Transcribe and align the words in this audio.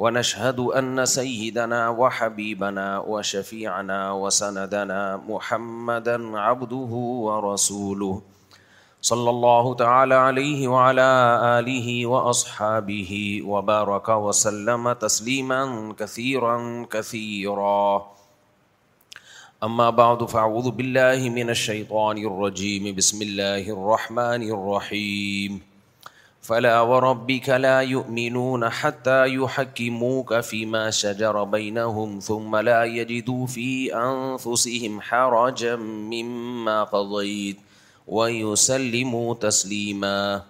ونشهد 0.00 0.60
أن 0.60 1.06
سيدنا 1.06 1.88
وحبيبنا 1.88 2.98
وشفيعنا 2.98 4.12
وسندنا 4.12 5.22
محمدا 5.28 6.38
عبده 6.38 6.92
ورسوله 7.26 8.22
صلى 9.02 9.30
الله 9.30 9.74
تعالى 9.74 10.14
عليه 10.14 10.68
وعلى 10.68 11.08
آله 11.58 12.06
وأصحابه 12.06 13.42
وبارك 13.44 14.08
وسلم 14.08 14.92
تسليما 14.92 15.94
كثيرا 15.98 16.86
كثيرا 16.90 18.06
أما 19.62 19.90
بعد 19.90 20.24
فأعوذ 20.24 20.70
بالله 20.70 21.28
من 21.30 21.50
الشيطان 21.50 22.18
الرجيم 22.18 22.94
بسم 22.94 23.22
الله 23.22 23.70
الرحمن 23.70 24.42
الرحيم 24.50 25.67
فلا 26.48 26.80
وربك 26.80 27.48
لا 27.48 27.58
لا 27.62 27.80
يؤمنون 27.88 28.68
حتى 28.68 29.34
يحكموك 29.34 30.40
فيما 30.50 30.90
شجر 30.98 31.42
بينهم 31.54 32.18
ثم 32.26 32.56
يجدوا 32.68 33.46
في 33.46 33.94
أنفسهم 33.94 35.00
حرجا 35.00 35.74
مما 36.12 36.84
قضيت 36.84 37.56
ويسلموا 38.18 39.34
تسليما 39.34 40.42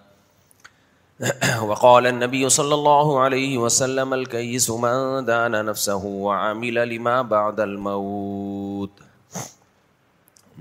وقال 1.71 2.07
النبي 2.11 2.49
صلى 2.57 2.75
الله 2.75 3.19
عليه 3.21 3.57
وسلم 3.63 4.13
الكيس 4.19 4.69
من 4.69 5.25
دان 5.31 5.65
نفسه 5.71 6.05
وعمل 6.27 6.79
لما 6.95 7.21
بعد 7.37 7.59
الموت 7.59 9.01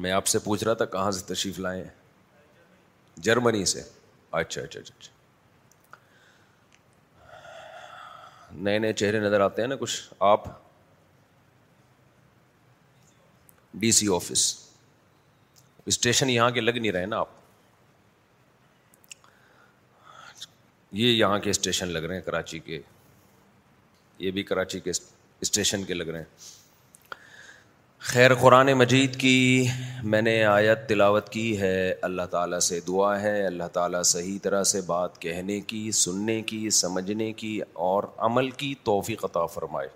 میں 0.03 0.11
آپ 0.17 0.27
سے 0.33 0.39
پوچھ 0.39 0.63
رہا 0.65 0.75
تھا 0.83 0.85
کہاں 0.93 1.11
سے 1.19 1.25
تشریف 1.33 1.59
لائے 1.67 1.85
جرمنی 3.29 3.65
سے 3.71 3.81
اچھا 3.81 4.61
اچھا 4.63 4.81
اچھا, 4.81 4.95
اچھا۔ 4.99 5.17
نئے 8.65 8.79
نئے 8.79 8.93
چہرے 8.93 9.19
نظر 9.21 9.41
آتے 9.41 9.63
ہیں 9.63 9.69
نا 9.69 9.75
کچھ 9.81 10.15
آپ 10.29 10.45
ڈی 13.81 13.91
سی 13.99 14.07
آفس 14.15 14.45
اسٹیشن 15.91 16.31
یہاں 16.31 16.51
کے 16.51 16.61
لگ 16.61 16.79
نہیں 16.79 16.93
رہے 16.93 17.07
نا 17.07 17.19
آپ 17.21 17.37
یہ 21.01 21.11
یہاں 21.11 21.39
کے 21.39 21.51
اسٹیشن 21.51 21.89
لگ 21.93 21.99
رہے 22.05 22.15
ہیں 22.15 22.23
کراچی 22.23 22.59
کے 22.59 22.81
یہ 24.19 24.31
بھی 24.39 24.43
کراچی 24.43 24.81
کے 24.81 24.91
اسٹیشن 25.43 25.85
کے 25.85 25.95
لگ 25.95 26.09
رہے 26.11 26.19
ہیں 26.19 26.58
خیر 28.07 28.35
قرآن 28.41 28.73
مجید 28.79 29.17
کی 29.21 29.67
میں 30.11 30.21
نے 30.23 30.35
آیت 30.47 30.87
تلاوت 30.89 31.29
کی 31.29 31.61
ہے 31.61 31.93
اللہ 32.09 32.27
تعالیٰ 32.31 32.59
سے 32.67 32.79
دعا 32.89 33.21
ہے 33.21 33.45
اللہ 33.47 33.69
تعالیٰ 33.73 34.03
صحیح 34.11 34.39
طرح 34.43 34.63
سے 34.73 34.81
بات 34.87 35.21
کہنے 35.23 35.61
کی 35.73 35.91
سننے 36.03 36.41
کی 36.53 36.71
سمجھنے 36.77 37.33
کی 37.43 37.59
اور 37.89 38.05
عمل 38.29 38.51
کی 38.61 38.75
توفیق 38.91 39.25
عطا 39.25 39.45
فرمائے 39.55 39.89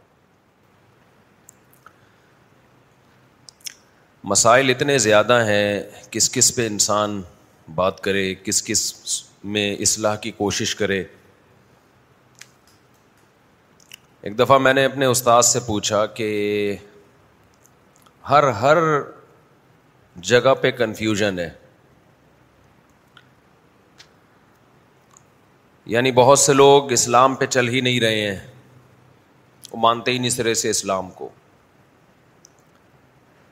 مسائل 4.34 4.70
اتنے 4.76 4.98
زیادہ 5.08 5.40
ہیں 5.50 5.82
کس 6.10 6.30
کس 6.32 6.54
پہ 6.56 6.66
انسان 6.66 7.20
بات 7.74 8.00
کرے 8.04 8.32
کس 8.44 8.62
کس 8.64 8.86
میں 9.44 9.74
اصلاح 9.82 10.16
کی 10.24 10.30
کوشش 10.36 10.74
کرے 10.76 11.02
ایک 14.22 14.38
دفعہ 14.38 14.58
میں 14.58 14.72
نے 14.74 14.84
اپنے 14.84 15.04
استاد 15.06 15.42
سے 15.42 15.60
پوچھا 15.66 16.04
کہ 16.06 16.28
ہر 18.31 18.44
ہر 18.60 18.77
جگہ 20.31 20.53
پہ 20.60 20.71
کنفیوژن 20.78 21.38
ہے 21.38 21.49
یعنی 25.93 26.12
بہت 26.19 26.38
سے 26.38 26.53
لوگ 26.53 26.93
اسلام 26.93 27.34
پہ 27.37 27.47
چل 27.47 27.69
ہی 27.69 27.81
نہیں 27.81 28.00
رہے 28.00 28.21
ہیں 28.31 28.37
وہ 29.71 29.78
مانتے 29.81 30.11
ہی 30.11 30.19
نہیں 30.19 30.31
سرے 30.31 30.53
سے 30.61 30.71
اسلام 30.71 31.11
کو 31.15 31.28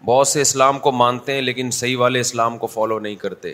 بہت 0.04 0.28
سے 0.28 0.40
اسلام 0.40 0.78
کو 0.86 0.92
مانتے 0.92 1.34
ہیں 1.34 1.40
لیکن 1.42 1.70
صحیح 1.78 1.96
والے 1.96 2.20
اسلام 2.20 2.58
کو 2.58 2.66
فالو 2.74 2.98
نہیں 2.98 3.16
کرتے 3.24 3.52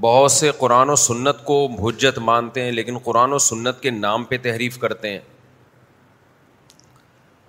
بہت 0.00 0.30
سے 0.32 0.50
قرآن 0.58 0.90
و 0.90 0.96
سنت 1.06 1.44
کو 1.44 1.66
بھجت 1.80 2.18
مانتے 2.30 2.62
ہیں 2.64 2.72
لیکن 2.72 2.98
قرآن 3.04 3.32
و 3.32 3.38
سنت 3.50 3.80
کے 3.82 3.90
نام 3.90 4.24
پہ 4.24 4.36
تحریف 4.42 4.78
کرتے 4.78 5.10
ہیں 5.12 5.18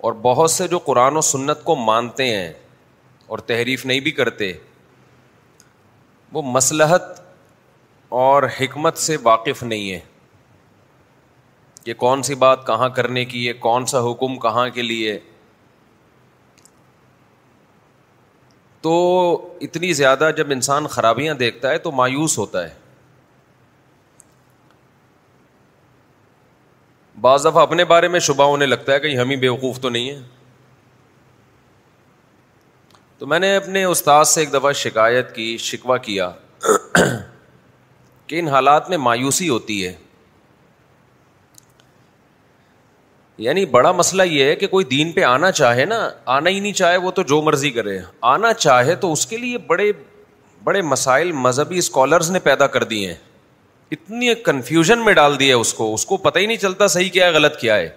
اور 0.04 0.12
بہت 0.22 0.50
سے 0.50 0.66
جو 0.68 0.78
قرآن 0.84 1.16
و 1.16 1.20
سنت 1.26 1.62
کو 1.64 1.74
مانتے 1.76 2.24
ہیں 2.36 2.52
اور 3.34 3.38
تحریف 3.50 3.84
نہیں 3.86 4.00
بھی 4.06 4.10
کرتے 4.12 4.52
وہ 6.32 6.42
مسلحت 6.42 7.02
اور 8.22 8.42
حکمت 8.60 8.98
سے 8.98 9.16
واقف 9.22 9.62
نہیں 9.62 9.90
ہے 9.90 10.00
کہ 11.84 11.94
کون 12.02 12.22
سی 12.28 12.34
بات 12.44 12.66
کہاں 12.66 12.88
کرنے 12.96 13.24
کی 13.34 13.46
ہے 13.46 13.52
کون 13.68 13.86
سا 13.92 14.00
حکم 14.10 14.36
کہاں 14.46 14.68
کے 14.74 14.82
لیے 14.82 15.18
تو 18.86 18.94
اتنی 19.68 19.92
زیادہ 20.02 20.30
جب 20.36 20.50
انسان 20.56 20.86
خرابیاں 20.96 21.34
دیکھتا 21.44 21.70
ہے 21.70 21.78
تو 21.86 21.92
مایوس 22.02 22.38
ہوتا 22.38 22.68
ہے 22.68 22.74
بعض 27.22 27.44
دفعہ 27.46 27.62
اپنے 27.62 27.84
بارے 27.90 28.08
میں 28.12 28.20
شبہ 28.28 28.44
ہونے 28.50 28.66
لگتا 28.66 28.92
ہے 28.92 29.00
کہ 29.00 29.16
ہم 29.16 29.30
ہی 29.30 29.34
بیوقوف 29.42 29.78
تو 29.80 29.88
نہیں 29.96 30.08
ہے 30.10 30.20
تو 33.18 33.26
میں 33.32 33.38
نے 33.38 33.54
اپنے 33.56 33.82
استاد 33.84 34.24
سے 34.30 34.40
ایک 34.40 34.52
دفعہ 34.52 34.72
شکایت 34.80 35.34
کی 35.34 35.46
شکوہ 35.66 35.96
کیا 36.06 36.30
کہ 38.26 38.38
ان 38.38 38.48
حالات 38.54 38.88
میں 38.90 38.98
مایوسی 39.04 39.48
ہوتی 39.48 39.76
ہے 39.86 39.94
یعنی 43.44 43.64
بڑا 43.78 43.92
مسئلہ 44.02 44.22
یہ 44.30 44.44
ہے 44.50 44.56
کہ 44.56 44.66
کوئی 44.74 44.84
دین 44.94 45.12
پہ 45.12 45.22
آنا 45.24 45.52
چاہے 45.62 45.84
نا 45.94 45.98
آنا 46.38 46.50
ہی 46.50 46.58
نہیں 46.60 46.72
چاہے 46.82 46.96
وہ 47.04 47.10
تو 47.10 47.22
جو 47.34 47.40
مرضی 47.42 47.70
کرے 47.78 47.98
آنا 48.34 48.52
چاہے 48.64 48.94
تو 49.04 49.12
اس 49.12 49.26
کے 49.26 49.36
لیے 49.44 49.58
بڑے 49.72 49.90
بڑے 50.64 50.82
مسائل 50.94 51.32
مذہبی 51.46 51.78
اسکالرز 51.78 52.30
نے 52.30 52.38
پیدا 52.50 52.66
کر 52.76 52.84
دیے 52.94 53.06
ہیں 53.08 53.16
اتنی 53.92 54.34
کنفیوژن 54.44 55.04
میں 55.04 55.12
ڈال 55.14 55.38
دیا 55.38 55.56
اس 55.56 55.72
کو 55.74 55.92
اس 55.94 56.04
کو 56.06 56.16
پتہ 56.26 56.38
ہی 56.38 56.46
نہیں 56.46 56.56
چلتا 56.58 56.86
صحیح 56.94 57.08
کیا 57.12 57.26
ہے 57.26 57.30
غلط 57.32 57.56
کیا 57.60 57.74
ہے 57.76 57.88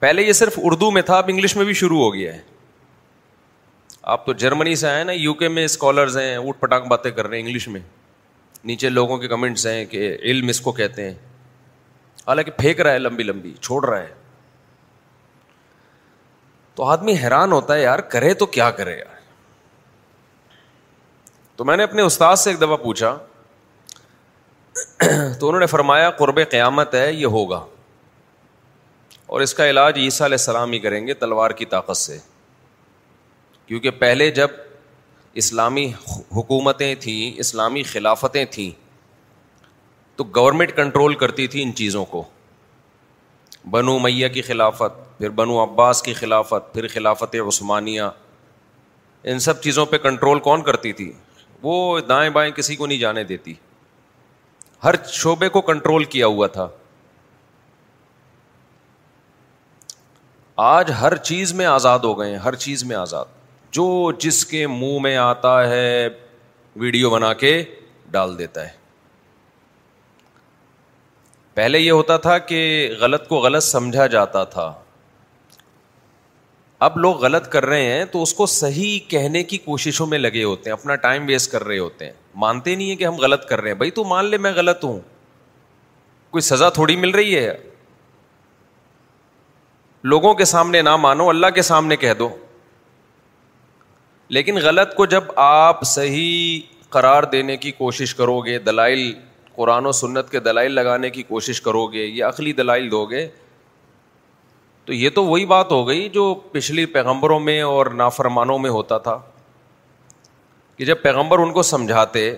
پہلے 0.00 0.22
یہ 0.22 0.32
صرف 0.42 0.58
اردو 0.64 0.90
میں 0.90 1.00
تھا 1.08 1.16
اب 1.18 1.28
انگلش 1.32 1.56
میں 1.56 1.64
بھی 1.64 1.74
شروع 1.80 1.98
ہو 2.02 2.12
گیا 2.14 2.32
ہے 2.34 2.40
آپ 4.12 4.26
تو 4.26 4.32
جرمنی 4.42 4.74
سے 4.76 4.88
آئے 4.88 5.02
نا 5.08 5.12
یو 5.12 5.34
کے 5.40 5.48
میں 5.54 5.64
اسکالرز 5.64 6.16
ہیں 6.18 6.36
اوٹ 6.36 6.60
پٹانک 6.60 6.86
باتیں 6.90 7.10
کر 7.18 7.26
رہے 7.26 7.38
ہیں 7.38 7.44
انگلش 7.46 7.66
میں 7.74 7.80
نیچے 8.70 8.88
لوگوں 8.88 9.16
کے 9.18 9.28
کمنٹس 9.28 9.66
ہیں 9.66 9.84
کہ 9.90 10.16
علم 10.30 10.48
اس 10.54 10.60
کو 10.60 10.72
کہتے 10.72 11.04
ہیں 11.08 11.14
حالانکہ 12.28 12.52
پھینک 12.58 12.80
رہا 12.80 12.92
ہے 12.92 12.98
لمبی 12.98 13.22
لمبی 13.22 13.52
چھوڑ 13.60 13.84
رہا 13.88 14.00
ہے 14.02 14.12
تو 16.74 16.84
آدمی 16.96 17.12
حیران 17.22 17.52
ہوتا 17.52 17.74
ہے 17.74 17.82
یار 17.82 17.98
کرے 18.14 18.32
تو 18.42 18.46
کیا 18.58 18.70
کرے 18.80 18.96
یار 18.98 19.10
تو 21.56 21.64
میں 21.64 21.76
نے 21.76 21.82
اپنے 21.82 22.02
استاد 22.02 22.36
سے 22.44 22.50
ایک 22.50 22.58
دفعہ 22.60 22.76
پوچھا 22.84 23.16
تو 25.38 25.48
انہوں 25.48 25.60
نے 25.60 25.66
فرمایا 25.66 26.10
قرب 26.18 26.38
قیامت 26.50 26.94
ہے 26.94 27.12
یہ 27.12 27.26
ہوگا 27.38 27.64
اور 29.34 29.40
اس 29.40 29.54
کا 29.54 29.68
علاج 29.70 29.98
عیسیٰ 29.98 30.26
علیہ 30.26 30.38
السلام 30.40 30.72
ہی 30.72 30.78
کریں 30.78 31.06
گے 31.06 31.14
تلوار 31.24 31.50
کی 31.60 31.64
طاقت 31.74 31.96
سے 31.96 32.18
کیونکہ 33.66 33.90
پہلے 33.98 34.30
جب 34.38 34.48
اسلامی 35.42 35.86
حکومتیں 36.36 36.94
تھیں 37.00 37.32
اسلامی 37.44 37.82
خلافتیں 37.92 38.44
تھیں 38.50 38.70
تو 40.18 40.24
گورنمنٹ 40.36 40.74
کنٹرول 40.76 41.14
کرتی 41.22 41.46
تھی 41.54 41.62
ان 41.62 41.74
چیزوں 41.74 42.04
کو 42.14 42.22
بنو 43.70 43.98
میاں 43.98 44.28
کی 44.34 44.42
خلافت 44.42 45.00
پھر 45.18 45.30
بنو 45.40 45.62
عباس 45.62 46.02
کی 46.02 46.12
خلافت 46.14 46.72
پھر 46.74 46.86
خلافت 46.92 47.36
عثمانیہ 47.48 48.02
ان 49.32 49.38
سب 49.38 49.60
چیزوں 49.62 49.84
پہ 49.86 49.98
کنٹرول 50.06 50.38
کون 50.48 50.62
کرتی 50.64 50.92
تھی 51.00 51.12
وہ 51.62 51.74
دائیں 52.08 52.28
بائیں 52.36 52.50
کسی 52.52 52.76
کو 52.76 52.86
نہیں 52.86 52.98
جانے 52.98 53.24
دیتی 53.24 53.54
ہر 54.84 54.94
شعبے 55.12 55.48
کو 55.54 55.60
کنٹرول 55.70 56.04
کیا 56.14 56.26
ہوا 56.26 56.46
تھا 56.56 56.68
آج 60.64 60.90
ہر 61.00 61.16
چیز 61.30 61.52
میں 61.60 61.66
آزاد 61.66 61.98
ہو 62.04 62.18
گئے 62.18 62.30
ہیں 62.30 62.38
ہر 62.44 62.54
چیز 62.64 62.82
میں 62.84 62.96
آزاد 62.96 63.24
جو 63.76 63.84
جس 64.20 64.44
کے 64.46 64.66
منہ 64.66 64.98
میں 65.02 65.16
آتا 65.16 65.54
ہے 65.68 66.08
ویڈیو 66.82 67.10
بنا 67.10 67.32
کے 67.44 67.52
ڈال 68.10 68.38
دیتا 68.38 68.64
ہے 68.66 68.70
پہلے 71.54 71.78
یہ 71.78 71.90
ہوتا 71.90 72.16
تھا 72.26 72.36
کہ 72.50 72.60
غلط 73.00 73.26
کو 73.28 73.38
غلط 73.44 73.62
سمجھا 73.64 74.06
جاتا 74.16 74.44
تھا 74.56 74.72
اب 76.82 76.96
لوگ 76.98 77.16
غلط 77.22 77.46
کر 77.50 77.64
رہے 77.66 77.82
ہیں 77.92 78.04
تو 78.12 78.20
اس 78.22 78.32
کو 78.34 78.44
صحیح 78.52 78.98
کہنے 79.08 79.42
کی 79.50 79.56
کوششوں 79.64 80.06
میں 80.12 80.18
لگے 80.18 80.42
ہوتے 80.44 80.70
ہیں 80.70 80.72
اپنا 80.72 80.94
ٹائم 81.02 81.24
ویسٹ 81.26 81.50
کر 81.52 81.64
رہے 81.64 81.78
ہوتے 81.78 82.04
ہیں 82.04 82.12
مانتے 82.44 82.74
نہیں 82.76 82.88
ہیں 82.90 82.96
کہ 82.96 83.04
ہم 83.04 83.16
غلط 83.24 83.44
کر 83.48 83.60
رہے 83.60 83.70
ہیں 83.70 83.76
بھائی 83.82 83.90
تو 83.98 84.04
مان 84.12 84.24
لے 84.30 84.38
میں 84.46 84.50
غلط 84.56 84.84
ہوں 84.84 84.98
کوئی 86.30 86.40
سزا 86.42 86.68
تھوڑی 86.78 86.96
مل 87.04 87.10
رہی 87.18 87.36
ہے 87.36 87.52
لوگوں 90.12 90.32
کے 90.34 90.44
سامنے 90.54 90.80
نہ 90.82 90.96
مانو 91.04 91.28
اللہ 91.30 91.50
کے 91.54 91.62
سامنے 91.70 91.96
کہہ 92.04 92.14
دو 92.18 92.28
لیکن 94.38 94.58
غلط 94.62 94.94
کو 94.94 95.06
جب 95.14 95.24
آپ 95.44 95.84
صحیح 95.94 96.60
قرار 96.96 97.22
دینے 97.36 97.56
کی 97.66 97.72
کوشش 97.84 98.14
کرو 98.14 98.38
گے 98.44 98.58
دلائل 98.70 99.12
قرآن 99.54 99.86
و 99.86 99.92
سنت 100.02 100.30
کے 100.30 100.40
دلائل 100.50 100.72
لگانے 100.80 101.10
کی 101.10 101.22
کوشش 101.30 101.60
کرو 101.62 101.86
گے 101.94 102.06
یا 102.06 102.28
عقلی 102.28 102.52
دلائل 102.62 102.90
دو 102.90 103.04
گے 103.10 103.26
تو 104.86 104.92
یہ 104.92 105.10
تو 105.14 105.24
وہی 105.24 105.44
بات 105.46 105.70
ہو 105.72 105.86
گئی 105.88 106.08
جو 106.12 106.34
پچھلی 106.52 106.84
پیغمبروں 106.94 107.38
میں 107.40 107.60
اور 107.62 107.86
نافرمانوں 108.00 108.58
میں 108.58 108.70
ہوتا 108.70 108.98
تھا 109.06 109.18
کہ 110.76 110.84
جب 110.84 111.02
پیغمبر 111.02 111.38
ان 111.38 111.52
کو 111.52 111.62
سمجھاتے 111.62 112.30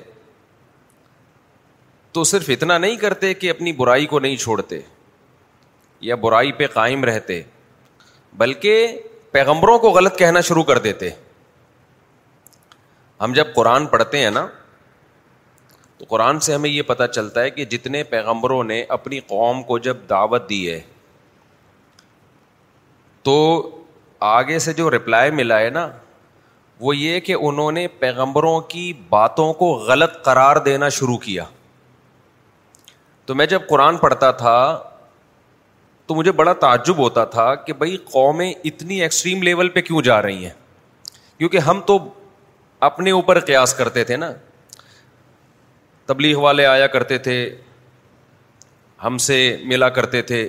تو 2.13 2.25
صرف 2.33 2.51
اتنا 2.53 2.77
نہیں 2.79 2.97
کرتے 2.97 3.33
کہ 3.35 3.51
اپنی 3.51 3.73
برائی 3.77 4.07
کو 4.07 4.19
نہیں 4.21 4.37
چھوڑتے 4.37 4.81
یا 6.09 6.15
برائی 6.25 6.53
پہ 6.57 6.67
قائم 6.73 7.05
رہتے 7.05 7.43
بلکہ 8.39 8.99
پیغمبروں 9.33 9.79
کو 9.79 9.91
غلط 9.91 10.19
کہنا 10.19 10.41
شروع 10.49 10.63
کر 10.65 10.79
دیتے 10.87 11.11
ہم 13.21 13.33
جب 13.35 13.55
قرآن 13.55 13.87
پڑھتے 13.87 14.19
ہیں 14.23 14.31
نا 14.31 14.47
تو 15.99 16.05
قرآن 16.09 16.41
سے 16.47 16.55
ہمیں 16.55 16.71
یہ 16.71 16.83
پتہ 16.87 17.03
چلتا 17.15 17.43
ہے 17.43 17.51
کہ 17.51 17.65
جتنے 17.75 18.03
پیغمبروں 18.15 18.63
نے 18.65 18.83
اپنی 18.97 19.21
قوم 19.27 19.63
کو 19.63 19.79
جب 19.89 19.97
دعوت 20.11 20.49
دی 20.49 20.69
ہے 20.71 20.81
تو 23.25 23.35
آگے 24.31 24.59
سے 24.59 24.73
جو 24.79 24.91
رپلائی 24.91 25.31
ملا 25.41 25.59
ہے 25.61 25.69
نا 25.71 25.89
وہ 26.81 26.97
یہ 26.97 27.21
کہ 27.27 27.35
انہوں 27.49 27.73
نے 27.73 27.87
پیغمبروں 27.99 28.61
کی 28.69 28.93
باتوں 29.11 29.53
کو 29.63 29.73
غلط 29.89 30.23
قرار 30.25 30.57
دینا 30.65 30.89
شروع 30.99 31.17
کیا 31.23 31.45
تو 33.27 33.35
میں 33.35 33.47
جب 33.53 33.63
قرآن 33.69 33.97
پڑھتا 33.97 34.31
تھا 34.41 34.57
تو 36.07 36.15
مجھے 36.15 36.33
بڑا 36.41 36.53
تعجب 36.63 36.97
ہوتا 36.99 37.25
تھا 37.37 37.55
کہ 37.67 37.73
بھائی 37.83 37.97
قومیں 38.13 38.51
اتنی 38.53 39.01
ایکسٹریم 39.03 39.43
لیول 39.43 39.69
پہ 39.77 39.81
کیوں 39.83 40.03
جا 40.09 40.21
رہی 40.23 40.45
ہیں 40.45 40.51
کیونکہ 41.39 41.59
ہم 41.69 41.81
تو 41.87 41.99
اپنے 42.91 43.11
اوپر 43.19 43.41
قیاس 43.47 43.75
کرتے 43.75 44.05
تھے 44.05 44.17
نا 44.17 44.31
تبلیغ 46.13 46.39
والے 46.41 46.67
آیا 46.67 46.87
کرتے 46.97 47.19
تھے 47.29 47.37
ہم 49.05 49.19
سے 49.29 49.39
ملا 49.67 49.89
کرتے 50.01 50.23
تھے 50.33 50.49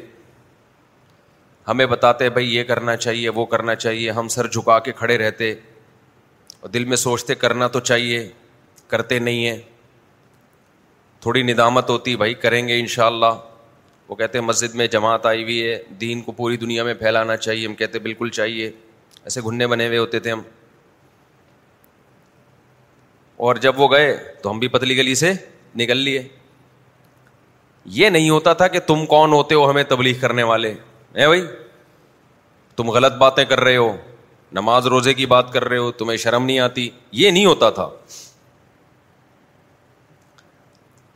ہمیں 1.67 1.85
بتاتے 1.91 2.29
بھائی 2.29 2.53
یہ 2.55 2.63
کرنا 2.63 2.95
چاہیے 2.95 3.29
وہ 3.35 3.45
کرنا 3.53 3.75
چاہیے 3.75 4.11
ہم 4.17 4.27
سر 4.29 4.47
جھکا 4.47 4.77
کے 4.87 4.91
کھڑے 4.97 5.17
رہتے 5.17 5.51
اور 6.59 6.69
دل 6.69 6.85
میں 6.91 6.97
سوچتے 6.97 7.35
کرنا 7.43 7.67
تو 7.75 7.79
چاہیے 7.79 8.27
کرتے 8.87 9.19
نہیں 9.19 9.45
ہیں 9.45 9.57
تھوڑی 11.21 11.41
ندامت 11.43 11.89
ہوتی 11.89 12.15
بھائی 12.15 12.33
کریں 12.43 12.67
گے 12.67 12.79
ان 12.79 12.87
شاء 12.95 13.05
اللہ 13.05 13.39
وہ 14.07 14.15
کہتے 14.15 14.41
مسجد 14.41 14.75
میں 14.75 14.87
جماعت 14.95 15.25
آئی 15.25 15.43
ہوئی 15.43 15.61
ہے 15.67 15.77
دین 16.01 16.21
کو 16.21 16.31
پوری 16.39 16.57
دنیا 16.65 16.83
میں 16.83 16.93
پھیلانا 16.93 17.37
چاہیے 17.37 17.65
ہم 17.67 17.73
کہتے 17.75 17.99
بالکل 17.99 18.29
چاہیے 18.39 18.69
ایسے 19.23 19.41
گھننے 19.41 19.67
بنے 19.67 19.87
ہوئے 19.87 19.97
ہوتے 19.97 20.19
تھے 20.19 20.31
ہم 20.31 20.41
اور 23.45 23.55
جب 23.65 23.79
وہ 23.79 23.91
گئے 23.91 24.15
تو 24.41 24.51
ہم 24.51 24.59
بھی 24.59 24.67
پتلی 24.75 24.97
گلی 24.97 25.15
سے 25.21 25.31
نکل 25.79 25.97
لیے 25.97 26.21
یہ 27.99 28.09
نہیں 28.09 28.29
ہوتا 28.29 28.53
تھا 28.59 28.67
کہ 28.75 28.79
تم 28.87 29.05
کون 29.05 29.33
ہوتے 29.33 29.55
ہو 29.55 29.69
ہمیں 29.69 29.83
تبلیغ 29.87 30.15
کرنے 30.21 30.43
والے 30.43 30.73
اے 31.15 31.25
بھائی 31.27 31.41
تم 32.75 32.89
غلط 32.91 33.13
باتیں 33.17 33.43
کر 33.49 33.59
رہے 33.59 33.75
ہو 33.77 33.91
نماز 34.53 34.87
روزے 34.93 35.13
کی 35.13 35.25
بات 35.25 35.51
کر 35.53 35.63
رہے 35.67 35.77
ہو 35.77 35.91
تمہیں 36.01 36.17
شرم 36.23 36.45
نہیں 36.45 36.59
آتی 36.59 36.89
یہ 37.19 37.31
نہیں 37.31 37.45
ہوتا 37.45 37.69
تھا 37.77 37.89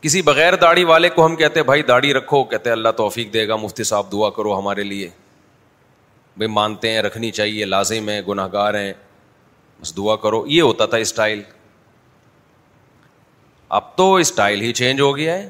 کسی 0.02 0.22
بغیر 0.22 0.56
داڑھی 0.62 0.84
والے 0.92 1.10
کو 1.16 1.26
ہم 1.26 1.36
کہتے 1.36 1.64
بھائی 1.70 1.82
داڑھی 1.88 2.14
رکھو 2.14 2.44
کہتے 2.54 2.70
اللہ 2.72 2.90
توفیق 2.98 3.34
دے 3.34 3.48
گا 3.48 3.56
مفتی 3.64 3.84
صاحب 3.92 4.12
دعا 4.12 4.30
کرو 4.38 4.58
ہمارے 4.60 4.84
لیے 4.84 5.10
بھائی 6.38 6.52
مانتے 6.52 6.92
ہیں 6.92 7.02
رکھنی 7.02 7.32
چاہیے 7.40 7.66
لازم 7.66 8.10
ہے 8.10 8.22
گناہ 8.28 8.48
گار 8.54 8.74
ہیں 8.80 8.94
بس 9.82 9.96
دعا 9.98 10.16
کرو 10.26 10.44
یہ 10.48 10.62
ہوتا 10.62 10.86
تھا 10.94 10.98
اسٹائل 11.08 11.42
اب 13.80 13.96
تو 13.98 14.14
اسٹائل 14.16 14.62
ہی 14.62 14.74
چینج 14.74 15.02
ہو 15.02 15.16
گیا 15.18 15.38
ہے 15.38 15.48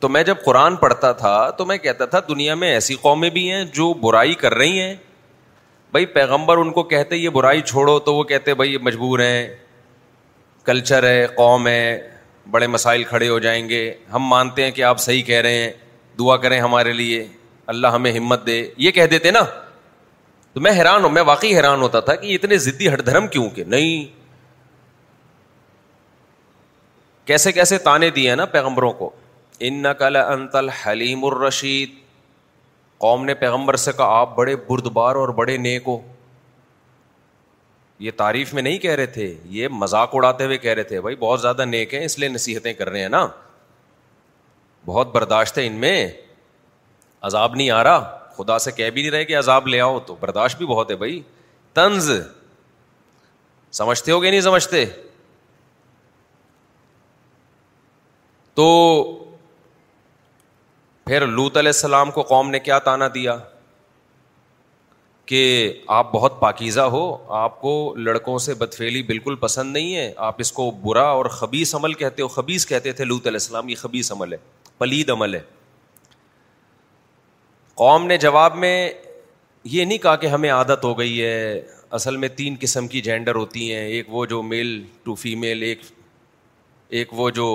تو 0.00 0.08
میں 0.08 0.22
جب 0.24 0.42
قرآن 0.44 0.76
پڑھتا 0.76 1.12
تھا 1.22 1.38
تو 1.58 1.64
میں 1.66 1.76
کہتا 1.84 2.04
تھا 2.12 2.18
دنیا 2.28 2.54
میں 2.54 2.70
ایسی 2.72 2.94
قومیں 3.02 3.28
بھی 3.30 3.50
ہیں 3.50 3.64
جو 3.78 3.92
برائی 4.02 4.34
کر 4.42 4.54
رہی 4.54 4.80
ہیں 4.80 4.94
بھائی 5.92 6.06
پیغمبر 6.18 6.56
ان 6.58 6.70
کو 6.72 6.82
کہتے 6.92 7.16
یہ 7.16 7.28
برائی 7.38 7.60
چھوڑو 7.66 7.98
تو 8.08 8.14
وہ 8.14 8.22
کہتے 8.32 8.54
بھائی 8.54 8.72
یہ 8.72 8.78
مجبور 8.82 9.18
ہیں 9.18 9.48
کلچر 10.64 11.06
ہے 11.08 11.26
قوم 11.36 11.66
ہے 11.66 12.08
بڑے 12.50 12.66
مسائل 12.66 13.04
کھڑے 13.04 13.28
ہو 13.28 13.38
جائیں 13.46 13.68
گے 13.68 13.82
ہم 14.12 14.26
مانتے 14.28 14.64
ہیں 14.64 14.70
کہ 14.78 14.82
آپ 14.90 15.00
صحیح 15.00 15.22
کہہ 15.22 15.40
رہے 15.46 15.62
ہیں 15.62 15.72
دعا 16.18 16.36
کریں 16.44 16.58
ہمارے 16.60 16.92
لیے 16.92 17.26
اللہ 17.72 17.86
ہمیں 17.94 18.12
ہمت 18.16 18.46
دے 18.46 18.62
یہ 18.86 18.90
کہہ 18.90 19.06
دیتے 19.10 19.30
نا 19.30 19.44
تو 20.52 20.60
میں 20.60 20.70
حیران 20.78 21.02
ہوں 21.04 21.10
میں 21.10 21.22
واقعی 21.26 21.56
حیران 21.56 21.82
ہوتا 21.82 22.00
تھا 22.08 22.14
کہ 22.14 22.34
اتنے 22.34 22.56
ضدی 22.66 22.92
ہٹ 22.92 23.04
دھرم 23.06 23.26
کیوں 23.34 23.48
کہ 23.54 23.64
نہیں 23.74 24.06
کیسے 27.28 27.52
کیسے 27.52 27.78
تانے 27.88 28.08
دیے 28.10 28.34
نا 28.34 28.44
پیغمبروں 28.56 28.92
کو 29.00 29.10
ان 29.66 29.80
نقل 29.82 30.16
انتل 30.16 30.68
حلیم 30.70 31.24
الرشید 31.24 31.94
قوم 33.04 33.24
نے 33.24 33.34
پیغمبر 33.40 33.76
سے 33.84 33.92
کہا 33.96 34.18
آپ 34.20 34.34
بڑے 34.36 34.54
بردبار 34.68 35.16
اور 35.16 35.28
بڑے 35.40 35.56
نیک 35.56 35.82
ہو 35.86 35.98
یہ 38.06 38.10
تعریف 38.16 38.52
میں 38.54 38.62
نہیں 38.62 38.78
کہہ 38.78 38.94
رہے 38.96 39.06
تھے 39.16 39.32
یہ 39.56 39.68
مذاق 39.72 40.14
اڑاتے 40.14 40.44
ہوئے 40.44 40.58
کہہ 40.58 40.72
رہے 40.74 40.82
تھے 40.90 41.00
بھائی 41.00 41.16
بہت 41.20 41.40
زیادہ 41.40 41.64
نیک 41.64 41.94
ہیں 41.94 42.04
اس 42.04 42.18
لیے 42.18 42.28
نصیحتیں 42.28 42.72
کر 42.74 42.88
رہے 42.90 43.00
ہیں 43.02 43.08
نا 43.08 43.26
بہت 44.86 45.14
برداشت 45.14 45.58
ہے 45.58 45.66
ان 45.66 45.72
میں 45.80 46.08
عذاب 47.28 47.54
نہیں 47.54 47.70
آ 47.70 47.82
رہا 47.84 48.16
خدا 48.36 48.58
سے 48.64 48.72
کہہ 48.72 48.90
بھی 48.90 49.02
نہیں 49.02 49.10
رہے 49.10 49.24
کہ 49.24 49.38
عذاب 49.38 49.66
لے 49.68 49.80
آؤ 49.80 49.98
تو 50.06 50.16
برداشت 50.20 50.58
بھی 50.58 50.66
بہت 50.66 50.90
ہے 50.90 50.96
بھائی 50.96 51.20
طنز 51.74 52.10
سمجھتے 53.78 54.12
ہو 54.12 54.20
کہ 54.20 54.30
نہیں 54.30 54.40
سمجھتے 54.40 54.84
تو 58.54 58.66
پھر 61.08 61.26
لوت 61.26 61.56
علیہ 61.56 61.68
السلام 61.68 62.10
کو 62.10 62.22
قوم 62.30 62.48
نے 62.50 62.58
کیا 62.60 62.78
تانا 62.86 63.06
دیا 63.12 63.36
کہ 65.26 65.40
آپ 65.98 66.10
بہت 66.12 66.38
پاکیزہ 66.40 66.80
ہو 66.94 67.00
آپ 67.36 67.60
کو 67.60 67.72
لڑکوں 67.98 68.36
سے 68.46 68.54
بدفیلی 68.62 69.02
بالکل 69.10 69.34
پسند 69.44 69.72
نہیں 69.72 69.94
ہے 69.96 70.12
آپ 70.26 70.40
اس 70.40 70.50
کو 70.52 70.70
برا 70.82 71.06
اور 71.20 71.26
خبیص 71.38 71.74
عمل 71.74 71.94
کہتے 72.02 72.22
ہو 72.22 72.28
خبیص 72.36 72.66
کہتے 72.66 72.92
تھے 72.98 73.04
لوت 73.04 73.26
علیہ 73.26 73.42
السلام 73.42 73.68
یہ 73.68 73.74
خبیص 73.82 74.12
عمل 74.12 74.32
ہے 74.32 74.38
پلید 74.78 75.10
عمل 75.16 75.34
ہے 75.34 75.40
قوم 77.82 78.06
نے 78.06 78.16
جواب 78.26 78.56
میں 78.64 78.74
یہ 79.72 79.84
نہیں 79.84 79.98
کہا 80.02 80.14
کہ 80.16 80.26
ہمیں 80.36 80.50
عادت 80.50 80.84
ہو 80.84 80.98
گئی 80.98 81.20
ہے 81.24 81.60
اصل 82.00 82.16
میں 82.16 82.28
تین 82.42 82.56
قسم 82.60 82.88
کی 82.88 83.00
جینڈر 83.08 83.34
ہوتی 83.34 83.72
ہیں 83.74 83.84
ایک 83.86 84.12
وہ 84.14 84.26
جو 84.34 84.42
میل 84.52 84.82
ٹو 85.02 85.14
فیمیل 85.24 85.62
ایک 85.72 85.82
ایک 86.98 87.14
وہ 87.20 87.30
جو 87.40 87.48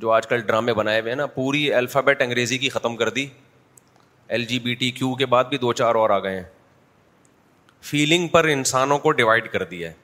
جو 0.00 0.10
آج 0.12 0.26
کل 0.26 0.40
ڈرامے 0.46 0.72
بنائے 0.74 1.00
ہوئے 1.00 1.10
ہیں 1.12 1.16
نا 1.16 1.26
پوری 1.34 1.72
الفابیٹ 1.74 2.20
انگریزی 2.22 2.58
کی 2.58 2.68
ختم 2.68 2.96
کر 2.96 3.08
دی 3.10 3.26
L 4.34 4.44
G 4.46 4.58
B 4.66 4.74
T 4.82 4.90
Q 4.98 5.14
کے 5.22 5.26
بعد 5.32 5.44
بھی 5.54 5.58
دو 5.58 5.72
چار 5.80 5.94
اور 6.02 6.10
آ 6.10 6.18
گئے 6.22 6.34
ہیں 6.36 6.44
فیلنگ 7.90 8.28
پر 8.28 8.44
انسانوں 8.52 8.98
کو 8.98 9.10
ڈیوائڈ 9.20 9.48
کر 9.52 9.64
دیا 9.70 9.88
ہے 9.88 9.94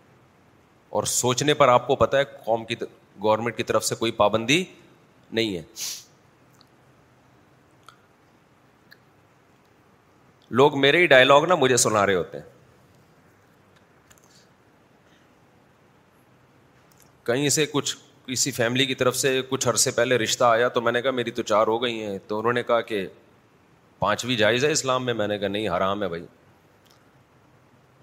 اور 0.99 1.05
سوچنے 1.13 1.55
پر 1.61 1.69
آپ 1.69 1.87
کو 1.87 1.97
پتا 2.01 2.19
ہے 2.19 2.25
قوم 2.45 2.65
کی 2.65 2.75
گورنمنٹ 3.23 3.57
کی 3.57 3.63
طرف 3.63 3.85
سے 3.85 3.95
کوئی 3.95 4.13
پابندی 4.23 4.63
نہیں 5.33 5.57
ہے 5.57 5.63
لوگ 10.61 10.79
میرے 10.81 10.99
ہی 11.01 11.07
ڈائلگ 11.15 11.45
نا 11.49 11.55
مجھے 11.61 11.77
سنا 11.87 12.05
رہے 12.07 12.15
ہوتے 12.15 12.39
ہیں 12.39 12.53
کہیں 17.27 17.49
سے 17.49 17.67
کچھ 17.73 17.97
کسی 18.27 18.51
فیملی 18.51 18.85
کی 18.87 18.95
طرف 18.95 19.17
سے 19.17 19.41
کچھ 19.49 19.67
عرصے 19.69 19.91
پہلے 19.95 20.17
رشتہ 20.19 20.45
آیا 20.45 20.69
تو 20.75 20.81
میں 20.81 20.93
نے 20.93 21.03
کہا 21.03 21.11
میری 21.11 21.31
تو 21.31 21.43
چار 21.43 21.67
ہو 21.67 21.83
گئی 21.83 22.03
ہیں 22.03 22.19
تو 22.29 22.39
انہوں 22.39 22.53
نے 22.53 22.63
کہا 22.67 22.81
کہ 22.91 23.07
پانچویں 23.99 24.37
جائز 24.37 24.65
ہے 24.65 24.71
اسلام 24.73 25.05
میں 25.07 25.15
میں 25.15 25.27
نے 25.29 25.39
کہا 25.39 25.49
نہیں 25.49 25.69
حرام 25.77 26.03
ہے 26.03 26.09
بھائی 26.09 26.23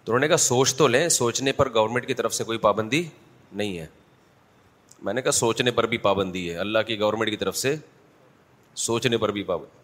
تو 0.04 0.12
انہوں 0.12 0.20
نے 0.20 0.28
کہا 0.28 0.38
سوچ 0.44 0.74
تو 0.76 0.88
لیں 0.88 1.08
سوچنے 1.16 1.52
پر 1.52 1.74
گورنمنٹ 1.74 2.08
کی 2.08 2.14
طرف 2.14 2.34
سے 2.34 2.44
کوئی 2.44 2.58
پابندی 2.58 3.04
نہیں 3.54 3.78
ہے 3.78 3.86
میں 5.04 5.14
نے 5.14 5.22
کہا 5.22 5.32
سوچنے 5.32 5.72
پر 5.72 5.86
بھی 5.94 5.98
پابندی 6.08 6.50
ہے 6.50 6.58
اللہ 6.60 6.80
کی 6.88 7.00
گورنمنٹ 7.00 7.30
کی 7.30 7.38
طرف 7.38 7.58
سے 7.58 7.76
سوچنے 8.88 9.18
پر 9.18 9.32
بھی 9.32 9.44
پابندی 9.44 9.80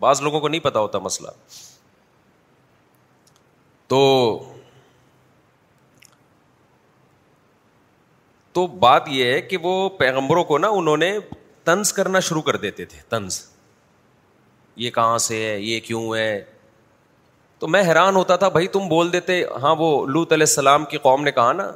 بعض 0.00 0.22
لوگوں 0.22 0.40
کو 0.40 0.48
نہیں 0.48 0.60
پتا 0.60 0.80
ہوتا 0.80 0.98
مسئلہ 0.98 1.28
تو 3.88 4.00
تو 8.54 8.66
بات 8.84 9.08
یہ 9.08 9.32
ہے 9.32 9.40
کہ 9.40 9.56
وہ 9.62 9.88
پیغمبروں 9.98 10.42
کو 10.44 10.56
نا 10.58 10.68
انہوں 10.78 10.96
نے 10.96 11.12
طنز 11.64 11.92
کرنا 11.92 12.20
شروع 12.28 12.42
کر 12.42 12.56
دیتے 12.64 12.84
تھے 12.84 12.98
طنز 13.10 13.40
یہ 14.82 14.90
کہاں 14.90 15.16
سے 15.26 15.42
ہے 15.46 15.58
یہ 15.60 15.80
کیوں 15.86 16.02
ہے 16.16 16.32
تو 17.58 17.68
میں 17.68 17.82
حیران 17.88 18.16
ہوتا 18.16 18.36
تھا 18.36 18.48
بھائی 18.56 18.66
تم 18.76 18.88
بول 18.88 19.12
دیتے 19.12 19.42
ہاں 19.62 19.74
وہ 19.78 19.90
لوت 20.06 20.32
علیہ 20.32 20.46
السلام 20.48 20.84
کی 20.92 20.98
قوم 21.06 21.22
نے 21.24 21.30
کہا 21.32 21.52
نا 21.52 21.70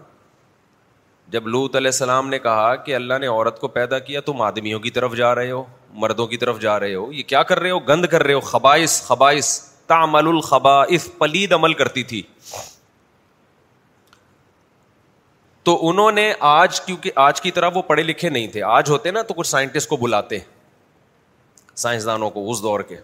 جب 1.30 1.47
لوت 1.49 1.76
علیہ 1.76 1.88
السلام 1.92 2.28
نے 2.28 2.38
کہا 2.38 2.75
کہ 2.87 2.95
اللہ 2.95 3.18
نے 3.21 3.26
عورت 3.26 3.59
کو 3.61 3.68
پیدا 3.78 3.99
کیا 4.09 4.21
تم 4.26 4.42
آدمیوں 4.42 4.80
کی 4.80 4.90
طرف 4.99 5.14
جا 5.16 5.35
رہے 5.35 5.50
ہو 5.50 5.62
مردوں 6.02 6.26
کی 6.26 6.37
طرف 6.37 6.61
جا 6.61 6.78
رہے 6.80 6.95
ہو 6.95 7.11
یہ 7.12 7.23
کیا 7.33 7.42
کر 7.50 7.61
رہے 7.61 7.71
ہو 7.71 7.78
گند 7.88 8.06
کر 8.11 8.23
رہے 8.23 8.35
ہو 8.35 8.40
خباعث 8.52 9.02
خباعث 9.06 9.61
تامل 9.95 10.28
الخبا 10.28 10.80
پلید 11.18 11.52
عمل 11.52 11.75
کرتی 11.83 12.02
تھی 12.12 12.23
تو 15.66 15.76
انہوں 15.88 16.12
نے 16.12 16.25
آج 16.49 16.80
کیونکہ 16.80 17.11
آج 17.20 17.40
کی 17.40 17.50
طرح 17.54 17.70
وہ 17.75 17.80
پڑھے 17.87 18.02
لکھے 18.02 18.28
نہیں 18.30 18.46
تھے 18.56 18.62
آج 18.73 18.88
ہوتے 18.90 19.11
نا 19.11 19.23
تو 19.28 19.35
کچھ 19.35 19.46
سائنٹسٹ 19.49 19.88
کو 19.88 19.96
بلاتے 20.02 20.38
سائنسدانوں 21.85 22.28
کو 22.37 22.50
اس 22.50 22.62
دور 22.62 22.80
کے 22.90 22.96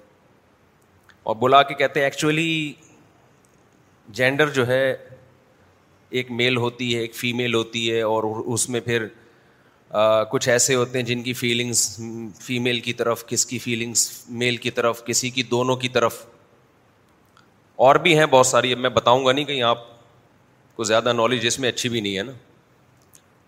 اور 1.30 1.34
بلا 1.40 1.62
کے 1.70 1.74
کہتے 1.80 2.00
ہیں 2.00 2.06
ایکچولی 2.06 2.46
جینڈر 4.18 4.48
جو 4.58 4.66
ہے 4.66 4.84
ایک 6.20 6.30
میل 6.42 6.56
ہوتی 6.66 6.94
ہے 6.94 7.00
ایک 7.00 7.14
فیمیل 7.14 7.54
ہوتی 7.54 7.82
ہے 7.92 8.00
اور 8.12 8.24
اس 8.54 8.68
میں 8.68 8.80
پھر 8.90 9.06
کچھ 10.30 10.48
ایسے 10.48 10.74
ہوتے 10.74 10.98
ہیں 10.98 11.04
جن 11.06 11.22
کی 11.22 11.32
فیلنگس 11.42 11.82
فیمیل 12.42 12.80
کی 12.88 12.92
طرف 13.02 13.26
کس 13.26 13.46
کی 13.46 13.58
فیلنگس 13.66 14.08
میل 14.44 14.56
کی 14.66 14.70
طرف 14.78 15.04
کسی 15.06 15.30
کی 15.38 15.42
دونوں 15.56 15.76
کی 15.84 15.88
طرف 15.98 16.24
اور 17.88 17.96
بھی 18.06 18.16
ہیں 18.18 18.26
بہت 18.38 18.46
ساری 18.54 18.72
اب 18.72 18.78
میں 18.86 18.90
بتاؤں 19.02 19.26
گا 19.26 19.32
نہیں 19.32 19.44
کہیں 19.44 19.62
آپ 19.74 19.84
کو 20.76 20.84
زیادہ 20.94 21.12
نالج 21.22 21.46
اس 21.46 21.58
میں 21.60 21.68
اچھی 21.68 21.88
بھی 21.88 22.00
نہیں 22.00 22.16
ہے 22.18 22.22
نا 22.22 22.32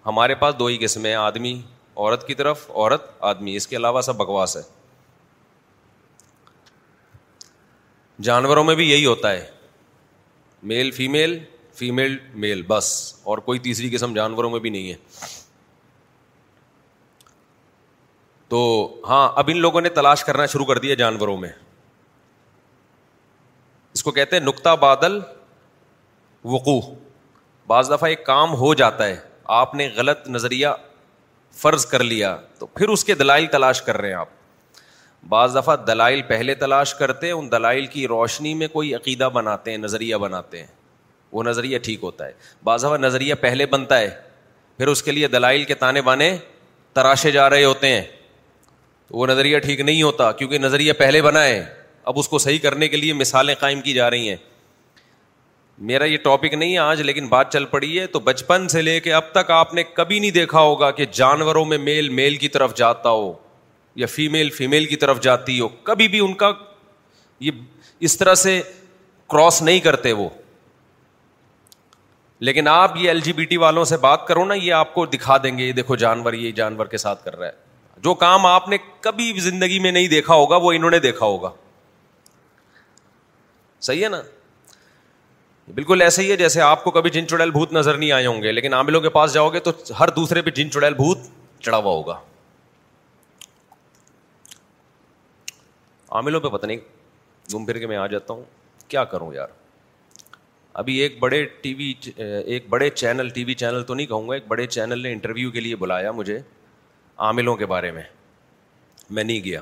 ہمارے 0.07 0.35
پاس 0.41 0.59
دو 0.59 0.67
ہی 0.67 0.77
قسمیں 0.79 1.15
آدمی 1.15 1.53
عورت 1.97 2.27
کی 2.27 2.35
طرف 2.35 2.71
عورت 2.71 3.07
آدمی 3.31 3.55
اس 3.57 3.67
کے 3.69 3.77
علاوہ 3.77 4.01
سب 4.09 4.17
بکواس 4.17 4.57
ہے 4.57 4.63
جانوروں 8.23 8.65
میں 8.65 8.75
بھی 8.77 8.91
یہی 8.91 9.07
ہوتا 9.07 9.31
ہے 9.33 9.47
میل 10.73 10.91
فیمیل 10.97 11.39
فیمیل 11.77 12.17
میل 12.43 12.63
بس 12.69 12.91
اور 13.31 13.39
کوئی 13.47 13.59
تیسری 13.59 13.91
قسم 13.95 14.15
جانوروں 14.15 14.51
میں 14.51 14.59
بھی 14.67 14.71
نہیں 14.71 14.91
ہے 14.91 14.97
تو 18.49 18.61
ہاں 19.09 19.29
اب 19.39 19.51
ان 19.53 19.57
لوگوں 19.61 19.81
نے 19.81 19.89
تلاش 20.01 20.25
کرنا 20.25 20.47
شروع 20.53 20.65
کر 20.67 20.79
دیا 20.79 20.95
جانوروں 20.95 21.37
میں 21.37 21.49
اس 23.95 24.03
کو 24.05 24.11
کہتے 24.13 24.37
ہیں 24.39 24.45
نقطہ 24.45 24.77
بادل 24.81 25.19
وقوع 26.55 26.81
بعض 27.67 27.91
دفعہ 27.91 28.09
ایک 28.11 28.27
کام 28.27 28.55
ہو 28.61 28.75
جاتا 28.83 29.07
ہے 29.07 29.19
آپ 29.45 29.75
نے 29.75 29.89
غلط 29.97 30.29
نظریہ 30.29 30.69
فرض 31.61 31.85
کر 31.87 32.03
لیا 32.03 32.37
تو 32.59 32.67
پھر 32.67 32.89
اس 32.89 33.05
کے 33.05 33.15
دلائل 33.15 33.47
تلاش 33.53 33.83
کر 33.83 33.97
رہے 34.01 34.09
ہیں 34.09 34.15
آپ 34.17 34.29
بعض 35.29 35.55
دفعہ 35.57 35.77
دلائل 35.87 36.23
پہلے 36.29 36.55
تلاش 36.55 36.95
کرتے 36.95 37.27
ہیں 37.27 37.35
ان 37.35 37.51
دلائل 37.53 37.87
کی 37.93 38.07
روشنی 38.09 38.55
میں 38.55 38.69
کوئی 38.69 38.95
عقیدہ 38.95 39.29
بناتے 39.35 39.71
ہیں 39.71 39.79
نظریہ 39.79 40.17
بناتے 40.25 40.59
ہیں 40.61 40.67
وہ 41.33 41.43
نظریہ 41.43 41.79
ٹھیک 41.85 42.03
ہوتا 42.03 42.27
ہے 42.27 42.33
بعض 42.65 42.85
دفعہ 42.85 42.97
نظریہ 42.99 43.35
پہلے 43.41 43.67
بنتا 43.67 43.99
ہے 43.99 44.11
پھر 44.77 44.87
اس 44.89 45.03
کے 45.03 45.13
لیے 45.13 45.29
دلائل 45.29 45.65
کے 45.65 45.75
تانے 45.85 46.03
بانے 46.03 46.37
تراشے 46.95 47.31
جا 47.31 47.49
رہے 47.51 47.65
ہوتے 47.65 47.89
ہیں 47.91 48.03
تو 49.09 49.17
وہ 49.19 49.27
نظریہ 49.27 49.59
ٹھیک 49.59 49.81
نہیں 49.81 50.03
ہوتا 50.03 50.31
کیونکہ 50.33 50.59
نظریہ 50.59 50.93
پہلے 50.99 51.23
بنا 51.23 51.45
ہے 51.45 51.65
اب 52.13 52.19
اس 52.19 52.29
کو 52.29 52.39
صحیح 52.39 52.59
کرنے 52.63 52.89
کے 52.89 52.97
لیے 52.97 53.13
مثالیں 53.13 53.55
قائم 53.61 53.81
کی 53.81 53.93
جا 53.95 54.11
رہی 54.11 54.29
ہیں 54.29 54.37
میرا 55.87 56.05
یہ 56.05 56.17
ٹاپک 56.25 56.55
نہیں 56.55 56.73
ہے 56.73 56.79
آج 56.79 57.01
لیکن 57.03 57.27
بات 57.29 57.53
چل 57.53 57.65
پڑی 57.71 57.99
ہے 57.99 58.07
تو 58.07 58.21
بچپن 58.29 58.69
سے 58.69 58.83
لے 58.83 58.99
کے 59.01 59.13
اب 59.13 59.25
تک 59.33 59.51
آپ 59.51 59.73
نے 59.75 59.83
کبھی 59.95 60.19
نہیں 60.19 60.31
دیکھا 60.31 60.61
ہوگا 60.61 60.91
کہ 60.91 61.05
جانوروں 61.13 61.65
میں 61.65 61.79
میل 61.79 62.09
میل 62.09 62.37
کی 62.37 62.49
طرف 62.49 62.75
جاتا 62.77 63.11
ہو 63.11 63.33
یا 64.01 64.07
فیمیل 64.11 64.51
فیمیل 64.51 64.85
کی 64.87 64.97
طرف 64.97 65.21
جاتی 65.23 65.59
ہو 65.61 65.69
کبھی 65.89 66.09
بھی 66.09 66.21
ان 66.25 66.35
کا 66.37 66.53
یہ 67.41 67.51
اس 68.09 68.17
طرح 68.19 68.35
سے 68.35 68.61
کراس 69.31 69.61
نہیں 69.63 69.81
کرتے 69.81 70.13
وہ 70.13 70.29
لیکن 72.47 72.69
آپ 72.69 72.97
یہ 72.97 73.09
ایل 73.09 73.21
جی 73.25 73.33
بی 73.33 73.45
ٹی 73.51 73.57
والوں 73.57 73.85
سے 73.85 73.97
بات 73.97 74.27
کرو 74.27 74.45
نا 74.45 74.55
یہ 74.55 74.73
آپ 74.75 74.95
کو 74.95 75.05
دکھا 75.07 75.37
دیں 75.43 75.57
گے 75.59 75.65
یہ 75.67 75.73
دیکھو 75.73 75.97
جانور 75.97 76.33
یہ 76.33 76.53
جانور 76.53 76.87
کے 76.87 76.97
ساتھ 76.99 77.25
کر 77.25 77.37
رہا 77.39 77.47
ہے 77.47 77.63
جو 78.05 78.15
کام 78.23 78.47
آپ 78.47 78.69
نے 78.69 78.77
کبھی 79.01 79.33
زندگی 79.41 79.79
میں 79.81 79.93
نہیں 79.93 80.09
دیکھا 80.09 80.35
ہوگا 80.35 80.57
وہ 80.63 80.73
انہوں 80.73 80.91
نے 80.91 80.99
دیکھا 81.01 81.27
ہوگا 81.27 81.51
صحیح 83.81 84.05
ہے 84.05 84.09
نا 84.09 84.23
بالکل 85.75 86.03
ایسے 86.03 86.23
ہی 86.23 86.31
ہے 86.31 86.37
جیسے 86.37 86.61
آپ 86.61 86.83
کو 86.85 86.91
کبھی 86.91 87.11
جن 87.11 87.27
چڑیل 87.29 87.51
بھوت 87.51 87.73
نظر 87.73 87.97
نہیں 87.99 88.11
آئے 88.13 88.27
ہوں 88.27 88.43
گے 88.43 88.53
لیکن 88.53 88.75
عاملوں 88.75 89.01
کے 89.01 89.09
پاس 89.11 89.33
جاؤ 89.35 89.49
گے 89.53 89.61
تو 89.67 89.73
ہر 90.01 90.09
دوسرے 90.17 90.43
پہ 90.43 90.51
جن 90.57 90.71
چڑیل 90.71 90.95
بھوت 90.95 91.19
چڑھا 91.61 91.79
ہوا 91.79 91.93
ہوگا 91.93 92.19
عاملوں 96.17 96.41
پہ 96.41 96.49
پتہ 96.57 96.67
نہیں 96.67 96.77
گھوم 97.51 97.65
پھر 97.67 97.79
کے 97.79 97.87
میں 97.87 97.97
آ 97.97 98.07
جاتا 98.07 98.33
ہوں 98.35 98.43
کیا 98.89 99.05
کروں 99.05 99.33
یار 99.35 99.49
ابھی 100.83 100.97
ایک 101.01 101.19
بڑے 101.21 101.45
ٹی 101.63 101.73
وی 101.75 101.93
ایک 102.17 102.69
بڑے 102.69 102.91
چینل 102.91 103.29
ٹی 103.35 103.45
وی 103.45 103.55
چینل 103.55 103.83
تو 103.87 103.95
نہیں 103.95 104.07
کہوں 104.07 104.29
گا 104.29 104.35
ایک 104.35 104.47
بڑے 104.49 104.67
چینل 104.67 105.03
نے 105.03 105.13
انٹرویو 105.13 105.51
کے 105.51 105.61
لیے 105.61 105.77
بلایا 105.85 106.13
مجھے 106.13 106.39
عاملوں 107.29 107.55
کے 107.57 107.67
بارے 107.73 107.91
میں 107.99 108.03
میں 109.11 109.25
نہیں 109.25 109.43
گیا 109.45 109.61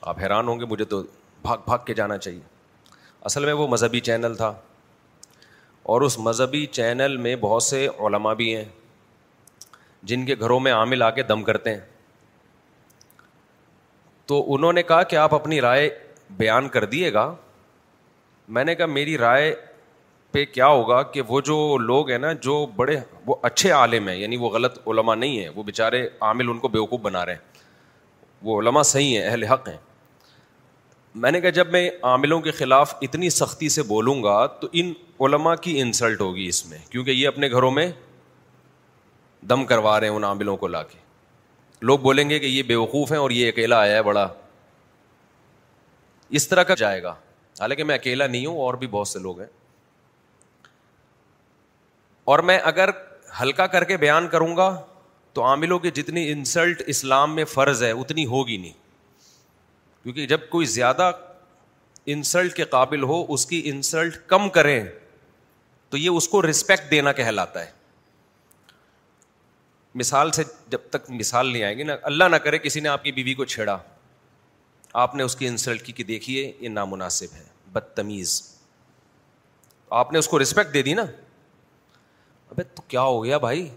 آپ 0.00 0.18
حیران 0.22 0.48
ہوں 0.48 0.60
گے 0.60 0.64
مجھے 0.70 0.84
تو 0.84 1.02
بھاگ 1.42 1.58
بھاگ 1.66 1.78
کے 1.86 1.94
جانا 1.94 2.18
چاہیے 2.18 2.40
اصل 3.30 3.44
میں 3.44 3.52
وہ 3.54 3.66
مذہبی 3.68 4.00
چینل 4.08 4.34
تھا 4.36 4.52
اور 5.92 6.00
اس 6.02 6.18
مذہبی 6.18 6.64
چینل 6.78 7.16
میں 7.26 7.34
بہت 7.40 7.62
سے 7.62 7.86
علماء 8.06 8.32
بھی 8.40 8.54
ہیں 8.54 8.64
جن 10.10 10.24
کے 10.26 10.34
گھروں 10.40 10.58
میں 10.60 10.72
عامل 10.72 11.02
آ 11.02 11.10
کے 11.18 11.22
دم 11.22 11.42
کرتے 11.44 11.74
ہیں 11.74 11.80
تو 14.26 14.44
انہوں 14.54 14.72
نے 14.72 14.82
کہا 14.88 15.02
کہ 15.12 15.16
آپ 15.16 15.34
اپنی 15.34 15.60
رائے 15.60 15.88
بیان 16.38 16.68
کر 16.76 16.84
دیے 16.94 17.12
گا 17.12 17.32
میں 18.56 18.64
نے 18.64 18.74
کہا 18.74 18.86
میری 18.86 19.16
رائے 19.18 19.54
پہ 20.32 20.44
کیا 20.52 20.66
ہوگا 20.66 21.02
کہ 21.12 21.22
وہ 21.28 21.40
جو 21.46 21.56
لوگ 21.78 22.10
ہیں 22.10 22.18
نا 22.18 22.32
جو 22.42 22.64
بڑے 22.76 22.96
وہ 23.26 23.34
اچھے 23.50 23.70
عالم 23.78 24.08
ہیں 24.08 24.16
یعنی 24.16 24.36
وہ 24.42 24.48
غلط 24.50 24.78
علماء 24.88 25.14
نہیں 25.14 25.38
ہیں 25.38 25.48
وہ 25.54 25.62
بےچارے 25.62 26.06
عامل 26.30 26.48
ان 26.50 26.58
کو 26.58 26.68
بیوقوف 26.76 27.00
بنا 27.00 27.24
رہے 27.26 27.32
ہیں 27.32 27.50
وہ 28.46 28.60
علماء 28.60 28.82
صحیح 28.92 29.18
ہیں 29.18 29.26
اہل 29.28 29.44
حق 29.44 29.68
ہیں 29.68 29.76
میں 31.14 31.30
نے 31.30 31.40
کہا 31.40 31.50
جب 31.54 31.70
میں 31.70 31.88
عاملوں 32.10 32.40
کے 32.40 32.50
خلاف 32.58 32.94
اتنی 33.02 33.28
سختی 33.30 33.68
سے 33.68 33.82
بولوں 33.86 34.22
گا 34.22 34.44
تو 34.60 34.68
ان 34.72 34.92
علماء 35.24 35.54
کی 35.62 35.80
انسلٹ 35.80 36.20
ہوگی 36.20 36.46
اس 36.48 36.64
میں 36.66 36.78
کیونکہ 36.90 37.10
یہ 37.10 37.28
اپنے 37.28 37.50
گھروں 37.50 37.70
میں 37.70 37.90
دم 39.48 39.64
کروا 39.66 39.98
رہے 40.00 40.08
ہیں 40.08 40.14
ان 40.14 40.24
عاملوں 40.24 40.56
کو 40.56 40.66
لا 40.68 40.82
کے 40.82 40.98
لوگ 41.90 41.98
بولیں 41.98 42.28
گے 42.30 42.38
کہ 42.38 42.46
یہ 42.46 42.62
بیوقوف 42.62 43.12
ہیں 43.12 43.18
اور 43.18 43.30
یہ 43.30 43.48
اکیلا 43.48 43.78
آیا 43.80 43.96
ہے 43.96 44.02
بڑا 44.02 44.26
اس 46.40 46.48
طرح 46.48 46.62
کا 46.62 46.74
جائے 46.78 47.02
گا 47.02 47.14
حالانکہ 47.60 47.84
میں 47.84 47.94
اکیلا 47.94 48.26
نہیں 48.26 48.46
ہوں 48.46 48.58
اور 48.60 48.74
بھی 48.82 48.86
بہت 48.90 49.08
سے 49.08 49.18
لوگ 49.22 49.40
ہیں 49.40 49.46
اور 52.32 52.38
میں 52.48 52.58
اگر 52.64 52.90
ہلکا 53.40 53.66
کر 53.66 53.84
کے 53.84 53.96
بیان 53.96 54.28
کروں 54.28 54.56
گا 54.56 54.74
تو 55.34 55.44
عاملوں 55.46 55.78
کے 55.78 55.90
جتنی 55.90 56.30
انسلٹ 56.32 56.82
اسلام 56.94 57.34
میں 57.34 57.44
فرض 57.54 57.82
ہے 57.82 57.90
اتنی 57.90 58.24
ہوگی 58.26 58.56
نہیں 58.56 58.80
کیونکہ 60.02 60.26
جب 60.26 60.48
کوئی 60.50 60.66
زیادہ 60.66 61.10
انسلٹ 62.12 62.52
کے 62.54 62.64
قابل 62.70 63.02
ہو 63.10 63.24
اس 63.34 63.46
کی 63.46 63.60
انسلٹ 63.70 64.16
کم 64.28 64.48
کریں 64.56 64.82
تو 65.90 65.96
یہ 65.96 66.08
اس 66.16 66.28
کو 66.28 66.40
رسپیکٹ 66.48 66.90
دینا 66.90 67.12
کہلاتا 67.18 67.64
ہے 67.66 67.70
مثال 70.00 70.30
سے 70.32 70.42
جب 70.70 70.88
تک 70.90 71.10
مثال 71.10 71.52
نہیں 71.52 71.62
آئیں 71.64 71.76
گی 71.78 71.82
نا 71.84 71.96
اللہ 72.10 72.28
نہ 72.30 72.36
کرے 72.44 72.58
کسی 72.58 72.80
نے 72.80 72.88
آپ 72.88 73.02
کی 73.04 73.12
بیوی 73.12 73.34
کو 73.40 73.44
چھیڑا 73.54 73.76
آپ 75.02 75.14
نے 75.14 75.22
اس 75.22 75.36
کی 75.36 75.46
انسلٹ 75.46 75.82
کی 75.86 75.92
کہ 75.92 76.04
دیکھیے 76.04 76.50
یہ 76.60 76.68
نامناسب 76.68 77.34
ہے 77.36 77.44
بدتمیز 77.72 78.40
آپ 80.00 80.12
نے 80.12 80.18
اس 80.18 80.28
کو 80.28 80.38
رسپیکٹ 80.42 80.74
دے 80.74 80.82
دی 80.82 80.94
نا 80.94 81.02
ابے 82.50 82.62
تو 82.74 82.82
کیا 82.88 83.00
ہو 83.02 83.22
گیا 83.24 83.38
بھائی 83.38 83.68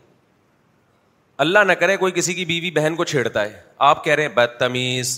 اللہ 1.45 1.59
نہ 1.67 1.73
کرے 1.79 1.95
کوئی 1.97 2.11
کسی 2.15 2.33
کی 2.33 2.45
بیوی 2.45 2.71
بہن 2.71 2.95
کو 2.95 3.03
چھیڑتا 3.05 3.43
ہے 3.45 3.61
آپ 3.89 4.03
کہہ 4.03 4.13
رہے 4.15 4.23
ہیں 4.23 4.35
بدتمیز 4.35 5.15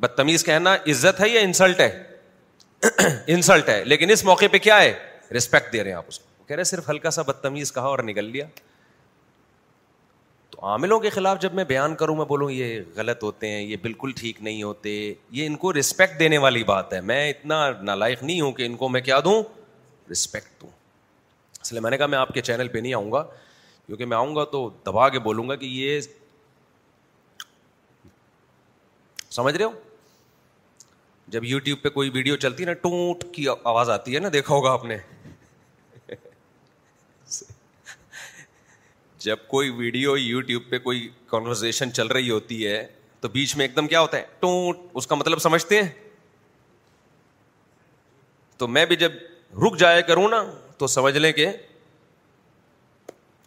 بدتمیز 0.00 0.44
کہنا 0.44 0.74
عزت 0.90 1.20
ہے 1.20 1.28
یا 1.28 1.40
انسلٹ 1.40 1.80
ہے 1.80 3.10
انسلٹ 3.34 3.68
ہے 3.68 3.82
لیکن 3.84 4.10
اس 4.10 4.24
موقع 4.24 4.44
پہ 4.52 4.58
کیا 4.66 4.80
ہے 4.82 4.92
رسپیکٹ 5.36 5.72
دے 5.72 5.82
رہے 5.82 5.90
ہیں 5.90 5.96
آپ 5.98 6.04
اس 6.08 6.18
کو 6.18 6.26
کہہ 6.46 6.56
رہے 6.56 6.64
صرف 6.64 6.88
ہلکا 6.90 7.10
سا 7.10 7.22
بدتمیز 7.30 7.72
کہا 7.72 7.86
اور 7.88 7.98
نکل 8.10 8.24
لیا 8.30 8.44
تو 10.50 10.58
عاملوں 10.66 10.98
کے 11.00 11.10
خلاف 11.10 11.40
جب 11.40 11.54
میں 11.54 11.64
بیان 11.72 11.94
کروں 11.96 12.16
میں 12.16 12.24
بولوں 12.28 12.50
یہ 12.50 12.78
غلط 12.96 13.22
ہوتے 13.24 13.48
ہیں 13.50 13.60
یہ 13.60 13.76
بالکل 13.82 14.12
ٹھیک 14.16 14.40
نہیں 14.42 14.62
ہوتے 14.62 14.92
یہ 15.38 15.46
ان 15.46 15.56
کو 15.64 15.72
رسپیکٹ 15.78 16.18
دینے 16.20 16.38
والی 16.44 16.62
بات 16.70 16.92
ہے 16.92 17.00
میں 17.10 17.28
اتنا 17.30 17.62
نالائق 17.90 18.22
نہیں 18.22 18.40
ہوں 18.40 18.52
کہ 18.60 18.66
ان 18.66 18.76
کو 18.76 18.88
میں 18.96 19.00
کیا 19.10 19.18
دوں 19.24 19.42
رسپیکٹ 20.12 20.60
دوں 20.62 20.70
اس 21.60 21.72
لیے 21.72 21.80
میں 21.80 21.90
نے 21.90 21.98
کہا 21.98 22.06
میں 22.14 22.18
آپ 22.18 22.32
کے 22.34 22.40
چینل 22.50 22.68
پہ 22.68 22.78
نہیں 22.78 22.94
آؤں 22.94 23.12
گا 23.12 23.22
کیونکہ 23.86 24.06
میں 24.06 24.16
آؤں 24.16 24.34
گا 24.36 24.44
تو 24.52 24.68
دبا 24.86 25.08
کے 25.08 25.18
بولوں 25.28 25.48
گا 25.48 25.54
کہ 25.62 25.66
یہ 25.66 26.00
سمجھ 29.30 29.54
رہے 29.56 29.64
ہو 29.64 29.70
جب 31.30 31.44
یو 31.44 31.58
ٹیوب 31.64 31.80
پہ 31.82 31.88
کوئی 31.94 32.10
ویڈیو 32.10 32.36
چلتی 32.42 32.62
ہے 32.62 32.66
نا 32.68 32.72
ٹوٹ 32.82 33.24
کی 33.32 33.46
آواز 33.48 33.90
آتی 33.90 34.14
ہے 34.14 34.20
نا 34.20 34.28
دیکھا 34.32 34.54
ہوگا 34.54 34.70
آپ 34.72 34.84
نے 34.90 34.96
جب 39.24 39.36
کوئی 39.48 39.70
ویڈیو 39.80 40.16
یو 40.18 40.40
ٹیوب 40.50 40.62
پہ 40.70 40.78
کوئی 40.84 41.08
کانورزیشن 41.30 41.92
چل 41.92 42.06
رہی 42.16 42.30
ہوتی 42.30 42.66
ہے 42.66 42.86
تو 43.20 43.28
بیچ 43.34 43.54
میں 43.56 43.66
ایک 43.66 43.76
دم 43.76 43.86
کیا 43.88 44.00
ہوتا 44.00 44.16
ہے 44.16 44.24
ٹوٹ 44.40 44.78
اس 44.98 45.06
کا 45.06 45.14
مطلب 45.14 45.38
سمجھتے 45.48 45.82
ہیں 45.82 45.88
تو 48.58 48.68
میں 48.78 48.84
بھی 48.92 48.96
جب 49.04 49.12
رک 49.66 49.78
جایا 49.78 50.00
کروں 50.12 50.28
نا 50.30 50.42
تو 50.78 50.86
سمجھ 50.96 51.16
لیں 51.18 51.32
کہ 51.40 51.46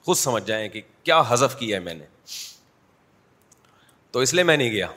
خود 0.05 0.17
سمجھ 0.17 0.43
جائیں 0.47 0.67
کہ 0.75 0.81
کیا 1.03 1.21
حذف 1.27 1.57
کیا 1.59 1.77
ہے 1.77 1.81
میں 1.83 1.93
نے 1.93 2.05
تو 4.11 4.19
اس 4.19 4.33
لیے 4.33 4.43
میں 4.43 4.57
نہیں 4.57 4.71
گیا 4.71 4.87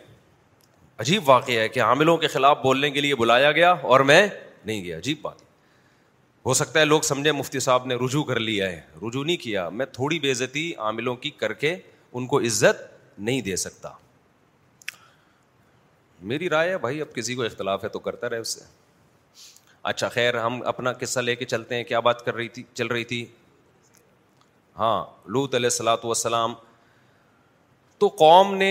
عجیب 1.02 1.28
واقع 1.28 1.52
ہے 1.58 1.68
کہ 1.68 1.80
عاملوں 1.82 2.16
کے 2.16 2.26
خلاف 2.28 2.58
بولنے 2.62 2.90
کے 2.90 3.00
لیے 3.00 3.14
بلایا 3.20 3.50
گیا 3.52 3.70
اور 3.92 4.00
میں 4.10 4.26
نہیں 4.64 4.82
گیا 4.84 4.96
عجیب 4.98 5.18
بات 5.22 5.42
ہو 6.46 6.54
سکتا 6.54 6.80
ہے 6.80 6.84
لوگ 6.84 7.00
سمجھے 7.02 7.32
مفتی 7.32 7.60
صاحب 7.60 7.86
نے 7.86 7.94
رجوع 8.04 8.22
کر 8.24 8.38
لیا 8.40 8.68
ہے 8.70 8.80
رجوع 9.06 9.24
نہیں 9.24 9.36
کیا 9.42 9.68
میں 9.78 9.86
تھوڑی 9.92 10.18
بے 10.20 10.30
عزتی 10.30 10.72
عاملوں 10.78 11.14
کی 11.24 11.30
کر 11.42 11.52
کے 11.62 11.74
ان 12.12 12.26
کو 12.26 12.40
عزت 12.46 12.82
نہیں 13.18 13.40
دے 13.48 13.56
سکتا 13.64 13.90
میری 16.32 16.48
رائے 16.50 16.68
ہے 16.70 16.78
بھائی 16.84 17.00
اب 17.00 17.14
کسی 17.14 17.34
کو 17.34 17.42
اختلاف 17.44 17.84
ہے 17.84 17.88
تو 17.88 17.98
کرتا 18.06 18.30
رہے 18.30 18.38
اس 18.38 18.54
سے 18.58 18.64
اچھا 19.92 20.08
خیر 20.08 20.34
ہم 20.40 20.60
اپنا 20.66 20.92
قصہ 21.00 21.20
لے 21.20 21.34
کے 21.36 21.44
چلتے 21.44 21.76
ہیں 21.76 21.84
کیا 21.84 22.00
بات 22.06 22.24
کر 22.24 22.34
رہی 22.34 22.48
تھی 22.58 22.62
چل 22.74 22.86
رہی 22.92 23.04
تھی 23.04 23.24
ہاں 24.78 24.98
لوت 25.34 25.54
علیہ 25.54 25.66
السلاۃ 25.72 26.04
وسلام 26.04 26.54
تو 27.98 28.08
قوم 28.18 28.54
نے 28.58 28.70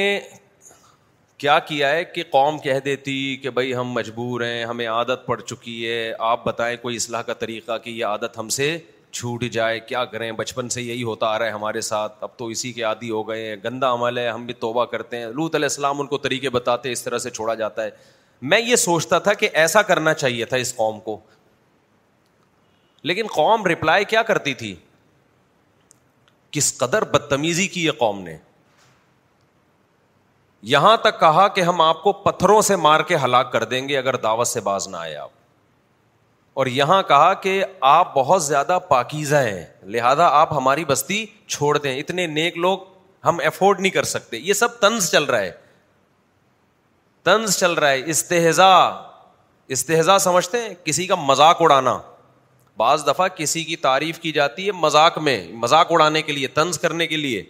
کیا 1.44 1.58
کیا 1.68 1.90
ہے 1.92 2.04
کہ 2.06 2.24
قوم 2.32 2.58
کہہ 2.64 2.78
دیتی 2.84 3.14
کہ 3.42 3.50
بھائی 3.56 3.74
ہم 3.76 3.88
مجبور 3.94 4.42
ہیں 4.42 4.64
ہمیں 4.66 4.86
عادت 4.88 5.26
پڑ 5.26 5.40
چکی 5.40 5.74
ہے 5.88 6.12
آپ 6.28 6.44
بتائیں 6.46 6.76
کوئی 6.82 6.96
اصلاح 6.96 7.22
کا 7.30 7.34
طریقہ 7.42 7.78
کہ 7.84 7.90
یہ 7.90 8.06
عادت 8.06 8.38
ہم 8.40 8.50
سے 8.58 8.68
چھوٹ 9.12 9.44
جائے 9.52 9.80
کیا 9.88 10.04
کریں 10.14 10.32
بچپن 10.38 10.70
سے 10.76 10.82
یہی 10.82 11.04
ہوتا 11.04 11.28
آ 11.28 11.40
رہا 11.40 11.46
ہے 11.46 11.52
ہمارے 11.52 11.82
ساتھ 11.88 12.24
اب 12.24 12.38
تو 12.38 12.48
اسی 12.54 12.72
کے 12.74 12.84
عادی 12.92 13.10
ہو 13.10 13.28
گئے 13.30 13.46
ہیں 13.48 13.56
گندا 13.64 13.92
عمل 13.94 14.18
ہے 14.18 14.28
ہم 14.30 14.46
بھی 14.46 14.54
توبہ 14.60 14.86
کرتے 14.94 15.18
ہیں 15.20 15.26
لوت 15.32 15.56
علیہ 15.56 15.68
السلام 15.72 16.00
ان 16.02 16.08
کو 16.14 16.18
طریقے 16.28 16.50
بتاتے 16.60 16.92
اس 16.92 17.04
طرح 17.04 17.18
سے 17.26 17.30
چھوڑا 17.30 17.54
جاتا 17.64 17.84
ہے 17.84 17.90
میں 18.54 18.60
یہ 18.62 18.76
سوچتا 18.86 19.20
تھا 19.28 19.34
کہ 19.44 19.50
ایسا 19.66 19.82
کرنا 19.92 20.14
چاہیے 20.24 20.46
تھا 20.54 20.58
اس 20.66 20.74
قوم 20.76 21.00
کو 21.10 21.18
لیکن 23.12 23.28
قوم 23.36 23.66
رپلائی 23.72 24.06
کیا 24.16 24.22
کرتی 24.32 24.54
تھی 24.64 24.74
کس 26.52 26.78
قدر 26.78 27.04
بدتمیزی 27.14 27.68
کی 27.76 27.86
یہ 27.86 27.92
قوم 28.00 28.22
نے 28.24 28.38
یہاں 30.72 30.98
تک 31.04 31.20
کہا 31.20 31.48
کہ 31.56 31.62
ہم 31.62 31.82
آپ 31.82 32.02
کو 32.04 32.12
پتھروں 32.26 32.62
سے 32.62 32.76
مار 32.76 33.00
کے 33.08 33.16
ہلاک 33.24 33.52
کر 33.52 33.64
دیں 33.72 33.88
گے 33.88 33.98
اگر 33.98 34.16
دعوت 34.26 34.48
سے 34.48 34.60
باز 34.68 34.88
نہ 34.88 34.98
آئے 34.98 35.16
آپ 35.18 35.30
اور 36.62 36.66
یہاں 36.68 37.02
کہا 37.08 37.34
کہ 37.44 37.64
آپ 37.90 38.14
بہت 38.14 38.44
زیادہ 38.44 38.78
پاکیزہ 38.90 39.36
ہیں 39.48 39.66
لہذا 39.96 40.28
آپ 40.40 40.52
ہماری 40.58 40.86
بستی 40.86 41.26
چھوڑ 41.48 41.78
دیں 41.78 41.98
اتنے 42.00 42.28
نیک 42.28 42.58
لوگ 42.66 42.80
ہم 43.26 43.38
افورڈ 43.46 43.80
نہیں 43.80 43.92
کر 43.92 44.04
سکتے 44.04 44.38
یہ 44.38 44.54
سب 44.60 44.80
طنز 44.82 45.10
چل 45.12 45.24
رہا 45.24 45.40
ہے 45.42 45.52
تنز 47.24 47.58
چل 47.60 47.74
رہا 47.74 47.90
ہے 47.92 48.02
استحزا 48.12 48.74
استحضا 49.76 50.18
سمجھتے 50.20 50.62
ہیں 50.62 50.74
کسی 50.86 51.08
کا 51.08 51.16
مذاق 51.26 51.62
اڑانا 51.62 51.98
بعض 52.78 53.06
دفعہ 53.08 53.28
کسی 53.36 53.64
کی 53.64 53.76
تعریف 53.88 54.20
کی 54.20 54.32
جاتی 54.32 54.66
ہے 54.68 54.72
مذاق 54.88 55.18
میں 55.28 55.42
مذاق 55.66 55.92
اڑانے 55.92 56.22
کے 56.22 56.32
لیے 56.34 56.48
طنز 56.56 56.80
کرنے 56.80 57.08
کے 57.08 57.18
لیے 57.18 57.44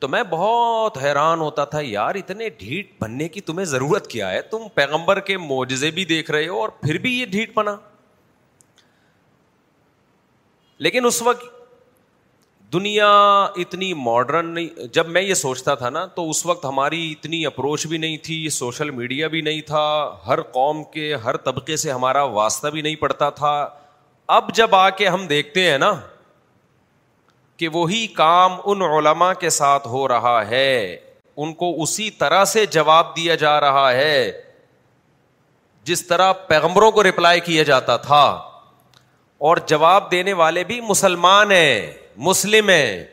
تو 0.00 0.08
میں 0.08 0.22
بہت 0.30 0.98
حیران 1.02 1.40
ہوتا 1.40 1.64
تھا 1.70 1.78
یار 1.82 2.14
اتنے 2.14 2.48
ڈھیٹ 2.58 2.90
بننے 3.00 3.28
کی 3.28 3.40
تمہیں 3.46 3.64
ضرورت 3.66 4.06
کیا 4.10 4.30
ہے 4.32 4.40
تم 4.50 4.66
پیغمبر 4.74 5.20
کے 5.30 5.36
معجزے 5.46 5.90
بھی 5.96 6.04
دیکھ 6.10 6.30
رہے 6.30 6.48
ہو 6.48 6.60
اور 6.60 6.68
پھر 6.82 6.98
بھی 7.06 7.18
یہ 7.18 7.26
ڈھیٹ 7.30 7.54
بنا 7.54 7.74
لیکن 10.86 11.06
اس 11.06 11.20
وقت 11.22 11.46
دنیا 12.72 13.06
اتنی 13.64 13.92
ماڈرن 14.04 14.48
نہیں 14.54 14.86
جب 14.94 15.08
میں 15.16 15.22
یہ 15.22 15.34
سوچتا 15.34 15.74
تھا 15.82 15.90
نا 15.90 16.04
تو 16.14 16.28
اس 16.30 16.44
وقت 16.46 16.64
ہماری 16.64 17.10
اتنی 17.10 17.44
اپروچ 17.46 17.86
بھی 17.86 17.98
نہیں 17.98 18.16
تھی 18.24 18.36
سوشل 18.58 18.90
میڈیا 18.98 19.28
بھی 19.34 19.40
نہیں 19.48 19.60
تھا 19.66 19.84
ہر 20.26 20.42
قوم 20.58 20.82
کے 20.92 21.14
ہر 21.24 21.36
طبقے 21.48 21.76
سے 21.84 21.90
ہمارا 21.92 22.22
واسطہ 22.38 22.68
بھی 22.74 22.82
نہیں 22.82 22.96
پڑتا 23.06 23.30
تھا 23.42 23.52
اب 24.36 24.54
جب 24.54 24.74
آ 24.74 24.88
کے 25.00 25.08
ہم 25.08 25.26
دیکھتے 25.26 25.70
ہیں 25.70 25.78
نا 25.78 25.92
کہ 27.58 27.68
وہی 27.72 28.06
کام 28.16 28.52
ان 28.70 28.82
علماء 28.82 29.32
کے 29.40 29.50
ساتھ 29.50 29.86
ہو 29.88 30.06
رہا 30.08 30.40
ہے 30.48 30.72
ان 31.42 31.52
کو 31.62 31.70
اسی 31.82 32.10
طرح 32.18 32.44
سے 32.54 32.64
جواب 32.76 33.16
دیا 33.16 33.34
جا 33.44 33.60
رہا 33.60 33.90
ہے 33.92 34.18
جس 35.90 36.06
طرح 36.06 36.32
پیغمبروں 36.48 36.90
کو 36.92 37.02
رپلائی 37.02 37.40
کیا 37.40 37.62
جاتا 37.72 37.96
تھا 38.06 38.22
اور 39.48 39.56
جواب 39.68 40.10
دینے 40.10 40.32
والے 40.42 40.64
بھی 40.70 40.80
مسلمان 40.88 41.52
ہیں 41.52 41.90
مسلم 42.28 42.68
ہیں 42.68 43.04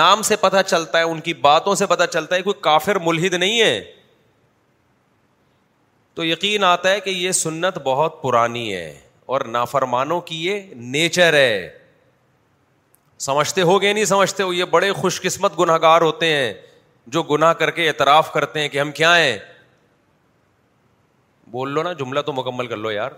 نام 0.00 0.22
سے 0.28 0.36
پتہ 0.40 0.62
چلتا 0.66 0.98
ہے 0.98 1.02
ان 1.12 1.20
کی 1.26 1.34
باتوں 1.48 1.74
سے 1.82 1.86
پتہ 1.86 2.04
چلتا 2.12 2.36
ہے 2.36 2.42
کوئی 2.42 2.60
کافر 2.62 2.98
ملحد 3.06 3.34
نہیں 3.34 3.60
ہے 3.60 3.80
تو 6.14 6.24
یقین 6.24 6.64
آتا 6.64 6.90
ہے 6.90 7.00
کہ 7.00 7.10
یہ 7.10 7.32
سنت 7.42 7.78
بہت 7.84 8.22
پرانی 8.22 8.72
ہے 8.74 8.92
اور 9.32 9.40
نافرمانوں 9.58 10.20
کی 10.30 10.44
یہ 10.46 10.62
نیچر 10.96 11.34
ہے 11.34 11.68
سمجھتے 13.26 13.62
ہو 13.70 13.80
گئے 13.82 13.92
نہیں 13.92 14.04
سمجھتے 14.04 14.42
ہو 14.42 14.52
یہ 14.52 14.64
بڑے 14.74 14.92
خوش 15.00 15.20
قسمت 15.22 15.58
گناہ 15.58 15.76
گار 15.82 16.02
ہوتے 16.02 16.26
ہیں 16.34 16.52
جو 17.16 17.22
گناہ 17.30 17.52
کر 17.62 17.70
کے 17.78 17.88
اعتراف 17.88 18.32
کرتے 18.32 18.60
ہیں 18.60 18.68
کہ 18.68 18.80
ہم 18.80 18.92
کیا 19.00 19.16
ہیں 19.18 19.36
بول 21.50 21.70
لو 21.72 21.82
نا 21.82 21.92
جملہ 21.98 22.20
تو 22.26 22.32
مکمل 22.32 22.66
کر 22.66 22.76
لو 22.76 22.90
یار 22.90 23.10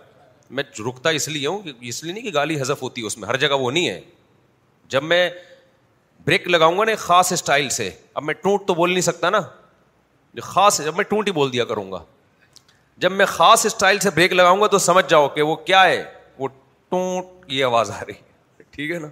میں 0.58 0.62
رکتا 0.88 1.10
اس 1.18 1.28
لیے 1.28 1.46
ہوں 1.46 1.58
کہ 1.62 1.72
اس 1.88 2.02
لیے 2.04 2.12
نہیں 2.12 2.24
کہ 2.24 2.30
گالی 2.34 2.60
حزف 2.60 2.82
ہوتی 2.82 3.00
ہے 3.02 3.06
اس 3.06 3.16
میں 3.18 3.28
ہر 3.28 3.36
جگہ 3.44 3.54
وہ 3.60 3.70
نہیں 3.70 3.88
ہے 3.88 4.00
جب 4.94 5.02
میں 5.12 5.28
بریک 6.26 6.48
لگاؤں 6.48 6.78
گا 6.78 6.84
نا 6.84 6.94
خاص 6.98 7.32
اسٹائل 7.32 7.68
سے 7.78 7.90
اب 8.14 8.22
میں 8.22 8.34
ٹوٹ 8.42 8.66
تو 8.66 8.74
بول 8.74 8.90
نہیں 8.90 9.02
سکتا 9.10 9.30
نا 9.30 9.40
خاص 10.42 10.80
جب 10.84 10.96
میں 10.96 11.04
ٹوٹ 11.04 11.26
ہی 11.26 11.32
بول 11.32 11.52
دیا 11.52 11.64
کروں 11.70 11.90
گا 11.92 12.02
جب 13.04 13.12
میں 13.12 13.26
خاص 13.28 13.66
اسٹائل 13.66 13.98
سے 14.00 14.10
بریک 14.14 14.32
لگاؤں 14.32 14.60
گا 14.60 14.66
تو 14.66 14.78
سمجھ 14.78 15.06
جاؤ 15.08 15.28
کہ 15.34 15.42
وہ 15.42 15.54
کیا 15.70 15.84
ہے 15.84 16.02
وہ 16.38 16.48
ٹوٹ 16.90 17.50
یہ 17.52 17.64
آواز 17.64 17.90
آ 17.90 18.00
رہی 18.06 18.12
ہے 18.12 18.62
ٹھیک 18.70 18.90
ہے 18.90 18.98
نا 18.98 19.08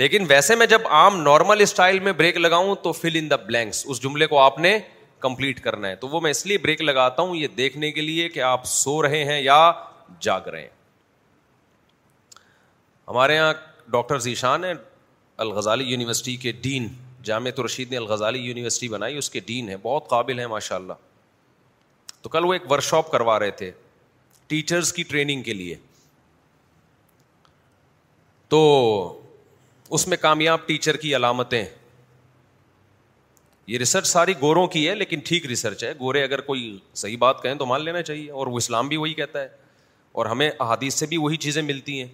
لیکن 0.00 0.24
ویسے 0.28 0.54
میں 0.56 0.66
جب 0.66 0.86
عام 0.90 1.20
نارمل 1.22 1.60
اسٹائل 1.60 1.98
میں 2.00 2.12
بریک 2.18 2.36
لگاؤں 2.36 2.74
تو 2.82 2.92
فل 2.92 3.16
ان 3.18 3.28
دا 3.30 3.36
بلینکس 3.46 3.84
اس 3.90 4.00
جملے 4.02 4.26
کو 4.26 4.38
آپ 4.40 4.58
نے 4.58 4.78
کمپلیٹ 5.20 5.60
کرنا 5.64 5.88
ہے 5.88 5.96
تو 5.96 6.08
وہ 6.08 6.20
میں 6.20 6.30
اس 6.30 6.44
لیے 6.46 6.58
بریک 6.58 6.80
لگاتا 6.82 7.22
ہوں 7.22 7.34
یہ 7.36 7.48
دیکھنے 7.56 7.90
کے 7.92 8.00
لیے 8.00 8.28
کہ 8.28 8.40
آپ 8.52 8.64
سو 8.66 9.02
رہے 9.02 9.24
ہیں 9.24 9.40
یا 9.40 9.58
جاگ 10.20 10.48
رہے 10.52 10.60
ہیں 10.62 10.68
ہمارے 13.08 13.34
یہاں 13.34 13.52
ڈاکٹر 13.92 14.18
ذیشان 14.28 14.64
ہیں 14.64 14.72
الغزالی 15.44 15.84
یونیورسٹی 15.90 16.36
کے 16.46 16.52
ڈین 16.62 16.88
جامع 17.24 17.50
رشید 17.64 17.90
نے 17.90 17.96
الغزالی 17.96 18.38
یونیورسٹی 18.40 18.88
بنائی 18.88 19.16
اس 19.18 19.30
کے 19.30 19.40
ڈین 19.46 19.68
ہیں 19.68 19.76
بہت 19.82 20.08
قابل 20.10 20.38
ہیں 20.38 20.46
ماشاء 20.48 20.76
اللہ 20.76 21.02
تو 22.22 22.28
کل 22.28 22.44
وہ 22.44 22.52
ایک 22.52 22.70
ورک 22.72 22.82
شاپ 22.84 23.10
کروا 23.10 23.38
رہے 23.38 23.50
تھے 23.62 23.70
ٹیچرس 24.48 24.92
کی 24.92 25.02
ٹریننگ 25.02 25.42
کے 25.42 25.54
لیے 25.54 25.74
تو 28.48 28.60
اس 29.94 30.06
میں 30.08 30.16
کامیاب 30.20 30.60
ٹیچر 30.66 30.96
کی 30.96 31.14
علامتیں 31.16 31.64
یہ 33.66 33.78
ریسرچ 33.78 34.06
ساری 34.06 34.34
گوروں 34.40 34.66
کی 34.74 34.88
ہے 34.88 34.94
لیکن 34.94 35.20
ٹھیک 35.24 35.46
ریسرچ 35.46 35.82
ہے 35.84 35.92
گورے 35.98 36.22
اگر 36.24 36.40
کوئی 36.46 36.62
صحیح 37.00 37.16
بات 37.20 37.42
کہیں 37.42 37.54
تو 37.62 37.66
مان 37.66 37.84
لینا 37.84 38.02
چاہیے 38.02 38.30
اور 38.42 38.46
وہ 38.46 38.56
اسلام 38.56 38.88
بھی 38.88 38.96
وہی 38.96 39.12
کہتا 39.14 39.40
ہے 39.40 39.48
اور 40.20 40.26
ہمیں 40.26 40.48
احادیث 40.48 40.94
سے 40.98 41.06
بھی 41.06 41.16
وہی 41.20 41.36
چیزیں 41.46 41.60
ملتی 41.62 41.98
ہیں 42.00 42.06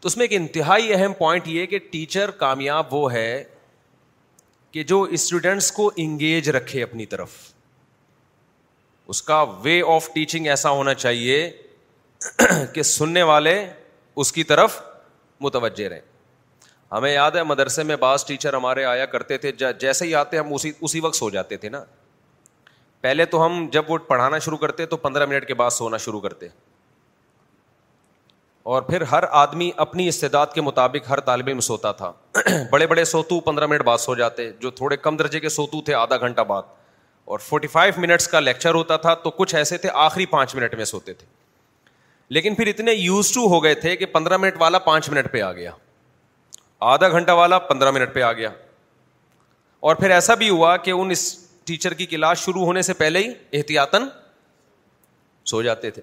تو 0.00 0.08
اس 0.08 0.16
میں 0.16 0.24
ایک 0.26 0.38
انتہائی 0.40 0.92
اہم 0.94 1.12
پوائنٹ 1.18 1.48
یہ 1.48 1.66
کہ 1.74 1.78
ٹیچر 1.90 2.30
کامیاب 2.44 2.92
وہ 2.94 3.12
ہے 3.12 3.42
کہ 4.72 4.82
جو 4.92 5.00
اسٹوڈنٹس 5.18 5.70
کو 5.72 5.90
انگیج 5.96 6.48
رکھے 6.56 6.82
اپنی 6.82 7.06
طرف 7.16 7.38
اس 9.14 9.22
کا 9.22 9.40
وے 9.64 9.80
آف 9.96 10.10
ٹیچنگ 10.14 10.46
ایسا 10.46 10.70
ہونا 10.70 10.94
چاہیے 11.04 11.40
کہ 12.74 12.82
سننے 12.96 13.22
والے 13.32 13.56
اس 14.22 14.32
کی 14.32 14.44
طرف 14.54 14.80
متوجہ 15.40 15.88
رہیں 15.88 16.10
ہمیں 16.92 17.12
یاد 17.12 17.30
ہے 17.36 17.42
مدرسے 17.42 17.82
میں 17.90 17.96
بعض 18.00 18.24
ٹیچر 18.26 18.54
ہمارے 18.54 18.84
آیا 18.84 19.04
کرتے 19.12 19.36
تھے 19.44 19.52
جیسے 19.80 20.06
ہی 20.06 20.14
آتے 20.14 20.38
ہم 20.38 20.52
اسی 20.54 20.72
اسی 20.80 21.00
وقت 21.00 21.16
سو 21.16 21.28
جاتے 21.30 21.56
تھے 21.56 21.68
نا 21.68 21.80
پہلے 23.00 23.24
تو 23.26 23.44
ہم 23.44 23.66
جب 23.72 23.90
وہ 23.90 23.96
پڑھانا 24.08 24.38
شروع 24.38 24.56
کرتے 24.58 24.86
تو 24.86 24.96
پندرہ 25.04 25.26
منٹ 25.26 25.46
کے 25.46 25.54
بعد 25.62 25.70
سونا 25.70 25.96
شروع 26.06 26.20
کرتے 26.20 26.48
اور 28.72 28.82
پھر 28.82 29.02
ہر 29.10 29.22
آدمی 29.38 29.70
اپنی 29.84 30.06
استداد 30.08 30.46
کے 30.54 30.60
مطابق 30.60 31.08
ہر 31.10 31.20
طالب 31.30 31.46
علم 31.48 31.60
سوتا 31.68 31.92
تھا 32.00 32.12
بڑے 32.70 32.86
بڑے 32.86 33.04
سوتو 33.04 33.38
پندرہ 33.48 33.66
منٹ 33.66 33.82
بعد 33.84 33.98
سو 33.98 34.14
جاتے 34.14 34.50
جو 34.60 34.70
تھوڑے 34.80 34.96
کم 34.96 35.16
درجے 35.16 35.40
کے 35.40 35.48
سوتو 35.48 35.80
تھے 35.84 35.94
آدھا 35.94 36.16
گھنٹہ 36.16 36.40
بعد 36.48 36.62
اور 37.32 37.38
فورٹی 37.48 37.68
فائیو 37.68 38.00
منٹس 38.00 38.28
کا 38.28 38.40
لیکچر 38.40 38.74
ہوتا 38.74 38.96
تھا 39.06 39.14
تو 39.22 39.30
کچھ 39.36 39.54
ایسے 39.54 39.78
تھے 39.78 39.88
آخری 40.04 40.26
پانچ 40.36 40.54
منٹ 40.54 40.74
میں 40.74 40.84
سوتے 40.84 41.12
تھے 41.14 41.26
لیکن 42.36 42.54
پھر 42.54 42.66
اتنے 42.66 42.92
یوز 42.92 43.32
ٹو 43.34 43.46
ہو 43.54 43.62
گئے 43.64 43.74
تھے 43.86 43.94
کہ 43.96 44.06
پندرہ 44.12 44.36
منٹ 44.36 44.54
والا 44.60 44.78
پانچ 44.90 45.08
منٹ 45.10 45.30
پہ 45.32 45.40
آ 45.42 45.50
گیا 45.52 45.70
آدھا 46.90 47.08
گھنٹہ 47.16 47.32
والا 47.38 47.58
پندرہ 47.66 47.90
منٹ 47.90 48.12
پہ 48.14 48.22
آ 48.22 48.32
گیا 48.32 48.48
اور 49.88 49.96
پھر 49.96 50.10
ایسا 50.10 50.34
بھی 50.40 50.48
ہوا 50.50 50.76
کہ 50.86 50.90
ان 50.90 51.10
اس 51.10 51.20
ٹیچر 51.70 51.94
کی 51.94 52.06
کلاس 52.12 52.38
شروع 52.44 52.64
ہونے 52.64 52.82
سے 52.82 52.94
پہلے 53.02 53.18
ہی 53.18 53.28
احتیاطاً 53.58 54.04
سو 55.50 55.60
جاتے 55.62 55.90
تھے 55.90 56.02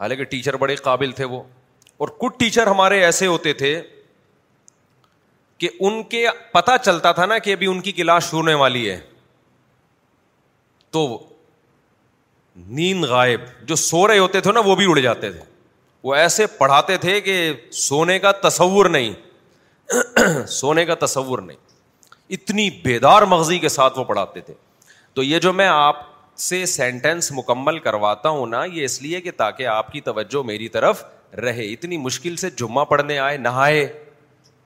حالانکہ 0.00 0.24
ٹیچر 0.32 0.56
بڑے 0.62 0.74
قابل 0.88 1.12
تھے 1.20 1.24
وہ 1.34 1.42
اور 2.04 2.08
کچھ 2.20 2.38
ٹیچر 2.38 2.66
ہمارے 2.66 3.02
ایسے 3.04 3.26
ہوتے 3.26 3.52
تھے 3.60 3.70
کہ 5.58 5.68
ان 5.88 6.02
کے 6.14 6.24
پتا 6.52 6.76
چلتا 6.78 7.12
تھا 7.18 7.26
نا 7.26 7.38
کہ 7.46 7.52
ابھی 7.52 7.66
ان 7.66 7.80
کی 7.80 7.92
کلاس 8.00 8.24
شروع 8.30 8.40
ہونے 8.40 8.54
والی 8.62 8.88
ہے 8.90 8.98
تو 10.96 11.06
نیند 12.80 13.04
غائب 13.12 13.40
جو 13.68 13.76
سو 13.84 14.06
رہے 14.08 14.18
ہوتے 14.18 14.40
تھے 14.40 14.52
نا 14.58 14.60
وہ 14.66 14.74
بھی 14.82 14.90
اڑ 14.90 14.98
جاتے 15.06 15.30
تھے 15.32 15.40
وہ 16.08 16.14
ایسے 16.14 16.46
پڑھاتے 16.58 16.96
تھے 17.06 17.20
کہ 17.28 17.36
سونے 17.82 18.18
کا 18.24 18.32
تصور 18.48 18.86
نہیں 18.98 19.12
سونے 20.48 20.84
کا 20.84 20.94
تصور 21.06 21.38
نہیں 21.38 21.56
اتنی 22.34 22.68
بیدار 22.84 23.22
مغزی 23.32 23.58
کے 23.58 23.68
ساتھ 23.68 23.98
وہ 23.98 24.04
پڑھاتے 24.04 24.40
تھے 24.40 24.54
تو 25.14 25.22
یہ 25.22 25.38
جو 25.40 25.52
میں 25.52 25.66
آپ 25.66 26.00
سے 26.46 26.64
سینٹینس 26.66 27.30
مکمل 27.32 27.78
کرواتا 27.80 28.28
ہوں 28.28 28.46
نا 28.46 28.64
یہ 28.64 28.84
اس 28.84 29.00
لیے 29.02 29.20
کہ 29.20 29.30
تاکہ 29.36 29.66
آپ 29.76 29.92
کی 29.92 30.00
توجہ 30.08 30.42
میری 30.46 30.68
طرف 30.68 31.04
رہے 31.42 31.70
اتنی 31.72 31.96
مشکل 31.98 32.36
سے 32.36 32.50
جمعہ 32.60 32.84
پڑھنے 32.90 33.18
آئے 33.18 33.36
نہائے 33.36 33.86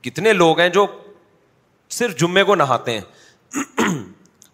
کتنے 0.03 0.33
لوگ 0.33 0.59
ہیں 0.59 0.67
جو 0.79 0.85
صرف 1.99 2.15
جمعے 2.19 2.43
کو 2.43 2.55
نہاتے 2.55 2.97
ہیں 2.99 3.87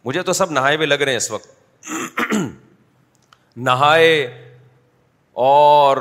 مجھے 0.06 0.22
تو 0.24 0.34
سب 0.34 0.52
نہائے 0.52 0.76
ہوئے 0.76 0.86
لگ 0.88 1.02
رہے 1.04 1.12
ہیں 1.12 1.18
اس 1.18 1.30
وقت 1.32 2.38
نہائے 3.68 4.16
اور 5.46 5.98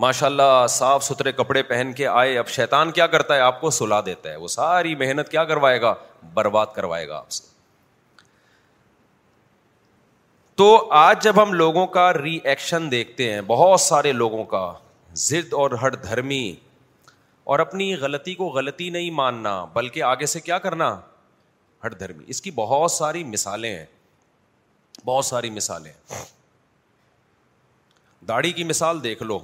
ماشاء 0.00 0.26
اللہ 0.28 0.66
صاف 0.70 1.02
ستھرے 1.04 1.32
کپڑے 1.32 1.62
پہن 1.62 1.92
کے 1.96 2.06
آئے 2.08 2.36
اب 2.38 2.48
شیتان 2.48 2.90
کیا 2.92 3.06
کرتا 3.06 3.34
ہے 3.36 3.40
آپ 3.40 3.60
کو 3.60 3.70
سلا 3.70 4.00
دیتا 4.06 4.30
ہے 4.30 4.36
وہ 4.36 4.48
ساری 4.48 4.94
محنت 4.96 5.28
کیا 5.28 5.44
کروائے 5.44 5.80
گا 5.82 5.94
برباد 6.34 6.66
کروائے 6.74 7.08
گا 7.08 7.16
آپ 7.16 7.30
سے 7.30 7.50
تو 10.56 10.88
آج 10.94 11.22
جب 11.24 11.42
ہم 11.42 11.52
لوگوں 11.52 11.86
کا 11.96 12.12
ری 12.14 12.38
ایکشن 12.44 12.90
دیکھتے 12.90 13.32
ہیں 13.32 13.40
بہت 13.46 13.80
سارے 13.80 14.12
لوگوں 14.12 14.44
کا 14.54 14.72
ضد 15.28 15.52
اور 15.62 15.70
ہر 15.82 15.94
دھرمی 16.02 16.54
اور 17.52 17.58
اپنی 17.58 17.94
غلطی 18.00 18.34
کو 18.34 18.48
غلطی 18.50 18.88
نہیں 18.90 19.10
ماننا 19.14 19.64
بلکہ 19.72 20.02
آگے 20.02 20.26
سے 20.26 20.40
کیا 20.40 20.58
کرنا 20.58 20.94
ہر 21.84 21.90
دھرمی 22.00 22.24
اس 22.28 22.40
کی 22.42 22.50
بہت 22.54 22.90
ساری 22.92 23.24
مثالیں 23.24 23.74
ہیں 23.74 23.86
بہت 25.04 25.24
ساری 25.24 25.50
مثالیں 25.50 25.92
داڑھی 28.28 28.52
کی 28.52 28.64
مثال 28.64 29.02
دیکھ 29.04 29.22
لو 29.22 29.38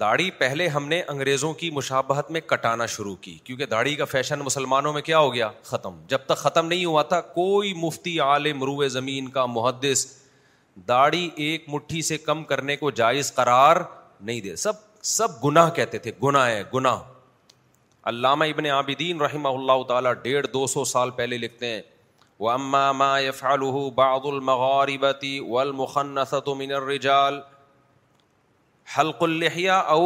داڑھی 0.00 0.30
پہلے 0.38 0.66
ہم 0.68 0.86
نے 0.88 1.00
انگریزوں 1.08 1.52
کی 1.60 1.70
مشابہت 1.74 2.30
میں 2.30 2.40
کٹانا 2.46 2.86
شروع 2.94 3.14
کی 3.20 3.36
کیونکہ 3.44 3.66
داڑھی 3.66 3.94
کا 3.96 4.04
فیشن 4.04 4.38
مسلمانوں 4.44 4.92
میں 4.92 5.02
کیا 5.02 5.18
ہو 5.18 5.32
گیا 5.34 5.48
ختم 5.64 5.98
جب 6.08 6.26
تک 6.26 6.38
ختم 6.38 6.66
نہیں 6.66 6.84
ہوا 6.84 7.02
تھا 7.12 7.20
کوئی 7.34 7.72
مفتی 7.76 8.18
عالم 8.20 8.58
مرو 8.60 8.88
زمین 8.96 9.28
کا 9.36 9.46
محدث 9.54 10.04
داڑھی 10.88 11.28
ایک 11.46 11.64
مٹھی 11.72 12.02
سے 12.10 12.18
کم 12.18 12.44
کرنے 12.50 12.76
کو 12.76 12.90
جائز 13.00 13.32
قرار 13.34 13.76
نہیں 14.20 14.40
دے 14.40 14.56
سب 14.66 14.84
سب 15.14 15.42
گناہ 15.44 15.70
کہتے 15.74 15.98
تھے 16.04 16.12
گناہ 16.22 16.46
ہے 16.48 16.62
گناہ 16.74 17.02
علامہ 18.10 18.44
ابن 18.54 18.66
عابدین 18.70 19.20
رحمہ 19.20 19.48
اللہ 19.48 19.82
تعالیٰ 19.88 20.12
ڈیڑھ 20.22 20.46
دو 20.52 20.66
سو 20.76 20.84
سال 20.92 21.10
پہلے 21.16 21.38
لکھتے 21.38 21.74
ہیں 21.74 21.80
وہ 22.40 22.50
اما 22.50 22.90
ما 22.92 23.12
فل 23.38 24.40
من 26.60 26.72
الرجال 26.72 27.40
حلق 28.94 29.22
الحیہ 29.22 29.70
او 29.96 30.00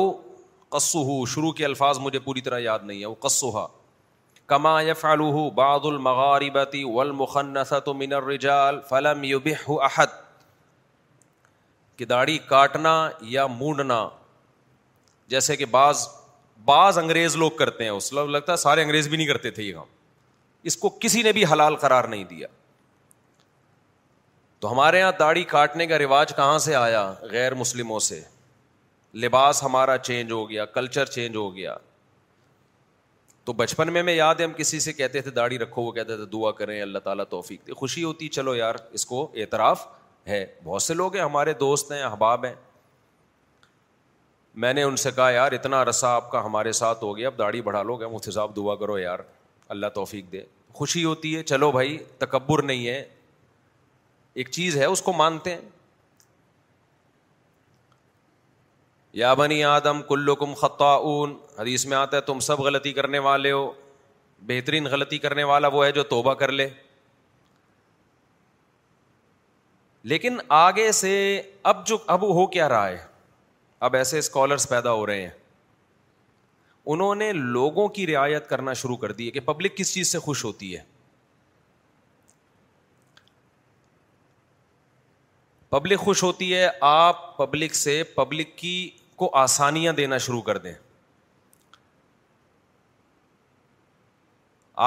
قس 0.76 0.96
شروع 1.28 1.50
کے 1.56 1.64
الفاظ 1.64 1.98
مجھے 1.98 2.18
پوری 2.26 2.40
طرح 2.40 2.58
یاد 2.58 2.78
نہیں 2.84 3.00
ہے 3.00 3.04
او 3.04 3.14
قصوہ 3.20 3.66
کما 4.52 4.80
یف 4.82 5.00
فالوہ 5.00 5.50
باد 5.54 5.84
المغاربتی 5.86 6.84
من 8.02 8.12
الرجال 8.12 8.80
فلم 8.88 9.24
کہ 11.96 12.04
داڑھی 12.10 12.38
کاٹنا 12.48 12.94
یا 13.34 13.46
مونڈنا 13.46 14.08
جیسے 15.34 15.56
کہ 15.56 15.64
بعض 15.70 16.06
بعض 16.64 16.98
انگریز 16.98 17.36
لوگ 17.36 17.50
کرتے 17.58 17.84
ہیں 17.84 17.90
اس 17.90 18.12
لوگ 18.12 18.28
لگتا 18.30 18.52
ہے 18.52 18.56
سارے 18.56 18.82
انگریز 18.82 19.08
بھی 19.08 19.16
نہیں 19.16 19.26
کرتے 19.26 19.50
تھے 19.50 19.62
یہ 19.62 19.74
کام 19.74 19.86
اس 20.70 20.76
کو 20.76 20.88
کسی 21.00 21.22
نے 21.22 21.32
بھی 21.32 21.44
حلال 21.52 21.76
قرار 21.84 22.04
نہیں 22.14 22.24
دیا 22.30 22.46
تو 24.60 24.72
ہمارے 24.72 24.98
یہاں 24.98 25.12
داڑھی 25.18 25.44
کاٹنے 25.54 25.86
کا 25.86 25.98
رواج 25.98 26.34
کہاں 26.36 26.58
سے 26.68 26.74
آیا 26.76 27.12
غیر 27.30 27.54
مسلموں 27.62 27.98
سے 28.08 28.20
لباس 29.18 29.62
ہمارا 29.62 29.96
چینج 29.99 30.33
ہو 30.33 30.49
گیا 30.51 30.64
کلچر 30.64 31.05
چینج 31.07 31.37
ہو 31.37 31.55
گیا 31.55 31.75
تو 33.44 33.53
بچپن 33.53 33.92
میں 33.92 34.03
میں 34.03 34.14
یاد 34.14 34.35
ہے 34.40 34.44
ہم 34.44 34.53
کسی 34.57 34.81
سے 34.81 34.92
کہتے 34.92 35.20
تھے 35.20 35.31
داڑھی 35.31 35.59
رکھو 35.59 35.83
وہ 35.83 35.92
کہتے 35.92 36.16
تھے 36.16 36.25
دعا 36.33 36.51
کریں 36.59 36.81
اللہ 36.83 36.99
تعالیٰ 37.05 37.25
توفیق 37.31 37.66
دے 37.66 37.73
خوشی 37.75 38.05
ہوتی 38.05 38.29
چلو 38.29 38.55
یار 38.57 38.75
اس 38.94 39.07
کو 39.07 39.27
اعتراف 39.35 39.87
ہے 40.29 40.44
بہت 40.64 40.83
سے 40.83 40.94
لوگ 40.94 41.14
ہیں 41.16 41.23
ہمارے 41.23 41.53
دوست 41.61 41.92
ہیں 41.92 42.03
احباب 42.03 42.44
ہیں 42.44 42.55
میں 44.64 44.73
نے 44.75 44.83
ان 44.83 44.96
سے 44.96 45.11
کہا 45.16 45.31
یار 45.31 45.53
اتنا 45.53 45.85
رسا 45.85 46.09
آپ 46.14 46.31
کا 46.31 46.44
ہمارے 46.44 46.73
ساتھ 46.83 47.05
ہو 47.05 47.16
گیا 47.16 47.29
اب 47.29 47.38
داڑھی 47.38 47.61
بڑھا 47.62 47.83
لو 47.83 47.96
گے 47.96 48.07
مفتی 48.12 48.31
صاحب 48.31 48.57
دعا 48.57 48.75
کرو 48.77 48.99
یار 48.99 49.18
اللہ 49.68 49.87
توفیق 49.94 50.31
دے 50.33 50.40
خوشی 50.75 51.05
ہوتی 51.05 51.37
ہے 51.37 51.42
چلو 51.42 51.70
بھائی 51.73 51.96
تکبر 52.18 52.62
نہیں 52.62 52.87
ہے 52.87 53.03
ایک 54.35 54.49
چیز 54.51 54.77
ہے 54.77 54.85
اس 54.85 55.03
کو 55.03 55.12
مانتے 55.12 55.51
ہیں 55.55 55.61
یا 59.18 59.33
بنی 59.35 59.62
آدم 59.64 60.01
کلو 60.09 60.35
کم 60.40 60.53
خطاون 60.55 61.35
حدیث 61.59 61.85
میں 61.87 61.96
آتا 61.96 62.16
ہے 62.16 62.23
تم 62.23 62.40
سب 62.49 62.61
غلطی 62.62 62.92
کرنے 62.92 63.18
والے 63.18 63.53
ہو 63.53 63.70
بہترین 64.49 64.85
غلطی 64.90 65.18
کرنے 65.18 65.44
والا 65.44 65.68
وہ 65.68 65.85
ہے 65.85 65.90
جو 65.92 66.03
توبہ 66.12 66.35
کر 66.42 66.53
لے 66.53 66.68
لیکن 70.11 70.37
آگے 70.59 70.90
سے 70.92 71.18
اب 71.73 71.87
جو 71.87 71.96
اب 72.14 72.23
ہو 72.35 72.46
کیا 72.53 72.68
رہا 72.68 72.88
ہے 72.88 72.99
اب 73.88 73.94
ایسے 73.96 74.18
اسکالرس 74.18 74.68
پیدا 74.68 74.92
ہو 74.92 75.05
رہے 75.07 75.20
ہیں 75.23 75.31
انہوں 76.92 77.14
نے 77.14 77.33
لوگوں 77.33 77.88
کی 77.96 78.07
رعایت 78.07 78.49
کرنا 78.49 78.73
شروع 78.83 78.96
کر 78.96 79.12
دی 79.12 79.27
ہے 79.27 79.31
کہ 79.31 79.40
پبلک 79.44 79.77
کس 79.77 79.92
چیز 79.94 80.12
سے 80.12 80.18
خوش 80.18 80.44
ہوتی 80.44 80.75
ہے 80.77 80.83
پبلک 85.70 85.99
خوش 86.01 86.23
ہوتی 86.23 86.55
ہے 86.55 86.68
آپ 86.90 87.37
پبلک 87.37 87.75
سے 87.75 88.03
پبلک 88.14 88.57
کی 88.59 88.90
کو 89.20 89.28
آسانیاں 89.38 89.92
دینا 89.92 90.18
شروع 90.26 90.40
کر 90.42 90.59
دیں 90.66 90.72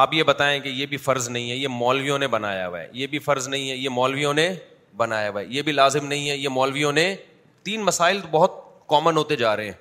آپ 0.03 0.13
یہ 0.13 0.23
بتائیں 0.29 0.59
کہ 0.59 0.69
یہ 0.75 0.85
بھی 0.93 0.97
فرض 1.07 1.27
نہیں 1.29 1.49
ہے 1.51 1.55
یہ 1.55 1.67
مولویوں 1.79 2.17
نے 2.19 2.27
بنایا 2.35 2.67
ہوا 2.67 2.79
ہے 2.79 2.87
یہ 3.01 3.07
بھی 3.07 3.19
فرض 3.25 3.47
نہیں 3.47 3.69
ہے 3.69 3.75
یہ 3.75 3.89
مولویوں 3.97 4.33
نے 4.39 4.47
بنایا 4.97 5.29
ہوا 5.29 5.39
ہے 5.41 5.45
یہ 5.57 5.61
بھی 5.67 5.71
لازم 5.71 6.05
نہیں 6.13 6.29
ہے 6.29 6.37
یہ 6.37 6.49
مولویوں 6.55 6.91
نے 6.99 7.03
تین 7.69 7.81
مسائل 7.91 8.21
بہت 8.31 8.55
کامن 8.89 9.17
ہوتے 9.17 9.35
جا 9.43 9.55
رہے 9.57 9.65
ہیں 9.65 9.79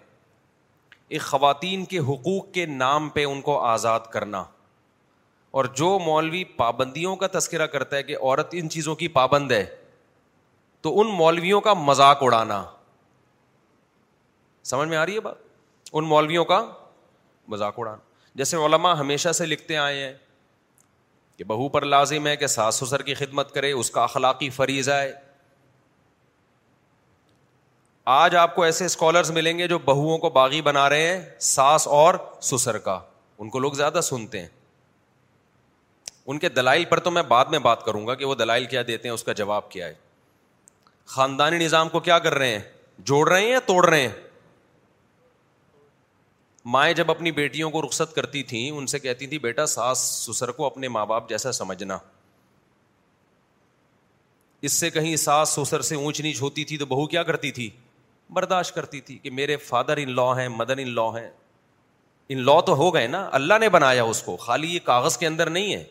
ایک 1.15 1.23
خواتین 1.31 1.85
کے 1.95 1.99
حقوق 2.11 2.53
کے 2.55 2.67
نام 2.83 3.09
پہ 3.17 3.25
ان 3.31 3.41
کو 3.49 3.59
آزاد 3.71 4.07
کرنا 4.13 4.45
اور 5.61 5.65
جو 5.81 5.89
مولوی 6.07 6.45
پابندیوں 6.61 7.17
کا 7.23 7.27
تذکرہ 7.39 7.67
کرتا 7.77 7.97
ہے 7.97 8.03
کہ 8.11 8.17
عورت 8.21 8.55
ان 8.59 8.69
چیزوں 8.77 8.95
کی 9.03 9.09
پابند 9.19 9.53
ہے 9.53 9.65
تو 10.83 10.99
ان 11.01 11.11
مولویوں 11.17 11.61
کا 11.69 11.75
مذاق 11.89 12.23
اڑانا 12.23 12.63
سمجھ 14.71 14.89
میں 14.89 14.97
آ 14.97 15.05
رہی 15.07 15.15
ہے 15.15 15.21
بات 15.21 15.35
ان 15.93 16.05
مولویوں 16.09 16.45
کا 16.45 16.65
مذاق 17.49 17.79
اڑانا 17.79 18.01
جیسے 18.37 18.57
علما 18.67 18.99
ہمیشہ 18.99 19.33
سے 19.35 19.47
لکھتے 19.47 19.77
آئے 19.77 20.05
ہیں 20.05 20.13
کہ 21.37 21.45
بہو 21.45 21.69
پر 21.69 21.85
لازم 21.87 22.27
ہے 22.27 22.37
کہ 22.37 22.47
ساس 22.47 22.75
سسر 22.85 23.03
کی 23.03 23.15
خدمت 23.15 23.53
کرے 23.55 23.71
اس 23.73 23.91
کا 23.91 24.03
اخلاقی 24.03 24.51
فریض 24.51 24.89
آئے 24.89 25.13
آج 28.15 28.37
آپ 28.37 28.55
کو 28.55 28.63
ایسے 28.63 28.85
اسکالرس 28.85 29.31
ملیں 29.31 29.59
گے 29.59 29.67
جو 29.69 29.79
بہوؤں 29.85 30.19
کو 30.19 30.31
باغی 30.31 30.61
بنا 30.63 30.89
رہے 30.91 31.07
ہیں 31.09 31.21
ساس 31.51 31.87
اور 31.99 32.15
سسر 32.43 32.79
کا 32.89 32.99
ان 33.39 33.49
کو 33.51 33.59
لوگ 33.59 33.73
زیادہ 33.73 34.01
سنتے 34.03 34.41
ہیں 34.41 34.49
ان 36.27 36.39
کے 36.39 36.49
دلائل 36.49 36.85
پر 36.89 37.01
تو 37.01 37.11
میں 37.11 37.23
بعد 37.29 37.45
میں 37.51 37.59
بات 37.59 37.85
کروں 37.85 38.07
گا 38.07 38.15
کہ 38.15 38.25
وہ 38.25 38.35
دلائل 38.43 38.65
کیا 38.71 38.83
دیتے 38.87 39.09
ہیں 39.09 39.15
اس 39.15 39.25
کا 39.25 39.33
جواب 39.43 39.71
کیا 39.71 39.87
ہے 39.87 39.95
خاندانی 41.15 41.59
نظام 41.65 41.89
کو 41.89 42.01
کیا 42.01 42.19
کر 42.27 42.35
رہے 42.39 42.51
ہیں 42.51 42.61
جوڑ 43.11 43.29
رہے 43.29 43.41
ہیں 43.43 43.51
یا 43.51 43.59
توڑ 43.67 43.85
رہے 43.89 44.01
ہیں 44.01 44.11
مائیں 46.65 46.93
جب 46.95 47.11
اپنی 47.11 47.31
بیٹیوں 47.33 47.71
کو 47.71 47.83
رخصت 47.83 48.15
کرتی 48.15 48.43
تھیں 48.51 48.71
ان 48.71 48.87
سے 48.87 48.99
کہتی 48.99 49.27
تھیں 49.27 49.39
بیٹا 49.43 49.65
ساس 49.67 49.99
سسر 50.27 50.51
کو 50.59 50.67
اپنے 50.67 50.89
ماں 50.89 51.05
باپ 51.07 51.29
جیسا 51.29 51.53
سمجھنا 51.53 51.99
اس 54.69 54.73
سے 54.73 54.91
کہیں 54.91 55.15
ساس 55.17 55.57
سسر 55.63 55.81
سے 55.83 55.95
اونچ 55.97 56.21
نیچ 56.21 56.43
ہوتی 56.43 56.65
تھی 56.65 56.77
تو 56.79 56.87
بہو 56.87 57.07
کیا 57.07 57.23
کرتی 57.23 57.51
تھی 57.53 57.69
برداشت 58.35 58.75
کرتی 58.75 59.01
تھی 59.01 59.19
کہ 59.23 59.31
میرے 59.31 59.57
فادر 59.57 59.97
ان 60.03 60.15
لا 60.17 60.31
ہیں 60.41 60.49
مدر 60.49 60.79
ان 60.83 60.95
لا 60.95 61.09
ہیں 61.19 61.29
ان 62.35 62.45
لا 62.45 62.59
تو 62.67 62.77
ہو 62.77 62.93
گئے 62.95 63.07
نا 63.07 63.29
اللہ 63.39 63.55
نے 63.61 63.69
بنایا 63.69 64.03
اس 64.03 64.23
کو 64.23 64.37
خالی 64.47 64.75
یہ 64.75 64.79
کاغذ 64.85 65.17
کے 65.19 65.27
اندر 65.27 65.51
نہیں 65.51 65.73
ہے 65.75 65.85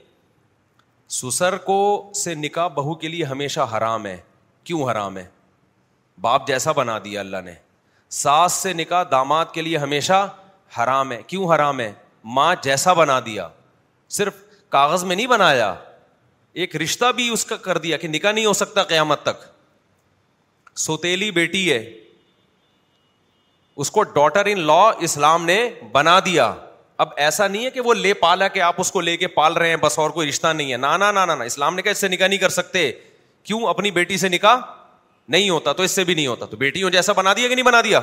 سسر 1.20 1.58
کو 1.68 1.78
سے 2.16 2.34
نکاح 2.36 2.68
بہو 2.76 2.94
کے 3.04 3.08
لیے 3.08 3.24
ہمیشہ 3.26 3.68
حرام 3.78 4.06
ہے 4.06 4.18
کیوں 4.64 4.84
حرام 4.92 5.18
ہے 5.18 5.26
باپ 6.22 6.48
جیسا 6.48 6.72
بنا 6.72 6.98
دیا 7.04 7.20
اللہ 7.20 7.42
نے 7.46 7.54
ساس 8.24 8.54
سے 8.64 8.74
نکاح 8.74 9.04
داماد 9.12 9.46
کے 9.54 9.62
لیے 9.62 9.78
ہمیشہ 9.78 10.28
حرام 10.78 11.12
ہے 11.12 11.22
کیوں 11.28 11.48
حرام 11.54 11.80
ہے 11.80 11.92
ماں 12.38 12.54
جیسا 12.64 12.94
بنا 12.94 13.20
دیا 13.26 13.48
صرف 14.18 14.34
کاغذ 14.76 15.04
میں 15.04 15.16
نہیں 15.16 15.28
بنایا 15.28 15.74
ایک 16.62 16.76
رشتہ 16.82 17.12
بھی 17.16 17.28
اس 17.34 17.46
کا 17.46 17.56
کر 17.68 17.78
دیا 17.88 17.98
کہ 17.98 18.08
نکاح 18.08 18.32
نہیں 18.32 18.46
ہو 18.46 18.54
سکتا 18.54 18.84
قیامت 18.94 19.24
تک 19.24 19.44
سوتیلی 20.86 21.30
بیٹی 21.32 21.72
ہے 21.72 21.80
اس 23.84 23.92
کو 23.92 24.04
ڈاٹر 24.16 24.46
ان 24.52 24.60
لا 24.68 24.82
اسلام 25.08 25.46
نے 25.46 25.60
بنا 25.92 26.20
دیا 26.26 26.54
اب 27.04 27.10
ایسا 27.26 27.48
نہیں 27.48 27.66
ہے 27.66 27.70
کہ 27.76 27.82
وہ 27.82 27.94
لے 27.94 28.14
پالا 28.14 28.48
کہ 28.56 28.60
آپ 28.62 28.76
اس 28.82 28.92
کو 28.92 29.02
لے 29.02 29.16
کے 29.18 29.28
پال 29.36 29.54
رہے 29.58 29.70
ہیں 29.70 29.76
بس 29.82 29.98
اور 30.00 30.10
کوئی 30.18 30.30
رشتہ 30.30 30.48
نہیں 30.54 30.72
ہے 30.72 30.78
نانا 30.78 31.12
نا 31.12 31.34
اسلام 31.44 31.76
نے 31.76 31.82
کہا 31.82 31.92
اس 31.92 31.98
سے 32.02 32.08
نکاح 32.08 32.28
نہیں 32.28 32.40
کر 32.40 32.50
سکتے 32.60 32.92
کیوں 33.46 33.62
اپنی 33.68 33.92
بیٹی 33.92 34.18
سے 34.18 34.30
نکاح 34.30 34.58
نہیں 35.36 35.50
ہوتا 35.50 35.74
تو 35.74 35.84
اس 35.84 35.92
سے 35.92 36.04
بھی 36.04 36.14
نہیں 36.16 36.28
ہوتا 36.28 36.46
تو 36.52 36.58
بیٹی 36.58 36.84
ہو 36.84 36.90
جیسا 36.98 37.14
بنا 37.22 37.34
دیا 37.38 37.48
کہ 37.48 37.56
نہیں 37.56 37.66
بنا 37.66 37.82
دیا 37.84 38.00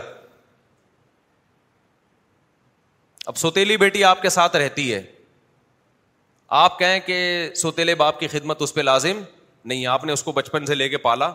اب 3.29 3.37
سوتیلی 3.37 3.77
بیٹی 3.77 4.03
آپ 4.05 4.21
کے 4.23 4.29
ساتھ 4.31 4.55
رہتی 4.57 4.93
ہے 4.93 5.01
آپ 6.59 6.79
کہیں 6.79 6.99
کہ 7.07 7.17
سوتےلے 7.62 7.95
باپ 8.03 8.21
کی 8.21 8.27
خدمت 8.29 8.62
اس 8.62 8.73
پہ 8.75 8.81
لازم 8.81 9.21
نہیں 9.64 9.87
آپ 9.95 10.05
نے 10.05 10.12
اس 10.12 10.23
کو 10.25 10.33
بچپن 10.33 10.67
سے 10.67 10.75
لے 10.75 10.88
کے 10.88 10.97
پالا 10.99 11.31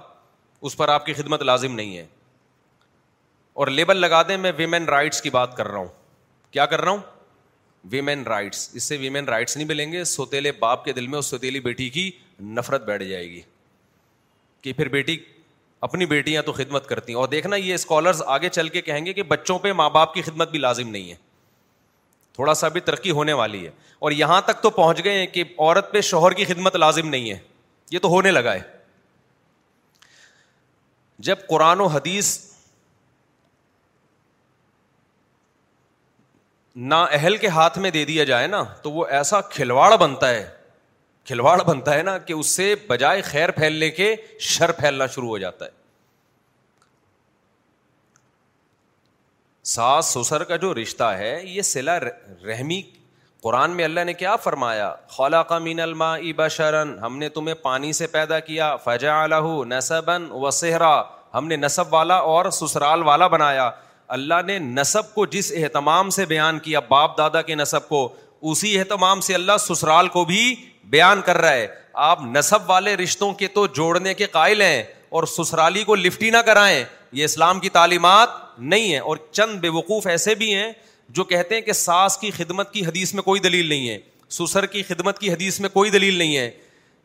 اس 0.69 0.75
پر 0.77 0.89
آپ 0.89 1.06
کی 1.06 1.13
خدمت 1.13 1.41
لازم 1.43 1.75
نہیں 1.75 1.95
ہے 1.97 2.06
اور 3.62 3.67
لیبل 3.67 3.97
لگا 3.97 4.21
دیں 4.27 4.38
میں 4.45 4.51
ویمین 4.58 4.86
رائٹس 4.89 5.21
کی 5.21 5.29
بات 5.36 5.56
کر 5.58 5.67
رہا 5.67 5.77
ہوں 5.79 5.88
کیا 6.51 6.65
کر 6.71 6.82
رہا 6.82 6.91
ہوں 6.91 6.99
ویمین 7.91 8.23
رائٹس 8.34 8.67
اس 8.73 8.84
سے 8.84 8.97
ویمین 8.99 9.25
رائٹس 9.29 9.56
نہیں 9.58 9.67
ملیں 9.67 9.91
گے 9.91 10.03
سوتےلے 10.13 10.51
باپ 10.60 10.86
کے 10.86 10.93
دل 10.93 11.08
میں 11.08 11.19
اس 11.19 11.25
سوتیلی 11.29 11.60
بیٹی 11.69 11.89
کی 11.89 12.10
نفرت 12.56 12.86
بیٹھ 12.86 13.03
جائے 13.03 13.29
گی 13.32 13.41
کہ 14.62 14.73
پھر 14.73 14.88
بیٹی 14.97 15.17
اپنی 15.89 16.06
بیٹیاں 16.15 16.41
تو 16.45 16.53
خدمت 16.53 16.88
کرتی 16.89 17.13
ہیں 17.13 17.19
اور 17.19 17.27
دیکھنا 17.27 17.56
یہ 17.56 17.73
اسکالرس 17.73 18.21
آگے 18.36 18.49
چل 18.49 18.69
کے 18.77 18.82
کہیں 18.82 19.06
گے 19.06 19.13
کہ 19.13 19.23
بچوں 19.36 19.60
پہ 19.60 19.73
ماں 19.84 19.89
باپ 19.99 20.13
کی 20.13 20.21
خدمت 20.21 20.51
بھی 20.51 20.60
لازم 20.60 20.89
نہیں 20.89 21.10
ہے 21.10 21.15
تھوڑا 22.35 22.53
سا 22.53 22.67
بھی 22.75 22.79
ترقی 22.81 23.11
ہونے 23.11 23.33
والی 23.39 23.65
ہے 23.65 23.71
اور 24.05 24.11
یہاں 24.11 24.39
تک 24.45 24.61
تو 24.61 24.69
پہنچ 24.77 25.03
گئے 25.03 25.17
ہیں 25.19 25.25
کہ 25.33 25.43
عورت 25.57 25.91
پہ 25.91 26.01
شوہر 26.09 26.33
کی 26.37 26.45
خدمت 26.45 26.75
لازم 26.75 27.09
نہیں 27.09 27.29
ہے 27.31 27.37
یہ 27.91 27.99
تو 28.01 28.07
ہونے 28.09 28.31
لگا 28.31 28.53
ہے 28.53 28.59
جب 31.27 31.45
قرآن 31.49 31.81
و 31.81 31.85
حدیث 31.95 32.37
نا 36.93 37.01
اہل 37.17 37.37
کے 37.37 37.47
ہاتھ 37.59 37.77
میں 37.79 37.89
دے 37.91 38.03
دیا 38.05 38.23
جائے 38.29 38.47
نا 38.47 38.61
تو 38.83 38.91
وہ 38.91 39.05
ایسا 39.17 39.41
کھلواڑ 39.55 39.95
بنتا 40.01 40.29
ہے 40.29 40.45
کھلواڑ 41.25 41.59
بنتا 41.65 41.93
ہے 41.97 42.01
نا 42.03 42.17
کہ 42.29 42.33
اس 42.33 42.47
سے 42.55 42.73
بجائے 42.87 43.21
خیر 43.31 43.51
پھیلنے 43.61 43.89
کے 43.99 44.13
شر 44.49 44.71
پھیلنا 44.79 45.07
شروع 45.15 45.27
ہو 45.27 45.37
جاتا 45.43 45.65
ہے 45.65 45.81
ساس 49.71 50.06
سسر 50.13 50.43
کا 50.43 50.56
جو 50.62 50.73
رشتہ 50.76 51.04
ہے 51.17 51.39
یہ 51.45 51.62
سلا 51.62 51.97
رحمی 51.99 52.82
قرآن 53.43 53.71
میں 53.76 53.84
اللہ 53.84 54.04
نے 54.06 54.13
کیا 54.13 54.36
فرمایا 54.43 54.91
خولا 55.12 55.41
کا 55.52 55.58
مین 55.60 55.80
الما 55.80 56.12
ابا 56.15 56.47
شرن 56.56 56.93
ہم 57.02 57.17
نے 57.17 57.30
تمہیں 57.36 57.54
پانی 57.62 57.91
سے 57.93 58.08
پیدا 58.15 58.39
کیا 58.39 58.76
فجا 58.86 59.23
عل 59.23 59.34
نصب 59.69 60.10
سہرا 60.54 60.93
ہم 61.34 61.47
نے 61.47 61.56
نصب 61.56 61.93
والا 61.93 62.15
اور 62.34 62.49
سسرال 62.54 63.04
والا 63.04 63.28
بنایا 63.36 63.69
اللہ 64.17 64.41
نے 64.45 64.58
نصب 64.60 65.13
کو 65.13 65.26
جس 65.36 65.52
اہتمام 65.58 66.10
سے 66.17 66.26
بیان 66.34 66.60
کیا 66.65 66.80
باپ 66.88 67.17
دادا 67.17 67.41
کے 67.41 67.56
نصب 67.56 67.88
کو 67.89 68.08
اسی 68.52 68.78
اہتمام 68.80 69.21
سے 69.30 69.36
اللہ 69.36 69.58
سسرال 69.67 70.08
کو 70.17 70.26
بھی 70.34 70.43
بیان 70.95 71.21
کر 71.26 71.38
رہا 71.41 71.54
ہے 71.54 71.67
آپ 72.12 72.21
نصب 72.36 72.69
والے 72.69 72.95
رشتوں 73.04 73.32
کے 73.43 73.47
تو 73.56 73.65
جوڑنے 73.80 74.13
کے 74.13 74.26
قائل 74.36 74.62
ہیں 74.62 74.82
اور 75.17 75.23
سسرالی 75.38 75.84
کو 75.84 75.95
لفٹی 75.95 76.30
نہ 76.32 76.38
کرائیں 76.45 76.84
یہ 77.13 77.23
اسلام 77.26 77.60
کی 77.60 77.69
تعلیمات 77.69 78.30
نہیں 78.60 78.93
ہے 78.93 78.99
اور 79.10 79.17
چند 79.32 79.60
بے 79.62 79.69
وقوف 79.73 80.06
ایسے 80.08 80.34
بھی 80.36 80.54
ہیں 80.54 80.71
جو 81.17 81.23
کہتے 81.32 81.56
ہیں 81.56 81.62
کہ 81.62 81.73
ساس 81.73 82.17
کی 82.17 82.30
خدمت 82.38 82.71
کی 82.73 82.86
حدیث 82.86 83.13
میں 83.13 83.23
کوئی 83.23 83.39
دلیل 83.41 83.67
نہیں 83.69 83.89
ہے 83.89 83.97
سسر 84.38 84.65
کی 84.65 84.82
خدمت 84.84 85.19
کی 85.19 85.32
حدیث 85.34 85.60
میں 85.60 85.69
کوئی 85.69 85.89
دلیل 85.91 86.15
نہیں 86.17 86.36
ہے 86.38 86.49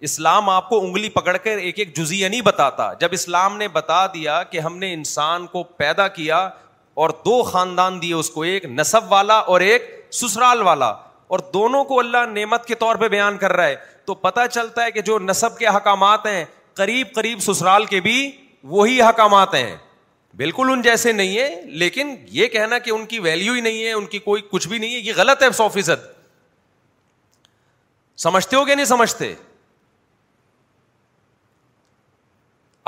اسلام 0.08 0.48
آپ 0.50 0.68
کو 0.68 0.78
انگلی 0.84 1.08
پکڑ 1.18 1.36
کر 1.44 1.58
ایک 1.68 1.78
ایک 1.78 1.94
جزیہ 1.96 2.28
نہیں 2.28 2.40
بتاتا 2.48 2.92
جب 3.00 3.08
اسلام 3.12 3.56
نے 3.58 3.68
بتا 3.72 4.04
دیا 4.14 4.42
کہ 4.50 4.60
ہم 4.66 4.76
نے 4.78 4.92
انسان 4.94 5.46
کو 5.54 5.62
پیدا 5.82 6.06
کیا 6.18 6.36
اور 7.02 7.10
دو 7.24 7.42
خاندان 7.50 8.00
دیے 8.02 8.14
اس 8.14 8.30
کو 8.30 8.42
ایک 8.52 8.64
نصب 8.68 9.12
والا 9.12 9.38
اور 9.54 9.60
ایک 9.66 9.90
سسرال 10.20 10.62
والا 10.70 10.88
اور 11.34 11.38
دونوں 11.54 11.82
کو 11.84 11.98
اللہ 12.00 12.24
نعمت 12.34 12.64
کے 12.66 12.74
طور 12.84 12.96
پہ 13.02 13.08
بیان 13.08 13.36
کر 13.38 13.52
رہا 13.56 13.66
ہے 13.66 13.76
تو 14.06 14.14
پتہ 14.26 14.40
چلتا 14.52 14.84
ہے 14.84 14.90
کہ 14.92 15.00
جو 15.10 15.18
نصب 15.22 15.58
کے 15.58 15.66
احکامات 15.74 16.26
ہیں 16.26 16.44
قریب 16.82 17.08
قریب 17.14 17.40
سسرال 17.42 17.84
کے 17.94 18.00
بھی 18.00 18.30
وہی 18.74 19.00
احکامات 19.02 19.54
ہیں 19.54 19.74
بالکل 20.38 20.68
ان 20.72 20.82
جیسے 20.82 21.12
نہیں 21.12 21.36
ہے 21.38 21.60
لیکن 21.82 22.14
یہ 22.30 22.48
کہنا 22.48 22.78
کہ 22.78 22.90
ان 22.90 23.04
کی 23.12 23.18
ویلو 23.20 23.52
ہی 23.52 23.60
نہیں 23.60 23.84
ہے 23.84 23.92
ان 23.92 24.04
کی 24.10 24.18
کوئی 24.26 24.42
کچھ 24.50 24.66
بھی 24.68 24.78
نہیں 24.78 24.94
ہے 24.94 24.98
یہ 24.98 25.12
غلط 25.16 25.42
ہے 25.42 25.50
سو 25.60 25.68
فیصد 25.76 26.04
سمجھتے 28.24 28.56
ہو 28.56 28.64
کہ 28.64 28.74
نہیں 28.74 28.84
سمجھتے 28.86 29.32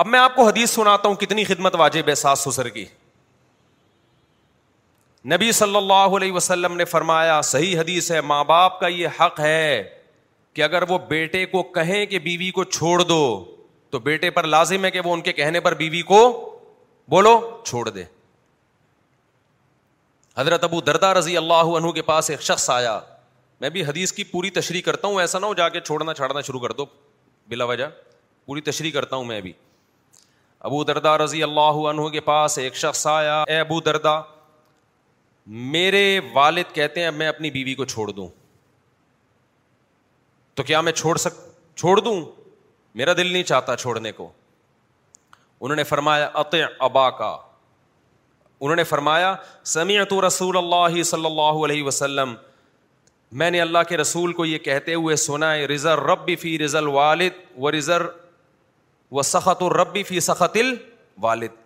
اب 0.03 0.07
میں 0.07 0.19
آپ 0.19 0.37
کو 0.37 0.47
حدیث 0.49 0.71
سناتا 0.75 1.09
ہوں 1.09 1.15
کتنی 1.23 1.45
خدمت 1.45 1.75
واجب 1.79 2.09
ہے 2.09 2.15
ساس 2.21 2.41
سسر 2.49 2.69
کی 2.77 2.85
نبی 5.33 5.51
صلی 5.63 5.77
اللہ 5.77 6.17
علیہ 6.17 6.33
وسلم 6.33 6.77
نے 6.77 6.85
فرمایا 6.91 7.41
صحیح 7.51 7.79
حدیث 7.81 8.11
ہے 8.13 8.21
ماں 8.33 8.43
باپ 8.53 8.79
کا 8.81 8.87
یہ 8.89 9.21
حق 9.21 9.41
ہے 9.41 9.83
کہ 10.55 10.63
اگر 10.63 10.89
وہ 10.91 10.99
بیٹے 11.09 11.45
کو 11.47 11.63
کہیں 11.79 12.05
کہ 12.15 12.19
بیوی 12.29 12.51
کو 12.61 12.65
چھوڑ 12.79 12.99
دو 13.03 13.21
تو 13.91 13.99
بیٹے 14.07 14.31
پر 14.39 14.47
لازم 14.57 14.85
ہے 14.85 14.91
کہ 14.91 15.01
وہ 15.05 15.13
ان 15.15 15.21
کے 15.23 15.33
کہنے 15.33 15.61
پر 15.61 15.75
بیوی 15.85 16.03
کو 16.13 16.23
بولو 17.11 17.31
چھوڑ 17.67 17.89
دے 17.91 18.03
حضرت 20.37 20.65
ابو 20.65 20.81
دردا 20.89 21.13
رضی 21.15 21.37
اللہ 21.37 21.71
عنہ 21.79 21.91
کے 21.93 22.03
پاس 22.11 22.29
ایک 22.31 22.41
شخص 22.49 22.69
آیا 22.71 22.99
میں 23.61 23.71
بھی 23.77 23.85
حدیث 23.85 24.13
کی 24.19 24.25
پوری 24.25 24.51
تشریح 24.59 24.83
کرتا 24.85 25.09
ہوں 25.09 25.21
ایسا 25.21 25.39
نہ 25.39 25.47
ہو 25.47 25.55
جا 25.55 25.69
کے 25.69 25.81
چھوڑنا 25.87 26.15
چھاڑنا 26.15 26.41
شروع 26.47 26.61
کر 26.61 26.73
دو 26.81 26.85
بلا 27.49 27.65
وجہ 27.71 27.87
پوری 28.47 28.61
تشریح 28.71 28.91
کرتا 28.93 29.17
ہوں 29.17 29.25
میں 29.33 29.41
بھی 29.41 29.53
ابو 30.71 30.83
دردا 30.85 31.17
رضی 31.25 31.43
اللہ 31.43 31.81
عنہ 31.91 32.09
کے 32.13 32.21
پاس 32.31 32.59
ایک 32.59 32.77
شخص 32.85 33.07
آیا 33.17 33.41
اے 33.49 33.59
ابو 33.61 33.81
دردا 33.91 34.21
میرے 35.77 36.05
والد 36.33 36.75
کہتے 36.75 37.03
ہیں 37.03 37.11
میں 37.19 37.29
اپنی 37.29 37.51
بیوی 37.51 37.75
کو 37.75 37.85
چھوڑ 37.95 38.11
دوں 38.11 38.29
تو 40.55 40.63
کیا 40.71 40.81
میں 40.89 40.93
چھوڑ 40.93 41.17
سک 41.27 41.45
چھوڑ 41.79 41.99
دوں 42.01 42.21
میرا 43.03 43.13
دل 43.17 43.33
نہیں 43.33 43.43
چاہتا 43.53 43.77
چھوڑنے 43.77 44.13
کو 44.13 44.31
انہوں 45.61 45.77
نے 45.77 45.83
فرمایا 45.85 46.29
عط 46.41 46.55
ابا 46.89 47.09
کا 47.17 47.37
انہوں 48.61 48.77
نے 48.77 48.85
فرمایا 48.85 49.35
سمیعت 49.73 50.13
رسول 50.27 50.57
اللہ 50.57 51.03
صلی 51.11 51.25
اللہ 51.27 51.65
علیہ 51.67 51.83
وسلم 51.85 52.35
میں 53.41 53.51
نے 53.51 53.61
اللہ 53.61 53.79
کے 53.89 53.97
رسول 53.97 54.33
کو 54.39 54.45
یہ 54.45 54.59
کہتے 54.59 54.95
ہوئے 54.95 55.17
سنا 55.25 55.53
ہے 55.55 55.67
رضر 55.75 55.99
رب 56.11 56.31
فی 56.41 56.59
رض 56.65 56.75
الوالد 56.77 57.35
و 57.57 57.71
رضر 57.73 58.03
و 59.11 59.23
سخت 59.33 59.63
الرب 59.63 59.97
فی 60.09 60.21
سخت 60.31 60.57
الوالد 60.61 61.59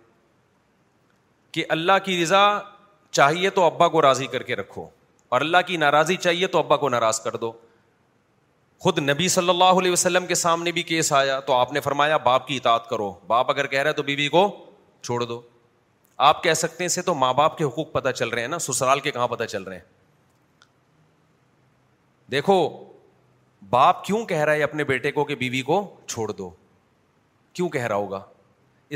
کہ 1.53 1.65
اللہ 1.77 1.97
کی 2.05 2.21
رضا 2.23 2.47
چاہیے 3.19 3.49
تو 3.57 3.63
ابا 3.65 3.87
کو 3.89 4.01
راضی 4.01 4.27
کر 4.31 4.43
کے 4.43 4.55
رکھو 4.55 4.87
اور 5.35 5.41
اللہ 5.41 5.57
کی 5.67 5.77
ناراضی 5.77 6.15
چاہیے 6.25 6.47
تو 6.47 6.57
ابا 6.59 6.77
کو 6.77 6.89
ناراض 6.89 7.19
کر 7.23 7.35
دو 7.45 7.51
خود 8.83 8.99
نبی 8.99 9.27
صلی 9.29 9.49
اللہ 9.49 9.79
علیہ 9.79 9.91
وسلم 9.91 10.25
کے 10.27 10.35
سامنے 10.35 10.71
بھی 10.71 10.83
کیس 10.83 11.11
آیا 11.13 11.39
تو 11.47 11.53
آپ 11.53 11.71
نے 11.73 11.79
فرمایا 11.81 12.17
باپ 12.23 12.47
کی 12.47 12.55
اطاعت 12.57 12.89
کرو 12.89 13.11
باپ 13.27 13.49
اگر 13.51 13.67
کہہ 13.67 13.79
رہا 13.79 13.89
ہے 13.89 13.95
تو 13.95 14.03
بیوی 14.03 14.23
بی 14.23 14.27
کو 14.29 14.47
چھوڑ 15.01 15.23
دو 15.23 15.41
آپ 16.27 16.43
کہہ 16.43 16.53
سکتے 16.53 16.83
ہیں 16.83 16.85
اسے 16.89 17.01
تو 17.01 17.13
ماں 17.13 17.33
باپ 17.33 17.57
کے 17.57 17.63
حقوق 17.63 17.91
پتہ 17.91 18.09
چل 18.15 18.29
رہے 18.29 18.41
ہیں 18.41 18.47
نا 18.47 18.59
سسرال 18.59 18.99
کے 19.07 19.11
کہاں 19.11 19.27
پتہ 19.27 19.43
چل 19.49 19.63
رہے 19.63 19.75
ہیں 19.75 19.93
دیکھو 22.31 22.55
باپ 23.69 24.03
کیوں 24.05 24.23
کہہ 24.25 24.43
رہا 24.43 24.53
ہے 24.53 24.63
اپنے 24.63 24.83
بیٹے 24.83 25.11
کو 25.11 25.23
کہ 25.25 25.35
بیوی 25.35 25.61
کو 25.71 25.83
چھوڑ 26.07 26.31
دو 26.31 26.49
کیوں 27.53 27.69
کہہ 27.69 27.85
رہا 27.87 27.95
ہوگا 27.95 28.19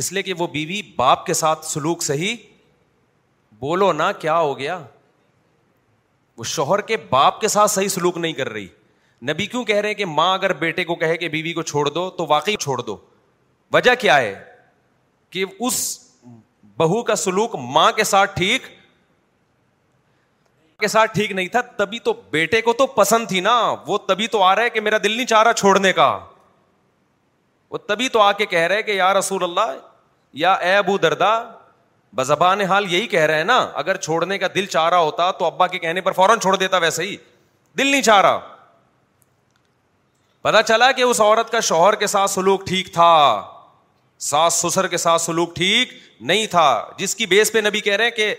اس 0.01 0.11
لیے 0.13 0.23
کہ 0.23 0.33
وہ 0.37 0.47
بیوی 0.47 0.81
باپ 0.97 1.25
کے 1.25 1.33
ساتھ 1.33 1.65
سلوک 1.65 2.03
صحیح 2.03 2.35
بولو 3.59 3.91
نا 3.93 4.11
کیا 4.23 4.37
ہو 4.39 4.57
گیا 4.59 4.77
وہ 6.37 6.43
شوہر 6.55 6.81
کے 6.91 6.97
باپ 7.09 7.39
کے 7.41 7.47
ساتھ 7.53 7.71
صحیح 7.71 7.87
سلوک 7.97 8.17
نہیں 8.17 8.33
کر 8.33 8.49
رہی 8.49 8.67
نبی 9.27 9.45
کیوں 9.45 9.63
کہہ 9.65 9.75
رہے 9.75 9.87
ہیں 9.89 9.95
کہ 9.95 10.05
ماں 10.05 10.33
اگر 10.33 10.53
بیٹے 10.59 10.83
کو 10.85 10.95
کہے 10.95 11.17
کہ 11.17 11.29
بیوی 11.29 11.53
کو 11.53 11.61
چھوڑ 11.61 11.87
دو 11.89 12.09
تو 12.17 12.25
واقعی 12.27 12.55
چھوڑ 12.59 12.79
دو 12.87 12.95
وجہ 13.73 13.95
کیا 13.99 14.17
ہے 14.17 14.33
کہ 15.29 15.43
اس 15.59 15.81
بہو 16.77 17.01
کا 17.03 17.15
سلوک 17.15 17.55
ماں 17.73 17.91
کے 17.95 18.03
ساتھ 18.03 18.35
ٹھیک 18.37 18.65
کے 20.79 20.87
ساتھ 20.87 21.13
ٹھیک 21.13 21.31
نہیں 21.31 21.47
تھا 21.55 21.61
تبھی 21.77 21.99
تو 21.99 22.13
بیٹے 22.31 22.61
کو 22.61 22.73
تو 22.73 22.85
پسند 22.87 23.27
تھی 23.27 23.39
نا 23.47 23.55
وہ 23.87 23.97
تبھی 24.07 24.27
تو 24.35 24.43
آ 24.43 24.53
رہا 24.55 24.63
ہے 24.63 24.69
کہ 24.69 24.81
میرا 24.81 24.97
دل 25.03 25.15
نہیں 25.15 25.25
چاہ 25.27 25.43
رہا 25.43 25.53
چھوڑنے 25.53 25.91
کا 25.93 26.07
وہ 27.69 27.77
تبھی 27.87 28.07
تو 28.09 28.19
آ 28.21 28.31
کے 28.31 28.45
کہہ 28.45 28.67
رہے 28.67 28.83
کہ 28.83 28.91
یا 28.91 29.13
رسول 29.13 29.43
اللہ 29.43 29.75
یا 30.43 30.53
اے 30.53 30.75
ابو 30.75 30.97
دردا 30.97 31.33
بزبان 32.15 32.61
حال 32.69 32.85
یہی 32.93 33.07
کہہ 33.07 33.23
رہے 33.25 33.37
ہیں 33.37 33.43
نا 33.45 33.57
اگر 33.83 33.97
چھوڑنے 34.07 34.37
کا 34.37 34.47
دل 34.55 34.65
چاہ 34.65 34.87
رہا 34.89 34.97
ہوتا 34.99 35.29
تو 35.39 35.45
ابا 35.45 35.67
کے 35.67 35.79
کہنے 35.79 36.01
پر 36.01 36.11
فوراً 36.11 36.39
چھوڑ 36.39 36.55
دیتا 36.55 36.77
ویسے 36.85 37.03
ہی 37.03 37.15
دل 37.77 37.87
نہیں 37.91 38.01
چاہ 38.01 38.21
رہا 38.21 38.48
پتا 40.41 40.61
چلا 40.63 40.91
کہ 40.97 41.01
اس 41.01 41.19
عورت 41.21 41.49
کا 41.51 41.59
شوہر 41.69 41.95
کے 42.01 42.07
ساتھ 42.07 42.31
سلوک 42.31 42.65
ٹھیک 42.67 42.93
تھا 42.93 43.09
ساس 44.27 44.53
سسر 44.65 44.87
کے 44.87 44.97
ساتھ 44.97 45.21
سلوک 45.21 45.55
ٹھیک 45.55 45.93
نہیں 46.31 46.45
تھا 46.51 46.67
جس 46.97 47.15
کی 47.15 47.25
بیس 47.33 47.51
پہ 47.51 47.59
نبی 47.65 47.79
کہہ 47.81 47.95
رہے 47.97 48.03
ہیں 48.03 48.11
کہ 48.11 48.33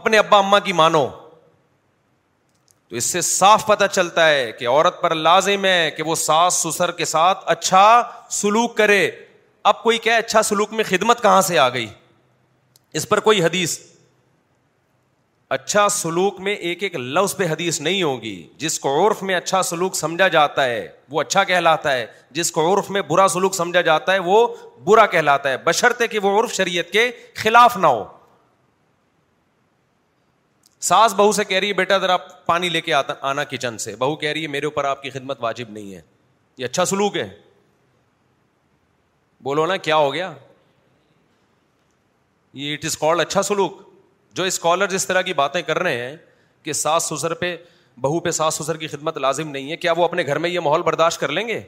اپنے 0.00 0.18
ابا 0.18 0.38
اما 0.38 0.58
کی 0.68 0.72
مانو 0.80 1.06
تو 2.88 2.96
اس 2.96 3.04
سے 3.04 3.20
صاف 3.20 3.66
پتا 3.66 3.88
چلتا 3.88 4.28
ہے 4.28 4.50
کہ 4.58 4.68
عورت 4.68 5.00
پر 5.02 5.14
لازم 5.14 5.64
ہے 5.64 5.90
کہ 5.96 6.02
وہ 6.06 6.14
ساس 6.14 6.54
سسر 6.64 6.90
کے 6.92 7.04
ساتھ 7.14 7.44
اچھا 7.56 7.84
سلوک 8.40 8.76
کرے 8.76 9.08
اب 9.70 9.82
کوئی 9.82 9.98
کہے 10.06 10.16
اچھا 10.16 10.42
سلوک 10.42 10.72
میں 10.74 10.84
خدمت 10.88 11.22
کہاں 11.22 11.40
سے 11.48 11.58
آ 11.58 11.68
گئی 11.74 11.86
اس 13.00 13.08
پر 13.08 13.20
کوئی 13.26 13.42
حدیث 13.44 13.78
اچھا 15.54 15.88
سلوک 15.92 16.38
میں 16.40 16.54
ایک 16.68 16.82
ایک 16.82 16.94
لفظ 16.96 17.34
پہ 17.36 17.46
حدیث 17.46 17.80
نہیں 17.80 18.02
ہوگی 18.02 18.34
جس 18.58 18.78
کو 18.80 18.88
عرف 19.06 19.22
میں 19.30 19.34
اچھا 19.34 19.62
سلوک 19.70 19.94
سمجھا 19.94 20.28
جاتا 20.34 20.64
ہے 20.66 20.86
وہ 21.10 21.20
اچھا 21.20 21.42
کہلاتا 21.50 21.92
ہے 21.94 22.06
جس 22.38 22.50
کو 22.52 22.62
عرف 22.72 22.88
میں 22.90 23.02
برا 23.08 23.26
سلوک 23.32 23.54
سمجھا 23.54 23.80
جاتا 23.88 24.12
ہے 24.12 24.18
وہ 24.28 24.46
برا 24.84 25.04
کہلاتا 25.16 25.50
ہے 25.50 25.56
بشرطے 25.64 26.06
کہ 26.14 26.18
وہ 26.26 26.30
عرف 26.40 26.52
شریعت 26.54 26.90
کے 26.92 27.06
خلاف 27.42 27.76
نہ 27.76 27.86
ہو 27.86 28.02
ساس 30.88 31.14
بہو 31.16 31.32
سے 31.32 31.44
کہہ 31.50 31.58
رہی 31.58 31.68
ہے 31.68 31.74
بیٹا 31.82 31.98
ذرا 32.06 32.16
پانی 32.46 32.68
لے 32.68 32.80
کے 32.90 32.94
آنا 33.20 33.44
کچن 33.50 33.78
سے 33.86 33.96
بہو 33.96 34.16
کہہ 34.24 34.28
رہی 34.32 34.42
ہے 34.42 34.48
میرے 34.56 34.66
اوپر 34.66 34.84
آپ 34.94 35.02
کی 35.02 35.10
خدمت 35.18 35.42
واجب 35.42 35.70
نہیں 35.76 35.94
ہے 35.94 36.00
یہ 36.58 36.64
اچھا 36.64 36.84
سلوک 36.94 37.16
ہے 37.16 37.28
بولو 39.50 39.66
نا 39.66 39.76
کیا 39.90 39.96
ہو 39.96 40.12
گیا 40.14 40.32
یہ 42.62 42.72
اٹ 42.74 42.84
از 42.84 42.96
کالڈ 42.98 43.20
اچھا 43.20 43.42
سلوک 43.52 43.80
جو 44.34 44.44
اسکالر 44.44 44.94
اس 44.94 45.06
طرح 45.06 45.22
کی 45.22 45.32
باتیں 45.34 45.60
کر 45.62 45.78
رہے 45.78 46.08
ہیں 46.08 46.16
کہ 46.62 46.72
ساس 46.72 47.08
سسر 47.12 47.34
پہ 47.34 47.56
بہو 48.00 48.20
پہ 48.20 48.30
ساس 48.30 48.54
سسر 48.58 48.76
کی 48.76 48.86
خدمت 48.88 49.16
لازم 49.18 49.48
نہیں 49.50 49.70
ہے 49.70 49.76
کیا 49.76 49.92
وہ 49.96 50.04
اپنے 50.04 50.26
گھر 50.26 50.38
میں 50.38 50.50
یہ 50.50 50.60
ماحول 50.60 50.82
برداشت 50.82 51.20
کر 51.20 51.32
لیں 51.32 51.46
گے 51.48 51.60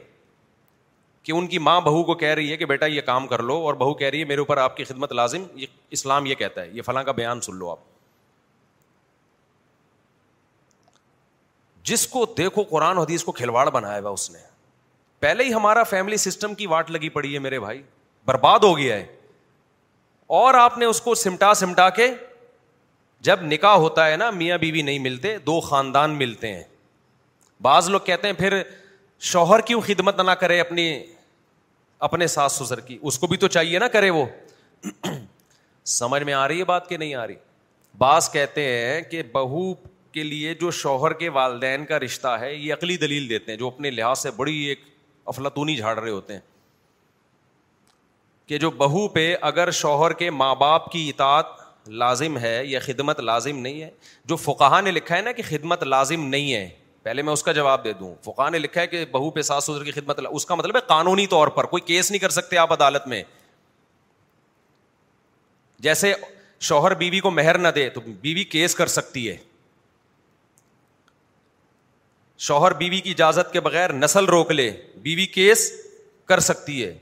کہ 1.23 1.31
ان 1.31 1.47
کی 1.47 1.57
ماں 1.59 1.79
بہو 1.81 2.03
کو 2.03 2.13
کہہ 2.15 2.33
رہی 2.35 2.51
ہے 2.51 2.57
کہ 2.57 2.65
بیٹا 2.65 2.85
یہ 2.85 3.01
کام 3.05 3.27
کر 3.27 3.43
لو 3.43 3.53
اور 3.65 3.73
بہو 3.75 3.93
کہہ 4.01 4.07
رہی 4.09 4.19
ہے 4.19 4.25
میرے 4.25 4.39
اوپر 4.39 4.57
آپ 4.63 4.75
کی 4.77 4.83
خدمت 4.83 5.11
لازم 5.13 5.43
یہ 5.59 5.67
اسلام 5.97 6.25
یہ 6.25 6.35
کہتا 6.35 6.61
ہے 6.61 6.69
یہ 6.73 6.81
فلاں 6.85 7.03
کا 7.03 7.11
بیان 7.19 7.41
سن 7.41 7.55
لو 7.55 7.69
آپ 7.71 7.93
جس 11.91 12.07
کو 12.07 12.25
دیکھو 12.37 12.63
قرآن 12.69 12.97
حدیث 12.97 13.23
کو 13.23 13.31
کھلواڑ 13.31 13.69
بنایا 13.71 13.99
ہوا 13.99 14.09
اس 14.09 14.29
نے 14.31 14.39
پہلے 15.19 15.43
ہی 15.43 15.53
ہمارا 15.53 15.83
فیملی 15.89 16.17
سسٹم 16.17 16.53
کی 16.55 16.67
واٹ 16.67 16.89
لگی 16.91 17.09
پڑی 17.17 17.33
ہے 17.33 17.39
میرے 17.39 17.59
بھائی 17.59 17.81
برباد 18.25 18.59
ہو 18.63 18.77
گیا 18.77 18.95
ہے 18.95 19.05
اور 20.37 20.53
آپ 20.59 20.77
نے 20.77 20.85
اس 20.85 21.01
کو 21.01 21.13
سمٹا 21.15 21.53
سمٹا 21.53 21.89
کے 21.99 22.07
جب 23.25 23.43
نکاح 23.51 23.75
ہوتا 23.83 24.07
ہے 24.09 24.15
نا 24.21 24.29
میاں 24.39 24.57
بیوی 24.63 24.81
نہیں 24.87 24.99
ملتے 25.07 25.37
دو 25.45 25.59
خاندان 25.67 26.17
ملتے 26.17 26.53
ہیں 26.55 26.63
بعض 27.67 27.87
لوگ 27.89 27.99
کہتے 28.09 28.27
ہیں 28.27 28.35
پھر 28.41 28.55
شوہر 29.29 29.61
کیوں 29.69 29.79
خدمت 29.85 30.19
نہ 30.25 30.31
کرے 30.41 30.59
اپنی 30.59 30.85
اپنے 32.07 32.27
ساس 32.35 32.59
سسر 32.61 32.79
کی 32.89 32.97
اس 33.09 33.17
کو 33.19 33.27
بھی 33.27 33.37
تو 33.43 33.47
چاہیے 33.55 33.79
نا 33.83 33.87
کرے 33.97 34.09
وہ 34.17 34.25
سمجھ 35.95 36.21
میں 36.29 36.33
آ 36.33 36.47
رہی 36.47 36.59
ہے 36.59 36.63
بات 36.73 36.87
کہ 36.89 36.97
نہیں 36.97 37.13
آ 37.21 37.25
رہی 37.27 37.35
بعض 38.05 38.29
کہتے 38.31 38.67
ہیں 38.67 39.01
کہ 39.11 39.23
بہو 39.31 39.63
کے 40.17 40.23
لیے 40.29 40.53
جو 40.63 40.71
شوہر 40.83 41.13
کے 41.23 41.29
والدین 41.41 41.85
کا 41.85 41.99
رشتہ 41.99 42.35
ہے 42.39 42.53
یہ 42.53 42.71
اقلی 42.73 42.97
دلیل 43.07 43.29
دیتے 43.29 43.51
ہیں 43.51 43.57
جو 43.59 43.67
اپنے 43.73 43.91
لحاظ 43.97 44.19
سے 44.19 44.31
بڑی 44.43 44.57
ایک 44.71 44.83
افلاطونی 45.33 45.75
جھاڑ 45.75 45.97
رہے 45.99 46.09
ہوتے 46.17 46.33
ہیں 46.33 46.41
کہ 48.47 48.57
جو 48.65 48.71
بہو 48.85 49.07
پہ 49.17 49.25
اگر 49.53 49.71
شوہر 49.83 50.13
کے 50.23 50.29
ماں 50.41 50.53
باپ 50.65 50.91
کی 50.91 51.07
اطاعت 51.09 51.63
لازم 51.87 52.37
ہے 52.39 52.59
یا 52.65 52.79
خدمت 52.83 53.19
لازم 53.19 53.57
نہیں 53.59 53.81
ہے 53.81 53.89
جو 54.27 54.35
فقہ 54.35 54.79
نے 54.83 54.91
لکھا 54.91 55.15
ہے 55.15 55.21
نا 55.21 55.31
کہ 55.31 55.43
خدمت 55.47 55.83
لازم 55.83 56.25
نہیں 56.27 56.53
ہے 56.53 56.67
پہلے 57.03 57.21
میں 57.21 57.33
اس 57.33 57.43
کا 57.43 57.51
جواب 57.53 57.83
دے 57.83 57.93
دوں 57.93 58.13
فقہ 58.25 58.49
نے 58.51 58.59
لکھا 58.59 58.81
ہے 58.81 58.87
کہ 58.87 59.03
بہو 59.11 59.29
پہ 59.31 59.41
ساس 59.49 59.63
سسر 59.63 59.83
کی 59.83 59.91
خدمت 59.91 60.21
اس 60.29 60.45
کا 60.45 60.55
مطلب 60.55 60.75
ہے 60.75 60.81
قانونی 60.87 61.27
طور 61.33 61.47
پر 61.57 61.65
کوئی 61.73 61.81
کیس 61.85 62.11
نہیں 62.11 62.19
کر 62.21 62.29
سکتے 62.37 62.57
آپ 62.57 62.73
عدالت 62.73 63.07
میں 63.07 63.21
جیسے 65.81 66.13
شوہر 66.65 66.93
بیوی 66.95 67.11
بی 67.11 67.19
کو 67.19 67.31
مہر 67.31 67.57
نہ 67.57 67.67
دے 67.75 67.87
تو 67.93 68.01
بیوی 68.01 68.33
بی 68.35 68.43
کیس 68.43 68.75
کر 68.75 68.87
سکتی 68.87 69.27
ہے 69.29 69.35
شوہر 72.47 72.73
بیوی 72.73 72.89
بی 72.89 73.01
کی 73.01 73.09
اجازت 73.11 73.51
کے 73.53 73.59
بغیر 73.61 73.93
نسل 73.93 74.25
روک 74.25 74.51
لے 74.51 74.71
بیوی 75.01 75.25
کیس 75.35 75.71
کر 76.27 76.39
سکتی 76.49 76.83
ہے 76.83 76.93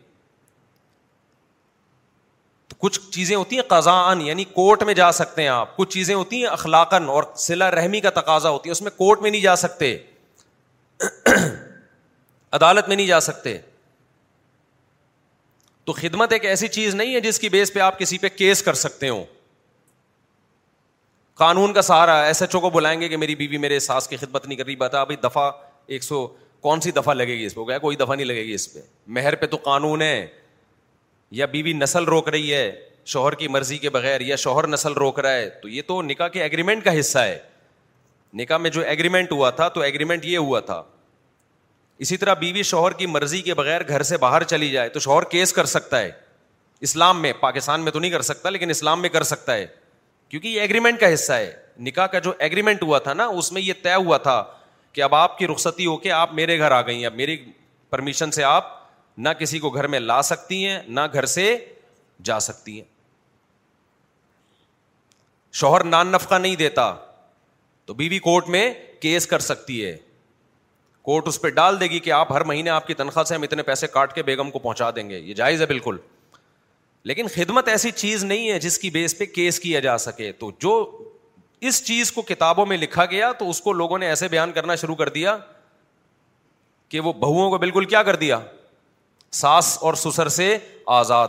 کچھ 2.84 3.00
چیزیں 3.12 3.36
ہوتی 3.36 3.56
ہیں 3.56 3.64
قزان 3.68 4.22
یعنی 4.22 4.44
کورٹ 4.54 4.82
میں 4.84 4.94
جا 4.94 5.12
سکتے 5.18 5.42
ہیں 5.42 5.50
آپ 5.50 5.76
کچھ 5.76 5.90
چیزیں 5.94 6.14
ہوتی 6.16 6.40
ہیں 6.40 6.48
اخلاقن 6.52 7.06
اور 7.10 7.24
سلا 7.44 7.70
رحمی 7.72 8.00
کا 8.02 8.10
تقاضا 8.20 8.50
ہوتی 8.50 8.70
ہے 8.70 8.72
اس 8.72 8.82
میں 8.82 8.92
کورٹ 8.98 9.22
میں 9.22 9.30
نہیں 9.32 9.42
جا 9.42 9.56
سکتے 9.62 9.96
عدالت 12.60 12.88
میں 12.88 12.96
نہیں 12.96 13.08
جا 13.08 13.20
سکتے 13.30 13.58
تو 15.86 15.94
خدمت 16.02 16.34
ایک 16.34 16.46
ایسی 16.46 16.68
چیز 16.76 16.96
نہیں 16.96 17.16
ہے 17.16 17.20
جس 17.22 17.40
کی 17.40 17.50
بیس 17.54 17.74
پہ 17.74 17.80
آپ 17.88 18.00
کسی 18.00 18.18
پہ 18.18 18.30
کیس 18.36 18.64
کر 18.64 18.74
سکتے 18.82 19.10
ہو 19.10 19.24
قانون 21.46 21.74
کا 21.74 21.82
سہارا 21.82 22.22
ایس 22.26 22.42
ایچ 22.42 22.56
او 22.56 22.62
کو 22.62 22.70
بلائیں 22.70 23.00
گے 23.02 23.10
کہ 23.10 23.18
میری 23.18 23.36
بیوی 23.36 23.58
میرے 23.58 23.80
ساس 23.88 24.08
کی 24.08 24.18
خدمت 24.18 24.48
نہیں 24.48 24.58
کر 24.58 24.66
رہی 24.66 24.76
بتا 24.86 25.02
ابھی 25.02 25.16
دفعہ 25.24 25.50
ایک 25.96 26.04
سو 26.04 26.26
کون 26.62 26.82
سی 26.82 26.92
دفعہ 26.92 27.14
لگے 27.14 27.38
گی 27.40 27.46
اس 27.46 27.56
پہ 27.68 27.78
کوئی 27.82 27.96
دفعہ 27.96 28.16
نہیں 28.16 28.26
لگے 28.28 28.44
گی 28.44 28.54
اس 28.54 28.74
پہ 28.74 28.80
مہر 29.18 29.36
پہ 29.36 29.46
تو 29.52 29.58
قانون 29.64 30.02
ہے 30.02 30.26
یا 31.38 31.46
بیوی 31.52 31.72
بی 31.74 31.78
نسل 31.80 32.04
روک 32.06 32.28
رہی 32.30 32.54
ہے 32.54 32.70
شوہر 33.12 33.36
کی 33.36 33.48
مرضی 33.48 33.78
کے 33.84 33.90
بغیر 33.90 34.22
یا 34.22 34.36
شوہر 34.42 34.66
نسل 34.68 34.94
روک 35.02 35.20
رہا 35.20 35.34
ہے 35.36 35.48
تو 35.62 35.68
یہ 35.68 35.82
تو 35.88 36.02
نکاح 36.02 36.28
کے 36.34 36.42
ایگریمنٹ 36.44 36.84
کا 36.84 37.00
حصہ 37.00 37.20
ہے 37.20 37.38
نکاح 38.42 38.58
میں 38.58 38.70
جو 38.72 38.82
ایگریمنٹ 38.90 39.32
ہوا 39.32 39.50
تھا 39.62 39.68
تو 39.78 39.82
ایگریمنٹ 39.82 40.26
یہ 40.26 40.38
ہوا 40.38 40.60
تھا 40.68 40.82
اسی 42.06 42.18
طرح 42.24 42.34
بیوی 42.40 42.54
بی 42.54 42.64
شوہر 42.74 42.94
کی 43.00 43.06
مرضی 43.06 43.42
کے 43.48 43.54
بغیر 43.54 43.88
گھر 43.88 44.04
سے 44.04 44.18
باہر 44.26 44.44
چلی 44.54 44.70
جائے 44.72 44.90
تو 44.90 45.00
شوہر 45.08 45.24
کیس 45.32 45.54
کر 45.54 45.66
سکتا 45.74 46.02
ہے 46.02 46.12
اسلام 46.88 47.22
میں 47.22 47.34
پاکستان 47.40 47.82
میں 47.82 47.92
تو 47.92 48.00
نہیں 48.00 48.12
کر 48.12 48.22
سکتا 48.30 48.50
لیکن 48.50 48.70
اسلام 48.70 49.02
میں 49.02 49.10
کر 49.10 49.24
سکتا 49.32 49.54
ہے 49.56 49.66
کیونکہ 50.30 50.48
یہ 50.48 50.62
ایگریمنٹ 50.62 51.00
کا 51.00 51.14
حصہ 51.14 51.34
ہے 51.34 51.52
نکاح 51.88 52.08
کا 52.14 52.20
جو 52.28 52.34
ایگریمنٹ 52.38 52.84
ہوا 52.84 53.00
تھا 53.08 53.14
نا 53.14 53.26
اس 53.42 53.52
میں 53.52 53.62
یہ 53.62 53.74
طے 53.84 53.94
ہوا 53.96 54.18
تھا 54.30 54.44
کہ 54.94 55.02
اب 55.04 55.16
آپ 55.16 55.38
کی 55.38 55.48
رخصتی 55.48 55.86
ہو 55.86 55.98
کے 55.98 56.12
آپ 56.12 56.34
میرے 56.34 56.60
گھر 56.60 56.72
آ 56.72 56.82
گئی 56.88 56.98
ہیں 56.98 57.06
اب 57.06 57.16
میری 57.16 57.38
پرمیشن 57.90 58.32
سے 58.32 58.44
آپ 58.44 58.72
نہ 59.18 59.30
کسی 59.40 59.60
کو 59.60 59.70
گھر 59.70 59.88
میں 59.88 60.00
لا 60.00 60.22
سکتی 60.22 60.66
ہیں 60.68 60.80
نہ 60.88 61.00
گھر 61.14 61.26
سے 61.34 61.56
جا 62.26 62.40
سکتی 62.40 62.76
ہیں 62.80 62.84
شوہر 65.60 65.84
نان 65.84 66.08
نفقہ 66.12 66.36
نہیں 66.36 66.56
دیتا 66.56 66.94
تو 67.86 67.94
بیوی 67.94 68.10
بی 68.10 68.20
کوٹ 68.20 68.48
میں 68.50 68.72
کیس 69.02 69.28
کر 69.28 69.40
سکتی 69.40 69.84
ہے 69.86 69.96
کورٹ 71.06 71.28
اس 71.28 71.42
پہ 71.42 71.50
ڈال 71.50 71.80
دے 71.80 71.86
گی 71.90 72.00
کہ 72.00 72.12
آپ 72.12 72.32
ہر 72.32 72.44
مہینے 72.52 72.70
آپ 72.70 72.88
کی 72.88 72.94
تنخواہ 72.94 73.24
سے 73.26 73.36
ہم 73.36 73.42
اتنے 73.44 73.64
پیسے 73.64 73.88
کاٹ 73.94 74.14
کے 74.16 74.24
بیگم 74.24 74.52
کو 74.52 74.60
پہنچا 74.60 74.90
دیں 74.96 75.10
گے 75.10 75.20
یہ 75.20 75.34
جائز 75.34 75.62
ہے 75.62 75.66
بالکل 75.66 75.98
لیکن 77.06 77.28
خدمت 77.34 77.68
ایسی 77.68 77.92
چیز 77.92 78.24
نہیں 78.24 78.50
ہے 78.52 78.60
جس 78.60 78.78
کی 78.80 78.90
بیس 78.90 79.18
پہ 79.18 79.26
کیس 79.26 79.60
کیا 79.60 79.80
جا 79.86 79.98
سکے 79.98 80.32
تو 80.40 80.52
جو 80.62 80.74
اس 81.70 81.84
چیز 81.86 82.12
کو 82.12 82.22
کتابوں 82.28 82.66
میں 82.66 82.78
لکھا 82.78 83.06
گیا 83.12 83.32
تو 83.40 83.50
اس 83.50 83.62
کو 83.62 83.74
لوگوں 83.74 83.98
نے 84.00 84.08
ایسے 84.10 84.28
بیان 84.28 84.52
کرنا 84.52 84.76
شروع 84.76 84.96
کر 84.96 85.10
دیا 85.10 85.38
کہ 86.90 87.00
وہ 87.00 87.14
بہوؤں 87.14 87.50
کو 87.50 87.58
بالکل 87.58 87.86
کیا 87.86 88.04
کر 88.04 88.16
دیا 88.16 88.40
ساس 89.40 89.78
اور 89.86 89.94
سسر 90.00 90.28
سے 90.30 90.58
آزاد 90.96 91.28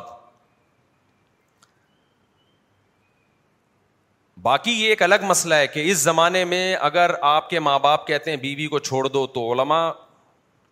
باقی 4.43 4.71
یہ 4.73 4.89
ایک 4.89 5.03
الگ 5.03 5.23
مسئلہ 5.29 5.55
ہے 5.55 5.67
کہ 5.67 5.83
اس 5.91 5.99
زمانے 5.99 6.45
میں 6.45 6.75
اگر 6.89 7.11
آپ 7.29 7.49
کے 7.51 7.61
ماں 7.61 7.79
باپ 7.79 8.07
کہتے 8.07 8.31
ہیں 8.31 8.37
بیوی 8.39 8.55
بی 8.57 8.67
کو 8.69 8.79
چھوڑ 8.79 9.07
دو 9.09 9.27
تو 9.37 9.47
علما 9.53 9.79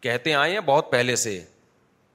کہتے 0.02 0.34
آئے 0.34 0.52
ہیں 0.52 0.60
بہت 0.66 0.90
پہلے 0.90 1.16
سے 1.24 1.38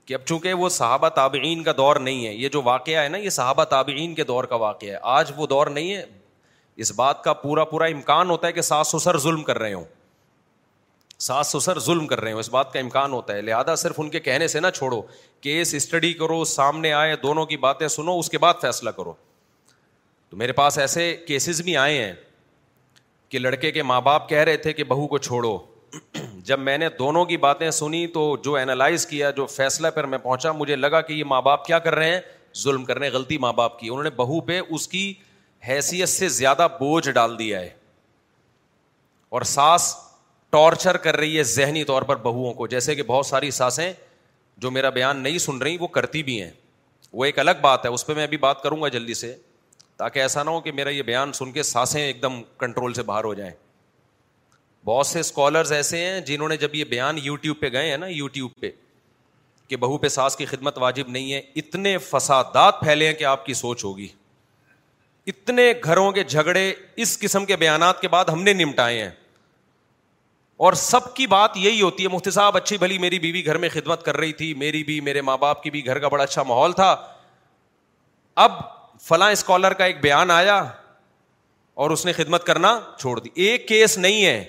کہ 0.06 0.14
اب 0.14 0.26
چونکہ 0.26 0.54
وہ 0.64 0.70
صحابہ 0.78 1.10
تابعین 1.16 1.64
کا 1.64 1.72
دور 1.78 1.96
نہیں 2.08 2.26
ہے 2.28 2.34
یہ 2.34 2.50
جو 2.50 2.62
واقعہ 2.64 3.00
ہے 3.04 3.08
نا 3.10 3.18
یہ 3.18 3.30
صحابہ 3.40 3.64
تابعین 3.76 4.14
کے 4.16 4.24
دور 4.24 4.44
کا 4.44 4.56
واقعہ 4.66 4.90
ہے 4.92 4.98
آج 5.14 5.32
وہ 5.38 5.48
دور 5.56 5.68
نہیں 5.80 5.94
ہے 5.96 6.06
اس 6.86 6.92
بات 6.96 7.24
کا 7.24 7.34
پورا 7.44 7.64
پورا 7.74 7.86
امکان 7.96 8.30
ہوتا 8.30 8.48
ہے 8.48 8.54
کہ 8.54 8.62
ساس 8.62 8.96
سسر 8.98 9.18
ظلم 9.28 9.44
کر 9.44 9.58
رہے 9.60 9.74
ہوں 9.74 9.86
ساس 11.26 11.56
سسر 11.56 11.80
ظلم 11.80 12.08
کر 12.08 12.22
رہے 12.22 12.32
ہیں 12.32 12.38
اس 12.40 12.50
بات 12.50 12.72
کا 12.74 12.80
امکان 12.80 13.12
ہوتا 13.14 13.36
ہے 13.36 13.42
لہٰذا 13.42 13.76
صرف 13.76 14.00
ان 14.00 14.10
کے 14.10 14.20
کہنے 14.20 14.48
سے 14.48 14.60
نہ 14.60 14.68
چھوڑو 14.76 15.02
کیس 15.42 15.74
اسٹڈی 15.76 16.12
کرو 16.14 16.44
سامنے 16.46 16.92
آئے 16.94 17.16
دونوں 17.24 17.46
کی 17.46 17.58
باتیں 17.58 17.88
سنو 17.88 18.18
اس 18.20 18.30
کے 18.30 18.38
بعد 18.38 18.54
فیصلہ 18.62 18.90
کرو 18.98 19.14
تو 20.30 20.38
میرے 20.38 20.52
پاس 20.52 20.78
ایسے 20.78 21.16
کیسز 21.28 21.62
بھی 21.64 21.76
آئے 21.78 22.04
ہیں 22.04 22.14
کہ 23.30 23.40
لڑکے 23.40 23.72
کے 23.72 23.84
ماں 23.84 24.00
باپ 24.02 24.28
کہہ 24.30 24.40
رہے 24.48 24.58
تھے 24.58 24.74
کہ 24.74 24.84
بہو 24.88 25.08
کو 25.08 25.18
چھوڑو 25.18 25.58
جب 26.46 26.60
میں 26.60 26.78
نے 26.78 26.88
دونوں 27.00 27.26
کی 27.26 27.38
باتیں 27.46 27.70
سنی 27.72 28.06
تو 28.08 28.36
جو 28.44 28.56
اینالائز 28.56 29.06
کیا 29.08 29.30
جو 29.38 29.46
فیصلہ 29.46 29.88
پر 29.96 30.06
میں 30.14 30.18
پہنچا 30.18 30.52
مجھے 30.52 30.76
لگا 30.76 31.02
کہ 31.02 31.14
یہ 31.14 31.24
ماں 31.34 31.42
باپ 31.42 31.66
کیا 31.66 31.80
کر 31.88 31.96
رہے 31.96 32.12
ہیں 32.14 32.20
ظلم 32.64 32.86
کر 32.86 32.98
رہے 33.00 33.08
ہیں 33.08 33.14
غلطی 33.14 33.38
ماں 33.38 33.54
باپ 33.54 33.80
کی 33.80 33.90
انہوں 33.90 34.04
نے 34.04 34.10
بہو 34.16 34.40
پہ 34.46 34.60
اس 34.70 34.88
کی 34.88 35.14
حیثیت 35.68 36.10
سے 36.10 36.28
زیادہ 36.30 36.68
بوجھ 36.80 37.10
ڈال 37.10 37.38
دیا 37.40 37.60
ہے 37.60 37.70
اور 39.30 39.42
ساس 39.52 39.94
ٹارچر 40.52 40.98
کر 41.04 41.16
رہی 41.18 41.38
ہے 41.38 41.44
ذہنی 41.44 41.84
طور 41.84 42.02
پر 42.10 42.16
بہوؤں 42.26 42.54
کو 42.54 42.68
جیسے 42.68 42.96
کہ 42.96 43.04
بہت 43.08 43.26
ساری 43.26 43.50
ساسیں 43.52 43.92
جو 44.62 44.72
میرا 44.72 44.90
بیان 44.90 45.18
نہیں 45.24 45.38
سن 45.38 45.58
رہی 45.62 45.78
وہ 45.80 45.88
کرتی 45.98 46.22
بھی 46.24 46.42
ہیں 46.42 46.52
وہ 47.14 47.26
ایک 47.26 47.40
الگ 47.40 47.60
بات 47.62 47.86
ہے 47.86 47.90
اس 47.94 48.06
پہ 48.06 48.14
میں 48.14 48.24
ابھی 48.24 48.38
بات 48.38 48.62
کروں 48.64 48.82
گا 48.82 48.88
جلدی 48.96 49.14
سے 49.14 49.36
تاکہ 49.98 50.20
ایسا 50.20 50.44
نہ 50.44 50.50
ہو 50.50 50.62
کہ 50.62 50.72
میرا 50.72 50.90
یہ 50.90 51.02
بیان 51.04 51.34
سن 51.34 51.52
کے 51.52 51.64
سانسیں 51.64 52.02
ایک 52.02 52.22
دم 52.22 52.42
کنٹرول 52.60 52.94
سے 52.94 53.04
باہر 53.04 53.24
ہو 53.24 53.34
جائیں 53.34 53.52
بہت 54.86 55.08
سے 55.08 55.20
اسکالرز 55.20 55.72
ایسے 55.74 56.06
ہیں 56.06 56.20
جنہوں 56.26 56.50
نے 56.50 56.58
جب 56.58 56.76
یہ 56.76 56.84
بیان 56.90 57.18
یوٹیوب 57.24 57.60
پہ 57.60 57.72
گئے 57.72 57.90
ہیں 57.90 57.98
نا 57.98 58.08
یوٹیوب 58.10 58.52
پہ 58.60 58.70
کہ 59.68 59.76
بہو 59.78 59.98
پہ 59.98 60.08
ساس 60.10 60.36
کی 60.38 60.46
خدمت 60.46 60.78
واجب 60.78 61.10
نہیں 61.10 61.34
ہے 61.34 61.42
اتنے 61.62 61.98
فسادات 62.10 62.80
پھیلے 62.82 63.08
ہیں 63.08 63.14
کہ 63.14 63.24
آپ 63.32 63.46
کی 63.46 63.54
سوچ 63.54 63.84
ہوگی 63.86 64.08
اتنے 65.28 65.72
گھروں 65.84 66.12
کے 66.12 66.24
جھگڑے 66.24 66.72
اس 67.06 67.18
قسم 67.20 67.46
کے 67.46 67.56
بیانات 67.64 68.02
کے 68.02 68.08
بعد 68.08 68.26
ہم 68.34 68.44
نے 68.44 68.54
نمٹائے 68.54 69.02
ہیں 69.04 69.10
اور 70.66 70.74
سب 70.82 71.14
کی 71.16 71.26
بات 71.32 71.58
یہی 71.58 71.82
ہوتی 71.82 72.04
ہے 72.04 72.08
مفتی 72.14 72.32
صاحب 72.32 72.56
اچھی 72.58 72.78
بھلی 72.78 72.98
میری 73.00 73.18
بیوی 73.20 73.46
گھر 73.46 73.58
میں 73.64 73.70
خدمت 73.70 74.04
کر 74.06 74.18
رہی 74.18 74.32
تھی 74.38 74.54
میری 74.58 74.84
بھی 74.84 75.00
میرے 75.08 75.22
ماں 75.22 75.38
باپ 75.38 75.62
کی 75.64 75.70
بھی 75.72 75.86
گھر 75.86 76.00
کا 76.00 76.08
بڑا 76.12 76.24
اچھا 76.24 76.44
ماحول 76.44 76.72
تھا 76.80 76.96
اب 78.44 78.52
فلاں 79.08 79.32
اسکالر 79.32 79.74
کا 79.82 79.86
ایک 79.86 80.00
بیان 80.02 80.32
آیا 80.32 80.58
اور 81.84 81.92
اس 81.92 82.06
نے 82.06 82.12
خدمت 82.14 82.46
کرنا 82.46 82.78
چھوڑ 83.00 83.20
دی 83.20 83.30
ایک 83.48 83.68
کیس 83.68 83.98
نہیں 83.98 84.26
ہے 84.26 84.44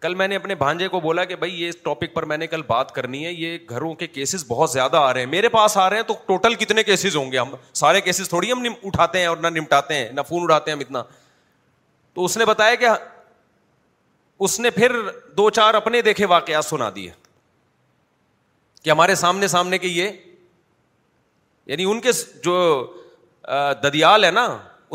کل 0.00 0.14
میں 0.14 0.28
نے 0.28 0.36
اپنے 0.36 0.54
بھانجے 0.54 0.88
کو 0.88 1.00
بولا 1.00 1.24
کہ 1.30 1.36
بھائی 1.36 1.60
یہ 1.62 1.70
ٹاپک 1.84 2.14
پر 2.14 2.22
میں 2.32 2.36
نے 2.38 2.46
کل 2.46 2.62
بات 2.66 2.92
کرنی 2.94 3.24
ہے 3.24 3.32
یہ 3.32 3.56
گھروں 3.70 3.92
کے 4.02 4.06
کیسز 4.06 4.44
بہت 4.48 4.70
زیادہ 4.70 4.96
آ 4.96 5.12
رہے 5.14 5.20
ہیں 5.20 5.30
میرے 5.30 5.48
پاس 5.54 5.76
آ 5.76 5.88
رہے 5.90 5.96
ہیں 5.96 6.04
تو 6.06 6.14
ٹوٹل 6.26 6.54
کتنے 6.64 6.82
کیسز 6.90 7.16
ہوں 7.16 7.32
گے 7.32 7.38
ہم 7.38 7.54
سارے 7.80 8.00
کیسز 8.00 8.28
تھوڑی 8.28 8.52
ہم 8.52 8.64
اٹھاتے 8.84 9.20
ہیں 9.20 9.26
اور 9.26 9.36
نہ 9.36 9.46
نمٹاتے 9.58 9.94
ہیں 9.94 10.10
نہ 10.12 10.20
فون 10.28 10.42
اٹھاتے 10.42 10.70
ہیں 10.70 10.76
ہم 10.76 10.82
اتنا 10.86 11.02
تو 12.14 12.24
اس 12.24 12.36
نے 12.38 12.44
بتایا 12.44 12.74
کہ 12.74 12.86
اس 14.44 14.58
نے 14.60 14.70
پھر 14.70 14.92
دو 15.36 15.48
چار 15.58 15.74
اپنے 15.74 16.02
دیکھے 16.02 16.26
واقعات 16.32 16.64
سنا 16.64 16.90
دیے 16.94 17.10
کہ 18.82 18.90
ہمارے 18.90 19.14
سامنے 19.22 19.48
سامنے 19.48 19.78
کے 19.78 19.88
یہ 19.88 20.10
یعنی 21.66 21.84
ان 21.90 22.00
کے 22.00 22.10
جو 22.44 22.54
ددیال 23.82 24.24
ہے 24.24 24.30
نا 24.30 24.46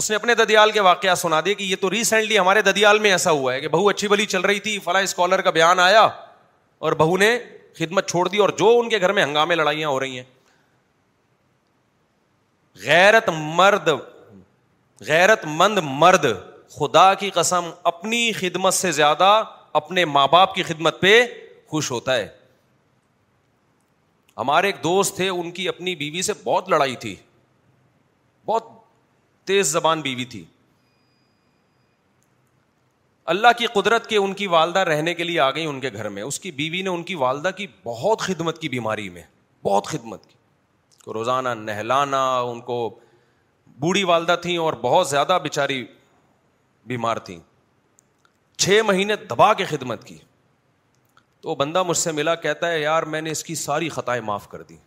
اس 0.01 0.09
نے 0.09 0.15
اپنے 0.15 0.35
ددیال 0.35 0.71
کے 0.71 0.79
واقعات 0.81 1.17
سنا 1.17 1.39
دیے 1.45 1.53
کہ 1.55 1.63
یہ 1.63 1.75
تو 1.81 1.89
ریسنٹلی 1.91 2.37
ہمارے 2.39 2.61
ددیال 2.61 2.99
میں 2.99 3.11
ایسا 3.11 3.31
ہوا 3.31 3.53
ہے 3.53 3.59
کہ 3.61 3.67
بہو 3.75 3.89
اچھی 3.89 4.07
بلی 4.07 4.25
چل 4.25 4.41
رہی 4.41 4.59
تھی 4.67 4.77
فلاں 4.83 5.01
اسکالر 5.01 5.41
کا 5.41 5.49
بیان 5.57 5.79
آیا 5.79 6.07
اور 6.87 6.91
بہو 7.01 7.17
نے 7.17 7.37
خدمت 7.77 8.09
چھوڑ 8.09 8.27
دی 8.29 8.37
اور 8.45 8.49
جو 8.59 8.71
ان 8.79 8.89
کے 8.89 8.99
گھر 9.01 9.11
میں 9.17 9.23
ہنگامے 9.23 9.55
لڑائیاں 9.55 9.89
ہو 9.89 9.99
رہی 9.99 10.17
ہیں 10.17 10.23
غیرت 12.85 13.29
مرد 13.37 13.89
غیرت 15.07 15.45
مند 15.57 15.77
مرد 15.83 16.25
خدا 16.77 17.13
کی 17.19 17.29
قسم 17.33 17.65
اپنی 17.91 18.21
خدمت 18.33 18.73
سے 18.73 18.91
زیادہ 18.91 19.31
اپنے 19.79 20.05
ماں 20.05 20.27
باپ 20.27 20.53
کی 20.55 20.63
خدمت 20.63 20.99
پہ 21.01 21.13
خوش 21.71 21.89
ہوتا 21.91 22.15
ہے 22.15 22.27
ہمارے 24.37 24.67
ایک 24.67 24.81
دوست 24.83 25.15
تھے 25.15 25.27
ان 25.29 25.51
کی 25.59 25.67
اپنی 25.67 25.95
بیوی 25.95 26.21
سے 26.29 26.33
بہت 26.43 26.69
لڑائی 26.69 26.95
تھی 27.05 27.15
بہت 28.45 28.67
تیز 29.47 29.71
زبان 29.71 30.01
بیوی 30.01 30.25
تھی 30.33 30.43
اللہ 33.33 33.57
کی 33.57 33.65
قدرت 33.73 34.07
کے 34.09 34.17
ان 34.17 34.33
کی 34.41 34.47
والدہ 34.57 34.79
رہنے 34.93 35.13
کے 35.19 35.23
لیے 35.23 35.39
آ 35.39 35.49
گئی 35.57 35.65
ان 35.65 35.79
کے 35.79 35.89
گھر 35.93 36.09
میں 36.15 36.23
اس 36.23 36.39
کی 36.45 36.51
بیوی 36.61 36.81
نے 36.83 36.89
ان 36.89 37.03
کی 37.11 37.15
والدہ 37.29 37.49
کی 37.57 37.67
بہت 37.83 38.21
خدمت 38.21 38.57
کی 38.61 38.69
بیماری 38.79 39.09
میں 39.09 39.23
بہت 39.65 39.87
خدمت 39.87 40.25
کی 40.29 41.09
روزانہ 41.13 41.49
نہلانا 41.63 42.25
ان 42.39 42.59
کو 42.71 42.77
بوڑھی 43.85 44.03
والدہ 44.09 44.35
تھیں 44.41 44.57
اور 44.57 44.73
بہت 44.81 45.07
زیادہ 45.09 45.37
بیچاری 45.43 45.85
بیمار 46.87 47.17
تھیں 47.27 47.39
چھ 48.61 48.81
مہینے 48.85 49.15
دبا 49.29 49.53
کے 49.59 49.65
خدمت 49.65 50.03
کی 50.07 50.17
تو 51.41 51.49
وہ 51.49 51.55
بندہ 51.55 51.83
مجھ 51.83 51.97
سے 51.97 52.11
ملا 52.11 52.33
کہتا 52.43 52.69
ہے 52.71 52.79
یار 52.81 53.03
میں 53.13 53.21
نے 53.21 53.31
اس 53.31 53.43
کی 53.43 53.55
ساری 53.55 53.89
خطائیں 53.89 54.21
معاف 54.25 54.47
کر 54.49 54.61
دی 54.69 54.77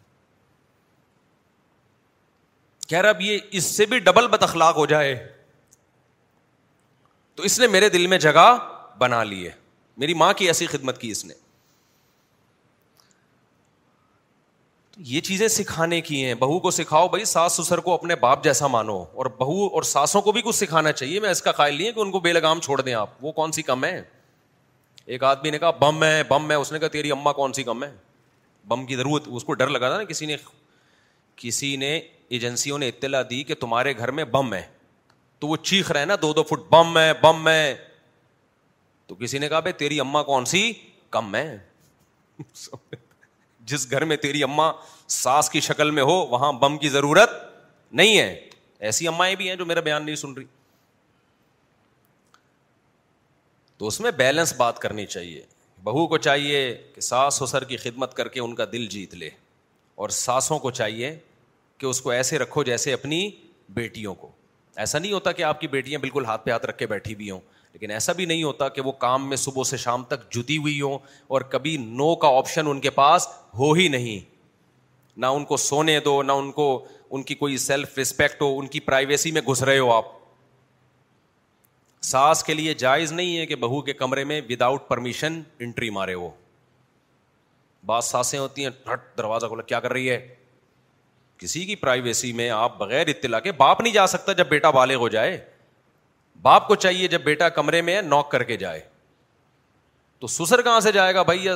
کہہ 2.88 2.98
رہا 3.00 3.08
اب 3.10 3.20
یہ 3.20 3.38
اس 3.58 3.64
سے 3.76 3.86
بھی 3.86 3.98
ڈبل 3.98 4.28
بتخلاق 4.36 4.76
ہو 4.76 4.84
جائے 4.86 5.14
تو 7.34 7.42
اس 7.44 7.58
نے 7.60 7.66
میرے 7.68 7.88
دل 7.96 8.06
میں 8.12 8.18
جگہ 8.18 8.56
بنا 8.98 9.22
لی 9.24 9.46
ہے 9.46 9.50
میری 10.00 10.14
ماں 10.22 10.32
کی 10.36 10.46
ایسی 10.46 10.66
خدمت 10.66 10.98
کی 10.98 11.10
اس 11.10 11.24
نے 11.24 11.34
یہ 15.04 15.20
چیزیں 15.20 15.46
سکھانے 15.48 16.00
کی 16.00 16.24
ہیں 16.24 16.34
بہو 16.34 16.58
کو 16.60 16.70
سکھاؤ 16.70 17.08
بھائی 17.08 17.24
ساس 17.24 17.52
سسر 17.60 17.78
کو 17.86 17.94
اپنے 17.94 18.14
باپ 18.20 18.44
جیسا 18.44 18.66
مانو 18.66 18.96
اور 19.14 19.26
بہو 19.38 19.66
اور 19.66 19.82
ساسوں 19.88 20.20
کو 20.22 20.32
بھی 20.32 20.42
کچھ 20.44 20.56
سکھانا 20.56 20.92
چاہیے 20.92 21.18
میں 21.20 21.30
اس 21.30 21.42
کا 21.42 21.52
خیال 21.56 21.80
ہے 21.80 21.90
کہ 21.92 22.00
ان 22.00 22.10
کو 22.10 22.20
بے 22.20 22.32
لگام 22.32 22.60
چھوڑ 22.64 22.80
دیں 22.80 22.94
آپ 22.94 23.24
وہ 23.24 23.32
کون 23.32 23.52
سی 23.52 23.62
کم 23.62 23.84
ہے 23.84 24.00
ایک 25.06 25.24
آدمی 25.24 25.50
نے 25.50 25.58
کہا 25.58 25.70
بم 25.80 26.04
ہے 27.84 27.92
بم 28.68 28.84
کی 28.86 28.96
ضرورت 28.96 29.22
اس 29.32 29.44
کو 29.44 29.52
ڈر 29.54 29.68
لگا 29.70 29.88
تھا 29.88 29.96
نا 29.96 30.04
کسی 30.04 30.26
نے 30.26 30.36
کسی 31.36 31.74
نے 31.80 31.92
ایجنسیوں 31.96 32.78
نے 32.78 32.88
اطلاع 32.88 33.20
دی 33.30 33.42
کہ 33.44 33.54
تمہارے 33.60 33.92
گھر 33.96 34.10
میں 34.10 34.24
بم 34.30 34.52
ہے 34.54 34.60
تو 35.40 35.48
وہ 35.48 35.56
چیخ 35.70 35.90
رہے 35.92 36.04
نا 36.04 36.14
دو 36.22 36.32
دو 36.34 36.42
فٹ 36.48 36.68
بم 36.70 36.98
ہے 36.98 37.12
بم 37.22 37.48
ہے 37.48 37.74
تو 39.06 39.14
کسی 39.20 39.38
نے 39.38 39.48
کہا 39.48 39.60
بھائی 39.60 39.72
تیری 39.84 40.00
اما 40.00 40.22
کون 40.32 40.44
سی 40.54 40.70
کم 41.10 41.34
ہے 41.34 41.56
جس 43.70 43.90
گھر 43.90 44.04
میں 44.10 44.16
تیری 44.22 44.42
اماں 44.44 44.72
ساس 45.14 45.48
کی 45.50 45.60
شکل 45.66 45.90
میں 45.98 46.02
ہو 46.08 46.14
وہاں 46.30 46.52
بم 46.64 46.76
کی 46.78 46.88
ضرورت 46.88 47.30
نہیں 48.00 48.18
ہے 48.18 48.40
ایسی 48.88 49.08
امائیں 49.08 49.34
بھی 49.36 49.48
ہیں 49.48 49.56
جو 49.56 49.64
میرا 49.66 49.80
بیان 49.88 50.04
نہیں 50.06 50.16
سن 50.16 50.32
رہی 50.36 50.44
تو 53.78 53.86
اس 53.86 54.00
میں 54.00 54.10
بیلنس 54.20 54.52
بات 54.56 54.78
کرنی 54.78 55.06
چاہیے 55.06 55.42
بہو 55.84 56.06
کو 56.12 56.18
چاہیے 56.18 56.60
کہ 56.94 57.00
ساس 57.08 57.40
و 57.42 57.46
سر 57.46 57.64
کی 57.72 57.76
خدمت 57.76 58.14
کر 58.16 58.28
کے 58.36 58.40
ان 58.40 58.54
کا 58.54 58.64
دل 58.72 58.86
جیت 58.94 59.14
لے 59.14 59.30
اور 60.04 60.08
ساسوں 60.20 60.58
کو 60.58 60.70
چاہیے 60.80 61.16
کہ 61.78 61.86
اس 61.86 62.00
کو 62.00 62.10
ایسے 62.10 62.38
رکھو 62.38 62.62
جیسے 62.64 62.92
اپنی 62.92 63.28
بیٹیوں 63.78 64.14
کو 64.14 64.30
ایسا 64.84 64.98
نہیں 64.98 65.12
ہوتا 65.12 65.32
کہ 65.32 65.42
آپ 65.50 65.60
کی 65.60 65.68
بیٹیاں 65.74 65.98
بالکل 66.00 66.24
ہاتھ 66.26 66.44
پہ 66.44 66.50
ہاتھ 66.50 66.66
رکھ 66.66 66.78
کے 66.78 66.86
بیٹھی 66.86 67.14
بھی 67.14 67.30
ہوں 67.30 67.40
لیکن 67.76 67.90
ایسا 67.92 68.12
بھی 68.16 68.24
نہیں 68.24 68.42
ہوتا 68.42 68.68
کہ 68.76 68.80
وہ 68.80 68.92
کام 69.00 69.28
میں 69.28 69.36
صبح 69.36 69.64
سے 69.70 69.76
شام 69.76 70.04
تک 70.08 70.30
جتی 70.32 70.56
ہوئی 70.58 70.80
ہو 70.80 70.92
اور 71.34 71.40
کبھی 71.54 71.76
نو 71.78 72.14
کا 72.20 72.28
آپشن 72.36 72.66
ان 72.66 72.78
کے 72.80 72.90
پاس 72.90 73.26
ہو 73.58 73.70
ہی 73.78 73.86
نہیں 73.94 74.20
نہ 75.20 75.26
ان 75.36 75.44
کو 75.50 75.56
سونے 75.56 75.98
دو 76.04 76.22
نہ 76.22 76.32
ان 76.42 76.50
کو 76.60 76.68
ان 77.16 77.22
کی 77.30 77.34
کوئی 77.42 77.56
سیلف 77.64 77.98
رسپیکٹ 77.98 78.40
ہو 78.42 78.48
ان 78.58 78.66
کی 78.76 78.80
پرائیویسی 78.86 79.32
میں 79.32 79.40
گھس 79.48 79.62
رہے 79.62 79.78
ہو 79.78 79.92
آپ 79.92 80.04
ساس 82.10 82.42
کے 82.44 82.54
لیے 82.54 82.74
جائز 82.84 83.12
نہیں 83.12 83.36
ہے 83.38 83.44
کہ 83.46 83.56
بہو 83.66 83.80
کے 83.82 83.92
کمرے 84.00 84.24
میں 84.32 84.40
وداؤٹ 84.50 84.86
پرمیشن 84.88 85.40
انٹری 85.66 85.90
مارے 85.98 86.14
ہو 86.14 86.30
بات 87.86 88.04
ساسیں 88.04 88.38
ہوتی 88.38 88.62
ہیں 88.64 88.70
ٹھٹ 88.84 89.16
دروازہ 89.18 89.46
کھولا 89.46 89.62
کیا 89.72 89.80
کر 89.80 89.92
رہی 89.92 90.08
ہے 90.10 90.26
کسی 91.38 91.64
کی 91.66 91.76
پرائیویسی 91.84 92.32
میں 92.40 92.48
آپ 92.60 92.78
بغیر 92.78 93.08
اطلاع 93.08 93.40
کے 93.48 93.52
باپ 93.64 93.80
نہیں 93.80 93.92
جا 93.92 94.06
سکتا 94.16 94.32
جب 94.42 94.48
بیٹا 94.50 94.70
بالغ 94.80 94.94
ہو 95.04 95.08
جائے 95.18 95.36
باپ 96.42 96.66
کو 96.68 96.74
چاہیے 96.74 97.08
جب 97.08 97.20
بیٹا 97.24 97.48
کمرے 97.48 97.80
میں 97.82 97.96
ہے 97.96 98.02
نوک 98.02 98.30
کر 98.30 98.42
کے 98.44 98.56
جائے 98.56 98.80
تو 100.18 100.26
سسر 100.26 100.62
کہاں 100.62 100.80
سے 100.80 100.92
جائے 100.92 101.14
گا 101.14 101.22
بھائی 101.22 101.48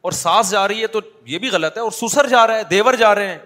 اور 0.00 0.12
جا 0.50 0.66
رہی 0.68 0.80
ہے 0.82 0.86
تو 0.86 1.00
یہ 1.26 1.38
بھی 1.38 1.48
غلط 1.50 1.76
ہے 1.76 1.82
اور 1.82 1.90
سسر 1.92 2.26
جا 2.28 2.46
رہا 2.46 2.56
ہے 2.58 2.62
دیور 2.70 2.94
جا 2.98 3.14
رہے 3.14 3.28
ہیں 3.28 3.38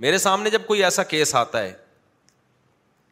میرے 0.00 0.18
سامنے 0.18 0.50
جب 0.50 0.66
کوئی 0.66 0.84
ایسا 0.84 1.02
کیس 1.12 1.34
آتا 1.34 1.60
ہے 1.62 1.72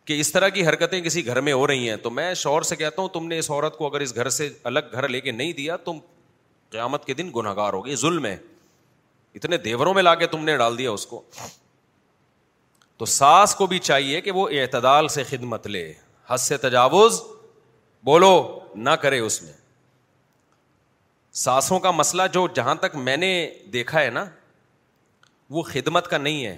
کہ 0.05 0.21
اس 0.21 0.31
طرح 0.33 0.49
کی 0.55 0.67
حرکتیں 0.67 1.01
کسی 1.03 1.25
گھر 1.27 1.41
میں 1.41 1.53
ہو 1.53 1.67
رہی 1.67 1.89
ہیں 1.91 1.97
تو 2.03 2.11
میں 2.11 2.33
شور 2.41 2.63
سے 2.71 2.77
کہتا 2.77 3.03
ہوں 3.03 3.09
تم 3.13 3.27
نے 3.27 3.39
اس 3.39 3.51
عورت 3.51 3.77
کو 3.77 3.87
اگر 3.87 4.01
اس 4.01 4.15
گھر 4.15 4.29
سے 4.39 4.49
الگ 4.71 4.91
گھر 4.93 5.09
لے 5.09 5.21
کے 5.21 5.31
نہیں 5.33 5.53
دیا 5.53 5.77
تم 5.85 5.99
قیامت 6.71 7.05
کے 7.05 7.15
دن 7.15 7.31
گنہگار 7.37 7.73
ہوگی 7.73 7.95
ظلم 7.97 8.27
ہے 8.27 8.37
اتنے 9.35 9.57
دیوروں 9.59 9.95
میں 9.95 10.03
لا 10.03 10.15
کے 10.15 10.27
تم 10.37 10.45
نے 10.45 10.57
ڈال 10.57 10.79
دیا 10.79 10.91
اس 10.91 11.07
کو 11.07 11.23
تو 12.99 13.05
ساس 13.11 13.55
کو 13.57 13.67
بھی 13.67 13.79
چاہیے 13.79 14.21
کہ 14.21 14.31
وہ 14.33 14.49
اعتدال 14.61 15.09
سے 15.15 15.23
خدمت 15.29 15.67
لے 15.67 15.93
حد 16.29 16.39
سے 16.41 16.57
تجاوز 16.57 17.21
بولو 18.05 18.35
نہ 18.87 18.91
کرے 19.03 19.19
اس 19.19 19.43
میں 19.43 19.53
ساسوں 21.45 21.79
کا 21.81 21.91
مسئلہ 21.91 22.23
جو 22.33 22.47
جہاں 22.55 22.75
تک 22.83 22.95
میں 22.97 23.17
نے 23.17 23.31
دیکھا 23.73 24.01
ہے 24.03 24.11
نا 24.11 24.25
وہ 25.57 25.63
خدمت 25.71 26.09
کا 26.11 26.19
نہیں 26.19 26.45
ہے 26.47 26.57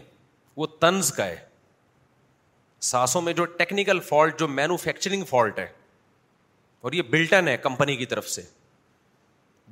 وہ 0.57 0.66
طنز 0.80 1.12
کا 1.12 1.26
ہے 1.26 1.37
ساسوں 2.89 3.20
میں 3.22 3.32
جو 3.32 3.45
ٹیکنیکل 3.61 4.01
فالٹ 4.09 4.39
جو 4.41 4.49
مینوفیکچرنگ 4.49 5.24
فالٹ 5.28 5.59
ہے 5.59 5.66
اور 6.87 6.93
یہ 6.93 7.03
بلٹن 7.11 7.49
ہے 7.49 7.57
کمپنی 7.62 7.97
کی 7.97 8.07
طرف 8.07 8.28
سے 8.30 8.43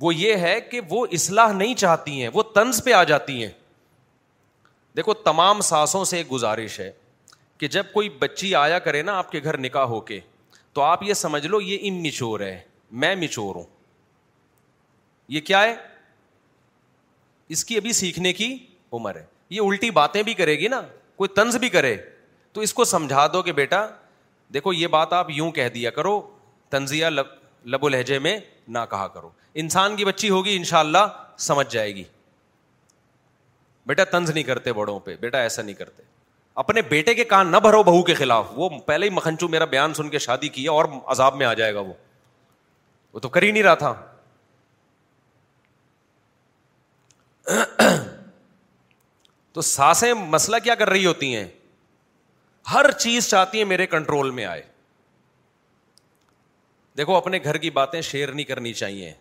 وہ 0.01 0.13
یہ 0.15 0.35
ہے 0.45 0.59
کہ 0.71 0.79
وہ 0.89 1.05
اصلاح 1.17 1.51
نہیں 1.51 1.75
چاہتی 1.83 2.21
ہیں 2.21 2.29
وہ 2.33 2.43
طنز 2.55 2.83
پہ 2.83 2.93
آ 2.93 3.03
جاتی 3.11 3.41
ہیں 3.43 3.51
دیکھو 4.95 5.13
تمام 5.13 5.61
ساسوں 5.61 6.03
سے 6.05 6.17
ایک 6.17 6.31
گزارش 6.31 6.79
ہے 6.79 6.91
کہ 7.57 7.67
جب 7.67 7.85
کوئی 7.93 8.09
بچی 8.19 8.53
آیا 8.55 8.79
کرے 8.85 9.01
نا 9.01 9.17
آپ 9.17 9.31
کے 9.31 9.39
گھر 9.43 9.57
نکاح 9.57 9.83
ہو 9.93 9.99
کے 10.09 10.19
تو 10.73 10.81
آپ 10.81 11.03
یہ 11.03 11.13
سمجھ 11.13 11.45
لو 11.47 11.59
یہ 11.61 11.77
ان 11.87 12.01
مچور 12.03 12.39
ہے 12.39 12.57
میں 13.03 13.13
مچور 13.15 13.55
ہوں 13.55 13.63
یہ 15.33 15.41
کیا 15.41 15.61
ہے 15.63 15.75
اس 17.55 17.65
کی 17.65 17.77
ابھی 17.77 17.93
سیکھنے 17.93 18.33
کی 18.33 18.55
عمر 18.93 19.15
ہے 19.15 19.25
یہ 19.49 19.61
الٹی 19.61 19.89
باتیں 19.99 20.21
بھی 20.23 20.33
کرے 20.33 20.57
گی 20.59 20.67
نا 20.67 20.81
کوئی 21.15 21.27
طنز 21.35 21.55
بھی 21.59 21.69
کرے 21.69 21.95
تو 22.53 22.61
اس 22.61 22.73
کو 22.73 22.83
سمجھا 22.85 23.25
دو 23.33 23.41
کہ 23.43 23.51
بیٹا 23.53 23.85
دیکھو 24.53 24.73
یہ 24.73 24.87
بات 24.97 25.13
آپ 25.13 25.29
یوں 25.31 25.51
کہہ 25.51 25.69
دیا 25.73 25.89
کرو 25.91 26.19
تنزیہ 26.71 27.05
لب 27.67 27.83
و 27.83 27.89
لہجے 27.89 28.19
میں 28.19 28.37
نہ 28.67 28.79
کہا 28.89 29.07
کرو 29.13 29.29
انسان 29.63 29.95
کی 29.95 30.05
بچی 30.05 30.29
ہوگی 30.29 30.55
ان 30.55 30.63
شاء 30.71 30.79
اللہ 30.79 31.07
سمجھ 31.49 31.71
جائے 31.73 31.93
گی 31.95 32.03
بیٹا 33.87 34.03
تنز 34.11 34.29
نہیں 34.29 34.43
کرتے 34.43 34.73
بڑوں 34.73 34.99
پہ 34.99 35.15
بیٹا 35.21 35.39
ایسا 35.41 35.61
نہیں 35.61 35.75
کرتے 35.75 36.03
اپنے 36.63 36.81
بیٹے 36.89 37.13
کے 37.15 37.23
کان 37.33 37.51
نہ 37.51 37.57
بھرو 37.63 37.81
بہو 37.83 38.01
کے 38.03 38.13
خلاف 38.15 38.45
وہ 38.55 38.69
پہلے 38.85 39.05
ہی 39.05 39.09
مکھنچو 39.13 39.47
میرا 39.47 39.65
بیان 39.75 39.93
سن 39.93 40.09
کے 40.09 40.19
شادی 40.25 40.47
کی 40.57 40.65
اور 40.73 40.85
عذاب 41.13 41.35
میں 41.37 41.45
آ 41.45 41.53
جائے 41.61 41.73
گا 41.73 41.79
وہ 41.79 41.93
وہ 43.13 43.19
تو 43.19 43.29
کر 43.29 43.41
ہی 43.43 43.51
نہیں 43.51 43.63
رہا 43.63 43.73
تھا 43.75 43.93
تو 49.53 49.61
ساسیں 49.61 50.13
مسئلہ 50.13 50.57
کیا 50.63 50.75
کر 50.75 50.89
رہی 50.89 51.05
ہوتی 51.05 51.35
ہیں 51.35 51.45
ہر 52.71 52.91
چیز 52.91 53.29
چاہتی 53.29 53.57
ہیں 53.57 53.65
میرے 53.65 53.85
کنٹرول 53.87 54.29
میں 54.39 54.45
آئے 54.45 54.61
دیکھو 56.97 57.15
اپنے 57.15 57.39
گھر 57.43 57.57
کی 57.57 57.69
باتیں 57.77 58.01
شیئر 58.09 58.31
نہیں 58.31 58.45
کرنی 58.45 58.73
چاہیے 58.81 59.13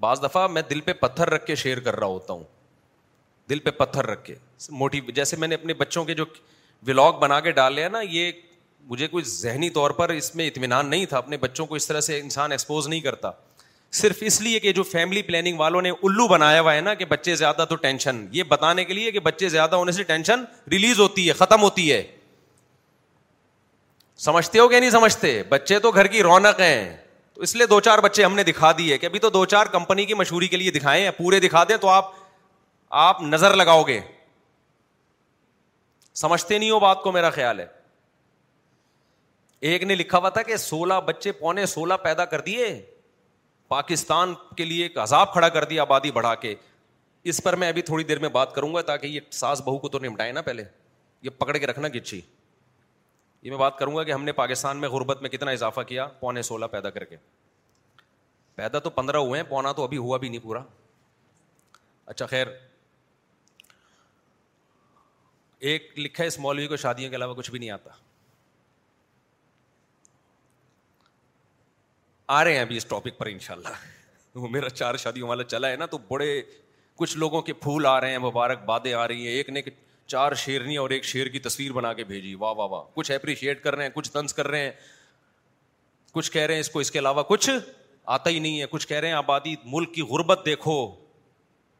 بعض 0.00 0.22
دفعہ 0.22 0.46
میں 0.48 0.62
دل 0.70 0.80
پہ 0.80 0.92
پتھر 1.00 1.30
رکھ 1.30 1.46
کے 1.46 1.54
شیئر 1.64 1.80
کر 1.88 1.96
رہا 1.98 2.06
ہوتا 2.06 2.32
ہوں 2.32 2.42
دل 3.50 3.58
پہ 3.64 3.70
پتھر 3.84 4.06
رکھ 4.06 4.24
کے 4.24 4.34
موٹی 4.78 5.00
جیسے 5.14 5.36
میں 5.38 5.48
نے 5.48 5.54
اپنے 5.54 5.74
بچوں 5.74 6.04
کے 6.04 6.14
جو 6.14 6.24
ولاگ 6.86 7.12
بنا 7.20 7.40
کے 7.40 7.50
ڈال 7.52 7.74
لیا 7.74 7.88
نا 7.88 8.00
یہ 8.08 8.30
مجھے 8.88 9.06
کوئی 9.08 9.24
ذہنی 9.28 9.70
طور 9.70 9.90
پر 10.00 10.08
اس 10.10 10.34
میں 10.34 10.46
اطمینان 10.46 10.86
نہیں 10.90 11.06
تھا 11.06 11.18
اپنے 11.18 11.36
بچوں 11.40 11.66
کو 11.66 11.74
اس 11.74 11.86
طرح 11.88 12.00
سے 12.00 12.18
انسان 12.20 12.50
ایکسپوز 12.52 12.88
نہیں 12.88 13.00
کرتا 13.06 13.30
صرف 14.00 14.16
اس 14.26 14.40
لیے 14.40 14.58
کہ 14.60 14.72
جو 14.78 14.82
فیملی 14.82 15.22
پلاننگ 15.28 15.58
والوں 15.60 15.82
نے 15.82 15.90
الو 16.04 16.26
بنایا 16.28 16.60
ہوا 16.60 16.74
ہے 16.74 16.80
نا 16.80 16.94
کہ 16.94 17.04
بچے 17.12 17.34
زیادہ 17.42 17.64
تو 17.68 17.76
ٹینشن 17.84 18.24
یہ 18.32 18.42
بتانے 18.48 18.84
کے 18.84 18.94
لیے 18.94 19.10
کہ 19.12 19.20
بچے 19.28 19.48
زیادہ 19.48 19.76
ہونے 19.76 19.92
سے 19.98 20.02
ٹینشن 20.12 20.44
ریلیز 20.72 21.00
ہوتی 21.00 21.26
ہے 21.28 21.32
ختم 21.38 21.62
ہوتی 21.62 21.90
ہے 21.92 22.02
سمجھتے 24.26 24.58
ہو 24.58 24.68
کہ 24.68 24.80
نہیں 24.80 24.90
سمجھتے 24.90 25.42
بچے 25.48 25.78
تو 25.78 25.90
گھر 25.90 26.06
کی 26.14 26.22
رونق 26.22 26.60
ہیں 26.60 26.96
تو 27.34 27.42
اس 27.42 27.54
لیے 27.56 27.66
دو 27.70 27.80
چار 27.88 27.98
بچے 28.04 28.24
ہم 28.24 28.34
نے 28.34 28.42
دکھا 28.44 28.72
دیے 28.78 28.96
کہ 28.98 29.06
ابھی 29.06 29.18
تو 29.26 29.30
دو 29.38 29.44
چار 29.56 29.66
کمپنی 29.72 30.04
کی 30.06 30.14
مشہوری 30.22 30.48
کے 30.48 30.56
لیے 30.56 30.70
دکھائے 30.78 31.02
ہیں 31.04 31.10
پورے 31.18 31.40
دکھا 31.40 31.64
دیں 31.68 31.76
تو 31.80 31.88
آپ 31.88 32.12
آپ 32.96 33.20
نظر 33.22 33.54
لگاؤ 33.56 33.82
گے 33.86 34.00
سمجھتے 36.14 36.58
نہیں 36.58 36.70
ہو 36.70 36.78
بات 36.80 37.02
کو 37.02 37.12
میرا 37.12 37.30
خیال 37.30 37.60
ہے 37.60 37.66
ایک 39.70 39.82
نے 39.82 39.94
لکھا 39.94 40.18
ہوا 40.18 40.28
تھا 40.28 40.42
کہ 40.42 40.56
سولہ 40.56 40.94
بچے 41.06 41.32
پونے 41.32 41.66
سولہ 41.66 41.94
پیدا 42.02 42.24
کر 42.24 42.40
دیے 42.40 42.66
پاکستان 43.68 44.34
کے 44.56 44.64
لیے 44.64 44.82
ایک 44.82 44.98
عذاب 44.98 45.32
کھڑا 45.32 45.48
کر 45.48 45.64
دیا 45.70 45.82
آبادی 45.82 46.10
بڑھا 46.10 46.34
کے 46.34 46.54
اس 47.30 47.42
پر 47.42 47.56
میں 47.56 47.68
ابھی 47.68 47.82
تھوڑی 47.82 48.04
دیر 48.04 48.18
میں 48.18 48.28
بات 48.32 48.54
کروں 48.54 48.74
گا 48.74 48.80
تاکہ 48.90 49.06
یہ 49.06 49.20
ساس 49.40 49.60
بہو 49.64 49.78
کو 49.78 49.88
تو 49.88 49.98
نمٹائے 50.02 50.32
نا 50.32 50.42
پہلے 50.42 50.64
یہ 51.22 51.30
پکڑ 51.38 51.56
کے 51.56 51.66
رکھنا 51.66 51.88
گچی 51.94 52.20
یہ 53.42 53.50
میں 53.50 53.58
بات 53.58 53.76
کروں 53.78 53.96
گا 53.96 54.02
کہ 54.04 54.12
ہم 54.12 54.24
نے 54.24 54.32
پاکستان 54.32 54.76
میں 54.80 54.88
غربت 54.88 55.20
میں 55.22 55.30
کتنا 55.30 55.50
اضافہ 55.50 55.80
کیا 55.88 56.06
پونے 56.20 56.42
سولہ 56.42 56.66
پیدا 56.70 56.90
کر 56.90 57.04
کے 57.04 57.16
پیدا 58.54 58.78
تو 58.84 58.90
پندرہ 58.90 59.16
ہوئے 59.16 59.40
ہیں 59.40 59.48
پونا 59.48 59.72
تو 59.72 59.84
ابھی 59.84 59.96
ہوا 59.96 60.16
بھی 60.18 60.28
نہیں 60.28 60.40
پورا 60.44 60.62
اچھا 62.06 62.26
خیر 62.26 62.46
ایک 65.66 65.92
لکھا 65.98 66.22
ہے 66.22 66.28
اس 66.28 66.38
مولوی 66.38 66.66
کو 66.66 66.76
شادیوں 66.76 67.10
کے 67.10 67.16
علاوہ 67.16 67.34
کچھ 67.34 67.50
بھی 67.50 67.58
نہیں 67.58 67.70
آتا 67.70 67.90
آ 72.34 72.42
رہے 72.44 72.54
ہیں 72.54 72.60
ابھی 72.60 72.76
اس 72.76 72.86
ٹاپک 72.86 73.18
پر 73.18 73.28
وہ 74.34 74.48
میرا 74.48 74.68
چار 74.70 74.94
شادیوں 75.02 75.28
والا 75.28 75.42
چلا 75.44 75.68
ہے 75.70 75.76
نا 75.76 75.86
تو 75.90 75.98
بڑے 76.08 76.26
کچھ 76.96 77.16
لوگوں 77.18 77.40
کے 77.42 77.52
پھول 77.52 77.86
آ 77.86 78.00
رہے 78.00 78.10
ہیں 78.10 78.18
مبارک 78.22 78.62
بادیں 78.64 78.92
آ 78.94 79.06
رہی 79.08 79.26
ہیں 79.26 79.32
ایک 79.34 79.48
نے 79.50 79.60
چار 80.06 80.34
شیرنی 80.42 80.76
اور 80.76 80.90
ایک 80.96 81.04
شیر 81.04 81.28
کی 81.28 81.38
تصویر 81.46 81.72
بنا 81.72 81.92
کے 81.94 82.04
بھیجی 82.04 82.34
واہ 82.40 82.52
واہ 82.56 82.68
واہ 82.70 82.82
کچھ 82.94 83.10
اپریشیٹ 83.12 83.62
کر 83.62 83.76
رہے 83.76 83.82
ہیں 83.86 83.90
کچھ 83.94 84.10
تنس 84.12 84.34
کر 84.34 84.48
رہے 84.48 84.64
ہیں 84.64 84.70
کچھ 86.12 86.30
کہہ 86.32 86.42
رہے 86.42 86.54
ہیں 86.54 86.60
اس 86.60 86.70
کو 86.70 86.80
اس 86.80 86.90
کے 86.90 86.98
علاوہ 86.98 87.22
کچھ 87.28 87.50
آتا 88.18 88.30
ہی 88.30 88.38
نہیں 88.38 88.60
ہے 88.60 88.66
کچھ 88.70 88.86
کہہ 88.88 88.96
رہے 88.96 89.08
ہیں 89.08 89.14
آبادی 89.14 89.54
ملک 89.64 89.94
کی 89.94 90.02
غربت 90.10 90.42
دیکھو 90.46 90.76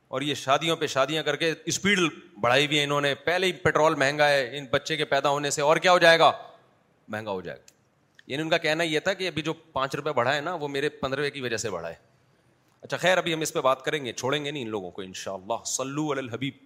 اور 0.08 0.22
یہ 0.22 0.34
شادیوں 0.34 0.76
پہ 0.76 0.86
شادیاں 0.86 1.22
کر 1.22 1.36
کے 1.36 1.52
اسپیڈ 1.70 1.98
بڑھائی 2.40 2.66
ہوئی 2.66 2.78
ہے 2.78 2.84
انہوں 2.84 3.00
نے 3.00 3.14
پہلے 3.24 3.46
ہی 3.46 3.52
پیٹرول 3.62 3.94
مہنگا 3.94 4.28
ہے 4.28 4.46
ان 4.58 4.66
بچے 4.70 4.96
کے 4.96 5.04
پیدا 5.04 5.28
ہونے 5.30 5.50
سے 5.50 5.62
اور 5.62 5.76
کیا 5.86 5.92
ہو 5.92 5.98
جائے 6.04 6.18
گا 6.18 6.30
مہنگا 7.14 7.30
ہو 7.30 7.40
جائے 7.40 7.58
گا 7.58 7.76
یعنی 8.32 8.42
ان 8.42 8.50
کا 8.50 8.58
کہنا 8.58 8.84
یہ 8.84 9.00
تھا 9.00 9.12
کہ 9.14 9.26
ابھی 9.28 9.42
جو 9.42 9.52
پانچ 9.72 9.94
روپے 9.94 10.12
بڑھا 10.16 10.34
ہے 10.36 10.40
نا 10.40 10.54
وہ 10.62 10.68
میرے 10.68 10.88
پندرہ 11.02 11.28
کی 11.30 11.40
وجہ 11.40 11.56
سے 11.56 11.70
بڑھا 11.70 11.88
ہے 11.88 11.94
اچھا 12.82 12.96
خیر 12.96 13.18
ابھی 13.18 13.34
ہم 13.34 13.40
اس 13.40 13.52
پہ 13.52 13.60
بات 13.66 13.82
کریں 13.84 14.04
گے 14.04 14.12
چھوڑیں 14.12 14.44
گے 14.44 14.50
نہیں 14.50 14.62
ان 14.62 14.68
لوگوں 14.70 14.90
کو 14.98 15.02
ان 15.02 15.12
شاء 15.22 15.32
اللہ 15.32 15.62
سلو 15.66 16.10
الحبیب 16.10 16.56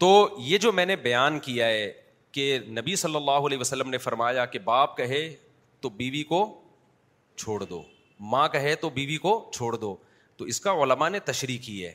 تو 0.00 0.08
یہ 0.46 0.58
جو 0.66 0.72
میں 0.72 0.86
نے 0.86 0.96
بیان 1.06 1.38
کیا 1.46 1.66
ہے 1.66 1.90
کہ 2.32 2.58
نبی 2.78 2.96
صلی 2.96 3.16
اللہ 3.16 3.46
علیہ 3.46 3.58
وسلم 3.58 3.90
نے 3.90 3.98
فرمایا 3.98 4.44
کہ 4.46 4.58
باپ 4.64 4.96
کہے 4.96 5.28
تو 5.80 5.88
بیوی 6.02 6.22
کو 6.24 6.44
چھوڑ 7.36 7.62
دو 7.64 7.82
ماں 8.34 8.48
کہے 8.48 8.74
تو 8.80 8.90
بیوی 8.90 9.16
کو 9.18 9.38
چھوڑ 9.54 9.74
دو 9.76 9.96
تو 10.38 10.44
اس 10.50 10.60
کا 10.60 10.72
علماء 10.82 11.08
نے 11.08 11.18
تشریح 11.28 11.58
کی 11.62 11.84
ہے 11.84 11.92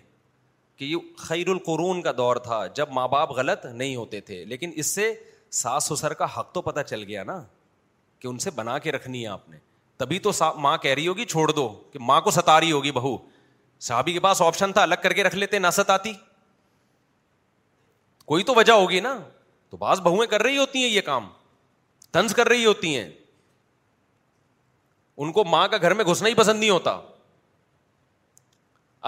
کہ 0.77 0.85
یہ 0.85 1.11
خیر 1.17 1.47
القرون 1.49 2.01
کا 2.01 2.11
دور 2.17 2.35
تھا 2.47 2.65
جب 2.75 2.89
ماں 2.91 3.07
باپ 3.07 3.31
غلط 3.37 3.65
نہیں 3.65 3.95
ہوتے 3.95 4.19
تھے 4.29 4.43
لیکن 4.45 4.71
اس 4.75 4.85
سے 4.95 5.13
ساس 5.59 5.83
سسر 5.91 6.13
کا 6.21 6.25
حق 6.37 6.51
تو 6.53 6.61
پتہ 6.61 6.79
چل 6.87 7.03
گیا 7.07 7.23
نا 7.23 7.43
کہ 8.19 8.27
ان 8.27 8.37
سے 8.47 8.51
بنا 8.55 8.77
کے 8.85 8.91
رکھنی 8.91 9.21
ہے 9.21 9.27
آپ 9.27 9.47
نے 9.49 9.57
تبھی 9.97 10.19
تو 10.25 10.31
ماں 10.59 10.77
کہہ 10.85 10.93
رہی 10.93 11.07
ہوگی 11.07 11.25
چھوڑ 11.25 11.47
دو 11.51 11.67
کہ 11.91 11.99
ماں 12.07 12.19
کو 12.21 12.31
ستا 12.31 12.59
رہی 12.59 12.71
ہوگی 12.71 12.91
بہو 12.91 13.15
صحابی 13.87 14.13
کے 14.13 14.19
پاس 14.25 14.41
آپشن 14.41 14.73
تھا 14.73 14.81
الگ 14.81 15.01
کر 15.03 15.13
کے 15.13 15.23
رکھ 15.23 15.35
لیتے 15.35 15.59
نہ 15.59 15.69
ستا 15.73 15.97
کوئی 18.25 18.43
تو 18.43 18.53
وجہ 18.55 18.73
ہوگی 18.73 18.99
نا 18.99 19.15
تو 19.69 19.77
بعض 19.77 20.01
بہویں 20.01 20.25
کر 20.29 20.41
رہی 20.43 20.57
ہوتی 20.57 20.83
ہیں 20.83 20.89
یہ 20.89 21.01
کام 21.05 21.27
تنز 22.11 22.33
کر 22.35 22.47
رہی 22.49 22.65
ہوتی 22.65 22.95
ہیں 22.97 23.09
ان 25.23 25.31
کو 25.31 25.43
ماں 25.45 25.67
کا 25.71 25.77
گھر 25.81 25.93
میں 25.93 26.05
گھسنا 26.11 26.29
ہی 26.29 26.33
پسند 26.33 26.59
نہیں 26.59 26.69
ہوتا 26.69 26.97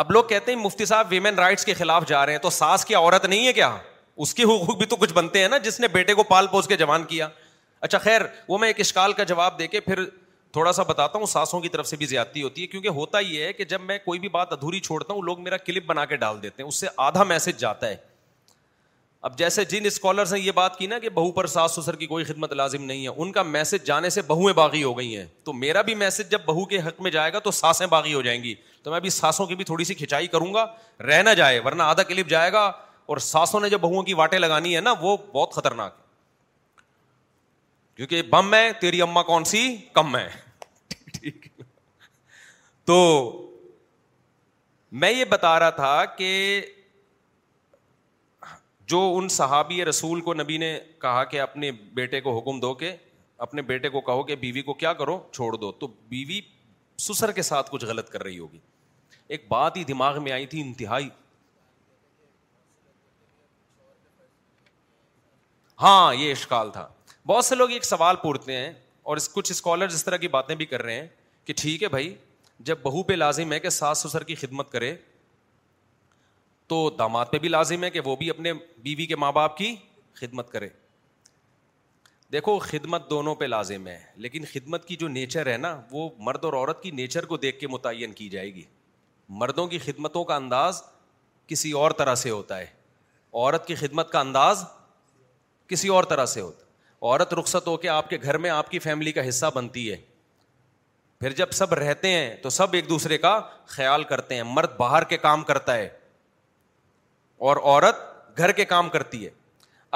اب 0.02 0.10
لوگ 0.12 0.24
کہتے 0.30 0.52
ہیں 0.52 0.60
مفتی 0.60 0.86
صاحب 0.86 1.08
ویمن 1.10 1.36
رائٹس 1.40 1.64
کے 1.66 1.74
خلاف 1.74 2.06
جا 2.08 2.26
رہے 2.26 2.32
ہیں 2.34 2.40
تو 2.40 2.50
ساس 2.50 2.84
کی 2.86 2.96
عورت 2.96 3.26
نہیں 3.26 3.46
ہے 3.48 3.52
کیا 3.54 3.70
اس 4.24 4.34
کے 4.34 4.44
حقوق 4.44 4.78
بھی 4.78 4.86
تو 4.86 4.96
کچھ 4.96 5.14
بنتے 5.14 5.42
ہیں 5.42 5.48
نا 5.50 5.58
جس 5.64 5.80
نے 5.80 5.88
بیٹے 5.94 6.14
کو 6.14 6.24
پال 6.32 6.48
پوس 6.52 6.68
کے 6.68 6.78
جوان 6.78 7.04
کیا 7.10 7.28
اچھا 7.88 7.98
خیر 7.98 8.22
وہ 8.48 8.58
میں 8.58 8.68
ایک 8.70 8.80
اشکال 8.80 9.14
کا 9.14 9.24
جواب 9.32 9.58
دے 9.60 9.68
کے 9.68 9.80
پھر 9.82 10.04
تھوڑا 10.54 10.72
سا 10.74 10.84
بتاتا 10.90 11.18
ہوں 11.20 11.26
ساسوں 11.28 11.60
کی 11.62 11.70
طرف 11.70 11.88
سے 11.88 11.96
بھی 12.02 12.06
زیادتی 12.06 12.44
ہوتی 12.44 12.62
ہے 12.62 12.68
کیونکہ 12.68 12.90
ہوتا 13.00 13.20
یہ 13.20 13.44
ہے 13.44 13.54
کہ 13.54 13.64
جب 13.74 13.82
میں 13.82 13.98
کوئی 14.06 14.20
بھی 14.20 14.30
بات 14.36 14.52
ادھوری 14.54 14.80
چھوڑتا 14.80 15.14
ہوں 15.14 15.22
لوگ 15.22 15.42
میرا 15.44 15.58
کلپ 15.70 15.86
بنا 15.88 16.06
کے 16.12 16.16
ڈال 16.18 16.42
دیتے 16.44 16.62
ہیں 16.64 16.68
اس 16.70 16.80
سے 16.80 16.88
آدھا 17.08 17.24
میسج 17.32 17.60
جاتا 17.60 17.90
ہے 17.90 17.96
اب 19.26 19.38
جیسے 19.38 19.64
جن 19.66 19.86
اسکالرس 19.86 20.32
نے 20.34 20.40
یہ 20.40 20.52
بات 20.56 20.78
کی 20.78 20.88
نا 20.88 20.98
کہ 21.04 21.10
بہو 21.10 21.32
پر 21.36 21.48
ساس 21.48 21.76
سسر 21.76 21.96
کی 22.02 22.08
کوئی 22.08 22.24
خدمت 22.24 22.52
لازم 22.54 22.84
نہیں 22.86 23.04
ہے 23.04 23.12
ان 23.22 23.32
کا 23.38 23.44
میسج 23.44 23.86
جانے 23.86 24.10
سے 24.16 24.22
بہویں 24.28 24.54
باغی 24.60 24.82
ہو 24.84 24.92
گئی 24.98 25.16
ہیں 25.18 25.26
تو 25.44 25.54
میرا 25.62 25.82
بھی 25.88 25.96
میسج 26.02 26.30
جب 26.32 26.42
بہو 26.46 26.66
کے 26.74 26.80
حق 26.88 27.00
میں 27.02 27.12
جائے 27.12 27.32
گا 27.34 27.40
تو 27.48 27.52
ساسیں 27.60 27.86
باغی 27.94 28.14
ہو 28.14 28.22
جائیں 28.28 28.44
گی 28.44 28.54
تو 28.84 28.92
میں 28.92 29.00
بھی 29.06 29.10
ساسوں 29.10 29.46
کی 29.54 29.64
تھوڑی 29.64 29.84
سی 29.84 29.94
کھنچائی 30.02 30.28
کروں 30.36 30.54
گا 30.54 30.66
رہ 31.08 31.22
نہ 31.24 31.30
جائے 31.38 31.60
ورنہ 31.66 31.84
آدھا 31.84 32.04
کلپ 32.12 32.28
جائے 32.30 32.52
گا 32.54 32.62
اور 33.14 33.18
ساسوں 33.32 33.60
نے 33.60 33.70
جب 33.70 33.80
بہوؤں 33.82 34.04
کی 34.04 34.14
واٹیں 34.22 34.38
لگانی 34.40 34.76
ہے 34.76 34.82
نا 34.82 34.94
وہ 35.02 35.16
بہت 35.34 35.54
خطرناک 35.54 35.96
کیونکہ 37.96 38.22
بم 38.30 38.54
ہے 38.54 38.72
تیری 38.82 39.02
اما 39.02 39.24
کون 39.32 39.44
سی 39.56 39.68
کم 39.94 40.16
ہے 40.18 40.28
ٹھیک 41.20 41.46
تو 42.86 43.00
میں 45.04 45.12
یہ 45.12 45.26
بتا 45.32 45.60
رہا 45.60 45.70
تھا 45.82 46.04
کہ 46.18 46.32
جو 48.88 49.00
ان 49.18 49.28
صحابی 49.34 49.84
رسول 49.86 50.20
کو 50.22 50.34
نبی 50.34 50.58
نے 50.58 50.78
کہا 51.02 51.24
کہ 51.30 51.40
اپنے 51.42 51.72
بیٹے 51.94 52.20
کو 52.22 52.38
حکم 52.38 52.60
دو 52.60 52.74
کہ 52.82 52.96
اپنے 53.46 53.62
بیٹے 53.70 53.90
کو 53.90 54.02
کہو 54.10 54.24
کہ 54.24 54.36
بیوی 54.42 54.62
کو 54.62 54.74
کیا 54.84 54.92
کرو 55.00 55.20
چھوڑ 55.32 55.56
دو 55.56 55.72
تو 55.80 55.88
بیوی 56.10 56.40
سسر 57.08 57.32
کے 57.36 57.42
ساتھ 57.42 57.70
کچھ 57.72 57.86
غلط 57.86 58.10
کر 58.10 58.24
رہی 58.24 58.38
ہوگی 58.40 58.58
ایک 59.36 59.46
بات 59.50 59.78
ہی 59.78 59.84
دماغ 59.84 60.22
میں 60.24 60.32
آئی 60.32 60.46
تھی 60.48 60.62
انتہائی 60.62 61.10
ہاں 65.82 66.14
یہ 66.16 66.32
اشکال 66.32 66.70
تھا 66.74 66.88
بہت 67.28 67.46
سے 67.46 67.56
لوگ 67.56 67.72
ایک 67.72 67.86
سوال 67.86 68.16
پورتے 68.24 68.58
ہیں 68.58 68.72
اور 69.10 69.18
اس 69.18 69.30
کچھ 69.34 69.52
اسکالر 69.52 69.86
اس 69.96 70.06
طرح 70.06 70.18
کی 70.18 70.28
باتیں 70.38 70.56
بھی 70.56 70.66
کر 70.66 70.82
رہے 70.84 71.00
ہیں 71.00 71.08
کہ 71.46 71.54
ٹھیک 71.58 71.84
ہے 71.84 71.88
بھائی 71.96 72.14
جب 72.70 72.78
بہو 72.84 73.04
پہ 73.04 73.14
لازم 73.14 73.52
ہے 73.54 73.60
کہ 73.60 73.70
ساس 73.70 74.06
سسر 74.08 74.24
کی 74.24 74.36
خدمت 74.36 74.72
کرے 74.72 74.96
تو 76.68 76.90
داماد 77.00 77.26
پہ 77.32 77.40
بھی 77.40 77.50
لازم 77.50 77.84
ہے 77.84 77.90
کہ 77.92 78.00
وہ 78.06 78.16
بھی 78.16 78.30
اپنے 78.30 78.54
بیوی 78.84 79.06
کے 79.06 79.16
ماں 79.16 79.32
باپ 79.32 79.58
کی 79.58 79.76
خدمت 80.20 80.52
کرے 80.52 80.68
دیکھو 82.32 82.58
خدمت 82.60 83.10
دونوں 83.10 83.34
پہ 83.42 83.46
لازم 83.46 83.88
ہے 83.88 83.98
لیکن 84.26 84.46
خدمت 84.52 84.86
کی 84.88 84.96
جو 85.00 85.08
نیچر 85.08 85.52
ہے 85.52 85.58
نا 85.58 85.78
وہ 85.92 86.10
مرد 86.30 86.46
اور 86.46 86.54
عورت 86.54 86.82
کی 86.84 86.92
نیچر 86.92 87.26
کو 87.26 87.38
دیکھ 87.38 87.60
کے 87.60 87.68
متعین 87.68 88.12
کی 88.14 88.30
جائے 88.30 88.54
گی 88.56 88.64
مردوں 89.42 89.66
کی 89.68 89.78
خدمتوں 89.80 90.24
کا 90.24 90.36
انداز 90.36 90.82
کسی 91.48 91.72
اور 91.84 91.92
طرح 91.98 92.16
سے 92.24 92.30
ہوتا 92.30 92.58
ہے 92.60 92.66
عورت 93.34 93.66
کی 93.68 93.76
خدمت 93.76 94.12
کا 94.12 94.20
انداز 94.20 94.64
کسی 95.68 95.88
اور 95.98 96.04
طرح 96.14 96.26
سے 96.34 96.42
ہوتا 96.42 96.60
ہے 96.60 96.64
عورت 97.02 97.34
رخصت 97.34 97.68
ہو 97.68 97.76
کے 97.78 97.90
آپ 97.90 98.10
کے 98.10 98.18
گھر 98.24 98.38
میں 98.46 98.50
آپ 98.50 98.70
کی 98.72 98.80
فیملی 98.80 99.12
کا 99.12 99.28
حصہ 99.28 99.46
بنتی 99.56 99.90
ہے 99.92 99.96
پھر 101.20 101.34
جب 101.34 101.52
سب 101.54 101.74
رہتے 101.74 102.10
ہیں 102.12 102.36
تو 102.42 102.50
سب 102.50 102.74
ایک 102.74 102.90
دوسرے 102.90 103.18
کا 103.18 103.40
خیال 103.76 104.04
کرتے 104.04 104.36
ہیں 104.36 104.44
مرد 104.54 104.76
باہر 104.78 105.04
کے 105.14 105.18
کام 105.18 105.44
کرتا 105.44 105.76
ہے 105.76 105.88
اور 107.50 107.58
عورت 107.58 107.96
گھر 108.38 108.52
کے 108.60 108.66
کام 108.66 108.88
کرتی 108.90 109.26
ہے 109.26 109.30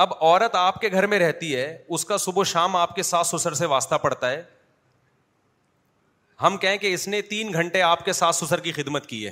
اب 0.04 0.12
عورت 0.20 0.56
آپ 0.56 0.80
کے 0.82 0.89
گھر 0.91 1.06
میں 1.14 1.20
رہتی 1.20 1.56
ہے 1.56 1.64
اس 1.97 2.04
کا 2.06 2.18
صبح 2.26 2.43
شام 2.52 2.76
آپ 2.76 2.93
کے 2.95 3.04
ساس 3.04 3.28
سسر 3.36 3.54
سے 3.62 3.66
واسطہ 3.74 3.95
پڑتا 4.02 4.30
ہے 4.32 4.41
ہم 6.41 6.58
کہیں 6.58 6.78
کہ 6.84 6.93
اس 6.93 7.08
نے 7.14 7.22
تین 7.34 7.54
گھنٹے 7.62 7.82
آپ 7.82 8.04
کے 8.06 8.14
ساس 8.20 8.36
سسر 8.43 8.60
کی 8.68 8.72
خدمت 8.72 9.06
کی 9.08 9.26
ہے 9.26 9.32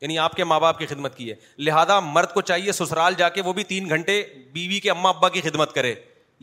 یعنی 0.00 0.18
آپ 0.26 0.34
کے 0.36 0.44
ماں 0.50 0.58
باپ 0.60 0.78
کی 0.78 0.86
خدمت 0.86 1.16
کی 1.16 1.30
ہے 1.30 1.34
لہذا 1.68 1.98
مرد 2.10 2.32
کو 2.34 2.40
چاہیے 2.50 2.72
سسرال 2.80 3.14
جا 3.18 3.28
کے 3.38 3.42
وہ 3.46 3.52
بھی 3.52 3.64
تین 3.72 3.88
گھنٹے 3.88 4.22
بیوی 4.52 4.80
کے 4.86 4.90
اما 4.90 5.08
ابا 5.08 5.28
کی 5.36 5.40
خدمت 5.48 5.72
کرے 5.74 5.94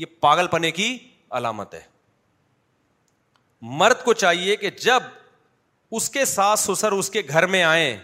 یہ 0.03 0.19
پاگل 0.25 0.47
پنے 0.55 0.71
کی 0.79 0.97
علامت 1.39 1.73
ہے 1.73 1.81
مرد 3.81 4.03
کو 4.05 4.13
چاہیے 4.25 4.55
کہ 4.63 4.69
جب 4.89 5.03
اس 5.97 6.09
کے 6.17 6.25
ساس 6.35 6.69
سسر 6.73 6.91
اس 6.91 7.09
کے 7.09 7.21
گھر 7.29 7.47
میں 7.55 7.63
آئیں 7.63 7.97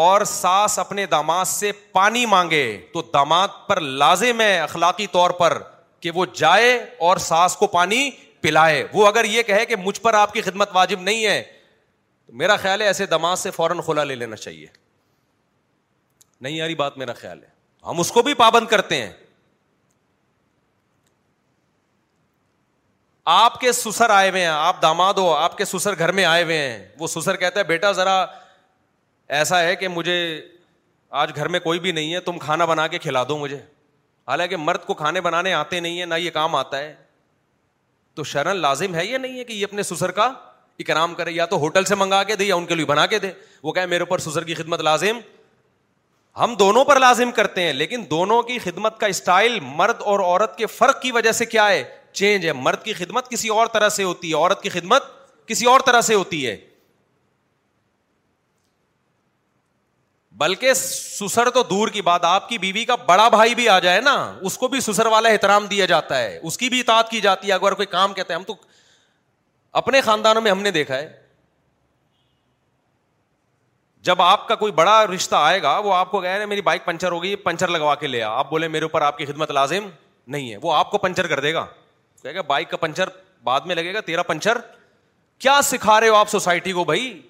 اور 0.00 0.22
ساس 0.24 0.78
اپنے 0.78 1.04
داماد 1.06 1.44
سے 1.44 1.70
پانی 1.92 2.24
مانگے 2.26 2.62
تو 2.92 3.00
داماد 3.14 3.48
پر 3.66 3.80
لازم 3.80 4.40
ہے 4.40 4.58
اخلاقی 4.58 5.06
طور 5.12 5.30
پر 5.38 5.56
کہ 6.00 6.10
وہ 6.14 6.24
جائے 6.34 6.72
اور 7.08 7.16
ساس 7.24 7.56
کو 7.56 7.66
پانی 7.74 8.08
پلائے 8.42 8.82
وہ 8.92 9.06
اگر 9.06 9.24
یہ 9.30 9.42
کہے 9.46 9.66
کہ 9.66 9.76
مجھ 9.84 10.00
پر 10.00 10.14
آپ 10.20 10.32
کی 10.32 10.40
خدمت 10.42 10.70
واجب 10.74 11.00
نہیں 11.00 11.24
ہے 11.24 11.42
تو 12.26 12.32
میرا 12.36 12.56
خیال 12.62 12.80
ہے 12.82 12.86
ایسے 12.86 13.06
داماد 13.06 13.36
سے 13.36 13.50
فوراً 13.50 13.80
کھلا 13.84 14.04
لے 14.04 14.14
لینا 14.14 14.36
چاہیے 14.36 14.66
نہیں 16.40 16.54
یاری 16.56 16.74
بات 16.74 16.98
میرا 16.98 17.12
خیال 17.20 17.42
ہے 17.42 17.50
ہم 17.90 18.00
اس 18.00 18.12
کو 18.12 18.22
بھی 18.22 18.34
پابند 18.34 18.66
کرتے 18.68 19.02
ہیں 19.06 19.12
آپ 23.38 23.60
کے 23.60 23.72
سسر 23.72 24.10
آئے 24.10 24.30
ہوئے 24.30 24.40
ہیں 24.42 24.48
آپ 24.52 24.82
داماد 24.82 25.14
ہو 25.18 25.32
آپ 25.34 25.56
کے 25.58 25.64
سسر 25.64 25.98
گھر 25.98 26.12
میں 26.12 26.24
آئے 26.24 26.42
ہوئے 26.44 26.56
ہیں 26.68 26.86
وہ 27.00 27.06
سسر 27.06 27.36
کہتا 27.36 27.58
ہے 27.60 27.64
بیٹا 27.64 27.92
ذرا 27.98 28.24
ایسا 29.28 29.60
ہے 29.62 29.74
کہ 29.76 29.88
مجھے 29.88 30.12
آج 31.22 31.34
گھر 31.36 31.48
میں 31.48 31.60
کوئی 31.60 31.78
بھی 31.80 31.92
نہیں 31.92 32.14
ہے 32.14 32.20
تم 32.20 32.38
کھانا 32.38 32.64
بنا 32.64 32.86
کے 32.88 32.98
کھلا 32.98 33.22
دو 33.28 33.38
مجھے 33.38 33.58
حالانکہ 34.28 34.56
مرد 34.56 34.84
کو 34.86 34.94
کھانے 34.94 35.20
بنانے 35.20 35.52
آتے 35.54 35.80
نہیں 35.80 35.98
ہیں 35.98 36.06
نہ 36.06 36.14
یہ 36.14 36.30
کام 36.30 36.54
آتا 36.56 36.78
ہے 36.78 36.94
تو 38.14 38.24
شرن 38.24 38.56
لازم 38.60 38.94
ہے 38.94 39.04
یا 39.06 39.18
نہیں 39.18 39.38
ہے 39.38 39.44
کہ 39.44 39.52
یہ 39.52 39.64
اپنے 39.64 39.82
سسر 39.82 40.10
کا 40.20 40.30
اکرام 40.80 41.14
کرے 41.14 41.32
یا 41.32 41.46
تو 41.46 41.56
ہوٹل 41.60 41.84
سے 41.84 41.94
منگا 41.94 42.22
کے 42.24 42.36
دے 42.36 42.44
یا 42.44 42.54
ان 42.54 42.66
کے 42.66 42.74
لیے 42.74 42.84
بنا 42.86 43.06
کے 43.06 43.18
دے 43.18 43.30
وہ 43.62 43.72
کہے 43.72 43.86
میرے 43.86 44.02
اوپر 44.02 44.18
سسر 44.18 44.44
کی 44.44 44.54
خدمت 44.54 44.80
لازم 44.80 45.18
ہم 46.40 46.54
دونوں 46.58 46.84
پر 46.84 46.98
لازم 47.00 47.30
کرتے 47.36 47.62
ہیں 47.62 47.72
لیکن 47.72 48.04
دونوں 48.10 48.42
کی 48.42 48.58
خدمت 48.58 48.98
کا 49.00 49.06
اسٹائل 49.06 49.58
مرد 49.62 50.00
اور 50.12 50.20
عورت 50.20 50.56
کے 50.58 50.66
فرق 50.66 51.00
کی 51.02 51.12
وجہ 51.12 51.32
سے 51.32 51.44
کیا 51.46 51.68
ہے 51.68 51.82
چینج 52.12 52.46
ہے 52.46 52.52
مرد 52.52 52.82
کی 52.82 52.92
خدمت 52.92 53.28
کسی 53.30 53.48
اور 53.48 53.66
طرح 53.72 53.88
سے 53.88 54.02
ہوتی 54.04 54.28
ہے 54.28 54.34
عورت 54.36 54.62
کی 54.62 54.68
خدمت 54.68 55.02
کسی 55.48 55.66
اور 55.66 55.80
طرح 55.86 56.00
سے 56.06 56.14
ہوتی 56.14 56.46
ہے 56.46 56.56
بلکہ 60.38 60.74
سسر 60.74 61.50
تو 61.54 61.62
دور 61.70 61.88
کی 61.92 62.02
بات 62.02 62.24
آپ 62.24 62.48
کی 62.48 62.58
بیوی 62.58 62.84
کا 62.84 62.94
بڑا 63.06 63.28
بھائی 63.28 63.54
بھی 63.54 63.68
آ 63.68 63.78
جائے 63.80 64.00
نا 64.00 64.12
اس 64.50 64.56
کو 64.58 64.68
بھی 64.68 64.80
سسر 64.80 65.06
والا 65.14 65.28
احترام 65.28 65.66
دیا 65.70 65.86
جاتا 65.86 66.18
ہے 66.18 66.38
اس 66.42 66.56
کی 66.58 66.68
بھی 66.68 66.80
اطاعت 66.80 67.10
کی 67.10 67.20
جاتی 67.20 67.48
ہے 67.48 67.52
اگر 67.52 67.74
کوئی 67.80 67.86
کام 67.86 68.12
کہتا 68.14 68.32
ہے 68.34 68.38
ہم 68.38 68.44
تو 68.44 68.54
اپنے 69.80 70.00
خاندانوں 70.04 70.42
میں 70.42 70.50
ہم 70.50 70.62
نے 70.62 70.70
دیکھا 70.70 70.96
ہے 70.98 71.10
جب 74.08 74.22
آپ 74.22 74.46
کا 74.48 74.54
کوئی 74.62 74.72
بڑا 74.78 75.04
رشتہ 75.06 75.34
آئے 75.36 75.62
گا 75.62 75.76
وہ 75.84 75.94
آپ 75.94 76.10
کو 76.10 76.20
کہہ 76.20 76.28
رہے 76.30 76.46
میری 76.46 76.62
بائک 76.68 76.84
پنچر 76.84 77.12
ہو 77.12 77.22
گئی 77.22 77.34
پنچر 77.44 77.68
لگوا 77.68 77.94
کے 77.94 78.06
لیا 78.06 78.30
آپ 78.36 78.48
بولے 78.50 78.68
میرے 78.68 78.84
اوپر 78.84 79.02
آپ 79.02 79.18
کی 79.18 79.24
خدمت 79.26 79.50
لازم 79.50 79.88
نہیں 80.36 80.50
ہے 80.52 80.56
وہ 80.62 80.74
آپ 80.74 80.90
کو 80.90 80.98
پنچر 80.98 81.26
کر 81.26 81.40
دے 81.40 81.54
گا 81.54 81.66
بائک 82.46 82.70
کا 82.70 82.76
پنچر 82.76 83.08
بعد 83.44 83.60
میں 83.66 83.74
لگے 83.74 83.92
گا 83.94 84.00
تیرا 84.06 84.22
پنچر 84.22 84.58
کیا 85.40 85.60
سکھا 85.64 86.00
رہے 86.00 86.08
ہو 86.08 86.14
آپ 86.14 86.28
سوسائٹی 86.30 86.72
کو 86.72 86.84
بھائی 86.84 87.20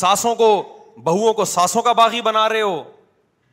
ساسوں 0.00 0.34
کو 0.34 0.52
بہوؤں 1.02 1.32
کو 1.34 1.44
ساسوں 1.44 1.82
کا 1.82 1.92
باغی 1.92 2.20
بنا 2.22 2.48
رہے 2.48 2.60
ہو 2.62 2.82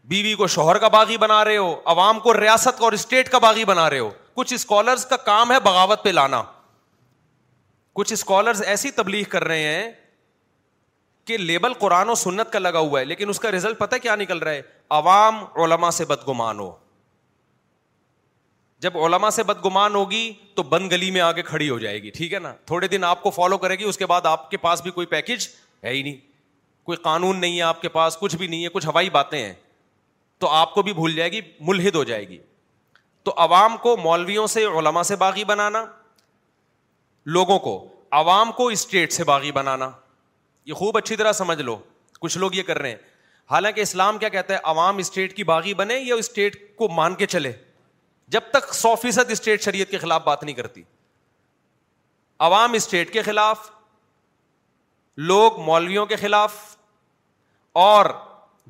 بیوی 0.10 0.34
کو 0.36 0.48
شوہر 0.48 0.78
کا 0.80 0.88
باغی 0.88 1.18
بنا 1.18 1.44
رہے 1.46 1.58
ہو 1.58 1.74
عوام 1.94 2.20
کو 2.20 2.34
ریاست 2.40 2.82
اور 2.84 2.92
اسٹیٹ 2.94 3.30
کا 3.32 3.38
باغی 3.40 3.66
بنا 3.66 3.90
رہے 3.90 4.00
ہو 4.00 4.10
کچھ 4.36 4.54
اسکالرس 4.54 5.06
کا 5.06 5.18
کام 5.26 5.52
ہے 5.52 5.60
بغاوت 5.64 6.04
پہ 6.04 6.10
لانا 6.10 6.42
کچھ 7.96 8.14
اسکالرز 8.14 8.62
ایسی 8.66 8.92
تبلیغ 8.96 9.24
کر 9.30 9.44
رہے 9.48 9.74
ہیں 9.74 9.90
کہ 11.26 11.38
لیبل 11.38 11.74
قرآن 11.80 12.10
و 12.10 12.16
سنت 12.16 12.52
کا 12.52 12.60
لگا 12.60 12.80
ہوا 12.80 13.00
ہے 13.00 13.06
لیکن 13.06 13.30
اس 13.30 13.40
کا 13.40 13.52
ریزلٹ 13.52 13.78
پتہ 13.80 13.96
کیا 14.02 14.16
نکل 14.16 14.38
رہا 14.44 14.52
ہے 14.52 14.62
عوام 15.00 15.44
علما 15.64 15.92
سے 15.92 16.06
بدگمان 16.06 16.60
ہو 16.60 16.72
جب 18.82 18.98
علما 19.06 19.30
سے 19.32 19.44
بدگمان 19.44 19.96
ہوگی 19.96 20.32
تو 20.56 20.64
بند 20.74 20.92
گلی 20.92 21.10
میں 21.12 21.22
آگے 21.22 21.42
کھڑی 21.50 21.70
ہو 21.70 21.78
جائے 21.80 22.02
گی 22.04 22.10
ٹھیک 22.12 22.34
ہے 22.34 22.40
نا 22.40 22.54
تھوڑے 22.66 22.88
دن 22.88 23.04
آپ 23.04 23.22
کو 23.24 23.30
فالو 23.32 23.58
کرے 23.58 23.76
گی 23.80 23.84
اس 23.84 23.98
کے 23.98 24.06
بعد 24.14 24.26
آپ 24.26 24.50
کے 24.52 24.58
پاس 24.66 24.82
بھی 24.84 24.92
کوئی 24.92 25.08
پیکج 25.08 25.48
ہے 25.84 25.94
ہی 25.94 26.02
نہیں 26.04 26.30
کوئی 26.86 26.98
قانون 27.02 27.40
نہیں 27.40 27.58
ہے 27.58 27.62
آپ 27.62 27.82
کے 27.82 27.90
پاس 27.96 28.18
کچھ 28.20 28.36
بھی 28.36 28.48
نہیں 28.48 28.64
ہے 28.64 28.70
کچھ 28.74 28.86
ہوائی 28.88 29.10
باتیں 29.10 29.40
ہیں 29.40 29.54
تو 30.40 30.48
آپ 30.60 30.74
کو 30.74 30.82
بھی 30.82 30.94
بھول 30.94 31.16
جائے 31.16 31.32
گی 31.32 31.42
ملحد 31.68 31.96
ہو 31.96 32.04
جائے 32.12 32.28
گی 32.28 32.38
تو 33.24 33.34
عوام 33.38 33.76
کو 33.82 33.96
مولویوں 34.04 34.46
سے 34.54 34.64
علماء 34.80 35.02
سے 35.12 35.16
باغی 35.24 35.44
بنانا 35.48 35.86
لوگوں 37.38 37.58
کو 37.68 37.76
عوام 38.20 38.52
کو 38.52 38.68
اسٹیٹ 38.76 39.12
سے 39.14 39.24
باغی 39.24 39.52
بنانا 39.58 39.90
یہ 40.66 40.74
خوب 40.80 40.98
اچھی 40.98 41.16
طرح 41.16 41.32
سمجھ 41.32 41.62
لو 41.62 41.78
کچھ 42.20 42.38
لوگ 42.38 42.54
یہ 42.56 42.64
کر 42.64 42.78
رہے 42.82 42.90
ہیں 42.90 42.98
حالانکہ 43.52 43.82
اسلام 43.82 44.18
کیا 44.18 44.30
کہتا 44.30 44.54
ہے 44.54 44.60
عوام 44.72 44.98
اسٹیٹ 45.04 45.36
کی 45.36 45.44
باغی 45.44 45.74
بنے 45.74 45.98
یا 46.00 46.16
اسٹیٹ 46.20 46.56
کو 46.78 46.88
مان 46.96 47.16
کے 47.22 47.26
چلے 47.28 47.52
جب 48.36 48.42
تک 48.52 48.74
سو 48.74 48.94
فیصد 49.02 49.32
اسٹیٹ 49.32 49.64
شریعت 49.64 49.90
کے 49.92 49.98
خلاف 49.98 50.24
بات 50.26 50.44
نہیں 50.44 50.56
کرتی 50.56 50.82
عوام 52.50 52.74
اسٹیٹ 52.74 53.14
کے 53.14 53.22
خلاف 53.22 53.70
لوگ 55.18 55.60
مولویوں 55.66 56.06
کے 56.06 56.16
خلاف 56.16 56.54
اور 57.84 58.06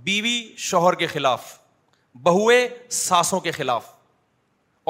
بیوی 0.04 0.42
شوہر 0.58 0.96
کے 0.96 1.08
خلاف 1.08 1.54
بہویں 2.24 2.68
ساسوں 2.92 3.40
کے 3.40 3.52
خلاف 3.52 3.86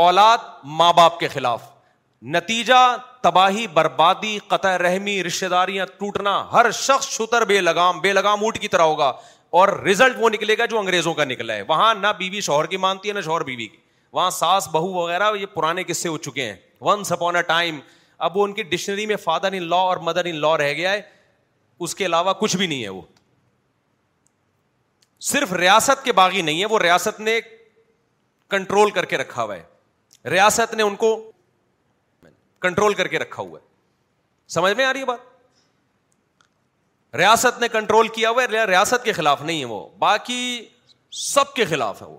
اولاد 0.03 0.37
ماں 0.77 0.91
باپ 0.97 1.19
کے 1.19 1.27
خلاف 1.27 1.61
نتیجہ 2.35 2.75
تباہی 3.21 3.65
بربادی 3.73 4.37
قطع 4.47 4.75
رحمی 4.77 5.23
رشتے 5.23 5.47
داریاں 5.49 5.85
ٹوٹنا 5.97 6.43
ہر 6.51 6.71
شخص 6.79 7.07
شتر 7.17 7.45
بے 7.47 7.59
لگام 7.61 7.99
بے 8.01 8.13
لگام 8.13 8.43
اونٹ 8.43 8.59
کی 8.59 8.67
طرح 8.67 8.81
ہوگا 8.83 9.11
اور 9.59 9.69
ریزلٹ 9.83 10.15
وہ 10.19 10.29
نکلے 10.29 10.57
گا 10.57 10.65
جو 10.65 10.79
انگریزوں 10.79 11.13
کا 11.13 11.23
نکلا 11.25 11.53
ہے 11.55 11.61
وہاں 11.67 11.93
نہ 11.95 12.07
بیوی 12.17 12.41
شوہر 12.41 12.65
کی 12.65 12.77
مانتی 12.77 13.09
ہے 13.09 13.13
نہ 13.13 13.21
شوہر 13.25 13.43
بیوی 13.43 13.67
کی 13.67 13.77
وہاں 14.13 14.29
ساس 14.37 14.67
بہو 14.71 14.91
وغیرہ 14.93 15.31
یہ 15.39 15.45
پرانے 15.53 15.83
قصے 15.87 16.09
ہو 16.09 16.17
چکے 16.17 16.45
ہیں 16.45 16.55
ونس 16.81 17.11
اپون 17.11 17.35
اے 17.35 17.41
ٹائم 17.47 17.79
اب 18.27 18.37
وہ 18.37 18.43
ان 18.43 18.53
کی 18.53 18.63
ڈکشنری 18.63 19.05
میں 19.05 19.15
فادر 19.23 19.51
ان 19.53 19.63
لا 19.69 19.75
اور 19.89 19.97
مدر 20.09 20.25
ان 20.29 20.35
لا 20.41 20.57
رہ 20.57 20.73
گیا 20.73 20.91
ہے 20.91 21.01
اس 21.83 21.95
کے 21.95 22.05
علاوہ 22.05 22.31
کچھ 22.39 22.55
بھی 22.57 22.65
نہیں 22.67 22.83
ہے 22.83 22.89
وہ 22.95 23.01
صرف 25.29 25.53
ریاست 25.61 26.03
کے 26.05 26.11
باغی 26.19 26.41
نہیں 26.41 26.59
ہے 26.61 26.65
وہ 26.69 26.79
ریاست 26.79 27.19
نے 27.19 27.39
کنٹرول 28.55 28.91
کر 28.97 29.05
کے 29.13 29.17
رکھا 29.17 29.43
ہوا 29.43 29.55
ہے 29.55 29.63
ریاست 30.29 30.73
نے 30.75 30.83
ان 30.83 30.95
کو 31.03 31.09
کنٹرول 32.67 32.93
کر 33.01 33.07
کے 33.13 33.19
رکھا 33.25 33.41
ہوا 33.43 33.57
ہے 33.59 33.63
سمجھ 34.55 34.73
میں 34.77 34.85
آ 34.85 34.87
رہی 34.93 34.99
ہے 35.01 35.05
بات 35.05 35.19
ریاست 37.23 37.59
نے 37.61 37.67
کنٹرول 37.71 38.07
کیا 38.17 38.29
ہوا 38.29 38.41
ہے 38.43 38.47
ریاست 38.67 39.01
کے 39.05 39.11
خلاف 39.13 39.41
نہیں 39.41 39.59
ہے 39.59 39.65
وہ 39.75 39.81
باقی 39.99 40.39
سب 41.27 41.45
کے 41.53 41.65
خلاف 41.69 41.95
ہے 42.01 42.07
وہ 42.07 42.17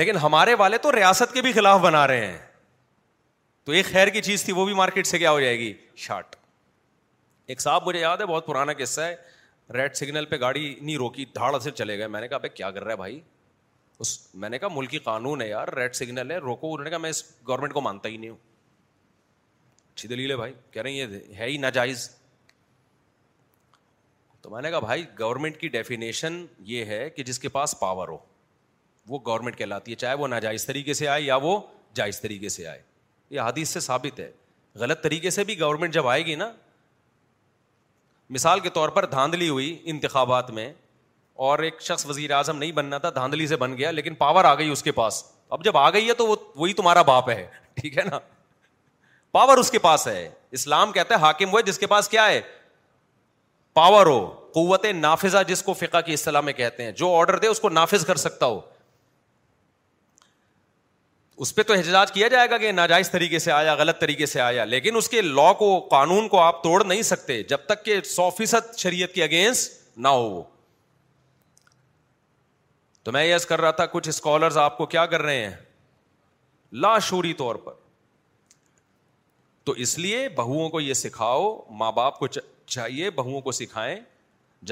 لیکن 0.00 0.14
ہمارے 0.22 0.54
والے 0.58 0.78
تو 0.82 0.88
ریاست 0.96 1.32
کے 1.34 1.40
بھی 1.42 1.52
خلاف 1.52 1.80
بنا 1.80 2.06
رہے 2.06 2.26
ہیں 2.26 2.48
تو 3.70 3.74
ایک 3.76 3.86
خیر 3.86 4.08
کی 4.10 4.20
چیز 4.22 4.42
تھی 4.44 4.52
وہ 4.52 4.64
بھی 4.66 4.72
مارکیٹ 4.74 5.06
سے 5.06 5.18
کیا 5.18 5.30
ہو 5.30 5.40
جائے 5.40 5.58
گی 5.58 5.72
شارٹ 6.04 6.34
ایک 7.48 7.60
صاحب 7.60 7.86
مجھے 7.86 8.00
یاد 8.00 8.16
ہے 8.20 8.26
بہت 8.26 8.46
پرانا 8.46 8.72
قصہ 8.78 9.00
ہے 9.00 9.14
ریڈ 9.74 9.94
سگنل 9.96 10.24
پہ 10.30 10.36
گاڑی 10.40 10.74
نہیں 10.80 10.96
روکی 11.02 11.24
دھاڑ 11.34 11.58
سے 11.58 11.70
چلے 11.70 11.96
گئے 11.98 12.06
میں 12.14 12.20
نے 12.20 12.28
کہا 12.28 12.38
بھائی 12.38 12.50
کیا 12.54 12.70
کر 12.70 12.84
رہا 12.84 12.92
ہے 12.92 12.96
بھائی 12.96 13.20
اس 13.98 14.16
میں 14.44 14.48
نے 14.48 14.58
کہا 14.58 14.68
ملکی 14.74 14.98
قانون 15.04 15.42
ہے 15.42 15.48
یار 15.48 15.72
ریڈ 15.76 15.94
سگنل 15.96 16.30
ہے 16.30 16.38
روکو 16.38 16.72
انہوں 16.72 16.84
نے 16.84 16.90
کہا 16.90 16.98
میں 17.04 17.10
اس 17.10 17.22
گورنمنٹ 17.48 17.72
کو 17.72 17.80
مانتا 17.88 18.08
ہی 18.08 18.16
نہیں 18.16 18.30
ہوں 18.30 18.36
اچھی 19.94 20.08
دلیل 20.08 20.30
ہے 20.30 20.36
بھائی 20.36 20.52
کہہ 20.70 20.82
رہے 20.82 20.90
ہیں 20.90 20.96
یہ 20.98 21.32
ہے 21.38 21.46
ہی 21.50 21.56
ناجائز 21.66 22.10
تو 24.40 24.50
میں 24.50 24.62
نے 24.62 24.70
کہا 24.70 24.78
بھائی 24.90 25.04
گورنمنٹ 25.20 25.60
کی 25.60 25.68
ڈیفینیشن 25.78 26.44
یہ 26.74 26.84
ہے 26.94 27.08
کہ 27.10 27.22
جس 27.30 27.38
کے 27.38 27.48
پاس 27.60 27.78
پاور 27.80 28.08
ہو 28.08 28.18
وہ 29.08 29.18
گورنمنٹ 29.26 29.56
کہلاتی 29.58 29.90
ہے 29.92 29.96
چاہے 30.04 30.14
وہ 30.24 30.28
ناجائز 30.36 30.66
طریقے 30.66 30.94
سے 31.02 31.08
آئے 31.16 31.22
یا 31.22 31.36
وہ 31.50 31.58
جائز 32.02 32.20
طریقے 32.20 32.48
سے 32.58 32.66
آئے 32.68 32.82
یہ 33.30 33.40
حدیث 33.40 33.68
سے 33.70 33.80
ثابت 33.80 34.20
ہے 34.20 34.30
غلط 34.80 35.02
طریقے 35.02 35.30
سے 35.30 35.44
بھی 35.44 35.58
گورنمنٹ 35.60 35.92
جب 35.94 36.06
آئے 36.08 36.24
گی 36.26 36.34
نا 36.34 36.50
مثال 38.34 38.60
کے 38.60 38.70
طور 38.70 38.88
پر 38.96 39.04
دھاندلی 39.14 39.48
ہوئی 39.48 39.76
انتخابات 39.92 40.50
میں 40.58 40.72
اور 41.48 41.58
ایک 41.68 41.80
شخص 41.82 42.06
وزیر 42.06 42.30
اعظم 42.32 42.56
نہیں 42.58 42.72
بننا 42.72 42.98
تھا 43.04 43.10
دھاندلی 43.14 43.46
سے 43.46 43.56
بن 43.56 43.76
گیا 43.76 43.90
لیکن 43.90 44.14
پاور 44.14 44.44
آ 44.44 44.54
گئی 44.58 44.68
اس 44.70 44.82
کے 44.82 44.92
پاس 44.92 45.22
اب 45.56 45.64
جب 45.64 45.76
آ 45.76 45.88
گئی 45.90 46.08
ہے 46.08 46.14
تو 46.14 46.26
وہ 46.26 46.36
وہی 46.56 46.72
تمہارا 46.80 47.02
باپ 47.10 47.30
ہے 47.30 47.46
ٹھیک 47.80 47.98
ہے 47.98 48.02
نا 48.10 48.18
پاور 49.32 49.58
اس 49.58 49.70
کے 49.70 49.78
پاس 49.78 50.06
ہے 50.08 50.28
اسلام 50.58 50.92
کہتا 50.92 51.14
ہے 51.14 51.20
حاکم 51.20 51.50
ہوئے 51.52 51.62
جس 51.66 51.78
کے 51.78 51.86
پاس 51.86 52.08
کیا 52.08 52.26
ہے 52.28 52.40
پاور 53.74 54.06
ہو 54.06 54.24
قوت 54.54 54.84
نافذہ 55.00 55.42
جس 55.48 55.62
کو 55.62 55.72
فقہ 55.80 56.00
کی 56.06 56.12
اصطلاح 56.12 56.40
میں 56.46 56.52
کہتے 56.52 56.84
ہیں 56.84 56.92
جو 57.00 57.14
آرڈر 57.16 57.36
دے 57.38 57.46
اس 57.46 57.60
کو 57.60 57.68
نافذ 57.68 58.04
کر 58.06 58.16
سکتا 58.22 58.46
ہو 58.46 58.60
اس 61.42 61.54
پہ 61.56 61.62
تو 61.66 61.72
احتجاج 61.74 62.10
کیا 62.12 62.26
جائے 62.28 62.48
گا 62.50 62.56
کہ 62.58 62.70
ناجائز 62.72 63.10
طریقے 63.10 63.38
سے 63.38 63.50
آیا 63.52 63.74
غلط 63.74 64.00
طریقے 64.00 64.26
سے 64.26 64.40
آیا 64.40 64.64
لیکن 64.64 64.96
اس 64.96 65.08
کے 65.08 65.20
لا 65.22 65.52
کو 65.58 65.68
قانون 65.90 66.28
کو 66.28 66.38
آپ 66.40 66.62
توڑ 66.62 66.82
نہیں 66.84 67.02
سکتے 67.10 67.42
جب 67.52 67.60
تک 67.66 67.84
کہ 67.84 68.00
سو 68.06 68.28
فیصد 68.38 68.76
شریعت 68.78 69.12
کے 69.14 69.22
اگینسٹ 69.24 69.80
نہ 69.96 70.08
ہو 70.08 70.28
وہ 70.30 70.42
تو 73.04 73.12
میں 73.12 73.24
یس 73.24 73.46
کر 73.46 73.60
رہا 73.60 73.70
تھا 73.80 73.86
کچھ 73.92 74.08
اسکالرز 74.08 74.58
آپ 74.58 74.76
کو 74.78 74.86
کیا 74.94 75.06
کر 75.14 75.22
رہے 75.22 75.44
ہیں 75.46 75.54
لاشوری 76.82 77.32
طور 77.38 77.54
پر 77.64 77.74
تو 79.64 79.72
اس 79.84 79.98
لیے 79.98 80.28
بہوؤں 80.36 80.68
کو 80.70 80.80
یہ 80.80 80.94
سکھاؤ 81.06 81.50
ماں 81.78 81.90
باپ 81.92 82.18
کو 82.18 82.26
چاہیے 82.26 83.10
بہوؤں 83.22 83.40
کو 83.48 83.52
سکھائیں 83.60 83.94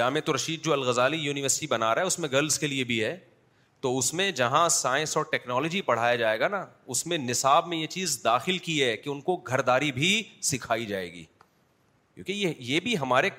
جامع 0.01 0.21
رشید 0.35 0.65
جو 0.65 0.73
الغزالی 0.73 1.17
یونیورسٹی 1.25 1.67
بنا 1.67 1.95
رہا 1.95 2.03
ہے 2.03 2.07
اس 2.07 2.19
میں 2.19 2.29
گرلس 2.33 2.59
کے 2.59 2.67
لیے 2.67 2.85
بھی 2.93 3.05
ہے 3.05 3.17
تو 3.83 3.97
اس 3.99 4.13
میں 4.19 4.31
جہاں 4.39 4.69
سائنس 4.77 5.17
اور 5.17 5.25
ٹیکنالوجی 5.31 5.81
پڑھایا 5.89 6.15
جائے 6.17 6.39
گا 6.41 6.49
نا 6.49 6.65
اس 6.95 7.07
میں 7.07 7.19
نصاب 7.19 7.67
میں 7.69 7.77
یہ 7.79 7.87
چیز 7.97 8.19
داخل 8.25 8.59
کی 8.69 8.83
ہے 8.85 8.97
کہ 8.97 9.11
ان 9.11 9.21
کو 9.29 9.37
گھرداری 9.37 9.91
بھی 9.99 10.23
سکھائی 10.49 10.87
جائے 10.87 11.13
گی 11.13 11.25
کیونکہ 12.15 12.33
یہ 12.33 12.53
یہ 12.73 12.81
بھی 12.87 12.99
ہمارے 12.99 13.31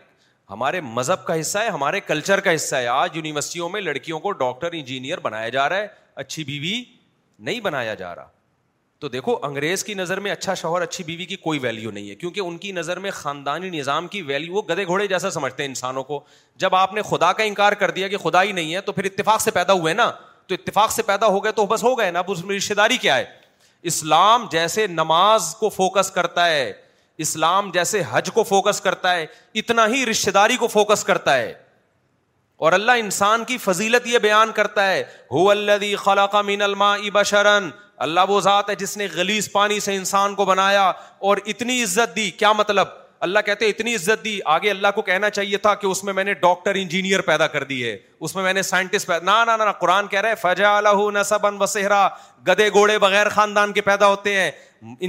ہمارے 0.50 0.82
مذہب 0.82 1.26
کا 1.26 1.40
حصہ 1.40 1.58
ہے 1.60 1.70
ہمارے 1.70 2.00
کلچر 2.00 2.40
کا 2.46 2.54
حصہ 2.56 2.76
ہے 2.76 2.88
آج 2.88 3.16
یونیورسٹیوں 3.16 3.68
میں 3.70 3.82
لڑکیوں 3.82 4.20
کو 4.20 4.32
ڈاکٹر 4.44 4.72
انجینئر 4.74 5.20
بنایا 5.26 5.50
جا 5.56 5.68
رہا 5.70 5.78
ہے 5.78 5.88
اچھی 6.24 6.44
بیوی 6.44 6.82
نہیں 7.48 7.60
بنایا 7.66 7.94
جا 8.04 8.14
رہا 8.16 8.28
تو 9.00 9.08
دیکھو 9.08 9.38
انگریز 9.46 9.84
کی 9.86 9.94
نظر 9.94 10.20
میں 10.20 10.32
اچھا 10.32 10.54
شوہر 10.62 10.82
اچھی 10.82 11.04
بیوی 11.04 11.26
کی 11.26 11.36
کوئی 11.44 11.60
ویلیو 11.62 11.92
نہیں 11.92 12.10
ہے 12.10 12.16
کیونکہ 12.24 12.40
ان 12.40 12.58
کی 12.64 12.72
نظر 12.72 13.00
میں 13.00 13.12
خاندانی 13.20 13.70
نظام 13.78 14.08
کی 14.16 14.22
ویلیو 14.32 14.54
وہ 14.54 14.62
گدے 14.70 14.86
گھوڑے 14.86 15.06
جیسا 15.08 15.30
سمجھتے 15.32 15.64
ہیں 15.64 15.68
انسانوں 15.70 16.04
کو 16.04 16.20
جب 16.64 16.76
آپ 16.76 16.94
نے 16.94 17.02
خدا 17.10 17.32
کا 17.34 17.44
انکار 17.44 17.74
کر 17.84 17.92
دیا 18.00 18.08
کہ 18.08 18.18
خدا 18.24 18.44
ہی 18.44 18.52
نہیں 18.52 18.74
ہے 18.76 18.82
تو 18.82 18.92
پھر 18.98 19.06
اتفاق 19.12 19.42
سے 19.42 19.52
پیدا 19.60 19.74
ہوئے 19.74 19.94
نا 19.94 20.12
تو 20.50 20.56
اتفاق 20.62 20.92
سے 20.92 21.04
پیدا 21.04 21.28
ہو 21.36 21.44
گئے 21.44 21.52
تو 21.58 21.66
بس 21.72 21.84
ہو 21.84 21.98
گئے 21.98 22.12
نا 22.12 22.20
اب 22.20 22.30
اس 22.32 22.44
میں 22.46 22.56
رشتے 22.58 22.74
داری 22.74 22.96
کیا 22.98 23.16
ہے 23.18 23.26
اسلام 23.90 24.48
جیسے 24.52 24.86
نماز 25.00 25.54
کو 25.60 25.70
فوکس 25.76 26.10
کرتا 26.12 26.46
ہے 26.50 26.72
اسلام 27.26 27.70
جیسے 27.74 28.02
حج 28.12 28.30
کو 28.34 28.44
فوکس 28.50 28.80
کرتا 28.82 29.14
ہے 29.16 29.26
اتنا 29.62 29.86
ہی 29.94 30.06
رشتے 30.10 30.32
داری 30.32 30.56
کو 30.58 30.68
فوکس 30.68 31.04
کرتا 31.04 31.36
ہے 31.38 31.54
اور 32.66 32.72
اللہ 32.74 32.92
انسان 33.00 33.44
کی 33.48 33.58
فضیلت 33.66 34.08
یہ 34.08 34.20
بیان 34.28 34.52
کرتا 34.56 34.88
ہے 34.92 35.04
ہو 35.32 35.50
اللہ 35.50 36.32
اللہ 38.02 38.20
وہ 38.30 38.40
ذات 38.42 38.70
ہے 38.70 38.74
جس 38.82 38.96
نے 38.98 39.08
غلیز 39.14 39.52
پانی 39.52 39.80
سے 39.86 39.96
انسان 39.96 40.36
کو 40.36 40.46
بنایا 40.46 40.84
اور 41.30 41.38
اتنی 41.54 41.82
عزت 41.84 42.16
دی 42.16 42.30
کیا 42.42 42.52
مطلب 42.58 42.88
اللہ 43.26 43.40
کہتے 43.46 43.66
ہیں 43.66 43.72
اتنی 43.72 43.94
عزت 43.96 44.24
دی 44.26 44.38
آگے 44.52 44.70
اللہ 44.70 44.88
کو 44.96 45.02
کہنا 45.08 45.30
چاہیے 45.30 45.58
تھا 45.64 45.74
کہ 45.76 45.86
اس 45.88 46.04
میں 46.04 46.14
میں 46.14 46.24
نے 46.24 46.34
ڈاکٹر 46.44 46.76
انجینئر 46.82 47.22
پیدا 47.30 47.48
کر 47.56 47.64
دی 47.72 47.84
ہے 47.88 47.98
اس 48.28 48.36
میں 48.36 48.44
میں 48.44 48.54
نے 48.54 48.62
سائنٹسٹ 48.64 49.08
پیدا 49.08 49.44
نہ 49.46 49.64
نہ 49.64 49.72
قرآن 49.80 50.08
کہہ 50.08 50.22
رہے 50.22 50.36
فجا 50.42 50.76
الح 50.78 51.02
نصب 51.14 51.46
وسحرا 51.62 52.08
گدے 52.48 52.70
گھوڑے 52.70 52.98
بغیر 53.06 53.30
خاندان 53.30 53.74
کے 53.74 53.82
پیدا 53.90 54.08
ہوتے 54.08 54.36
ہیں 54.40 54.50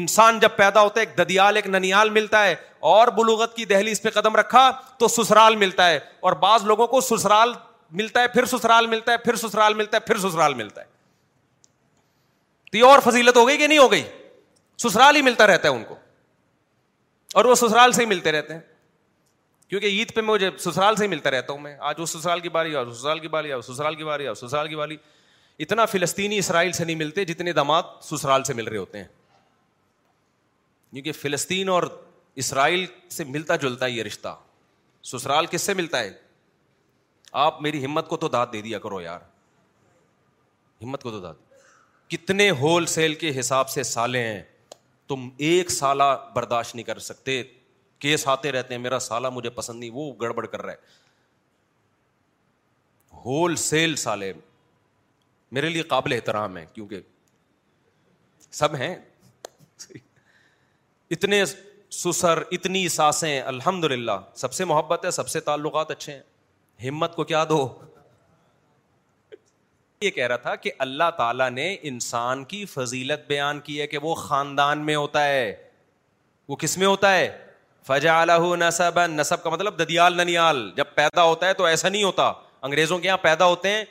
انسان 0.00 0.38
جب 0.40 0.56
پیدا 0.56 0.80
ہوتا 0.82 1.00
ہے 1.00 1.04
ایک 1.06 1.16
ددیال 1.18 1.56
ایک 1.56 1.66
ننیال 1.74 2.10
ملتا 2.10 2.44
ہے 2.46 2.54
اور 2.92 3.08
بلوغت 3.16 3.54
کی 3.56 3.64
دہلی 3.74 3.90
اس 3.92 4.02
پہ 4.02 4.10
قدم 4.14 4.36
رکھا 4.36 4.70
تو 4.98 5.08
سسرال 5.08 5.56
ملتا 5.56 5.88
ہے 5.90 5.98
اور 6.20 6.32
بعض 6.44 6.64
لوگوں 6.66 6.86
کو 6.96 7.00
سسرال 7.10 7.52
ملتا 8.00 8.22
ہے 8.22 8.28
پھر 8.34 8.44
سسرال 8.56 8.86
ملتا 8.86 9.12
ہے 9.12 9.16
پھر 9.24 9.36
سسرال 9.36 9.74
ملتا 9.74 9.96
ہے 9.96 10.00
پھر 10.06 10.18
سسرال 10.28 10.54
ملتا 10.54 10.80
ہے 10.80 10.86
تو 12.72 12.78
یہ 12.78 12.84
اور 12.84 12.98
فضیلت 13.10 13.36
ہو 13.36 13.46
گئی 13.48 13.56
کہ 13.58 13.66
نہیں 13.66 13.78
ہو 13.78 13.90
گئی 13.92 14.02
سسرال 14.88 15.16
ہی 15.16 15.22
ملتا 15.22 15.46
رہتا 15.46 15.68
ہے 15.68 15.74
ان 15.74 15.84
کو 15.84 15.94
اور 17.36 17.44
وہ 17.44 17.54
سسرال 17.54 17.92
سے 17.92 18.00
ہی 18.02 18.06
ملتے 18.06 18.32
رہتے 18.32 18.54
ہیں 18.54 18.60
کیونکہ 19.68 19.86
عید 19.86 20.14
پہ 20.14 20.20
مجھے 20.20 20.50
سسرال 20.58 20.96
سے 20.96 21.04
ہی 21.04 21.08
ملتا 21.08 21.30
رہتا 21.30 21.52
ہوں 21.52 21.60
میں 21.60 21.74
آج 21.88 22.00
وہ 22.00 22.06
سسرال 22.12 22.40
کی 22.40 22.48
باری 22.54 22.74
آؤ 22.76 22.92
سسرال 22.92 23.18
کی 23.24 23.28
باری 23.28 23.52
آؤ 23.52 23.60
سسرال 23.66 23.94
کی 23.96 24.04
باری 24.04 24.26
سسرال 24.40 24.68
کی 24.68 24.76
باری 24.76 24.96
اتنا 25.64 25.84
فلسطینی 25.86 26.38
اسرائیل 26.38 26.72
سے 26.72 26.84
نہیں 26.84 26.96
ملتے 26.96 27.24
جتنے 27.24 27.52
دمات 27.52 27.84
سسرال 28.04 28.44
سے 28.44 28.54
مل 28.54 28.68
رہے 28.68 28.76
ہوتے 28.78 28.98
ہیں 28.98 29.04
کیونکہ 30.92 31.12
فلسطین 31.20 31.68
اور 31.68 31.82
اسرائیل 32.44 32.84
سے 33.16 33.24
ملتا 33.24 33.56
جلتا 33.64 33.86
یہ 33.86 34.02
رشتہ 34.02 34.34
سسرال 35.12 35.46
کس 35.50 35.62
سے 35.62 35.74
ملتا 35.74 36.00
ہے 36.02 36.10
آپ 37.42 37.60
میری 37.62 37.84
ہمت 37.84 38.08
کو 38.08 38.16
تو 38.24 38.28
داد 38.28 38.46
دے 38.52 38.60
دیا 38.62 38.78
کرو 38.78 39.00
یار 39.00 39.20
ہمت 40.82 41.02
کو 41.02 41.10
تو 41.10 41.20
داد 41.20 41.34
کتنے 42.10 42.50
ہول 42.60 42.86
سیل 42.96 43.14
کے 43.14 43.38
حساب 43.38 43.68
سے 43.70 43.82
سالے 43.92 44.18
ہیں 44.26 44.42
تم 45.10 45.28
ایک 45.46 45.70
سالہ 45.70 46.08
برداشت 46.34 46.74
نہیں 46.74 46.86
کر 46.86 46.98
سکتے 47.04 47.34
کیس 48.02 48.26
آتے 48.28 48.50
رہتے 48.52 48.74
ہیں 48.74 48.80
میرا 48.80 48.98
سالہ 49.06 49.30
مجھے 49.38 49.50
پسند 49.56 49.78
نہیں 49.80 49.90
وہ 49.94 50.04
گڑبڑ 50.20 50.46
کر 50.52 50.62
رہا 50.64 50.72
ہے 50.72 50.78
ہول 53.24 53.56
سیل 53.62 53.96
سالے 54.02 54.32
میرے 55.56 55.68
لیے 55.68 55.82
قابل 55.94 56.12
احترام 56.12 56.56
ہے 56.56 56.64
کیونکہ 56.74 57.00
سب 58.58 58.74
ہیں 58.82 58.94
اتنے 61.16 61.44
سسر 62.02 62.42
اتنی 62.56 62.86
ساسیں 62.96 63.40
الحمد 63.40 63.84
للہ 63.92 64.18
سب 64.44 64.52
سے 64.58 64.64
محبت 64.72 65.04
ہے 65.04 65.10
سب 65.20 65.28
سے 65.28 65.40
تعلقات 65.50 65.90
اچھے 65.90 66.12
ہیں 66.12 66.22
ہمت 66.88 67.14
کو 67.16 67.24
کیا 67.32 67.44
دو 67.48 67.58
یہ 70.04 70.10
کہہ 70.10 70.26
رہا 70.26 70.36
تھا 70.42 70.54
کہ 70.56 70.70
اللہ 70.78 71.10
تعالیٰ 71.16 71.48
نے 71.50 71.64
انسان 71.88 72.44
کی 72.52 72.64
فضیلت 72.66 73.26
بیان 73.28 73.58
کی 73.64 73.80
ہے 73.80 73.86
کہ 73.86 73.98
وہ 74.02 74.14
خاندان 74.14 74.84
میں 74.84 74.94
ہوتا 74.96 75.24
ہے 75.24 75.52
وہ 76.48 76.56
کس 76.58 76.76
میں 76.78 76.86
ہوتا 76.86 77.12
ہے 77.16 77.28
فجا 77.86 78.14
نصب 78.58 78.98
نصب 79.14 79.42
کا 79.42 79.50
مطلب 79.50 79.78
ددیال 79.78 80.16
ننیال 80.16 80.70
جب 80.76 80.84
پیدا 80.94 81.22
ہوتا 81.24 81.48
ہے 81.48 81.54
تو 81.54 81.64
ایسا 81.64 81.88
نہیں 81.88 82.02
ہوتا 82.02 82.30
انگریزوں 82.62 82.98
کے 82.98 83.06
یہاں 83.08 83.16
پیدا 83.22 83.44
ہوتے 83.46 83.70
ہیں 83.74 83.84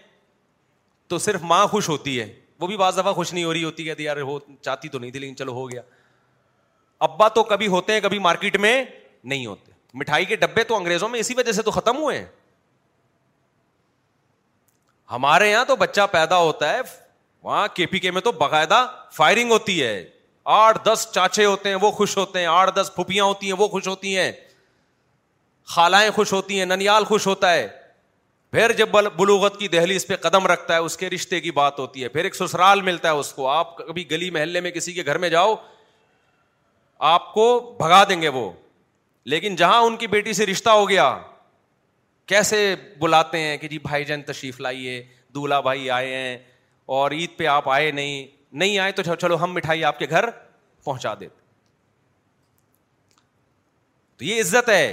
تو 1.10 1.18
صرف 1.28 1.42
ماں 1.52 1.66
خوش 1.68 1.90
ہوتی 1.90 2.20
ہے 2.20 2.26
وہ 2.60 2.68
بھی 2.68 2.78
بعض 2.78 2.98
دفعہ 2.98 3.14
خوش 3.14 3.34
نہیں 3.34 3.44
ہو 3.44 3.54
رہی 3.54 3.64
ہوتی 3.64 3.88
یار 4.06 4.22
ہو 4.22 4.40
چاہتی 4.62 4.90
تو 4.90 5.00
نہیں 5.00 5.12
تھی 5.12 5.20
لیکن 5.20 5.36
چلو 5.36 5.54
ہو 5.60 5.70
گیا 5.72 5.82
ابا 7.10 7.28
تو 7.40 7.44
کبھی 7.54 7.68
ہوتے 7.76 7.94
ہیں 7.94 8.02
کبھی 8.04 8.20
مارکیٹ 8.30 8.58
میں 8.68 8.84
نہیں 9.24 9.46
ہوتے 9.46 9.72
مٹھائی 9.98 10.26
کے 10.26 10.36
ڈبے 10.36 10.64
تو 10.64 10.78
انگریزوں 10.78 11.10
میں 11.10 11.20
اسی 11.20 11.34
وجہ 11.38 11.52
سے 11.52 11.62
تو 11.62 11.72
ختم 11.72 12.02
ہوئے 12.04 12.18
ہیں 12.18 12.26
ہمارے 15.12 15.50
یہاں 15.50 15.66
تو 15.66 15.76
بچہ 15.76 16.02
پیدا 16.12 16.38
ہوتا 16.38 16.74
ہے 16.74 16.80
وہاں 17.44 17.68
کے 17.76 17.86
پی 17.92 18.00
کے 18.00 18.12
میں 18.12 18.22
تو 18.22 18.32
باقاعدہ 18.40 18.86
فائرنگ 19.14 19.52
ہوتی 19.52 19.82
ہے 19.84 20.04
آٹھ 20.56 20.78
دس 20.86 21.08
چاچے 21.14 21.46
ہوتے 21.46 21.70
ہیں 21.70 21.76
وہ 21.82 21.92
خوش 21.92 22.16
ہوتے 22.18 22.40
ہیں 22.40 22.46
آٹھ 22.48 22.72
دس 22.76 22.92
پھپیاں 22.96 23.26
ہوتی 23.26 23.48
ہیں 23.52 23.56
وہ 23.60 23.68
خوش 23.68 23.88
ہوتی 23.88 24.16
ہیں 24.18 24.32
خالائیں 25.74 26.10
خوش 26.16 26.34
ہوتی 26.34 26.60
ہیں 26.60 26.66
ننیال 26.66 27.04
خوش 27.06 27.28
ہوتا 27.28 27.52
ہے 27.54 27.68
پھر 28.52 28.72
جب 28.78 28.90
بلوغت 29.18 29.58
کی 29.60 29.68
دہلی 29.74 29.96
اس 29.96 30.08
پہ 30.08 30.16
قدم 30.22 30.48
رکھتا 30.48 30.74
ہے 30.74 30.80
اس 30.86 30.98
کے 30.98 31.10
رشتے 31.10 31.40
کی 31.42 31.52
بات 31.58 31.80
ہوتی 31.80 32.04
ہے 32.04 32.08
پھر 32.16 32.24
ایک 32.24 32.36
سسرال 32.36 32.82
ملتا 32.82 33.12
ہے 33.12 33.18
اس 33.18 33.32
کو 33.34 33.48
آپ 33.50 33.76
کبھی 33.78 34.10
گلی 34.12 34.30
محلے 34.38 34.62
میں 34.62 34.72
کسی 34.72 34.94
کے 34.94 35.06
گھر 35.06 35.18
میں 35.26 35.30
جاؤ 35.30 35.54
آپ 37.14 37.34
کو 37.34 37.50
بھگا 37.80 38.04
دیں 38.10 38.22
گے 38.22 38.28
وہ 38.40 38.50
لیکن 39.34 39.56
جہاں 39.56 39.82
ان 39.86 39.98
کی 39.98 40.08
بیٹی 40.08 40.34
سے 40.34 40.46
رشتہ 40.46 40.70
ہو 40.80 40.88
گیا 40.90 41.12
کیسے 42.30 42.58
بلاتے 43.00 43.40
ہیں 43.42 43.56
کہ 43.58 43.68
جی 43.68 43.78
بھائی 43.84 44.04
جان 44.06 44.22
تشریف 44.26 44.60
لائیے 44.62 45.02
دولہا 45.36 45.60
بھائی 45.68 45.90
آئے 45.92 46.16
ہیں 46.16 46.38
اور 46.98 47.12
عید 47.12 47.30
پہ 47.38 47.46
آپ 47.54 47.70
آئے 47.70 47.90
نہیں 47.92 48.28
نہیں 48.64 48.78
آئے 48.80 48.92
تو 49.00 49.16
چلو 49.22 49.38
ہم 49.44 49.54
مٹھائی 49.54 49.84
آپ 49.86 50.00
کے 50.00 50.06
گھر 50.10 50.30
پہنچا 50.84 51.14
دیتے 51.20 51.38
تو 54.20 54.26
یہ 54.26 54.42
عزت 54.42 54.70
ہے 54.70 54.86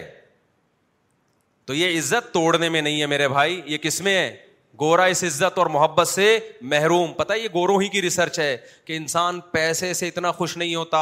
تو 1.66 1.74
یہ 1.74 1.98
عزت 1.98 2.32
توڑنے 2.34 2.68
میں 2.68 2.82
نہیں 2.82 3.00
ہے 3.00 3.06
میرے 3.14 3.28
بھائی 3.34 3.60
یہ 3.66 3.78
کس 3.82 4.00
میں 4.08 4.16
ہے 4.18 4.36
گورا 4.80 5.04
اس 5.12 5.22
عزت 5.24 5.58
اور 5.58 5.66
محبت 5.76 6.08
سے 6.08 6.26
محروم 6.74 7.12
پتا 7.20 7.34
یہ 7.34 7.48
گوروں 7.54 7.80
ہی 7.82 7.88
کی 7.96 8.02
ریسرچ 8.02 8.38
ہے 8.40 8.56
کہ 8.84 8.96
انسان 8.96 9.40
پیسے 9.52 9.92
سے 10.00 10.08
اتنا 10.08 10.32
خوش 10.40 10.56
نہیں 10.56 10.74
ہوتا 10.74 11.00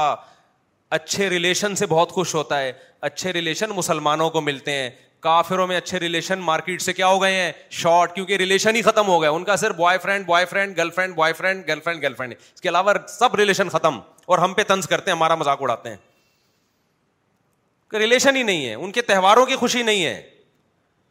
اچھے 0.99 1.29
ریلیشن 1.31 1.75
سے 1.77 1.87
بہت 1.97 2.13
خوش 2.19 2.35
ہوتا 2.35 2.61
ہے 2.63 2.73
اچھے 3.09 3.33
ریلیشن 3.33 3.71
مسلمانوں 3.77 4.31
کو 4.37 4.41
ملتے 4.41 4.73
ہیں 4.81 4.91
کافروں 5.25 5.67
میں 5.67 5.77
اچھے 5.77 5.99
ریلیشن 6.01 6.39
مارکیٹ 6.47 6.83
سے 6.83 6.93
کیا 6.93 7.07
ہو 7.07 7.21
گئے 7.23 7.35
ہیں 7.35 7.53
شارٹ 7.81 8.15
کیونکہ 8.15 8.37
ریلیشن 8.41 8.77
ہی 8.77 8.83
ختم 8.89 9.07
ہو 9.09 9.21
گئے 9.23 9.29
ان 9.37 9.45
کا 9.45 9.55
صرف 9.63 9.77
boyfriend 10.03 10.27
boyfriend 10.51 10.77
girlfriend 10.97 11.15
boyfriend 11.39 11.67
girlfriend 11.85 12.03
girlfriend 12.19 12.35
اس 12.55 12.61
کے 12.61 12.69
علاوہ 12.69 12.93
سب 13.09 13.35
ریلیشن 13.41 13.69
ختم 13.77 13.99
اور 14.35 14.39
ہم 14.45 14.55
پہ 14.59 14.63
تنز 14.73 14.89
کرتے 14.89 15.11
ہیں 15.11 15.17
ہمارا 15.17 15.35
مذاق 15.45 15.63
اڑاتے 15.63 15.91
ہیں 15.91 15.97
ریلیشن 18.03 18.37
ہی 18.37 18.43
نہیں 18.43 18.65
ہے 18.67 18.75
ان 18.75 18.93
کے 18.93 19.03
تہواروں 19.09 19.45
کی 19.47 19.57
خوشی 19.57 19.83
نہیں 19.89 20.05
ہے 20.05 20.15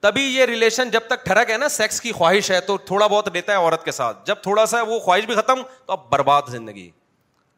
تبھی 0.05 0.23
یہ 0.35 0.45
ریلیشن 0.45 0.89
جب 0.91 1.03
تک 1.09 1.25
ٹھڑک 1.25 1.51
ہے 1.51 1.57
نا 1.57 1.67
سیکس 1.75 1.99
کی 2.01 2.11
خواہش 2.11 2.49
ہے 2.51 2.59
تو 2.69 2.77
تھوڑا 2.89 3.05
بہت 3.07 3.27
لیتا 3.33 3.51
ہے 3.53 3.57
عورت 3.57 3.83
کے 3.83 3.91
ساتھ 3.97 4.25
جب 4.27 4.41
تھوڑا 4.43 4.65
سا 4.71 4.81
وہ 4.89 4.99
خواہش 5.05 5.25
بھی 5.25 5.35
ختم 5.35 5.61
تو 5.85 5.93
اب 5.93 5.99
برباد 6.09 6.49
زندگی 6.51 6.89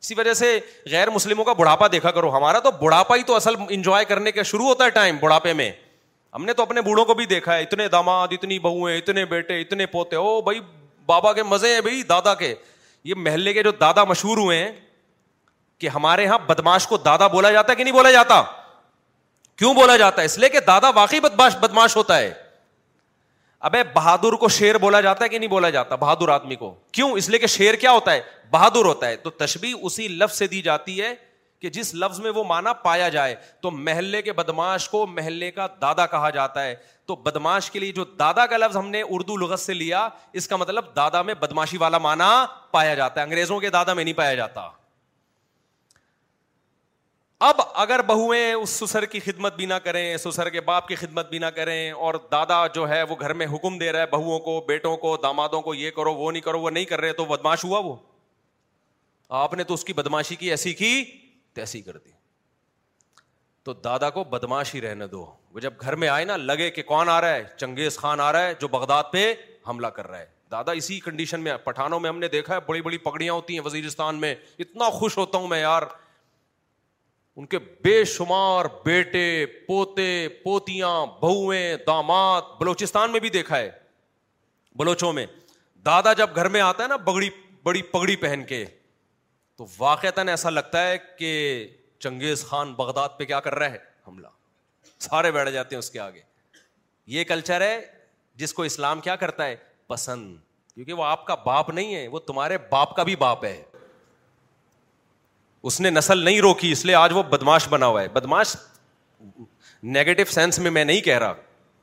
اسی 0.01 0.15
وجہ 0.17 0.33
سے 0.41 0.59
غیر 0.91 1.09
مسلموں 1.09 1.45
کا 1.45 1.53
بڑھاپا 1.61 1.87
دیکھا 1.91 2.11
کرو 2.17 2.35
ہمارا 2.37 2.59
تو 2.67 2.71
بڑھاپا 2.81 3.15
ہی 3.15 3.23
تو 3.31 3.35
اصل 3.35 3.55
انجوائے 3.69 4.05
کرنے 4.13 4.31
کا 4.31 4.43
شروع 4.51 4.65
ہوتا 4.67 4.85
ہے 4.85 4.89
ٹائم 4.99 5.17
بڑھاپے 5.21 5.53
میں 5.61 5.71
ہم 6.35 6.45
نے 6.45 6.53
تو 6.53 6.61
اپنے 6.61 6.81
بوڑھوں 6.81 7.03
کو 7.05 7.13
بھی 7.13 7.25
دیکھا 7.25 7.53
ہے 7.55 7.61
اتنے 7.63 7.87
داماد 7.89 8.27
اتنی 8.31 8.57
بہویں 8.59 8.97
اتنے 8.97 9.23
بیٹے 9.25 9.59
اتنے 9.61 9.85
پوتے 9.91 10.15
او 10.15 10.41
بھائی 10.41 10.59
بابا 11.07 11.31
کے 11.33 11.43
مزے 11.43 11.73
ہیں 11.73 11.81
بھائی 11.81 12.01
دادا 12.09 12.33
کے 12.35 12.53
یہ 13.09 13.15
محلے 13.17 13.53
کے 13.53 13.63
جو 13.63 13.71
دادا 13.81 14.03
مشہور 14.09 14.37
ہوئے 14.37 14.57
ہیں 14.63 14.71
کہ 15.79 15.89
ہمارے 15.89 16.23
یہاں 16.23 16.37
بدماش 16.47 16.87
کو 16.87 16.97
دادا 17.05 17.27
بولا 17.35 17.51
جاتا 17.51 17.71
ہے 17.71 17.75
کہ 17.77 17.83
نہیں 17.83 17.93
بولا 17.93 18.11
جاتا 18.11 18.41
کیوں 19.57 19.73
بولا 19.73 19.95
جاتا 19.97 20.21
ہے 20.21 20.25
اس 20.25 20.37
لیے 20.39 20.49
کہ 20.49 20.59
دادا 20.67 20.89
واقعی 20.95 21.19
بدماش 21.25 21.55
بدماش 21.61 21.95
ہوتا 21.95 22.17
ہے 22.19 22.31
ابے 23.67 23.83
بہادر 23.93 24.35
کو 24.41 24.47
شیر 24.57 24.77
بولا 24.77 25.01
جاتا 25.01 25.23
ہے 25.23 25.29
کہ 25.29 25.37
نہیں 25.39 25.49
بولا 25.49 25.69
جاتا 25.77 25.95
بہادر 26.03 26.29
آدمی 26.29 26.55
کو 26.55 26.73
کیوں 26.93 27.11
اس 27.17 27.29
لیے 27.29 27.39
کہ 27.39 27.47
شیر 27.57 27.75
کیا 27.85 27.91
ہوتا 27.91 28.13
ہے 28.13 28.21
بہادر 28.51 28.85
ہوتا 28.85 29.07
ہے 29.07 29.15
تو 29.23 29.29
تشبیح 29.45 29.75
اسی 29.81 30.07
لفظ 30.07 30.37
سے 30.37 30.47
دی 30.47 30.61
جاتی 30.61 31.01
ہے 31.01 31.13
کہ 31.65 31.69
جس 31.75 31.93
لفظ 31.95 32.19
میں 32.21 32.31
وہ 32.31 32.43
مانا 32.47 32.71
پایا 32.81 33.07
جائے 33.09 33.35
تو 33.61 33.69
محلے 33.71 34.21
کے 34.21 34.33
بدماش 34.39 34.87
کو 34.89 35.05
محلے 35.13 35.49
کا 35.51 35.65
دادا 35.81 36.05
کہا 36.07 36.29
جاتا 36.35 36.63
ہے 36.63 36.75
تو 37.11 37.15
بدماش 37.27 37.69
کے 37.71 37.79
لیے 37.79 37.91
جو 37.99 38.03
دادا 38.19 38.45
کا 38.51 38.57
لفظ 38.57 38.77
ہم 38.77 38.89
نے 38.95 39.01
اردو 39.15 39.37
لغت 39.43 39.59
سے 39.59 39.73
لیا 39.73 40.07
اس 40.41 40.47
کا 40.47 40.55
مطلب 40.63 40.95
دادا 40.95 41.21
میں 41.29 41.33
بدماشی 41.39 41.77
والا 41.85 41.97
مانا 42.07 42.27
پایا 42.71 42.93
جاتا 43.01 43.21
ہے 43.21 43.25
انگریزوں 43.25 43.59
کے 43.59 43.69
دادا 43.77 43.93
میں 43.93 44.03
نہیں 44.03 44.17
پایا 44.21 44.33
جاتا 44.41 44.69
اب 47.49 47.61
اگر 47.85 48.01
بہویں 48.09 48.53
اس 48.53 48.69
سسر 48.83 49.05
کی 49.15 49.19
خدمت 49.31 49.55
بھی 49.55 49.65
نہ 49.71 49.81
کریں 49.83 50.03
سسر 50.29 50.49
کے 50.49 50.61
باپ 50.71 50.87
کی 50.87 50.95
خدمت 50.95 51.29
بھی 51.29 51.39
نہ 51.39 51.45
کریں 51.59 51.81
اور 51.91 52.13
دادا 52.31 52.65
جو 52.75 52.87
ہے 52.89 53.01
وہ 53.09 53.15
گھر 53.19 53.33
میں 53.41 53.47
حکم 53.55 53.77
دے 53.77 53.91
رہا 53.91 54.01
ہے 54.01 54.05
بہوؤں 54.11 54.39
کو 54.45 54.59
بیٹوں 54.67 54.95
کو 54.97 55.17
دامادوں 55.23 55.61
کو 55.61 55.73
یہ 55.81 55.91
کرو 55.97 56.13
وہ 56.15 56.31
نہیں 56.31 56.41
کرو 56.43 56.59
وہ 56.61 56.69
نہیں 56.77 56.85
کر 56.93 57.01
رہے 57.01 57.13
تو 57.21 57.25
بدماش 57.35 57.63
ہوا 57.65 57.79
وہ 57.85 57.95
آپ 59.43 59.53
نے 59.53 59.63
تو 59.69 59.73
اس 59.73 59.83
کی 59.85 59.93
بدماشی 59.93 60.35
کی 60.35 60.49
ایسی 60.51 60.73
کی 60.81 60.93
تیسی 61.55 61.81
کر 61.81 61.97
دی 62.05 62.11
تو 63.65 63.73
دادا 63.87 64.09
کو 64.15 64.23
بدماش 64.31 64.73
ہی 64.75 64.81
رہنے 64.81 65.07
دو 65.07 65.25
وہ 65.51 65.59
جب 65.59 65.73
گھر 65.81 65.95
میں 66.01 66.07
آئے 66.07 66.25
نا 66.25 66.35
لگے 66.37 66.69
کہ 66.71 66.81
کون 66.91 67.09
آ 67.09 67.19
رہا 67.21 67.35
ہے 67.35 67.43
چنگیز 67.57 67.97
خان 67.97 68.19
آ 68.19 68.31
رہا 68.33 68.47
ہے 68.47 68.53
جو 68.61 68.67
بغداد 68.77 69.03
پہ 69.11 69.33
حملہ 69.67 69.87
کر 69.97 70.07
رہا 70.07 70.19
ہے 70.19 70.25
دادا 70.51 70.71
اسی 70.79 70.99
کنڈیشن 71.03 71.41
میں 71.43 71.55
پٹھانوں 71.63 71.99
میں 71.99 72.09
ہم 72.09 72.19
نے 72.19 72.27
دیکھا 72.37 72.55
ہے 72.55 72.59
بڑی 72.67 72.81
بڑی 72.81 72.97
پگڑیاں 73.05 73.33
ہوتی 73.33 73.53
ہیں 73.57 73.65
وزیرستان 73.65 74.19
میں 74.21 74.33
اتنا 74.65 74.89
خوش 74.99 75.17
ہوتا 75.17 75.37
ہوں 75.37 75.47
میں 75.53 75.59
یار 75.59 75.83
ان 77.37 77.45
کے 77.53 77.59
بے 77.83 78.03
شمار 78.15 78.65
بیٹے 78.85 79.23
پوتے 79.67 80.07
پوتیاں 80.43 80.91
بہویں 81.21 81.75
داماد 81.87 82.41
بلوچستان 82.59 83.11
میں 83.11 83.19
بھی 83.19 83.29
دیکھا 83.29 83.57
ہے 83.57 83.69
بلوچوں 84.79 85.11
میں 85.13 85.25
دادا 85.85 86.13
جب 86.21 86.35
گھر 86.35 86.47
میں 86.55 86.61
آتا 86.61 86.83
ہے 86.83 86.87
نا 86.87 86.95
بگڑی 87.09 87.29
بڑی 87.63 87.81
پگڑی 87.91 88.15
پہن 88.23 88.43
کے 88.47 88.65
تو 89.57 89.65
واقع 89.77 90.07
ایسا 90.29 90.49
لگتا 90.49 90.87
ہے 90.87 90.97
کہ 91.17 91.29
چنگیز 91.99 92.45
خان 92.45 92.73
بغداد 92.77 93.09
پہ 93.17 93.25
کیا 93.25 93.39
کر 93.39 93.55
رہا 93.55 93.71
ہے 93.71 93.77
حملہ 94.07 94.27
سارے 94.99 95.31
بیٹھ 95.31 95.49
جاتے 95.51 95.75
ہیں 95.75 95.79
اس 95.79 95.89
کے 95.91 95.99
آگے 95.99 96.19
یہ 97.13 97.23
کلچر 97.27 97.61
ہے 97.61 97.79
جس 98.37 98.53
کو 98.53 98.63
اسلام 98.63 99.01
کیا 99.01 99.15
کرتا 99.15 99.45
ہے 99.45 99.55
پسند 99.87 100.35
کیونکہ 100.73 100.93
وہ 100.93 101.03
آپ 101.05 101.25
کا 101.27 101.35
باپ 101.45 101.69
نہیں 101.69 101.95
ہے 101.95 102.07
وہ 102.11 102.19
تمہارے 102.27 102.57
باپ 102.69 102.95
کا 102.95 103.03
بھی 103.09 103.15
باپ 103.15 103.45
ہے 103.45 103.61
اس 105.69 105.79
نے 105.81 105.89
نسل 105.89 106.23
نہیں 106.25 106.39
روکی 106.41 106.71
اس 106.71 106.85
لیے 106.85 106.95
آج 106.95 107.11
وہ 107.15 107.23
بدماش 107.29 107.67
بنا 107.69 107.85
ہوا 107.87 108.01
ہے 108.01 108.07
بدماش 108.13 108.55
نگیٹو 109.97 110.23
سینس 110.33 110.59
میں 110.59 110.71
میں 110.71 110.83
نہیں 110.85 111.01
کہہ 111.01 111.17
رہا 111.19 111.33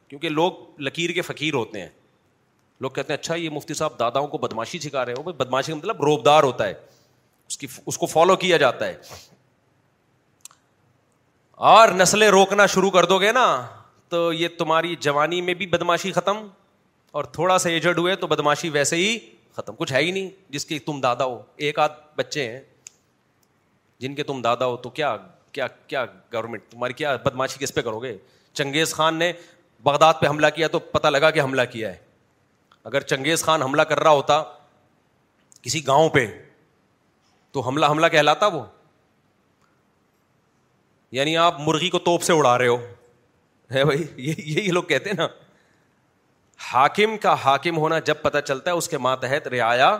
کیونکہ 0.09 0.29
لوگ 0.29 0.53
لکیر 0.89 1.11
کے 1.13 1.23
فقیر 1.23 1.55
ہوتے 1.55 1.81
ہیں 1.81 1.89
لوگ 2.81 2.91
کہتے 2.91 3.13
ہیں 3.13 3.19
اچھا 3.19 3.35
یہ 3.35 3.51
مفتی 3.51 3.75
صاحب 3.75 3.99
داداؤں 3.99 4.27
کو 4.29 4.39
بدماشی 4.39 4.79
سکھا 4.81 5.05
رہے 5.07 5.15
ہو 5.19 5.33
بدماشی 5.33 5.73
کا 5.73 5.79
مطلب 5.79 6.03
روبدار 6.05 6.43
ہوتا 6.43 6.67
ہے 6.67 6.75
اس 7.49 7.59
کی 7.59 7.67
اس 7.87 7.99
کو 7.99 8.07
فالو 8.07 8.37
کیا 8.37 8.57
جاتا 8.57 8.87
ہے 8.87 8.95
اور 11.75 11.89
نسلیں 11.97 12.29
روکنا 12.31 12.67
شروع 12.67 12.91
کر 12.91 13.05
دو 13.07 13.19
گے 13.21 13.33
نا 13.33 13.47
تو 14.09 14.33
یہ 14.33 14.49
تمہاری 14.59 14.95
جوانی 15.01 15.41
میں 15.43 15.55
بھی 15.55 15.67
بدماشی 15.67 16.13
ختم 16.13 16.47
اور 17.19 17.25
تھوڑا 17.39 17.59
سا 17.59 17.69
ایجڈ 17.71 17.99
ہوئے 17.99 18.17
تو 18.17 18.27
بدماشی 18.27 18.69
ویسے 18.71 18.97
ہی 18.97 19.19
ختم 19.57 19.75
کچھ 19.79 19.93
ہے 19.93 19.99
ہی 20.03 20.11
نہیں 20.11 20.29
جس 20.53 20.65
کے 20.67 20.79
تم 20.87 21.01
دادا 21.01 21.25
ہو 21.25 21.41
ایک 21.67 21.79
آدھ 21.79 21.93
بچے 22.17 22.49
ہیں 22.51 22.61
جن 24.01 24.15
کے 24.15 24.23
تم 24.31 24.41
دادا 24.43 24.67
ہو 24.67 24.77
تو 24.85 24.91
کیا 24.91 25.17
کیا 25.53 25.67
کیا 25.87 26.05
گورنمنٹ 26.33 26.63
تمہاری 26.71 26.93
کیا 26.93 27.15
بدماشی 27.25 27.59
کس 27.65 27.75
پہ 27.75 27.81
کرو 27.83 27.99
گے 28.03 28.17
چنگیز 28.53 28.95
خان 28.95 29.19
نے 29.19 29.33
بغداد 29.85 30.15
پہ 30.21 30.27
حملہ 30.29 30.47
کیا 30.55 30.69
تو 30.69 30.79
پتہ 30.79 31.09
لگا 31.09 31.31
کہ 31.31 31.41
حملہ 31.43 31.63
کیا 31.73 31.89
ہے 31.93 31.97
اگر 32.91 33.01
چنگیز 33.11 33.45
خان 33.45 33.63
حملہ 33.63 33.83
کر 33.91 34.01
رہا 34.03 34.11
ہوتا 34.11 34.43
کسی 35.63 35.87
گاؤں 35.87 36.09
پہ 36.11 36.27
تو 37.53 37.61
حملہ 37.69 37.87
حملہ 37.91 38.07
کہلاتا 38.13 38.47
وہ 38.57 38.63
یعنی 41.17 41.37
آپ 41.37 41.55
مرغی 41.61 41.89
کو 41.91 41.99
توپ 42.09 42.23
سے 42.23 42.33
اڑا 42.33 42.57
رہے 42.59 42.67
ہو 42.69 42.77
ہے 43.75 43.85
بھائی 43.85 44.05
یہی 44.29 44.71
لوگ 44.73 44.83
کہتے 44.93 45.11
ہیں 45.11 45.17
نا 45.17 45.27
ہاکم 46.73 47.17
کا 47.23 47.35
ہاکم 47.45 47.77
ہونا 47.79 47.99
جب 48.05 48.23
پتا 48.23 48.41
چلتا 48.41 48.71
ہے 48.71 48.77
اس 48.77 48.89
کے 48.89 48.99
ماتحت 49.07 49.49
رعایا 49.55 49.97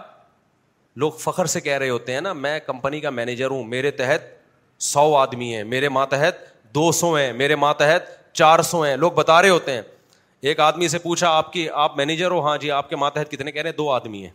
لوگ 1.03 1.13
فخر 1.21 1.47
سے 1.57 1.61
کہہ 1.61 1.79
رہے 1.79 1.89
ہوتے 1.91 2.13
ہیں 2.15 2.21
نا 2.21 2.33
میں 2.45 2.59
کمپنی 2.67 3.01
کا 3.01 3.11
مینیجر 3.11 3.51
ہوں 3.51 3.65
میرے 3.67 3.91
تحت 4.01 4.25
سو 4.83 5.15
آدمی 5.17 5.55
ہیں 5.55 5.63
میرے 5.65 5.89
ماتحت 5.89 6.39
دو 6.75 6.91
سو 7.01 7.13
ہیں 7.15 7.33
میرے 7.33 7.57
ماتحت 7.65 8.09
چار 8.41 8.63
سو 8.71 8.81
ہیں 8.83 8.97
لوگ 8.97 9.13
بتا 9.13 9.41
رہے 9.43 9.49
ہوتے 9.49 9.73
ہیں 9.73 9.83
ایک 10.51 10.61
آدمی 10.61 10.89
سے 10.89 10.99
پوچھا 10.99 11.31
آپ 11.37 11.53
کی 11.53 11.69
آپ 11.85 11.97
مینیجر 11.97 12.31
ہو 12.31 12.41
ہاں 12.47 12.57
جی 12.59 12.71
آپ 12.77 12.89
کے 12.91 12.97
ماتحت 12.97 13.31
کتنے 13.31 13.53
کہہ 13.53 13.63
رہے 13.63 13.71
ہیں 13.71 13.77
دو 13.77 13.91
آدمی 13.91 14.23
ہیں 14.25 14.31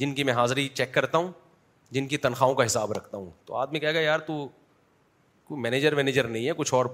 جن 0.00 0.14
کی 0.14 0.24
میں 0.24 0.32
حاضری 0.34 0.66
چیک 0.74 0.94
کرتا 0.94 1.18
ہوں 1.18 1.30
جن 1.92 2.06
کی 2.08 2.16
تنخواہوں 2.16 2.54
کا 2.54 2.64
حساب 2.66 2.92
رکھتا 2.92 3.16
ہوں 3.16 3.30
تو 3.46 3.54
آدمی 3.56 3.78
کہہ 3.80 3.90
گیا 3.92 4.00
یار 4.00 4.18
تو 4.26 4.46
کوئی 5.48 5.60
مینیجر 5.60 5.92
وینیجر 5.96 6.28
نہیں 6.28 6.46
ہے 6.46 6.52
کچھ 6.56 6.72
اور 6.74 6.86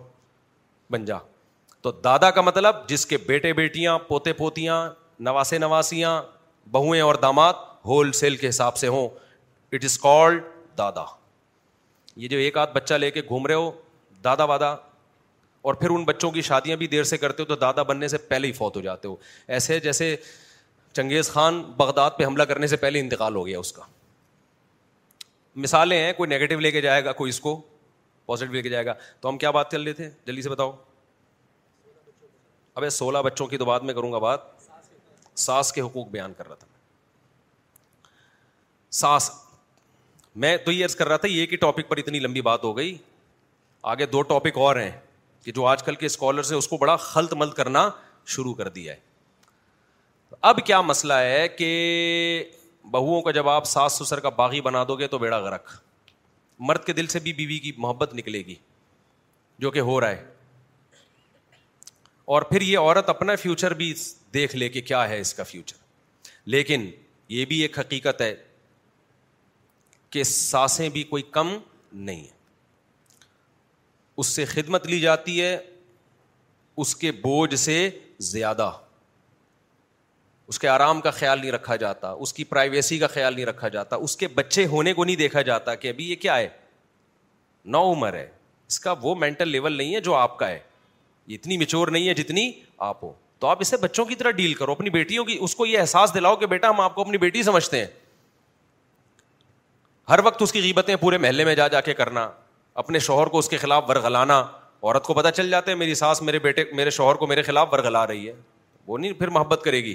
بن 0.91 1.05
جا 1.05 1.19
تو 1.83 1.93
دادا 2.05 2.31
کا 2.31 2.41
مطلب 2.41 2.89
جس 2.89 3.07
کے 3.07 3.17
بیٹے 3.29 3.53
بیٹیاں 3.61 3.99
پوتے 4.09 4.33
پوتیاں 4.41 4.77
نواسے 5.29 5.59
نواسیاں 5.59 6.21
بہویں 6.73 7.01
اور 7.01 7.15
داماد 7.23 7.53
ہول 7.87 8.13
سیل 8.13 8.37
کے 8.37 8.49
حساب 8.49 8.77
سے 8.77 8.89
ہوں 8.89 9.09
اٹ 9.75 9.85
از 9.85 9.99
کالڈ 9.99 10.43
دادا 10.79 11.05
یہ 12.23 12.29
جو 12.29 12.39
ایک 12.39 12.57
آدھ 12.59 12.71
بچہ 12.75 12.95
لے 12.95 13.11
کے 13.11 13.23
گھوم 13.29 13.47
رہے 13.47 13.55
ہو 13.55 13.71
دادا 14.25 14.45
وادا 14.45 14.75
اور 15.71 15.75
پھر 15.75 15.91
ان 15.91 16.05
بچوں 16.05 16.31
کی 16.33 16.43
شادیاں 16.43 16.77
بھی 16.77 16.87
دیر 16.93 17.05
سے 17.13 17.17
کرتے 17.19 17.43
ہو 17.43 17.47
تو 17.49 17.57
دادا 17.57 17.83
بننے 17.91 18.09
سے 18.09 18.19
پہلے 18.29 18.47
ہی 18.47 18.53
فوت 18.53 18.77
ہو 18.77 18.81
جاتے 18.83 19.09
ہو 19.09 19.17
ایسے 19.57 19.79
جیسے 19.81 20.15
چنگیز 20.97 21.31
خان 21.33 21.63
بغداد 21.77 22.11
پہ 22.19 22.25
حملہ 22.27 22.43
کرنے 22.53 22.67
سے 22.67 22.77
پہلے 22.77 23.01
انتقال 23.01 23.37
ہو 23.37 23.47
گیا 23.47 23.59
اس 23.59 23.73
کا 23.73 23.83
مثالیں 25.61 25.99
ہیں 25.99 26.13
کوئی 26.17 26.29
نیگیٹو 26.31 26.59
لے 26.61 26.71
کے 26.71 26.81
جائے 26.81 27.05
گا 27.05 27.13
کوئی 27.13 27.29
اس 27.31 27.41
کو 27.41 27.61
پوزیٹو 28.27 28.53
لے 28.53 28.63
کے 28.63 28.69
جائے 28.69 28.87
گا 28.87 28.95
تو 29.21 29.29
ہم 29.29 29.39
کیا 29.39 29.51
بات 29.51 29.71
کر 29.71 29.81
رہے 29.85 29.93
تھے 29.93 30.09
جلدی 30.27 30.43
سے 30.43 30.49
بتاؤ 30.51 30.73
سولہ 32.93 33.19
بچوں 33.25 33.47
کی 33.47 33.57
تو 33.59 33.65
بات 33.65 33.83
میں 33.85 33.95
کروں 33.95 34.13
گا 34.13 34.19
بات 34.19 34.41
ساس 35.39 35.73
کے 35.73 35.81
حقوق 35.81 36.07
بیان 36.11 36.33
کر 36.37 36.47
رہا 36.49 36.55
تھا 36.59 36.67
ساس 39.01 39.31
میں 40.45 40.57
تو 40.65 40.73
یہ 40.73 40.85
عرض 40.85 40.95
کر 40.97 41.09
رہا 41.09 41.17
تھا 41.25 41.29
یہ 41.29 41.47
کہ 41.47 41.57
ٹاپک 41.57 41.89
پر 41.89 41.97
اتنی 41.99 42.19
لمبی 42.21 42.41
بات 42.43 42.65
ہو 42.65 42.77
گئی 42.77 42.97
آگے 43.93 44.07
دو 44.07 44.23
ٹاپک 44.33 44.59
اور 44.59 44.77
ہیں 44.77 44.91
کہ 45.45 45.53
جو 45.53 45.67
آج 45.67 45.83
کل 45.83 45.95
کے 45.95 46.07
اسکالرس 46.07 46.69
کو 46.71 46.77
بڑا 46.77 46.97
خلط 47.11 47.35
ملت 47.39 47.57
کرنا 47.57 47.89
شروع 48.37 48.55
کر 48.55 48.69
دیا 48.79 48.93
ہے 48.95 49.11
اب 50.51 50.65
کیا 50.67 50.81
مسئلہ 50.81 51.15
ہے 51.29 51.47
کہ 51.59 51.71
بہوؤں 52.91 53.23
کا 53.23 53.31
جب 53.31 53.49
آپ 53.49 53.67
ساس 53.67 53.99
سسر 54.03 54.21
کا 54.21 54.29
باغی 54.37 54.61
بنا 54.61 54.85
دو 54.89 54.97
گے 54.99 55.07
تو 55.09 55.19
بیڑا 55.19 55.41
گرک 55.41 55.69
مرد 56.69 56.85
کے 56.85 56.93
دل 56.93 57.07
سے 57.07 57.19
بھی 57.21 57.33
بیوی 57.33 57.59
کی 57.59 57.73
محبت 57.79 58.15
نکلے 58.15 58.39
گی 58.47 58.55
جو 59.61 59.71
کہ 59.71 59.81
ہو 59.91 60.01
رہا 60.01 60.09
ہے 60.11 60.25
اور 62.35 62.43
پھر 62.51 62.61
یہ 62.63 62.79
عورت 62.79 63.09
اپنا 63.09 63.35
فیوچر 63.43 63.75
بھی 63.75 63.93
دیکھ 64.35 64.55
لے 64.57 64.69
کہ 64.69 64.81
کیا 64.83 65.09
ہے 65.09 65.21
اس 65.21 65.33
کا 65.35 65.43
فیوچر 65.45 65.77
لیکن 66.55 66.91
یہ 67.29 67.45
بھی 67.47 67.61
ایک 67.63 67.79
حقیقت 67.79 68.21
ہے 68.21 68.35
کہ 70.11 70.23
سانسیں 70.31 70.89
بھی 70.95 71.03
کوئی 71.11 71.23
کم 71.37 71.57
نہیں 71.93 72.21
ہیں 72.21 72.31
اس 74.23 74.27
سے 74.27 74.45
خدمت 74.45 74.87
لی 74.87 75.01
جاتی 75.01 75.41
ہے 75.41 75.57
اس 76.83 76.95
کے 76.97 77.13
بوجھ 77.23 77.55
سے 77.61 77.89
زیادہ 78.31 78.71
اس 80.53 80.59
کے 80.61 80.69
آرام 80.69 81.01
کا 81.01 81.11
خیال 81.19 81.39
نہیں 81.41 81.53
رکھا 81.53 81.77
جاتا 81.83 82.11
اس 82.25 82.33
کی 82.35 82.45
پرائیویسی 82.45 82.99
کا 82.99 83.07
خیال 83.13 83.35
نہیں 83.35 83.45
رکھا 83.47 83.69
جاتا 83.77 83.97
اس 84.07 84.17
کے 84.23 84.29
بچے 84.41 84.65
ہونے 84.73 84.93
کو 84.95 85.05
نہیں 85.05 85.17
دیکھا 85.17 85.43
جاتا 85.49 85.75
کہ 85.85 85.89
ابھی 85.89 86.09
یہ 86.11 86.17
کیا 86.25 86.37
ہے 86.37 86.49
نو 87.75 87.83
عمر 87.93 88.15
ہے 88.15 88.27
اس 88.69 88.79
کا 88.87 88.95
وہ 89.03 89.15
مینٹل 89.21 89.49
لیول 89.49 89.73
نہیں 89.77 89.95
ہے 89.95 90.01
جو 90.09 90.15
آپ 90.15 90.39
کا 90.39 90.49
ہے 90.49 90.59
یہ 91.27 91.35
اتنی 91.37 91.57
مچور 91.63 91.89
نہیں 91.97 92.09
ہے 92.09 92.15
جتنی 92.21 92.51
آپ 92.91 93.03
ہو 93.05 93.13
تو 93.41 93.47
آپ 93.49 93.59
اسے 93.61 93.77
بچوں 93.87 94.05
کی 94.05 94.15
طرح 94.25 94.31
ڈیل 94.41 94.55
کرو 94.61 94.73
اپنی 94.73 94.91
بیٹیوں 94.99 95.25
کی 95.31 95.37
اس 95.49 95.55
کو 95.57 95.67
یہ 95.67 95.79
احساس 95.79 96.15
دلاؤ 96.15 96.37
کہ 96.43 96.47
بیٹا 96.57 96.71
ہم 96.71 96.81
آپ 96.89 96.95
کو 96.95 97.01
اپنی 97.09 97.19
بیٹی 97.25 97.43
سمجھتے 97.51 97.79
ہیں 97.79 97.87
ہر 100.11 100.19
وقت 100.25 100.43
اس 100.43 100.53
کی 100.53 100.61
قیمتیں 100.69 100.95
پورے 101.09 101.19
محلے 101.27 101.45
میں 101.45 101.55
جا 101.63 101.69
جا 101.79 101.81
کے 101.91 101.95
کرنا 102.05 102.29
اپنے 102.85 102.99
شوہر 103.09 103.27
کو 103.35 103.39
اس 103.39 103.49
کے 103.49 103.57
خلاف 103.65 103.85
ورگلانا 103.91 104.39
عورت 104.41 105.05
کو 105.05 105.15
پتہ 105.15 105.29
چل 105.35 105.51
جاتا 105.51 105.71
ہے 105.71 105.77
میری 105.77 105.95
ساس 106.05 106.23
میرے 106.23 106.39
بیٹے 106.49 106.65
میرے 106.77 106.91
شوہر 107.01 107.15
کو 107.23 107.27
میرے 107.35 107.43
خلاف 107.53 107.73
ورگلا 107.73 108.07
رہی 108.07 108.29
ہے 108.29 108.33
وہ 108.87 108.99
نہیں 108.99 109.13
پھر 109.19 109.29
محبت 109.39 109.63
کرے 109.65 109.85
گی 109.85 109.95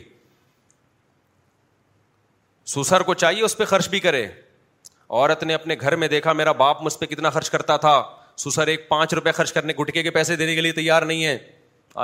سسر 2.74 3.02
کو 3.06 3.14
چاہیے 3.14 3.44
اس 3.44 3.56
پہ 3.58 3.66
خرچ 3.66 3.88
بھی 3.90 4.00
کرے 4.00 4.26
عورت 4.28 5.44
نے 5.44 5.54
اپنے 5.54 5.76
گھر 5.82 5.96
میں 5.96 6.08
دیکھا 6.08 6.34
میرا 6.34 6.52
باپ 6.62 6.82
مجھ 6.84 6.98
پہ 7.00 7.06
کتنا 7.06 7.30
خرچ 7.30 7.50
کرتا 7.50 7.76
تھا 7.84 8.02
سسر 8.46 8.68
ایک 8.68 8.88
پانچ 8.90 9.14
روپے 9.14 9.32
خرچ 9.36 9.54
کرنے 9.54 9.74
گٹکے 9.80 10.04
کے 10.04 10.10
پیسے 10.18 10.36
دینے 10.36 10.56
کے 10.56 10.62
لیے 10.62 10.72
تیار 10.80 11.02
نہیں 11.02 11.24
ہے 11.26 11.38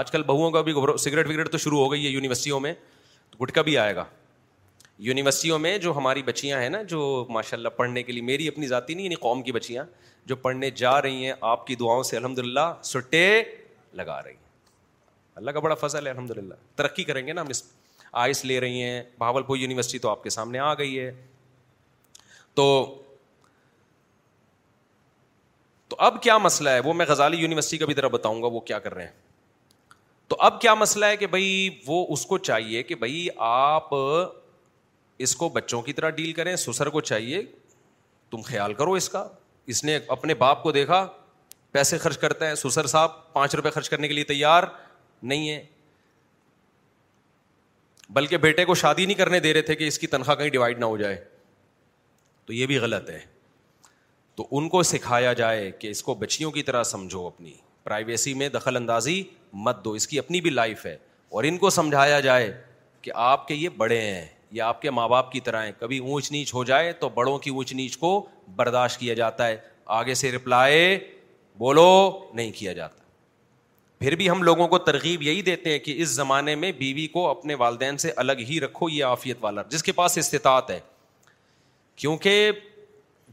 آج 0.02 0.12
کل 0.12 0.24
بہوؤں 0.26 0.52
کا 0.52 0.62
بھی 0.68 0.74
سگریٹ 1.00 1.28
وگریٹ 1.28 1.52
تو 1.52 1.58
شروع 1.66 1.80
ہو 1.80 1.92
گئی 1.92 2.04
ہے 2.06 2.10
یونیورسٹیوں 2.12 2.60
میں 2.60 2.74
گٹکا 3.42 3.62
بھی 3.62 3.78
آئے 3.78 3.96
گا 3.96 4.04
یونیورسٹیوں 5.08 5.60
میں 5.60 5.78
جو 5.86 5.94
ہماری 5.98 6.24
بچیاں 6.26 6.62
ہیں 6.62 6.70
نا 6.70 6.82
جو 6.90 7.04
ماشاء 7.30 7.58
اللہ 7.58 7.70
پڑھنے 7.76 8.04
کے 8.04 8.12
لیے 8.14 8.22
میری 8.22 8.48
اپنی 8.48 8.68
ذاتی 8.68 8.94
نہیں 8.94 9.04
یعنی 9.06 9.16
قوم 9.28 9.42
کی 9.44 9.52
بچیاں 9.52 9.84
جو 10.28 10.36
پڑھنے 10.46 10.70
جا 10.76 11.02
رہی 11.02 11.26
ہیں 11.26 11.34
آپ 11.52 11.68
کی 11.68 11.76
دعاؤں 11.76 12.04
سے 12.12 12.18
الحمد 12.18 12.40
للہ 12.40 12.74
سٹے 12.92 13.42
لگا 13.94 14.22
رہی 14.24 14.32
ہیں 14.34 14.42
اللہ 15.36 15.52
کا 15.52 15.60
بڑا 15.60 15.76
فضل 15.86 16.06
ہے 16.08 16.12
الحمد 16.12 16.32
للہ 16.38 16.54
ترقی 16.76 17.04
کریں 17.04 17.26
گے 17.28 17.34
نا 17.34 17.42
ہم 17.42 17.48
اس 17.50 17.64
آئس 18.22 18.44
لے 18.46 18.60
رہی 18.60 18.82
ہیں 18.84 19.02
بھاول 19.18 19.44
پور 19.44 19.58
یونیورسٹی 19.58 20.00
تو 20.00 20.10
آپ 20.10 20.24
کے 20.24 20.30
سامنے 20.30 20.60
آ 20.60 20.74
گئی 20.78 21.00
ہے 21.00 21.12
تو 22.56 22.64
تو 25.90 25.96
اب 26.06 26.22
کیا 26.24 26.38
مسئلہ 26.38 26.70
ہے 26.70 26.80
وہ 26.86 26.94
میں 26.94 27.06
غزالی 27.10 27.38
یونیورسٹی 27.38 27.78
کا 27.78 27.86
بھی 27.86 27.94
طرح 27.94 28.08
بتاؤں 28.12 28.42
گا 28.44 28.48
وہ 28.52 28.60
کیا 28.70 28.80
کر 28.80 28.94
رہے 28.94 29.04
ہیں 29.04 29.22
تو 30.28 30.36
اب 30.48 30.62
کیا 30.62 30.74
مسئلہ 30.74 31.06
ہے 31.06 31.18
کہ 31.18 31.28
بھائی 31.28 31.70
وہ 31.88 32.06
اس 32.14 32.26
کو 32.26 32.38
چاہیے 32.50 32.84
کہ 32.84 32.96
بھائی 33.02 33.28
آپ 33.48 33.90
اس 35.26 35.36
کو 35.36 35.50
بچوں 35.50 35.82
کی 35.82 35.94
طرح 35.94 36.10
ڈیل 36.20 36.32
کریں 36.34 36.56
سسر 36.56 36.90
کو 36.90 37.02
چاہیے 37.02 37.42
تم 38.32 38.42
خیال 38.46 38.74
کرو 38.74 38.92
اس 39.02 39.10
کا 39.10 39.28
اس 39.74 39.84
نے 39.84 39.98
اپنے 40.16 40.34
باپ 40.44 40.64
کو 40.64 40.72
دیکھا 40.72 41.06
پیسے 41.72 41.98
خرچ 41.98 42.18
کرتا 42.18 42.48
ہے 42.50 42.56
سسر 42.56 42.88
صاحب 42.88 43.12
پانچ 43.34 43.56
روپے 43.56 43.70
خرچ 43.76 43.90
کرنے 43.90 44.08
کے 44.08 44.14
لیے 44.14 44.24
تیار 44.32 44.64
نہیں 45.32 45.50
ہے 45.50 45.64
بلکہ 48.14 48.38
بیٹے 48.38 48.64
کو 48.66 48.74
شادی 48.76 49.06
نہیں 49.06 49.18
کرنے 49.18 49.40
دے 49.40 49.54
رہے 49.54 49.62
تھے 49.68 49.76
کہ 49.76 49.88
اس 49.88 49.98
کی 50.00 50.08
تنخواہ 50.08 50.36
کہیں 50.38 50.50
ڈیوائڈ 50.56 50.80
نہ 50.80 50.86
ہو 50.86 50.98
جائے 50.98 51.24
تو 52.46 52.54
یہ 52.54 52.66
بھی 52.68 52.78
غلط 52.80 53.10
ہے 53.10 53.20
تو 54.36 54.48
ان 54.58 54.68
کو 54.70 54.82
سکھایا 54.90 55.32
جائے 55.40 55.70
کہ 55.80 55.88
اس 55.92 56.04
کو 56.04 56.14
بچیوں 56.22 56.52
کی 56.52 56.64
طرح 56.64 56.84
سمجھو 56.92 57.26
اپنی 57.28 57.54
پرائیویسی 57.84 58.34
میں 58.42 58.50
دخل 58.50 58.76
اندازی 58.78 59.24
مت 59.68 59.84
دو 59.86 59.92
اس 60.02 60.08
کی 60.08 60.20
اپنی 60.20 60.42
بھی 60.42 60.50
لائف 60.50 60.86
ہے 60.86 60.96
اور 61.38 61.44
ان 61.48 61.58
کو 61.58 61.70
سمجھایا 61.80 62.20
جائے 62.30 62.52
کہ 63.02 63.12
آپ 63.32 63.48
کے 63.48 63.56
یہ 63.56 63.70
بڑے 63.78 64.00
ہیں 64.02 64.26
یا 64.58 64.68
آپ 64.68 64.82
کے 64.82 64.92
ماں 65.00 65.08
باپ 65.10 65.32
کی 65.32 65.40
طرح 65.50 65.66
ہیں 65.66 65.72
کبھی 65.80 65.98
اونچ 66.10 66.32
نیچ 66.32 66.54
ہو 66.54 66.64
جائے 66.64 66.92
تو 67.00 67.10
بڑوں 67.16 67.38
کی 67.46 67.50
اونچ 67.50 67.74
نیچ 67.82 67.98
کو 67.98 68.12
برداشت 68.56 69.00
کیا 69.00 69.14
جاتا 69.22 69.48
ہے 69.48 69.58
آگے 70.00 70.14
سے 70.24 70.32
رپلائے 70.32 70.98
بولو 71.64 71.90
نہیں 72.34 72.52
کیا 72.60 72.74
جاتا 72.74 73.03
پھر 74.04 74.16
بھی 74.16 74.30
ہم 74.30 74.42
لوگوں 74.44 74.68
کو 74.68 74.78
ترغیب 74.88 75.22
یہی 75.24 75.42
دیتے 75.42 75.72
ہیں 75.72 75.80
کہ 75.80 75.94
اس 76.02 76.08
زمانے 76.10 76.54
میں 76.62 76.72
بیوی 76.78 77.06
کو 77.12 77.26
اپنے 77.30 77.54
والدین 77.60 77.98
سے 77.98 78.12
الگ 78.24 78.40
ہی 78.50 78.60
رکھو 78.60 78.90
یہ 78.90 79.04
آفیت 79.06 79.38
والا 79.42 79.62
جس 79.70 79.84
کے 79.84 79.92
پاس 80.00 80.18
استطاعت 80.18 80.70
ہے 80.72 80.80
کیونکہ 82.02 82.52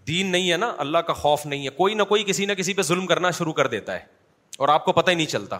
دین 0.08 0.30
نہیں 0.32 0.50
ہے 0.52 0.56
نا 0.56 0.72
اللہ 0.84 0.98
کا 1.06 1.12
خوف 1.22 1.46
نہیں 1.46 1.64
ہے 1.64 1.70
کوئی 1.78 1.94
نہ 1.94 2.02
کوئی 2.12 2.24
کسی 2.26 2.46
نہ 2.46 2.52
کسی 2.58 2.74
پہ 2.74 2.82
ظلم 2.92 3.06
کرنا 3.06 3.30
شروع 3.38 3.52
کر 3.52 3.66
دیتا 3.74 3.94
ہے 3.94 4.04
اور 4.58 4.68
آپ 4.68 4.84
کو 4.84 4.92
پتہ 5.00 5.10
ہی 5.10 5.16
نہیں 5.16 5.26
چلتا 5.34 5.58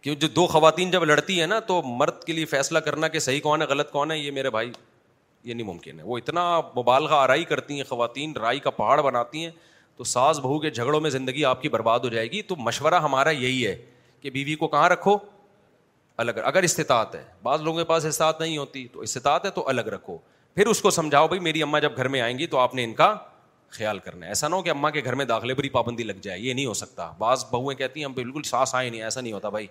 کیوں 0.00 0.14
جو 0.20 0.28
دو 0.36 0.46
خواتین 0.54 0.90
جب 0.90 1.04
لڑتی 1.04 1.38
ہیں 1.40 1.46
نا 1.46 1.58
تو 1.68 1.80
مرد 1.84 2.24
کے 2.24 2.32
لیے 2.32 2.44
فیصلہ 2.54 2.78
کرنا 2.88 3.08
کہ 3.08 3.18
صحیح 3.28 3.40
کون 3.42 3.62
ہے 3.62 3.66
غلط 3.70 3.90
کون 3.90 4.10
ہے 4.10 4.18
یہ 4.18 4.30
میرے 4.40 4.50
بھائی 4.56 4.72
یہ 5.44 5.54
نہیں 5.54 5.66
ممکن 5.66 5.98
ہے 5.98 6.04
وہ 6.04 6.18
اتنا 6.18 6.50
مبالغہ 6.76 7.14
آرائی 7.14 7.44
کرتی 7.52 7.76
ہیں 7.76 7.84
خواتین 7.88 8.32
رائی 8.42 8.60
کا 8.60 8.70
پہاڑ 8.80 9.00
بناتی 9.02 9.44
ہیں 9.44 9.50
تو 9.96 10.04
ساس 10.04 10.38
بہو 10.38 10.58
کے 10.60 10.70
جھگڑوں 10.70 11.00
میں 11.00 11.10
زندگی 11.10 11.44
آپ 11.44 11.60
کی 11.62 11.68
برباد 11.68 12.00
ہو 12.04 12.08
جائے 12.14 12.30
گی 12.30 12.40
تو 12.48 12.56
مشورہ 12.58 12.94
ہمارا 13.02 13.30
یہی 13.30 13.66
ہے 13.66 13.76
کہ 14.22 14.30
بیوی 14.30 14.54
کو 14.56 14.68
کہاں 14.68 14.88
رکھو 14.88 15.16
الگ 16.22 16.38
اگر 16.44 16.62
استطاعت 16.62 17.14
ہے 17.14 17.22
بعض 17.42 17.60
لوگوں 17.60 17.78
کے 17.78 17.84
پاس 17.88 18.04
استطاعت 18.04 18.40
نہیں 18.40 18.56
ہوتی 18.58 18.86
تو 18.92 19.00
استطاعت 19.00 19.44
ہے 19.44 19.50
تو 19.60 19.68
الگ 19.68 19.86
رکھو 19.94 20.16
پھر 20.54 20.66
اس 20.66 20.80
کو 20.82 20.90
سمجھاؤ 20.90 21.26
بھائی 21.28 21.40
میری 21.40 21.62
اماں 21.62 21.80
جب 21.80 21.96
گھر 21.96 22.08
میں 22.08 22.20
آئیں 22.20 22.38
گی 22.38 22.46
تو 22.46 22.58
آپ 22.58 22.74
نے 22.74 22.84
ان 22.84 22.94
کا 22.94 23.14
خیال 23.78 23.98
کرنا 23.98 24.26
ہے 24.26 24.30
ایسا 24.30 24.48
نہ 24.48 24.54
ہو 24.54 24.62
کہ 24.62 24.70
اماں 24.70 24.90
کے 24.90 25.00
گھر 25.04 25.14
میں 25.14 25.24
داخلے 25.24 25.54
پر 25.54 25.64
ہی 25.64 25.68
پابندی 25.68 26.02
لگ 26.04 26.20
جائے 26.22 26.38
یہ 26.40 26.54
نہیں 26.54 26.66
ہو 26.66 26.74
سکتا 26.74 27.10
بعض 27.18 27.44
بہویں 27.50 27.74
کہتی 27.76 28.00
ہیں 28.00 28.06
ہم 28.06 28.12
بالکل 28.14 28.42
ساس 28.50 28.74
آئے 28.74 28.90
نہیں 28.90 29.02
ایسا 29.02 29.20
نہیں 29.20 29.32
ہوتا 29.32 29.48
بھائی 29.48 29.66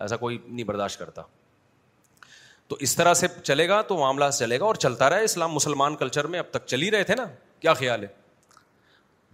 ایسا 0.00 0.16
کوئی 0.16 0.38
نہیں 0.46 0.64
برداشت 0.66 0.98
کرتا 0.98 1.22
تو 2.68 2.76
اس 2.80 2.96
طرح 2.96 3.14
سے 3.14 3.26
چلے 3.42 3.68
گا 3.68 3.80
تو 3.82 3.96
معاملہ 3.98 4.24
چلے 4.38 4.58
گا 4.60 4.64
اور 4.64 4.74
چلتا 4.84 5.10
رہا 5.10 5.16
اسلام 5.30 5.52
مسلمان 5.54 5.96
کلچر 6.02 6.26
میں 6.34 6.38
اب 6.38 6.50
تک 6.50 6.66
چل 6.66 6.82
ہی 6.82 6.90
رہے 6.90 7.04
تھے 7.04 7.14
نا 7.16 7.24
کیا 7.60 7.72
خیال 7.74 8.02
ہے 8.04 8.19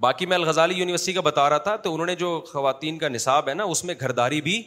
باقی 0.00 0.26
میں 0.26 0.36
الغزالی 0.36 0.74
یونیورسٹی 0.74 1.12
کا 1.12 1.20
بتا 1.24 1.48
رہا 1.50 1.58
تھا 1.58 1.74
تو 1.82 1.92
انہوں 1.92 2.06
نے 2.06 2.14
جو 2.14 2.38
خواتین 2.52 2.98
کا 2.98 3.08
نصاب 3.08 3.48
ہے 3.48 3.52
نا 3.54 3.64
اس 3.64 3.82
میں 3.84 3.94
گھرداری 4.00 4.40
بھی 4.42 4.62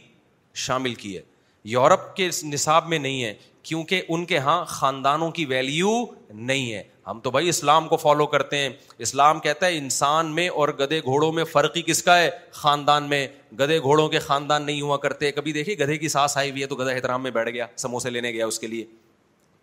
شامل 0.66 0.96
کی 1.02 1.16
ہے 1.18 1.22
یورپ 1.70 2.16
کے 2.16 2.30
نصاب 2.44 2.88
میں 2.90 3.00
نہیں 3.00 3.24
ہے 3.24 3.34
کیونکہ 3.64 4.02
ان 4.10 4.24
کے 4.26 4.36
یہاں 4.36 4.64
خاندانوں 4.68 5.30
کی 5.32 5.46
ویلیو 5.46 5.90
نہیں 6.32 6.72
ہے 6.74 6.82
ہم 7.08 7.20
تو 7.24 7.32
بھائی 7.32 7.50
اسلام 7.50 7.88
کو 7.88 7.98
فالو 7.98 8.26
کرتے 8.28 8.58
ہیں 8.58 8.70
اسلام 9.06 9.40
کہتا 9.40 9.68
ہے 9.68 9.78
انسان 9.78 10.32
میں 10.36 10.48
اور 10.50 10.70
گدے 10.80 11.00
گھوڑوں 11.02 11.32
میں 11.34 11.44
فرق 11.52 11.78
ہی 11.78 11.82
کس 11.86 12.02
کا 12.04 12.18
ہے 12.20 12.30
خاندان 12.62 13.10
میں 13.10 13.26
گدھے 13.60 13.80
گھوڑوں 13.80 14.08
کے 14.10 14.20
خاندان 14.20 14.66
نہیں 14.66 14.82
ہوا 14.82 14.98
کرتے 15.06 15.32
کبھی 15.32 15.52
دیکھیے 15.54 15.76
گدھے 15.84 15.98
کی 15.98 16.08
سانس 16.16 16.38
آئی 16.38 16.50
ہوئی 16.52 16.62
ہے 16.62 16.68
تو 16.68 16.76
گدھا 16.76 16.92
احترام 16.92 17.24
میں 17.24 17.32
بیٹھ 17.32 17.50
گیا 17.50 17.68
سموسے 17.84 18.10
لینے 18.10 18.32
گیا 18.34 18.46
اس 18.48 18.60
کے 18.60 18.68
لیے 18.68 18.86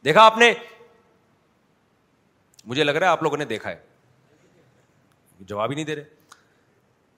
دیکھا 0.04 0.24
آپ 0.26 0.38
نے 0.38 0.52
مجھے 2.64 2.84
لگ 2.84 2.90
رہا 2.96 3.06
ہے 3.06 3.12
آپ 3.12 3.22
لوگوں 3.22 3.36
نے 3.38 3.44
دیکھا 3.44 3.70
ہے 3.70 3.76
جواب 5.44 5.70
ہی 5.70 5.74
نہیں 5.74 5.84
دے 5.84 5.96
رہے 5.96 6.02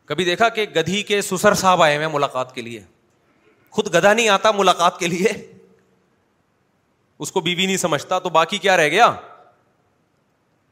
کبھی 0.07 0.25
دیکھا 0.25 0.49
کہ 0.49 0.65
گدھی 0.77 1.03
کے 1.13 1.21
سسر 1.23 1.55
صاحب 1.63 1.83
آئے 1.83 2.07
ملاقات 2.13 2.55
کے 2.55 2.63
لیے 2.63 2.81
خود 3.77 3.95
گدھا 3.95 4.13
نہیں 4.13 4.29
آتا 4.29 4.51
ملاقات 4.57 4.99
کے 4.99 5.07
لیے 5.07 5.33
اس 7.25 7.33
کو 7.33 7.41
بیوی 7.41 7.67
نہیں 7.67 7.77
سمجھتا 7.77 8.19
تو 8.25 8.31
باقی 8.31 8.59
کیا 8.59 8.77
رہ 8.77 8.89
گیا 8.89 9.13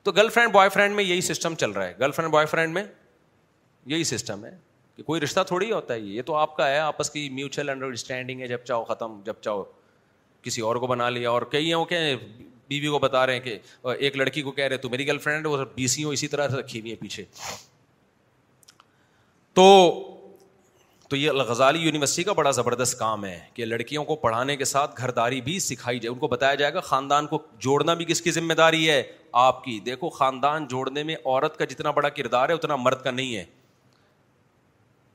تو 0.03 0.13
گرل 0.13 0.29
فرینڈ 0.35 0.53
بوائے 0.53 0.69
فرینڈ 0.71 0.95
میں 0.95 1.05
یہی 1.05 1.21
سسٹم 1.21 1.55
چل 1.61 1.71
رہا 1.71 1.87
ہے 1.87 1.95
گرل 2.01 2.11
فرینڈ 2.13 2.31
بوائے 2.33 2.47
فرینڈ 2.47 2.75
میں 2.75 2.85
یہی 3.95 4.05
سسٹم 4.05 4.45
ہے 4.45 4.57
کہ 4.97 5.03
کوئی 5.03 5.21
رشتہ 5.21 5.41
تھوڑی 5.47 5.71
ہوتا 5.73 5.95
ہے 5.95 5.99
یہ 6.01 6.23
تو 6.27 6.35
آپ 6.37 6.57
کا 6.57 6.69
ہے 6.69 6.79
آپس 6.79 7.11
کی 7.11 7.29
میوچل 7.31 7.69
انڈرسٹینڈنگ 7.69 8.41
ہے 8.41 8.47
جب 8.49 8.65
چاہو 8.65 8.85
ختم 8.85 9.21
جب 9.25 9.35
چاہو 9.41 9.65
کسی 10.43 10.61
اور 10.63 10.77
کو 10.77 10.87
بنا 10.87 11.09
لیا 11.11 11.31
اور 11.31 11.43
کئی 11.53 11.73
کہ 11.89 11.99
بی 12.69 12.81
کو 12.91 12.99
بتا 12.99 13.25
رہے 13.27 13.33
ہیں 13.33 13.41
کہ 13.41 13.59
ایک 13.99 14.17
لڑکی 14.17 14.43
کو 14.43 14.51
کہہ 14.53 14.65
رہے 14.65 14.77
تو 14.77 14.89
میری 14.91 15.07
گرل 15.07 15.19
فرینڈ 15.25 15.47
وہ 15.47 15.65
بی 15.75 15.85
اسی 15.85 16.29
طرح 16.29 16.49
سے 16.49 16.57
رکھی 16.59 16.81
ہوئی 16.81 16.91
ہے 16.91 16.97
پیچھے 17.01 17.25
تو 21.09 21.17
یہ 21.17 21.31
غزالی 21.49 21.79
یونیورسٹی 21.79 22.23
کا 22.25 22.33
بڑا 22.33 22.51
زبردست 22.51 22.99
کام 22.99 23.25
ہے 23.25 23.39
کہ 23.55 23.65
لڑکیوں 23.65 24.05
کو 24.05 24.15
پڑھانے 24.23 24.57
کے 24.57 24.65
ساتھ 24.65 25.01
گھرداری 25.01 25.41
بھی 25.41 25.59
سکھائی 25.67 25.99
جائے 25.99 26.13
ان 26.13 26.19
کو 26.19 26.29
بتایا 26.29 26.55
جائے 26.63 26.73
گا 26.75 26.81
خاندان 26.89 27.27
کو 27.27 27.39
جوڑنا 27.67 27.95
بھی 28.01 28.05
کس 28.05 28.23
کی 28.23 28.31
ذمہ 28.31 28.55
داری 28.61 28.89
ہے 28.91 29.03
آپ 29.43 29.63
کی 29.65 29.79
دیکھو 29.87 30.09
خاندان 30.17 30.67
جوڑنے 30.71 31.03
میں 31.11 31.15
عورت 31.25 31.57
کا 31.57 31.65
جتنا 31.73 31.91
بڑا 31.99 32.09
کردار 32.19 32.49
ہے 32.49 32.55
اتنا 32.55 32.77
مرد 32.77 33.03
کا 33.05 33.11
نہیں 33.11 33.37
ہے 33.37 33.45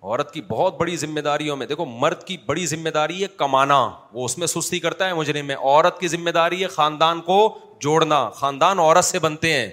عورت 0.03 0.31
کی 0.33 0.41
بہت 0.47 0.77
بڑی 0.77 0.95
ذمہ 0.97 1.19
داریوں 1.25 1.55
میں 1.57 1.65
دیکھو 1.67 1.85
مرد 1.85 2.23
کی 2.27 2.35
بڑی 2.45 2.65
ذمہ 2.67 2.89
داری 2.93 3.21
ہے 3.23 3.27
کمانا 3.37 3.77
وہ 4.13 4.25
اس 4.25 4.37
میں 4.37 4.47
سستی 4.47 4.79
کرتا 4.85 5.07
ہے 5.07 5.13
مجھے 5.13 5.53
عورت 5.53 5.99
کی 5.99 6.07
ذمہ 6.07 6.29
داری 6.37 6.61
ہے 6.61 6.67
خاندان 6.77 7.21
کو 7.27 7.35
جوڑنا 7.81 8.27
خاندان 8.35 8.79
عورت 8.79 9.05
سے 9.05 9.19
بنتے 9.19 9.51
ہیں 9.57 9.69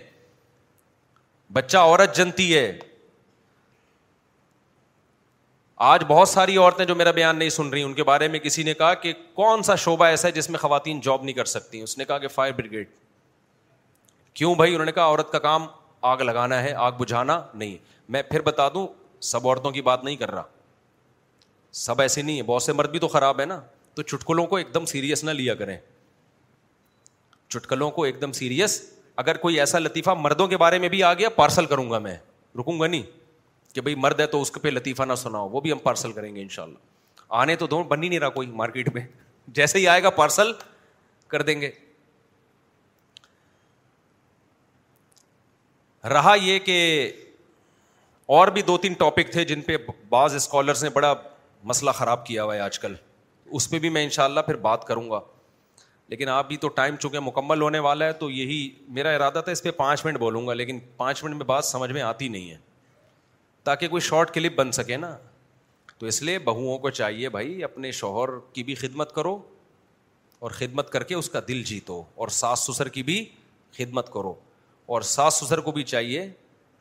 بچہ 1.53 1.79
عورت 1.79 2.17
جنتی 2.17 2.55
ہے 2.55 2.71
آج 5.87 6.05
بہت 6.09 6.29
ساری 6.29 6.57
عورتیں 6.57 6.85
جو 6.85 6.95
میرا 6.95 7.11
بیان 7.21 7.39
نہیں 7.39 7.51
سن 7.57 7.69
رہی 7.71 7.83
ان 7.83 7.93
کے 7.95 8.05
بارے 8.05 8.29
میں 8.29 8.39
کسی 8.39 8.63
نے 8.63 8.75
کہا 8.75 8.93
کہ 9.03 9.13
کون 9.35 9.63
سا 9.63 9.75
شعبہ 9.85 10.05
ایسا 10.07 10.29
ہے 10.29 10.33
جس 10.33 10.51
میں 10.51 10.59
خواتین 10.59 11.01
جاب 11.03 11.23
نہیں 11.25 11.35
کر 11.37 11.45
سکتی 11.57 11.81
اس 11.83 11.99
نے 11.99 12.05
کہا 12.05 12.19
کہ 12.19 12.29
فائر 12.35 12.53
بریگیڈ 12.57 12.89
کیوں 14.39 14.55
بھائی 14.55 14.73
انہوں 14.75 14.87
نے 14.87 14.93
کہا 14.93 15.05
عورت 15.07 15.31
کا 15.33 15.39
کام 15.49 15.67
آگ 16.13 16.19
لگانا 16.23 16.63
ہے 16.63 16.73
آگ 16.89 16.93
بجھانا 16.99 17.41
نہیں 17.55 17.77
میں 18.15 18.23
پھر 18.31 18.41
بتا 18.51 18.69
دوں 18.75 18.87
سب 19.27 19.47
عورتوں 19.49 19.71
کی 19.73 19.83
بات 19.83 20.05
نہیں 20.05 20.17
کر 20.17 20.31
رہا 20.31 20.43
سب 21.79 22.01
ایسے 22.01 22.23
نہیں 22.23 22.37
ہے 22.39 22.43
بہت 22.43 22.63
سے 22.63 22.73
مرد 22.73 22.91
بھی 22.91 22.99
تو 22.99 23.09
خراب 23.09 23.41
ہے 23.41 23.45
نا 23.45 23.61
تو 23.95 24.03
چٹکلوں 24.03 24.47
کو 24.47 24.57
ایک 24.57 24.73
دم 24.75 24.85
سیریس 24.87 25.25
نہ 25.25 25.31
لیا 25.31 25.55
کریں 25.55 25.77
چٹکلوں 27.49 27.91
کو 27.91 28.05
ایک 28.05 28.21
دم 28.21 28.33
سیریس 28.33 28.81
اگر 29.17 29.37
کوئی 29.37 29.59
ایسا 29.61 29.79
لطیفہ 29.79 30.11
مردوں 30.19 30.47
کے 30.49 30.57
بارے 30.57 30.79
میں 30.79 30.89
بھی 30.89 31.03
آ 31.03 31.13
گیا 31.15 31.29
پارسل 31.37 31.67
کروں 31.67 31.89
گا 31.91 31.93
گا 31.95 31.99
میں 32.03 32.17
رکوں 32.59 32.77
نہیں 32.87 33.03
کہ 33.75 33.81
بھائی 33.81 33.95
مرد 33.95 34.21
ہے 34.21 34.27
تو 34.27 34.41
اس 34.43 34.53
پہ 34.63 34.69
لطیفہ 34.69 35.03
نہ 35.09 35.15
سناؤ 35.23 35.49
وہ 35.49 35.61
بھی 35.61 35.73
ہم 35.73 35.79
پارسل 35.83 36.13
کریں 36.13 36.35
گے 36.37 36.43
ان 36.43 36.49
شاء 36.49 36.63
اللہ 36.63 37.27
آنے 37.41 37.57
تو 37.57 37.67
دو 37.67 37.83
بن 37.89 38.03
ہی 38.03 38.09
نہیں 38.09 38.19
رہا 38.21 38.29
کوئی 38.37 38.47
مارکیٹ 38.61 38.89
میں 38.95 39.07
جیسے 39.59 39.79
ہی 39.79 39.87
آئے 39.89 40.03
گا 40.03 40.11
پارسل 40.21 40.53
کر 41.29 41.43
دیں 41.43 41.61
گے 41.61 41.71
رہا 46.13 46.35
یہ 46.43 46.59
کہ 46.59 46.77
اور 48.37 48.49
بھی 48.55 48.63
دو 48.63 48.77
تین 48.79 48.93
ٹاپک 48.99 49.31
تھے 49.33 49.45
جن 49.45 49.61
پہ 49.67 49.77
بعض 50.09 50.35
اسکالرس 50.35 50.83
نے 50.85 50.89
بڑا 50.95 51.13
مسئلہ 51.67 51.91
خراب 51.97 52.25
کیا 52.27 52.43
ہوا 52.45 52.55
ہے 52.55 52.61
آج 52.61 52.79
کل 52.79 52.95
اس 53.59 53.69
پہ 53.71 53.79
بھی 53.85 53.89
میں 53.91 54.03
ان 54.05 54.11
شاء 54.17 54.25
اللہ 54.25 54.41
پھر 54.47 54.57
بات 54.65 54.85
کروں 54.87 55.09
گا 55.11 55.21
لیکن 56.09 56.29
آپ 56.29 56.49
بھی 56.49 56.57
تو 56.57 56.69
ٹائم 56.81 56.97
چونکہ 57.01 57.21
مکمل 57.21 57.63
ہونے 57.63 57.79
والا 57.87 58.05
ہے 58.07 58.13
تو 58.21 58.29
یہی 58.31 58.69
میرا 58.99 59.11
ارادہ 59.15 59.41
تھا 59.45 59.53
اس 59.53 59.63
پہ 59.63 59.71
پانچ 59.77 60.05
منٹ 60.05 60.19
بولوں 60.19 60.47
گا 60.47 60.55
لیکن 60.55 60.79
پانچ 60.97 61.23
منٹ 61.25 61.37
میں 61.37 61.45
بات 61.47 61.65
سمجھ 61.65 61.91
میں 61.93 62.03
آتی 62.03 62.29
نہیں 62.29 62.51
ہے 62.51 62.57
تاکہ 63.65 63.89
کوئی 63.89 64.01
شارٹ 64.09 64.35
کلپ 64.35 64.57
بن 64.57 64.73
سکے 64.73 64.97
نا 64.97 65.17
تو 65.99 66.07
اس 66.07 66.23
لیے 66.23 66.39
بہوؤں 66.39 66.79
کو 66.79 66.91
چاہیے 66.99 67.29
بھائی 67.37 67.63
اپنے 67.65 67.91
شوہر 68.01 68.39
کی 68.53 68.63
بھی 68.65 68.75
خدمت 68.85 69.15
کرو 69.15 69.39
اور 70.41 70.51
خدمت 70.59 70.91
کر 70.91 71.03
کے 71.05 71.15
اس 71.15 71.31
کا 71.31 71.41
دل 71.49 71.63
جیتو 71.73 72.03
اور 72.17 72.29
ساس 72.41 72.67
سسر 72.71 72.89
کی 72.99 73.03
بھی 73.03 73.25
خدمت 73.79 74.13
کرو 74.13 74.35
اور 74.97 75.01
ساس 75.13 75.41
سسر 75.45 75.61
کو 75.61 75.73
بھی 75.73 75.83
چاہیے 75.95 76.29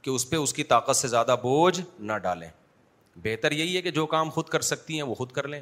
کہ 0.08 0.12
اس 0.12 0.30
پہ 0.30 0.36
اس 0.38 0.54
کی 0.54 0.64
طاقت 0.64 0.96
سے 0.96 1.08
زیادہ 1.08 1.36
بوجھ 1.42 1.80
نہ 2.10 2.18
ڈالیں 2.24 2.50
بہتر 3.24 3.52
یہی 3.52 3.76
ہے 3.76 3.82
کہ 3.82 3.92
جو 3.92 4.06
کام 4.14 4.30
خود 4.36 4.46
کر 4.50 4.62
سکتی 4.68 4.96
ہیں 4.96 5.04
وہ 5.08 5.16
خود 5.16 5.32
کر 5.38 5.48
لیں 5.48 5.60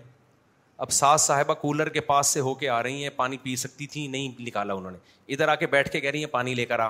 اب 0.86 0.92
ساس 0.92 1.22
صاحبہ 1.22 1.54
کولر 1.62 1.90
کے 1.94 2.02
پاس 2.10 2.28
سے 2.34 2.40
ہو 2.48 2.54
کے 2.56 2.70
آ 2.70 2.82
رہی 2.84 3.02
ہیں 3.04 3.10
پانی 3.16 3.38
پی 3.44 3.56
سکتی 3.62 3.88
تھیں 3.94 4.08
نہیں 4.08 4.42
نکالا 4.48 4.74
انہوں 4.74 4.92
نے 4.92 4.98
ادھر 5.34 5.48
آ 5.48 5.56
کے 5.62 5.68
بیٹھ 5.68 5.90
کے 5.92 6.00
کہہ 6.02 6.10
رہی 6.10 6.20
ہیں 6.20 6.30
پانی 6.32 6.54
لے 6.56 6.66
کر 6.66 6.80
آ 6.80 6.90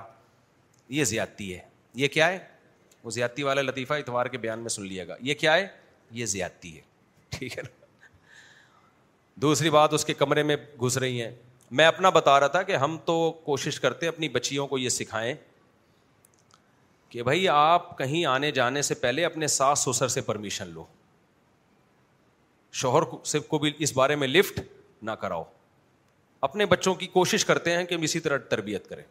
یہ 0.98 1.04
زیادتی 1.14 1.54
ہے 1.54 1.60
یہ 2.04 2.08
کیا 2.18 2.28
ہے 2.32 2.38
وہ 3.04 3.12
زیادتی 3.20 3.44
والا 3.44 3.62
لطیفہ 3.70 3.94
اتوار 4.04 4.26
کے 4.26 4.38
بیان 4.48 4.60
میں 4.60 4.70
سن 4.76 4.86
لیا 4.88 5.06
گا 5.08 5.16
یہ 5.30 5.34
کیا 5.46 5.54
ہے 5.58 5.66
یہ 6.20 6.26
زیادتی 6.36 6.76
ہے 6.76 6.82
ٹھیک 7.38 7.58
ہے 7.58 7.64
نا 7.64 8.10
دوسری 9.48 9.70
بات 9.80 9.94
اس 9.94 10.06
کے 10.06 10.14
کمرے 10.26 10.44
میں 10.52 10.56
گھس 10.86 10.98
رہی 10.98 11.22
ہیں 11.22 11.32
میں 11.80 11.86
اپنا 11.86 12.10
بتا 12.20 12.40
رہا 12.40 12.48
تھا 12.58 12.62
کہ 12.72 12.76
ہم 12.86 12.98
تو 13.06 13.20
کوشش 13.46 13.80
کرتے 13.80 14.08
اپنی 14.08 14.30
بچیوں 14.40 14.68
کو 14.68 14.78
یہ 14.78 14.90
سکھائیں 15.00 15.34
کہ 17.16 17.24
بھائی 17.24 17.48
آپ 17.50 17.98
کہیں 17.98 18.24
آنے 18.26 18.50
جانے 18.52 18.82
سے 18.82 18.94
پہلے 19.02 19.24
اپنے 19.26 19.48
ساس 19.48 19.80
سسر 19.92 20.08
سے 20.14 20.22
پرمیشن 20.22 20.70
لو 20.74 20.84
شوہر 22.80 23.04
سے 23.32 23.40
کو 23.40 23.58
بھی 23.60 23.72
اس 23.86 23.94
بارے 23.98 24.16
میں 24.24 24.28
لفٹ 24.28 24.60
نہ 25.02 25.12
کراؤ 25.22 25.44
اپنے 26.48 26.66
بچوں 26.72 26.94
کی 26.96 27.08
کوشش 27.14 27.46
کرتے 27.46 27.76
ہیں 27.76 27.84
کہ 27.86 27.96
ہم 27.96 28.02
اسی 28.08 28.20
طرح 28.20 28.38
تربیت 28.50 28.90
کریں 28.90 29.04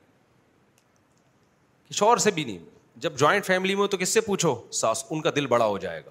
شوہر 1.90 2.16
سے 2.26 2.30
بھی 2.30 2.44
نہیں 2.44 2.58
جب 3.06 3.16
جوائنٹ 3.18 3.46
فیملی 3.46 3.74
میں 3.74 3.82
ہو 3.82 3.86
تو 3.86 3.96
کس 3.98 4.08
سے 4.14 4.20
پوچھو 4.26 4.54
ساس 4.80 5.04
ان 5.10 5.20
کا 5.22 5.30
دل 5.36 5.46
بڑا 5.54 5.66
ہو 5.66 5.78
جائے 5.86 6.02
گا 6.06 6.10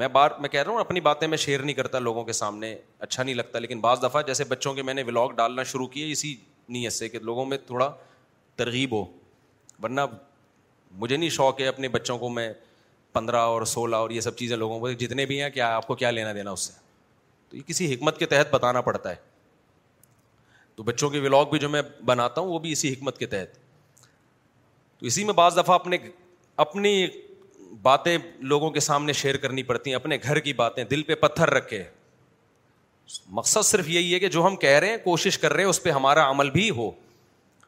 میں 0.00 0.08
بار 0.16 0.30
میں 0.40 0.48
کہہ 0.48 0.62
رہا 0.62 0.70
ہوں 0.72 0.80
اپنی 0.80 1.00
باتیں 1.10 1.26
میں 1.28 1.38
شیئر 1.44 1.60
نہیں 1.62 1.76
کرتا 1.76 1.98
لوگوں 1.98 2.24
کے 2.24 2.32
سامنے 2.40 2.74
اچھا 2.98 3.22
نہیں 3.22 3.34
لگتا 3.34 3.58
لیکن 3.58 3.80
بعض 3.80 4.02
دفعہ 4.02 4.22
جیسے 4.26 4.44
بچوں 4.54 4.74
کے 4.74 4.82
میں 4.82 4.94
نے 4.94 5.02
ولاگ 5.06 5.34
ڈالنا 5.36 5.62
شروع 5.72 5.86
کیے 5.96 6.10
اسی 6.12 6.34
نیت 6.78 6.92
سے 6.92 7.08
کہ 7.08 7.18
لوگوں 7.22 7.44
میں 7.52 7.58
تھوڑا 7.66 7.92
ترغیب 8.56 8.92
ہو 9.00 9.04
ورنہ 9.82 10.00
مجھے 10.98 11.16
نہیں 11.16 11.30
شوق 11.30 11.60
ہے 11.60 11.66
اپنے 11.68 11.88
بچوں 11.88 12.18
کو 12.18 12.28
میں 12.28 12.52
پندرہ 13.12 13.36
اور 13.36 13.64
سولہ 13.66 13.96
اور 13.96 14.10
یہ 14.10 14.20
سب 14.20 14.36
چیزیں 14.36 14.56
لوگوں 14.56 14.78
کو 14.80 14.90
جتنے 14.92 15.26
بھی 15.26 15.40
ہیں 15.42 15.50
کیا 15.50 15.74
آپ 15.76 15.86
کو 15.86 15.94
کیا 15.94 16.10
لینا 16.10 16.32
دینا 16.32 16.50
اس 16.50 16.60
سے 16.66 16.72
تو 17.50 17.56
یہ 17.56 17.62
کسی 17.66 17.92
حکمت 17.94 18.18
کے 18.18 18.26
تحت 18.26 18.52
بتانا 18.54 18.80
پڑتا 18.80 19.10
ہے 19.10 19.14
تو 20.76 20.82
بچوں 20.82 21.10
کے 21.10 21.20
ولاگ 21.20 21.46
بھی 21.50 21.58
جو 21.58 21.68
میں 21.68 21.82
بناتا 22.04 22.40
ہوں 22.40 22.48
وہ 22.48 22.58
بھی 22.58 22.72
اسی 22.72 22.92
حکمت 22.92 23.18
کے 23.18 23.26
تحت 23.26 23.54
تو 24.98 25.06
اسی 25.06 25.24
میں 25.24 25.34
بعض 25.34 25.56
دفعہ 25.58 25.74
اپنے 25.74 25.98
اپنی 26.64 27.06
باتیں 27.82 28.16
لوگوں 28.52 28.70
کے 28.70 28.80
سامنے 28.80 29.12
شیئر 29.12 29.36
کرنی 29.42 29.62
پڑتی 29.62 29.90
ہیں 29.90 29.94
اپنے 29.96 30.16
گھر 30.22 30.38
کی 30.46 30.52
باتیں 30.52 30.82
دل 30.84 31.02
پہ 31.02 31.14
پتھر 31.20 31.50
رکھے 31.54 31.82
مقصد 33.38 33.64
صرف 33.66 33.88
یہی 33.88 34.12
ہے 34.14 34.18
کہ 34.20 34.28
جو 34.28 34.44
ہم 34.46 34.56
کہہ 34.56 34.78
رہے 34.78 34.88
ہیں 34.88 34.96
کوشش 35.04 35.38
کر 35.38 35.52
رہے 35.52 35.62
ہیں 35.62 35.70
اس 35.70 35.82
پہ 35.82 35.90
ہمارا 35.90 36.28
عمل 36.30 36.50
بھی 36.50 36.68
ہو 36.76 36.90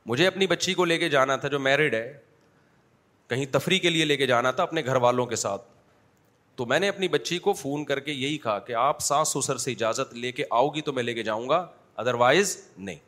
مجھے 0.07 0.27
اپنی 0.27 0.47
بچی 0.47 0.75
کو 0.75 0.85
لے 0.85 0.99
کے 0.99 1.09
جانا 1.09 1.37
تھا 1.37 1.49
جو 1.49 1.59
میرڈ 1.61 1.95
ہے 1.95 2.12
کہیں 3.33 3.45
تفریح 3.51 3.78
کے 3.80 3.91
لیے 3.91 4.05
لے 4.05 4.16
کے 4.16 4.26
جانا 4.26 4.51
تھا 4.57 4.62
اپنے 4.62 4.80
گھر 4.87 4.97
والوں 5.03 5.26
کے 5.26 5.37
ساتھ 5.43 5.62
تو 6.57 6.64
میں 6.72 6.78
نے 6.80 6.89
اپنی 6.89 7.09
بچی 7.09 7.39
کو 7.45 7.53
فون 7.61 7.85
کر 7.85 8.01
کے 8.09 8.12
یہی 8.12 8.39
کہا 8.39 8.59
کہ 8.66 8.72
آپ 8.80 8.99
ساس 9.03 9.28
سسر 9.35 9.57
سے 9.59 9.70
اجازت 9.72 10.12
لے 10.14 10.33
کے 10.33 10.45
آؤ 10.59 10.68
گی 10.74 10.80
تو 10.89 10.93
میں 10.93 11.03
لے 11.03 11.14
کے 11.14 11.22
جاؤں 11.28 11.49
گا 11.49 11.64
ادروائز 12.03 12.57
نہیں 12.89 12.99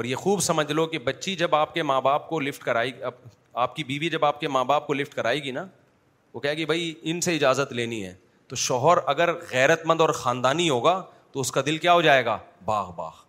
اور 0.00 0.04
یہ 0.04 0.16
خوب 0.22 0.40
سمجھ 0.46 0.70
لو 0.72 0.86
کہ 0.86 0.98
بچی 1.04 1.34
جب 1.42 1.54
آپ 1.54 1.74
کے 1.74 1.82
ماں 1.90 2.00
باپ 2.06 2.28
کو 2.28 2.40
لفٹ 2.40 2.62
کرائی 2.64 2.92
آپ 3.62 3.76
کی 3.76 3.84
بیوی 3.84 4.08
جب 4.10 4.24
آپ 4.24 4.40
کے 4.40 4.48
ماں 4.56 4.64
باپ 4.72 4.86
کو 4.86 4.94
لفٹ 4.94 5.14
کرائے 5.14 5.42
گی 5.44 5.50
نا 5.60 5.64
وہ 6.34 6.40
کہے 6.40 6.56
گی 6.56 6.64
بھائی 6.72 6.92
ان 7.12 7.20
سے 7.26 7.34
اجازت 7.34 7.72
لینی 7.82 8.04
ہے 8.06 8.14
تو 8.48 8.56
شوہر 8.64 8.98
اگر 9.14 9.32
غیرت 9.52 9.86
مند 9.92 10.00
اور 10.00 10.08
خاندانی 10.24 10.68
ہوگا 10.70 11.02
تو 11.32 11.40
اس 11.40 11.52
کا 11.52 11.60
دل 11.66 11.78
کیا 11.86 11.92
ہو 11.94 12.02
جائے 12.10 12.24
گا 12.24 12.38
باغ 12.72 12.90
باغ 12.96 13.22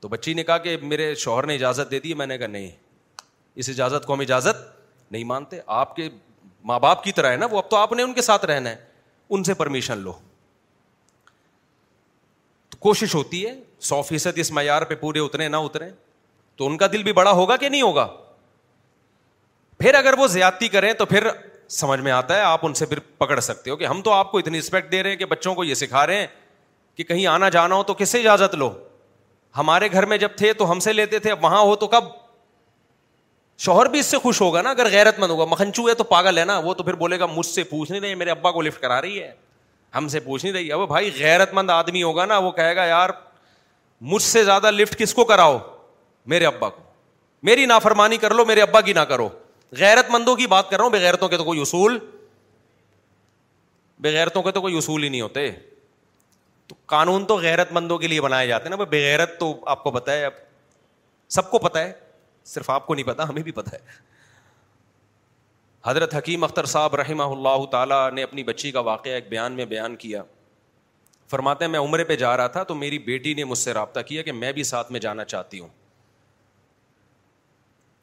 تو 0.00 0.08
بچی 0.16 0.34
نے 0.34 0.42
کہا 0.44 0.58
کہ 0.68 0.76
میرے 0.92 1.14
شوہر 1.26 1.46
نے 1.46 1.54
اجازت 1.54 1.90
دے 1.90 1.98
دی 2.00 2.14
میں 2.22 2.26
نے 2.26 2.38
کہا 2.38 2.46
نہیں 2.56 2.70
اس 3.60 3.68
اجازت 3.68 4.06
کو 4.06 4.14
ہم 4.14 4.20
اجازت 4.20 4.62
نہیں 5.12 5.24
مانتے 5.24 5.60
آپ 5.80 5.94
کے 5.96 6.08
ماں 6.68 6.78
باپ 6.80 7.02
کی 7.04 7.12
طرح 7.12 7.32
ہے 7.32 7.36
نا 7.36 7.46
وہ 7.50 7.58
اب 7.58 7.68
تو 7.70 7.76
آپ 7.76 7.92
نے 7.92 8.02
ان 8.02 8.12
کے 8.14 8.22
ساتھ 8.22 8.44
رہنا 8.46 8.70
ہے 8.70 8.76
ان 9.34 9.44
سے 9.44 9.54
پرمیشن 9.54 9.98
لو 9.98 10.12
تو 12.70 12.78
کوشش 12.86 13.14
ہوتی 13.14 13.46
ہے 13.46 13.54
سو 13.88 14.00
فیصد 14.02 14.38
اس 14.38 14.50
معیار 14.52 14.82
پہ 14.90 14.94
پورے 15.00 15.18
اترے 15.20 15.48
نہ 15.48 15.56
اترے 15.66 15.90
تو 16.56 16.66
ان 16.66 16.76
کا 16.78 16.86
دل 16.92 17.02
بھی 17.02 17.12
بڑا 17.12 17.30
ہوگا 17.40 17.56
کہ 17.56 17.68
نہیں 17.68 17.82
ہوگا 17.82 18.06
پھر 19.78 19.94
اگر 19.94 20.14
وہ 20.18 20.26
زیادتی 20.26 20.68
کریں 20.68 20.92
تو 20.98 21.06
پھر 21.06 21.26
سمجھ 21.80 22.00
میں 22.00 22.12
آتا 22.12 22.34
ہے 22.36 22.40
آپ 22.42 22.66
ان 22.66 22.74
سے 22.74 22.86
پھر 22.86 22.98
پکڑ 23.18 23.38
سکتے 23.40 23.70
ہو 23.70 23.76
کہ 23.76 23.86
ہم 23.86 24.00
تو 24.02 24.12
آپ 24.12 24.30
کو 24.30 24.38
اتنی 24.38 24.58
رسپیکٹ 24.58 24.90
دے 24.92 25.02
رہے 25.02 25.10
ہیں 25.10 25.16
کہ 25.16 25.24
بچوں 25.26 25.54
کو 25.54 25.64
یہ 25.64 25.74
سکھا 25.74 26.06
رہے 26.06 26.18
ہیں 26.20 26.26
کہ 26.96 27.04
کہیں 27.04 27.26
آنا 27.26 27.48
جانا 27.48 27.74
ہو 27.74 27.82
تو 27.82 27.94
کس 27.98 28.08
سے 28.08 28.18
اجازت 28.20 28.54
لو 28.54 28.70
ہمارے 29.56 29.90
گھر 29.92 30.06
میں 30.06 30.16
جب 30.18 30.36
تھے 30.38 30.52
تو 30.58 30.70
ہم 30.70 30.80
سے 30.80 30.92
لیتے 30.92 31.18
تھے 31.18 31.30
اب 31.30 31.44
وہاں 31.44 31.60
ہو 31.62 31.74
تو 31.76 31.86
کب 31.88 32.04
شوہر 33.62 33.86
بھی 33.88 33.98
اس 34.00 34.06
سے 34.06 34.18
خوش 34.18 34.40
ہوگا 34.40 34.62
نا 34.62 34.70
اگر 34.70 34.88
غیرت 34.90 35.18
مند 35.20 35.30
ہوگا 35.30 35.44
مکھنچو 35.50 35.88
ہے 35.88 35.94
تو 35.94 36.04
پاگل 36.04 36.38
ہے 36.38 36.44
نا 36.44 36.58
وہ 36.64 36.74
تو 36.74 36.82
پھر 36.84 36.94
بولے 37.02 37.18
گا 37.20 37.26
مجھ 37.34 37.46
سے 37.46 37.62
پوچھ 37.64 37.90
نہیں 37.90 38.00
رہی 38.00 38.14
میرے 38.14 38.30
ابا 38.30 38.50
کو 38.52 38.62
لفٹ 38.62 38.80
کرا 38.82 39.00
رہی 39.02 39.22
ہے 39.22 39.30
ہم 39.96 40.08
سے 40.08 40.20
پوچھ 40.20 40.44
نہیں 40.44 40.54
رہی 40.54 40.72
اب 40.72 40.86
بھائی 40.88 41.10
غیرت 41.18 41.52
مند 41.54 41.70
آدمی 41.70 42.02
ہوگا 42.02 42.24
نا 42.26 42.38
وہ 42.46 42.50
کہے 42.52 42.74
گا 42.76 42.84
یار 42.84 43.10
مجھ 44.12 44.22
سے 44.22 44.44
زیادہ 44.44 44.70
لفٹ 44.70 44.96
کس 44.98 45.14
کو 45.14 45.24
کراؤ 45.24 45.58
میرے 46.28 46.46
ابا 46.46 46.68
کو 46.68 46.82
میری 47.46 47.66
نافرمانی 47.66 48.16
کر 48.16 48.34
لو 48.34 48.44
میرے 48.44 48.62
ابا 48.62 48.80
کی 48.80 48.92
نہ 48.92 49.00
کرو 49.10 49.28
غیرت 49.78 50.10
مندوں 50.10 50.34
کی 50.36 50.46
بات 50.46 50.70
کر 50.70 50.76
رہا 50.76 50.84
ہوں 50.84 50.90
بغیرتوں 50.92 51.28
کے 51.28 51.36
تو 51.36 51.44
کوئی 51.44 51.60
اصول 51.62 51.98
بغیرتوں 54.02 54.42
کے 54.42 54.50
تو 54.52 54.60
کوئی 54.60 54.76
اصول 54.78 55.04
ہی 55.04 55.08
نہیں 55.08 55.20
ہوتے 55.20 55.50
تو 56.66 56.74
قانون 56.86 57.24
تو 57.26 57.36
غیرت 57.38 57.72
مندوں 57.72 57.98
کے 57.98 58.08
لیے 58.08 58.20
بنائے 58.20 58.46
جاتے 58.48 58.68
ہیں 58.68 58.76
نا 58.76 58.84
بغیرت 58.84 59.38
تو 59.40 59.54
آپ 59.74 59.82
کو 59.82 59.90
پتا 59.90 60.12
ہے 60.12 60.24
اب 60.24 60.32
سب 61.34 61.50
کو 61.50 61.58
پتا 61.58 61.82
ہے 61.84 61.92
صرف 62.52 62.70
آپ 62.70 62.86
کو 62.86 62.94
نہیں 62.94 63.06
پتا 63.06 63.28
ہمیں 63.28 63.42
بھی 63.42 63.52
پتا 63.58 63.72
ہے 63.76 63.82
حضرت 65.88 66.14
حکیم 66.14 66.44
اختر 66.44 66.64
صاحب 66.72 66.94
رحمہ 66.96 67.22
اللہ 67.22 67.64
تعالیٰ 67.70 68.00
نے 68.12 68.22
اپنی 68.22 68.42
بچی 68.44 68.70
کا 68.72 68.80
واقعہ 68.88 69.12
ایک 69.12 69.28
بیان 69.28 69.52
میں 69.56 69.64
بیان 69.72 69.96
کیا 70.04 70.22
فرماتے 71.30 71.64
ہیں 71.64 71.70
میں 71.72 71.80
عمرے 71.80 72.04
پہ 72.04 72.16
جا 72.16 72.36
رہا 72.36 72.46
تھا 72.56 72.62
تو 72.70 72.74
میری 72.74 72.98
بیٹی 73.08 73.32
نے 73.34 73.44
مجھ 73.44 73.58
سے 73.58 73.72
رابطہ 73.74 74.00
کیا 74.06 74.22
کہ 74.22 74.32
میں 74.32 74.52
بھی 74.52 74.62
ساتھ 74.70 74.92
میں 74.92 75.00
جانا 75.00 75.24
چاہتی 75.24 75.60
ہوں 75.60 75.68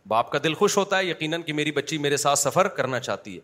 باپ 0.08 0.32
کا 0.32 0.38
دل 0.44 0.54
خوش 0.60 0.78
ہوتا 0.78 0.98
ہے 0.98 1.06
یقیناً 1.06 1.42
کہ 1.48 1.54
میری 1.54 1.72
بچی 1.72 1.98
میرے 2.06 2.18
ساتھ 2.18 2.40
سفر 2.40 2.68
کرنا 2.78 3.00
چاہتی 3.00 3.36
ہے 3.36 3.42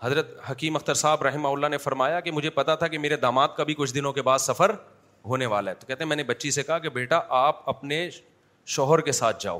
حضرت 0.00 0.30
حکیم 0.50 0.76
اختر 0.76 0.94
صاحب 1.00 1.22
رحمہ 1.22 1.48
اللہ 1.48 1.66
نے 1.70 1.78
فرمایا 1.78 2.20
کہ 2.20 2.30
مجھے 2.32 2.50
پتا 2.60 2.74
تھا 2.82 2.86
کہ 2.88 2.98
میرے 2.98 3.16
داماد 3.16 3.48
کا 3.56 3.64
بھی 3.64 3.74
کچھ 3.78 3.94
دنوں 3.94 4.12
کے 4.12 4.22
بعد 4.30 4.38
سفر 4.38 4.70
ہونے 5.26 5.46
والا 5.56 5.70
ہے 5.70 5.76
تو 5.80 5.86
کہتے 5.86 6.04
ہیں 6.04 6.08
میں 6.08 6.16
نے 6.16 6.24
بچی 6.34 6.50
سے 6.50 6.62
کہا 6.62 6.78
کہ 6.78 6.88
بیٹا 6.98 7.20
آپ 7.46 7.68
اپنے 7.68 8.08
شوہر 8.76 9.00
کے 9.08 9.12
ساتھ 9.12 9.42
جاؤ 9.42 9.58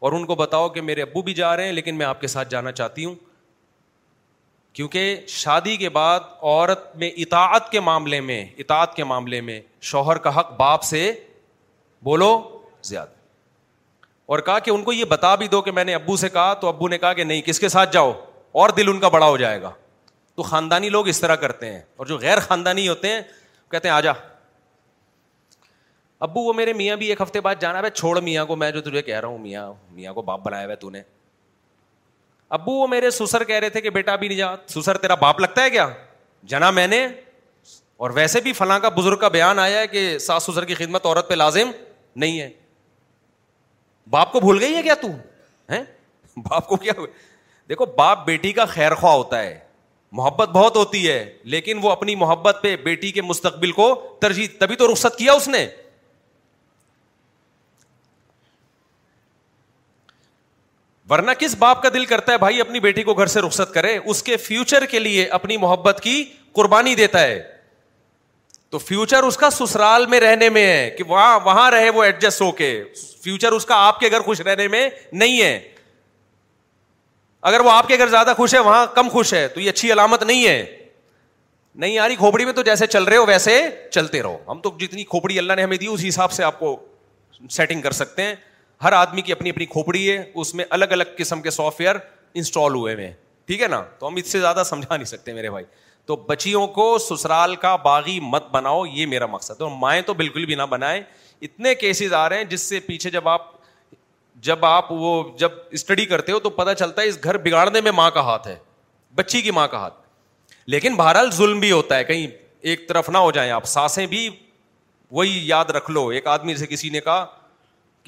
اور 0.00 0.12
ان 0.12 0.24
کو 0.26 0.34
بتاؤ 0.36 0.68
کہ 0.68 0.80
میرے 0.80 1.02
ابو 1.02 1.22
بھی 1.22 1.34
جا 1.34 1.56
رہے 1.56 1.64
ہیں 1.64 1.72
لیکن 1.72 1.94
میں 1.98 2.06
آپ 2.06 2.20
کے 2.20 2.26
ساتھ 2.26 2.50
جانا 2.50 2.72
چاہتی 2.72 3.04
ہوں 3.04 3.14
کیونکہ 4.72 5.20
شادی 5.28 5.76
کے 5.76 5.88
بعد 5.88 6.20
عورت 6.42 6.94
میں 6.96 7.08
اطاعت 7.22 7.70
کے 7.70 7.80
معاملے 7.80 8.20
میں 8.20 8.44
اطاعت 8.58 8.94
کے 8.96 9.04
معاملے 9.12 9.40
میں 9.40 9.60
شوہر 9.90 10.18
کا 10.26 10.38
حق 10.38 10.52
باپ 10.58 10.82
سے 10.84 11.10
بولو 12.04 12.28
زیادہ 12.88 13.08
اور 14.34 14.38
کہا 14.46 14.58
کہ 14.58 14.70
ان 14.70 14.82
کو 14.84 14.92
یہ 14.92 15.04
بتا 15.08 15.34
بھی 15.40 15.48
دو 15.48 15.60
کہ 15.62 15.70
میں 15.72 15.84
نے 15.84 15.94
ابو 15.94 16.16
سے 16.16 16.28
کہا 16.28 16.52
تو 16.60 16.68
ابو 16.68 16.88
نے 16.88 16.98
کہا 16.98 17.12
کہ 17.20 17.24
نہیں 17.24 17.42
کس 17.42 17.60
کے 17.60 17.68
ساتھ 17.68 17.92
جاؤ 17.92 18.12
اور 18.62 18.70
دل 18.76 18.88
ان 18.88 18.98
کا 19.00 19.08
بڑا 19.08 19.26
ہو 19.26 19.36
جائے 19.36 19.60
گا 19.62 19.70
تو 20.34 20.42
خاندانی 20.42 20.88
لوگ 20.88 21.08
اس 21.08 21.20
طرح 21.20 21.34
کرتے 21.44 21.70
ہیں 21.72 21.80
اور 21.96 22.06
جو 22.06 22.18
غیر 22.18 22.40
خاندانی 22.48 22.88
ہوتے 22.88 23.08
ہیں 23.12 23.20
کہتے 23.70 23.88
ہیں 23.88 23.94
آ 23.94 24.00
جا 24.00 24.12
ابو 26.26 26.40
وہ 26.44 26.52
میرے 26.52 26.72
میاں 26.72 26.96
بھی 26.96 27.06
ایک 27.08 27.20
ہفتے 27.20 27.40
بعد 27.40 27.54
جانا 27.60 27.80
ہے 27.82 27.90
چھوڑ 27.94 28.20
میاں 28.20 28.44
کو 28.44 28.56
میں 28.56 28.70
جو 28.72 28.80
تجھے 28.82 29.02
کہہ 29.02 29.20
رہا 29.20 29.28
ہوں 29.28 29.38
میاں 29.38 29.70
میاں 29.94 30.12
کو 30.14 30.22
باپ 30.22 30.40
بنایا 30.44 30.66
ہوا 30.66 30.96
ہے 30.96 31.02
ابو 32.56 32.72
وہ 32.74 32.86
میرے 32.88 33.10
سسر 33.10 33.44
کہہ 33.44 33.58
رہے 33.60 33.70
تھے 33.70 33.80
کہ 33.80 33.90
بیٹا 33.90 34.12
ابھی 34.12 34.28
نہیں 34.28 34.38
جا 34.38 34.54
سسر 34.74 34.96
تیرا 34.98 35.14
باپ 35.20 35.40
لگتا 35.40 35.62
ہے 35.62 35.70
کیا 35.70 35.86
جنا 36.52 36.70
میں 36.70 36.86
نے 36.86 37.06
اور 38.06 38.10
ویسے 38.14 38.40
بھی 38.40 38.52
فلاں 38.52 38.78
کا 38.80 38.88
بزرگ 38.96 39.16
کا 39.18 39.28
بیان 39.28 39.58
آیا 39.58 39.80
ہے 39.80 39.86
کہ 39.88 40.06
ساس 40.26 40.42
سسر 40.50 40.64
کی 40.64 40.74
خدمت 40.74 41.06
عورت 41.06 41.28
پہ 41.28 41.34
لازم 41.34 41.70
نہیں 42.24 42.40
ہے 42.40 42.48
باپ 44.10 44.32
کو 44.32 44.40
بھول 44.40 44.58
گئی 44.62 44.74
ہے 44.74 44.82
کیا 44.82 44.94
تو 45.00 45.08
باپ 46.48 46.66
کو 46.68 46.76
کیا 46.76 46.92
دیکھو 47.68 47.86
باپ 47.96 48.24
بیٹی 48.26 48.52
کا 48.52 48.64
خیر 48.66 48.94
خواہ 48.94 49.14
ہوتا 49.16 49.42
ہے 49.42 49.58
محبت 50.18 50.48
بہت 50.48 50.76
ہوتی 50.76 51.06
ہے 51.08 51.24
لیکن 51.54 51.78
وہ 51.82 51.90
اپنی 51.90 52.14
محبت 52.16 52.58
پہ 52.62 52.76
بیٹی 52.84 53.10
کے 53.12 53.22
مستقبل 53.22 53.72
کو 53.72 53.94
ترجیح 54.20 54.46
تبھی 54.60 54.76
تو 54.76 54.92
رخصت 54.92 55.18
کیا 55.18 55.32
اس 55.32 55.48
نے 55.48 55.66
ورنہ 61.10 61.30
کس 61.38 61.54
باپ 61.58 61.82
کا 61.82 61.88
دل 61.92 62.04
کرتا 62.06 62.32
ہے 62.32 62.38
بھائی 62.38 62.60
اپنی 62.60 62.80
بیٹی 62.80 63.02
کو 63.02 63.14
گھر 63.14 63.26
سے 63.34 63.40
رخصت 63.40 63.72
کرے 63.74 63.96
اس 64.04 64.22
کے 64.22 64.36
فیوچر 64.46 64.84
کے 64.90 64.98
لیے 64.98 65.24
اپنی 65.38 65.56
محبت 65.56 66.00
کی 66.02 66.22
قربانی 66.54 66.94
دیتا 66.94 67.20
ہے 67.20 67.38
تو 68.70 68.78
فیوچر 68.78 69.22
اس 69.22 69.36
کا 69.36 69.48
سسرال 69.50 70.06
میں 70.06 70.18
رہنے 70.20 70.48
میں 70.56 70.66
ہے 70.66 70.90
کہ 70.96 71.04
وہاں 71.08 71.38
وہاں 71.44 71.70
رہے 71.70 71.90
وہ 71.98 72.02
ایڈجسٹ 72.04 72.40
ہو 72.42 72.50
کے 72.58 72.68
فیوچر 73.22 73.52
اس 73.52 73.64
کا 73.66 73.76
آپ 73.86 74.00
کے 74.00 74.10
گھر 74.10 74.20
خوش 74.24 74.40
رہنے 74.40 74.66
میں 74.74 74.88
نہیں 75.12 75.40
ہے 75.42 75.58
اگر 77.48 77.60
وہ 77.64 77.70
آپ 77.70 77.88
کے 77.88 77.98
گھر 77.98 78.08
زیادہ 78.08 78.32
خوش 78.36 78.54
ہے 78.54 78.58
وہاں 78.68 78.84
کم 78.94 79.08
خوش 79.12 79.32
ہے 79.34 79.46
تو 79.54 79.60
یہ 79.60 79.70
اچھی 79.70 79.92
علامت 79.92 80.22
نہیں 80.22 80.46
ہے 80.46 80.64
نہیں 81.82 81.92
یاری 81.94 82.16
کھوپڑی 82.16 82.44
میں 82.44 82.52
تو 82.52 82.62
جیسے 82.62 82.86
چل 82.86 83.04
رہے 83.04 83.16
ہو 83.16 83.26
ویسے 83.26 83.58
چلتے 83.90 84.22
رہو 84.22 84.36
ہم 84.50 84.60
تو 84.60 84.70
جتنی 84.80 85.04
کھوپڑی 85.14 85.38
اللہ 85.38 85.52
نے 85.56 85.62
ہمیں 85.62 85.76
دی 85.76 85.86
اس 85.86 86.04
حساب 86.08 86.32
سے 86.32 86.44
آپ 86.44 86.58
کو 86.58 86.76
سیٹنگ 87.56 87.80
کر 87.82 87.90
سکتے 88.02 88.22
ہیں 88.22 88.34
ہر 88.84 88.92
آدمی 88.92 89.22
کی 89.22 89.32
اپنی 89.32 89.50
اپنی 89.50 89.64
کھوپڑی 89.66 90.08
ہے 90.10 90.22
اس 90.40 90.54
میں 90.54 90.64
الگ 90.70 90.92
الگ 90.94 91.02
قسم 91.18 91.40
کے 91.42 91.50
سافٹ 91.50 91.80
ویئر 91.80 91.96
انسٹال 92.40 92.74
ہوئے 92.74 92.94
ہوئے 92.94 93.06
ہیں 93.06 93.12
ٹھیک 93.46 93.62
ہے 93.62 93.68
نا 93.68 93.80
تو 93.98 94.06
ہم 94.08 94.16
اس 94.16 94.30
سے 94.32 94.40
زیادہ 94.40 94.62
سمجھا 94.66 94.94
نہیں 94.94 95.04
سکتے 95.06 95.32
میرے 95.32 95.50
بھائی 95.50 95.64
تو 96.06 96.16
بچیوں 96.28 96.66
کو 96.76 96.96
سسرال 97.08 97.54
کا 97.64 97.74
باغی 97.84 98.18
مت 98.22 98.48
بناؤ 98.50 98.84
یہ 98.94 99.06
میرا 99.06 99.26
مقصد 99.26 99.60
ہے 99.60 99.64
اور 99.66 99.76
مائیں 99.78 100.00
تو 100.02 100.14
بالکل 100.14 100.46
بھی 100.46 100.54
نہ 100.54 100.62
بنائیں 100.70 101.00
اتنے 101.42 101.74
کیسز 101.74 102.12
آ 102.18 102.28
رہے 102.28 102.36
ہیں 102.36 102.44
جس 102.50 102.60
سے 102.68 102.80
پیچھے 102.86 103.10
جب 103.10 103.28
آپ 103.28 103.46
جب 104.48 104.64
آپ 104.64 104.92
وہ 104.92 105.22
جب 105.38 105.52
اسٹڈی 105.78 106.04
کرتے 106.06 106.32
ہو 106.32 106.38
تو 106.40 106.50
پتہ 106.50 106.72
چلتا 106.78 107.02
ہے 107.02 107.08
اس 107.08 107.18
گھر 107.24 107.36
بگاڑنے 107.44 107.80
میں 107.80 107.92
ماں 107.94 108.10
کا 108.10 108.20
ہاتھ 108.24 108.46
ہے 108.48 108.56
بچی 109.16 109.40
کی 109.42 109.50
ماں 109.50 109.66
کا 109.68 109.78
ہاتھ 109.78 109.94
لیکن 110.74 110.94
بہرحال 110.96 111.30
ظلم 111.36 111.60
بھی 111.60 111.70
ہوتا 111.72 111.96
ہے 111.96 112.04
کہیں 112.04 112.26
ایک 112.70 112.88
طرف 112.88 113.08
نہ 113.10 113.18
ہو 113.18 113.30
جائیں 113.32 113.50
آپ 113.52 113.64
سانسیں 113.68 114.06
بھی 114.06 114.28
وہی 115.18 115.40
یاد 115.48 115.70
رکھ 115.76 115.90
لو 115.90 116.06
ایک 116.08 116.26
آدمی 116.26 116.54
سے 116.56 116.66
کسی 116.66 116.88
نے 116.90 117.00
کہا 117.00 117.24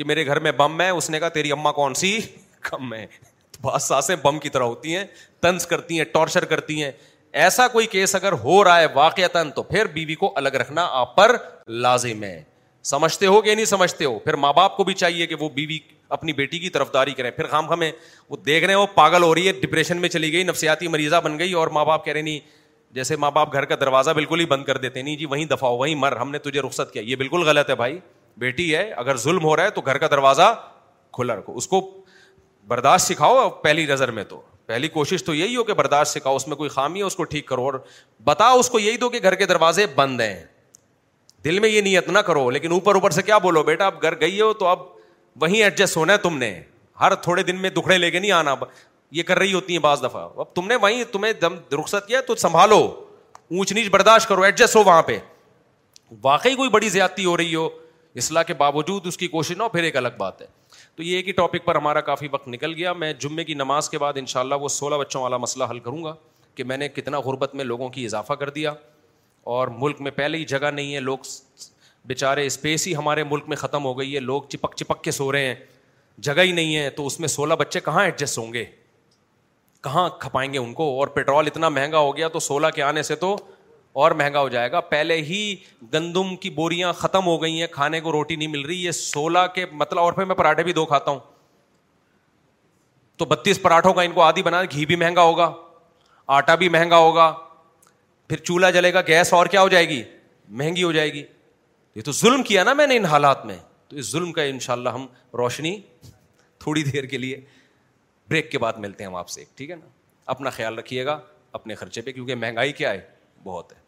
کہ 0.00 0.04
میرے 0.06 0.24
گھر 0.26 0.38
میں 0.44 0.50
بم 0.56 0.80
ہے 0.80 0.88
اس 0.90 1.08
نے 1.10 1.18
کہا 1.20 1.28
تیری 1.28 1.50
اما 1.52 1.70
کون 1.78 1.94
سی 1.94 2.18
کم 2.68 2.92
ہے 2.94 3.06
بعض 3.62 3.82
ساسیں 3.82 4.14
بم 4.22 4.38
کی 4.42 4.48
طرح 4.50 4.62
ہوتی 4.64 4.94
ہیں 4.96 5.04
تنز 5.42 5.64
کرتی 5.72 5.96
ہیں 5.98 6.04
ٹارچر 6.12 6.44
کرتی 6.52 6.82
ہیں 6.82 6.90
ایسا 7.46 7.66
کوئی 7.72 7.86
کیس 7.94 8.14
اگر 8.14 8.32
ہو 8.44 8.62
رہا 8.64 8.78
ہے 8.80 8.86
واقع 8.94 9.26
تو 9.54 9.62
پھر 9.62 9.86
بیوی 9.86 10.04
بی 10.06 10.14
کو 10.22 10.32
الگ 10.36 10.54
رکھنا 10.62 10.86
آپ 11.00 11.14
پر 11.16 11.36
لازم 11.88 12.22
ہے 12.24 12.42
سمجھتے 12.90 13.26
ہو 13.26 13.40
کہ 13.42 13.54
نہیں 13.54 13.64
سمجھتے 13.74 14.04
ہو 14.04 14.18
پھر 14.18 14.34
ماں 14.44 14.52
باپ 14.56 14.76
کو 14.76 14.84
بھی 14.84 14.94
چاہیے 15.02 15.26
کہ 15.26 15.34
وہ 15.40 15.48
بیوی 15.58 15.78
بی 15.78 15.94
اپنی 16.16 16.32
بیٹی 16.38 16.58
کی 16.58 16.70
طرف 16.76 16.92
داری 16.94 17.14
کریں 17.16 17.30
پھر 17.30 17.46
خام 17.48 17.68
ہمیں 17.72 17.90
وہ 18.28 18.36
دیکھ 18.46 18.64
رہے 18.64 18.74
ہیں 18.74 18.80
وہ 18.80 18.86
پاگل 18.94 19.22
ہو 19.22 19.34
رہی 19.34 19.46
ہے 19.46 19.52
ڈپریشن 19.60 20.00
میں 20.00 20.08
چلی 20.16 20.32
گئی 20.32 20.42
نفسیاتی 20.50 20.88
مریضہ 20.96 21.20
بن 21.24 21.38
گئی 21.38 21.52
اور 21.60 21.68
ماں 21.76 21.84
باپ 21.84 22.04
کہہ 22.04 22.12
رہے 22.12 22.22
نہیں 22.22 22.38
جیسے 22.94 23.16
ماں 23.24 23.30
باپ 23.30 23.52
گھر 23.52 23.64
کا 23.64 23.74
دروازہ 23.80 24.10
بالکل 24.20 24.40
ہی 24.40 24.46
بند 24.54 24.64
کر 24.64 24.76
دیتے 24.86 25.02
نہیں 25.02 25.16
جی 25.16 25.26
وہیں 25.34 25.44
دفاع 25.50 25.68
وہیں 25.82 25.94
مر 26.04 26.16
ہم 26.20 26.30
نے 26.30 26.38
تجھے 26.48 26.60
رخصت 26.66 26.92
کیا 26.92 27.02
یہ 27.06 27.16
بالکل 27.16 27.42
غلط 27.48 27.70
ہے 27.70 27.74
بھائی 27.84 27.98
بیٹی 28.38 28.74
ہے 28.74 28.90
اگر 28.96 29.16
ظلم 29.16 29.44
ہو 29.44 29.54
رہا 29.56 29.64
ہے 29.64 29.70
تو 29.70 29.80
گھر 29.80 29.98
کا 29.98 30.06
دروازہ 30.10 30.52
کھلا 31.12 31.36
رکھو 31.36 31.56
اس 31.56 31.66
کو 31.68 31.80
برداشت 32.68 33.06
سکھاؤ 33.12 33.48
پہلی 33.62 33.86
نظر 33.86 34.10
میں 34.18 34.24
تو 34.28 34.40
پہلی 34.66 34.88
کوشش 34.88 35.24
تو 35.24 35.34
یہی 35.34 35.56
ہو 35.56 35.64
کہ 35.64 35.72
برداشت 35.74 36.12
سکھاؤ 36.12 36.36
اس 36.36 36.46
میں 36.48 36.56
کوئی 36.56 36.68
خامی 36.70 36.98
ہے 37.00 37.04
اس 37.04 37.16
کو 37.16 37.24
ٹھیک 37.24 37.46
کرو 37.46 37.64
اور 37.64 37.74
بتاؤ 38.24 38.58
اس 38.58 38.68
کو 38.70 38.78
یہی 38.78 38.96
دو 38.96 39.08
کہ 39.10 39.18
گھر 39.22 39.34
کے 39.34 39.46
دروازے 39.46 39.86
بند 39.94 40.20
ہیں 40.20 40.44
دل 41.44 41.58
میں 41.60 41.68
یہ 41.68 41.80
نیت 41.80 42.08
نہ 42.08 42.18
کرو 42.28 42.48
لیکن 42.50 42.72
اوپر 42.72 42.94
اوپر 42.94 43.10
سے 43.10 43.22
کیا 43.22 43.38
بولو 43.42 43.62
بیٹا 43.62 43.86
اب 43.86 44.02
گھر 44.02 44.18
گئی 44.20 44.40
ہو 44.40 44.52
تو 44.58 44.66
اب 44.66 44.78
وہیں 45.42 45.62
ایڈجسٹ 45.62 45.96
ہونا 45.96 46.12
ہے 46.12 46.18
تم 46.18 46.36
نے 46.38 46.60
ہر 47.00 47.14
تھوڑے 47.22 47.42
دن 47.42 47.56
میں 47.62 47.70
دکھڑے 47.70 47.98
لے 47.98 48.10
کے 48.10 48.18
نہیں 48.18 48.30
آنا 48.32 48.54
یہ 49.18 49.22
کر 49.26 49.38
رہی 49.38 49.52
ہوتی 49.52 49.72
ہیں 49.72 49.80
بعض 49.82 50.02
دفعہ 50.02 50.28
اب 50.38 50.54
تم 50.54 50.66
نے 50.68 50.74
وہیں 50.82 51.04
تمہیں 51.12 51.32
دم 51.40 51.54
رخصت 51.80 52.06
کیا 52.08 52.20
تو 52.26 52.34
سنبھالو 52.36 52.78
اونچ 53.50 53.72
نیچ 53.72 53.88
برداشت 53.90 54.28
کرو 54.28 54.42
ایڈجسٹ 54.42 54.76
ہو 54.76 54.82
وہاں 54.86 55.02
پہ 55.06 55.18
واقعی 56.22 56.54
کوئی 56.56 56.70
بڑی 56.70 56.88
زیادتی 56.88 57.24
ہو 57.24 57.36
رہی 57.36 57.54
ہو 57.54 57.68
اصلاح 58.18 58.42
کے 58.42 58.54
باوجود 58.58 59.06
اس 59.06 59.16
کی 59.16 59.26
کوشش 59.28 59.56
نہ 59.56 59.62
ہو 59.62 59.68
پھر 59.68 59.82
ایک 59.84 59.96
الگ 59.96 60.08
بات 60.18 60.40
ہے 60.42 60.46
تو 60.96 61.02
یہ 61.02 61.16
ایک 61.16 61.26
ہی 61.28 61.32
ٹاپک 61.32 61.64
پر 61.64 61.76
ہمارا 61.76 62.00
کافی 62.08 62.28
وقت 62.30 62.48
نکل 62.48 62.72
گیا 62.76 62.92
میں 62.92 63.12
جمعے 63.20 63.44
کی 63.44 63.54
نماز 63.54 63.88
کے 63.90 63.98
بعد 63.98 64.12
ان 64.16 64.26
شاء 64.26 64.40
اللہ 64.40 64.54
وہ 64.60 64.68
سولہ 64.68 64.94
بچوں 65.00 65.22
والا 65.22 65.36
مسئلہ 65.36 65.64
حل 65.70 65.78
کروں 65.80 66.02
گا 66.04 66.14
کہ 66.54 66.64
میں 66.64 66.76
نے 66.76 66.88
کتنا 66.88 67.18
غربت 67.24 67.54
میں 67.54 67.64
لوگوں 67.64 67.88
کی 67.88 68.04
اضافہ 68.04 68.32
کر 68.40 68.50
دیا 68.50 68.72
اور 69.56 69.68
ملک 69.78 70.00
میں 70.00 70.10
پہلے 70.16 70.38
ہی 70.38 70.44
جگہ 70.44 70.70
نہیں 70.70 70.94
ہے 70.94 71.00
لوگ 71.00 71.18
بےچارے 72.08 72.46
اسپیس 72.46 72.86
ہی 72.86 72.94
ہمارے 72.96 73.22
ملک 73.30 73.48
میں 73.48 73.56
ختم 73.56 73.84
ہو 73.84 73.98
گئی 73.98 74.14
ہے 74.14 74.20
لوگ 74.20 74.42
چپک 74.48 74.74
چپک 74.76 75.02
کے 75.04 75.10
سو 75.10 75.30
رہے 75.32 75.46
ہیں 75.46 75.54
جگہ 76.28 76.42
ہی 76.44 76.52
نہیں 76.52 76.76
ہے 76.76 76.88
تو 76.90 77.06
اس 77.06 77.18
میں 77.20 77.28
سولہ 77.28 77.54
بچے 77.58 77.80
کہاں 77.84 78.04
ایڈجسٹ 78.04 78.38
ہوں 78.38 78.52
گے 78.52 78.64
کہاں 79.84 80.08
کھپائیں 80.20 80.52
گے 80.52 80.58
ان 80.58 80.72
کو 80.74 80.88
اور 81.00 81.08
پیٹرول 81.18 81.46
اتنا 81.52 81.68
مہنگا 81.68 81.98
ہو 81.98 82.16
گیا 82.16 82.28
تو 82.32 82.38
سولہ 82.46 82.66
کے 82.74 82.82
آنے 82.82 83.02
سے 83.02 83.14
تو 83.16 83.36
اور 83.92 84.10
مہنگا 84.14 84.40
ہو 84.40 84.48
جائے 84.48 84.70
گا 84.72 84.80
پہلے 84.94 85.16
ہی 85.22 85.54
گندم 85.94 86.34
کی 86.40 86.50
بوریاں 86.58 86.92
ختم 86.98 87.26
ہو 87.26 87.40
گئی 87.42 87.60
ہیں 87.60 87.66
کھانے 87.70 88.00
کو 88.00 88.12
روٹی 88.12 88.36
نہیں 88.36 88.48
مل 88.48 88.62
رہی 88.66 88.84
یہ 88.84 88.90
سولہ 88.90 89.38
کے 89.54 89.64
مطلب 89.72 89.98
اور 90.02 90.12
پھر 90.12 90.24
میں 90.24 90.34
پراٹھے 90.36 90.64
بھی 90.64 90.72
دو 90.72 90.84
کھاتا 90.86 91.10
ہوں 91.10 91.18
تو 93.18 93.24
بتیس 93.30 93.60
پراٹھوں 93.62 93.92
کا 93.94 94.02
ان 94.02 94.12
کو 94.12 94.22
آدھی 94.22 94.42
بنا 94.42 94.62
گھی 94.70 94.86
بھی 94.86 94.96
مہنگا 94.96 95.22
ہوگا 95.22 95.52
آٹا 96.36 96.54
بھی 96.54 96.68
مہنگا 96.68 96.96
ہوگا 96.96 97.32
پھر 98.28 98.36
چولہا 98.36 98.70
جلے 98.70 98.92
گا 98.94 99.00
گیس 99.06 99.32
اور 99.34 99.46
کیا 99.54 99.62
ہو 99.62 99.68
جائے 99.68 99.88
گی 99.88 100.02
مہنگی 100.48 100.82
ہو 100.82 100.92
جائے 100.92 101.12
گی 101.12 101.24
یہ 101.94 102.02
تو 102.02 102.12
ظلم 102.12 102.42
کیا 102.42 102.64
نا 102.64 102.72
میں 102.74 102.86
نے 102.86 102.96
ان 102.96 103.04
حالات 103.04 103.44
میں 103.46 103.56
تو 103.88 103.96
اس 103.96 104.10
ظلم 104.12 104.32
کا 104.32 104.42
ان 104.42 104.58
شاء 104.66 104.72
اللہ 104.74 104.88
ہم 104.94 105.06
روشنی 105.38 105.78
تھوڑی 106.60 106.82
دیر 106.84 107.04
کے 107.14 107.18
لیے 107.18 107.40
بریک 108.30 108.50
کے 108.50 108.58
بعد 108.58 108.72
ملتے 108.78 109.04
ہیں 109.04 109.10
ہم 109.10 109.16
آپ 109.16 109.28
سے 109.28 109.44
ٹھیک 109.56 109.70
ہے 109.70 109.76
نا 109.76 109.86
اپنا 110.34 110.50
خیال 110.50 110.78
رکھیے 110.78 111.06
گا 111.06 111.20
اپنے 111.58 111.74
خرچے 111.74 112.00
پہ 112.00 112.12
کیونکہ 112.12 112.34
مہنگائی 112.34 112.72
کیا 112.72 112.92
ہے 112.92 113.00
بہت 113.44 113.72
ہے 113.72 113.78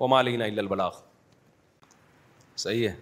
الا 0.00 0.44
البلاغ 0.60 0.98
صحیح 2.56 2.88
ہے 2.88 2.94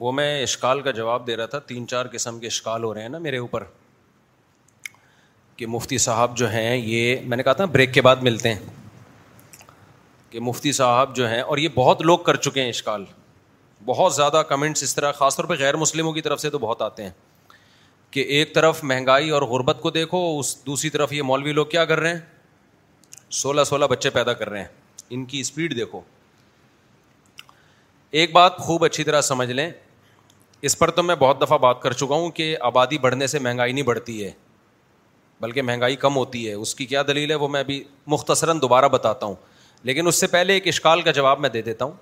وہ 0.00 0.12
میں 0.12 0.42
اشکال 0.42 0.80
کا 0.80 0.90
جواب 0.96 1.26
دے 1.26 1.36
رہا 1.36 1.46
تھا 1.52 1.58
تین 1.66 1.86
چار 1.88 2.06
قسم 2.12 2.38
کے 2.40 2.46
اشکال 2.46 2.84
ہو 2.84 2.92
رہے 2.94 3.02
ہیں 3.02 3.08
نا 3.08 3.18
میرے 3.18 3.38
اوپر 3.38 3.64
کہ 5.56 5.66
مفتی 5.66 5.98
صاحب 5.98 6.36
جو 6.36 6.50
ہیں 6.50 6.76
یہ 6.76 7.20
میں 7.28 7.36
نے 7.36 7.42
کہا 7.42 7.52
تھا 7.60 7.64
بریک 7.76 7.94
کے 7.94 8.02
بعد 8.02 8.16
ملتے 8.22 8.52
ہیں 8.54 8.66
کہ 10.30 10.40
مفتی 10.40 10.72
صاحب 10.72 11.14
جو 11.16 11.28
ہیں 11.28 11.40
اور 11.40 11.58
یہ 11.58 11.68
بہت 11.74 12.02
لوگ 12.02 12.18
کر 12.28 12.36
چکے 12.46 12.62
ہیں 12.62 12.68
اشکال 12.68 13.04
بہت 13.86 14.14
زیادہ 14.14 14.42
کمنٹس 14.48 14.82
اس 14.82 14.94
طرح 14.94 15.12
خاص 15.18 15.36
طور 15.36 15.44
پہ 15.44 15.54
غیر 15.58 15.76
مسلموں 15.76 16.12
کی 16.12 16.20
طرف 16.22 16.40
سے 16.40 16.50
تو 16.50 16.58
بہت 16.58 16.82
آتے 16.82 17.02
ہیں 17.02 17.10
کہ 18.10 18.20
ایک 18.38 18.54
طرف 18.54 18.82
مہنگائی 18.84 19.30
اور 19.38 19.42
غربت 19.50 19.80
کو 19.82 19.90
دیکھو 19.90 20.18
اس 20.38 20.56
دوسری 20.66 20.90
طرف 20.90 21.12
یہ 21.12 21.22
مولوی 21.30 21.52
لوگ 21.52 21.66
کیا 21.66 21.84
کر 21.84 22.00
رہے 22.00 22.10
ہیں 22.12 22.20
سولہ 23.40 23.64
سولہ 23.66 23.84
بچے 23.90 24.10
پیدا 24.10 24.32
کر 24.32 24.48
رہے 24.50 24.58
ہیں 24.60 24.66
ان 25.14 25.24
کی 25.24 25.40
اسپیڈ 25.40 25.76
دیکھو 25.76 26.00
ایک 28.20 28.32
بات 28.32 28.56
خوب 28.66 28.84
اچھی 28.84 29.04
طرح 29.04 29.20
سمجھ 29.20 29.50
لیں 29.50 29.70
اس 30.68 30.78
پر 30.78 30.90
تو 30.90 31.02
میں 31.02 31.14
بہت 31.18 31.40
دفعہ 31.42 31.58
بات 31.58 31.80
کر 31.82 31.92
چکا 31.92 32.14
ہوں 32.14 32.30
کہ 32.38 32.56
آبادی 32.68 32.98
بڑھنے 32.98 33.26
سے 33.26 33.38
مہنگائی 33.38 33.72
نہیں 33.72 33.84
بڑھتی 33.84 34.24
ہے 34.24 34.30
بلکہ 35.40 35.62
مہنگائی 35.62 35.96
کم 35.96 36.16
ہوتی 36.16 36.46
ہے 36.48 36.52
اس 36.52 36.74
کی 36.74 36.86
کیا 36.86 37.02
دلیل 37.08 37.30
ہے 37.30 37.34
وہ 37.42 37.48
میں 37.48 37.60
ابھی 37.60 37.82
مختصراً 38.14 38.60
دوبارہ 38.62 38.88
بتاتا 38.92 39.26
ہوں 39.26 39.34
لیکن 39.90 40.06
اس 40.06 40.20
سے 40.20 40.26
پہلے 40.26 40.52
ایک 40.52 40.66
اشکال 40.68 41.02
کا 41.02 41.10
جواب 41.20 41.40
میں 41.40 41.48
دے 41.56 41.62
دیتا 41.62 41.84
ہوں 41.84 41.92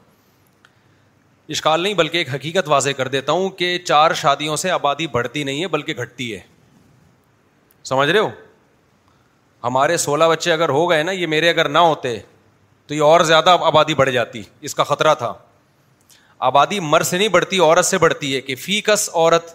اشکال 1.55 1.81
نہیں 1.83 1.95
بلکہ 1.95 2.19
ایک 2.19 2.35
حقیقت 2.35 2.69
واضح 2.69 2.91
کر 2.97 3.09
دیتا 3.09 3.33
ہوں 3.33 3.49
کہ 3.59 3.77
چار 3.79 4.13
شادیوں 4.21 4.57
سے 4.57 4.71
آبادی 4.71 5.07
بڑھتی 5.07 5.43
نہیں 5.45 5.63
ہے 5.63 5.69
بلکہ 5.75 5.95
گھٹتی 6.03 6.33
ہے 6.35 6.39
سمجھ 7.89 8.09
رہے 8.11 8.19
ہو 8.21 8.29
ہمارے 9.65 9.97
سولہ 9.97 10.25
بچے 10.31 10.53
اگر 10.53 10.69
ہو 10.69 10.89
گئے 10.91 11.03
نا 11.03 11.13
یہ 11.13 11.27
میرے 11.27 11.49
اگر 11.51 11.69
نہ 11.69 11.79
ہوتے 11.93 12.17
تو 12.87 12.95
یہ 12.95 13.03
اور 13.03 13.21
زیادہ 13.31 13.57
آبادی 13.67 13.95
بڑھ 13.95 14.11
جاتی 14.11 14.43
اس 14.69 14.75
کا 14.75 14.85
خطرہ 14.85 15.15
تھا 15.19 15.33
آبادی 16.49 16.81
مر 16.81 17.03
سے 17.11 17.19
نہیں 17.19 17.29
بڑھتی 17.37 17.59
عورت 17.61 17.85
سے 17.87 17.99
بڑھتی 17.99 18.35
ہے 18.35 18.41
کہ 18.41 18.55
فی 18.65 18.81
کس 18.87 19.09
عورت 19.15 19.55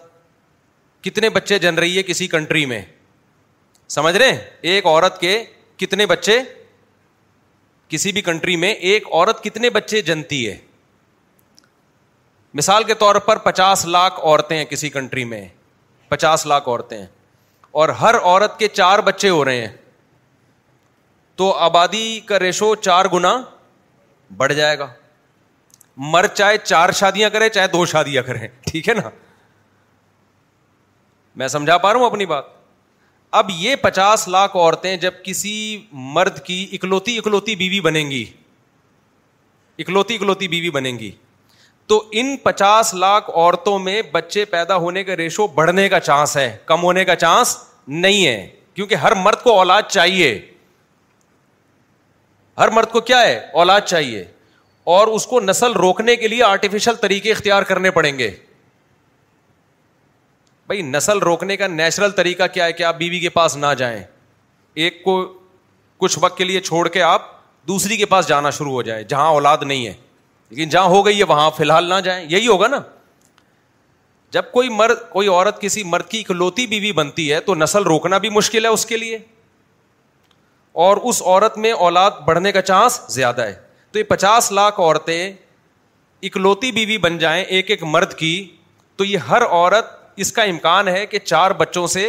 کتنے 1.04 1.28
بچے 1.30 1.58
جن 1.58 1.74
رہی 1.78 1.96
ہے 1.98 2.02
کسی 2.02 2.26
کنٹری 2.28 2.64
میں 2.66 2.82
سمجھ 3.98 4.16
رہے 4.16 4.36
ایک 4.72 4.86
عورت 4.86 5.20
کے 5.20 5.42
کتنے 5.76 6.06
بچے 6.06 6.38
کسی 7.88 8.12
بھی 8.12 8.22
کنٹری 8.22 8.56
میں 8.56 8.72
ایک 8.90 9.06
عورت 9.12 9.42
کتنے 9.44 9.70
بچے 9.70 10.00
جنتی 10.02 10.46
ہے 10.48 10.56
مثال 12.60 12.84
کے 12.84 12.94
طور 13.00 13.14
پر 13.26 13.38
پچاس 13.48 13.84
لاکھ 13.86 14.20
عورتیں 14.22 14.56
ہیں 14.56 14.64
کسی 14.70 14.88
کنٹری 14.90 15.24
میں 15.24 15.44
پچاس 16.08 16.44
لاکھ 16.46 16.68
عورتیں 16.68 16.98
ہیں 16.98 17.06
اور 17.82 17.88
ہر 18.00 18.14
عورت 18.22 18.58
کے 18.58 18.68
چار 18.68 18.98
بچے 19.04 19.28
ہو 19.30 19.44
رہے 19.44 19.60
ہیں 19.66 19.72
تو 21.36 21.50
آبادی 21.68 22.20
کا 22.26 22.38
ریشو 22.38 22.74
چار 22.86 23.04
گنا 23.12 23.36
بڑھ 24.36 24.52
جائے 24.54 24.78
گا 24.78 24.86
مرد 26.12 26.32
چاہے 26.34 26.58
چار 26.64 26.90
شادیاں 26.98 27.30
کرے 27.30 27.48
چاہے 27.48 27.68
دو 27.72 27.84
شادیاں 27.86 28.22
کریں 28.26 28.46
ٹھیک 28.70 28.88
ہے 28.88 28.94
نا 28.94 29.08
میں 31.40 31.48
سمجھا 31.48 31.76
پا 31.78 31.92
رہا 31.92 31.98
ہوں 32.00 32.06
اپنی 32.06 32.26
بات 32.26 32.44
اب 33.40 33.50
یہ 33.58 33.76
پچاس 33.82 34.26
لاکھ 34.28 34.56
عورتیں 34.56 34.96
جب 35.04 35.12
کسی 35.24 35.52
مرد 36.18 36.40
کی 36.44 36.66
اکلوتی 36.72 37.16
اکلوتی 37.18 37.56
بیوی 37.56 37.80
بنیں 37.80 38.10
گی 38.10 38.24
اکلوتی 39.78 40.14
اکلوتی 40.16 40.48
بیوی 40.48 40.70
بنیں 40.70 40.98
گی 40.98 41.10
تو 41.88 42.02
ان 42.20 42.36
پچاس 42.42 42.92
لاکھ 42.94 43.30
عورتوں 43.34 43.78
میں 43.78 44.00
بچے 44.12 44.44
پیدا 44.44 44.76
ہونے 44.82 45.04
کا 45.04 45.16
ریشو 45.16 45.46
بڑھنے 45.54 45.88
کا 45.88 46.00
چانس 46.00 46.36
ہے 46.36 46.56
کم 46.66 46.82
ہونے 46.82 47.04
کا 47.04 47.16
چانس 47.16 47.56
نہیں 47.88 48.26
ہے 48.26 48.46
کیونکہ 48.74 48.94
ہر 48.94 49.14
مرد 49.22 49.42
کو 49.42 49.56
اولاد 49.58 49.82
چاہیے 49.90 50.38
ہر 52.58 52.70
مرد 52.70 52.90
کو 52.92 53.00
کیا 53.00 53.20
ہے 53.22 53.36
اولاد 53.62 53.80
چاہیے 53.86 54.24
اور 54.92 55.08
اس 55.08 55.26
کو 55.26 55.40
نسل 55.40 55.72
روکنے 55.80 56.16
کے 56.16 56.28
لیے 56.28 56.42
آرٹیفیشل 56.44 56.94
طریقے 57.00 57.30
اختیار 57.32 57.62
کرنے 57.62 57.90
پڑیں 57.90 58.18
گے 58.18 58.30
بھائی 60.66 60.82
نسل 60.82 61.18
روکنے 61.18 61.56
کا 61.56 61.66
نیچرل 61.66 62.10
طریقہ 62.16 62.46
کیا 62.54 62.64
ہے 62.64 62.72
کہ 62.72 62.82
آپ 62.82 62.96
بیوی 62.98 63.18
کے 63.20 63.28
پاس 63.38 63.56
نہ 63.56 63.72
جائیں 63.78 64.02
ایک 64.84 65.02
کو 65.04 65.16
کچھ 65.98 66.18
وقت 66.22 66.38
کے 66.38 66.44
لیے 66.44 66.60
چھوڑ 66.60 66.86
کے 66.88 67.02
آپ 67.02 67.30
دوسری 67.68 67.96
کے 67.96 68.06
پاس 68.12 68.28
جانا 68.28 68.50
شروع 68.50 68.72
ہو 68.72 68.82
جائیں 68.82 69.02
جہاں 69.08 69.26
اولاد 69.30 69.58
نہیں 69.66 69.86
ہے 69.86 69.92
لیکن 70.54 70.68
جہاں 70.70 70.86
ہو 70.88 71.04
گئی 71.04 71.18
ہے 71.18 71.24
وہاں 71.24 71.50
فی 71.56 71.62
الحال 71.64 71.88
نہ 71.88 72.00
جائیں 72.04 72.26
یہی 72.30 72.46
ہوگا 72.46 72.66
نا 72.68 72.78
جب 74.36 74.50
کوئی 74.52 74.68
مرد 74.68 74.98
کوئی 75.12 75.28
عورت 75.28 75.60
کسی 75.60 75.82
مرد 75.92 76.08
کی 76.08 76.18
اکلوتی 76.20 76.66
بیوی 76.72 76.90
بنتی 76.98 77.32
ہے 77.32 77.38
تو 77.46 77.54
نسل 77.54 77.82
روکنا 77.84 78.18
بھی 78.24 78.28
مشکل 78.30 78.64
ہے 78.64 78.70
اس 78.70 78.84
کے 78.86 78.96
لیے 78.96 79.18
اور 80.86 80.96
اس 81.10 81.20
عورت 81.22 81.56
میں 81.58 81.72
اولاد 81.86 82.18
بڑھنے 82.26 82.52
کا 82.52 82.62
چانس 82.62 83.00
زیادہ 83.14 83.46
ہے 83.46 83.54
تو 83.92 83.98
یہ 83.98 84.04
پچاس 84.08 84.50
لاکھ 84.58 84.80
عورتیں 84.80 85.32
اکلوتی 86.28 86.72
بیوی 86.72 86.98
بن 87.06 87.16
جائیں 87.24 87.42
ایک 87.44 87.70
ایک 87.70 87.82
مرد 87.94 88.14
کی 88.18 88.32
تو 88.96 89.04
یہ 89.04 89.28
ہر 89.30 89.46
عورت 89.46 89.90
اس 90.24 90.32
کا 90.32 90.42
امکان 90.52 90.88
ہے 90.88 91.04
کہ 91.14 91.18
چار 91.18 91.50
بچوں 91.64 91.86
سے 91.96 92.06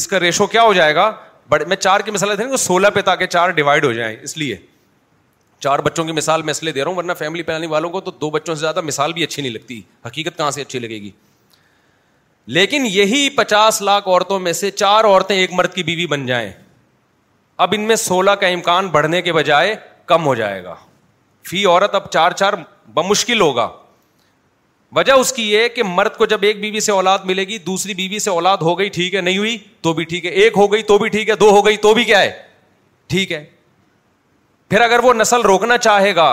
اس 0.00 0.08
کا 0.08 0.20
ریشو 0.20 0.46
کیا 0.56 0.62
ہو 0.62 0.72
جائے 0.82 0.94
گا 0.94 1.10
بڑے 1.48 1.64
میں 1.68 1.76
چار 1.76 2.00
کی 2.00 2.10
مسئلہ 2.10 2.34
تھے 2.34 2.46
گے 2.50 2.56
سولہ 2.68 2.86
پہ 2.94 3.00
تاکہ 3.12 3.26
چار 3.36 3.50
ڈیوائڈ 3.62 3.84
ہو 3.84 3.92
جائیں 3.92 4.16
اس 4.22 4.36
لیے 4.38 4.56
چار 5.64 5.78
بچوں 5.84 6.04
کی 6.04 6.12
مثال 6.12 6.42
میں 6.46 6.50
اس 6.50 6.62
لیے 6.62 6.72
دے 6.72 6.80
رہا 6.80 6.88
ہوں 6.90 6.96
ورنہ 6.96 7.12
فیملی 7.18 7.42
پلاننگ 7.42 7.70
والوں 7.70 7.90
کو 7.90 8.00
تو 8.06 8.10
دو 8.20 8.28
بچوں 8.30 8.54
سے 8.54 8.60
زیادہ 8.60 8.80
مثال 8.84 9.12
بھی 9.18 9.22
اچھی 9.24 9.42
نہیں 9.42 9.52
لگتی 9.52 9.80
حقیقت 10.06 10.36
کہاں 10.38 10.50
سے 10.56 10.62
اچھی 10.62 10.78
لگے 10.84 11.00
گی 11.04 11.10
لیکن 12.56 12.86
یہی 12.90 13.28
پچاس 13.36 13.80
لاکھ 13.88 14.08
عورتوں 14.08 14.38
میں 14.46 14.52
سے 14.60 14.70
چار 14.82 15.04
عورتیں 15.10 15.36
ایک 15.36 15.52
مرد 15.60 15.74
کی 15.74 15.82
بیوی 15.90 16.06
بن 16.14 16.26
جائیں 16.26 16.50
اب 17.66 17.74
ان 17.76 17.86
میں 17.88 17.96
سولہ 18.02 18.30
کا 18.42 18.46
امکان 18.56 18.86
بڑھنے 18.98 19.22
کے 19.28 19.32
بجائے 19.38 19.74
کم 20.12 20.26
ہو 20.26 20.34
جائے 20.42 20.62
گا 20.64 20.74
فی 21.50 21.64
عورت 21.66 21.94
اب 21.94 22.10
چار 22.18 22.32
چار 22.42 22.52
بمشکل 23.00 23.40
ہوگا 23.40 23.68
وجہ 24.98 25.12
اس 25.22 25.32
کی 25.38 25.50
یہ 25.52 25.68
کہ 25.76 25.82
مرد 25.94 26.16
کو 26.16 26.26
جب 26.34 26.42
ایک 26.50 26.60
بیوی 26.66 26.80
سے 26.88 26.92
اولاد 26.98 27.24
ملے 27.32 27.44
گی 27.52 27.58
دوسری 27.70 27.94
بیوی 28.02 28.18
سے 28.26 28.30
اولاد 28.36 28.58
ہو 28.68 28.78
گئی 28.78 28.88
ٹھیک 29.00 29.14
ہے 29.14 29.20
نہیں 29.28 29.38
ہوئی 29.38 29.56
تو 29.86 29.92
بھی 29.96 30.04
ٹھیک 30.14 30.24
ہے 30.26 30.30
ایک 30.44 30.52
ہو 30.62 30.70
گئی 30.72 30.82
تو 30.92 30.98
بھی 31.04 31.08
ٹھیک 31.16 31.30
ہے 31.30 31.34
دو 31.46 31.50
ہو 31.56 31.64
گئی 31.66 31.76
تو 31.86 31.94
بھی 32.00 32.04
کیا 32.12 32.20
ہے 32.22 32.30
ٹھیک 33.14 33.32
ہے 33.38 33.44
پھر 34.74 34.80
اگر 34.82 34.98
وہ 35.04 35.12
نسل 35.14 35.40
روکنا 35.42 35.76
چاہے 35.78 36.14
گا 36.16 36.28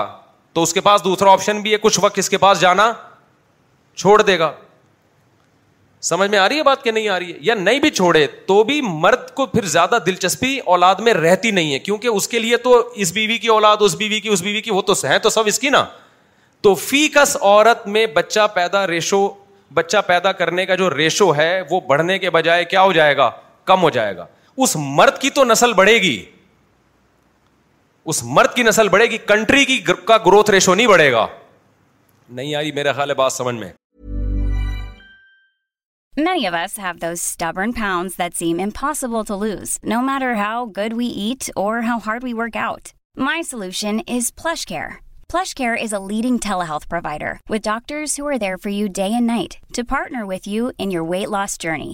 تو 0.54 0.62
اس 0.64 0.74
کے 0.74 0.82
پاس 0.82 1.04
دوسرا 1.04 1.32
آپشن 1.32 1.60
بھی 1.62 1.72
ہے 1.74 1.78
کچھ 1.82 2.00
وقت 2.04 2.18
اس 2.20 2.30
کے 2.30 2.38
پاس 2.44 2.60
جانا 2.62 2.92
چھوڑ 3.96 4.22
دے 4.22 4.38
گا 4.40 4.52
سمجھ 6.10 6.30
میں 6.32 6.40
آ 6.40 6.48
رہی 6.50 6.58
ہے 6.58 6.64
بات 6.64 6.84
کہ 6.84 6.92
نہیں 6.92 7.10
آ 7.10 7.18
رہی 7.20 7.34
ہے 7.34 7.38
یا 7.42 7.56
نہیں 7.56 7.80
بھی 7.80 7.90
چھوڑے 7.90 8.26
تو 8.48 8.64
بھی 8.70 8.80
مرد 8.86 9.30
کو 9.36 9.46
پھر 9.46 9.66
زیادہ 9.76 9.98
دلچسپی 10.06 10.58
اولاد 10.66 11.04
میں 11.08 11.14
رہتی 11.14 11.52
نہیں 11.60 11.74
ہے 11.74 11.80
کیونکہ 11.80 12.08
اس 12.08 12.28
کے 12.28 12.40
لیے 12.40 12.58
تو 12.66 12.78
اس 13.04 13.12
بیوی 13.20 13.38
کی 13.44 13.48
اولاد 13.58 13.82
اس 13.90 13.96
بیوی 14.00 14.20
کی 14.20 14.30
اس 14.30 14.42
بیوی 14.44 14.62
کی 14.62 14.72
وہ 14.72 14.82
تو 14.88 14.94
ہے 15.10 15.20
تو 15.20 15.30
سب 15.38 15.44
اس 15.48 15.60
کی 15.60 15.70
نا 15.78 15.86
تو 16.62 16.74
فی 16.88 17.08
کس 17.16 17.38
عورت 17.42 17.86
میں 17.98 18.06
بچہ 18.16 18.48
پیدا 18.54 18.86
ریشو 18.96 19.28
بچہ 19.74 19.98
پیدا 20.08 20.32
کرنے 20.42 20.66
کا 20.66 20.76
جو 20.84 20.96
ریشو 20.98 21.34
ہے 21.36 21.52
وہ 21.70 21.82
بڑھنے 21.90 22.20
کے 22.20 22.30
بجائے 22.40 22.66
کیا 22.74 22.82
ہو 22.82 22.92
جائے 23.02 23.16
گا 23.18 23.30
کم 23.66 23.82
ہو 23.84 23.90
جائے 24.00 24.18
گا 24.18 24.26
اس 24.58 24.76
مرد 25.00 25.20
کی 25.22 25.30
تو 25.40 25.44
نسل 25.46 25.74
بڑھے 25.74 25.94
گی 26.02 26.22
اس 28.10 28.24
مرد 28.24 28.54
کی 28.56 28.64
نسل 28.64 28.88
بڑھے 28.90 29.06
گی 29.10 29.18
کنٹری 29.28 29.66
کی 29.66 29.80
گر, 29.88 29.94
کا 29.94 30.18
گروتھ 30.26 30.52
ریشو 30.52 30.76
نہیں 30.76 30.88
بڑھے 30.88 31.12
گا 31.12 31.26
نہیں 32.36 32.56
آئی 32.56 32.72
میرا 32.72 32.92
خیال 32.94 33.10
ہے 33.10 33.16
بات 33.16 33.34
سمجھ 33.34 33.56
میں 33.56 33.70
many 36.18 36.48
of 36.48 36.54
us 36.60 36.78
have 36.80 36.92
this 37.02 37.22
stubborn 37.26 37.72
pound 37.72 38.12
that 38.20 38.36
seem 38.38 38.60
impossible 38.64 39.24
to 39.28 39.44
lose 39.44 39.78
no 39.94 40.02
matter 40.12 40.34
how 40.40 40.66
good 40.78 40.94
we 40.98 41.08
eat 41.22 41.50
اور 41.56 41.80
how 41.88 41.98
hard 42.08 42.24
we 42.24 42.34
work 42.34 42.58
out 42.66 42.88
my 43.28 43.44
solution 43.50 44.00
is 44.08 44.32
Flush 44.44 44.66
Care 44.66 44.88
Flush 45.32 45.54
Care 45.56 45.76
is 45.82 45.94
a 45.94 46.00
leading 46.08 46.38
telehealth 46.70 46.88
provider 46.90 47.34
with 47.50 47.64
doctors 47.66 48.20
who 48.20 48.28
are 48.28 48.38
there 48.42 48.56
for 48.64 48.72
you 48.72 48.88
day 48.96 49.14
and 49.14 49.26
night 49.28 49.54
to 49.76 49.84
partner 49.90 50.24
with 50.34 50.50
you 50.50 50.70
in 50.78 50.92
your 50.92 51.08
weight 51.10 51.30
loss 51.38 51.60
journey 51.62 51.94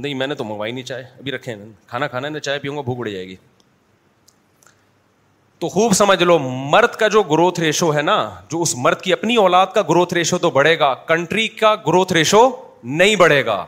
نہیں 0.00 0.14
میں 0.14 0.26
نے 0.26 0.34
تو 0.34 0.44
منگوائی 0.44 0.72
نہیں 0.72 0.84
چائے 0.84 1.02
ابھی 1.18 1.32
رکھے 1.32 1.54
ہیں 1.54 1.68
کھانا 1.88 2.06
کھانا 2.08 2.38
چائے 2.40 2.58
پیوں 2.58 2.76
گا 2.76 2.80
بھوک 2.82 3.06
جائے 3.06 3.26
گی 3.28 3.36
تو 5.60 5.68
خوب 5.68 5.92
سمجھ 5.94 6.22
لو 6.22 6.38
مرد 6.42 6.94
کا 7.00 7.08
جو 7.14 7.22
گروتھ 7.30 7.58
ریشو 7.60 7.94
ہے 7.94 8.02
نا 8.02 8.14
جو 8.50 8.60
اس 8.62 8.74
مرد 8.84 9.00
کی 9.00 9.12
اپنی 9.12 9.34
اولاد 9.42 9.66
کا 9.74 9.82
گروتھ 9.88 10.14
ریشو 10.14 10.38
تو 10.44 10.50
بڑھے 10.50 10.78
گا 10.78 10.92
کنٹری 11.08 11.46
کا 11.62 11.74
گروتھ 11.86 12.12
ریشو 12.12 12.48
نہیں 13.00 13.16
بڑھے 13.22 13.44
گا 13.46 13.64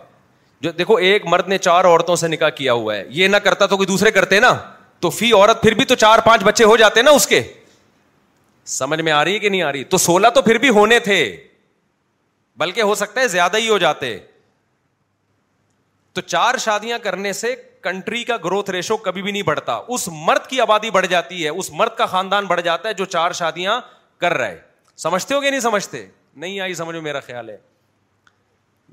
جو 0.66 0.70
دیکھو 0.78 0.94
ایک 1.08 1.26
مرد 1.30 1.48
نے 1.48 1.58
چار 1.58 1.84
عورتوں 1.84 2.16
سے 2.16 2.28
نکاح 2.28 2.48
کیا 2.60 2.72
ہوا 2.72 2.94
ہے 2.96 3.04
یہ 3.20 3.28
نہ 3.28 3.36
کرتا 3.48 3.66
تو 3.66 3.76
کوئی 3.76 3.86
دوسرے 3.86 4.10
کرتے 4.10 4.40
نا 4.40 4.52
تو 5.00 5.10
فی 5.10 5.32
عورت 5.32 5.62
پھر 5.62 5.74
بھی 5.74 5.84
تو 5.84 5.94
چار 6.04 6.18
پانچ 6.24 6.42
بچے 6.44 6.64
ہو 6.64 6.76
جاتے 6.76 7.02
نا 7.02 7.10
اس 7.20 7.26
کے 7.26 7.42
سمجھ 8.80 9.00
میں 9.00 9.12
آ 9.12 9.24
رہی 9.24 9.34
ہے 9.34 9.38
کہ 9.38 9.48
نہیں 9.48 9.62
آ 9.62 9.72
رہی 9.72 9.84
تو 9.92 9.96
سولہ 10.06 10.28
تو 10.34 10.42
پھر 10.42 10.58
بھی 10.64 10.68
ہونے 10.78 10.98
تھے 11.10 11.18
بلکہ 12.62 12.80
ہو 12.90 12.94
سکتا 12.94 13.20
ہے 13.20 13.28
زیادہ 13.28 13.56
ہی 13.56 13.68
ہو 13.68 13.78
جاتے 13.84 14.16
تو 16.14 16.20
چار 16.20 16.56
شادیاں 16.60 16.98
کرنے 17.02 17.32
سے 17.32 17.54
کنٹری 17.82 18.22
کا 18.24 18.36
گروتھ 18.44 18.70
ریشو 18.70 18.96
کبھی 19.04 19.22
بھی 19.22 19.32
نہیں 19.32 19.42
بڑھتا 19.42 19.74
اس 19.94 20.08
مرد 20.12 20.46
کی 20.48 20.60
آبادی 20.60 20.90
بڑھ 20.96 21.06
جاتی 21.10 21.42
ہے 21.44 21.48
اس 21.48 21.70
مرد 21.72 21.96
کا 21.98 22.06
خاندان 22.06 22.46
بڑھ 22.46 22.60
جاتا 22.64 22.88
ہے 22.88 22.94
جو 22.94 23.04
چار 23.04 23.32
شادیاں 23.38 23.80
کر 24.20 24.34
رہا 24.36 24.48
ہے 24.48 24.58
سمجھتے 25.02 25.34
ہو 25.34 25.42
گیا 25.42 25.50
نہیں 25.50 25.60
سمجھتے 25.60 26.04
نہیں 26.34 26.60
آئی 26.60 26.74
سمجھو 26.74 27.00
میرا 27.02 27.20
خیال 27.26 27.48
ہے 27.50 27.56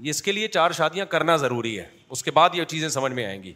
اس 0.10 0.22
کے 0.24 0.32
لیے 0.32 0.48
چار 0.48 0.72
شادیاں 0.72 1.06
کرنا 1.10 1.36
ضروری 1.38 1.78
ہے 1.80 1.86
اس 2.10 2.24
کے 2.24 2.32
بعد 2.32 2.50
یہ 2.54 2.64
چیزیں 2.74 2.88
سمجھ 2.90 3.12
میں 3.14 3.26
آئیں 3.26 3.42
گی 3.44 3.54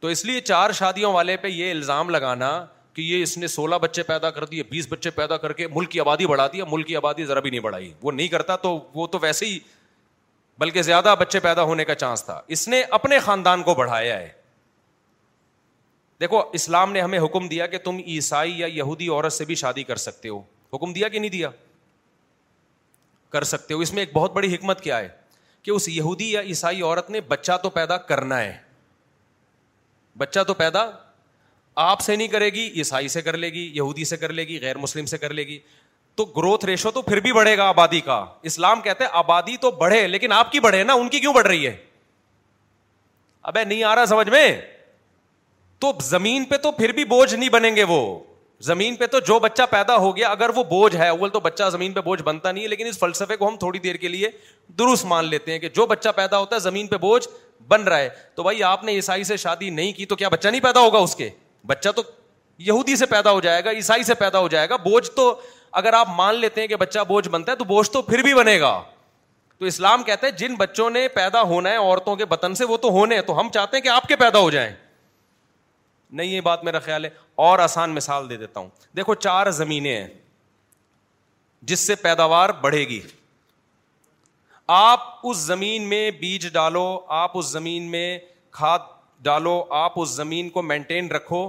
تو 0.00 0.08
اس 0.08 0.24
لیے 0.24 0.40
چار 0.50 0.72
شادیوں 0.78 1.12
والے 1.12 1.36
پہ 1.42 1.48
یہ 1.48 1.70
الزام 1.70 2.10
لگانا 2.10 2.50
کہ 2.94 3.02
یہ 3.02 3.22
اس 3.22 3.36
نے 3.38 3.46
سولہ 3.46 3.74
بچے 3.82 4.02
پیدا 4.02 4.30
کر 4.30 4.44
دیے 4.44 4.62
بیس 4.70 4.86
بچے 4.90 5.10
پیدا 5.10 5.36
کر 5.36 5.52
کے 5.52 5.66
ملک 5.74 5.90
کی 5.90 6.00
آبادی 6.00 6.26
بڑھا 6.26 6.46
دی 6.52 6.60
ملک 6.70 6.86
کی 6.86 6.96
آبادی 6.96 7.24
ذرا 7.26 7.40
بھی 7.40 7.50
نہیں 7.50 7.60
بڑھائی 7.60 7.92
وہ 8.02 8.12
نہیں 8.12 8.28
کرتا 8.28 8.56
تو 8.62 8.78
وہ 8.94 9.06
تو 9.12 9.18
ویسے 9.22 9.46
ہی 9.46 9.58
بلکہ 10.58 10.82
زیادہ 10.82 11.14
بچے 11.20 11.40
پیدا 11.40 11.62
ہونے 11.62 11.84
کا 11.84 11.94
چانس 11.94 12.24
تھا 12.24 12.40
اس 12.56 12.66
نے 12.68 12.82
اپنے 12.98 13.18
خاندان 13.24 13.62
کو 13.62 13.74
بڑھایا 13.74 14.18
ہے 14.20 14.28
دیکھو 16.20 16.42
اسلام 16.58 16.92
نے 16.92 17.00
ہمیں 17.00 17.18
حکم 17.24 17.46
دیا 17.48 17.66
کہ 17.74 17.78
تم 17.84 17.98
عیسائی 18.06 18.58
یا 18.58 18.66
یہودی 18.76 19.08
عورت 19.08 19.32
سے 19.32 19.44
بھی 19.50 19.54
شادی 19.60 19.82
کر 19.90 19.96
سکتے 20.06 20.28
ہو 20.28 20.40
حکم 20.74 20.92
دیا 20.92 21.08
کہ 21.08 21.18
نہیں 21.18 21.30
دیا 21.30 21.50
کر 23.32 23.44
سکتے 23.44 23.74
ہو 23.74 23.78
اس 23.86 23.92
میں 23.92 24.02
ایک 24.02 24.12
بہت 24.12 24.32
بڑی 24.32 24.54
حکمت 24.54 24.80
کیا 24.80 24.98
ہے 24.98 25.08
کہ 25.62 25.70
اس 25.70 25.88
یہودی 25.88 26.30
یا 26.30 26.40
عیسائی 26.40 26.82
عورت 26.82 27.10
نے 27.10 27.20
بچہ 27.28 27.56
تو 27.62 27.70
پیدا 27.70 27.96
کرنا 28.10 28.38
ہے 28.40 28.56
بچہ 30.18 30.40
تو 30.46 30.54
پیدا 30.54 30.84
آپ 31.82 32.00
سے 32.00 32.16
نہیں 32.16 32.28
کرے 32.28 32.48
گی 32.52 32.68
عیسائی 32.76 33.08
سے 33.08 33.22
کر 33.22 33.36
لے 33.36 33.48
گی 33.52 33.70
یہودی 33.74 34.04
سے 34.04 34.16
کر 34.16 34.32
لے 34.32 34.46
گی 34.46 34.58
غیر 34.62 34.76
مسلم 34.78 35.06
سے 35.06 35.18
کر 35.18 35.32
لے 35.34 35.46
گی 35.46 35.58
تو 36.18 36.24
گروتھ 36.36 36.64
ریشو 36.64 36.90
تو 36.90 37.00
پھر 37.02 37.20
بھی 37.20 37.32
بڑھے 37.32 37.56
گا 37.58 37.64
آبادی 37.68 38.00
کا 38.04 38.24
اسلام 38.50 38.80
کہتے 38.82 39.04
ہیں 39.04 39.10
آبادی 39.18 39.56
تو 39.60 39.70
بڑھے 39.82 40.06
لیکن 40.08 40.32
آپ 40.32 40.50
کی 40.52 40.60
بڑھے 40.60 40.82
نا 40.84 40.92
ان 41.02 41.08
کی 41.08 41.18
کیوں 41.20 41.32
بڑھ 41.34 41.46
رہی 41.46 41.66
ہے 41.66 41.74
نہیں 43.64 43.82
آ 43.90 43.94
رہا 43.94 44.06
سمجھ 44.06 44.28
میں 44.30 44.46
تو 45.80 45.90
زمین 45.90 46.02
زمین 46.10 46.44
پہ 46.44 46.50
پہ 46.56 46.60
تو 46.62 46.70
تو 46.70 46.76
پھر 46.76 46.92
بھی 46.92 47.04
بوجھ 47.12 47.34
نہیں 47.34 47.48
بنیں 47.50 47.76
گے 47.76 47.84
وہ 47.88 48.18
جو 49.26 49.38
بچہ 49.42 49.62
پیدا 49.70 49.96
ہو 49.96 50.10
گیا 50.16 50.28
اگر 50.30 50.50
وہ 50.56 50.64
بوجھ 50.72 50.96
ہے 50.96 51.08
اول 51.08 51.30
تو 51.32 51.40
بچہ 51.40 51.68
زمین 51.72 51.92
پہ 51.92 52.00
بوجھ 52.08 52.20
بنتا 52.22 52.52
نہیں 52.52 52.62
ہے 52.64 52.68
لیکن 52.68 52.86
اس 52.86 52.98
فلسفے 52.98 53.36
کو 53.36 53.48
ہم 53.48 53.56
تھوڑی 53.58 53.78
دیر 53.86 53.94
کے 54.00 54.08
لیے 54.08 54.30
درست 54.78 55.04
مان 55.12 55.24
لیتے 55.26 55.52
ہیں 55.52 55.58
کہ 55.58 55.68
جو 55.76 55.86
بچہ 55.94 56.08
پیدا 56.16 56.38
ہوتا 56.38 56.56
ہے 56.56 56.60
زمین 56.60 56.86
پہ 56.86 56.96
بوجھ 57.06 57.26
بن 57.68 57.84
رہا 57.88 57.98
ہے 57.98 58.08
تو 58.34 58.42
بھائی 58.42 58.62
آپ 58.72 58.82
نے 58.84 58.92
عیسائی 58.94 59.24
سے 59.30 59.36
شادی 59.46 59.70
نہیں 59.80 59.92
کی 59.92 60.06
تو 60.06 60.16
کیا 60.16 60.28
بچہ 60.36 60.48
نہیں 60.48 60.62
پیدا 60.66 60.80
ہوگا 60.80 60.98
اس 61.08 61.14
کے 61.16 61.30
بچہ 61.66 61.88
تو 61.96 62.02
یہودی 62.66 62.96
سے 62.96 63.06
پیدا 63.06 63.30
ہو 63.32 63.40
جائے 63.40 63.64
گا 63.64 63.70
عیسائی 63.70 64.02
سے 64.02 64.14
پیدا 64.24 64.38
ہو 64.38 64.48
جائے 64.56 64.68
گا 64.68 64.76
بوجھ 64.90 65.10
تو 65.16 65.32
اگر 65.80 65.92
آپ 65.94 66.08
مان 66.16 66.34
لیتے 66.40 66.60
ہیں 66.60 66.68
کہ 66.68 66.76
بچہ 66.76 66.98
بوجھ 67.08 67.28
بنتا 67.28 67.52
ہے 67.52 67.56
تو 67.56 67.64
بوجھ 67.64 67.90
تو 67.92 68.02
پھر 68.02 68.22
بھی 68.22 68.34
بنے 68.34 68.58
گا 68.60 68.80
تو 69.58 69.64
اسلام 69.66 70.02
کہتا 70.02 70.26
ہے 70.26 70.30
جن 70.38 70.54
بچوں 70.56 70.88
نے 70.90 71.06
پیدا 71.14 71.40
ہونا 71.52 71.70
ہے 71.70 71.76
عورتوں 71.76 72.14
کے 72.16 72.24
بتن 72.24 72.54
سے 72.54 72.64
وہ 72.64 72.76
تو 72.82 72.90
ہونے 72.96 73.14
ہیں 73.14 73.22
تو 73.26 73.38
ہم 73.40 73.48
چاہتے 73.54 73.76
ہیں 73.76 73.82
کہ 73.84 73.88
آپ 73.88 74.06
کے 74.08 74.16
پیدا 74.16 74.38
ہو 74.38 74.50
جائیں 74.50 74.70
نہیں 76.10 76.26
یہ 76.30 76.40
بات 76.40 76.64
میرا 76.64 76.78
خیال 76.80 77.04
ہے 77.04 77.10
اور 77.46 77.58
آسان 77.58 77.94
مثال 77.94 78.28
دے 78.30 78.36
دیتا 78.36 78.60
ہوں 78.60 78.68
دیکھو 78.96 79.14
چار 79.14 79.50
زمینیں 79.60 79.96
ہیں 79.96 80.06
جس 81.70 81.80
سے 81.86 81.94
پیداوار 82.04 82.50
بڑھے 82.60 82.84
گی 82.88 83.00
آپ 84.76 85.00
اس 85.28 85.36
زمین 85.36 85.82
میں 85.88 86.10
بیج 86.20 86.46
ڈالو 86.52 86.84
آپ 87.18 87.36
اس 87.38 87.46
زمین 87.50 87.90
میں 87.90 88.18
کھاد 88.58 88.78
ڈالو 89.24 89.62
آپ 89.74 89.92
اس 90.00 90.08
زمین 90.16 90.50
کو 90.50 90.62
مینٹین 90.62 91.10
رکھو 91.12 91.48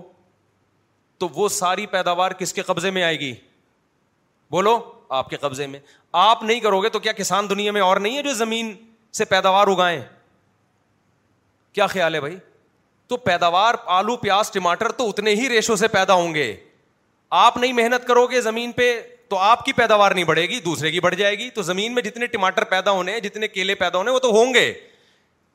تو 1.20 1.28
وہ 1.36 1.48
ساری 1.50 1.86
پیداوار 1.86 2.32
کس 2.42 2.54
کے 2.54 2.62
قبضے 2.66 2.92
میں 2.92 3.04
آئے 3.04 3.20
گی 3.20 3.34
بولو 4.52 4.80
آپ 5.18 5.30
کے 5.30 5.38
قبضے 5.38 5.66
میں 5.68 5.80
آپ 6.22 6.44
نہیں 6.44 6.60
کرو 6.60 6.82
گے 6.84 6.90
تو 6.90 7.00
کیا 7.00 7.12
کسان 7.18 7.50
دنیا 7.50 7.72
میں 7.72 7.82
اور 7.82 7.98
نہیں 7.98 8.18
ہے 8.18 8.22
جو 8.24 8.34
زمین 8.34 8.74
سے 9.18 9.26
پیداوار 9.26 9.68
اگائے 9.68 10.02
کیا 11.74 11.88
خیال 11.88 12.16
ہے 12.16 12.20
بھائی 12.20 12.38
تو 13.08 13.18
پیداوار 13.18 13.76
آلو 13.98 14.16
پیاز 14.18 14.52
ٹماٹر 14.54 14.92
تو 14.98 15.08
اتنے 15.10 15.34
ہی 15.36 15.48
ریشو 15.50 15.76
سے 15.76 15.88
پیدا 15.98 16.14
ہوں 16.14 16.34
گے 16.34 16.56
آپ 17.40 17.58
نہیں 17.58 17.74
محنت 17.74 18.08
کرو 18.08 18.26
گے 18.28 18.42
زمین 18.42 18.72
پہ 18.72 18.92
تو 19.30 19.38
آپ 19.38 19.64
کی 19.66 19.74
پیداوار 19.74 20.12
نہیں 20.12 20.26
بڑھے 20.26 20.44
گی 20.50 20.60
دوسرے 20.66 20.92
کی 20.92 21.00
بڑھ 21.00 21.16
جائے 21.16 21.38
گی 21.40 21.50
تو 21.56 21.62
زمین 21.62 21.94
میں 21.96 22.02
جتنے 22.04 22.28
ٹماٹر 22.28 22.64
پیدا 22.70 22.92
ہونے 22.92 23.20
جتنے 23.22 23.48
کیلے 23.48 23.76
پیدا 23.76 23.98
ہونے 23.98 24.12
وہ 24.12 24.20
تو 24.20 24.32
ہوں 24.38 24.54
گے 24.54 24.72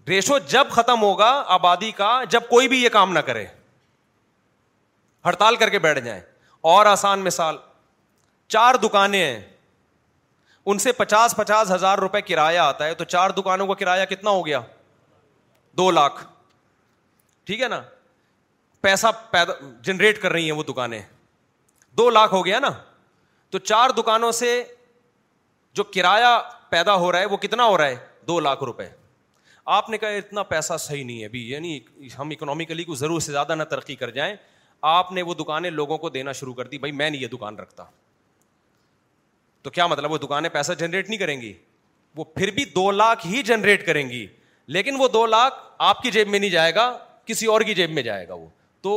ریشو 0.08 0.38
جب 0.48 0.66
ختم 0.70 1.02
ہوگا 1.02 1.30
آبادی 1.54 1.90
کا 1.96 2.14
جب 2.30 2.48
کوئی 2.50 2.68
بھی 2.68 2.82
یہ 2.82 2.88
کام 2.92 3.12
نہ 3.12 3.18
کرے 3.28 3.44
ہڑتال 5.26 5.56
کر 5.56 5.68
کے 5.70 5.78
بیٹھ 5.78 6.00
جائیں 6.04 6.20
اور 6.74 6.86
آسان 6.86 7.20
مثال 7.24 7.56
چار 8.48 8.74
دکانیں 8.82 9.24
ہیں 9.24 9.40
ان 10.66 10.78
سے 10.78 10.92
پچاس 10.96 11.36
پچاس 11.36 11.70
ہزار 11.70 11.98
روپے 11.98 12.20
کرایہ 12.28 12.58
آتا 12.58 12.86
ہے 12.86 12.94
تو 12.94 13.04
چار 13.04 13.30
دکانوں 13.38 13.66
کا 13.66 13.74
کرایہ 13.78 14.04
کتنا 14.10 14.30
ہو 14.30 14.46
گیا 14.46 14.60
دو 15.78 15.90
لاکھ 15.90 16.24
ٹھیک 17.46 17.60
ہے 17.62 17.68
نا 17.68 17.80
پیسہ 18.80 19.06
پیدا 19.30 19.52
جنریٹ 19.84 20.20
کر 20.22 20.32
رہی 20.32 20.44
ہیں 20.50 20.56
وہ 20.56 20.62
دکانیں 20.68 21.00
دو 21.98 22.08
لاکھ 22.10 22.32
ہو 22.34 22.44
گیا 22.46 22.58
نا 22.60 22.70
تو 23.50 23.58
چار 23.58 23.90
دکانوں 23.96 24.30
سے 24.32 24.62
جو 25.74 25.84
کرایہ 25.94 26.38
پیدا 26.70 26.94
ہو 26.96 27.10
رہا 27.12 27.18
ہے 27.20 27.26
وہ 27.26 27.36
کتنا 27.36 27.64
ہو 27.66 27.76
رہا 27.78 27.86
ہے 27.86 27.96
دو 28.28 28.38
لاکھ 28.40 28.62
روپے 28.64 28.86
آپ 29.74 29.88
نے 29.90 29.98
کہا 29.98 30.08
اتنا 30.18 30.42
پیسہ 30.42 30.76
صحیح 30.80 31.04
نہیں 31.04 31.20
ہے 31.20 31.26
ابھی 31.26 31.48
یعنی 31.50 31.78
ہم 32.18 32.30
اکنامیکلی 32.30 32.84
کو 32.84 32.94
ضرور 32.94 33.20
سے 33.20 33.32
زیادہ 33.32 33.54
نہ 33.54 33.62
ترقی 33.70 33.94
کر 33.96 34.10
جائیں 34.18 34.34
آپ 34.94 35.12
نے 35.12 35.22
وہ 35.22 35.34
دکانیں 35.34 35.70
لوگوں 35.70 35.98
کو 35.98 36.08
دینا 36.16 36.32
شروع 36.40 36.54
کر 36.54 36.66
دی 36.68 36.78
بھائی 36.78 36.92
میں 36.92 37.08
نہیں 37.10 37.20
یہ 37.20 37.28
دکان 37.32 37.58
رکھتا 37.58 37.84
تو 39.64 39.70
کیا 39.70 39.86
مطلب 39.86 40.12
وہ 40.12 40.16
دکانیں 40.22 40.48
پیسہ 40.52 40.72
جنریٹ 40.78 41.08
نہیں 41.08 41.18
کریں 41.18 41.40
گی 41.40 41.52
وہ 42.16 42.24
پھر 42.34 42.50
بھی 42.54 42.64
دو 42.74 42.90
لاکھ 42.90 43.26
ہی 43.26 43.42
جنریٹ 43.42 43.84
کریں 43.86 44.08
گی 44.08 44.26
لیکن 44.76 44.96
وہ 44.98 45.06
دو 45.12 45.24
لاکھ 45.26 45.54
آپ 45.92 46.02
کی 46.02 46.10
جیب 46.10 46.28
میں 46.28 46.38
نہیں 46.38 46.50
جائے 46.50 46.74
گا 46.74 46.84
کسی 47.26 47.46
اور 47.52 47.60
کی 47.68 47.74
جیب 47.74 47.90
میں 47.90 48.02
جائے 48.02 48.26
گا 48.28 48.34
وہ 48.34 48.46
تو 48.82 48.92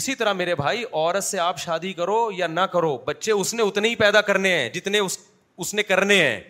اسی 0.00 0.14
طرح 0.14 0.32
میرے 0.32 0.54
بھائی 0.54 0.84
عورت 0.92 1.24
سے 1.24 1.38
آپ 1.38 1.58
شادی 1.58 1.92
کرو 1.92 2.20
یا 2.36 2.46
نہ 2.46 2.60
کرو 2.72 2.96
بچے 3.06 3.32
اس 3.32 3.54
نے 3.54 3.62
اتنے 3.62 3.88
ہی 3.88 3.94
پیدا 4.04 4.20
کرنے 4.28 4.56
ہیں 4.58 4.68
جتنے 4.74 4.98
اس 5.58 5.74
نے 5.74 5.82
کرنے 5.82 6.16
ہیں 6.22 6.40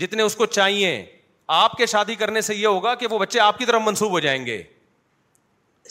جتنے 0.00 0.22
اس 0.22 0.36
کو 0.36 0.46
چاہیے 0.56 0.90
آپ 1.58 1.76
کے 1.78 1.86
شادی 1.86 2.14
کرنے 2.22 2.40
سے 2.50 2.54
یہ 2.54 2.66
ہوگا 2.66 2.94
کہ 3.02 3.06
وہ 3.10 3.18
بچے 3.18 3.40
آپ 3.40 3.58
کی 3.58 3.64
طرف 3.66 3.82
منسوب 3.84 4.10
ہو 4.12 4.20
جائیں 4.20 4.44
گے 4.46 4.62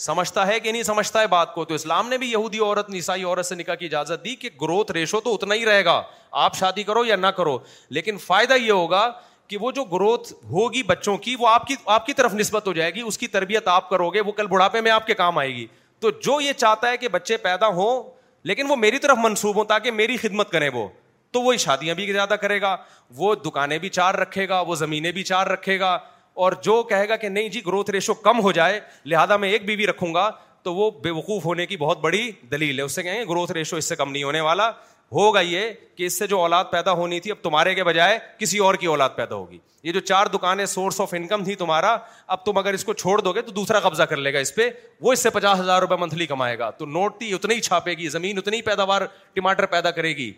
سمجھتا 0.00 0.46
ہے 0.46 0.58
کہ 0.60 0.72
نہیں 0.72 0.82
سمجھتا 0.82 1.20
ہے 1.20 1.26
بات 1.26 1.54
کو 1.54 1.64
تو 1.64 1.74
اسلام 1.74 2.08
نے 2.08 2.16
بھی 2.18 2.30
یہودی 2.30 2.58
عورت 2.60 2.90
عیسائی 2.94 3.24
عورت 3.24 3.46
سے 3.46 3.54
نکاح 3.54 3.74
کی 3.74 3.86
اجازت 3.86 4.24
دی 4.24 4.34
کہ 4.36 4.48
گروتھ 4.62 4.92
ریشو 4.92 5.20
تو 5.20 5.34
اتنا 5.34 5.54
ہی 5.54 5.64
رہے 5.66 5.84
گا 5.84 6.00
آپ 6.44 6.56
شادی 6.56 6.82
کرو 6.84 7.04
یا 7.04 7.16
نہ 7.16 7.26
کرو 7.36 7.56
لیکن 7.98 8.16
فائدہ 8.26 8.54
یہ 8.62 8.70
ہوگا 8.72 9.10
کہ 9.48 9.58
وہ 9.60 9.70
جو 9.72 9.84
گروتھ 9.92 10.32
ہوگی 10.50 10.82
بچوں 10.86 11.16
کی 11.24 11.34
وہ 11.40 11.48
آپ 11.48 11.64
آپ 11.84 12.06
کی 12.06 12.12
کی 12.12 12.14
طرف 12.16 12.34
نسبت 12.34 12.66
ہو 12.66 12.72
جائے 12.72 12.94
گی 12.94 13.00
اس 13.06 13.18
کی 13.18 13.26
تربیت 13.34 13.68
آپ 13.68 13.88
کرو 13.90 14.08
گے 14.14 14.20
وہ 14.26 14.32
کل 14.36 14.46
بڑھاپے 14.46 14.80
میں 14.80 14.90
آپ 14.90 15.06
کے 15.06 15.14
کام 15.14 15.38
آئے 15.38 15.54
گی 15.54 15.66
تو 16.00 16.10
جو 16.22 16.40
یہ 16.40 16.52
چاہتا 16.56 16.88
ہے 16.90 16.96
کہ 16.96 17.08
بچے 17.12 17.36
پیدا 17.46 17.66
ہوں 17.76 18.02
لیکن 18.48 18.70
وہ 18.70 18.76
میری 18.76 18.98
طرف 18.98 19.18
منسوب 19.22 19.56
ہوں 19.56 19.64
تاکہ 19.64 19.90
میری 19.90 20.16
خدمت 20.22 20.50
کرے 20.50 20.68
وہ 20.74 20.86
تو 21.32 21.42
وہ 21.42 21.54
شادیاں 21.64 21.94
بھی 21.94 22.12
زیادہ 22.12 22.34
کرے 22.40 22.60
گا 22.60 22.76
وہ 23.16 23.34
دکانیں 23.44 23.76
بھی 23.78 23.88
چار 23.98 24.14
رکھے 24.14 24.48
گا 24.48 24.60
وہ 24.66 24.74
زمینیں 24.74 25.10
بھی 25.12 25.22
چار 25.22 25.46
رکھے 25.46 25.78
گا 25.80 25.98
اور 26.44 26.52
جو 26.62 26.82
کہے 26.88 27.08
گا 27.08 27.16
کہ 27.16 27.28
نہیں 27.28 27.48
جی 27.48 27.60
گروتھ 27.66 27.90
ریشو 27.90 28.14
کم 28.24 28.40
ہو 28.42 28.50
جائے 28.52 28.80
لہٰذا 29.12 29.36
میں 29.44 29.48
ایک 29.50 29.64
بیوی 29.66 29.86
رکھوں 29.86 30.12
گا 30.14 30.30
تو 30.62 30.74
وہ 30.74 30.90
بے 31.02 31.10
وقوف 31.10 31.44
ہونے 31.44 31.66
کی 31.66 31.76
بہت 31.76 32.00
بڑی 32.00 32.30
دلیل 32.50 32.78
ہے 32.78 32.84
اس 32.84 32.92
اس 32.92 32.92
اس 32.92 32.94
سے 32.94 33.02
سے 33.02 33.02
سے 33.02 33.08
کہیں 33.08 33.18
گے 33.20 33.24
گروتھ 33.30 33.52
ریشو 33.52 33.76
کم 33.98 34.10
نہیں 34.10 34.22
ہونے 34.22 34.40
والا 34.48 34.68
ہوگا 35.12 35.40
یہ 35.40 35.68
کہ 35.96 36.08
جو 36.30 36.40
اولاد 36.40 36.64
پیدا 36.72 36.92
ہونی 37.00 37.20
تھی 37.20 37.30
اب 37.30 37.36
تمہارے 37.42 37.74
کے 37.74 37.84
بجائے 37.84 38.18
کسی 38.38 38.58
اور 38.68 38.74
کی 38.74 38.86
اولاد 38.86 39.10
پیدا 39.16 39.34
ہوگی 39.34 39.58
یہ 39.82 39.92
جو 39.92 40.00
چار 40.10 40.26
دکانیں 40.34 40.64
سورس 40.74 41.00
آف 41.00 41.14
انکم 41.18 41.44
تھی 41.44 41.54
تمہارا 41.62 41.96
اب 42.36 42.44
تم 42.44 42.58
اگر 42.58 42.74
اس 42.74 42.84
کو 42.84 42.92
چھوڑ 43.00 43.18
دو 43.20 43.32
گے 43.32 43.42
تو 43.42 43.52
دوسرا 43.60 43.80
قبضہ 43.88 44.02
کر 44.10 44.16
لے 44.16 44.32
گا 44.34 44.38
اس 44.38 44.54
پہ 44.54 44.68
وہ 45.00 45.12
اس 45.12 45.22
سے 45.22 45.30
پچاس 45.40 45.60
ہزار 45.60 45.80
روپے 45.82 45.96
منتھلی 46.00 46.26
کمائے 46.26 46.58
گا 46.58 46.70
تو 46.78 46.86
نوٹ 46.86 47.18
تھی 47.18 47.32
اتنی 47.34 47.54
ہی 47.54 47.60
چھاپے 47.70 47.94
گی 47.98 48.08
زمین 48.18 48.38
اتنی 48.38 48.56
ہی 48.56 48.62
پیداوار 48.70 49.02
ٹماٹر 49.34 49.66
پیدا 49.76 49.90
کرے 50.00 50.16
گی 50.16 50.32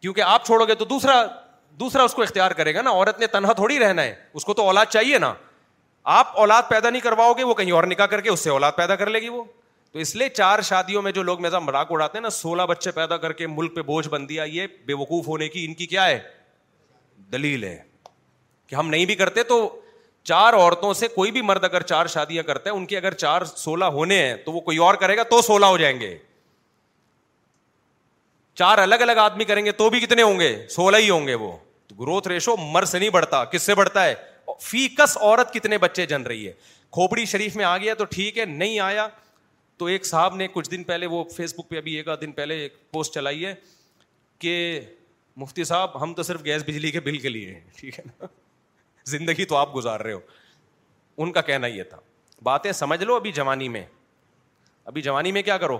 کیونکہ 0.00 0.20
آپ 0.20 0.46
چھوڑو 0.46 0.64
گے 0.66 0.74
تو 0.74 0.84
دوسرا 0.84 1.22
دوسرا 1.80 2.02
اس 2.04 2.12
کو 2.14 2.22
اختیار 2.22 2.50
کرے 2.58 2.74
گا 2.74 2.82
نا 2.82 2.90
عورت 2.90 3.18
نے 3.20 3.26
تنہا 3.26 3.52
تھوڑی 3.52 3.78
رہنا 3.78 4.02
ہے 4.02 4.14
اس 4.34 4.44
کو 4.44 4.54
تو 4.54 4.66
اولاد 4.66 4.86
چاہیے 4.90 5.18
نا 5.18 5.32
آپ 6.18 6.38
اولاد 6.40 6.62
پیدا 6.68 6.90
نہیں 6.90 7.02
کرواؤ 7.02 7.32
گے 7.38 7.44
وہ 7.44 7.54
کہیں 7.54 7.72
اور 7.72 7.84
نکاح 7.90 8.06
کر 8.06 8.20
کے 8.20 8.30
اس 8.30 8.40
سے 8.44 8.50
اولاد 8.50 8.72
پیدا 8.76 8.94
کر 8.96 9.10
لے 9.10 9.20
گی 9.20 9.28
وہ 9.28 9.42
تو 9.92 9.98
اس 9.98 10.14
لیے 10.16 10.28
چار 10.28 10.60
شادیوں 10.68 11.02
میں 11.02 11.12
جو 11.12 11.22
لوگ 11.22 11.40
میزا 11.42 11.58
مذاق 11.58 11.92
اڑاتے 11.92 12.18
ہیں 12.18 12.22
نا 12.22 12.30
سولہ 12.30 12.62
بچے 12.68 12.90
پیدا 12.92 13.16
کر 13.16 13.32
کے 13.40 13.46
ملک 13.46 13.74
پہ 13.76 13.82
بوجھ 13.90 14.08
بن 14.08 14.28
دیا 14.28 14.44
یہ 14.52 14.66
بے 14.86 14.94
وقوف 15.00 15.28
ہونے 15.28 15.48
کی 15.48 15.64
ان 15.64 15.74
کی 15.74 15.86
کیا 15.86 16.06
ہے 16.06 16.18
دلیل 17.32 17.64
ہے 17.64 17.78
کہ 18.66 18.74
ہم 18.74 18.88
نہیں 18.90 19.04
بھی 19.06 19.14
کرتے 19.14 19.42
تو 19.52 19.58
چار 20.32 20.54
عورتوں 20.54 20.92
سے 21.00 21.08
کوئی 21.14 21.30
بھی 21.30 21.42
مرد 21.50 21.64
اگر 21.64 21.82
چار 21.92 22.06
شادیاں 22.14 22.42
کرتے 22.42 22.70
ہیں 22.70 22.76
ان 22.76 22.86
کے 22.86 22.96
اگر 22.96 23.14
چار 23.24 23.44
سولہ 23.56 23.84
ہونے 23.98 24.18
ہیں 24.26 24.34
تو 24.46 24.52
وہ 24.52 24.60
کوئی 24.70 24.78
اور 24.86 24.94
کرے 25.02 25.16
گا 25.16 25.22
تو 25.30 25.40
سولہ 25.42 25.66
ہو 25.66 25.76
جائیں 25.78 25.98
گے 26.00 26.16
چار 28.62 28.78
الگ 28.78 29.02
الگ 29.04 29.18
آدمی 29.26 29.44
کریں 29.44 29.64
گے 29.64 29.72
تو 29.82 29.88
بھی 29.90 30.00
کتنے 30.00 30.22
ہوں 30.22 30.38
گے 30.40 30.56
سولہ 30.70 30.96
ہی 30.96 31.08
ہوں 31.10 31.26
گے 31.26 31.34
وہ 31.44 31.56
گروتھ 32.00 32.28
ریشو 32.28 32.56
مر 32.72 32.84
سے 32.84 32.98
نہیں 32.98 33.10
بڑھتا 33.10 33.44
کس 33.52 33.62
سے 33.62 33.74
بڑھتا 33.74 34.04
ہے 34.04 34.14
عورت 34.98 35.52
کتنے 35.54 35.78
بچے 35.78 36.04
جن 36.06 36.22
رہی 36.22 36.46
ہے 36.46 36.52
کھوپڑی 36.92 37.24
شریف 37.26 37.56
میں 37.56 37.64
آ 37.64 37.76
گیا 37.78 37.94
تو 37.94 38.04
ٹھیک 38.10 38.38
ہے 38.38 38.44
نہیں 38.44 38.78
آیا 38.80 39.06
تو 39.78 39.86
ایک 39.94 40.06
صاحب 40.06 40.36
نے 40.36 40.46
کچھ 40.52 40.70
دن 40.70 40.76
دن 40.76 40.82
پہلے 40.82 41.06
پہلے 41.06 41.16
وہ 41.16 41.22
فیس 41.36 41.54
بک 41.58 41.68
پہ 41.68 41.76
ابھی 41.76 41.94
ایک 42.00 42.08
ایک 42.38 42.76
پوسٹ 42.92 43.14
چلائی 43.14 43.44
ہے 43.46 43.54
کہ 44.38 44.52
مفتی 45.42 45.64
صاحب 45.70 46.00
ہم 46.02 46.14
تو 46.14 46.22
صرف 46.22 46.44
گیس 46.44 46.62
بجلی 46.66 46.90
کے 46.90 47.00
بل 47.08 47.18
کے 47.18 47.28
لیے 47.28 47.52
ہیں 47.54 47.60
ٹھیک 47.76 47.98
ہے 47.98 48.04
نا 48.06 48.26
زندگی 49.14 49.44
تو 49.52 49.56
آپ 49.56 49.74
گزار 49.76 50.00
رہے 50.00 50.12
ہو 50.12 50.20
ان 51.22 51.32
کا 51.32 51.40
کہنا 51.50 51.66
یہ 51.66 51.82
تھا 51.90 51.98
باتیں 52.44 52.70
سمجھ 52.78 53.02
لو 53.02 53.16
ابھی 53.16 53.32
جوانی 53.32 53.68
میں 53.76 53.84
ابھی 54.92 55.02
جوانی 55.02 55.32
میں 55.32 55.42
کیا 55.42 55.58
کرو 55.58 55.78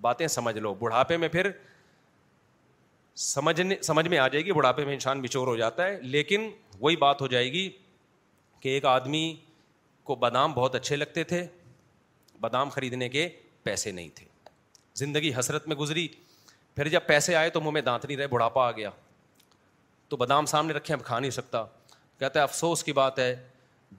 باتیں 0.00 0.26
سمجھ 0.38 0.56
لو 0.58 0.74
بڑھاپے 0.80 1.16
میں 1.22 1.28
پھر 1.28 1.50
سمجھنے 3.16 3.76
سمجھ 3.82 4.06
میں 4.08 4.18
آ 4.18 4.26
جائے 4.28 4.44
گی 4.44 4.52
بڑھاپے 4.52 4.84
میں 4.84 4.92
انسان 4.94 5.22
بچور 5.22 5.46
ہو 5.48 5.56
جاتا 5.56 5.86
ہے 5.86 6.00
لیکن 6.02 6.50
وہی 6.80 6.96
بات 6.96 7.20
ہو 7.20 7.26
جائے 7.26 7.50
گی 7.52 7.68
کہ 8.60 8.68
ایک 8.68 8.84
آدمی 8.86 9.34
کو 10.04 10.14
بادام 10.16 10.52
بہت 10.52 10.74
اچھے 10.74 10.96
لگتے 10.96 11.24
تھے 11.24 11.46
بادام 12.40 12.68
خریدنے 12.70 13.08
کے 13.08 13.28
پیسے 13.62 13.90
نہیں 13.92 14.08
تھے 14.14 14.26
زندگی 14.96 15.32
حسرت 15.38 15.68
میں 15.68 15.76
گزری 15.76 16.06
پھر 16.76 16.88
جب 16.88 17.02
پیسے 17.06 17.34
آئے 17.36 17.50
تو 17.50 17.60
منہ 17.60 17.70
میں 17.70 17.80
دانت 17.82 18.04
نہیں 18.04 18.16
رہے 18.18 18.26
بڑھاپا 18.28 18.66
آ 18.66 18.70
گیا 18.76 18.90
تو 20.08 20.16
بادام 20.16 20.46
سامنے 20.46 20.72
رکھے 20.74 20.94
اب 20.94 21.04
کھا 21.04 21.18
نہیں 21.18 21.30
سکتا 21.30 21.64
کہتا 22.18 22.38
ہے 22.38 22.42
افسوس 22.44 22.84
کی 22.84 22.92
بات 22.92 23.18
ہے 23.18 23.34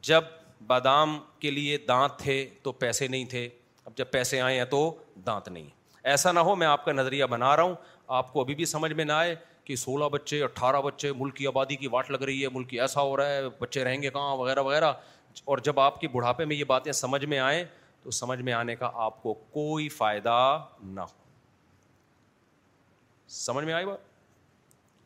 جب 0.03 0.23
بادام 0.67 1.17
کے 1.39 1.51
لیے 1.51 1.77
دانت 1.87 2.17
تھے 2.19 2.45
تو 2.63 2.71
پیسے 2.71 3.07
نہیں 3.07 3.25
تھے 3.29 3.47
اب 3.85 3.95
جب 3.97 4.11
پیسے 4.11 4.41
آئے 4.41 4.57
ہیں 4.57 4.65
تو 4.69 4.81
دانت 5.25 5.47
نہیں 5.49 5.67
ایسا 6.11 6.31
نہ 6.31 6.39
ہو 6.39 6.55
میں 6.55 6.67
آپ 6.67 6.85
کا 6.85 6.91
نظریہ 6.91 7.25
بنا 7.29 7.55
رہا 7.55 7.63
ہوں 7.63 7.75
آپ 8.17 8.31
کو 8.33 8.39
ابھی 8.41 8.55
بھی 8.55 8.65
سمجھ 8.65 8.91
میں 8.93 9.03
نہ 9.05 9.11
آئے 9.13 9.35
کہ 9.65 9.75
سولہ 9.75 10.05
بچے 10.11 10.41
اٹھارہ 10.43 10.79
بچے 10.85 11.11
ملک 11.17 11.35
کی 11.35 11.45
آبادی 11.47 11.75
کی 11.83 11.87
واٹ 11.91 12.09
لگ 12.11 12.21
رہی 12.23 12.41
ہے 12.43 12.47
ملک 12.53 12.73
ایسا 12.81 13.01
ہو 13.01 13.15
رہا 13.17 13.29
ہے 13.35 13.41
بچے 13.59 13.83
رہیں 13.83 14.01
گے 14.01 14.09
کہاں 14.09 14.35
وغیرہ 14.37 14.61
وغیرہ 14.63 14.91
اور 15.45 15.57
جب 15.65 15.79
آپ 15.79 15.99
کے 16.01 16.07
بڑھاپے 16.15 16.45
میں 16.45 16.55
یہ 16.55 16.63
باتیں 16.71 16.91
سمجھ 16.91 17.23
میں 17.33 17.39
آئیں 17.39 17.63
تو 18.03 18.11
سمجھ 18.17 18.39
میں 18.41 18.53
آنے 18.53 18.75
کا 18.75 18.89
آپ 19.05 19.21
کو 19.23 19.33
کوئی 19.53 19.87
فائدہ 20.01 20.35
نہ 20.83 20.99
ہو 21.11 21.19
سمجھ 23.41 23.65
میں 23.65 23.73
آئی 23.73 23.85
بات 23.85 23.99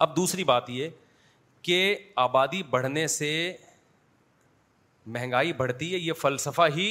اب 0.06 0.16
دوسری 0.16 0.44
بات 0.44 0.70
یہ 0.70 0.90
کہ 1.68 1.80
آبادی 2.26 2.64
بڑھنے 2.70 3.06
سے 3.18 3.32
مہنگائی 5.18 5.54
بڑھتی 5.62 5.94
ہے 5.94 6.00
یہ 6.00 6.14
فلسفہ 6.22 6.62
ہی 6.76 6.88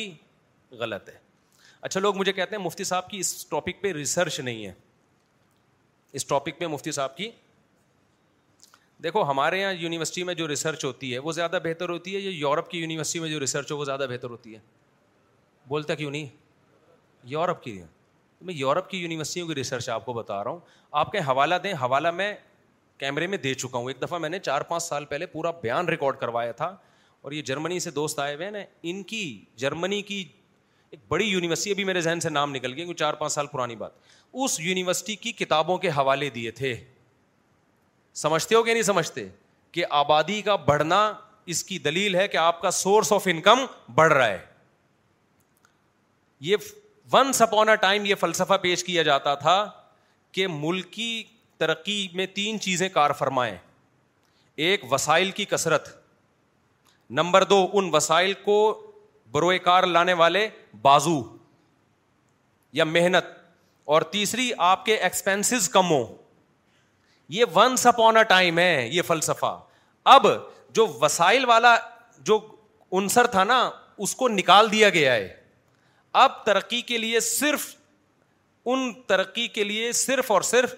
غلط 0.78 1.08
ہے 1.08 1.18
اچھا 1.88 2.00
لوگ 2.00 2.16
مجھے 2.16 2.32
کہتے 2.32 2.56
ہیں 2.56 2.62
مفتی 2.62 2.84
صاحب 2.94 3.08
کی 3.10 3.18
اس 3.20 3.46
ٹاپک 3.46 3.82
پہ 3.82 3.92
ریسرچ 3.92 4.40
نہیں 4.40 4.64
ہے 4.66 4.72
اس 6.16 6.26
ٹاپک 6.26 6.58
پہ 6.58 6.66
مفتی 6.72 6.92
صاحب 6.92 7.16
کی 7.16 7.30
دیکھو 9.02 9.22
ہمارے 9.30 9.60
یہاں 9.60 9.72
یونیورسٹی 9.78 10.22
میں 10.24 10.34
جو 10.34 10.46
ریسرچ 10.48 10.84
ہوتی 10.84 11.12
ہے 11.12 11.18
وہ 11.18 11.32
زیادہ 11.38 11.58
بہتر 11.64 11.88
ہوتی 11.88 12.14
ہے 12.14 12.20
یا 12.20 12.30
یورپ 12.32 12.68
کی 12.70 12.78
یونیورسٹی 12.78 13.20
میں 13.20 13.28
جو 13.28 13.40
ریسرچ 13.40 13.72
ہو 13.72 13.76
وہ 13.78 13.84
زیادہ 13.84 14.06
بہتر 14.10 14.30
ہوتی 14.30 14.54
ہے 14.54 14.58
بولتا 15.68 15.94
کیوں 15.94 16.10
نہیں 16.10 16.26
یورپ 17.32 17.62
کی 17.62 17.80
میں 18.48 18.54
یورپ 18.54 18.88
کی 18.90 18.98
یونیورسٹیوں 18.98 19.48
کی 19.48 19.54
ریسرچ 19.54 19.88
آپ 19.90 20.04
کو 20.06 20.12
بتا 20.12 20.42
رہا 20.44 20.50
ہوں 20.50 20.58
آپ 21.02 21.12
کے 21.12 21.18
حوالہ 21.28 21.54
دیں 21.64 21.72
حوالہ 21.80 22.10
میں 22.22 22.32
کیمرے 22.98 23.26
میں 23.26 23.38
دے 23.44 23.54
چکا 23.54 23.78
ہوں 23.78 23.88
ایک 23.90 24.02
دفعہ 24.02 24.18
میں 24.18 24.28
نے 24.28 24.38
چار 24.38 24.60
پانچ 24.70 24.82
سال 24.82 25.04
پہلے 25.12 25.26
پورا 25.36 25.50
بیان 25.62 25.88
ریکارڈ 25.88 26.16
کروایا 26.20 26.52
تھا 26.62 26.74
اور 27.22 27.32
یہ 27.32 27.42
جرمنی 27.50 27.80
سے 27.80 27.90
دوست 28.00 28.18
آئے 28.20 28.34
ہوئے 28.34 28.50
ہیں 28.60 28.64
ان 28.90 29.02
کی 29.12 29.24
جرمنی 29.62 30.00
کی 30.12 30.24
ایک 30.94 31.00
بڑی 31.08 31.24
یونیورسٹی 31.26 31.70
ابھی 31.70 31.84
میرے 31.84 32.00
ذہن 32.00 32.20
سے 32.20 32.28
نام 32.30 32.50
نکل 32.54 32.72
گیا 32.74 32.84
کوئی 32.84 32.94
چار 32.96 33.14
پانچ 33.20 33.32
سال 33.32 33.46
پرانی 33.52 33.76
بات 33.76 33.90
اس 34.44 34.58
یونیورسٹی 34.60 35.16
کی 35.22 35.32
کتابوں 35.42 35.76
کے 35.84 35.88
حوالے 35.96 36.28
دیے 36.30 36.50
تھے 36.60 36.74
سمجھتے 38.20 38.54
ہو 38.54 38.62
کہ 38.62 38.72
نہیں 38.72 38.82
سمجھتے 38.90 39.26
کہ 39.72 39.84
آبادی 40.00 40.40
کا 40.48 40.56
بڑھنا 40.66 41.00
اس 41.54 41.62
کی 41.64 41.78
دلیل 41.86 42.14
ہے 42.14 42.26
کہ 42.28 42.36
آپ 42.36 42.60
کا 42.62 42.70
سورس 42.82 43.12
آف 43.12 43.26
انکم 43.30 43.64
بڑھ 43.94 44.12
رہا 44.12 44.26
ہے 44.28 44.38
یہ 46.50 46.70
ون 47.12 47.30
اپون 47.48 47.68
اے 47.68 47.76
ٹائم 47.86 48.04
یہ 48.06 48.14
فلسفہ 48.20 48.56
پیش 48.62 48.84
کیا 48.84 49.02
جاتا 49.10 49.34
تھا 49.46 49.56
کہ 50.32 50.46
ملک 50.60 50.90
کی 50.92 51.10
ترقی 51.58 52.06
میں 52.14 52.26
تین 52.34 52.60
چیزیں 52.68 52.88
کار 52.94 53.12
فرمائیں 53.18 53.56
ایک 54.66 54.92
وسائل 54.92 55.30
کی 55.40 55.44
کثرت 55.54 55.88
نمبر 57.18 57.44
دو 57.44 57.66
ان 57.78 57.90
وسائل 57.94 58.32
کو 58.44 58.58
بروئے 59.34 59.58
کار 59.58 59.82
لانے 59.96 60.12
والے 60.22 60.48
بازو 60.82 61.18
یا 62.80 62.84
محنت 62.84 63.24
اور 63.94 64.02
تیسری 64.10 64.50
آپ 64.72 64.84
کے 64.84 64.94
ایکسپینس 65.06 65.68
کم 65.72 65.90
ہو 65.90 66.04
یہ 67.36 67.44
ون 67.54 67.76
سپ 67.82 68.00
ٹائم 68.28 68.58
ہے 68.58 68.88
یہ 68.92 69.02
فلسفہ 69.06 69.56
اب 70.14 70.26
جو 70.78 70.86
وسائل 71.00 71.44
والا 71.48 71.74
جو 72.30 72.38
انصر 73.00 73.26
تھا 73.36 73.44
نا 73.44 73.58
اس 74.06 74.14
کو 74.20 74.28
نکال 74.28 74.70
دیا 74.72 74.88
گیا 74.96 75.14
ہے 75.14 75.28
اب 76.22 76.44
ترقی 76.44 76.80
کے 76.90 76.98
لیے 76.98 77.20
صرف 77.28 77.66
ان 78.72 78.92
ترقی 79.06 79.46
کے 79.58 79.64
لیے 79.64 79.90
صرف 80.00 80.30
اور 80.32 80.42
صرف 80.52 80.74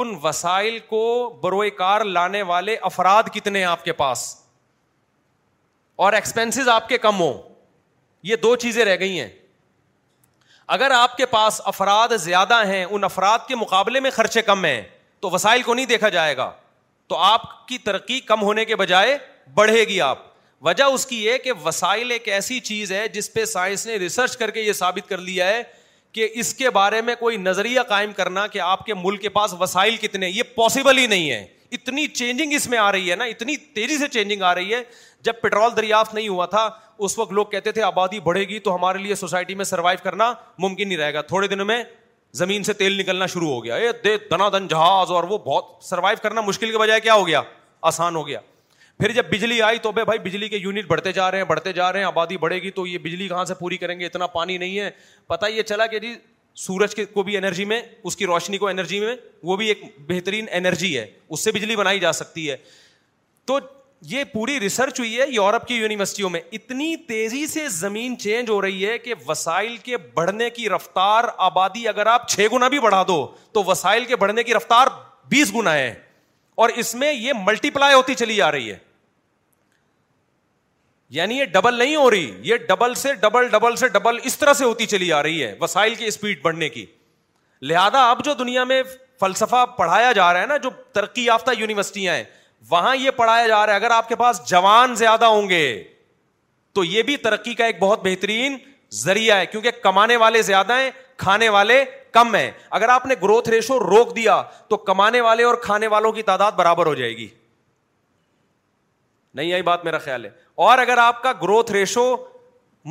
ان 0.00 0.14
وسائل 0.22 0.78
کو 0.88 1.02
بروئے 1.42 1.70
کار 1.82 2.04
لانے 2.18 2.42
والے 2.50 2.76
افراد 2.90 3.32
کتنے 3.34 3.58
ہیں 3.58 3.66
آپ 3.66 3.84
کے 3.84 3.92
پاس 4.02 4.26
اور 6.06 6.12
ایکسپینس 6.18 6.58
آپ 6.72 6.88
کے 6.88 6.98
کم 7.06 7.20
ہوں 7.20 7.38
یہ 8.22 8.36
دو 8.42 8.54
چیزیں 8.62 8.84
رہ 8.84 8.96
گئی 9.00 9.18
ہیں 9.20 9.28
اگر 10.74 10.90
آپ 10.94 11.16
کے 11.16 11.26
پاس 11.26 11.60
افراد 11.66 12.16
زیادہ 12.20 12.64
ہیں 12.66 12.84
ان 12.84 13.04
افراد 13.04 13.38
کے 13.48 13.56
مقابلے 13.56 14.00
میں 14.00 14.10
خرچے 14.14 14.42
کم 14.42 14.64
ہیں 14.64 14.82
تو 15.20 15.30
وسائل 15.30 15.62
کو 15.62 15.74
نہیں 15.74 15.86
دیکھا 15.86 16.08
جائے 16.08 16.36
گا 16.36 16.50
تو 17.08 17.16
آپ 17.16 17.42
کی 17.68 17.78
ترقی 17.84 18.20
کم 18.26 18.42
ہونے 18.42 18.64
کے 18.64 18.76
بجائے 18.76 19.16
بڑھے 19.54 19.84
گی 19.84 20.00
آپ 20.00 20.18
وجہ 20.64 20.84
اس 20.94 21.06
کی 21.06 21.24
یہ 21.24 21.38
کہ 21.44 21.52
وسائل 21.64 22.10
ایک 22.12 22.28
ایسی 22.28 22.58
چیز 22.70 22.92
ہے 22.92 23.06
جس 23.12 23.32
پہ 23.32 23.44
سائنس 23.44 23.86
نے 23.86 23.96
ریسرچ 23.98 24.36
کر 24.36 24.50
کے 24.50 24.62
یہ 24.62 24.72
ثابت 24.72 25.08
کر 25.08 25.18
لیا 25.18 25.46
ہے 25.48 25.62
کہ 26.12 26.28
اس 26.42 26.52
کے 26.54 26.70
بارے 26.70 27.00
میں 27.08 27.14
کوئی 27.18 27.36
نظریہ 27.36 27.80
قائم 27.88 28.12
کرنا 28.12 28.46
کہ 28.46 28.58
آپ 28.60 28.84
کے 28.86 28.94
ملک 29.02 29.20
کے 29.22 29.28
پاس 29.38 29.54
وسائل 29.60 29.96
کتنے 29.96 30.28
یہ 30.28 30.42
پاسبل 30.56 30.98
ہی 30.98 31.06
نہیں 31.06 31.30
ہے 31.30 31.44
اتنی 31.72 32.06
چینجنگ 32.08 32.52
اس 32.56 32.66
میں 32.68 32.78
آ 32.78 32.90
رہی 32.92 33.10
ہے 33.10 33.16
نا 33.16 33.24
اتنی 33.32 33.56
تیزی 33.74 33.98
سے 33.98 34.08
چینجنگ 34.12 34.42
آ 34.42 34.54
رہی 34.54 34.74
ہے 34.74 34.82
جب 35.24 35.32
پیٹرول 35.42 35.76
دریافت 35.76 36.14
نہیں 36.14 36.28
ہوا 36.28 36.46
تھا 36.54 36.68
اس 37.08 37.18
وقت 37.18 37.32
لوگ 37.32 37.46
کہتے 37.50 37.72
تھے 37.72 37.82
آبادی 37.82 38.20
بڑھے 38.20 38.44
گی 38.48 38.58
تو 38.68 38.74
ہمارے 38.74 38.98
لیے 38.98 39.14
سوسائٹی 39.14 39.54
میں 39.54 39.64
سروائو 39.64 39.98
کرنا 40.02 40.32
ممکن 40.58 40.88
نہیں 40.88 40.98
رہے 40.98 41.14
گا 41.14 41.22
تھوڑے 41.32 41.48
دنوں 41.48 41.64
میں 41.66 41.82
زمین 42.40 42.62
سے 42.62 42.72
تیل 42.80 43.00
نکلنا 43.00 43.26
شروع 43.26 43.48
ہو 43.50 43.62
گیا 43.64 43.74
اے 43.74 43.92
دے 44.04 44.16
دنا 44.30 44.48
دن 44.52 44.66
جہاز 44.68 45.10
اور 45.10 45.24
وہ 45.28 45.38
بہت 45.44 45.84
سروائو 45.84 46.16
کرنا 46.22 46.40
مشکل 46.46 46.70
کے 46.72 46.78
بجائے 46.78 47.00
کیا 47.00 47.14
ہو 47.14 47.26
گیا 47.26 47.42
آسان 47.90 48.16
ہو 48.16 48.26
گیا 48.26 48.40
پھر 48.98 49.12
جب 49.12 49.26
بجلی 49.30 49.60
آئی 49.62 49.78
تو 49.82 49.90
بے 49.92 50.04
بھائی 50.04 50.18
بجلی 50.28 50.48
کے 50.48 50.56
یونٹ 50.56 50.86
بڑھتے 50.86 51.12
جا 51.12 51.30
رہے 51.30 51.38
ہیں 51.38 51.44
بڑھتے 51.44 51.72
جا 51.72 51.92
رہے 51.92 51.98
ہیں 51.98 52.06
آبادی 52.06 52.36
بڑھے 52.38 52.56
گی 52.62 52.70
تو 52.70 52.86
یہ 52.86 52.98
بجلی 53.02 53.28
کہاں 53.28 53.44
سے 53.44 53.54
پوری 53.58 53.76
کریں 53.76 53.98
گے 54.00 54.06
اتنا 54.06 54.26
پانی 54.36 54.56
نہیں 54.58 54.78
ہے 54.78 54.90
پتہ 55.26 55.46
یہ 55.50 55.62
چلا 55.70 55.86
کہ 55.94 55.98
جی 55.98 56.14
سورج 56.56 56.94
کو 57.14 57.22
بھی 57.22 57.36
انرجی 57.36 57.64
میں 57.64 57.80
اس 58.04 58.16
کی 58.16 58.26
روشنی 58.26 58.58
کو 58.58 58.68
انرجی 58.68 59.00
میں 59.00 59.14
وہ 59.44 59.56
بھی 59.56 59.66
ایک 59.68 59.82
بہترین 60.08 60.46
انرجی 60.56 60.98
ہے 60.98 61.06
اس 61.28 61.44
سے 61.44 61.52
بجلی 61.52 61.76
بنائی 61.76 62.00
جا 62.00 62.12
سکتی 62.12 62.50
ہے 62.50 62.56
تو 63.46 63.58
یہ 64.10 64.24
پوری 64.32 64.58
ریسرچ 64.60 64.98
ہوئی 65.00 65.18
ہے 65.20 65.24
یورپ 65.28 65.66
کی 65.68 65.74
یونیورسٹیوں 65.74 66.28
میں 66.30 66.40
اتنی 66.52 66.94
تیزی 67.08 67.46
سے 67.46 67.68
زمین 67.70 68.16
چینج 68.18 68.50
ہو 68.50 68.60
رہی 68.62 68.86
ہے 68.86 68.96
کہ 68.98 69.14
وسائل 69.26 69.76
کے 69.82 69.96
بڑھنے 70.14 70.48
کی 70.50 70.68
رفتار 70.70 71.24
آبادی 71.46 71.86
اگر 71.88 72.06
آپ 72.12 72.28
چھ 72.30 72.46
گنا 72.52 72.68
بھی 72.68 72.78
بڑھا 72.80 73.02
دو 73.08 73.26
تو 73.52 73.64
وسائل 73.66 74.04
کے 74.04 74.16
بڑھنے 74.16 74.42
کی 74.42 74.54
رفتار 74.54 74.86
بیس 75.30 75.54
گنا 75.56 75.74
ہے 75.74 75.92
اور 76.62 76.68
اس 76.76 76.94
میں 76.94 77.12
یہ 77.12 77.32
ملٹی 77.46 77.70
پلائی 77.70 77.94
ہوتی 77.94 78.14
چلی 78.14 78.34
جا 78.36 78.50
رہی 78.52 78.70
ہے 78.70 78.76
یعنی 81.16 81.38
یہ 81.38 81.44
ڈبل 81.52 81.78
نہیں 81.78 81.94
ہو 81.96 82.10
رہی 82.10 82.30
یہ 82.48 82.56
ڈبل 82.68 82.94
سے 82.94 83.12
ڈبل 83.20 83.48
ڈبل 83.52 83.76
سے 83.76 83.88
ڈبل 83.92 84.18
اس 84.30 84.38
طرح 84.38 84.52
سے 84.58 84.64
ہوتی 84.64 84.86
چلی 84.86 85.12
آ 85.12 85.22
رہی 85.22 85.42
ہے 85.44 85.54
وسائل 85.60 85.94
کی 85.94 86.04
اسپیڈ 86.06 86.42
بڑھنے 86.42 86.68
کی 86.74 86.84
لہذا 87.70 88.08
اب 88.10 88.24
جو 88.24 88.34
دنیا 88.34 88.64
میں 88.64 88.82
فلسفہ 89.20 89.64
پڑھایا 89.78 90.12
جا 90.18 90.32
رہا 90.32 90.40
ہے 90.40 90.46
نا 90.46 90.56
جو 90.66 90.70
ترقی 90.94 91.24
یافتہ 91.24 91.50
یونیورسٹیاں 91.58 92.14
ہیں 92.16 92.24
وہاں 92.70 92.94
یہ 92.96 93.10
پڑھایا 93.16 93.46
جا 93.46 93.64
رہا 93.66 93.72
ہے 93.72 93.78
اگر 93.78 93.90
آپ 93.90 94.08
کے 94.08 94.16
پاس 94.16 94.40
جوان 94.48 94.94
زیادہ 94.96 95.24
ہوں 95.34 95.48
گے 95.48 95.62
تو 96.74 96.84
یہ 96.84 97.02
بھی 97.02 97.16
ترقی 97.26 97.54
کا 97.54 97.66
ایک 97.66 97.78
بہت 97.78 98.04
بہترین 98.04 98.56
ذریعہ 99.00 99.36
ہے 99.38 99.46
کیونکہ 99.46 99.70
کمانے 99.82 100.16
والے 100.24 100.42
زیادہ 100.42 100.76
ہیں 100.78 100.90
کھانے 101.24 101.48
والے 101.56 101.84
کم 102.12 102.34
ہیں 102.34 102.50
اگر 102.76 102.88
آپ 102.88 103.06
نے 103.06 103.14
گروتھ 103.22 103.48
ریشو 103.50 103.78
روک 103.80 104.14
دیا 104.16 104.40
تو 104.68 104.76
کمانے 104.90 105.20
والے 105.20 105.42
اور 105.44 105.54
کھانے 105.62 105.86
والوں 105.96 106.12
کی 106.12 106.22
تعداد 106.30 106.52
برابر 106.56 106.86
ہو 106.86 106.94
جائے 107.02 107.16
گی 107.16 107.28
نہیں 109.34 109.52
آئی 109.52 109.62
بات 109.62 109.84
میرا 109.84 109.98
خیال 110.04 110.24
ہے 110.24 110.30
اور 110.68 110.78
اگر 110.78 110.98
آپ 110.98 111.22
کا 111.22 111.32
گروتھ 111.42 111.70
ریشو 111.72 112.02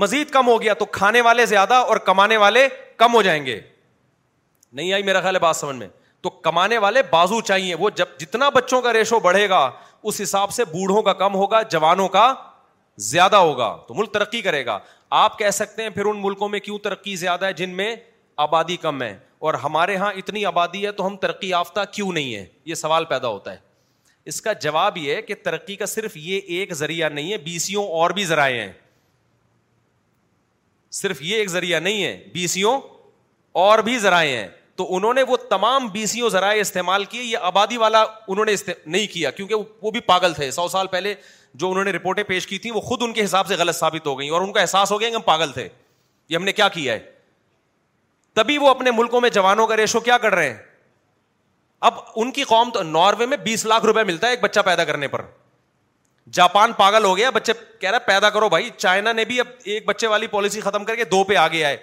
مزید 0.02 0.30
کم 0.34 0.48
ہو 0.48 0.62
گیا 0.62 0.74
تو 0.80 0.86
کھانے 0.96 1.20
والے 1.26 1.46
زیادہ 1.46 1.74
اور 1.90 1.98
کمانے 2.06 2.38
والے 2.44 2.68
کم 2.98 3.14
ہو 3.14 3.22
جائیں 3.28 3.46
گے 3.46 3.60
نہیں 4.80 4.94
آئی 4.94 5.04
میرا 5.10 5.22
خیال 5.22 5.36
ہے 5.36 5.40
بات 5.40 5.56
سمجھ 5.56 5.76
میں 5.76 5.88
تو 6.22 6.30
کمانے 6.48 6.78
والے 6.86 7.02
بازو 7.10 7.42
چاہیے 7.52 7.76
وہ 7.80 7.90
جب 7.96 8.18
جتنا 8.20 8.50
بچوں 8.58 8.82
کا 8.82 8.94
ریشو 8.94 9.20
بڑھے 9.28 9.48
گا 9.50 9.60
اس 10.12 10.22
حساب 10.22 10.52
سے 10.54 10.66
بوڑھوں 10.72 11.02
کا 11.02 11.14
کم 11.22 11.36
ہوگا 11.36 11.62
جوانوں 11.76 12.08
کا 12.18 12.34
زیادہ 13.12 13.36
ہوگا 13.46 13.76
تو 13.88 13.94
ملک 13.98 14.14
ترقی 14.14 14.42
کرے 14.42 14.66
گا 14.66 14.80
آپ 15.24 15.38
کہہ 15.40 15.50
سکتے 15.60 15.84
ہیں 15.84 15.90
پھر 15.98 16.06
ان 16.06 16.22
ملکوں 16.24 16.50
میں 16.56 16.60
کیوں 16.60 16.80
ترقی 16.90 17.16
زیادہ 17.26 17.46
ہے 17.46 17.54
جن 17.62 17.70
میں 17.78 17.96
آبادی 18.48 18.78
کم 18.88 19.02
ہے 19.02 19.16
اور 19.48 19.54
ہمارے 19.64 19.94
یہاں 19.94 20.12
اتنی 20.26 20.46
آبادی 20.46 20.86
ہے 20.86 20.92
تو 21.02 21.08
ہم 21.08 21.18
ترقی 21.18 21.50
یافتہ 21.50 21.80
کیوں 21.92 22.12
نہیں 22.14 22.36
ہے 22.36 22.46
یہ 22.66 22.76
سوال 22.86 23.06
پیدا 23.14 23.28
ہوتا 23.28 23.52
ہے 23.54 23.68
اس 24.28 24.42
کا 24.42 24.54
جواب 24.62 24.98
یہ 24.98 25.22
کہ 25.28 25.36
ترقی 25.44 25.76
کا 25.76 25.86
صرف 25.86 26.18
یہ 26.18 26.40
ایک 26.58 26.74
ذریعہ 26.74 27.10
نہیں 27.10 27.32
ہے 27.32 27.38
بی 27.44 27.58
سیوں 27.60 27.86
اور 27.88 28.10
بھی 28.16 28.26
ذرائع 28.26 28.62
ہیں 28.62 28.72
صرف 31.02 31.22
یہ 31.22 31.36
ایک 31.38 31.50
ذریعہ 31.50 31.80
نہیں 31.80 32.04
ہے 32.04 32.22
بی 32.34 32.46
سیوں 32.48 32.80
اور 33.64 33.80
بھی 33.84 33.98
ذرائع 34.00 34.36
ہیں 34.36 34.48
تو 34.76 34.86
انہوں 34.96 35.14
نے 35.14 35.24
وہ 35.28 35.38
تمام 35.50 35.88
بی 35.94 36.06
سیوں 36.06 36.30
ذرائع 36.30 36.60
استعمال 36.62 37.06
کیے 37.06 37.22
یہ 37.24 37.38
آبادی 37.50 37.78
والا 37.78 38.04
انہوں 38.28 38.46
نے 38.46 38.54
نہیں 38.86 39.08
کیا 39.14 39.32
کیونکہ 39.32 39.56
وہ 39.82 39.92
بھی 39.92 40.00
پاگل 40.06 40.34
تھے 40.34 40.50
سو 40.52 40.68
سال 40.68 40.88
پہلے 40.92 41.14
جو 41.54 41.70
انہوں 41.72 41.84
نے 41.84 41.92
رپورٹیں 41.92 42.24
پیش 42.24 42.48
کی 42.48 42.58
تھیں 42.60 42.72
وہ 42.72 42.82
خود 42.82 43.02
ان 43.04 43.14
کے 43.14 43.24
حساب 43.24 43.48
سے 43.48 43.56
غلط 43.60 43.76
ثابت 43.76 44.08
ہو 44.08 44.18
گئی 44.20 44.30
اور 44.30 44.42
ان 44.42 44.52
کا 44.54 44.62
احساس 44.62 44.92
ہو 44.92 45.00
گیا 45.00 45.10
کہ 45.10 45.16
ہم 45.16 45.22
پاگل 45.26 45.52
تھے 45.52 45.68
یہ 46.30 46.36
ہم 46.36 46.44
نے 46.44 46.52
کیا 46.54 46.68
کیا 46.70 46.94
ہے 46.94 47.00
تبھی 48.36 48.58
وہ 48.58 48.70
اپنے 48.70 48.92
ملکوں 48.98 49.22
میں 49.22 49.30
جوانوں 49.40 49.66
کا 49.68 49.78
ریشو 49.78 50.00
کیا 50.00 50.18
کر 50.18 50.36
رہے 50.36 50.50
ہیں 50.50 50.58
اب 51.88 51.98
ان 52.22 52.32
کی 52.32 52.44
قوم 52.44 52.70
تو 52.74 52.82
ناروے 52.84 53.26
میں 53.26 53.38
بیس 53.44 53.66
لاکھ 53.66 53.86
روپئے 53.86 54.04
ملتا 54.04 54.28
ہے 54.28 54.32
ایک 54.32 54.42
بچہ 54.42 54.60
پیدا 54.66 54.84
کرنے 54.86 55.08
پر 55.08 55.22
جاپان 56.38 56.74
پاگل 56.78 57.04
ہو 57.06 57.16
گیا 57.18 57.30
بچے 57.36 57.54
کہہ 57.82 57.92
رہے 57.92 58.00
پیدا 58.06 58.30
کرو 58.30 58.50
بھائی 58.50 58.70
چائنا 58.78 59.12
نے 59.14 59.26
بھی 59.26 59.40
اب 59.40 59.48
ایک 59.64 59.86
بچے 59.86 60.08
والی 60.08 60.28
پالیسی 60.32 60.62
ختم 60.62 60.86
کر 60.86 60.96
کے 60.96 61.04
دو 61.12 61.24
پہ 61.28 61.36
آگے 61.44 61.64
آئے 61.66 61.78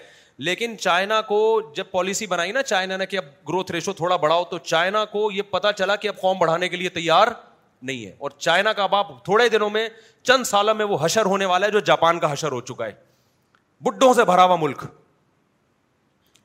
لیکن 0.48 0.77
چائنا 0.81 1.20
کو 1.28 1.39
جب 1.77 1.85
پالیسی 1.90 2.27
بنائی 2.27 2.52
نا 2.52 2.62
چائنا 2.62 2.97
نے 2.97 3.06
کہ 3.06 3.16
اب 3.16 3.24
گروتھ 3.48 3.70
ریشو 3.73 3.93
تھوڑا 4.01 4.16
بڑھاؤ 4.24 4.44
تو 4.51 4.59
چائنا 4.59 5.05
کو 5.12 5.31
یہ 5.32 5.43
پتا 5.51 5.73
چلا 5.73 5.97
کہ 6.05 6.09
اب 6.09 6.20
قوم 6.20 6.39
بڑھانے 6.39 6.68
کے 6.68 6.77
لیے 6.77 6.89
تیار 6.98 7.28
نہیں 7.82 8.05
ہے 8.05 8.12
اور 8.18 8.31
چائنا 8.47 8.73
کا 8.73 8.86
باپ 8.97 9.12
تھوڑے 9.24 9.48
دنوں 9.48 9.70
میں 9.70 9.89
چند 10.23 10.44
سالوں 10.47 10.74
میں 10.74 10.85
وہ 10.93 10.98
حشر 11.01 11.27
ہونے 11.27 11.44
والا 11.47 11.66
ہے 11.66 11.70
جو 11.70 11.81
جاپان 11.90 12.18
کا 12.20 12.32
حشر 12.32 12.52
ہو 12.52 12.60
چکا 12.70 12.86
ہے 12.86 12.93
بڈھوں 13.86 14.12
سے 14.14 14.24
بھرا 14.24 14.44
ہوا 14.44 14.56
ملک 14.60 14.85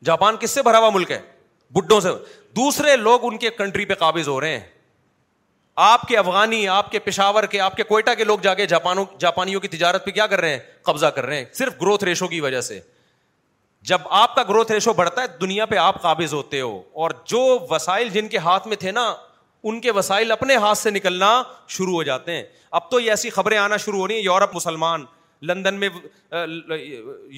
جاپان 0.05 0.37
کس 0.39 0.51
سے 0.51 0.61
بھرا 0.63 0.79
ہوا 0.79 0.89
ملک 0.93 1.11
ہے 1.11 1.19
بڈوں 1.73 1.99
سے 2.01 2.09
دوسرے 2.55 2.95
لوگ 2.97 3.19
ان 3.25 3.37
کے 3.37 3.49
کنٹری 3.57 3.85
پہ 3.85 3.93
قابض 3.99 4.27
ہو 4.27 4.39
رہے 4.41 4.57
ہیں 4.57 4.63
آپ 5.83 6.01
کے 6.07 6.17
افغانی 6.17 6.67
آپ 6.67 6.91
کے 6.91 6.99
پشاور 6.99 7.43
کے 7.51 7.59
آپ 7.65 7.75
کے 7.77 7.83
کوئٹہ 7.89 8.13
کے 8.17 8.23
لوگ 8.23 8.39
جا 8.43 8.53
کے 8.53 8.65
جاپانوں 8.67 9.05
جاپانیوں 9.19 9.61
کی 9.61 9.67
تجارت 9.77 10.05
پہ 10.05 10.11
کیا 10.11 10.25
کر 10.27 10.39
رہے 10.41 10.51
ہیں 10.53 10.59
قبضہ 10.85 11.05
کر 11.15 11.25
رہے 11.25 11.37
ہیں 11.37 11.45
صرف 11.59 11.81
گروتھ 11.81 12.03
ریشو 12.03 12.27
کی 12.27 12.39
وجہ 12.41 12.61
سے 12.69 12.79
جب 13.89 14.01
آپ 14.23 14.35
کا 14.35 14.43
گروتھ 14.49 14.71
ریشو 14.71 14.93
بڑھتا 14.93 15.21
ہے 15.21 15.27
دنیا 15.41 15.65
پہ 15.65 15.75
آپ 15.85 16.01
قابض 16.01 16.33
ہوتے 16.33 16.61
ہو 16.61 16.81
اور 17.03 17.11
جو 17.31 17.39
وسائل 17.69 18.09
جن 18.13 18.27
کے 18.29 18.37
ہاتھ 18.49 18.67
میں 18.67 18.77
تھے 18.79 18.91
نا 18.91 19.13
ان 19.69 19.79
کے 19.81 19.91
وسائل 19.95 20.31
اپنے 20.31 20.55
ہاتھ 20.65 20.77
سے 20.77 20.89
نکلنا 20.91 21.31
شروع 21.77 21.93
ہو 21.93 22.03
جاتے 22.03 22.35
ہیں 22.35 22.43
اب 22.79 22.89
تو 22.91 22.99
یہ 22.99 23.09
ایسی 23.09 23.29
خبریں 23.29 23.57
آنا 23.57 23.77
شروع 23.85 23.99
ہو 23.99 24.07
رہی 24.07 24.15
ہیں 24.15 24.23
یورپ 24.23 24.55
مسلمان 24.55 25.05
لندن 25.49 25.79
میں 25.79 25.89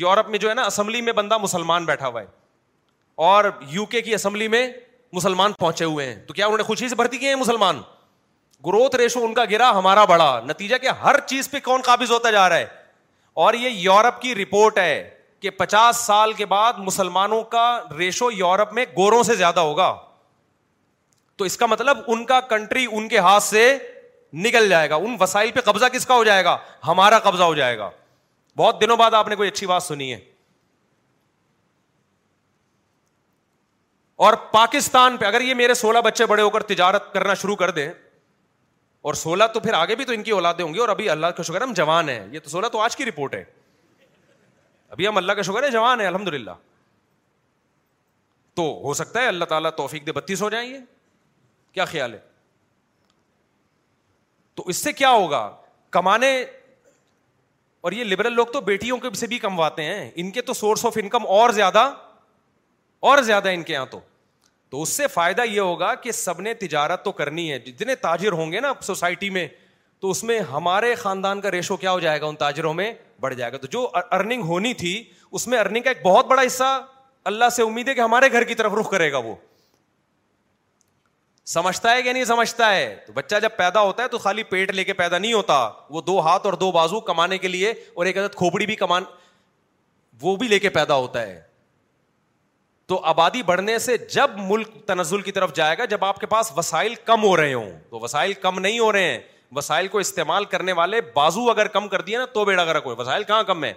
یورپ 0.02 0.30
میں 0.30 0.40
جو 0.40 0.50
ہے 0.50 0.54
نا 0.54 0.64
اسمبلی 0.66 1.02
میں 1.02 1.14
بندہ 1.24 1.38
مسلمان 1.42 1.86
بیٹھا 1.86 2.08
ہوا 2.08 2.22
ہے 2.22 2.26
اور 3.16 3.46
یو 3.70 3.86
کے 3.86 4.02
کی 4.02 4.14
اسمبلی 4.14 4.48
میں 4.48 4.68
مسلمان 5.14 5.52
پہنچے 5.60 5.86
ہوئے 5.86 6.06
ہیں 6.08 6.16
تو 6.28 6.34
کیا 6.34 6.46
انہوں 6.46 6.58
نے 6.58 6.64
خوشی 6.64 6.88
سے 6.90 6.96
بھرتی 6.96 7.18
کیے 7.18 7.30
ہیں 7.30 7.36
مسلمان 7.36 7.82
گروتھ 8.66 8.96
ریشو 8.96 9.24
ان 9.26 9.34
کا 9.34 9.44
گرا 9.52 9.70
ہمارا 9.78 10.06
بڑا 10.10 10.30
نتیجہ 10.46 10.76
کیا 10.82 10.94
ہر 11.04 11.20
چیز 11.28 11.50
پہ 11.52 11.60
کون 11.64 11.82
قابض 11.86 12.12
ہوتا 12.12 12.32
جا 12.32 12.48
رہا 12.50 12.58
ہے 12.58 12.68
اور 13.46 13.54
یہ 13.54 13.70
یورپ 13.70 14.22
کی 14.22 14.34
رپورٹ 14.36 14.78
ہے 14.78 15.10
کہ 15.42 15.50
پچاس 15.50 15.98
سال 16.06 16.34
کے 16.34 16.46
بعد 16.46 16.74
مسلمانوں 16.80 17.42
کا 17.56 17.64
ریشو 17.98 18.32
یورپ 18.32 18.74
میں 18.74 18.86
گوروں 18.98 19.22
سے 19.24 19.36
زیادہ 19.36 19.60
ہوگا 19.60 19.96
تو 21.38 21.46
اس 21.46 21.58
کا 21.58 21.66
مطلب 21.66 21.98
ان 22.08 22.26
کا 22.26 22.40
کنٹری 22.50 22.86
ان 22.92 23.08
کے 23.10 23.18
ہاتھ 23.28 23.44
سے 23.44 23.68
نکل 24.44 24.70
جائے 24.70 24.90
گا 24.90 24.96
ان 24.96 25.16
وسائل 25.20 25.52
پہ 25.54 25.60
قبضہ 25.66 25.86
کس 25.94 26.06
کا 26.06 26.16
ہو 26.16 26.24
جائے 26.24 26.44
گا 26.46 26.58
ہمارا 26.88 27.20
قبضہ 27.24 27.44
ہو 27.44 27.56
جائے 27.56 27.78
گا 27.78 27.90
بہت 28.58 28.82
دنوں 28.82 28.98
بعد 28.98 29.14
آپ 29.14 29.28
نے 29.28 29.36
کوئی 29.36 29.50
اچھی 29.50 29.68
بات 29.68 29.84
سنی 29.84 30.14
ہے 30.14 30.20
اور 34.16 34.34
پاکستان 34.52 35.18
پہ 35.18 35.26
اگر 35.26 35.42
یہ 35.42 35.54
میرے 35.54 35.74
سولہ 35.74 36.00
بچے 36.06 36.26
بڑے 36.26 36.42
ہو 36.42 36.50
کر 36.50 36.64
تجارت 36.74 37.12
کرنا 37.14 37.34
شروع 37.42 37.56
کر 37.56 37.70
دیں 37.72 37.90
اور 39.10 39.14
سولہ 39.22 39.44
تو 39.54 39.60
پھر 39.60 39.74
آگے 39.74 39.96
بھی 39.96 40.06
تو 40.06 40.14
ان 40.14 40.24
کی 40.24 40.32
اولادیں 40.32 40.64
ہوں 40.66 40.74
گی 40.74 40.80
اور 40.80 40.90
ابھی 40.90 41.10
اللہ 41.10 41.28
کا 41.38 41.44
شکر 41.44 41.62
ہم 41.62 41.74
جوان 41.76 42.10
ہیں 42.10 42.26
یہ 42.32 42.40
تو 42.44 42.50
سولہ 42.50 42.68
تو 42.72 42.80
آج 42.82 42.96
کی 42.96 43.06
رپورٹ 43.06 43.34
ہے 43.36 43.44
ابھی 44.90 45.08
ہم 45.08 45.18
اللہ 45.18 45.32
کا 45.34 45.42
شکر 45.42 45.64
ہے 45.64 45.72
جوان 45.72 46.02
ہے 46.02 46.06
الحمد 46.08 46.28
للہ 46.34 46.52
تو 48.56 48.64
ہو 48.84 48.94
سکتا 48.94 49.22
ہے 49.22 49.28
اللہ 49.28 49.46
تعالیٰ 49.52 49.72
توفیق 49.78 50.06
دے 50.06 50.12
بتیس 50.12 50.42
ہو 50.42 50.50
جائیں 50.50 50.70
گے 50.74 50.80
کیا 51.74 51.86
خیال 51.86 52.14
ہے 52.14 52.20
تو 54.56 54.64
اس 54.70 54.78
سے 54.84 54.92
کیا 54.94 55.10
ہوگا 55.12 55.50
کمانے 55.98 56.38
اور 57.88 57.92
یہ 57.92 58.04
لبرل 58.04 58.34
لوگ 58.34 58.46
تو 58.54 58.62
بیٹیوں 58.62 58.98
کے 58.98 59.10
سے 59.20 59.28
بھی 59.28 59.38
کمواتے 59.40 59.84
ہیں 59.84 60.10
ان 60.22 60.30
کے 60.32 60.42
تو 60.50 60.54
سورس 60.54 60.86
آف 60.86 60.98
انکم 61.02 61.26
اور 61.38 61.50
زیادہ 61.60 61.90
اور 63.10 63.18
زیادہ 63.28 63.50
ان 63.54 63.64
کے 63.64 63.74
یہاں 63.74 63.86
تو 63.92 64.00
تو 64.72 64.82
اس 64.82 64.90
سے 64.98 65.08
فائدہ 65.14 65.42
یہ 65.50 65.60
ہوگا 65.60 65.94
کہ 66.04 66.12
سب 66.20 66.40
نے 66.42 66.54
تجارت 66.62 67.04
تو 67.06 67.12
کرنی 67.20 67.52
ہے 67.52 67.58
جتنے 67.66 67.96
تاجر 68.04 68.32
ہوں 68.40 68.52
گے 68.52 68.60
نا 68.66 68.72
سوسائٹی 68.82 69.30
میں 69.38 69.46
تو 70.02 70.10
اس 70.12 70.24
میں 70.30 70.40
ہمارے 70.52 70.94
خاندان 71.02 71.42
کا 71.42 71.52
ریشو 71.52 71.76
کیا 71.82 71.92
ہو 71.92 72.00
جائے 72.00 72.22
گا 72.22 72.26
ان 72.28 72.36
تاجروں 72.46 72.74
میں 72.74 72.92
بڑھ 73.22 73.34
جائے 73.42 73.52
گا 73.52 73.58
تو 73.58 73.68
جو 73.72 73.86
ارننگ 74.12 74.42
ہونی 74.52 74.74
تھی 74.84 74.94
اس 75.32 75.48
میں 75.48 75.60
ارننگ 75.60 75.84
کا 75.84 75.90
ایک 75.90 76.02
بہت 76.06 76.28
بڑا 76.28 76.42
حصہ 76.46 76.72
اللہ 77.32 77.50
سے 77.56 77.64
امید 77.64 77.88
ہے 77.88 77.94
کہ 77.94 78.02
ہمارے 78.02 78.32
گھر 78.32 78.44
کی 78.48 78.56
طرف 78.62 78.74
رخ 78.80 78.90
کرے 78.92 79.12
گا 79.12 79.18
وہ 79.28 79.36
سمجھتا 81.60 81.92
ہے 81.96 82.02
کہ 82.02 82.14
نہیں 82.14 82.26
سمجھتا 82.26 82.74
ہے 82.76 82.96
تو 83.06 83.14
بچہ 83.14 83.40
جب 83.42 83.56
پیدا 83.58 83.82
ہوتا 83.82 84.04
ہے 84.04 84.08
تو 84.08 84.18
خالی 84.26 84.44
پیٹ 84.52 84.72
لے 84.76 84.84
کے 84.84 84.94
پیدا 85.04 85.18
نہیں 85.18 85.34
ہوتا 85.34 85.68
وہ 85.96 86.02
دو 86.12 86.20
ہاتھ 86.28 86.46
اور 86.46 86.54
دو 86.66 86.72
بازو 86.72 87.00
کمانے 87.12 87.38
کے 87.38 87.48
لیے 87.48 87.72
اور 87.96 88.06
ایک 88.06 88.18
عدد 88.18 88.36
کھوپڑی 88.36 88.66
بھی 88.66 88.76
کمان 88.86 89.04
وہ 90.22 90.36
بھی 90.44 90.48
لے 90.48 90.60
کے 90.60 90.70
پیدا 90.80 90.96
ہوتا 90.96 91.22
ہے 91.28 91.42
تو 92.94 92.98
آبادی 93.10 93.42
بڑھنے 93.44 93.78
سے 93.80 93.96
جب 94.14 94.32
ملک 94.48 94.70
تنزل 94.88 95.22
کی 95.28 95.32
طرف 95.32 95.54
جائے 95.56 95.78
گا 95.78 95.86
جب 95.94 96.04
آپ 96.06 96.20
کے 96.20 96.26
پاس 96.34 96.52
وسائل 96.58 96.96
کم 97.06 97.24
ہو 97.24 97.36
رہے 97.38 97.54
ہوں 97.54 97.70
تو 97.90 98.00
وسائل 98.00 98.34
کم 98.42 98.60
نہیں 98.60 98.78
ہو 98.80 98.92
رہے 98.94 99.04
ہیں 99.04 99.18
وسائل 99.56 99.88
کو 99.94 99.98
استعمال 100.00 100.46
کرنے 100.52 100.72
والے 100.80 101.00
بازو 101.14 101.50
اگر 101.50 101.68
کم 101.78 101.88
کر 101.88 102.02
دیا 102.10 102.20
نا 102.20 102.26
تو 102.34 102.44
بیڑا 102.46 102.66
گرک 102.66 102.82
ہوئے 102.86 102.96
وسائل 103.00 103.24
کہاں 103.28 103.42
کم 103.44 103.64
ہے 103.64 103.72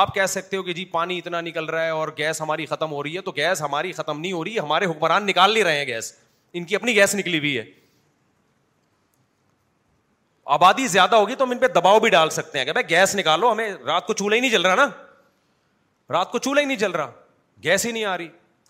آپ 0.00 0.14
کہہ 0.14 0.26
سکتے 0.28 0.56
ہو 0.56 0.62
کہ 0.62 0.72
جی 0.80 0.84
پانی 0.90 1.16
اتنا 1.18 1.40
نکل 1.40 1.64
رہا 1.74 1.84
ہے 1.84 1.90
اور 1.98 2.08
گیس 2.18 2.40
ہماری 2.40 2.66
ختم 2.72 2.92
ہو 2.92 3.02
رہی 3.02 3.14
ہے 3.16 3.20
تو 3.20 3.30
گیس 3.36 3.62
ہماری 3.62 3.92
ختم 4.00 4.20
نہیں 4.20 4.32
ہو 4.32 4.42
رہی 4.44 4.58
ہمارے 4.58 4.86
حکمران 4.90 5.26
نکال 5.26 5.52
نہیں 5.54 5.64
رہے 5.64 5.78
ہیں 5.78 5.86
گیس 5.86 6.12
ان 6.52 6.64
کی 6.64 6.74
اپنی 6.76 6.94
گیس 6.96 7.14
نکلی 7.14 7.38
ہوئی 7.38 7.56
ہے 7.58 7.62
آبادی 10.58 10.86
زیادہ 10.98 11.16
ہوگی 11.16 11.34
تو 11.36 11.44
ہم 11.44 11.50
ان 11.50 11.58
پہ 11.58 11.68
دباؤ 11.80 12.00
بھی 12.00 12.10
ڈال 12.16 12.30
سکتے 12.40 12.58
ہیں 12.58 12.64
کہ 12.64 12.72
بھائی 12.72 12.88
گیس 12.90 13.16
نکالو 13.16 13.52
ہمیں 13.52 13.68
رات 13.86 14.06
کو 14.06 14.12
چولہا 14.12 14.36
ہی 14.36 14.40
نہیں 14.40 14.50
جل 14.50 14.66
رہا 14.66 14.74
نا 14.84 14.88
رات 16.10 16.30
کو 16.32 16.38
چولہا 16.38 16.60
ہی 16.62 16.66
نہیں 16.66 16.78
جل 16.86 16.90
رہا 17.00 17.10
گیس 17.64 17.86
ہی 17.86 17.92
نہیں 17.92 18.04
آ 18.04 18.16
رہی 18.18 18.28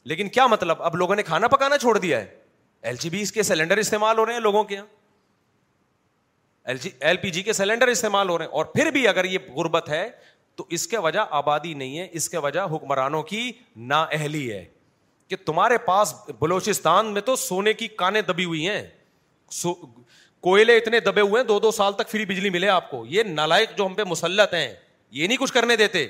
لیکن 0.09 0.29
کیا 0.37 0.47
مطلب 0.47 0.83
اب 0.91 0.95
لوگوں 0.97 1.15
نے 1.17 1.23
کھانا 1.23 1.49
پکانا 1.55 1.79
چھوڑ 1.79 1.97
دیا 1.99 2.21
ہے 2.21 2.91
ایل 2.91 2.97
جی 3.01 3.11
کے 3.35 3.43
سلینڈر 3.43 3.77
استعمال 3.79 4.19
ہو 4.19 4.25
رہے 4.27 4.33
ہیں 4.33 4.41
لوگوں 4.41 4.63
کے 4.65 4.75
یہاں 4.75 4.87
ایل 6.71 6.77
جی 7.23 7.33
پی 7.33 7.43
کے 7.43 7.53
سلینڈر 7.53 7.89
استعمال 7.95 8.29
ہو 8.29 8.37
رہے 8.39 8.45
ہیں 8.45 8.53
اور 8.61 8.65
پھر 8.75 8.91
بھی 8.93 9.07
اگر 9.09 9.25
یہ 9.25 9.47
غربت 9.57 9.89
ہے 9.89 10.09
تو 10.57 10.65
اس 10.77 10.87
کے 10.93 10.99
وجہ 11.07 11.25
آبادی 11.41 11.73
نہیں 11.83 11.99
ہے 11.99 12.07
اس 12.19 12.29
کے 12.31 12.39
وجہ 12.47 12.61
حکمرانوں 12.75 13.23
کی 13.33 13.51
نا 13.93 14.01
اہلی 14.19 14.51
ہے 14.53 14.65
کہ 15.29 15.37
تمہارے 15.47 15.79
پاس 15.87 16.15
بلوچستان 16.41 17.13
میں 17.15 17.21
تو 17.31 17.35
سونے 17.43 17.73
کی 17.83 17.89
کانیں 18.03 18.21
دبی 18.29 18.45
ہوئی 18.45 18.69
ہیں 18.69 18.83
سو... 19.51 19.75
کوئلے 20.47 20.77
اتنے 20.77 21.01
دبے 21.11 21.21
ہوئے 21.29 21.41
ہیں 21.41 21.49
دو 21.49 21.59
دو 21.67 21.71
سال 21.81 21.93
تک 21.99 22.09
فری 22.11 22.25
بجلی 22.33 22.51
ملے 22.57 22.69
آپ 22.77 22.91
کو 22.91 23.05
یہ 23.11 23.23
نالائق 23.37 23.77
جو 23.79 23.87
ہم 23.87 23.95
پہ 23.95 24.03
مسلط 24.09 24.55
ہیں 24.55 24.73
یہ 25.19 25.27
نہیں 25.27 25.37
کچھ 25.41 25.53
کرنے 25.53 25.77
دیتے 25.77 26.07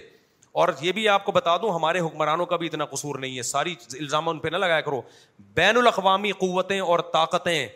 اور 0.58 0.68
یہ 0.80 0.92
بھی 0.92 1.06
آپ 1.08 1.24
کو 1.24 1.32
بتا 1.32 1.56
دوں 1.62 1.70
ہمارے 1.74 2.00
حکمرانوں 2.00 2.44
کا 2.52 2.56
بھی 2.60 2.66
اتنا 2.66 2.84
قصور 2.92 3.18
نہیں 3.24 3.36
ہے 3.38 3.42
ساری 3.50 3.74
الزام 3.98 4.28
ان 4.28 4.38
پہ 4.44 4.48
نہ 4.52 4.56
لگایا 4.56 4.80
کرو 4.86 5.00
بین 5.58 5.76
الاقوامی 5.76 6.30
قوتیں 6.38 6.78
اور 6.80 6.98
طاقتیں 7.12 7.66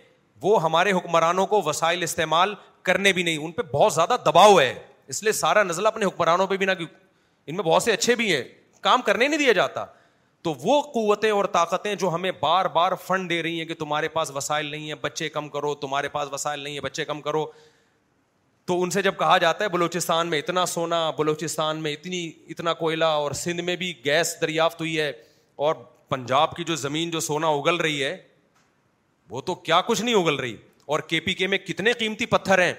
وہ 0.43 0.63
ہمارے 0.63 0.93
حکمرانوں 0.93 1.47
کو 1.53 1.61
وسائل 1.67 2.03
استعمال 2.03 2.55
کرنے 2.89 3.13
بھی 3.19 3.23
نہیں 3.23 3.45
ان 3.45 3.53
پہ 3.59 3.63
بہت 3.73 3.93
زیادہ 3.95 4.17
دباؤ 4.27 4.59
ہے 4.59 4.73
اس 5.15 5.23
لیے 5.23 5.33
سارا 5.43 5.63
نزلہ 5.63 5.89
اپنے 5.89 6.07
حکمرانوں 6.07 6.47
پہ 6.47 6.57
بھی 6.63 6.67
نہ 6.67 6.73
ان 6.81 7.57
میں 7.57 7.65
بہت 7.65 7.83
سے 7.83 7.93
اچھے 7.93 8.15
بھی 8.23 8.35
ہیں 8.35 8.43
کام 8.89 9.01
کرنے 9.11 9.29
نہیں 9.29 9.39
دیا 9.39 9.53
جاتا 9.61 9.85
تو 10.47 10.55
وہ 10.63 10.81
قوتیں 10.95 11.31
اور 11.31 11.45
طاقتیں 11.59 11.95
جو 12.03 12.15
ہمیں 12.15 12.31
بار 12.41 12.65
بار 12.79 12.93
فنڈ 13.07 13.31
دے 13.31 13.43
رہی 13.43 13.59
ہیں 13.59 13.65
کہ 13.67 13.75
تمہارے 13.79 14.09
پاس 14.19 14.31
وسائل 14.35 14.67
نہیں 14.71 14.89
ہے 14.89 14.95
بچے 15.01 15.29
کم 15.39 15.49
کرو 15.49 15.75
تمہارے 15.87 16.09
پاس 16.19 16.33
وسائل 16.33 16.61
نہیں 16.61 16.75
ہے 16.77 16.81
بچے 16.91 17.05
کم 17.13 17.21
کرو 17.29 17.45
تو 18.67 18.83
ان 18.83 18.91
سے 18.91 19.03
جب 19.03 19.15
کہا 19.19 19.37
جاتا 19.39 19.65
ہے 19.65 19.69
بلوچستان 19.69 20.29
میں 20.31 20.39
اتنا 20.39 20.65
سونا 20.67 20.99
بلوچستان 21.19 21.83
میں 21.83 21.93
اتنی 21.93 22.31
اتنا 22.51 22.75
کوئلہ 22.83 23.05
اور 23.23 23.33
سندھ 23.45 23.63
میں 23.63 23.77
بھی 23.77 23.93
گیس 24.05 24.35
دریافت 24.41 24.81
ہوئی 24.81 24.99
ہے 25.01 25.11
اور 25.67 25.75
پنجاب 26.09 26.55
کی 26.57 26.65
جو 26.65 26.77
زمین 26.77 27.11
جو 27.11 27.21
سونا 27.21 27.49
اگل 27.61 27.77
رہی 27.81 28.05
ہے 28.05 28.17
وہ 29.31 29.41
تو 29.41 29.55
کیا 29.69 29.81
کچھ 29.87 30.03
نہیں 30.03 30.15
اگل 30.15 30.35
رہی 30.41 30.57
اور 30.95 31.01
کے 31.11 31.21
پی 31.27 31.35
کے 31.35 31.47
میں 31.47 31.59
کتنے 31.59 31.93
قیمتی 31.99 32.27
پتھر 32.27 32.63
ہیں 32.63 32.73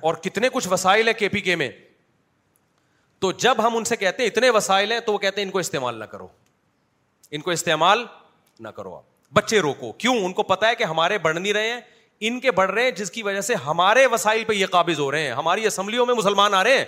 اور 0.00 0.14
کتنے 0.22 0.48
کچھ 0.52 0.68
وسائل 0.70 1.06
ہیں 1.08 1.14
کے 1.18 1.28
پی 1.28 1.40
کے 1.40 1.56
میں 1.56 1.70
تو 3.20 3.32
جب 3.46 3.66
ہم 3.66 3.76
ان 3.76 3.84
سے 3.84 3.96
کہتے 3.96 4.22
ہیں 4.22 4.30
اتنے 4.30 4.50
وسائل 4.50 4.92
ہیں 4.92 5.00
تو 5.06 5.12
وہ 5.12 5.18
کہتے 5.18 5.40
ہیں 5.40 5.46
ان 5.46 5.52
کو 5.52 5.58
استعمال 5.58 5.98
نہ 5.98 6.04
کرو 6.12 6.26
ان 7.36 7.40
کو 7.40 7.50
استعمال 7.50 8.04
نہ 8.60 8.68
کرو 8.78 8.94
آپ 8.96 9.32
بچے 9.34 9.60
روکو 9.62 9.92
کیوں 9.98 10.14
ان 10.26 10.32
کو 10.38 10.42
پتا 10.42 10.68
ہے 10.68 10.74
کہ 10.76 10.84
ہمارے 10.84 11.18
بڑھ 11.26 11.38
نہیں 11.38 11.52
رہے 11.52 11.70
ہیں 11.72 11.80
ان 12.28 12.38
کے 12.40 12.50
بڑھ 12.52 12.70
رہے 12.70 12.82
ہیں 12.82 12.90
جس 12.96 13.10
کی 13.10 13.22
وجہ 13.22 13.40
سے 13.40 13.54
ہمارے 13.66 14.06
وسائل 14.12 14.42
پہ 14.44 14.52
یہ 14.52 14.66
قابض 14.70 14.98
ہو 15.00 15.10
رہے 15.12 15.26
ہیں 15.26 15.32
ہماری 15.32 15.66
اسمبلیوں 15.66 16.06
میں 16.06 16.14
مسلمان 16.14 16.54
آ 16.54 16.62
رہے 16.64 16.78
ہیں 16.78 16.84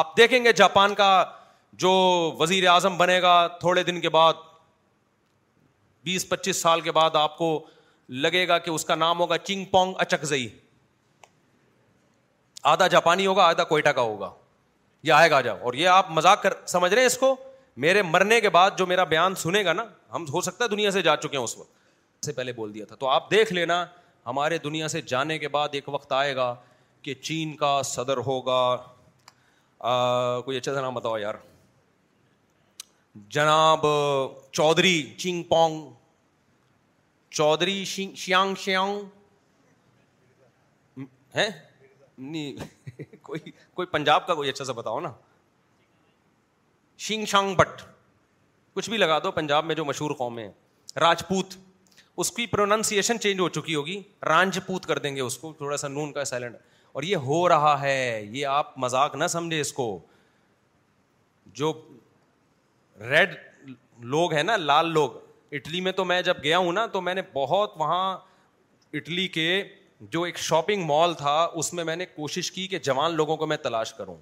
آپ 0.00 0.16
دیکھیں 0.16 0.42
گے 0.44 0.52
جاپان 0.62 0.94
کا 0.94 1.08
جو 1.84 1.90
وزیر 2.38 2.66
اعظم 2.68 2.96
بنے 2.98 3.20
گا 3.22 3.32
تھوڑے 3.60 3.82
دن 3.84 4.00
کے 4.00 4.08
بعد 4.18 4.34
بیس 6.04 6.28
پچیس 6.28 6.60
سال 6.62 6.80
کے 6.80 6.92
بعد 6.92 7.16
آپ 7.16 7.36
کو 7.38 7.48
لگے 8.24 8.46
گا 8.48 8.58
کہ 8.64 8.70
اس 8.70 8.84
کا 8.84 8.94
نام 8.94 9.20
ہوگا 9.20 9.38
چنگ 9.44 9.64
پونگ 9.70 9.94
اچکزئی 10.00 10.48
آدھا 12.74 12.86
جاپانی 12.94 13.26
ہوگا 13.26 13.44
آدھا 13.48 13.64
کوئٹہ 13.64 13.88
کا 13.96 14.02
ہوگا 14.02 14.30
یہ 15.02 15.12
آئے 15.12 15.30
گا 15.30 15.40
جاؤ 15.40 15.56
اور 15.62 15.74
یہ 15.74 15.88
آپ 15.88 16.10
مزاق 16.10 16.42
کر 16.42 16.52
سمجھ 16.66 16.92
رہے 16.94 17.00
ہیں 17.00 17.06
اس 17.06 17.18
کو 17.18 17.34
میرے 17.84 18.02
مرنے 18.02 18.40
کے 18.40 18.48
بعد 18.50 18.78
جو 18.78 18.86
میرا 18.86 19.04
بیان 19.14 19.34
سنے 19.44 19.64
گا 19.64 19.72
نا 19.72 19.84
ہم 20.14 20.24
ہو 20.32 20.40
سکتا 20.40 20.64
ہے 20.64 20.68
دنیا 20.68 20.90
سے 20.90 21.02
جا 21.02 21.16
چکے 21.22 21.36
ہیں 21.36 21.44
اس 21.44 21.56
وقت 21.58 22.24
سے 22.24 22.32
پہلے 22.32 22.52
بول 22.52 22.74
دیا 22.74 22.84
تھا 22.84 22.96
تو 22.98 23.08
آپ 23.08 23.30
دیکھ 23.30 23.52
لینا 23.52 23.84
ہمارے 24.26 24.56
دنیا 24.58 24.86
سے 24.88 25.00
جانے 25.10 25.38
کے 25.38 25.48
بعد 25.56 25.68
ایک 25.74 25.88
وقت 25.94 26.12
آئے 26.12 26.34
گا 26.36 26.54
کہ 27.02 27.14
چین 27.14 27.54
کا 27.56 27.80
صدر 27.84 28.16
ہوگا 28.26 28.60
کوئی 30.44 30.56
اچھا 30.58 30.74
سا 30.74 30.80
نام 30.80 30.94
بتاؤ 30.94 31.16
یار 31.18 31.34
جناب 33.36 33.84
Chaudhry 34.52 35.02
Chang 35.18 35.42
Pong 35.48 35.86
Chaudhry 37.36 37.84
Xiang 37.84 38.54
Xiang 38.60 39.04
ہے 41.36 41.48
نہیں 42.18 43.14
کوئی 43.22 43.50
کوئی 43.74 43.86
پنجاب 43.92 44.26
کا 44.26 44.34
کوئی 44.34 44.48
اچھا 44.50 44.64
سا 44.64 44.72
بتاؤ 44.80 45.00
نا 45.00 45.10
شنگ 47.06 47.24
شانگ 47.34 47.54
بٹ 47.56 47.82
کچھ 48.74 48.88
بھی 48.90 48.98
لگا 48.98 49.18
دو 49.24 49.30
پنجاب 49.38 49.64
میں 49.64 49.74
جو 49.74 49.84
مشہور 49.84 50.10
قومیں 50.18 50.48
راجپوت 51.00 51.54
اس 52.20 52.30
کی 52.32 52.46
پروننسیشن 52.46 53.18
چینج 53.20 53.40
ہو 53.40 53.48
چکی 53.56 53.74
ہوگی 53.74 54.00
رانج 54.28 54.58
پوت 54.66 54.86
کر 54.86 54.98
دیں 54.98 55.14
گے 55.16 55.20
اس 55.20 55.36
کو 55.38 55.52
تھوڑا 55.56 55.76
سا 55.76 55.88
نون 55.88 56.12
کا 56.12 56.24
سائلنٹ 56.24 56.56
اور 56.92 57.02
یہ 57.02 57.16
ہو 57.26 57.48
رہا 57.48 57.80
ہے 57.80 58.22
یہ 58.32 58.46
آپ 58.46 58.76
مذاق 58.84 59.14
نہ 59.22 59.26
سمجھے 59.30 59.60
اس 59.60 59.72
کو 59.72 59.88
جو 61.60 61.72
ریڈ 63.10 63.34
لوگ 64.14 64.32
ہیں 64.34 64.42
نا 64.42 64.56
لال 64.56 64.92
لوگ 64.92 65.10
اٹلی 65.56 65.80
میں 65.80 65.92
تو 65.96 66.04
میں 66.04 66.20
جب 66.22 66.36
گیا 66.42 66.58
ہوں 66.58 66.72
نا 66.72 66.86
تو 66.92 67.00
میں 67.00 67.14
نے 67.14 67.22
بہت 67.32 67.72
وہاں 67.78 68.16
اٹلی 68.96 69.26
کے 69.34 69.62
جو 70.10 70.22
ایک 70.22 70.38
شاپنگ 70.38 70.84
مال 70.86 71.14
تھا 71.18 71.34
اس 71.62 71.72
میں 71.74 71.84
میں 71.84 71.96
نے 71.96 72.06
کوشش 72.14 72.50
کی 72.52 72.66
کہ 72.68 72.78
جوان 72.88 73.14
لوگوں 73.16 73.36
کو 73.36 73.46
میں 73.46 73.56
تلاش 73.62 73.92
کروں 73.94 74.16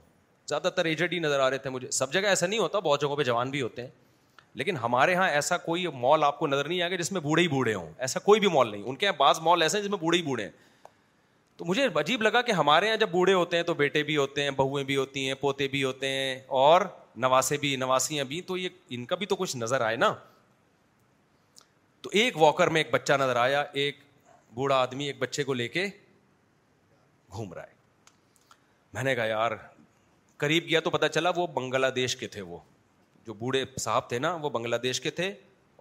زیادہ 0.48 0.68
تر 0.76 0.84
ایجڈ 0.84 1.12
ہی 1.12 1.18
نظر 1.18 1.40
آ 1.40 1.48
رہے 1.50 1.58
تھے 1.58 1.70
مجھے 1.70 1.90
سب 1.98 2.12
جگہ 2.12 2.26
ایسا 2.26 2.46
نہیں 2.46 2.60
ہوتا 2.60 2.78
بہت 2.78 3.00
جگہوں 3.00 3.16
پہ 3.16 3.22
جوان 3.24 3.50
بھی 3.50 3.62
ہوتے 3.62 3.82
ہیں 3.82 3.88
لیکن 4.58 4.76
ہمارے 4.82 5.12
یہاں 5.12 5.28
ایسا 5.30 5.56
کوئی 5.58 5.86
مال 6.00 6.24
آپ 6.24 6.38
کو 6.38 6.46
نظر 6.46 6.68
نہیں 6.68 6.80
گا 6.90 6.96
جس 6.96 7.10
میں 7.12 7.20
بوڑھے 7.20 7.42
ہی 7.42 7.48
بوڑھے 7.48 7.74
ہوں 7.74 7.92
ایسا 8.06 8.20
کوئی 8.24 8.40
بھی 8.40 8.48
مال 8.54 8.68
نہیں 8.72 8.82
ان 8.88 8.96
کے 8.96 9.06
یہاں 9.06 9.16
بعض 9.18 9.40
مال 9.42 9.62
ایسے 9.62 9.76
ہیں 9.76 9.84
جس 9.84 9.90
میں 9.90 9.98
بوڑھے 9.98 10.18
ہی 10.18 10.22
بوڑھے 10.24 10.44
ہیں 10.44 10.50
تو 11.56 11.64
مجھے 11.64 11.86
عجیب 12.00 12.22
لگا 12.22 12.40
کہ 12.42 12.52
ہمارے 12.52 12.86
یہاں 12.86 12.96
جب 12.96 13.08
بوڑھے 13.10 13.32
ہوتے 13.34 13.56
ہیں 13.56 13.64
تو 13.64 13.74
بیٹے 13.80 14.02
بھی 14.02 14.16
ہوتے 14.16 14.42
ہیں 14.42 14.50
بہویں 14.56 14.84
بھی 14.84 14.96
ہوتی 14.96 15.26
ہیں 15.26 15.34
پوتے 15.40 15.68
بھی 15.74 15.82
ہوتے 15.84 16.08
ہیں 16.08 16.38
اور 16.60 16.80
نواسے 17.24 17.56
بھی 17.64 17.74
نواسیاں 17.76 18.24
بھی 18.30 18.40
تو 18.46 18.56
یہ 18.56 18.68
ان 18.96 19.04
کا 19.12 19.16
بھی 19.16 19.26
تو 19.32 19.36
کچھ 19.42 19.56
نظر 19.56 19.80
آئے 19.88 19.96
نا 19.96 20.12
تو 22.02 22.10
ایک 22.20 22.36
واکر 22.42 22.68
میں 22.76 22.80
ایک 22.80 22.92
بچہ 22.92 23.12
نظر 23.20 23.36
آیا 23.42 23.62
ایک 23.82 23.98
بوڑھا 24.54 24.76
آدمی 24.76 25.06
ایک 25.06 25.18
بچے 25.18 25.44
کو 25.44 25.54
لے 25.54 25.66
کے 25.68 25.86
گھوم 27.32 27.52
رہا 27.52 27.62
ہے 27.62 27.72
میں 28.94 29.02
نے 29.02 29.14
کہا 29.14 29.24
یار 29.26 29.50
قریب 30.44 30.68
گیا 30.68 30.80
تو 30.80 30.90
پتا 30.90 31.08
چلا 31.08 31.30
وہ 31.36 31.46
بنگلہ 31.54 31.86
دیش 31.94 32.16
کے 32.16 32.26
تھے 32.36 32.40
وہ 32.50 32.58
جو 33.26 33.34
بوڑھے 33.34 33.64
صاحب 33.80 34.08
تھے 34.08 34.18
نا 34.18 34.34
وہ 34.42 34.50
بنگلہ 34.50 34.76
دیش 34.82 35.00
کے 35.00 35.10
تھے 35.18 35.32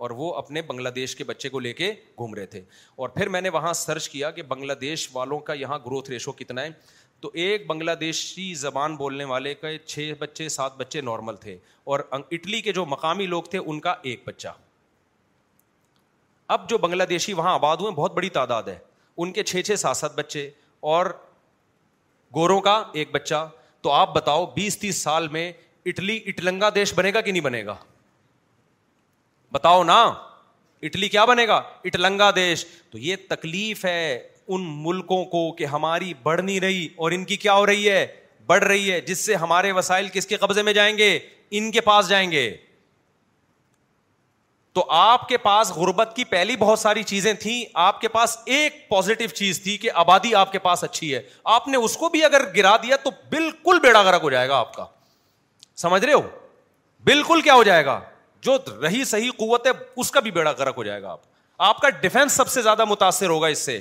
اور 0.03 0.11
وہ 0.17 0.33
اپنے 0.35 0.61
بنگلہ 0.67 0.89
دیش 0.95 1.15
کے 1.15 1.23
بچے 1.23 1.49
کو 1.49 1.59
لے 1.59 1.71
کے 1.73 1.91
گھوم 2.17 2.33
رہے 2.35 2.45
تھے 2.53 2.61
اور 2.95 3.09
پھر 3.09 3.29
میں 3.29 3.41
نے 3.41 3.49
وہاں 3.55 3.73
سرچ 3.73 4.07
کیا 4.09 4.29
کہ 4.31 4.43
بنگلہ 4.53 4.73
دیش 4.81 5.07
والوں 5.13 5.39
کا 5.49 5.53
یہاں 5.61 5.77
گروتھ 5.85 6.09
ریشو 6.09 6.31
کتنا 6.39 6.61
ہے 6.63 6.69
تو 7.21 7.29
ایک 7.43 7.65
بنگلہ 7.67 7.91
دیشی 7.99 8.53
زبان 8.61 8.95
بولنے 8.95 9.23
والے 9.25 9.53
کے 9.55 9.77
چھ 9.85 10.13
بچے 10.19 10.47
سات 10.49 10.75
بچے 10.77 11.01
نارمل 11.01 11.35
تھے 11.41 11.57
اور 11.93 11.99
اٹلی 12.11 12.61
کے 12.61 12.71
جو 12.73 12.85
مقامی 12.93 13.25
لوگ 13.33 13.43
تھے 13.51 13.59
ان 13.59 13.79
کا 13.81 13.93
ایک 14.11 14.21
بچہ 14.27 14.47
اب 16.55 16.67
جو 16.69 16.77
بنگلہ 16.77 17.03
دیشی 17.09 17.33
وہاں 17.33 17.53
آباد 17.53 17.77
ہوئے 17.81 17.91
بہت 17.95 18.13
بڑی 18.15 18.29
تعداد 18.39 18.63
ہے 18.67 18.77
ان 19.23 19.31
کے 19.33 19.43
چھ 19.43 19.61
چھ 19.65 19.79
سات 19.79 19.97
سات 19.97 20.15
بچے 20.15 20.49
اور 20.95 21.05
گوروں 22.35 22.59
کا 22.61 22.83
ایک 23.01 23.11
بچہ 23.11 23.47
تو 23.81 23.91
آپ 23.91 24.13
بتاؤ 24.15 24.45
بیس 24.55 24.77
تیس 24.79 25.01
سال 25.03 25.27
میں 25.37 25.51
اٹلی 25.89 26.19
اٹلنگا 26.27 26.69
دیش 26.75 26.93
بنے 26.95 27.13
گا 27.13 27.21
کہ 27.21 27.31
نہیں 27.31 27.43
بنے 27.43 27.65
گا 27.65 27.75
بتاؤ 29.51 29.83
نا 29.83 29.99
اٹلی 30.87 31.09
کیا 31.09 31.25
بنے 31.25 31.47
گا 31.47 31.61
اٹلنگا 31.85 32.29
دیش 32.35 32.65
تو 32.91 32.97
یہ 32.97 33.15
تکلیف 33.29 33.83
ہے 33.85 33.99
ان 34.55 34.63
ملکوں 34.83 35.23
کو 35.25 35.51
کہ 35.57 35.65
ہماری 35.73 36.13
بڑھ 36.23 36.41
نہیں 36.41 36.59
رہی 36.59 36.87
اور 36.95 37.11
ان 37.15 37.23
کی 37.25 37.35
کیا 37.37 37.53
ہو 37.53 37.65
رہی 37.65 37.89
ہے 37.89 38.05
بڑھ 38.47 38.63
رہی 38.63 38.91
ہے 38.91 38.99
جس 39.01 39.25
سے 39.25 39.35
ہمارے 39.41 39.71
وسائل 39.71 40.07
کس 40.13 40.27
کے 40.27 40.35
قبضے 40.37 40.61
میں 40.69 40.73
جائیں 40.73 40.97
گے 40.97 41.17
ان 41.57 41.69
کے 41.71 41.81
پاس 41.81 42.09
جائیں 42.09 42.29
گے 42.31 42.49
تو 44.73 44.85
آپ 44.99 45.27
کے 45.29 45.37
پاس 45.37 45.69
غربت 45.71 46.13
کی 46.15 46.23
پہلی 46.29 46.55
بہت 46.59 46.79
ساری 46.79 47.03
چیزیں 47.13 47.33
تھیں 47.39 47.63
آپ 47.81 48.01
کے 48.01 48.07
پاس 48.15 48.37
ایک 48.55 48.77
پوزیٹو 48.89 49.27
چیز 49.35 49.61
تھی 49.63 49.77
کہ 49.77 49.91
آبادی 50.03 50.33
آپ 50.35 50.51
کے 50.51 50.59
پاس 50.59 50.83
اچھی 50.83 51.13
ہے 51.13 51.21
آپ 51.57 51.67
نے 51.67 51.77
اس 51.85 51.97
کو 51.97 52.09
بھی 52.09 52.23
اگر 52.25 52.43
گرا 52.55 52.75
دیا 52.83 52.95
تو 53.03 53.09
بالکل 53.31 53.79
بیڑا 53.83 54.03
گرک 54.03 54.23
ہو 54.23 54.29
جائے 54.29 54.49
گا 54.49 54.55
آپ 54.59 54.73
کا 54.75 54.85
سمجھ 55.81 56.03
رہے 56.03 56.13
ہو 56.13 56.21
بالکل 57.05 57.41
کیا 57.43 57.53
ہو 57.53 57.63
جائے 57.63 57.85
گا 57.85 57.99
جو 58.41 58.57
رہی 58.81 59.03
صحیح 59.05 59.31
قوت 59.37 59.67
ہے 59.67 59.71
اس 60.01 60.11
کا 60.11 60.19
بھی 60.19 60.31
بیڑا 60.31 60.51
گرک 60.59 60.73
ہو 60.77 60.83
جائے 60.83 61.01
گا 61.01 61.09
آپ 61.11 61.19
آپ 61.67 61.79
کا 61.81 61.89
ڈیفینس 62.01 62.31
سب 62.37 62.47
سے 62.49 62.61
زیادہ 62.61 62.85
متاثر 62.87 63.29
ہوگا 63.29 63.47
اس 63.47 63.59
سے 63.65 63.79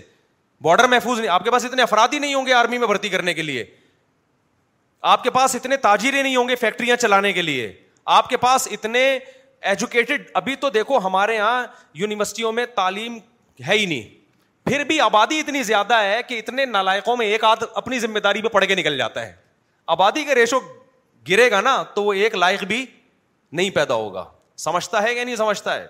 بارڈر 0.64 0.86
محفوظ 0.88 1.18
نہیں 1.18 1.30
آپ 1.30 1.44
کے 1.44 1.50
پاس 1.50 1.64
اتنے 1.64 1.82
افراد 1.82 2.08
ہی 2.12 2.18
نہیں 2.18 2.34
ہوں 2.34 2.46
گے 2.46 2.52
آرمی 2.54 2.78
میں 2.78 2.86
بھرتی 2.86 3.08
کرنے 3.08 3.34
کے 3.34 3.42
لیے 3.42 3.64
آپ 5.12 5.22
کے 5.22 5.30
پاس 5.30 5.54
اتنے 5.54 5.76
ہی 5.84 6.10
نہیں 6.10 6.34
ہوں 6.36 6.48
گے 6.48 6.54
فیکٹریاں 6.56 6.96
چلانے 6.96 7.32
کے 7.32 7.42
لیے 7.42 7.72
آپ 8.16 8.28
کے 8.28 8.36
پاس 8.36 8.68
اتنے 8.72 9.08
ایجوکیٹڈ 9.70 10.22
ابھی 10.34 10.54
تو 10.60 10.70
دیکھو 10.70 10.98
ہمارے 11.04 11.34
یہاں 11.34 11.66
یونیورسٹیوں 11.94 12.52
میں 12.52 12.64
تعلیم 12.74 13.18
ہے 13.66 13.78
ہی 13.78 13.84
نہیں 13.86 14.08
پھر 14.68 14.84
بھی 14.84 15.00
آبادی 15.00 15.38
اتنی 15.40 15.62
زیادہ 15.62 15.94
ہے 16.02 16.20
کہ 16.28 16.38
اتنے 16.38 16.64
نالائکوں 16.66 17.16
میں 17.16 17.26
ایک 17.26 17.44
آدھ 17.44 17.64
اپنی 17.74 17.98
ذمہ 18.00 18.18
داری 18.24 18.42
پہ 18.42 18.48
پڑھ 18.48 18.64
کے 18.66 18.74
نکل 18.74 18.96
جاتا 18.98 19.26
ہے 19.26 19.32
آبادی 19.96 20.24
کے 20.24 20.34
ریشو 20.34 20.58
گرے 21.28 21.50
گا 21.50 21.60
نا 21.60 21.82
تو 21.94 22.04
وہ 22.04 22.12
ایک 22.12 22.34
لائق 22.36 22.62
بھی 22.68 22.84
نہیں 23.58 23.70
پیدا 23.70 23.94
ہوگا 23.94 24.24
سمجھتا 24.58 25.02
ہے 25.02 25.14
کہ 25.14 25.24
نہیں 25.24 25.36
سمجھتا 25.36 25.74
ہے 25.74 25.86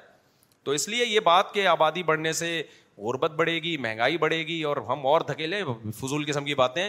تو 0.65 0.71
اس 0.71 0.89
لیے 0.89 1.05
یہ 1.07 1.21
بات 1.25 1.53
کہ 1.55 1.67
آبادی 1.67 2.03
بڑھنے 2.11 2.33
سے 2.43 2.63
غربت 3.05 3.31
بڑھے 3.37 3.55
گی 3.63 3.77
مہنگائی 3.83 4.17
بڑھے 4.25 4.39
گی 4.47 4.63
اور 4.71 4.77
ہم 4.89 5.07
اور 5.07 5.21
دھکیلے 5.29 5.63
فضول 6.01 6.25
قسم 6.27 6.45
کی 6.45 6.55
باتیں 6.55 6.85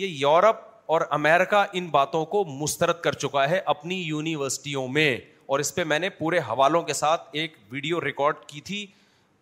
یہ 0.00 0.06
یورپ 0.06 0.56
اور 0.96 1.00
امیرکا 1.12 1.64
ان 1.78 1.86
باتوں 1.96 2.24
کو 2.34 2.44
مسترد 2.60 3.00
کر 3.04 3.12
چکا 3.24 3.48
ہے 3.50 3.58
اپنی 3.72 4.00
یونیورسٹیوں 4.02 4.86
میں 4.88 5.16
اور 5.52 5.58
اس 5.60 5.74
پہ 5.74 5.84
میں 5.90 5.98
نے 5.98 6.08
پورے 6.18 6.38
حوالوں 6.48 6.82
کے 6.82 6.92
ساتھ 6.92 7.28
ایک 7.40 7.56
ویڈیو 7.70 8.00
ریکارڈ 8.04 8.36
کی 8.46 8.60
تھی 8.64 8.84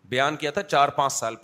بیان 0.09 0.35
کیا 0.41 0.51
تھا 0.57 0.61
چار 0.63 0.89
پانچ 0.97 1.13
سال 1.13 1.35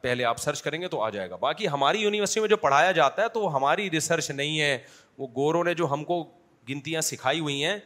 پہلے 0.00 0.24
آپ 0.24 0.38
سرچ 0.40 0.62
کریں 0.62 0.80
گے 0.80 0.88
تو 0.94 1.00
آ 1.02 1.08
جائے 1.10 1.28
گا 1.30 1.36
باقی 1.40 1.68
ہماری 1.68 2.00
یونیورسٹی 2.00 2.40
میں 2.40 2.48
جو 2.48 2.56
پڑھایا 2.64 2.90
جاتا 3.00 3.22
ہے 3.22 3.28
تو 3.34 3.40
وہ 3.40 3.52
ہماری 3.54 3.90
ریسرچ 3.90 4.30
نہیں 4.30 4.60
ہے 4.60 4.76
وہ 5.18 5.26
گوروں 5.36 5.64
نے 5.64 5.74
جو 5.74 5.92
ہم 5.92 6.04
کو 6.04 6.22
گنتیاں 6.70 7.00
سکھائی 7.00 7.40
ہوئی 7.40 7.64
ہیں 7.64 7.76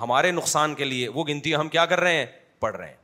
ہمارے 0.00 0.30
نقصان 0.32 0.74
کے 0.74 0.84
لیے 0.84 1.08
وہ 1.14 1.24
گنتی 1.28 1.54
ہم 1.54 1.68
کیا 1.74 1.84
کر 1.92 2.00
رہے 2.00 2.16
ہیں 2.16 2.26
پڑھ 2.60 2.76
رہے 2.76 2.88
ہیں 2.88 3.02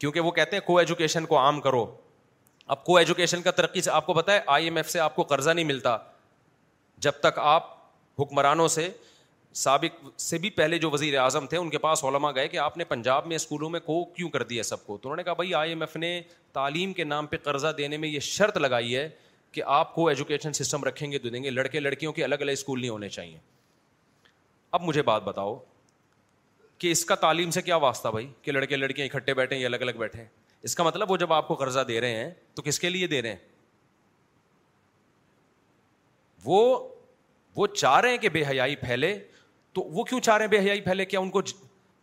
کیونکہ 0.00 0.20
وہ 0.20 0.30
کہتے 0.38 0.56
ہیں 0.56 0.60
کو 0.60 0.64
کو 0.66 0.66
کو 0.66 0.72
کو 0.74 0.74
کو 0.76 0.86
ایجوکیشن 0.86 1.18
ایجوکیشن 1.20 1.34
عام 1.44 1.60
کرو 1.66 1.84
اب 2.74 3.44
کا 3.44 3.50
ترقی 3.56 3.80
سے 3.80 3.84
سے 3.84 3.90
آپ 3.90 4.10
آپ 4.10 4.16
پتا 4.16 4.32
ہے 4.32 4.40
آئی 4.54 4.64
ایم 4.64 4.76
ایف 4.76 4.96
قرضہ 5.28 5.50
نہیں 5.50 5.64
ملتا 5.64 5.96
جب 7.06 7.12
تک 7.22 7.38
آپ 7.42 7.70
حکمرانوں 8.20 8.66
سے 8.78 8.88
سابق 9.62 10.04
سے 10.20 10.38
بھی 10.38 10.50
پہلے 10.60 10.78
جو 10.78 10.90
وزیر 10.90 11.18
اعظم 11.18 11.46
تھے 11.52 11.56
ان 11.58 11.70
کے 11.70 11.78
پاس 11.84 12.04
علما 12.04 12.30
گئے 12.38 12.48
کہ 12.48 12.56
آپ 12.58 12.76
نے 12.78 12.84
پنجاب 12.94 13.26
میں 13.26 13.36
اسکولوں 13.36 13.70
میں 13.70 13.80
کو 13.86 14.04
کیوں 14.16 14.28
کر 14.30 14.42
دیا 14.52 14.62
سب 14.72 14.86
کو 14.86 14.96
تو 14.98 15.08
انہوں 15.08 15.16
نے 15.16 15.20
نے 15.20 15.24
کہا 15.24 15.32
بھائی 15.42 15.54
آئی 15.60 15.70
ایم 15.72 15.82
ایف 15.88 15.96
تعلیم 16.54 16.92
کے 17.00 17.04
نام 17.04 17.26
پہ 17.32 17.36
قرضہ 17.42 17.72
دینے 17.78 17.96
میں 18.04 18.08
یہ 18.08 18.20
شرط 18.34 18.56
لگائی 18.58 18.96
ہے 18.96 19.08
کہ 19.52 19.62
آپ 19.80 19.94
کو 19.94 20.08
ایجوکیشن 20.08 20.52
سسٹم 20.52 20.84
رکھیں 20.84 21.10
گے 21.12 21.18
تو 21.18 21.28
دیں 21.28 21.42
گے 21.44 21.50
لڑکے 21.50 21.80
لڑکیوں 21.80 22.12
کے 22.12 22.24
الگ 22.24 22.42
الگ 22.44 22.52
اسکول 22.52 22.80
نہیں 22.80 22.90
ہونے 22.90 23.08
چاہیے 23.08 23.38
اب 24.76 24.82
مجھے 24.84 25.02
بات 25.08 25.22
بتاؤ 25.24 25.54
کہ 26.78 26.90
اس 26.92 27.04
کا 27.10 27.14
تعلیم 27.24 27.50
سے 27.50 27.60
کیا 27.62 27.76
واسطہ 27.84 28.08
بھائی 28.14 28.26
کہ 28.42 28.52
لڑکے 28.52 28.76
لڑکیاں 28.76 29.06
اکٹھے 29.06 29.34
بیٹھے 29.34 29.56
یا 29.56 29.66
الگ 29.68 29.82
الگ 29.84 29.98
بیٹھے 29.98 30.24
اس 30.68 30.74
کا 30.76 30.82
مطلب 30.84 31.10
وہ 31.10 31.16
جب 31.22 31.32
آپ 31.32 31.46
کو 31.48 31.54
قرضہ 31.54 31.80
دے 31.88 32.00
رہے 32.00 32.16
ہیں 32.16 32.30
تو 32.54 32.62
کس 32.62 32.78
کے 32.80 32.88
لیے 32.90 33.06
دے 33.06 33.20
رہے 33.22 33.30
ہیں 33.30 33.36
وہ, 36.44 36.88
وہ 37.56 37.66
چاہ 37.66 37.96
رہے 38.00 38.10
ہیں 38.10 38.18
کہ 38.24 38.28
بے 38.36 38.42
حیائی 38.48 38.76
پھیلے 38.76 39.14
تو 39.74 39.82
وہ 39.94 40.04
کیوں 40.10 40.20
چاہ 40.28 40.36
رہے 40.36 40.44
ہیں 40.44 40.50
بے 40.50 40.58
حیائی 40.66 40.80
پھیلے 40.88 41.04
کیا 41.04 41.20
ان 41.20 41.30
کو 41.30 41.40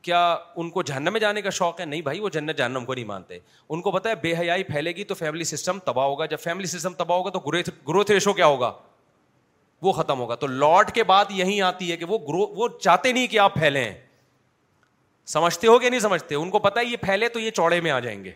کیا 0.07 0.21
ان 0.61 0.69
کو 0.69 0.81
جہنم 0.83 1.13
میں 1.13 1.19
جانے 1.21 1.41
کا 1.41 1.49
شوق 1.59 1.79
ہے 1.79 1.85
نہیں 1.91 2.01
بھائی 2.09 2.19
وہ 2.19 2.29
جنت 2.37 2.57
جہنم 2.57 2.85
کو 2.85 2.93
نہیں 2.93 3.05
مانتے 3.11 3.37
ان 3.69 3.81
کو 3.81 3.91
پتا 3.99 4.09
ہے 4.09 4.15
بے 4.23 4.33
حیائی 4.39 4.63
پھیلے 4.71 4.91
گی 4.95 5.03
تو 5.11 5.15
فیملی 5.19 5.43
سسٹم 5.51 5.79
تباہ 5.85 6.05
ہوگا 6.05 6.25
جب 6.33 6.39
فیملی 6.43 6.67
سسٹم 6.73 6.93
تباہ 7.03 7.17
ہوگا 7.17 7.29
تو 7.37 7.73
گروتھ 7.87 8.11
ریشو 8.11 8.33
کیا 8.41 8.45
ہوگا 8.45 8.71
وہ 9.83 9.91
ختم 9.93 10.19
ہوگا 10.19 10.35
تو 10.43 10.47
لوٹ 10.47 10.91
کے 10.95 11.03
بعد 11.03 11.31
یہی 11.35 11.61
آتی 11.69 11.91
ہے 11.91 11.97
کہ 11.97 12.05
وہ 12.09 12.17
گرو 12.27 12.45
وہ 12.59 12.67
چاہتے 12.79 13.11
نہیں 13.11 13.27
کہ 13.27 13.39
آپ 13.45 13.53
پھیلیں 13.53 13.91
سمجھتے 15.33 15.67
ہو 15.67 15.77
کہ 15.79 15.89
نہیں 15.89 15.99
سمجھتے 15.99 16.35
ان 16.35 16.49
کو 16.49 16.59
پتا 16.67 16.81
یہ 16.81 16.97
پھیلے 17.01 17.29
تو 17.35 17.39
یہ 17.39 17.51
چوڑے 17.59 17.79
میں 17.81 17.91
آ 17.91 17.99
جائیں 18.05 18.23
گے 18.23 18.31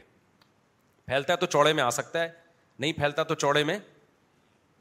پھیلتا 1.05 1.33
ہے 1.33 1.37
تو 1.37 1.45
چوڑے 1.55 1.73
میں 1.73 1.83
آ 1.83 1.89
سکتا 1.99 2.21
ہے 2.23 2.27
نہیں 2.79 2.93
پھیلتا 2.93 3.23
تو 3.31 3.35
چوڑے 3.43 3.63
میں 3.69 3.77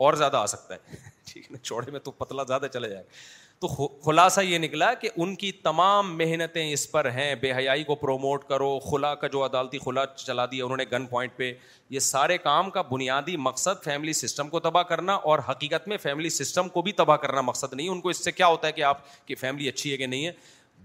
اور 0.07 0.15
زیادہ 0.23 0.37
آ 0.37 0.47
سکتا 0.55 0.75
ہے 0.75 0.97
ٹھیک 1.33 1.45
ہے 1.45 1.49
نا 1.53 1.59
چوڑے 1.63 1.91
میں 1.93 2.01
تو 2.01 2.11
پتلا 2.23 2.43
زیادہ 2.49 2.67
چلا 2.73 2.87
جائے 2.89 3.03
گا 3.05 3.45
تو 3.61 3.69
خلاصہ 4.05 4.41
یہ 4.45 4.59
نکلا 4.59 4.93
کہ 5.01 5.09
ان 5.17 5.35
کی 5.43 5.51
تمام 5.67 6.17
محنتیں 6.17 6.71
اس 6.73 6.91
پر 6.93 7.09
ہیں 7.11 7.35
بے 7.41 7.53
حیائی 7.53 7.85
کو 7.85 7.95
پروموٹ 8.01 8.45
کرو 8.49 8.79
خلا 8.91 9.15
کا 9.23 9.27
جو 9.33 9.45
عدالتی 9.45 9.79
خلا 9.85 10.05
چلا 10.17 10.45
دیا 10.51 10.65
انہوں 10.65 10.77
نے 10.77 10.85
گن 10.91 11.07
پوائنٹ 11.11 11.37
پہ 11.37 11.53
یہ 11.91 11.99
سارے 12.09 12.37
کام 12.39 12.69
کا 12.71 12.83
بنیادی 12.91 13.37
مقصد 13.47 13.83
فیملی 13.85 14.13
سسٹم 14.19 14.49
کو 14.49 14.61
تباہ 14.67 14.83
کرنا 14.93 15.15
اور 15.31 15.39
حقیقت 15.49 15.89
میں 15.89 15.97
فیملی 16.03 16.29
سسٹم 16.37 16.69
کو 16.75 16.83
بھی 16.89 16.93
تباہ 17.01 17.17
کرنا 17.23 17.41
مقصد 17.51 17.75
نہیں 17.75 17.89
ان 17.89 18.01
کو 18.01 18.09
اس 18.09 18.25
سے 18.25 18.33
کیا 18.33 18.47
ہوتا 18.47 18.67
ہے 18.69 18.73
کہ 18.73 18.83
آپ 18.91 19.27
کی 19.27 19.35
فیملی 19.45 19.69
اچھی 19.69 19.93
ہے 19.93 19.97
کہ 19.97 20.07
نہیں 20.07 20.27
ہے 20.27 20.33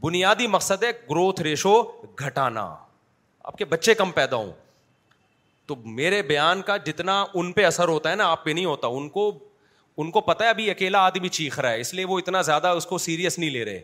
بنیادی 0.01 0.47
مقصد 0.57 0.83
ہے 0.83 0.91
گروتھ 1.09 1.41
ریشو 1.49 1.81
گھٹانا 2.25 2.65
آپ 3.43 3.57
کے 3.57 3.65
بچے 3.75 3.93
کم 4.03 4.11
پیدا 4.11 4.35
ہوں 4.35 4.51
تو 5.67 5.75
میرے 5.99 6.21
بیان 6.33 6.61
کا 6.71 6.77
جتنا 6.85 7.23
ان 7.33 7.51
پہ 7.57 7.65
اثر 7.65 7.87
ہوتا 7.87 8.11
ہے 8.11 8.15
نا 8.15 8.27
آپ 8.31 8.43
پہ 8.45 8.51
نہیں 8.51 8.65
ہوتا 8.65 8.87
ان 8.95 9.09
کو 9.09 9.31
ان 9.99 10.11
کو 10.11 10.21
پتا 10.21 10.43
ہے 10.45 10.49
ابھی 10.49 10.69
اکیلا 10.71 10.99
آدمی 11.05 11.27
چیخ 11.29 11.59
رہا 11.59 11.71
ہے 11.71 11.79
اس 11.81 11.93
لیے 11.93 12.05
وہ 12.09 12.17
اتنا 12.19 12.41
زیادہ 12.49 12.67
اس 12.77 12.85
کو 12.87 12.97
سیریس 12.97 13.37
نہیں 13.39 13.49
لے 13.49 13.63
رہے 13.65 13.81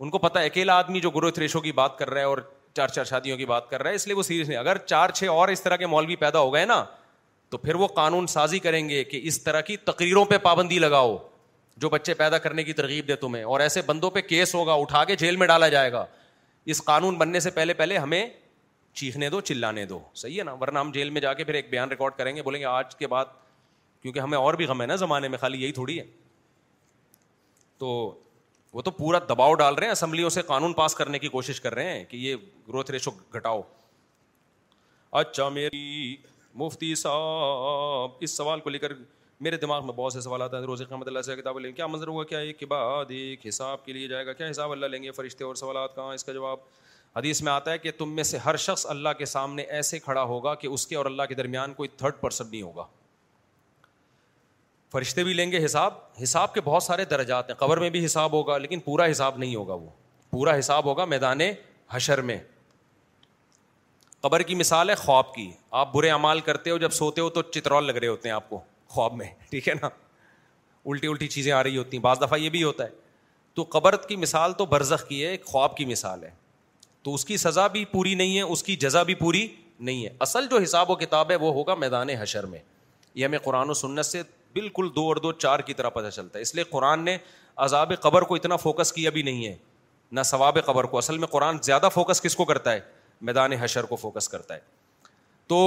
ان 0.00 0.10
کو 0.10 0.18
پتا 0.18 0.40
ہے 0.40 0.46
اکیلا 0.46 0.76
آدمی 0.78 1.00
جو 1.00 1.10
گروتھ 1.10 1.38
ریشو 1.38 1.60
کی 1.60 1.72
بات 1.82 1.96
کر 1.98 2.10
رہا 2.10 2.20
ہے 2.20 2.24
اور 2.26 2.38
چار 2.76 2.88
چار 2.88 3.04
شادیوں 3.04 3.36
کی 3.36 3.46
بات 3.46 3.70
کر 3.70 3.82
رہا 3.82 3.90
ہے 3.90 3.94
اس 3.94 4.06
لیے 4.06 4.16
وہ 4.16 4.22
سیریس 4.22 4.48
نہیں 4.48 4.58
اگر 4.58 4.78
چار 4.86 5.10
چھ 5.14 5.24
اور 5.32 5.48
اس 5.48 5.62
طرح 5.62 5.76
کے 5.76 5.86
مولوی 5.86 6.16
پیدا 6.16 6.38
ہو 6.38 6.52
گئے 6.54 6.64
نا 6.66 6.84
تو 7.50 7.58
پھر 7.58 7.74
وہ 7.74 7.86
قانون 7.88 8.26
سازی 8.26 8.58
کریں 8.58 8.88
گے 8.88 9.02
کہ 9.04 9.20
اس 9.26 9.42
طرح 9.42 9.60
کی 9.70 9.76
تقریروں 9.84 10.24
پہ 10.32 10.38
پابندی 10.42 10.78
لگاؤ 10.78 11.16
جو 11.82 11.88
بچے 11.90 12.14
پیدا 12.14 12.38
کرنے 12.38 12.64
کی 12.64 12.72
ترغیب 12.72 13.08
دے 13.08 13.16
تمہیں 13.16 13.42
اور 13.44 13.60
ایسے 13.60 13.82
بندوں 13.86 14.10
پہ 14.10 14.20
کیس 14.28 14.54
ہوگا 14.54 14.74
اٹھا 14.80 15.04
کے 15.04 15.16
جیل 15.16 15.36
میں 15.36 15.46
ڈالا 15.46 15.68
جائے 15.74 15.92
گا 15.92 16.04
اس 16.74 16.84
قانون 16.84 17.16
بننے 17.18 17.40
سے 17.40 17.50
پہلے 17.50 17.74
پہلے 17.74 17.98
ہمیں 17.98 18.24
چیخنے 18.98 19.28
دو 19.30 19.40
چلانے 19.40 19.84
دو 19.86 20.00
صحیح 20.22 20.38
ہے 20.38 20.44
نا 20.44 20.52
ورنہ 20.60 20.78
ہم 20.78 20.90
جیل 20.92 21.10
میں 21.10 21.20
جا 21.20 21.32
کے 21.34 21.44
پھر 21.44 21.54
ایک 21.54 21.70
بیان 21.70 21.88
ریکارڈ 21.88 22.12
کریں 22.18 22.34
گے 22.36 22.42
بولیں 22.42 22.60
گے 22.60 22.64
آج 22.66 22.94
کے 22.96 23.06
بعد 23.06 23.24
کیونکہ 24.02 24.18
ہمیں 24.20 24.38
اور 24.38 24.54
بھی 24.54 24.66
غم 24.66 24.80
ہے 24.80 24.86
نا 24.86 24.96
زمانے 24.96 25.28
میں 25.28 25.38
خالی 25.38 25.62
یہی 25.62 25.72
تھوڑی 25.72 25.98
ہے 25.98 26.04
تو 27.78 27.88
وہ 28.72 28.82
تو 28.82 28.90
پورا 28.90 29.18
دباؤ 29.28 29.54
ڈال 29.62 29.74
رہے 29.74 29.84
ہیں 29.86 29.92
اسمبلیوں 29.92 30.28
سے 30.30 30.42
قانون 30.46 30.72
پاس 30.80 30.94
کرنے 30.94 31.18
کی 31.18 31.28
کوشش 31.28 31.60
کر 31.60 31.74
رہے 31.74 31.90
ہیں 31.92 32.04
کہ 32.08 32.16
یہ 32.16 32.36
گروتھ 32.68 32.90
ریشو 32.90 33.10
گھٹاؤ 33.34 33.60
اچھا 35.20 35.48
میری 35.48 36.16
مفتی 36.62 36.94
صاحب 37.02 38.10
اس 38.26 38.36
سوال 38.36 38.60
کو 38.60 38.70
لے 38.70 38.78
کر 38.78 38.92
میرے 39.46 39.56
دماغ 39.56 39.84
میں 39.86 39.92
بہت 39.96 40.12
سے 40.12 40.20
سوال 40.20 40.42
آتا 40.42 40.58
ہیں 40.58 40.64
روز 40.66 40.82
احمد 40.82 41.08
اللہ 41.08 41.22
سے 41.22 41.36
کتاب 41.36 41.58
لیں 41.58 41.68
گے 41.70 41.74
کیا 41.74 41.86
منظر 41.86 42.08
ہوا 42.08 42.24
کیا 42.32 42.38
بعد 42.68 43.10
ایک 43.18 43.46
حساب 43.48 43.84
کے 43.84 43.92
لیے 43.92 44.08
جائے 44.08 44.26
گا 44.26 44.32
کیا 44.40 44.50
حساب 44.50 44.72
اللہ 44.72 44.86
لیں 44.94 45.02
گے 45.02 45.10
فرشتے 45.18 45.44
اور 45.44 45.54
سوالات 45.60 45.94
کہاں 45.96 46.14
اس 46.14 46.24
کا 46.24 46.32
جواب 46.32 46.58
حدیث 47.16 47.42
میں 47.42 47.52
آتا 47.52 47.70
ہے 47.72 47.78
کہ 47.78 47.90
تم 47.98 48.12
میں 48.14 48.24
سے 48.30 48.38
ہر 48.44 48.56
شخص 48.66 48.86
اللہ 48.96 49.08
کے 49.18 49.24
سامنے 49.34 49.62
ایسے 49.78 49.98
کھڑا 49.98 50.22
ہوگا 50.32 50.54
کہ 50.54 50.66
اس 50.66 50.86
کے 50.86 50.96
اور 50.96 51.06
اللہ 51.06 51.22
کے 51.28 51.34
درمیان 51.34 51.74
کوئی 51.74 51.88
تھرڈ 51.96 52.20
پرسن 52.20 52.50
نہیں 52.50 52.62
ہوگا 52.62 52.86
فرشتے 54.92 55.24
بھی 55.24 55.32
لیں 55.34 55.50
گے 55.52 55.64
حساب 55.64 55.94
حساب 56.22 56.52
کے 56.54 56.60
بہت 56.64 56.82
سارے 56.82 57.04
درجات 57.04 57.48
ہیں 57.50 57.56
قبر 57.58 57.76
میں 57.80 57.90
بھی 57.90 58.04
حساب 58.04 58.32
ہوگا 58.32 58.56
لیکن 58.58 58.80
پورا 58.84 59.10
حساب 59.10 59.38
نہیں 59.38 59.54
ہوگا 59.54 59.74
وہ 59.74 59.88
پورا 60.30 60.58
حساب 60.58 60.84
ہوگا 60.84 61.04
میدان 61.04 61.40
حشر 61.90 62.20
میں 62.30 62.36
قبر 64.22 64.42
کی 64.42 64.54
مثال 64.54 64.90
ہے 64.90 64.94
خواب 64.98 65.32
کی 65.34 65.50
آپ 65.80 65.92
برے 65.94 66.10
اعمال 66.10 66.40
کرتے 66.46 66.70
ہو 66.70 66.78
جب 66.78 66.92
سوتے 66.92 67.20
ہو 67.20 67.28
تو 67.30 67.42
چترول 67.42 67.84
لگ 67.86 67.92
رہے 67.96 68.08
ہوتے 68.08 68.28
ہیں 68.28 68.34
آپ 68.36 68.48
کو 68.50 68.60
خواب 68.94 69.14
میں 69.16 69.26
ٹھیک 69.50 69.68
ہے 69.68 69.74
نا 69.82 69.88
الٹی 70.90 71.06
الٹی 71.08 71.28
چیزیں 71.28 71.52
آ 71.52 71.62
رہی 71.62 71.76
ہوتی 71.76 71.96
ہیں 71.96 72.02
بعض 72.04 72.20
دفعہ 72.22 72.38
یہ 72.38 72.50
بھی 72.50 72.62
ہوتا 72.62 72.84
ہے 72.84 72.90
تو 73.54 73.64
قبر 73.70 73.96
کی 74.08 74.16
مثال 74.16 74.52
تو 74.58 74.66
برزخ 74.66 75.06
کی 75.08 75.22
ہے 75.24 75.28
ایک 75.30 75.44
خواب 75.46 75.76
کی 75.76 75.84
مثال 75.86 76.24
ہے 76.24 76.30
تو 77.02 77.14
اس 77.14 77.24
کی 77.24 77.36
سزا 77.36 77.66
بھی 77.76 77.84
پوری 77.92 78.14
نہیں 78.14 78.36
ہے 78.36 78.42
اس 78.42 78.62
کی 78.62 78.76
جزا 78.86 79.02
بھی 79.10 79.14
پوری 79.14 79.46
نہیں 79.80 80.04
ہے 80.04 80.10
اصل 80.26 80.46
جو 80.50 80.58
حساب 80.62 80.90
و 80.90 80.94
کتاب 81.04 81.30
ہے 81.30 81.36
وہ 81.40 81.52
ہوگا 81.54 81.74
میدان 81.84 82.10
حشر 82.20 82.46
میں 82.54 82.58
یہ 83.14 83.24
ہمیں 83.24 83.38
قرآن 83.44 83.70
و 83.70 83.74
سنت 83.74 84.06
سے 84.06 84.22
بالکل 84.60 84.88
دو 84.94 85.02
اور 85.08 85.16
دو 85.26 85.32
چار 85.44 85.60
کی 85.66 85.74
طرح 85.80 85.88
پتہ 85.98 86.08
چلتا 86.16 86.38
ہے 86.38 86.42
اس 86.42 86.54
لیے 86.54 86.64
قرآن 86.74 87.04
نے 87.08 87.16
عذاب 87.66 87.92
قبر 88.06 88.22
کو 88.30 88.34
اتنا 88.34 88.56
فوکس 88.64 88.92
کیا 88.92 89.10
بھی 89.18 89.22
نہیں 89.28 89.46
ہے 89.46 89.54
نہ 90.18 90.22
ثواب 90.32 90.58
قبر 90.66 90.84
کو 90.92 90.98
اصل 90.98 91.18
میں 91.24 91.28
قرآن 91.34 91.58
زیادہ 91.68 91.88
فوکس 91.94 92.22
کس 92.22 92.36
کو 92.36 92.44
کرتا 92.50 92.72
ہے 92.72 92.80
میدان 93.30 93.52
حشر 93.62 93.84
کو 93.92 93.96
فوکس 94.04 94.28
کرتا 94.34 94.54
ہے 94.54 94.60
تو 95.52 95.58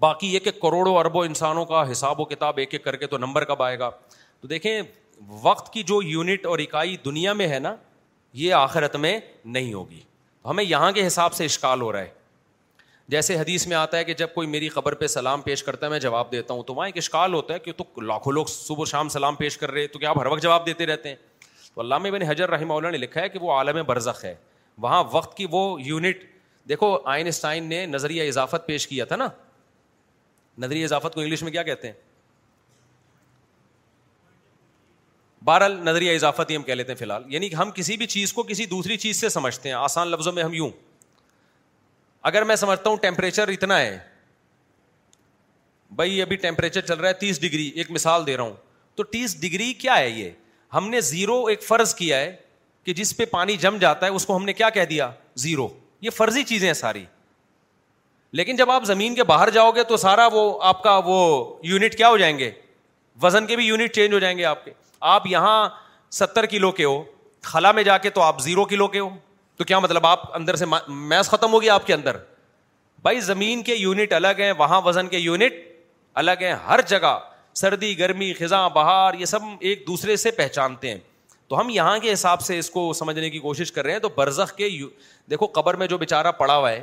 باقی 0.00 0.32
یہ 0.34 0.38
کہ 0.46 0.50
کروڑوں 0.62 0.96
اربوں 0.98 1.24
انسانوں 1.26 1.64
کا 1.72 1.82
حساب 1.90 2.20
و 2.20 2.24
کتاب 2.32 2.58
ایک 2.64 2.72
ایک 2.74 2.84
کر 2.84 2.96
کے 3.02 3.06
تو 3.14 3.18
نمبر 3.18 3.44
کب 3.50 3.62
آئے 3.68 3.78
گا 3.78 3.90
تو 4.40 4.48
دیکھیں 4.48 4.74
وقت 5.42 5.72
کی 5.72 5.82
جو 5.92 6.00
یونٹ 6.10 6.46
اور 6.52 6.58
اکائی 6.66 6.96
دنیا 7.04 7.32
میں 7.40 7.48
ہے 7.48 7.58
نا 7.68 7.74
یہ 8.42 8.54
آخرت 8.60 8.96
میں 9.06 9.18
نہیں 9.56 9.72
ہوگی 9.74 10.00
ہمیں 10.48 10.64
یہاں 10.64 10.92
کے 10.98 11.06
حساب 11.06 11.32
سے 11.40 11.44
اشکال 11.52 11.80
ہو 11.86 11.90
رہا 11.92 12.02
ہے 12.08 12.18
جیسے 13.10 13.36
حدیث 13.36 13.66
میں 13.66 13.76
آتا 13.76 13.96
ہے 13.98 14.04
کہ 14.04 14.14
جب 14.14 14.28
کوئی 14.34 14.46
میری 14.48 14.68
خبر 14.68 14.94
پہ 14.94 15.06
سلام 15.12 15.40
پیش 15.42 15.62
کرتا 15.64 15.86
ہے 15.86 15.90
میں 15.90 15.98
جواب 16.00 16.30
دیتا 16.32 16.54
ہوں 16.54 16.62
تو 16.64 16.74
وہاں 16.74 16.86
ایک 16.88 16.96
اشکال 16.98 17.32
ہوتا 17.34 17.54
ہے 17.54 17.58
کہ 17.58 17.72
تو 17.76 18.00
لاکھوں 18.00 18.32
لوگ 18.32 18.46
صبح 18.50 18.84
شام 18.90 19.08
سلام 19.08 19.34
پیش 19.36 19.56
کر 19.58 19.70
رہے 19.70 19.86
تو 19.94 19.98
کیا 19.98 20.10
آپ 20.10 20.18
ہر 20.18 20.26
وقت 20.26 20.42
جواب 20.42 20.66
دیتے 20.66 20.86
رہتے 20.86 21.08
ہیں 21.08 21.16
تو 21.74 21.80
علامہ 21.80 22.08
بن 22.16 22.22
حجر 22.28 22.50
رحمہ 22.50 22.74
اللہ 22.74 22.88
نے 22.90 22.98
لکھا 22.98 23.20
ہے 23.20 23.28
کہ 23.28 23.38
وہ 23.42 23.52
عالم 23.52 23.80
برزخ 23.86 24.24
ہے 24.24 24.34
وہاں 24.84 25.02
وقت 25.12 25.36
کی 25.36 25.46
وہ 25.50 25.62
یونٹ 25.82 26.22
دیکھو 26.68 26.96
آئنسٹائن 27.14 27.64
نے 27.68 27.84
نظریہ 27.86 28.26
اضافت 28.28 28.66
پیش 28.66 28.86
کیا 28.88 29.04
تھا 29.12 29.16
نا 29.16 29.28
نظریہ 30.66 30.84
اضافت 30.84 31.14
کو 31.14 31.20
انگلش 31.20 31.42
میں 31.42 31.52
کیا 31.52 31.62
کہتے 31.70 31.88
ہیں 31.88 31.94
بہرحال 35.44 35.78
نظریہ 35.88 36.14
اضافت 36.14 36.50
ہی 36.50 36.56
ہم 36.56 36.62
کہہ 36.62 36.74
لیتے 36.78 36.92
ہیں 36.92 36.98
فی 36.98 37.04
الحال 37.04 37.22
یعنی 37.34 37.48
ہم 37.60 37.70
کسی 37.74 37.96
بھی 37.96 38.06
چیز 38.14 38.32
کو 38.32 38.42
کسی 38.52 38.66
دوسری 38.76 38.96
چیز 39.06 39.20
سے 39.20 39.28
سمجھتے 39.38 39.68
ہیں 39.68 39.76
آسان 39.76 40.08
لفظوں 40.08 40.32
میں 40.32 40.42
ہم 40.42 40.54
یوں 40.60 40.70
اگر 42.28 42.44
میں 42.44 42.56
سمجھتا 42.56 42.90
ہوں 42.90 42.96
ٹیمپریچر 43.02 43.48
اتنا 43.48 43.78
ہے 43.80 43.98
بھائی 45.96 46.20
ابھی 46.22 46.36
ٹیمپریچر 46.36 46.80
چل 46.80 46.98
رہا 47.00 47.08
ہے 47.08 47.12
تیس 47.20 47.40
ڈگری 47.40 47.68
ایک 47.74 47.90
مثال 47.90 48.26
دے 48.26 48.36
رہا 48.36 48.42
ہوں 48.44 48.52
تو 48.96 49.04
تیس 49.14 49.40
ڈگری 49.40 49.72
کیا 49.78 49.96
ہے 49.98 50.08
یہ 50.08 50.30
ہم 50.74 50.88
نے 50.90 51.00
زیرو 51.00 51.44
ایک 51.50 51.62
فرض 51.62 51.94
کیا 51.94 52.18
ہے 52.20 52.34
کہ 52.84 52.92
جس 52.94 53.16
پہ 53.16 53.24
پانی 53.30 53.56
جم 53.62 53.76
جاتا 53.78 54.06
ہے 54.06 54.10
اس 54.10 54.26
کو 54.26 54.36
ہم 54.36 54.44
نے 54.44 54.52
کیا 54.52 54.68
کہہ 54.70 54.84
دیا 54.90 55.10
زیرو 55.46 55.68
یہ 56.00 56.10
فرضی 56.16 56.42
چیزیں 56.44 56.66
ہیں 56.68 56.74
ساری 56.74 57.04
لیکن 58.38 58.56
جب 58.56 58.70
آپ 58.70 58.84
زمین 58.84 59.14
کے 59.14 59.24
باہر 59.30 59.50
جاؤ 59.50 59.70
گے 59.76 59.82
تو 59.84 59.96
سارا 60.04 60.26
وہ 60.32 60.42
آپ 60.64 60.82
کا 60.82 60.96
وہ 61.04 61.16
یونٹ 61.68 61.94
کیا 61.96 62.08
ہو 62.08 62.16
جائیں 62.18 62.38
گے 62.38 62.50
وزن 63.22 63.46
کے 63.46 63.56
بھی 63.56 63.64
یونٹ 63.66 63.92
چینج 63.94 64.12
ہو 64.14 64.18
جائیں 64.18 64.36
گے 64.38 64.44
آپ 64.44 64.64
کے 64.64 64.72
آپ 65.14 65.26
یہاں 65.26 65.68
ستر 66.20 66.46
کلو 66.50 66.70
کے 66.72 66.84
ہو 66.84 67.02
خلا 67.52 67.72
میں 67.72 67.82
جا 67.82 67.98
کے 67.98 68.10
تو 68.10 68.20
آپ 68.22 68.40
زیرو 68.42 68.64
کلو 68.72 68.88
کے 68.88 68.98
ہو 68.98 69.08
تو 69.60 69.64
کیا 69.68 69.78
مطلب 69.80 70.06
آپ 70.06 70.20
اندر 70.36 70.56
سے 70.56 70.64
میس 70.88 71.28
ختم 71.30 71.52
ہو 71.52 71.60
گیا 71.62 71.74
آپ 71.74 71.86
کے 71.86 71.94
اندر 71.94 72.16
بھائی 73.02 73.18
زمین 73.20 73.62
کے 73.62 73.74
یونٹ 73.74 74.12
الگ 74.12 74.38
ہیں 74.40 74.52
وہاں 74.58 74.80
وزن 74.84 75.08
کے 75.08 75.16
یونٹ 75.18 75.54
الگ 76.20 76.40
ہیں 76.42 76.52
ہر 76.66 76.80
جگہ 76.88 77.18
سردی 77.60 77.98
گرمی 77.98 78.32
خزاں 78.38 78.68
بہار 78.74 79.14
یہ 79.18 79.24
سب 79.32 79.40
ایک 79.58 79.86
دوسرے 79.86 80.16
سے 80.22 80.30
پہچانتے 80.38 80.90
ہیں 80.90 80.98
تو 81.48 81.58
ہم 81.60 81.68
یہاں 81.70 81.98
کے 82.02 82.12
حساب 82.12 82.40
سے 82.42 82.58
اس 82.58 82.70
کو 82.70 82.92
سمجھنے 82.98 83.30
کی 83.30 83.38
کوشش 83.46 83.72
کر 83.72 83.84
رہے 83.84 83.92
ہیں 83.92 83.98
تو 84.00 84.08
برزخ 84.16 84.54
کے 84.56 84.66
یو... 84.66 84.88
دیکھو 85.30 85.46
قبر 85.60 85.76
میں 85.76 85.86
جو 85.86 85.98
بیچارہ 85.98 86.32
پڑا 86.38 86.56
ہوا 86.56 86.70
ہے 86.70 86.82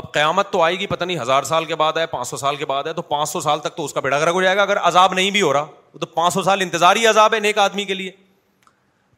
اب 0.00 0.12
قیامت 0.14 0.50
تو 0.52 0.62
آئے 0.62 0.78
گی 0.78 0.86
پتہ 0.86 1.04
نہیں 1.04 1.20
ہزار 1.22 1.42
سال 1.52 1.64
کے 1.64 1.74
بعد 1.82 1.92
ہے 1.96 2.06
پانچ 2.06 2.28
سو 2.28 2.36
سال 2.44 2.56
کے 2.56 2.66
بعد 2.72 2.84
ہے 2.86 2.92
تو 2.92 3.02
پانچ 3.12 3.28
سو 3.28 3.40
سال 3.50 3.60
تک 3.60 3.76
تو 3.76 3.84
اس 3.84 3.92
کا 3.92 4.00
بیڑا 4.00 4.18
گرک 4.18 4.34
ہو 4.34 4.42
جائے 4.42 4.56
گا 4.56 4.62
اگر 4.62 4.76
عذاب 4.88 5.14
نہیں 5.14 5.30
بھی 5.30 5.42
ہو 5.42 5.52
رہا 5.52 5.98
تو 6.00 6.06
پانچ 6.14 6.34
سو 6.34 6.42
سال 6.42 6.60
انتظاری 6.62 7.06
عذاب 7.06 7.34
ہے 7.34 7.40
نیک 7.40 7.58
آدمی 7.68 7.84
کے 7.84 7.94
لیے 7.94 8.10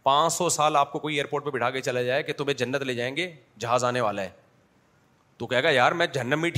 پانچ 0.03 0.33
سو 0.33 0.49
سال 0.51 0.77
آپ 0.77 0.93
کو 0.93 0.99
کوئی 0.99 1.15
ایئرپورٹ 1.15 1.45
پہ 1.45 1.51
بٹھا 1.51 1.71
کے 1.71 1.81
چلا 1.81 2.03
جائے 2.03 2.23
کہ 2.23 2.33
تمہیں 2.37 2.55
جنت 2.59 2.83
لے 2.83 2.95
جائیں 2.95 3.15
گے 3.17 3.31
جہاز 3.61 3.85
آنے 3.85 4.01
والا 4.01 4.23
ہے 4.23 4.29
تو 5.39 5.47
کہے 5.47 5.63
گا 5.63 5.71
یار 5.71 5.93
میں 6.01 6.07
جہنم 6.15 6.41
میں 6.43 6.51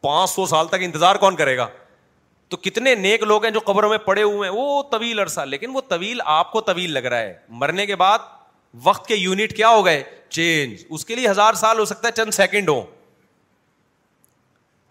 پانچ 0.00 0.30
سو 0.30 0.44
سال 0.46 0.66
تک 0.68 0.82
انتظار 0.84 1.16
کون 1.16 1.36
کرے 1.36 1.56
گا 1.56 1.66
تو 2.50 2.56
کتنے 2.62 2.94
نیک 2.94 3.22
لوگ 3.28 3.44
ہیں 3.44 3.50
جو 3.50 3.60
قبروں 3.66 3.88
میں 3.90 3.98
پڑے 4.04 4.22
ہوئے 4.22 4.48
ہیں 4.48 4.56
وہ 4.56 4.82
طویل 4.90 5.18
عرصہ 5.20 5.40
لیکن 5.50 5.70
وہ 5.74 5.80
طویل 5.88 6.20
آپ 6.24 6.50
کو 6.52 6.60
طویل 6.60 6.90
لگ 6.94 7.04
رہا 7.12 7.18
ہے 7.18 7.32
مرنے 7.62 7.86
کے 7.86 7.96
بعد 7.96 8.18
وقت 8.84 9.06
کے 9.06 9.14
یونٹ 9.14 9.52
کیا 9.56 9.68
ہو 9.68 9.84
گئے 9.84 10.02
چینج 10.36 10.84
اس 10.88 11.04
کے 11.06 11.14
لیے 11.14 11.28
ہزار 11.28 11.54
سال 11.62 11.78
ہو 11.78 11.84
سکتا 11.92 12.08
ہے 12.08 12.12
چند 12.22 12.34
سیکنڈ 12.34 12.68
ہو 12.68 12.82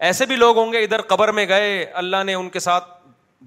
ایسے 0.08 0.26
بھی 0.26 0.36
لوگ 0.36 0.56
ہوں 0.58 0.72
گے 0.72 0.82
ادھر 0.84 1.02
قبر 1.14 1.32
میں 1.40 1.46
گئے 1.48 1.84
اللہ 2.04 2.24
نے 2.26 2.34
ان 2.34 2.48
کے 2.56 2.60
ساتھ 2.60 2.88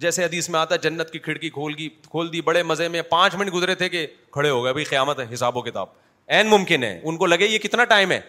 جیسے 0.01 0.23
حدیث 0.23 0.49
میں 0.49 0.59
آتا 0.59 0.75
جنت 0.81 1.11
کی 1.11 1.19
کھڑکی 1.19 1.49
کھول 1.49 1.73
کھول 2.09 2.31
دی 2.33 2.41
بڑے 2.47 2.61
مزے 2.63 2.87
میں 2.87 3.01
پانچ 3.09 3.35
منٹ 3.35 3.53
گزرے 3.53 3.75
تھے 3.75 3.87
کہ 3.89 4.05
کھڑے 4.31 4.49
ہو 4.49 4.63
گئے 4.63 4.73
بھائی 4.73 4.83
قیامت 4.85 5.19
ہے 5.19 5.25
حساب 5.33 5.57
و 5.57 5.61
کتاب 5.61 5.87
این 6.35 6.47
ممکن 6.49 6.83
ہے 6.83 6.99
ان 7.03 7.17
کو 7.17 7.25
لگے 7.25 7.47
یہ 7.47 7.57
کتنا 7.59 7.83
ٹائم 7.93 8.11
ہے 8.11 8.19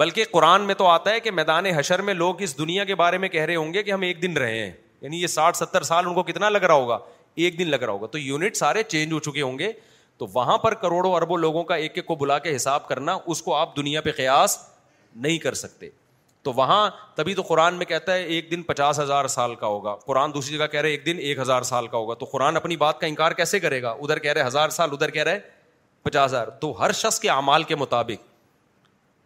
بلکہ 0.00 0.24
قرآن 0.32 0.62
میں 0.66 0.74
تو 0.78 0.86
آتا 0.86 1.10
ہے 1.12 1.20
کہ 1.20 1.30
میدان 1.30 1.66
حشر 1.78 2.02
میں 2.08 2.14
لوگ 2.14 2.42
اس 2.42 2.56
دنیا 2.58 2.84
کے 2.84 2.94
بارے 2.94 3.18
میں 3.18 3.28
کہہ 3.28 3.44
رہے 3.44 3.56
ہوں 3.56 3.72
گے 3.74 3.82
کہ 3.82 3.92
ہم 3.92 4.02
ایک 4.08 4.22
دن 4.22 4.36
رہے 4.42 4.58
ہیں 4.62 4.70
یعنی 5.00 5.20
یہ 5.22 5.26
ساٹھ 5.36 5.56
ستر 5.56 5.82
سال 5.90 6.06
ان 6.06 6.14
کو 6.14 6.22
کتنا 6.32 6.48
لگ 6.48 6.62
رہا 6.68 6.74
ہوگا 6.74 6.98
ایک 7.46 7.58
دن 7.58 7.68
لگ 7.70 7.82
رہا 7.82 7.92
ہوگا 7.92 8.06
تو 8.12 8.18
یونٹ 8.18 8.56
سارے 8.56 8.82
چینج 8.92 9.12
ہو 9.12 9.18
چکے 9.30 9.42
ہوں 9.42 9.58
گے 9.58 9.72
تو 10.18 10.26
وہاں 10.32 10.56
پر 10.58 10.74
کروڑوں 10.80 11.14
اربوں 11.14 11.36
لوگوں 11.38 11.62
کا 11.64 11.74
ایک 11.84 11.92
ایک 11.96 12.06
کو 12.06 12.14
بلا 12.22 12.38
کے 12.44 12.54
حساب 12.56 12.88
کرنا 12.88 13.16
اس 13.26 13.42
کو 13.42 13.54
آپ 13.56 13.76
دنیا 13.76 14.00
پہ 14.00 14.10
قیاس 14.16 14.58
نہیں 15.16 15.38
کر 15.38 15.54
سکتے 15.64 15.88
تو 16.44 16.52
وہاں 16.56 16.88
تبھی 17.16 17.34
تو 17.34 17.42
قرآن 17.46 17.74
میں 17.78 17.86
کہتا 17.86 18.14
ہے 18.14 18.22
ایک 18.24 18.50
دن 18.50 18.62
پچاس 18.62 18.98
ہزار 19.00 19.26
سال 19.28 19.54
کا 19.54 19.66
ہوگا 19.66 19.94
قرآن 20.06 20.34
دوسری 20.34 20.56
جگہ 20.56 20.66
کہہ 20.72 20.80
رہے 20.80 20.90
ایک 20.90 21.04
دن 21.06 21.18
ایک 21.20 21.38
ہزار 21.38 21.62
سال 21.70 21.86
کا 21.88 21.96
ہوگا 21.96 22.14
تو 22.20 22.26
قرآن 22.30 22.56
اپنی 22.56 22.76
بات 22.82 23.00
کا 23.00 23.06
انکار 23.06 23.32
کیسے 23.40 23.60
کرے 23.60 23.82
گا 23.82 23.90
ادھر 24.02 24.18
کہہ 24.18 24.32
رہے 24.32 24.46
ہزار 24.46 24.68
سال 24.78 24.90
ادھر 24.92 25.10
کہہ 25.10 25.22
رہے 25.22 25.38
پچاس 26.02 26.30
ہزار 26.30 26.46
تو 26.60 26.70
ہر 26.80 26.92
شخص 27.02 27.18
کے 27.20 27.30
اعمال 27.30 27.62
کے 27.62 27.76
مطابق 27.76 28.28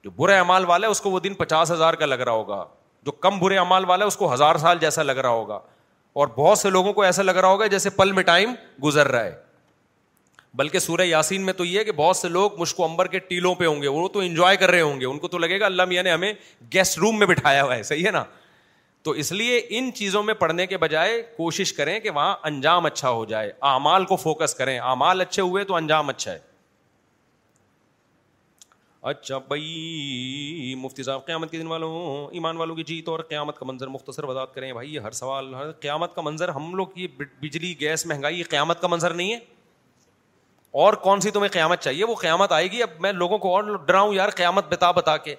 جو 0.05 0.11
برے 0.17 0.37
اعمال 0.39 0.65
والا 0.69 0.87
ہے 0.87 0.91
اس 0.91 1.01
کو 1.01 1.11
وہ 1.11 1.21
دن 1.21 1.35
پچاس 1.35 1.71
ہزار 1.73 1.95
کا 2.01 2.07
لگ 2.07 2.21
رہا 2.25 2.33
ہوگا 2.33 2.65
جو 3.07 3.13
کم 3.27 3.39
برے 3.41 3.59
اعمال 3.59 3.85
والا 3.89 4.05
ہے 4.05 4.09
اس 4.09 4.17
کو 4.17 4.33
ہزار 4.33 4.57
سال 4.65 4.79
جیسا 4.81 5.03
لگ 5.03 5.19
رہا 5.23 5.29
ہوگا 5.39 5.59
اور 6.23 6.27
بہت 6.37 6.59
سے 6.59 6.71
لوگوں 6.71 6.93
کو 6.93 7.03
ایسا 7.03 7.23
لگ 7.23 7.37
رہا 7.39 7.49
ہوگا 7.49 7.67
جیسے 7.67 7.91
پل 7.91 8.13
میں 8.13 8.23
ٹائم 8.23 8.53
گزر 8.85 9.09
رہا 9.11 9.25
ہے 9.25 9.43
بلکہ 10.57 10.79
سورہ 10.79 11.03
یاسین 11.03 11.43
میں 11.47 11.53
تو 11.53 11.65
یہ 11.65 11.83
کہ 11.85 11.93
بہت 11.97 12.17
سے 12.17 12.29
لوگ 12.29 12.59
مشکو 12.59 12.85
امبر 12.85 13.07
کے 13.13 13.19
ٹیلوں 13.29 13.55
پہ 13.59 13.67
ہوں 13.67 13.81
گے 13.83 13.89
وہ 13.89 14.09
تو 14.09 14.19
انجوائے 14.21 14.57
کر 14.57 14.71
رہے 14.71 14.81
ہوں 14.81 15.01
گے 15.01 15.07
ان 15.07 15.19
کو 15.19 15.29
تو 15.29 15.39
لگے 15.39 15.59
گا 15.61 15.67
اللہ 15.67 15.85
میاں 15.89 16.03
نے 16.03 16.11
ہمیں 16.13 16.33
گیسٹ 16.75 16.99
روم 16.99 17.19
میں 17.19 17.27
بٹھایا 17.27 17.63
ہوا 17.63 17.77
ہے 17.77 17.83
صحیح 17.83 18.05
ہے 18.07 18.11
نا 18.11 18.23
تو 19.05 19.11
اس 19.23 19.33
لیے 19.33 19.61
ان 19.79 19.91
چیزوں 19.95 20.23
میں 20.23 20.35
پڑھنے 20.35 20.67
کے 20.67 20.77
بجائے 20.85 21.21
کوشش 21.37 21.73
کریں 21.73 21.99
کہ 22.01 22.11
وہاں 22.11 22.35
انجام 22.51 22.87
اچھا 22.87 23.09
ہو 23.11 23.25
جائے 23.33 23.51
اعمال 23.71 24.05
کو 24.13 24.17
فوکس 24.17 24.55
کریں 24.55 24.79
اعمال 24.79 25.21
اچھے 25.21 25.43
ہوئے 25.43 25.65
تو 25.65 25.75
انجام 25.77 26.09
اچھا 26.09 26.33
ہے 26.33 26.39
اچھا 29.13 29.39
بھائی 29.49 30.75
مفتی 30.83 31.03
صاحب 31.03 31.25
قیامت 31.27 31.51
کے 31.51 31.59
دن 31.59 31.67
والوں 31.67 32.29
ایمان 32.35 32.57
والوں 32.57 32.77
کی 32.77 32.83
جیت 32.93 33.09
اور 33.09 33.21
قیامت 33.29 33.59
کا 33.59 33.65
منظر 33.69 33.87
مختصر 33.97 34.25
وضاحت 34.29 34.55
کریں 34.55 34.73
بھائی 34.73 34.99
ہر 34.99 35.11
سوال 35.19 35.55
ہر 35.55 35.73
قیامت 35.81 36.15
کا 36.15 36.23
منظر 36.25 36.49
ہم 36.59 36.75
لوگ 36.75 36.97
یہ 36.97 37.07
بجلی 37.43 37.75
گیس 37.81 38.07
مہنگائی 38.07 38.39
یہ 38.39 38.45
قیامت 38.51 38.81
کا 38.81 38.89
منظر 38.89 39.15
نہیں 39.15 39.33
ہے 39.33 39.39
اور 40.83 40.93
کون 41.03 41.21
سی 41.21 41.31
تمہیں 41.31 41.49
قیامت 41.53 41.81
چاہیے 41.81 42.05
وہ 42.05 42.15
قیامت 42.21 42.53
آئے 42.53 42.71
گی 42.71 42.81
اب 42.83 42.89
میں 43.01 43.11
لوگوں 43.13 43.37
کو 43.39 43.55
اور 43.57 43.65
ڈراؤں 43.87 44.15
یار 44.15 44.29
قیامت 44.37 44.69
بتا 44.73 44.91
بتا 44.93 45.17
کے 45.27 45.35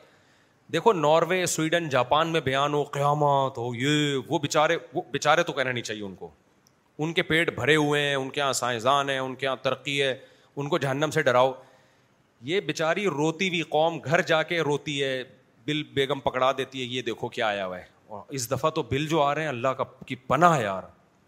دیکھو 0.74 0.92
ناروے 0.94 1.46
سویڈن 1.54 1.90
جاپان 1.96 2.28
میں 2.34 2.42
بیان 2.42 2.74
ہو 2.74 2.84
قیامت 2.94 3.58
ہو 3.58 3.74
یہ 3.76 4.16
وہ 4.30 4.40
بےچارے 4.42 4.78
وہ 4.94 5.02
بےچارے 5.12 5.44
تو 5.50 5.54
کہنا 5.54 5.72
نہیں 5.72 5.84
چاہیے 5.84 6.04
ان 6.04 6.16
کو 6.22 6.30
ان 6.98 7.14
کے 7.14 7.22
پیٹ 7.34 7.54
بھرے 7.56 7.76
ہوئے 7.76 8.02
ہیں 8.08 8.16
ان 8.16 8.30
کے 8.30 8.40
یہاں 8.42 8.54
سائنسدان 8.62 9.10
ہیں 9.10 9.18
ان 9.20 9.36
کے 9.36 9.46
یہاں 9.46 9.56
ترقی 9.64 10.02
ہے 10.02 10.14
ان 10.56 10.70
کو 10.70 10.78
جہنم 10.88 11.12
سے 11.14 11.22
ڈراؤ 11.24 11.52
یہ 12.52 12.60
بیچاری 12.72 13.06
روتی 13.18 13.48
ہوئی 13.50 13.62
قوم 13.78 14.00
گھر 14.06 14.22
جا 14.32 14.42
کے 14.54 14.60
روتی 14.70 15.02
ہے 15.04 15.24
بل 15.66 15.84
بیگم 15.96 16.20
پکڑا 16.30 16.52
دیتی 16.58 16.82
ہے 16.82 16.86
یہ 16.96 17.02
دیکھو 17.12 17.30
کیا 17.38 17.48
آیا 17.48 17.66
ہوا 17.66 17.78
ہے 17.80 18.24
اس 18.38 18.50
دفعہ 18.52 18.70
تو 18.80 18.84
بل 18.92 19.08
جو 19.08 19.22
آ 19.24 19.34
رہے 19.36 19.42
ہیں 19.42 19.50
اللہ 19.50 19.74
کا 19.78 19.84
کی 20.08 20.16
پناہ 20.28 20.60
یار 20.62 20.84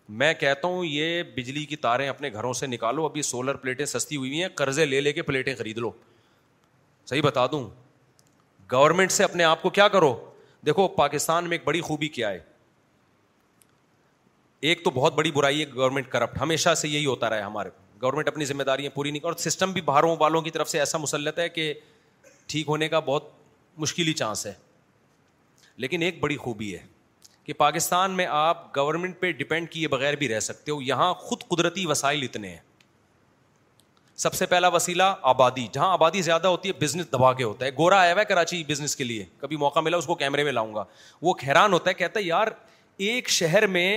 میں 0.09 0.33
کہتا 0.39 0.67
ہوں 0.67 0.83
یہ 0.85 1.23
بجلی 1.35 1.63
کی 1.65 1.75
تاریں 1.75 2.07
اپنے 2.09 2.29
گھروں 2.33 2.51
سے 2.53 2.67
نکالو 2.67 3.05
ابھی 3.05 3.21
سولر 3.21 3.55
پلیٹیں 3.63 3.85
سستی 3.85 4.15
ہوئی 4.15 4.41
ہیں 4.41 4.47
قرضے 4.55 4.85
لے 4.85 5.01
لے 5.01 5.13
کے 5.13 5.21
پلیٹیں 5.21 5.53
خرید 5.57 5.77
لو 5.77 5.91
صحیح 7.09 7.21
بتا 7.23 7.45
دوں 7.51 7.67
گورنمنٹ 8.71 9.11
سے 9.11 9.23
اپنے 9.23 9.43
آپ 9.43 9.61
کو 9.61 9.69
کیا 9.69 9.87
کرو 9.87 10.15
دیکھو 10.65 10.87
پاکستان 10.95 11.49
میں 11.49 11.57
ایک 11.57 11.65
بڑی 11.65 11.81
خوبی 11.81 12.07
کیا 12.09 12.29
ہے 12.29 12.39
ایک 14.69 14.83
تو 14.83 14.89
بہت 14.91 15.13
بڑی 15.15 15.31
برائی 15.31 15.59
ہے 15.61 15.65
گورنمنٹ 15.75 16.07
کرپٹ 16.11 16.41
ہمیشہ 16.41 16.73
سے 16.75 16.87
یہی 16.89 17.05
ہوتا 17.05 17.29
رہا 17.29 17.37
ہے 17.37 17.41
ہمارے 17.41 17.69
گورنمنٹ 18.01 18.27
اپنی 18.27 18.45
ذمہ 18.45 18.63
داریاں 18.63 18.89
پوری 18.95 19.11
نہیں 19.11 19.21
کر 19.21 19.27
اور 19.27 19.37
سسٹم 19.39 19.71
بھی 19.73 19.81
باہروں 19.81 20.15
والوں 20.19 20.41
کی 20.41 20.51
طرف 20.51 20.69
سے 20.69 20.79
ایسا 20.79 20.97
مسلط 20.97 21.39
ہے 21.39 21.47
کہ 21.49 21.73
ٹھیک 22.47 22.67
ہونے 22.69 22.87
کا 22.89 22.99
بہت 23.05 23.29
مشکل 23.77 24.07
ہی 24.07 24.13
چانس 24.13 24.45
ہے 24.45 24.53
لیکن 25.85 26.01
ایک 26.01 26.19
بڑی 26.19 26.37
خوبی 26.37 26.73
ہے 26.75 26.81
کہ 27.47 27.53
پاکستان 27.57 28.11
میں 28.11 28.25
آپ 28.29 28.65
گورنمنٹ 28.77 29.19
پہ 29.19 29.31
ڈپینڈ 29.31 29.69
کیے 29.71 29.87
بغیر 29.87 30.13
بھی 30.21 30.27
رہ 30.29 30.39
سکتے 30.39 30.71
ہو 30.71 30.81
یہاں 30.81 31.13
خود 31.19 31.43
قدرتی 31.49 31.85
وسائل 31.87 32.23
اتنے 32.23 32.49
ہیں 32.49 32.57
سب 34.23 34.33
سے 34.33 34.45
پہلا 34.53 34.67
وسیلہ 34.73 35.03
آبادی 35.31 35.65
جہاں 35.73 35.91
آبادی 35.93 36.21
زیادہ 36.21 36.47
ہوتی 36.47 36.69
ہے 36.69 36.73
بزنس 36.81 37.07
دبا 37.11 37.31
کے 37.33 37.43
ہوتا 37.43 37.65
ہے 37.65 37.71
گورا 37.77 37.99
آیا 38.01 38.11
ہوا 38.11 38.19
ہے 38.19 38.25
کراچی 38.29 38.63
بزنس 38.67 38.95
کے 38.95 39.03
لیے 39.03 39.25
کبھی 39.39 39.55
موقع 39.57 39.79
ملا 39.79 39.97
اس 39.97 40.05
کو 40.05 40.15
کیمرے 40.23 40.43
میں 40.43 40.51
لاؤں 40.51 40.73
گا 40.75 40.83
وہ 41.21 41.33
حیران 41.47 41.73
ہوتا 41.73 41.89
ہے 41.89 41.93
کہتا 41.95 42.19
ہے 42.19 42.25
یار 42.25 42.47
ایک 43.07 43.29
شہر 43.29 43.67
میں 43.77 43.87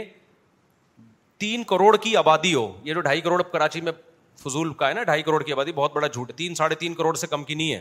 تین 1.38 1.62
کروڑ 1.72 1.96
کی 2.02 2.16
آبادی 2.16 2.52
ہو 2.54 2.66
یہ 2.84 2.94
جو 2.94 3.00
ڈھائی 3.00 3.20
کروڑ 3.20 3.42
کراچی 3.52 3.80
میں 3.80 3.92
فضول 4.42 4.72
کا 4.82 4.88
ہے 4.88 4.94
نا 4.94 5.02
ڈھائی 5.10 5.22
کروڑ 5.22 5.42
کی 5.42 5.52
آبادی 5.52 5.72
بہت 5.82 5.92
بڑا 5.94 6.06
جھوٹ 6.06 6.30
تین 6.36 6.54
ساڑھے 6.54 6.76
تین 6.84 6.94
کروڑ 6.94 7.14
سے 7.22 7.26
کم 7.30 7.44
کی 7.44 7.54
نہیں 7.54 7.72
ہے 7.74 7.80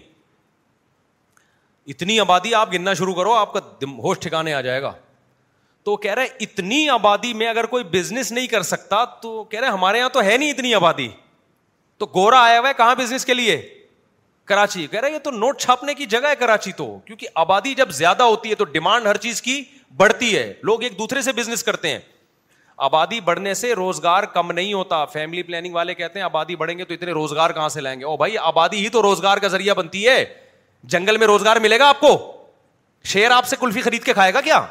اتنی 1.94 2.20
آبادی 2.20 2.54
آپ 2.56 2.74
گننا 2.74 2.94
شروع 3.04 3.14
کرو 3.16 3.34
آپ 3.34 3.54
کا 3.54 3.60
ہوش 4.04 4.20
ٹھکانے 4.22 4.54
آ 4.54 4.62
جائے 4.70 4.82
گا 4.82 4.94
تو 5.90 5.96
کہہ 5.98 6.14
رہے 6.14 6.28
اتنی 6.42 6.88
آبادی 6.90 7.32
میں 7.34 7.48
اگر 7.50 7.66
کوئی 7.66 7.84
بزنس 7.92 8.32
نہیں 8.32 8.48
کر 8.48 8.62
سکتا 8.64 9.04
تو 9.22 9.44
کہہ 9.50 9.60
رہے 9.60 9.68
ہمارے 9.68 9.98
یہاں 9.98 10.10
تو 10.14 10.22
ہے 10.24 10.36
نہیں 10.38 10.50
اتنی 10.52 10.74
آبادی 10.76 11.08
تو 12.00 12.06
گورا 12.16 12.42
آیا 12.46 12.60
ہوا 12.60 12.68
ہے 12.70 12.74
کہاں 12.78 12.96
بزنس 12.96 13.26
کے 13.26 13.34
لیے 13.34 13.56
کراچی 14.52 14.86
کہہ 14.92 15.00
رہے 15.00 15.12
یہ 15.14 15.18
تو 15.24 15.32
نوٹ 15.32 15.60
چھاپنے 15.62 15.94
کی 15.94 16.06
جگہ 16.14 16.28
ہے 16.30 16.36
کراچی 16.40 16.72
تو 16.78 16.86
کیونکہ 17.06 17.28
آبادی 17.44 17.74
جب 17.76 17.90
زیادہ 18.02 18.24
ہوتی 18.24 18.50
ہے 18.50 18.56
تو 18.56 18.64
ڈیمانڈ 18.76 19.08
ہر 19.08 19.18
چیز 19.26 19.42
کی 19.42 19.62
بڑھتی 19.98 20.36
ہے 20.38 20.54
لوگ 20.70 20.84
ایک 20.84 20.98
دوسرے 21.00 21.22
سے 21.22 21.32
بزنس 21.40 21.64
کرتے 21.64 21.90
ہیں 21.92 22.00
آبادی 22.90 23.20
بڑھنے 23.32 23.54
سے 23.62 23.74
روزگار 23.76 24.24
کم 24.36 24.52
نہیں 24.52 24.74
ہوتا 24.74 25.04
فیملی 25.18 25.44
پلاننگ 25.44 25.74
والے 25.76 25.96
کہتے 25.96 26.20
ہیں 26.20 26.26
آبادی 26.26 26.56
بڑھیں 26.56 26.78
گے 26.78 26.84
تو 26.86 26.94
اتنے 26.94 27.12
روزگار 27.12 27.50
کہاں 27.60 27.70
سے 27.70 27.82
لائیں 27.82 28.00
گے 28.00 28.06
او 28.06 28.16
بھائی 28.18 28.38
آبادی 28.54 28.84
ہی 28.86 28.90
تو 28.90 29.02
روزگار 29.02 29.38
کا 29.38 29.48
ذریعہ 29.58 29.74
بنتی 29.78 30.08
ہے 30.08 30.24
جنگل 30.96 31.18
میں 31.18 31.28
روزگار 31.28 31.58
ملے 31.68 31.80
گا 31.80 31.88
آپ 31.90 32.00
کو 32.00 32.18
شیر 33.14 33.32
آپ 33.32 33.48
سے 33.48 33.56
کلفی 33.60 33.82
خرید 33.82 34.04
کے 34.04 34.14
کھائے 34.14 34.34
گا 34.34 34.42
کیا 34.42 34.66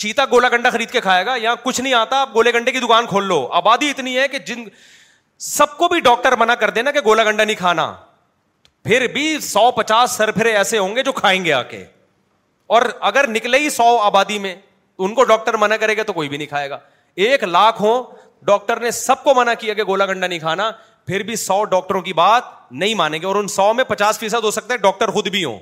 چیتا 0.00 0.24
گولا 0.30 0.48
گنڈا 0.52 0.70
خرید 0.70 0.90
کے 0.90 1.00
کھائے 1.00 1.24
گا 1.26 1.34
یا 1.42 1.54
کچھ 1.64 1.80
نہیں 1.80 1.94
آتا 1.94 2.20
آپ 2.20 2.34
گولے 2.34 2.52
گنڈے 2.54 2.72
کی 2.72 2.78
دکان 2.80 3.06
کھول 3.06 3.24
لو 3.28 3.46
آبادی 3.54 3.90
اتنی 3.90 4.16
ہے 4.18 4.26
کہ 4.28 4.38
جن 4.46 4.64
سب 5.46 5.76
کو 5.78 5.88
بھی 5.88 6.00
ڈاکٹر 6.00 6.36
منع 6.38 6.54
کر 6.60 6.70
دینا 6.70 6.90
کہ 6.92 7.00
گولا 7.04 7.24
گنڈا 7.24 7.44
نہیں 7.44 7.56
کھانا 7.56 7.92
پھر 8.84 9.06
بھی 9.12 9.38
سو 9.40 9.70
پچاس 9.76 10.12
سرفرے 10.16 10.52
ایسے 10.56 10.78
ہوں 10.78 10.94
گے 10.96 11.02
جو 11.02 11.12
کھائیں 11.12 11.44
گے 11.44 11.52
آ 11.52 11.62
کے 11.62 11.84
اور 12.76 12.82
اگر 13.10 13.26
نکلے 13.28 13.58
ہی 13.58 13.68
سو 13.70 13.96
آبادی 14.02 14.38
میں 14.38 14.54
ان 15.04 15.14
کو 15.14 15.24
ڈاکٹر 15.24 15.54
منع 15.60 15.76
کرے 15.80 15.96
گا 15.96 16.02
تو 16.06 16.12
کوئی 16.12 16.28
بھی 16.28 16.36
نہیں 16.36 16.48
کھائے 16.48 16.70
گا 16.70 16.78
ایک 17.26 17.44
لاکھ 17.44 17.80
ہو 17.82 18.00
ڈاکٹر 18.46 18.80
نے 18.80 18.90
سب 18.90 19.22
کو 19.24 19.34
منع 19.34 19.52
کیا 19.58 19.74
کہ 19.74 19.84
گولا 19.88 20.06
گنڈا 20.06 20.26
نہیں 20.26 20.38
کھانا 20.38 20.70
پھر 21.06 21.22
بھی 21.26 21.36
سو 21.36 21.62
ڈاکٹروں 21.64 22.00
کی 22.02 22.12
بات 22.12 22.42
نہیں 22.70 22.94
مانیں 22.94 23.18
گے 23.20 23.26
اور 23.26 23.36
ان 23.36 23.48
سو 23.48 23.72
میں 23.74 23.84
پچاس 23.84 24.18
فیصد 24.18 24.44
ہو 24.44 24.50
سکتا 24.50 24.72
ہے 24.74 24.78
ڈاکٹر 24.78 25.10
خود 25.12 25.28
بھی 25.28 25.44
ہوں 25.44 25.58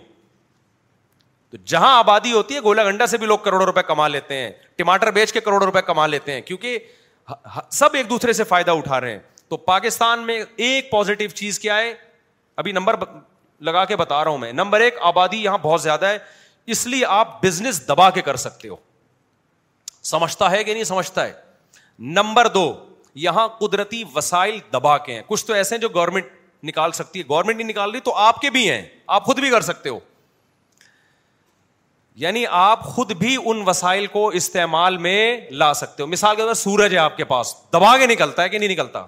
تو 1.51 1.56
جہاں 1.66 1.97
آبادی 1.98 2.32
ہوتی 2.32 2.55
ہے 2.55 2.60
گولا 2.64 2.82
گنڈا 2.85 3.06
سے 3.06 3.16
بھی 3.18 3.27
لوگ 3.27 3.39
کروڑوں 3.44 3.64
روپئے 3.66 3.82
کما 3.86 4.06
لیتے 4.09 4.35
ہیں 4.36 4.51
ٹماٹر 4.77 5.10
بیچ 5.12 5.32
کے 5.32 5.40
کروڑوں 5.40 5.66
روپئے 5.66 5.82
کما 5.86 6.06
لیتے 6.06 6.32
ہیں 6.32 6.40
کیونکہ 6.40 6.78
سب 7.78 7.94
ایک 7.97 8.09
دوسرے 8.10 8.32
سے 8.32 8.44
فائدہ 8.44 8.70
اٹھا 8.70 9.01
رہے 9.01 9.12
ہیں 9.12 9.18
تو 9.48 9.56
پاکستان 9.56 10.20
میں 10.27 10.39
ایک 10.56 10.90
پوزیٹو 10.90 11.24
چیز 11.35 11.59
کیا 11.59 11.77
ہے 11.78 11.93
ابھی 12.56 12.72
نمبر 12.72 12.94
لگا 13.68 13.85
کے 13.85 13.97
بتا 13.97 14.22
رہا 14.24 14.31
ہوں 14.31 14.39
میں 14.39 14.52
نمبر 14.52 14.81
ایک 14.81 14.98
آبادی 15.09 15.43
یہاں 15.43 15.59
بہت 15.62 15.82
زیادہ 15.82 16.06
ہے 16.06 16.18
اس 16.74 16.86
لیے 16.86 17.06
آپ 17.06 17.43
بزنس 17.43 17.86
دبا 17.89 18.09
کے 18.10 18.22
کر 18.22 18.36
سکتے 18.44 18.68
ہو 18.68 18.77
سمجھتا 20.10 20.51
ہے 20.51 20.62
کہ 20.64 20.72
نہیں 20.72 20.85
سمجھتا 20.85 21.24
ہے 21.27 21.32
نمبر 22.20 22.47
دو 22.55 22.72
یہاں 23.24 23.47
قدرتی 23.60 24.02
وسائل 24.14 24.59
دبا 24.72 24.97
کے 25.09 25.14
ہیں 25.14 25.22
کچھ 25.27 25.44
تو 25.47 25.52
ایسے 25.52 25.74
ہیں 25.74 25.81
جو 25.82 25.89
گورنمنٹ 25.94 26.27
نکال 26.68 26.93
سکتی 26.93 27.18
ہے 27.20 27.24
گورنمنٹ 27.28 27.56
نہیں 27.56 27.68
نکال 27.68 27.90
رہی 27.90 28.01
تو 28.05 28.14
آپ 28.28 28.40
کے 28.40 28.51
بھی 28.51 28.68
ہیں 28.70 28.82
آپ 29.18 29.24
خود 29.24 29.39
بھی 29.40 29.51
کر 29.51 29.60
سکتے 29.70 29.89
ہو 29.89 29.98
یعنی 32.16 32.45
آپ 32.51 32.82
خود 32.85 33.12
بھی 33.19 33.37
ان 33.45 33.62
وسائل 33.66 34.07
کو 34.12 34.28
استعمال 34.39 34.97
میں 34.99 35.41
لا 35.51 35.73
سکتے 35.74 36.03
ہو 36.03 36.07
مثال 36.09 36.37
کے 36.37 36.43
طور 36.43 36.49
پر 36.49 36.55
سورج 36.55 36.93
ہے 36.95 36.99
آپ 36.99 37.16
کے 37.16 37.24
پاس 37.24 37.55
دبا 37.73 37.97
کے 37.99 38.07
نکلتا 38.07 38.43
ہے 38.43 38.49
کہ 38.49 38.59
نہیں 38.59 38.69
نکلتا 38.73 39.05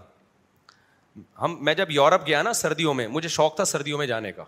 ہم 1.41 1.57
میں 1.65 1.74
جب 1.74 1.91
یورپ 1.91 2.27
گیا 2.27 2.43
نا 2.43 2.53
سردیوں 2.53 2.95
میں 2.95 3.07
مجھے 3.09 3.29
شوق 3.29 3.57
تھا 3.57 3.65
سردیوں 3.65 3.99
میں 3.99 4.07
جانے 4.07 4.33
کا 4.33 4.45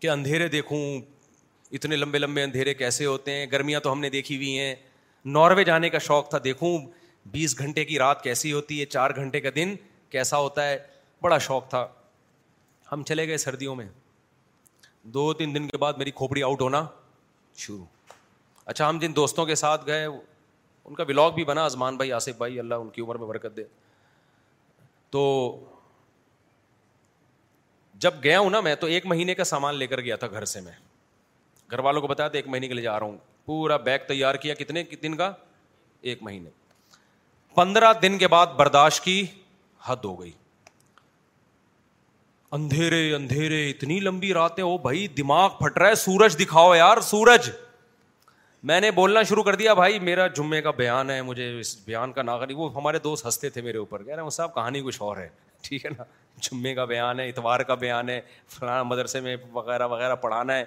کہ 0.00 0.10
اندھیرے 0.10 0.48
دیکھوں 0.48 0.78
اتنے 1.76 1.96
لمبے 1.96 2.18
لمبے 2.18 2.42
اندھیرے 2.42 2.74
کیسے 2.74 3.06
ہوتے 3.06 3.32
ہیں 3.34 3.46
گرمیاں 3.52 3.80
تو 3.80 3.92
ہم 3.92 4.00
نے 4.00 4.10
دیکھی 4.10 4.36
ہوئی 4.36 4.58
ہیں 4.58 4.74
ناروے 5.34 5.64
جانے 5.64 5.88
کا 5.90 5.98
شوق 6.06 6.28
تھا 6.30 6.38
دیکھوں 6.44 6.76
بیس 7.32 7.58
گھنٹے 7.58 7.84
کی 7.84 7.98
رات 7.98 8.22
کیسی 8.22 8.52
ہوتی 8.52 8.80
ہے 8.80 8.84
چار 8.86 9.10
گھنٹے 9.16 9.40
کا 9.40 9.48
دن 9.54 9.74
کیسا 10.10 10.38
ہوتا 10.38 10.66
ہے 10.68 10.76
بڑا 11.22 11.38
شوق 11.46 11.68
تھا 11.70 11.86
ہم 12.92 13.02
چلے 13.08 13.26
گئے 13.28 13.36
سردیوں 13.46 13.74
میں 13.76 13.86
دو 15.14 15.32
تین 15.34 15.54
دن 15.54 15.66
کے 15.68 15.76
بعد 15.78 15.92
میری 15.98 16.10
کھوپڑی 16.10 16.42
آؤٹ 16.42 16.60
ہونا 16.62 16.84
شروع 17.56 17.84
اچھا 18.64 18.88
ہم 18.88 18.98
جن 18.98 19.16
دوستوں 19.16 19.46
کے 19.46 19.54
ساتھ 19.54 19.86
گئے 19.86 20.04
ان 20.06 20.94
کا 20.94 21.04
ولاگ 21.08 21.30
بھی 21.34 21.44
بنا 21.44 21.64
ازمان 21.64 21.96
بھائی 21.96 22.12
آصف 22.12 22.36
بھائی 22.38 22.58
اللہ 22.60 22.74
ان 22.84 22.88
کی 22.90 23.02
عمر 23.02 23.18
میں 23.18 23.26
برکت 23.26 23.56
دے 23.56 23.64
تو 25.10 25.22
جب 28.04 28.14
گیا 28.24 28.38
ہوں 28.38 28.50
نا 28.50 28.60
میں 28.60 28.74
تو 28.76 28.86
ایک 28.94 29.06
مہینے 29.06 29.34
کا 29.34 29.44
سامان 29.44 29.74
لے 29.76 29.86
کر 29.86 30.00
گیا 30.00 30.16
تھا 30.22 30.26
گھر 30.30 30.44
سے 30.52 30.60
میں 30.60 30.72
گھر 31.70 31.78
والوں 31.84 32.00
کو 32.00 32.06
بتایا 32.06 32.28
تھا 32.28 32.36
ایک 32.38 32.46
مہینے 32.48 32.68
کے 32.68 32.74
لیے 32.74 32.82
جا 32.84 32.98
رہا 33.00 33.06
ہوں 33.06 33.16
پورا 33.46 33.76
بیگ 33.88 34.06
تیار 34.08 34.34
کیا 34.44 34.54
کتنے 34.54 34.82
دن 35.02 35.16
کا 35.16 35.30
ایک 36.10 36.22
مہینے 36.22 36.50
پندرہ 37.54 37.92
دن 38.02 38.18
کے 38.18 38.28
بعد 38.28 38.46
برداشت 38.56 39.04
کی 39.04 39.24
حد 39.88 40.04
ہو 40.04 40.20
گئی 40.20 40.32
اندھیرے 42.54 42.98
اندھیرے 43.14 43.68
اتنی 43.68 43.98
لمبی 44.00 44.32
راتیں 44.34 44.62
وہ 44.64 44.76
بھائی 44.78 45.06
دماغ 45.16 45.48
پھٹ 45.60 45.78
رہا 45.78 45.88
ہے 45.88 45.94
سورج 46.02 46.36
دکھاؤ 46.38 46.74
یار 46.74 47.00
سورج 47.02 47.48
میں 48.70 48.80
نے 48.80 48.90
بولنا 48.98 49.22
شروع 49.28 49.42
کر 49.44 49.54
دیا 49.62 49.72
بھائی 49.74 49.98
میرا 50.08 50.26
جمعے 50.36 50.60
کا 50.62 50.70
بیان 50.80 51.10
ہے 51.10 51.20
مجھے 51.30 51.48
اس 51.60 51.76
بیان 51.86 52.12
کا 52.18 52.22
ناکہ 52.22 52.54
وہ 52.54 52.68
ہمارے 52.74 52.98
دوست 53.06 53.24
ہنستے 53.26 53.50
تھے 53.56 53.62
میرے 53.62 53.78
اوپر 53.78 54.02
کہہ 54.02 54.14
رہے 54.14 54.22
ہیں 54.22 54.30
صاحب 54.36 54.54
کہانی 54.54 54.80
کچھ 54.84 55.00
اور 55.02 55.16
ہے 55.16 55.28
ٹھیک 55.68 55.84
ہے 55.84 55.90
نا 55.96 56.04
جمعے 56.50 56.74
کا 56.74 56.84
بیان 56.92 57.20
ہے 57.20 57.28
اتوار 57.28 57.60
کا 57.68 57.74
بیان 57.82 58.08
ہے 58.08 58.20
فلاں 58.58 58.82
مدرسے 58.92 59.20
میں 59.26 59.36
وغیرہ 59.52 59.86
وغیرہ 59.94 60.14
پڑھانا 60.26 60.56
ہے 60.56 60.64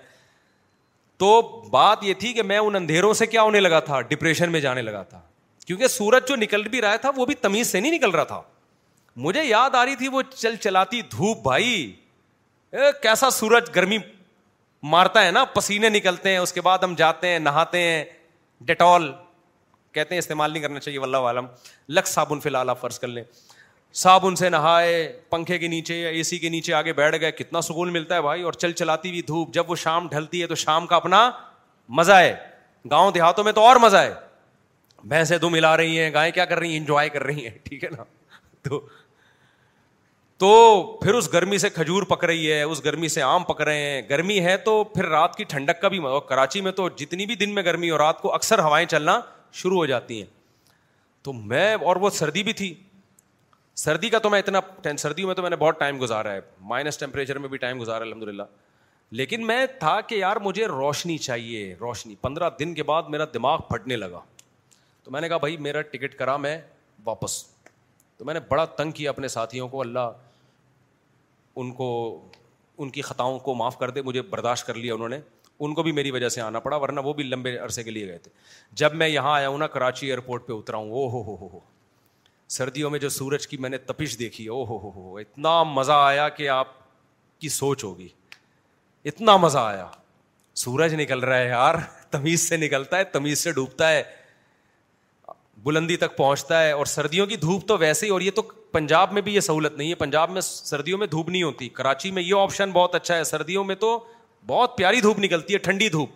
تو 1.23 1.31
بات 1.71 2.03
یہ 2.09 2.13
تھی 2.19 2.33
کہ 2.33 2.43
میں 2.51 2.57
ان 2.57 2.75
اندھیروں 2.81 3.13
سے 3.21 3.25
کیا 3.27 3.41
ہونے 3.47 3.59
لگا 3.59 3.79
تھا 3.89 4.01
ڈپریشن 4.11 4.51
میں 4.51 4.59
جانے 4.67 4.81
لگا 4.81 5.03
تھا 5.13 5.21
کیونکہ 5.65 5.87
سورج 5.97 6.27
جو 6.27 6.35
نکل 6.45 6.67
بھی 6.75 6.81
رہا 6.81 6.95
تھا 7.07 7.11
وہ 7.15 7.25
بھی 7.25 7.35
تمیز 7.47 7.71
سے 7.71 7.79
نہیں 7.79 7.91
نکل 7.97 8.09
رہا 8.15 8.23
تھا 8.35 8.41
مجھے 9.25 9.43
یاد 9.43 9.75
آ 9.75 9.85
رہی 9.85 9.95
تھی 9.95 10.07
وہ 10.13 10.21
چل 10.35 10.55
چلاتی 10.63 11.01
دھوپ 11.11 11.37
بھائی 11.43 11.69
کیسا 13.01 13.29
سورج 13.31 13.69
گرمی 13.75 13.97
مارتا 14.91 15.25
ہے 15.25 15.31
نا 15.31 15.43
پسینے 15.53 15.89
نکلتے 15.89 16.29
ہیں 16.31 16.37
اس 16.37 16.51
کے 16.53 16.61
بعد 16.61 16.79
ہم 16.83 16.93
جاتے 16.97 17.27
ہیں 17.27 17.39
نہاتے 17.39 17.79
ہیں 17.81 18.03
ڈیٹول 18.65 19.11
کہتے 19.93 20.13
ہیں 20.15 20.19
استعمال 20.19 20.51
نہیں 20.51 20.63
کرنا 20.63 20.79
چاہیے 20.79 20.99
ولہ 20.99 21.17
عالم 21.29 21.45
لک 21.97 22.07
صابن 22.07 22.39
فی 22.39 22.49
الحال 22.49 22.69
آپ 22.69 22.81
فرض 22.81 22.99
کر 22.99 23.07
لیں 23.07 23.23
صابن 24.03 24.35
سے 24.35 24.49
نہائے 24.49 24.91
پنکھے 25.29 25.57
کے 25.59 25.67
نیچے 25.67 25.95
یا 26.01 26.09
اے 26.09 26.21
سی 26.29 26.37
کے 26.39 26.49
نیچے 26.49 26.73
آگے 26.73 26.93
بیٹھ 26.93 27.15
گئے 27.21 27.31
کتنا 27.31 27.61
سکون 27.69 27.93
ملتا 27.93 28.15
ہے 28.15 28.21
بھائی 28.21 28.41
اور 28.49 28.53
چل 28.63 28.71
چلاتی 28.81 29.09
ہوئی 29.09 29.21
دھوپ 29.27 29.53
جب 29.53 29.69
وہ 29.71 29.75
شام 29.83 30.07
ڈھلتی 30.11 30.41
ہے 30.41 30.47
تو 30.47 30.55
شام 30.65 30.87
کا 30.87 30.95
اپنا 30.95 31.29
مزہ 31.99 32.13
ہے 32.19 32.33
گاؤں 32.91 33.11
دیہاتوں 33.11 33.43
میں 33.43 33.51
تو 33.51 33.61
اور 33.67 33.75
مزہ 33.81 33.97
ہے 33.97 34.13
بھینسیں 35.13 35.37
دم 35.37 35.55
ہلا 35.55 35.75
رہی 35.77 35.99
ہیں 35.99 36.13
گائے 36.13 36.31
کیا 36.31 36.45
کر 36.45 36.59
رہی 36.59 36.71
ہیں 36.71 36.77
انجوائے 36.77 37.09
کر 37.09 37.23
رہی 37.23 37.47
ہیں 37.47 37.57
ٹھیک 37.63 37.83
ہے 37.83 37.89
نا 37.97 38.03
تو 38.69 38.81
تو 40.39 40.49
پھر 41.03 41.13
اس 41.15 41.31
گرمی 41.33 41.57
سے 41.57 41.69
کھجور 41.75 42.03
پک 42.09 42.23
رہی 42.25 42.51
ہے 42.51 42.61
اس 42.63 42.83
گرمی 42.85 43.07
سے 43.09 43.21
آم 43.23 43.43
پک 43.43 43.61
رہے 43.61 43.79
ہیں 43.89 44.01
گرمی 44.09 44.39
ہے 44.45 44.55
تو 44.65 44.83
پھر 44.93 45.05
رات 45.09 45.35
کی 45.35 45.43
ٹھنڈک 45.53 45.81
کا 45.81 45.87
بھی 45.93 45.99
کراچی 46.27 46.61
میں 46.61 46.71
تو 46.79 46.87
جتنی 46.97 47.25
بھی 47.25 47.35
دن 47.35 47.53
میں 47.55 47.63
گرمی 47.65 47.89
ہو 47.91 47.97
رات 47.97 48.21
کو 48.21 48.33
اکثر 48.33 48.59
ہوائیں 48.63 48.85
چلنا 48.87 49.19
شروع 49.61 49.77
ہو 49.77 49.85
جاتی 49.85 50.17
ہیں 50.21 50.25
تو 51.23 51.33
میں 51.33 51.73
اور 51.73 51.95
وہ 52.01 52.09
سردی 52.17 52.43
بھی 52.43 52.53
تھی 52.61 52.73
سردی 53.85 54.09
کا 54.09 54.19
تو 54.19 54.29
میں 54.29 54.39
اتنا 54.45 54.59
سردیوں 54.97 55.27
میں 55.27 55.35
تو 55.35 55.41
میں 55.41 55.49
نے 55.49 55.55
بہت 55.55 55.79
ٹائم 55.79 56.01
گزارا 56.01 56.31
ہے 56.33 56.39
مائنس 56.73 56.97
ٹیمپریچر 56.97 57.37
میں 57.39 57.49
بھی 57.49 57.57
ٹائم 57.57 57.81
گزارا 57.81 58.03
الحمد 58.03 58.23
للہ 58.27 58.43
لیکن 59.21 59.45
میں 59.47 59.65
تھا 59.79 59.99
کہ 60.07 60.15
یار 60.15 60.37
مجھے 60.43 60.65
روشنی 60.67 61.17
چاہیے 61.17 61.75
روشنی 61.81 62.15
پندرہ 62.21 62.49
دن 62.59 62.73
کے 62.75 62.83
بعد 62.83 63.03
میرا 63.09 63.25
دماغ 63.33 63.59
پھٹنے 63.69 63.95
لگا 63.95 64.19
تو 65.03 65.11
میں 65.11 65.21
نے 65.21 65.29
کہا 65.29 65.37
بھائی 65.47 65.57
میرا 65.69 65.81
ٹکٹ 65.91 66.15
کرا 66.19 66.37
میں 66.47 66.57
واپس 67.05 67.43
تو 68.17 68.25
میں 68.25 68.33
نے 68.33 68.39
بڑا 68.47 68.65
تنگ 68.77 68.91
کیا 68.91 69.09
اپنے 69.09 69.27
ساتھیوں 69.27 69.67
کو 69.69 69.81
اللہ 69.81 69.99
ان 71.61 71.71
کو 71.79 71.89
ان 72.83 72.89
کی 72.95 73.01
خطاؤں 73.01 73.37
کو 73.45 73.53
معاف 73.55 73.77
کر 73.77 73.89
دے 73.89 74.01
مجھے 74.07 74.21
برداشت 74.33 74.65
کر 74.67 74.73
لیا 74.83 74.93
انہوں 74.93 75.09
نے 75.09 75.17
ان 75.65 75.73
کو 75.73 75.83
بھی 75.83 75.91
میری 75.99 76.11
وجہ 76.11 76.27
سے 76.35 76.41
آنا 76.41 76.59
پڑا 76.65 76.77
ورنہ 76.83 76.99
وہ 77.05 77.13
بھی 77.19 77.23
لمبے 77.23 77.55
عرصے 77.57 77.83
کے 77.83 77.91
لیے 77.91 78.07
گئے 78.07 78.17
تھے 78.25 78.31
جب 78.81 78.95
میں 79.01 79.07
یہاں 79.09 79.33
آیا 79.35 79.47
ہوں 79.47 79.57
نا 79.57 79.67
کراچی 79.75 80.07
ایئرپورٹ 80.07 80.45
پہ 80.47 80.53
اترا 80.53 80.77
ہوں 80.77 80.91
او 80.99 81.07
ہو 81.13 81.21
ہو 81.25 81.47
ہو 81.53 81.59
سردیوں 82.57 82.89
میں 82.89 82.99
جو 82.99 83.09
سورج 83.15 83.47
کی 83.47 83.57
میں 83.63 83.69
نے 83.69 83.77
تپش 83.89 84.17
دیکھی 84.19 84.47
او 84.55 84.63
ہو 84.65 84.77
ہو 84.83 84.91
ہو 84.95 85.17
اتنا 85.17 85.61
مزہ 85.71 85.97
آیا 86.11 86.27
کہ 86.37 86.49
آپ 86.59 86.67
کی 87.41 87.49
سوچ 87.57 87.83
ہوگی 87.83 88.07
اتنا 89.11 89.35
مزہ 89.45 89.63
آیا 89.73 89.87
سورج 90.65 90.93
نکل 91.01 91.19
رہا 91.29 91.37
ہے 91.39 91.47
یار 91.47 91.75
تمیز 92.11 92.47
سے 92.49 92.57
نکلتا 92.57 92.97
ہے 92.97 93.03
تمیز 93.17 93.39
سے 93.43 93.51
ڈوبتا 93.57 93.89
ہے 93.91 94.03
بلندی 95.63 95.95
تک 95.97 96.15
پہنچتا 96.17 96.61
ہے 96.63 96.71
اور 96.71 96.85
سردیوں 96.85 97.25
کی 97.27 97.35
دھوپ 97.35 97.67
تو 97.67 97.77
ویسے 97.77 98.05
ہی 98.05 98.11
اور 98.11 98.21
یہ 98.21 98.31
تو 98.35 98.41
پنجاب 98.71 99.13
میں 99.13 99.21
بھی 99.21 99.33
یہ 99.35 99.39
سہولت 99.39 99.77
نہیں 99.77 99.89
ہے 99.89 99.95
پنجاب 99.95 100.29
میں 100.31 100.41
سردیوں 100.41 100.97
میں 100.99 101.07
دھوپ 101.07 101.29
نہیں 101.29 101.43
ہوتی 101.43 101.69
کراچی 101.73 102.11
میں 102.11 102.23
یہ 102.23 102.33
آپشن 102.39 102.71
بہت 102.71 102.95
اچھا 102.95 103.17
ہے 103.17 103.23
سردیوں 103.23 103.63
میں 103.63 103.75
تو 103.79 103.97
بہت 104.47 104.77
پیاری 104.77 105.01
دھوپ 105.01 105.19
نکلتی 105.19 105.53
ہے 105.53 105.57
ٹھنڈی 105.67 105.89
دھوپ 105.89 106.09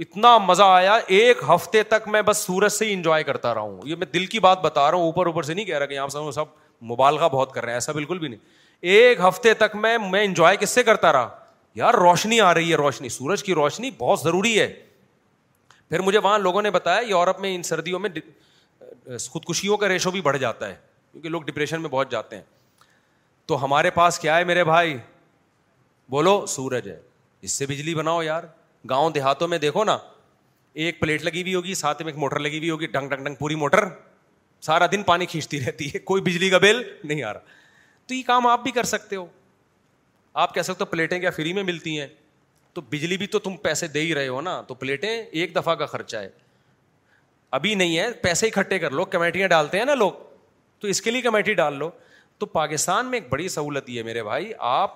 اتنا 0.00 0.36
مزہ 0.44 0.62
آیا 0.62 0.98
ایک 1.06 1.42
ہفتے 1.48 1.82
تک 1.82 2.08
میں 2.08 2.22
بس 2.26 2.38
سورج 2.46 2.72
سے 2.72 2.86
ہی 2.86 2.92
انجوائے 2.94 3.22
کرتا 3.24 3.54
رہا 3.54 3.60
ہوں 3.60 3.80
یہ 3.84 3.96
میں 4.02 4.06
دل 4.14 4.26
کی 4.34 4.38
بات 4.40 4.60
بتا 4.64 4.90
رہا 4.90 4.96
ہوں 4.98 5.04
اوپر 5.04 5.26
اوپر 5.26 5.42
سے 5.42 5.54
نہیں 5.54 5.64
کہہ 5.64 5.78
رہا 5.78 5.86
کہ 5.86 5.94
یہاں 5.94 6.08
سب 6.12 6.30
سب 6.34 6.54
مبالغہ 6.90 7.28
بہت 7.32 7.52
کر 7.52 7.62
رہے 7.64 7.70
ہیں 7.72 7.76
ایسا 7.76 7.92
بالکل 7.92 8.18
بھی 8.18 8.28
نہیں 8.28 8.40
ایک 8.94 9.20
ہفتے 9.28 9.54
تک 9.64 9.74
میں 9.76 9.96
میں 10.10 10.24
انجوائے 10.24 10.56
کس 10.60 10.70
سے 10.70 10.82
کرتا 10.84 11.12
رہا 11.12 11.28
یار 11.74 11.94
روشنی 11.94 12.40
آ 12.40 12.52
رہی 12.54 12.70
ہے 12.70 12.76
روشنی 12.76 13.08
سورج 13.08 13.42
کی 13.44 13.54
روشنی 13.54 13.90
بہت 13.98 14.20
ضروری 14.20 14.58
ہے 14.60 14.72
پھر 15.88 16.00
مجھے 16.02 16.18
وہاں 16.18 16.38
لوگوں 16.38 16.62
نے 16.62 16.70
بتایا 16.70 17.00
یورپ 17.08 17.40
میں 17.40 17.54
ان 17.54 17.62
سردیوں 17.62 17.98
میں 17.98 18.10
خودکشیوں 19.30 19.76
کا 19.76 19.88
ریشو 19.88 20.10
بھی 20.10 20.20
بڑھ 20.20 20.36
جاتا 20.38 20.68
ہے 20.68 20.74
کیونکہ 21.12 21.28
لوگ 21.28 21.42
ڈپریشن 21.42 21.80
میں 21.82 21.90
بہت 21.90 22.10
جاتے 22.10 22.36
ہیں 22.36 22.42
تو 23.48 23.62
ہمارے 23.64 23.90
پاس 23.90 24.18
کیا 24.20 24.36
ہے 24.38 24.44
میرے 24.44 24.64
بھائی 24.64 24.96
بولو 26.10 26.44
سورج 26.48 26.88
ہے 26.88 26.98
اس 27.42 27.52
سے 27.52 27.66
بجلی 27.66 27.94
بناؤ 27.94 28.22
یار 28.22 28.44
گاؤں 28.90 29.10
دیہاتوں 29.10 29.48
میں 29.48 29.58
دیکھو 29.58 29.84
نا 29.84 29.96
ایک 30.82 31.00
پلیٹ 31.00 31.22
لگی 31.24 31.40
ہوئی 31.42 31.54
ہوگی 31.54 31.74
ساتھ 31.74 32.02
میں 32.02 32.12
ایک 32.12 32.18
موٹر 32.20 32.38
لگی 32.40 32.58
ہوئی 32.58 32.70
ہوگی 32.70 32.86
ڈنگ 32.86 33.08
ڈنگ 33.08 33.24
ڈنگ 33.24 33.34
پوری 33.38 33.54
موٹر 33.62 33.84
سارا 34.66 34.86
دن 34.92 35.02
پانی 35.02 35.26
کھینچتی 35.26 35.60
رہتی 35.64 35.90
ہے 35.94 35.98
کوئی 35.98 36.22
بجلی 36.22 36.50
کا 36.50 36.58
بل 36.62 36.82
نہیں 37.04 37.22
آ 37.22 37.32
رہا 37.32 37.40
تو 38.06 38.14
یہ 38.14 38.22
کام 38.26 38.46
آپ 38.46 38.62
بھی 38.62 38.70
کر 38.72 38.84
سکتے 38.92 39.16
ہو 39.16 39.26
آپ 40.44 40.54
کہہ 40.54 40.62
سکتے 40.62 40.84
ہو 40.84 40.90
پلیٹیں 40.90 41.18
کیا 41.20 41.30
فری 41.36 41.52
میں 41.52 41.62
ملتی 41.62 41.98
ہیں 42.00 42.06
تو 42.78 42.82
بجلی 42.90 43.16
بھی 43.18 43.26
تو 43.26 43.38
تم 43.42 43.56
پیسے 43.62 43.86
دے 43.94 44.00
ہی 44.00 44.14
رہے 44.14 44.26
ہو 44.28 44.40
نا 44.40 44.60
تو 44.66 44.74
پلیٹیں 44.80 45.08
ایک 45.10 45.54
دفعہ 45.54 45.74
کا 45.74 45.86
خرچہ 45.86 46.16
ہے 46.16 46.28
ابھی 47.58 47.74
نہیں 47.74 47.98
ہے 47.98 48.10
پیسے 48.22 48.46
اکٹھے 48.46 48.78
کر 48.78 48.90
لو 48.90 49.04
کمیٹیاں 49.14 49.48
ڈالتے 49.48 49.78
ہیں 49.78 49.84
نا 49.84 49.94
لوگ 49.94 50.12
تو 50.80 50.88
اس 50.88 51.00
کے 51.02 51.10
لیے 51.10 51.22
کمیٹی 51.22 51.54
ڈال 51.60 51.78
لو 51.78 51.88
تو 52.38 52.46
پاکستان 52.46 53.06
میں 53.10 53.18
ایک 53.18 53.28
بڑی 53.30 53.48
سہولت 53.56 53.88
یہ 53.90 53.98
ہے 53.98 54.02
میرے 54.06 54.22
بھائی 54.22 54.52
آپ 54.74 54.94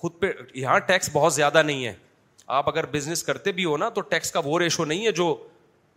خود 0.00 0.12
پہ 0.20 0.30
یہاں 0.54 0.78
ٹیکس 0.92 1.10
بہت 1.12 1.34
زیادہ 1.34 1.62
نہیں 1.62 1.84
ہے 1.86 1.92
آپ 2.58 2.68
اگر 2.68 2.86
بزنس 2.92 3.22
کرتے 3.22 3.52
بھی 3.52 3.64
ہو 3.64 3.76
نا 3.76 3.88
تو 3.94 4.00
ٹیکس 4.14 4.30
کا 4.32 4.40
وہ 4.44 4.58
ریشو 4.58 4.84
نہیں 4.84 5.06
ہے 5.06 5.12
جو 5.20 5.34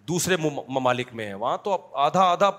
دوسرے 0.07 0.35
ممالک 0.39 1.13
میں 1.15 1.27
ہے 1.27 1.33
وہاں 1.33 1.57
تو 1.63 1.77
آدھا 2.07 2.23
آدھا 2.31 2.49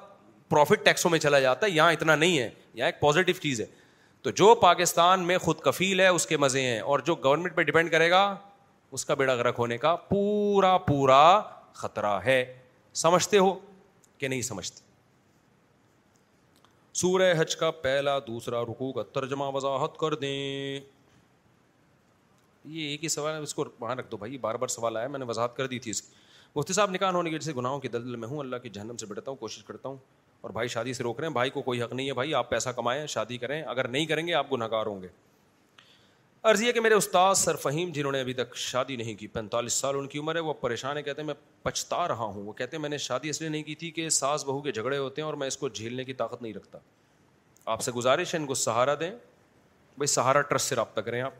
پروفٹ 0.48 0.84
ٹیکسوں 0.84 1.10
میں 1.10 1.18
چلا 1.18 1.40
جاتا 1.40 1.66
ہے 1.66 1.70
یہاں 1.70 1.92
اتنا 1.92 2.14
نہیں 2.16 2.38
ہے 2.38 2.48
یہاں 2.74 2.88
ایک 2.88 3.00
پازیٹیو 3.00 3.34
چیز 3.42 3.60
ہے 3.60 3.66
تو 4.22 4.30
جو 4.40 4.54
پاکستان 4.62 5.26
میں 5.26 5.38
خود 5.38 5.60
کفیل 5.64 6.00
ہے 6.00 6.08
اس 6.08 6.26
کے 6.26 6.36
مزے 6.44 6.60
ہیں 6.60 6.78
اور 6.80 6.98
جو 7.06 7.14
گورنمنٹ 7.24 7.54
پہ 7.56 7.62
ڈپینڈ 7.62 7.90
کرے 7.90 8.10
گا 8.10 8.34
اس 8.94 9.04
کا 9.04 9.14
بیڑا 9.14 9.34
ہونے 9.58 9.76
کا 9.78 9.94
پورا 10.10 10.76
پورا 10.88 11.22
خطرہ 11.74 12.18
ہے 12.24 12.44
سمجھتے 13.04 13.38
ہو 13.38 13.52
کہ 14.18 14.28
نہیں 14.28 14.42
سمجھتے 14.42 14.86
سورہ 16.98 17.32
حج 17.40 17.54
کا 17.56 17.70
پہلا 17.82 18.18
دوسرا 18.26 18.62
کا 18.94 19.02
ترجمہ 19.18 19.44
وضاحت 19.54 19.98
کر 19.98 20.14
دیں 20.22 20.30
یہ 22.64 22.84
ایک 22.86 23.02
ہی 23.04 23.08
سوال 23.08 23.34
ہے 23.34 23.38
اس 23.40 23.54
کو 23.54 23.64
وہاں 23.80 23.94
رکھ 23.96 24.10
دو 24.10 24.16
بھائی 24.16 24.38
بار 24.38 24.54
بار 24.62 24.68
سوال 24.68 24.96
آیا 24.96 25.08
میں 25.08 25.18
نے 25.18 25.24
وضاحت 25.28 25.56
کر 25.56 25.66
دی 25.66 25.78
تھی 25.84 25.90
اس 25.90 26.02
کی 26.02 26.12
مفتی 26.54 26.72
صاحب 26.72 26.90
نکان 26.90 27.14
ہونے 27.14 27.30
کی 27.30 27.38
جیسے 27.38 27.52
گناہوں 27.56 27.78
کی 27.80 27.88
دلدل 27.88 28.16
میں 28.16 28.28
ہوں 28.28 28.38
اللہ 28.38 28.56
کے 28.62 28.68
جہنم 28.68 28.96
سے 29.00 29.06
بیٹھتا 29.06 29.30
ہوں 29.30 29.36
کوشش 29.38 29.64
کرتا 29.64 29.88
ہوں 29.88 29.96
اور 30.40 30.50
بھائی 30.50 30.68
شادی 30.68 30.92
سے 30.94 31.02
روک 31.02 31.20
رہے 31.20 31.26
ہیں 31.28 31.34
بھائی 31.34 31.50
کو 31.50 31.62
کوئی 31.62 31.82
حق 31.82 31.92
نہیں 31.92 32.08
ہے 32.08 32.12
بھائی 32.14 32.34
آپ 32.34 32.50
پیسہ 32.50 32.68
کمائیں 32.76 33.06
شادی 33.14 33.38
کریں 33.38 33.60
اگر 33.62 33.88
نہیں 33.88 34.06
کریں 34.06 34.26
گے 34.26 34.34
آپ 34.34 34.52
گناہ 34.52 34.68
گار 34.70 34.86
ہوں 34.86 35.02
گے 35.02 35.08
عرض 36.44 36.62
یہ 36.62 36.72
کہ 36.72 36.80
میرے 36.80 36.94
استاد 36.94 37.34
سر 37.34 37.56
فہیم 37.62 37.90
جنہوں 37.92 38.10
نے 38.12 38.20
ابھی 38.20 38.32
تک 38.34 38.56
شادی 38.56 38.96
نہیں 38.96 39.14
کی 39.18 39.26
پینتالیس 39.26 39.72
سال 39.80 39.94
ان 39.98 40.06
کی 40.08 40.18
عمر 40.18 40.34
ہے 40.34 40.40
وہ 40.40 40.52
پریشان 40.60 40.96
ہے 40.96 41.02
کہتے 41.02 41.20
ہیں 41.22 41.26
میں 41.26 41.34
پچھتا 41.62 42.06
رہا 42.08 42.24
ہوں 42.24 42.42
وہ 42.46 42.52
کہتے 42.52 42.76
ہیں 42.76 42.80
میں 42.82 42.88
نے 42.88 42.98
شادی 42.98 43.28
اس 43.30 43.40
لیے 43.40 43.50
نہیں 43.50 43.62
کی 43.62 43.74
تھی 43.74 43.90
کہ 43.90 44.08
ساس 44.16 44.44
بہو 44.46 44.60
کے 44.62 44.72
جھگڑے 44.72 44.98
ہوتے 44.98 45.20
ہیں 45.20 45.26
اور 45.26 45.34
میں 45.40 45.46
اس 45.48 45.56
کو 45.56 45.68
جھیلنے 45.68 46.04
کی 46.04 46.12
طاقت 46.20 46.42
نہیں 46.42 46.52
رکھتا 46.54 46.78
آپ 47.72 47.80
سے 47.82 47.92
گزارش 47.92 48.34
ہے 48.34 48.38
ان 48.40 48.46
کو 48.46 48.54
سہارا 48.54 48.94
دیں 49.00 49.10
بھائی 49.96 50.06
سہارا 50.12 50.40
ٹرسٹ 50.50 50.68
سے 50.68 50.74
رابطہ 50.76 51.00
کریں 51.00 51.20
آپ 51.20 51.32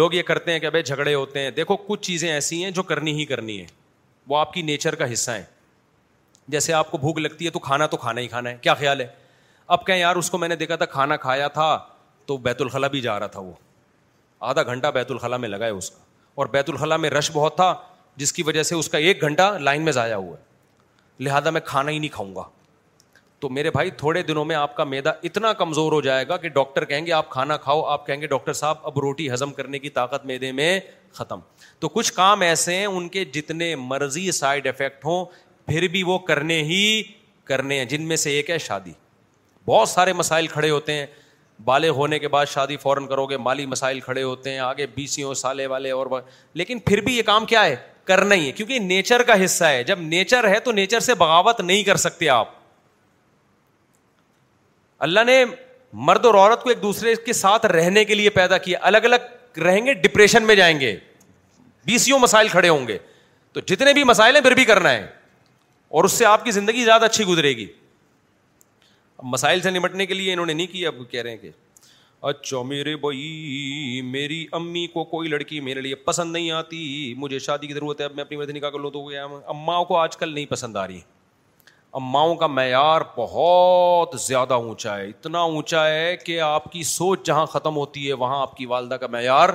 لوگ 0.00 0.14
یہ 0.14 0.22
کرتے 0.22 0.52
ہیں 0.52 0.58
کہ 0.60 0.70
بھائی 0.70 0.82
جھگڑے 0.82 1.14
ہوتے 1.14 1.40
ہیں 1.42 1.50
دیکھو 1.62 1.76
کچھ 1.86 2.02
چیزیں 2.06 2.30
ایسی 2.32 2.62
ہیں 2.64 2.70
جو 2.70 2.82
کرنی 2.90 3.12
ہی 3.20 3.24
کرنی 3.26 3.60
ہے 3.60 3.66
وہ 4.28 4.36
آپ 4.38 4.52
کی 4.54 4.62
نیچر 4.62 4.94
کا 4.94 5.12
حصہ 5.12 5.30
ہیں 5.30 5.44
جیسے 6.50 6.72
آپ 6.72 6.90
کو 6.90 6.98
بھوک 6.98 7.18
لگتی 7.18 7.44
ہے 7.44 7.50
تو 7.50 7.58
کھانا 7.58 7.86
تو 7.86 7.96
کھانا 7.96 8.20
ہی 8.20 8.28
کھانا 8.28 8.50
ہے 8.50 8.56
کیا 8.60 8.74
خیال 8.74 9.00
ہے 9.00 9.06
اب 9.74 9.86
کہیں 9.86 9.98
یار 9.98 10.16
اس 10.16 10.30
کو 10.30 10.38
میں 10.38 10.48
نے 10.48 10.56
دیکھا 10.56 10.76
تھا 10.76 10.84
کھانا 10.86 11.16
کھایا 11.16 11.48
تھا 11.58 11.70
تو 12.26 12.36
بیت 12.38 12.60
الخلاء 12.62 12.88
بھی 12.90 13.00
جا 13.00 13.18
رہا 13.20 13.26
تھا 13.36 13.40
وہ 13.40 13.52
آدھا 14.50 14.62
گھنٹہ 14.62 14.90
بیت 14.94 15.10
الخلاء 15.10 15.36
میں 15.44 15.48
لگا 15.48 15.64
ہے 15.66 15.70
اس 15.70 15.90
کا 15.90 15.98
اور 16.42 16.46
بیت 16.52 16.70
الخلاء 16.70 16.96
میں 17.04 17.10
رش 17.10 17.30
بہت 17.32 17.56
تھا 17.56 17.74
جس 18.16 18.32
کی 18.32 18.42
وجہ 18.46 18.62
سے 18.70 18.74
اس 18.74 18.88
کا 18.88 18.98
ایک 19.08 19.20
گھنٹہ 19.22 19.52
لائن 19.60 19.84
میں 19.84 19.92
ضائع 19.92 20.14
ہوا 20.14 20.36
ہے 20.36 21.24
لہٰذا 21.24 21.50
میں 21.50 21.60
کھانا 21.64 21.90
ہی 21.90 21.98
نہیں 21.98 22.10
کھاؤں 22.12 22.34
گا 22.36 22.42
تو 23.40 23.48
میرے 23.48 23.70
بھائی 23.70 23.90
تھوڑے 24.00 24.22
دنوں 24.22 24.44
میں 24.44 24.56
آپ 24.56 24.74
کا 24.76 24.84
میدا 24.84 25.10
اتنا 25.28 25.52
کمزور 25.60 25.92
ہو 25.92 26.00
جائے 26.00 26.26
گا 26.28 26.36
کہ 26.42 26.48
ڈاکٹر 26.58 26.84
کہیں 26.92 27.06
گے 27.06 27.12
آپ 27.12 27.28
کھانا 27.30 27.56
کھاؤ 27.64 27.82
آپ 27.92 28.06
کہیں 28.06 28.20
گے 28.20 28.26
ڈاکٹر 28.26 28.52
صاحب 28.58 28.86
اب 28.86 28.98
روٹی 29.04 29.30
ہضم 29.32 29.52
کرنے 29.52 29.78
کی 29.78 29.90
طاقت 29.96 30.26
میدے 30.26 30.50
میں 30.58 30.78
ختم 31.14 31.40
تو 31.80 31.88
کچھ 31.96 32.12
کام 32.14 32.40
ایسے 32.48 32.74
ہیں 32.76 32.84
ان 32.86 33.08
کے 33.16 33.24
جتنے 33.38 33.74
مرضی 33.76 34.30
سائڈ 34.32 34.66
افیکٹ 34.68 35.04
ہوں 35.04 35.24
پھر 35.66 35.86
بھی 35.92 36.02
وہ 36.02 36.18
کرنے 36.28 36.62
ہی 36.70 37.02
کرنے 37.44 37.78
ہیں 37.78 37.84
جن 37.94 38.02
میں 38.08 38.16
سے 38.16 38.30
ایک 38.36 38.50
ہے 38.50 38.58
شادی 38.68 38.92
بہت 39.66 39.88
سارے 39.88 40.12
مسائل 40.12 40.46
کھڑے 40.46 40.70
ہوتے 40.70 40.92
ہیں 40.92 41.06
بالے 41.64 41.88
ہونے 41.88 42.18
کے 42.18 42.28
بعد 42.28 42.46
شادی 42.52 42.76
فوراً 42.82 43.06
کرو 43.06 43.26
گے 43.30 43.36
مالی 43.38 43.66
مسائل 43.66 44.00
کھڑے 44.00 44.22
ہوتے 44.22 44.50
ہیں 44.52 44.58
آگے 44.58 44.86
بی 44.94 45.06
سالے 45.36 45.66
والے 45.66 45.90
اور 45.90 46.06
با... 46.06 46.20
لیکن 46.54 46.78
پھر 46.84 47.00
بھی 47.04 47.16
یہ 47.16 47.22
کام 47.26 47.44
کیا 47.46 47.64
ہے 47.64 47.76
کرنا 48.06 48.34
ہی 48.34 48.46
ہے 48.46 48.52
کیونکہ 48.52 48.78
نیچر 48.78 49.22
کا 49.22 49.44
حصہ 49.44 49.64
ہے 49.64 49.82
جب 49.84 50.00
نیچر 50.00 50.48
ہے 50.50 50.58
تو 50.60 50.72
نیچر 50.72 51.00
سے 51.00 51.14
بغاوت 51.14 51.60
نہیں 51.60 51.82
کر 51.84 51.96
سکتے 52.04 52.28
آپ 52.28 52.48
اللہ 55.06 55.20
نے 55.26 55.44
مرد 56.08 56.24
اور 56.26 56.34
عورت 56.34 56.62
کو 56.62 56.68
ایک 56.68 56.82
دوسرے 56.82 57.14
کے 57.26 57.32
ساتھ 57.32 57.66
رہنے 57.66 58.04
کے 58.04 58.14
لیے 58.14 58.30
پیدا 58.40 58.58
کیا 58.58 58.78
الگ 58.86 59.04
الگ 59.04 59.58
رہیں 59.64 59.84
گے 59.86 59.94
ڈپریشن 59.94 60.42
میں 60.46 60.54
جائیں 60.56 60.78
گے 60.80 60.96
بی 61.86 61.98
سیوں 61.98 62.18
مسائل 62.18 62.48
کھڑے 62.48 62.68
ہوں 62.68 62.86
گے 62.88 62.98
تو 63.52 63.60
جتنے 63.66 63.92
بھی 63.92 64.04
مسائل 64.04 64.34
ہیں 64.34 64.42
پھر 64.42 64.54
بھی 64.54 64.64
کرنا 64.64 64.90
ہے 64.92 65.06
اور 65.96 66.04
اس 66.04 66.12
سے 66.12 66.24
آپ 66.26 66.44
کی 66.44 66.50
زندگی 66.50 66.84
زیادہ 66.84 67.04
اچھی 67.04 67.24
گزرے 67.26 67.50
گی 67.56 67.66
مسائل 69.30 69.60
سے 69.62 69.70
نمٹنے 69.70 70.06
کے 70.06 70.14
لیے 70.14 70.32
انہوں 70.32 70.46
نے 70.46 70.52
نہیں 70.52 70.66
کیا 70.72 70.88
اب 70.88 70.94
کہہ 71.10 71.22
رہے 71.22 71.30
ہیں 71.30 71.36
کہ 71.38 71.50
اچھا 72.30 72.60
میرے 72.62 72.94
بھائی 72.96 74.00
میری 74.04 74.44
امی 74.56 74.86
کو 74.92 75.04
کوئی 75.04 75.28
لڑکی 75.28 75.58
میرے 75.68 75.80
لیے 75.80 75.94
پسند 76.04 76.32
نہیں 76.32 76.50
آتی 76.58 77.14
مجھے 77.18 77.38
شادی 77.46 77.66
کی 77.66 77.74
ضرورت 77.74 78.00
ہے 78.00 78.04
اب 78.04 78.14
میں 78.14 78.24
اپنی 78.24 78.36
مرضی 78.36 78.52
نکاح 78.52 78.70
کر 78.70 78.78
لوں 78.80 78.90
تو 78.90 79.06
اماؤں 79.54 79.84
کو 79.84 79.96
آج 79.98 80.16
کل 80.16 80.34
نہیں 80.34 80.46
پسند 80.50 80.76
آ 80.76 80.86
رہی 80.86 81.00
اماؤں 82.00 82.34
کا 82.36 82.46
معیار 82.46 83.00
بہت 83.16 84.14
زیادہ 84.26 84.54
اونچا 84.54 84.96
ہے 84.98 85.08
اتنا 85.08 85.38
اونچا 85.40 85.86
ہے 85.88 86.16
کہ 86.24 86.40
آپ 86.40 86.70
کی 86.72 86.82
سوچ 86.92 87.26
جہاں 87.26 87.44
ختم 87.56 87.76
ہوتی 87.76 88.06
ہے 88.08 88.12
وہاں 88.22 88.40
آپ 88.42 88.56
کی 88.56 88.66
والدہ 88.66 88.94
کا 89.00 89.06
معیار 89.12 89.48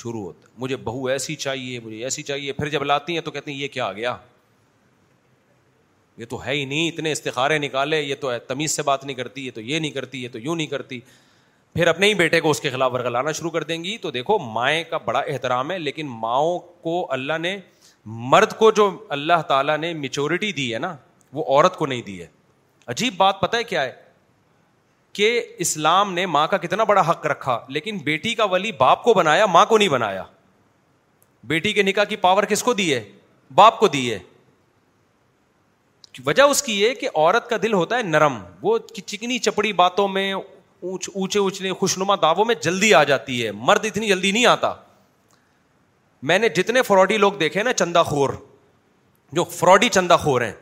شروع 0.00 0.22
ہوتا 0.24 0.48
ہے 0.48 0.52
مجھے 0.60 0.76
بہو 0.88 1.06
ایسی 1.08 1.34
چاہیے 1.46 1.80
مجھے 1.84 2.02
ایسی 2.04 2.22
چاہیے 2.32 2.52
پھر 2.60 2.68
جب 2.74 2.82
لاتی 2.84 3.14
ہیں 3.14 3.20
تو 3.20 3.30
کہتے 3.30 3.50
ہیں 3.52 3.58
یہ 3.58 3.68
کیا 3.72 3.86
آ 3.86 3.92
گیا 3.92 4.14
یہ 6.18 6.24
تو 6.30 6.44
ہے 6.44 6.52
ہی 6.54 6.64
نہیں 6.64 6.88
اتنے 6.88 7.12
استخارے 7.12 7.58
نکالے 7.58 8.00
یہ 8.00 8.14
تو 8.20 8.30
تمیز 8.48 8.72
سے 8.76 8.82
بات 8.82 9.04
نہیں 9.04 9.16
کرتی 9.16 9.44
یہ 9.46 9.50
تو 9.54 9.60
یہ 9.60 9.78
نہیں 9.78 9.90
کرتی 9.90 10.22
یہ 10.22 10.28
تو 10.32 10.38
یوں 10.38 10.56
نہیں 10.56 10.66
کرتی 10.66 11.00
پھر 11.74 11.86
اپنے 11.88 12.06
ہی 12.08 12.14
بیٹے 12.14 12.40
کو 12.40 12.50
اس 12.50 12.60
کے 12.60 12.70
خلاف 12.70 12.92
ورگلانا 12.92 13.32
شروع 13.32 13.50
کر 13.50 13.62
دیں 13.70 13.82
گی 13.84 13.96
تو 14.02 14.10
دیکھو 14.10 14.38
مائیں 14.38 14.82
کا 14.90 14.98
بڑا 15.04 15.20
احترام 15.28 15.70
ہے 15.70 15.78
لیکن 15.78 16.06
ماؤں 16.20 16.58
کو 16.82 17.06
اللہ 17.12 17.38
نے 17.42 17.56
مرد 18.34 18.52
کو 18.58 18.70
جو 18.70 18.86
اللہ 19.16 19.42
تعالیٰ 19.48 19.76
نے 19.78 19.92
میچورٹی 19.94 20.52
دی 20.52 20.72
ہے 20.74 20.78
نا 20.78 20.94
وہ 21.32 21.44
عورت 21.46 21.76
کو 21.76 21.86
نہیں 21.86 22.02
دی 22.06 22.20
ہے 22.20 22.26
عجیب 22.94 23.14
بات 23.16 23.40
پتہ 23.40 23.56
ہے 23.56 23.64
کیا 23.64 23.82
ہے 23.82 23.92
کہ 25.18 25.30
اسلام 25.64 26.12
نے 26.14 26.26
ماں 26.26 26.46
کا 26.48 26.56
کتنا 26.58 26.84
بڑا 26.84 27.00
حق 27.10 27.26
رکھا 27.26 27.58
لیکن 27.68 27.98
بیٹی 28.04 28.34
کا 28.34 28.44
ولی 28.52 28.70
باپ 28.78 29.02
کو 29.02 29.14
بنایا 29.14 29.46
ماں 29.46 29.64
کو 29.66 29.78
نہیں 29.78 29.88
بنایا 29.88 30.22
بیٹی 31.52 31.72
کے 31.72 31.82
نکاح 31.82 32.04
کی 32.08 32.16
پاور 32.16 32.42
کس 32.52 32.62
کو 32.62 32.72
دی 32.74 32.92
ہے 32.92 33.02
باپ 33.54 33.78
کو 33.80 33.88
دی 33.88 34.10
ہے 34.12 34.18
وجہ 36.26 36.42
اس 36.50 36.62
کی 36.62 36.80
یہ 36.80 36.94
کہ 36.94 37.08
عورت 37.14 37.48
کا 37.50 37.56
دل 37.62 37.72
ہوتا 37.72 37.96
ہے 37.98 38.02
نرم 38.02 38.38
وہ 38.62 38.78
چکنی 39.06 39.38
چپڑی 39.38 39.72
باتوں 39.82 40.06
میں 40.08 40.32
اونچ 40.34 41.08
اونچے 41.14 41.38
اونچے 41.38 41.72
خوشنما 41.80 42.14
دعووں 42.22 42.44
میں 42.44 42.54
جلدی 42.62 42.92
آ 42.94 43.02
جاتی 43.04 43.44
ہے 43.44 43.50
مرد 43.54 43.84
اتنی 43.84 44.08
جلدی 44.08 44.30
نہیں 44.32 44.46
آتا 44.46 44.72
میں 46.28 46.38
نے 46.38 46.48
جتنے 46.48 46.82
فراڈی 46.82 47.16
لوگ 47.18 47.32
دیکھے 47.40 47.62
نا 47.62 48.02
خور 48.02 48.30
جو 49.32 49.44
فراڈی 49.58 49.88
خور 50.22 50.40
ہیں 50.40 50.52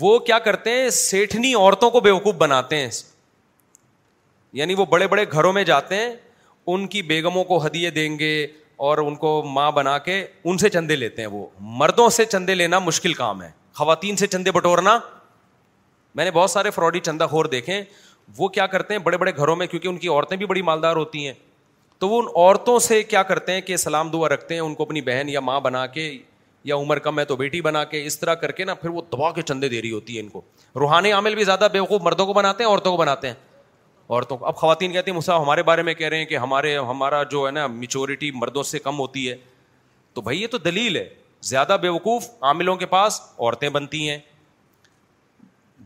وہ 0.00 0.18
کیا 0.26 0.38
کرتے 0.38 0.70
ہیں 0.72 0.88
سیٹنی 0.96 1.52
عورتوں 1.54 1.90
کو 1.90 2.00
بیوقوف 2.00 2.34
بناتے 2.38 2.76
ہیں 2.80 2.88
یعنی 4.58 4.74
وہ 4.74 4.84
بڑے 4.90 5.06
بڑے 5.08 5.24
گھروں 5.32 5.52
میں 5.52 5.62
جاتے 5.64 5.96
ہیں 5.96 6.10
ان 6.74 6.86
کی 6.92 7.02
بیگموں 7.08 7.42
کو 7.44 7.64
ہدیے 7.66 7.90
دیں 7.90 8.08
گے 8.18 8.30
اور 8.86 8.98
ان 8.98 9.14
کو 9.22 9.42
ماں 9.54 9.70
بنا 9.72 9.96
کے 10.06 10.24
ان 10.44 10.58
سے 10.58 10.68
چندے 10.70 10.96
لیتے 10.96 11.22
ہیں 11.22 11.28
وہ 11.32 11.46
مردوں 11.80 12.08
سے 12.16 12.24
چندے 12.24 12.54
لینا 12.54 12.78
مشکل 12.78 13.12
کام 13.14 13.42
ہے 13.42 13.50
خواتین 13.78 14.16
سے 14.16 14.26
چندے 14.26 14.50
بٹورنا 14.52 14.98
میں 16.18 16.24
نے 16.24 16.30
بہت 16.36 16.50
سارے 16.50 16.70
فراڈی 16.76 17.00
چندہ 17.08 17.26
خور 17.30 17.44
دیکھے 17.50 17.82
وہ 18.38 18.46
کیا 18.54 18.66
کرتے 18.74 18.94
ہیں 18.94 19.00
بڑے 19.00 19.16
بڑے 19.18 19.32
گھروں 19.36 19.54
میں 19.56 19.66
کیونکہ 19.66 19.88
ان 19.88 19.98
کی 19.98 20.08
عورتیں 20.08 20.36
بھی 20.36 20.46
بڑی 20.52 20.62
مالدار 20.68 20.96
ہوتی 20.96 21.26
ہیں 21.26 21.32
تو 21.98 22.08
وہ 22.08 22.18
ان 22.22 22.26
عورتوں 22.44 22.78
سے 22.86 23.02
کیا 23.12 23.22
کرتے 23.28 23.52
ہیں 23.52 23.60
کہ 23.68 23.76
سلام 23.82 24.10
دعا 24.10 24.28
رکھتے 24.28 24.54
ہیں 24.54 24.60
ان 24.60 24.74
کو 24.74 24.82
اپنی 24.84 25.00
بہن 25.10 25.28
یا 25.28 25.40
ماں 25.50 25.60
بنا 25.66 25.84
کے 25.94 26.06
یا 26.70 26.76
عمر 26.84 26.98
کم 27.06 27.18
ہے 27.18 27.24
تو 27.24 27.36
بیٹی 27.36 27.60
بنا 27.68 27.84
کے 27.92 28.04
اس 28.06 28.18
طرح 28.20 28.34
کر 28.42 28.52
کے 28.58 28.64
نا 28.64 28.74
پھر 28.82 28.90
وہ 28.96 29.02
دبا 29.12 29.30
کے 29.32 29.42
چندے 29.50 29.68
دے 29.74 29.80
رہی 29.82 29.90
ہوتی 29.92 30.16
ہے 30.16 30.22
ان 30.22 30.28
کو 30.28 30.40
روحانی 30.80 31.12
عامل 31.20 31.34
بھی 31.34 31.44
زیادہ 31.52 31.68
بیوقوف 31.72 32.02
مردوں 32.04 32.26
کو 32.26 32.32
بناتے 32.40 32.64
ہیں 32.64 32.70
عورتوں 32.70 32.90
کو 32.92 32.98
بناتے 33.02 33.26
ہیں 33.28 33.34
عورتوں 34.08 34.36
کو 34.38 34.46
اب 34.46 34.56
خواتین 34.56 34.92
کہتی 34.92 35.10
ہیں 35.10 35.18
مسا 35.18 35.36
ہمارے 35.42 35.62
بارے 35.70 35.82
میں 35.88 35.94
کہہ 36.02 36.08
رہے 36.08 36.18
ہیں 36.18 36.24
کہ 36.26 36.36
ہمارے 36.46 36.76
ہمارا 36.90 37.22
جو 37.36 37.46
ہے 37.46 37.50
نا 37.58 37.66
میچورٹی 37.78 38.30
مردوں 38.40 38.62
سے 38.74 38.78
کم 38.88 38.98
ہوتی 39.00 39.30
ہے 39.30 39.36
تو 40.14 40.20
بھائی 40.28 40.42
یہ 40.42 40.46
تو 40.50 40.58
دلیل 40.70 40.96
ہے 40.96 41.08
زیادہ 41.46 41.76
بیوقوف 41.82 42.26
عاملوں 42.42 42.74
کے 42.76 42.86
پاس 42.86 43.20
عورتیں 43.38 43.68
بنتی 43.68 44.08
ہیں 44.08 44.18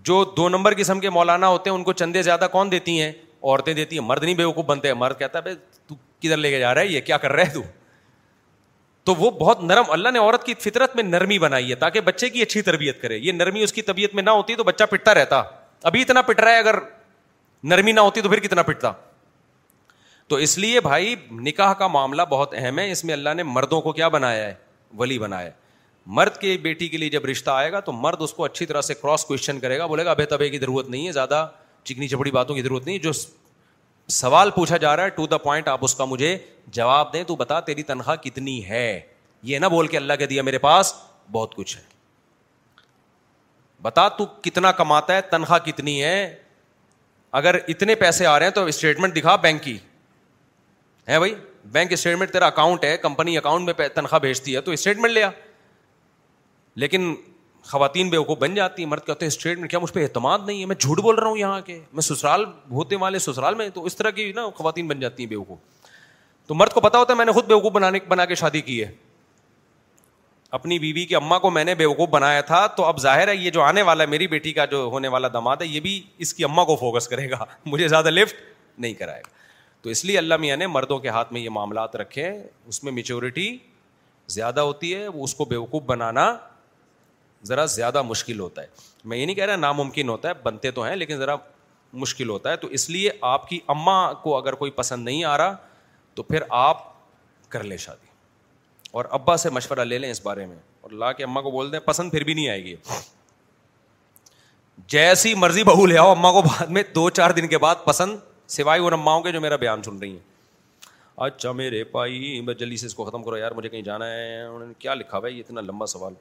جو 0.04 0.24
دو 0.36 0.48
نمبر 0.48 0.74
قسم 0.78 1.00
کے 1.00 1.10
مولانا 1.10 1.48
ہوتے 1.48 1.70
ہیں 1.70 1.76
ان 1.76 1.82
کو 1.84 1.92
چندے 1.92 2.22
زیادہ 2.22 2.46
کون 2.52 2.70
دیتی 2.70 3.00
ہیں 3.00 3.10
عورتیں 3.42 3.72
دیتی 3.74 3.98
ہیں 3.98 4.04
مرد 4.04 4.24
نہیں 4.24 4.34
بیوقوف 4.34 4.64
بنتے 4.64 4.88
ہیں 4.88 4.94
مرد 4.94 5.18
کہتا 5.18 5.38
ہے 5.38 5.42
بھائی 5.42 5.56
تو 5.86 5.94
کدھر 6.22 6.36
لے 6.36 6.50
کے 6.50 6.58
جا 6.60 6.72
رہا 6.74 6.80
ہے 6.80 6.86
یہ 6.86 7.00
کیا 7.06 7.16
کر 7.18 7.32
رہا 7.32 7.48
ہے 7.54 7.60
تو 9.04 9.14
وہ 9.18 9.30
بہت 9.38 9.62
نرم 9.64 9.90
اللہ 9.90 10.08
نے 10.12 10.18
عورت 10.18 10.44
کی 10.46 10.54
فطرت 10.60 10.94
میں 10.96 11.02
نرمی 11.04 11.38
بنائی 11.38 11.70
ہے 11.70 11.74
تاکہ 11.76 12.00
بچے 12.00 12.28
کی 12.30 12.42
اچھی 12.42 12.62
تربیت 12.62 13.00
کرے 13.02 13.16
یہ 13.18 13.32
نرمی 13.32 13.62
اس 13.62 13.72
کی 13.72 13.82
طبیعت 13.82 14.14
میں 14.14 14.22
نہ 14.22 14.30
ہوتی 14.30 14.54
تو 14.56 14.64
بچہ 14.64 14.84
پٹتا 14.90 15.14
رہتا 15.14 15.42
ابھی 15.84 16.02
اتنا 16.02 16.22
پٹ 16.22 16.40
رہا 16.40 16.52
ہے 16.52 16.58
اگر 16.58 16.74
نرمی 17.70 17.92
نہ 17.92 18.00
ہوتی 18.00 18.20
تو 18.20 18.28
پھر 18.28 18.40
کتنا 18.40 18.62
پٹتا 18.62 18.92
تو 20.28 20.36
اس 20.44 20.56
لیے 20.58 20.80
بھائی 20.80 21.14
نکاح 21.46 21.72
کا 21.78 21.86
معاملہ 21.96 22.22
بہت 22.30 22.54
اہم 22.58 22.78
ہے 22.78 22.90
اس 22.90 23.04
میں 23.04 23.14
اللہ 23.14 23.34
نے 23.36 23.42
مردوں 23.42 23.80
کو 23.80 23.92
کیا 23.92 24.08
بنایا 24.08 24.44
ہے 24.46 24.54
ولی 24.98 25.18
بنائے 25.18 25.50
مرد 26.18 26.36
کے 26.40 26.56
بیٹی 26.62 26.88
کے 26.88 26.96
لیے 26.98 27.08
جب 27.10 27.24
رشتہ 27.26 27.50
آئے 27.50 27.70
گا 27.72 27.80
تو 27.80 27.92
مرد 27.92 28.22
اس 28.22 28.32
کو 28.34 28.44
اچھی 28.44 28.66
طرح 28.66 28.80
سے 28.82 28.94
کراس 28.94 29.24
کوشچن 29.24 29.60
کرے 29.60 29.78
گا 29.78 29.86
بولے 29.86 30.04
گا 30.04 30.10
ابے 30.10 30.24
تبے 30.26 30.48
کی 30.50 30.58
ضرورت 30.58 30.88
نہیں 30.90 31.06
ہے 31.06 31.12
زیادہ 31.12 31.46
چکنی 31.84 32.08
چپڑی 32.08 32.30
باتوں 32.30 32.54
کی 32.56 32.62
ضرورت 32.62 32.86
نہیں 32.86 32.98
جو 32.98 33.10
سوال 34.14 34.50
پوچھا 34.54 34.76
جا 34.76 34.96
رہا 34.96 35.04
ہے 35.04 35.08
ٹو 35.16 35.26
دا 35.26 35.38
پوائنٹ 35.38 35.68
آپ 35.68 35.84
اس 35.84 35.94
کا 35.94 36.04
مجھے 36.04 36.36
جواب 36.78 37.12
دیں 37.12 37.22
تو 37.26 37.36
بتا 37.36 37.60
تیری 37.68 37.82
تنخواہ 37.82 38.16
کتنی 38.22 38.64
ہے 38.68 39.00
یہ 39.52 39.58
نہ 39.58 39.66
بول 39.70 39.86
کے 39.88 39.96
اللہ 39.96 40.12
کے 40.18 40.26
دیا 40.26 40.42
میرے 40.42 40.58
پاس 40.66 40.92
بہت 41.32 41.54
کچھ 41.54 41.76
ہے 41.76 41.82
بتا 43.82 44.08
تو 44.18 44.26
کتنا 44.42 44.72
کماتا 44.72 45.14
ہے 45.16 45.20
تنخواہ 45.30 45.58
کتنی 45.66 46.02
ہے 46.02 46.34
اگر 47.38 47.54
اتنے 47.68 47.94
پیسے 47.94 48.26
آ 48.26 48.38
رہے 48.38 48.46
ہیں 48.46 48.52
تو 48.52 48.64
اسٹیٹمنٹ 48.72 49.16
دکھا 49.16 49.36
بینک 49.46 49.62
کی 49.62 49.76
ہے 51.08 51.18
بھائی 51.18 51.34
بینک 51.72 51.92
اسٹیٹمنٹ 51.92 52.30
تیرا 52.32 52.46
اکاؤنٹ 52.46 52.84
ہے 52.84 52.96
کمپنی 53.02 53.36
اکاؤنٹ 53.38 53.68
میں 53.78 53.88
تنخواہ 53.94 54.18
بھیجتی 54.20 54.54
ہے 54.54 54.60
تو 54.60 54.70
اسٹیٹمنٹ 54.72 55.12
لیا 55.12 55.30
لیکن 56.76 57.14
خواتین 57.70 58.08
بے 58.10 58.16
وقوف 58.18 58.38
بن 58.38 58.54
جاتی 58.54 58.82
ہیں 58.82 58.88
مرد 58.90 59.04
کہتے 59.06 59.24
ہیں 59.24 59.28
اسٹیٹمنٹ 59.32 59.70
کیا 59.70 59.78
مجھ 59.78 59.92
پہ 59.92 60.02
اعتماد 60.02 60.38
نہیں 60.46 60.60
ہے 60.60 60.66
میں 60.66 60.76
جھوٹ 60.78 61.00
بول 61.02 61.14
رہا 61.18 61.26
ہوں 61.28 61.36
یہاں 61.38 61.60
کے 61.66 61.78
میں 61.92 62.02
سسرال 62.02 62.44
ہوتے 62.70 62.96
والے 63.00 63.18
سسرال 63.26 63.54
میں 63.54 63.68
تو 63.74 63.84
اس 63.84 63.96
طرح 63.96 64.10
کی 64.10 64.32
نا 64.36 64.48
خواتین 64.56 64.88
بن 64.88 65.00
جاتی 65.00 65.22
ہیں 65.22 65.30
بے 65.30 65.36
وقوف 65.36 65.58
تو 66.46 66.54
مرد 66.54 66.72
کو 66.72 66.80
پتا 66.80 66.98
ہوتا 66.98 67.12
ہے 67.12 67.16
میں 67.18 67.24
نے 67.26 67.32
خود 67.32 67.44
بے 67.46 67.54
وقوف 67.54 67.72
بنانے 67.72 67.98
بنا 68.08 68.24
کے 68.26 68.34
شادی 68.34 68.60
کی 68.60 68.82
ہے 68.82 68.90
اپنی 70.58 70.78
بیوی 70.78 71.04
کی 71.06 71.14
اماں 71.16 71.38
کو 71.40 71.50
میں 71.50 71.64
نے 71.64 71.74
بیوقوف 71.74 72.08
بنایا 72.08 72.40
تھا 72.50 72.66
تو 72.76 72.84
اب 72.84 72.98
ظاہر 73.00 73.28
ہے 73.28 73.36
یہ 73.36 73.50
جو 73.50 73.62
آنے 73.62 73.82
والا 73.82 74.04
ہے 74.04 74.08
میری 74.08 74.26
بیٹی 74.28 74.52
کا 74.52 74.64
جو 74.72 74.78
ہونے 74.92 75.08
والا 75.14 75.28
دماد 75.34 75.56
ہے 75.62 75.66
یہ 75.66 75.80
بھی 75.80 76.00
اس 76.26 76.32
کی 76.34 76.44
اماں 76.44 76.64
کو 76.64 76.76
فوکس 76.80 77.08
کرے 77.08 77.30
گا 77.30 77.44
مجھے 77.66 77.88
زیادہ 77.88 78.10
لفٹ 78.10 78.36
نہیں 78.80 78.94
کرائے 78.94 79.20
گا 79.26 79.40
تو 79.82 79.90
اس 79.90 80.04
لیے 80.04 80.18
اللہ 80.18 80.36
میاں 80.40 80.56
نے 80.56 80.66
مردوں 80.66 80.98
کے 81.04 81.08
ہاتھ 81.08 81.32
میں 81.32 81.40
یہ 81.40 81.50
معاملات 81.50 81.96
رکھے 81.96 82.30
اس 82.68 82.82
میں 82.84 82.92
میچورٹی 82.92 83.56
زیادہ 84.34 84.60
ہوتی 84.68 84.94
ہے 84.94 85.08
وہ 85.08 85.24
اس 85.24 85.34
کو 85.34 85.44
بیوقوف 85.44 85.82
بنانا 85.86 86.34
ذرا 87.46 87.64
زیادہ 87.74 88.02
مشکل 88.02 88.40
ہوتا 88.40 88.62
ہے 88.62 88.66
میں 89.04 89.16
یہ 89.18 89.24
نہیں 89.26 89.36
کہہ 89.36 89.44
رہا 89.44 89.56
ناممکن 89.56 90.08
ہوتا 90.08 90.28
ہے 90.28 90.34
بنتے 90.42 90.70
تو 90.70 90.82
ہیں 90.84 90.94
لیکن 90.96 91.16
ذرا 91.18 91.34
مشکل 92.04 92.28
ہوتا 92.30 92.50
ہے 92.50 92.56
تو 92.56 92.68
اس 92.76 92.88
لیے 92.90 93.10
آپ 93.30 93.48
کی 93.48 93.58
اماں 93.76 94.12
کو 94.22 94.36
اگر 94.36 94.52
کوئی 94.60 94.70
پسند 94.80 95.04
نہیں 95.04 95.24
آ 95.30 95.36
رہا 95.38 95.56
تو 96.14 96.22
پھر 96.22 96.42
آپ 96.60 96.86
کر 97.52 97.62
لیں 97.64 97.76
شادی 97.76 98.10
اور 98.90 99.04
ابا 99.18 99.36
سے 99.36 99.50
مشورہ 99.50 99.84
لے 99.84 99.98
لیں 99.98 100.10
اس 100.10 100.24
بارے 100.26 100.46
میں 100.46 100.56
اور 100.82 100.90
لا 101.02 101.12
کے 101.18 101.24
اماں 101.24 101.42
کو 101.42 101.50
بول 101.50 101.72
دیں 101.72 101.78
پسند 101.84 102.10
پھر 102.12 102.24
بھی 102.24 102.34
نہیں 102.34 102.48
آئے 102.48 102.62
گی 102.64 102.74
جیسی 104.96 105.34
مرضی 105.34 105.62
بہو 105.64 105.86
لے 105.86 105.98
آؤ 105.98 106.10
اما 106.10 106.30
کو 106.32 106.42
بعد 106.42 106.66
میں 106.76 106.82
دو 106.94 107.08
چار 107.10 107.30
دن 107.36 107.48
کے 107.48 107.58
بعد 107.66 107.76
پسند 107.84 108.18
سوائے 108.52 108.80
وہ 108.80 108.88
رماؤں 108.90 109.22
کے 109.22 109.30
جو 109.32 109.40
میرا 109.40 109.56
بیان 109.56 109.82
سن 109.82 109.98
رہی 109.98 110.10
ہیں 110.10 110.18
اچھا 111.26 111.50
میرے 111.58 111.82
پائی 111.92 112.40
میں 112.46 112.54
جلدی 112.62 112.76
سے 112.76 112.86
اس 112.86 112.94
کو 112.94 113.04
ختم 113.04 113.22
کرو 113.24 113.36
یار 113.36 113.52
مجھے 113.56 113.68
کہیں 113.68 113.82
جانا 113.82 114.06
ہے 114.10 114.42
انہوں 114.42 114.66
نے 114.68 114.72
کیا 114.78 114.94
لکھا 114.94 115.18
بھائی 115.18 115.36
یہ 115.36 115.42
اتنا 115.46 115.60
لمبا 115.60 115.86
سوال 115.92 116.14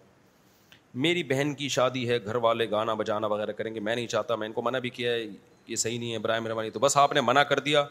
میری 1.06 1.24
بہن 1.34 1.54
کی 1.60 1.68
شادی 1.76 2.08
ہے 2.10 2.18
گھر 2.24 2.36
والے 2.48 2.70
گانا 2.72 2.94
بجانا 3.02 3.28
وغیرہ 3.36 3.52
کریں 3.58 3.74
گے 3.76 3.80
میں 3.88 3.96
نہیں 3.96 4.08
چاہتا 4.16 4.36
میں 4.42 4.48
ان 4.48 4.54
کو 4.54 4.62
منع 4.62 4.80
بھی 4.86 4.90
کیا 5.00 5.12
ہے 5.14 5.26
یہ 5.68 5.76
صحیح 5.84 5.98
نہیں 6.00 6.14
ہے 6.14 6.20
برائے 6.28 6.40
مہربانی 6.40 6.70
تو 6.70 6.80
بس 6.86 6.98
آپ 7.04 7.14
نے 7.14 7.22
منع 7.22 7.44
کر 7.52 7.60
دیا 7.68 7.84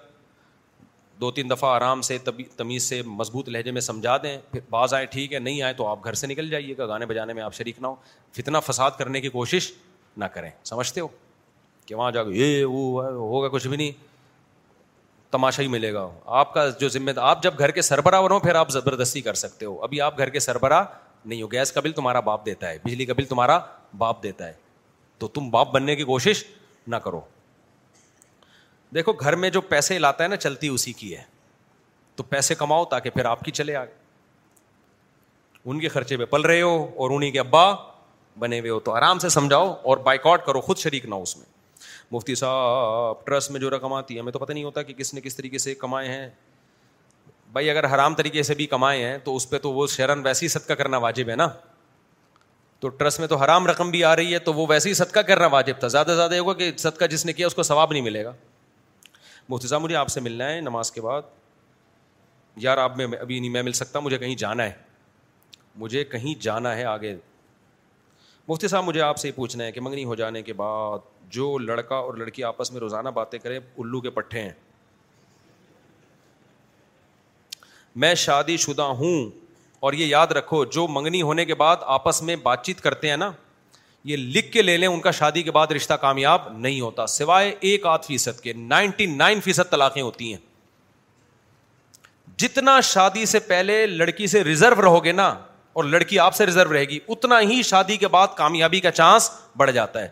دو 1.21 1.31
تین 1.39 1.51
دفعہ 1.51 1.71
آرام 1.75 2.03
سے 2.11 2.19
تمیز 2.57 2.83
سے 2.89 3.03
مضبوط 3.07 3.49
لہجے 3.49 3.71
میں 3.71 3.81
سمجھا 3.93 4.17
دیں 4.23 4.37
پھر 4.53 4.61
بعض 4.71 4.95
آئیں 4.95 5.07
ٹھیک 5.11 5.33
ہے 5.33 5.39
نہیں 5.39 5.63
آئے 5.63 5.75
تو 5.83 5.87
آپ 5.89 6.05
گھر 6.05 6.13
سے 6.23 6.27
نکل 6.27 6.51
جائیے 6.51 6.75
گا 6.79 6.87
گانے 6.87 7.07
بجانے 7.07 7.33
میں 7.39 7.43
آپ 7.43 7.55
شریک 7.55 7.81
نہ 7.83 7.87
ہو 7.87 7.95
فتنا 8.37 8.61
فساد 8.71 8.99
کرنے 8.99 9.21
کی 9.21 9.29
کوشش 9.41 9.71
نہ 10.17 10.25
کریں 10.35 10.51
سمجھتے 10.75 11.01
ہو 11.01 11.09
کہ 11.87 11.95
وہاں 11.95 12.11
جا 12.13 12.25
کے 12.25 12.31
یہ 12.43 12.65
وہ 12.71 13.05
ہوگا 13.11 13.49
کچھ 13.57 13.67
بھی 13.69 13.77
نہیں 13.77 14.09
تماشا 15.31 15.63
ہی 15.63 15.67
ملے 15.69 15.93
گا 15.95 16.09
آپ 16.39 16.53
کا 16.55 16.69
جو 16.79 16.89
ذمہ 16.89 17.11
دار 17.17 17.25
آپ 17.29 17.43
جب 17.43 17.59
گھر 17.59 17.71
کے 17.71 17.83
سربراہ 17.83 18.21
ہو 18.21 18.39
پھر 18.39 18.55
آپ 18.63 18.71
زبردستی 18.73 19.21
کر 19.23 19.35
سکتے 19.43 19.67
ہو 19.67 19.81
ابھی 19.83 20.01
آپ 20.01 20.19
گھر 20.19 20.29
کے 20.29 20.41
سربراہ 20.41 20.85
نہیں 21.25 21.43
ہو 21.43 21.47
گیس 21.53 21.73
کا 21.73 21.81
بل 21.81 21.93
تمہارا 21.93 22.21
باپ 22.29 22.45
دیتا 22.47 22.69
ہے 22.69 22.79
بجلی 22.85 23.05
کا 23.07 23.13
بل 23.17 23.25
تمہارا 23.33 23.59
باپ 23.99 24.23
دیتا 24.23 24.47
ہے 24.47 24.53
تو 25.19 25.29
تم 25.29 25.51
باپ 25.51 25.73
بننے 25.73 25.97
کی 25.97 26.05
کوشش 26.05 26.43
نہ 26.87 26.97
کرو 27.05 27.21
دیکھو 28.95 29.13
گھر 29.13 29.35
میں 29.43 29.51
جو 29.57 29.61
پیسے 29.61 29.99
لاتا 29.99 30.25
ہے 30.25 30.29
نا 30.29 30.37
چلتی 30.37 30.69
اسی 30.69 30.93
کی 31.03 31.15
ہے 31.17 31.23
تو 32.17 32.23
پیسے 32.29 32.55
کماؤ 32.55 32.85
تاکہ 32.91 33.11
پھر 33.11 33.25
آپ 33.25 33.41
کی 33.45 33.51
چلے 33.59 33.77
آگے 33.77 33.99
ان 35.71 35.81
کے 35.81 35.89
خرچے 35.89 36.17
پہ 36.17 36.25
پل 36.25 36.41
رہے 36.47 36.61
ہو 36.63 36.77
اور 37.03 37.11
انہیں 37.17 37.31
کے 37.31 37.39
ابا 37.41 37.65
بنے 38.39 38.59
ہوئے 38.61 38.71
ہو 38.71 38.81
تو 38.81 38.93
آرام 38.97 39.19
سے 39.19 39.29
سمجھاؤ 39.29 39.73
اور 39.91 39.97
بائک 40.05 40.27
آؤٹ 40.27 40.45
کرو 40.47 40.61
خود 40.69 40.79
شریک 40.79 41.05
نہ 41.07 41.15
ہو 41.15 41.23
اس 41.23 41.37
میں 41.37 41.45
مفتی 42.13 42.35
صاحب 42.35 43.25
ٹرسٹ 43.27 43.51
میں 43.51 43.61
جو 43.61 43.71
رقم 43.71 43.93
آتی 43.93 44.15
ہے 44.15 44.21
ہمیں 44.21 44.33
تو 44.33 44.39
پتہ 44.39 44.53
نہیں 44.53 44.65
ہوتا 44.65 44.83
کہ 44.83 44.95
کس 44.99 45.13
نے 45.15 45.21
کس 45.21 45.37
طریقے 45.37 45.59
سے 45.65 45.75
کمائے 45.83 46.09
ہیں 46.09 46.29
بھائی 47.53 47.71
اگر 47.71 47.85
حرام 47.95 48.15
طریقے 48.15 48.43
سے 48.43 48.55
بھی 48.55 48.67
کمائے 48.73 49.05
ہیں 49.07 49.17
تو 49.25 49.35
اس 49.37 49.49
پہ 49.51 49.59
تو 49.63 49.73
وہ 49.73 49.87
شیرن 49.97 50.21
ویسے 50.27 50.45
ہی 50.45 50.49
صدقہ 50.51 50.73
کرنا 50.81 50.97
واجب 51.07 51.29
ہے 51.31 51.37
نا 51.37 51.49
تو 52.81 52.89
ٹرسٹ 52.89 53.19
میں 53.21 53.29
تو 53.29 53.37
حرام 53.37 53.67
رقم 53.67 53.91
بھی 53.91 54.03
آ 54.05 54.15
رہی 54.17 54.33
ہے 54.35 54.39
تو 54.49 54.53
وہ 54.55 54.67
ویسے 54.69 54.89
ہی 54.89 54.95
صدقہ 54.95 55.21
کرنا 55.29 55.47
واجب 55.55 55.79
تھا 55.81 55.89
زیادہ 55.95 56.09
سے 56.11 56.17
زیادہ 56.17 56.35
یہ 56.35 56.41
ہوگا 56.41 56.53
کہ 56.59 56.71
صدقہ 56.77 57.05
جس 57.11 57.27
نے 57.27 57.33
کیا 57.33 57.47
اس 57.47 57.55
کو 57.55 57.63
ثواب 57.71 57.93
نہیں 57.93 58.03
ملے 58.03 58.25
گا 58.25 58.33
مفتی 59.49 59.69
صاحب 59.69 59.81
مجھے 59.83 59.97
آپ 59.97 60.09
سے 60.09 60.21
ملنا 60.21 60.49
ہے 60.49 60.61
نماز 60.61 60.93
کے 60.93 61.01
بعد 61.01 61.23
یار 62.65 62.79
آپ 62.79 62.97
میں 62.97 63.07
ابھی 63.21 63.41
نہیں 63.41 63.51
میں 63.51 63.63
مل 63.63 63.73
سکتا 63.83 64.01
مجھے 64.01 64.19
کہیں 64.19 64.35
جانا 64.39 64.63
ہے 64.65 64.73
مجھے 65.85 66.05
کہیں 66.15 66.35
جانا 66.43 66.77
ہے 66.77 66.85
آگے 66.85 67.15
مفتی 68.51 68.69
صاحب 68.69 68.85
مجھے 68.85 69.01
آپ 69.01 69.17
سے 69.19 69.29
یہ 69.29 69.33
پوچھنا 69.33 69.65
ہے 69.65 69.73
کہ 69.73 69.81
منگنی 69.81 70.05
ہو 70.05 70.15
جانے 70.15 70.41
کے 70.43 70.53
بعد 70.61 70.99
جو 71.35 71.57
لڑکا 71.67 71.95
اور 72.07 72.15
لڑکی 72.19 72.45
آپس 72.45 72.71
میں 72.73 72.81
روزانہ 72.81 73.09
باتیں 73.15 73.39
کریں 73.39 73.59
ہیں 74.39 74.49
میں 78.03 78.15
شادی 78.23 78.57
شدہ 78.65 78.83
ہوں 79.03 79.29
اور 79.87 79.93
یہ 79.93 80.07
یاد 80.07 80.33
رکھو 80.39 80.65
جو 80.77 80.87
منگنی 80.95 81.21
ہونے 81.29 81.45
کے 81.45 81.55
بعد 81.63 81.77
آپس 81.99 82.21
میں 82.23 82.37
بات 82.43 82.65
چیت 82.67 82.81
کرتے 82.81 83.11
ہیں 83.11 83.17
نا 83.17 83.31
یہ 84.11 84.17
لکھ 84.17 84.51
کے 84.53 84.63
لے 84.63 84.77
لیں 84.77 84.89
ان 84.89 85.01
کا 85.01 85.11
شادی 85.21 85.43
کے 85.43 85.51
بعد 85.61 85.73
رشتہ 85.77 85.95
کامیاب 86.07 86.49
نہیں 86.57 86.81
ہوتا 86.81 87.07
سوائے 87.19 87.55
ایک 87.71 87.87
آدھ 87.87 88.07
فیصد 88.07 88.41
کے 88.41 88.53
نائنٹی 88.57 89.07
نائن 89.15 89.41
فیصد 89.45 89.71
طلاقیں 89.71 90.03
ہوتی 90.03 90.33
ہیں 90.33 90.41
جتنا 92.39 92.79
شادی 92.93 93.25
سے 93.35 93.39
پہلے 93.53 93.85
لڑکی 93.87 94.27
سے 94.37 94.45
ریزرو 94.45 94.81
رہو 94.83 95.05
گے 95.05 95.13
نا 95.23 95.35
اور 95.81 95.85
لڑکی 95.89 96.19
آپ 96.19 96.35
سے 96.35 96.45
ریزرو 96.47 96.73
رہے 96.73 96.85
گی 96.89 96.99
اتنا 97.09 97.39
ہی 97.51 97.61
شادی 97.65 97.97
کے 97.97 98.09
بعد 98.15 98.29
کامیابی 98.37 98.81
کا 98.81 98.91
چانس 98.91 99.31
بڑھ 99.57 99.71
جاتا 99.73 100.01
ہے 100.03 100.09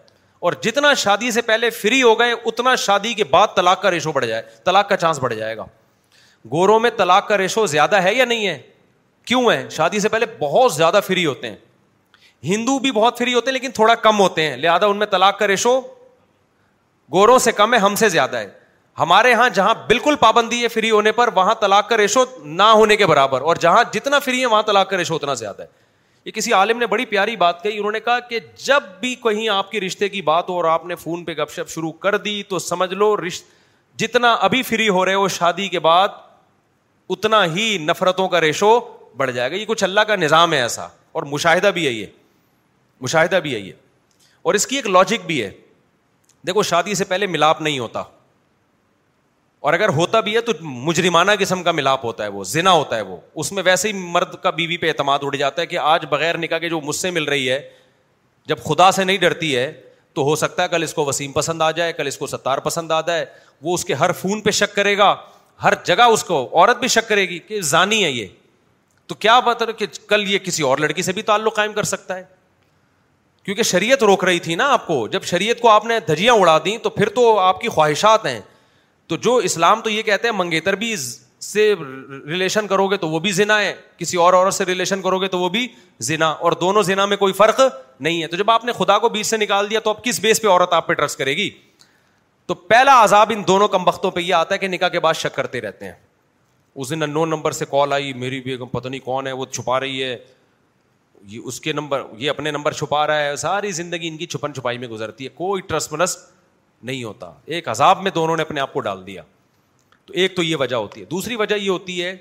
اور 0.49 0.53
جتنا 0.67 0.93
شادی 1.03 1.31
سے 1.31 1.41
پہلے 1.49 1.71
فری 1.81 2.03
ہو 2.03 2.19
گئے 2.19 2.33
اتنا 2.33 2.75
شادی 2.85 3.13
کے 3.15 3.25
بعد 3.31 3.47
طلاق 3.57 3.83
کا 3.83 3.91
ریشو 3.91 4.13
بڑھ 4.13 4.27
جائے 4.27 4.43
طلاق 4.65 4.89
کا 4.89 4.97
چانس 5.05 5.19
بڑھ 5.23 5.35
جائے 5.35 5.57
گا 5.57 5.65
گوروں 6.51 6.79
میں 6.81 6.91
طلاق 6.97 7.27
کا 7.29 7.39
ریشو 7.39 7.67
زیادہ 7.75 8.03
ہے 8.03 8.15
یا 8.15 8.25
نہیں 8.25 8.47
ہے 8.47 8.59
کیوں 9.31 9.45
ہے 9.51 9.59
شادی 9.77 10.01
سے 10.01 10.09
پہلے 10.09 10.27
بہت 10.39 10.73
زیادہ 10.75 11.01
فری 11.07 11.27
ہوتے 11.27 11.51
ہیں 11.51 11.57
ہندو 12.55 12.79
بھی 12.85 12.93
بہت 13.01 13.19
فری 13.19 13.35
ہوتے 13.35 13.51
ہیں 13.51 13.59
لیکن 13.59 13.71
تھوڑا 13.81 13.95
کم 14.07 14.21
ہوتے 14.21 14.49
ہیں 14.49 14.57
لہٰذا 14.65 14.87
ان 14.87 14.97
میں 15.05 15.07
طلاق 15.17 15.39
کا 15.39 15.47
ریشو 15.53 15.81
گوروں 17.13 17.39
سے 17.49 17.53
کم 17.63 17.75
ہے 17.75 17.79
ہم 17.89 17.95
سے 18.05 18.09
زیادہ 18.17 18.37
ہے 18.47 18.49
ہمارے 18.99 19.31
یہاں 19.31 19.49
جہاں 19.55 19.75
بالکل 19.89 20.15
پابندی 20.21 20.63
ہے 20.63 20.69
فری 20.69 20.91
ہونے 20.91 21.11
پر 21.19 21.29
وہاں 21.35 21.55
طلاق 21.61 21.89
کا 21.89 21.97
ریشو 21.97 22.23
نہ 22.45 22.63
ہونے 22.75 22.97
کے 22.97 23.07
برابر 23.07 23.41
اور 23.51 23.57
جہاں 23.65 23.83
جتنا 23.93 24.19
فری 24.25 24.41
ہے 24.41 24.47
وہاں 24.47 24.63
طلاق 24.67 24.89
کا 24.91 24.97
ریشو 24.97 25.15
اتنا 25.15 25.35
زیادہ 25.43 25.63
ہے 25.63 25.67
یہ 26.25 26.31
کسی 26.39 26.53
عالم 26.53 26.79
نے 26.79 26.87
بڑی 26.87 27.05
پیاری 27.07 27.37
بات 27.43 27.63
کہی 27.63 27.79
انہوں 27.79 27.93
نے 27.93 28.01
کہا 28.07 28.19
کہ 28.31 28.39
جب 28.65 28.83
بھی 29.01 29.15
کہیں 29.23 29.49
آپ 29.59 29.71
کی 29.71 29.81
رشتے 29.81 30.09
کی 30.15 30.23
بات 30.31 30.49
ہو 30.49 30.55
اور 30.57 30.65
آپ 30.73 30.87
نے 30.87 30.95
فون 31.03 31.25
پہ 31.25 31.35
گپ 31.43 31.53
شپ 31.55 31.69
شروع 31.75 31.93
کر 32.07 32.17
دی 32.27 32.43
تو 32.49 32.59
سمجھ 32.67 32.93
لو 32.95 33.15
رشت 33.27 33.45
جتنا 33.99 34.33
ابھی 34.47 34.63
فری 34.71 34.89
ہو 34.89 35.05
رہے 35.05 35.15
ہو 35.15 35.29
شادی 35.37 35.69
کے 35.69 35.81
بعد 35.87 36.09
اتنا 37.11 37.45
ہی 37.55 37.69
نفرتوں 37.87 38.29
کا 38.29 38.41
ریشو 38.41 38.79
بڑھ 39.17 39.31
جائے 39.33 39.51
گا 39.51 39.57
یہ 39.57 39.65
کچھ 39.69 39.85
اللہ 39.85 40.01
کا 40.09 40.17
نظام 40.17 40.53
ہے 40.53 40.61
ایسا 40.63 40.87
اور 41.13 41.23
مشاہدہ 41.37 41.71
بھی 41.75 41.87
ہے 41.87 41.93
یہ 41.93 42.07
مشاہدہ 43.01 43.41
بھی 43.43 43.53
یہ 43.55 43.73
اور 44.43 44.55
اس 44.55 44.67
کی 44.67 44.77
ایک 44.77 44.87
لاجک 44.87 45.27
بھی 45.27 45.43
ہے 45.43 45.51
دیکھو 46.47 46.63
شادی 46.63 46.95
سے 46.95 47.05
پہلے 47.05 47.27
ملاپ 47.27 47.61
نہیں 47.63 47.79
ہوتا 47.79 48.03
اور 49.61 49.73
اگر 49.73 49.89
ہوتا 49.95 50.21
بھی 50.21 50.35
ہے 50.35 50.41
تو 50.41 50.53
مجرمانہ 50.63 51.31
قسم 51.39 51.63
کا 51.63 51.73
ملاپ 51.73 52.05
ہوتا 52.05 52.25
ہے 52.25 52.29
وہ 52.29 52.45
زنا 52.49 52.71
ہوتا 52.73 52.97
ہے 52.97 53.01
وہ 53.03 53.17
اس 53.41 53.51
میں 53.53 53.63
ویسے 53.67 53.89
ہی 53.89 53.93
مرد 54.13 54.35
کا 54.43 54.51
بیوی 54.59 54.77
پہ 54.85 54.89
اعتماد 54.89 55.19
اڑ 55.23 55.35
جاتا 55.37 55.63
ہے 55.63 55.67
کہ 55.67 55.79
آج 55.79 56.05
بغیر 56.11 56.39
نکاح 56.39 56.59
کے 56.59 56.69
جو 56.69 56.81
مجھ 56.85 56.97
سے 56.97 57.11
مل 57.11 57.25
رہی 57.29 57.51
ہے 57.51 57.59
جب 58.49 58.59
خدا 58.69 58.91
سے 58.93 59.05
نہیں 59.05 59.17
ڈرتی 59.25 59.57
ہے 59.57 59.71
تو 60.15 60.23
ہو 60.25 60.35
سکتا 60.37 60.63
ہے 60.63 60.69
کل 60.69 60.83
اس 60.83 60.95
کو 60.95 61.05
وسیم 61.05 61.33
پسند 61.33 61.63
آ 61.63 61.71
جائے 61.71 61.93
کل 61.93 62.07
اس 62.07 62.19
کو 62.19 62.27
ستار 62.27 62.59
پسند 62.69 62.93
آ 62.93 63.01
جائے 63.07 63.25
وہ 63.63 63.75
اس 63.75 63.85
کے 63.85 63.95
ہر 63.95 64.13
فون 64.21 64.41
پہ 64.41 64.51
شک 64.61 64.75
کرے 64.75 64.97
گا 64.99 65.15
ہر 65.63 65.75
جگہ 65.85 66.03
اس 66.15 66.25
کو 66.25 66.41
عورت 66.53 66.79
بھی 66.81 66.89
شک 66.89 67.09
کرے 67.09 67.23
گی 67.29 67.39
کہ 67.49 67.61
ضانی 67.71 68.03
ہے 68.05 68.11
یہ 68.11 68.27
تو 69.07 69.15
کیا 69.25 69.39
بات 69.41 69.63
ہے 69.63 69.73
کہ 69.79 69.87
کل 70.09 70.25
یہ 70.31 70.39
کسی 70.45 70.63
اور 70.63 70.79
لڑکی 70.79 71.03
سے 71.03 71.13
بھی 71.13 71.23
تعلق 71.31 71.55
قائم 71.57 71.73
کر 71.73 71.83
سکتا 71.93 72.17
ہے 72.17 72.23
کیونکہ 73.45 73.63
شریعت 73.63 74.03
روک 74.05 74.25
رہی 74.25 74.39
تھی 74.47 74.55
نا 74.55 74.69
آپ 74.73 74.87
کو 74.87 75.07
جب 75.09 75.23
شریعت 75.25 75.61
کو 75.61 75.69
آپ 75.71 75.85
نے 75.87 75.99
دھجیاں 76.09 76.35
اڑا 76.41 76.57
دیں 76.65 76.77
تو 76.83 76.91
پھر 76.91 77.09
تو 77.15 77.39
آپ 77.39 77.61
کی 77.61 77.69
خواہشات 77.77 78.27
ہیں 78.27 78.41
تو 79.09 79.17
جو 79.27 79.35
اسلام 79.49 79.81
تو 79.81 79.91
یہ 79.91 80.03
کہتے 80.03 80.29
ہیں 80.29 80.35
منگیتر 80.37 80.73
بھی 80.81 80.95
سے 81.47 81.63
ریلیشن 81.77 82.67
کرو 82.67 82.87
گے 82.91 82.97
تو 83.05 83.09
وہ 83.11 83.19
بھی 83.27 83.31
زنا 83.33 83.59
ہے 83.61 83.73
کسی 83.99 84.17
اور 84.23 84.33
عورت 84.35 84.55
سے 84.55 84.65
ریلیشن 84.65 85.03
کرو 85.03 85.19
گے 85.21 85.29
تو 85.35 85.39
وہ 85.39 85.49
بھی 85.49 85.67
زنا 86.09 86.29
اور 86.49 86.53
دونوں 86.61 86.83
زنا 86.83 87.07
میں 87.13 87.17
کوئی 87.17 87.33
فرق 87.33 87.61
نہیں 88.01 88.23
ہے 88.23 88.27
تو 88.29 88.37
جب 88.37 88.51
آپ 88.51 88.65
نے 88.65 88.73
خدا 88.79 88.99
کو 89.05 89.09
بیچ 89.09 89.27
سے 89.27 89.37
نکال 89.37 89.71
دیا 89.71 89.81
تو 89.85 89.91
اب 89.91 90.03
کس 90.05 90.19
بیس 90.21 90.43
پہ 90.43 90.49
عورت 90.49 90.73
آپ 90.73 90.87
پہ 90.87 90.93
ٹرسٹ 91.01 91.19
کرے 91.19 91.37
گی 91.37 91.49
تو 92.47 92.55
پہلا 92.73 93.03
عذاب 93.05 93.33
ان 93.35 93.43
دونوں 93.47 93.69
کم 93.69 93.89
وقتوں 93.89 94.11
پہ 94.11 94.21
یہ 94.21 94.35
آتا 94.35 94.55
ہے 94.55 94.59
کہ 94.59 94.69
نکاح 94.69 94.89
کے 94.89 95.01
بعد 95.07 95.15
شک 95.21 95.35
کرتے 95.37 95.61
رہتے 95.61 95.85
ہیں 95.87 95.93
اس 96.81 96.91
دن 96.91 97.11
نو 97.11 97.25
نمبر 97.27 97.53
سے 97.53 97.65
کال 97.71 97.93
آئی 97.93 98.13
میری 98.25 98.41
بھی 98.41 98.57
نہیں 98.89 99.01
کون 99.05 99.27
ہے 99.27 99.33
وہ 99.33 99.45
چھپا 99.53 99.81
رہی 99.81 100.03
ہے 100.03 100.17
یہ 101.29 101.41
اس 101.45 101.61
کے 101.61 101.73
نمبر 101.73 102.03
یہ 102.19 102.31
اپنے 102.31 102.51
نمبر 102.51 102.73
چھپا 102.73 103.07
رہا 103.07 103.21
ہے 103.25 103.37
ساری 103.37 103.71
زندگی 103.79 104.09
ان 104.09 104.17
کی 104.17 104.27
چھپن 104.27 104.55
چھپائی 104.55 104.79
میں 104.79 104.89
گزرتی 104.89 105.25
ہے 105.25 105.29
کوئی 105.37 105.63
ٹرسٹ 105.69 105.93
منسٹ 105.93 106.19
نہیں 106.83 107.03
ہوتا 107.05 107.31
ایک 107.55 107.69
عذاب 107.69 108.03
میں 108.03 108.11
دونوں 108.15 108.37
نے 108.37 108.43
اپنے 108.43 108.61
آپ 108.61 108.73
کو 108.73 108.81
ڈال 108.81 109.07
دیا 109.07 109.23
تو 110.07 110.15
ایک 110.17 110.37
تو 110.37 110.43
یہ 110.43 110.57
وجہ 110.61 110.77
ہوتی 110.77 111.01
ہے 111.01 111.05
دوسری 111.11 111.37
وجہ 111.37 111.55
یہ 111.55 111.71
ہوتی 111.71 112.03
ہے 112.05 112.17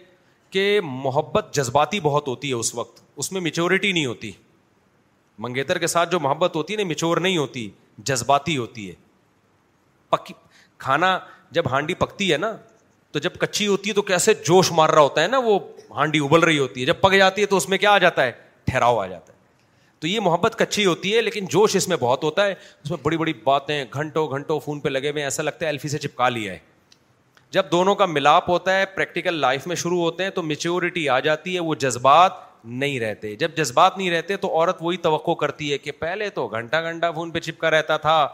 کہ 0.51 0.79
محبت 0.83 1.53
جذباتی 1.53 1.99
بہت 1.99 2.27
ہوتی 2.27 2.49
ہے 2.49 2.53
اس 2.53 2.73
وقت 2.75 3.01
اس 3.19 3.31
میں 3.31 3.41
میچورٹی 3.41 3.91
نہیں 3.91 4.05
ہوتی 4.05 4.31
منگیتر 5.45 5.77
کے 5.77 5.87
ساتھ 5.87 6.11
جو 6.11 6.19
محبت 6.19 6.55
ہوتی 6.55 6.73
ہے 6.73 6.77
نا 6.81 6.87
میچور 6.87 7.17
نہیں 7.25 7.37
ہوتی 7.37 7.69
جذباتی 8.07 8.57
ہوتی 8.57 8.87
ہے 8.89 8.93
پکی 10.09 10.33
کھانا 10.85 11.17
جب 11.51 11.67
ہانڈی 11.71 11.93
پکتی 11.95 12.31
ہے 12.31 12.37
نا 12.37 12.55
تو 13.11 13.19
جب 13.19 13.37
کچی 13.39 13.67
ہوتی 13.67 13.89
ہے 13.89 13.95
تو 13.95 14.01
کیسے 14.01 14.33
جوش 14.45 14.71
مار 14.75 14.89
رہا 14.89 15.01
ہوتا 15.01 15.21
ہے 15.23 15.27
نا 15.27 15.37
وہ 15.43 15.59
ہانڈی 15.95 16.19
ابل 16.25 16.43
رہی 16.43 16.59
ہوتی 16.59 16.81
ہے 16.81 16.85
جب 16.85 16.99
پک 17.01 17.13
جاتی 17.17 17.41
ہے 17.41 17.47
تو 17.47 17.57
اس 17.57 17.69
میں 17.69 17.77
کیا 17.77 17.91
آ 17.91 17.97
جاتا 17.97 18.25
ہے 18.25 18.31
ٹھہراؤ 18.65 18.97
آ 18.99 19.05
جاتا 19.07 19.31
ہے 19.31 19.35
تو 19.99 20.07
یہ 20.07 20.19
محبت 20.19 20.55
کچی 20.57 20.85
ہوتی 20.85 21.15
ہے 21.15 21.21
لیکن 21.21 21.45
جوش 21.49 21.75
اس 21.75 21.87
میں 21.87 21.97
بہت 21.99 22.23
ہوتا 22.23 22.45
ہے 22.45 22.51
اس 22.51 22.89
میں 22.89 22.97
بڑی 23.03 23.17
بڑی 23.17 23.33
باتیں 23.43 23.83
گھنٹوں 23.93 24.27
گھنٹوں 24.29 24.59
فون 24.65 24.79
پہ 24.79 24.89
لگے 24.89 25.09
ہوئے 25.11 25.21
ہیں 25.21 25.25
ایسا 25.27 25.43
لگتا 25.43 25.65
ہے 25.65 25.69
ایلفی 25.69 25.87
سے 25.89 25.97
چپکا 25.99 26.27
لیا 26.29 26.53
ہے 26.53 26.57
جب 27.51 27.65
دونوں 27.71 27.95
کا 27.95 28.05
ملاپ 28.05 28.49
ہوتا 28.49 28.77
ہے 28.79 28.85
پریکٹیکل 28.95 29.35
لائف 29.39 29.67
میں 29.67 29.75
شروع 29.83 29.99
ہوتے 30.01 30.23
ہیں 30.23 30.29
تو 30.37 30.41
میچیورٹی 30.43 31.07
آ 31.09 31.19
جاتی 31.27 31.55
ہے 31.55 31.59
وہ 31.69 31.75
جذبات 31.85 32.45
نہیں 32.65 32.99
رہتے 32.99 33.35
جب 33.41 33.51
جذبات 33.57 33.97
نہیں 33.97 34.09
رہتے 34.11 34.37
تو 34.37 34.51
عورت 34.57 34.77
وہی 34.81 34.97
توقع 35.07 35.33
کرتی 35.41 35.71
ہے 35.71 35.77
کہ 35.77 35.91
پہلے 35.99 36.29
تو 36.39 36.47
گھنٹہ 36.47 36.81
گھنٹہ 36.91 37.11
فون 37.15 37.31
پہ 37.31 37.39
چپکا 37.47 37.69
رہتا 37.71 37.97
تھا 38.07 38.27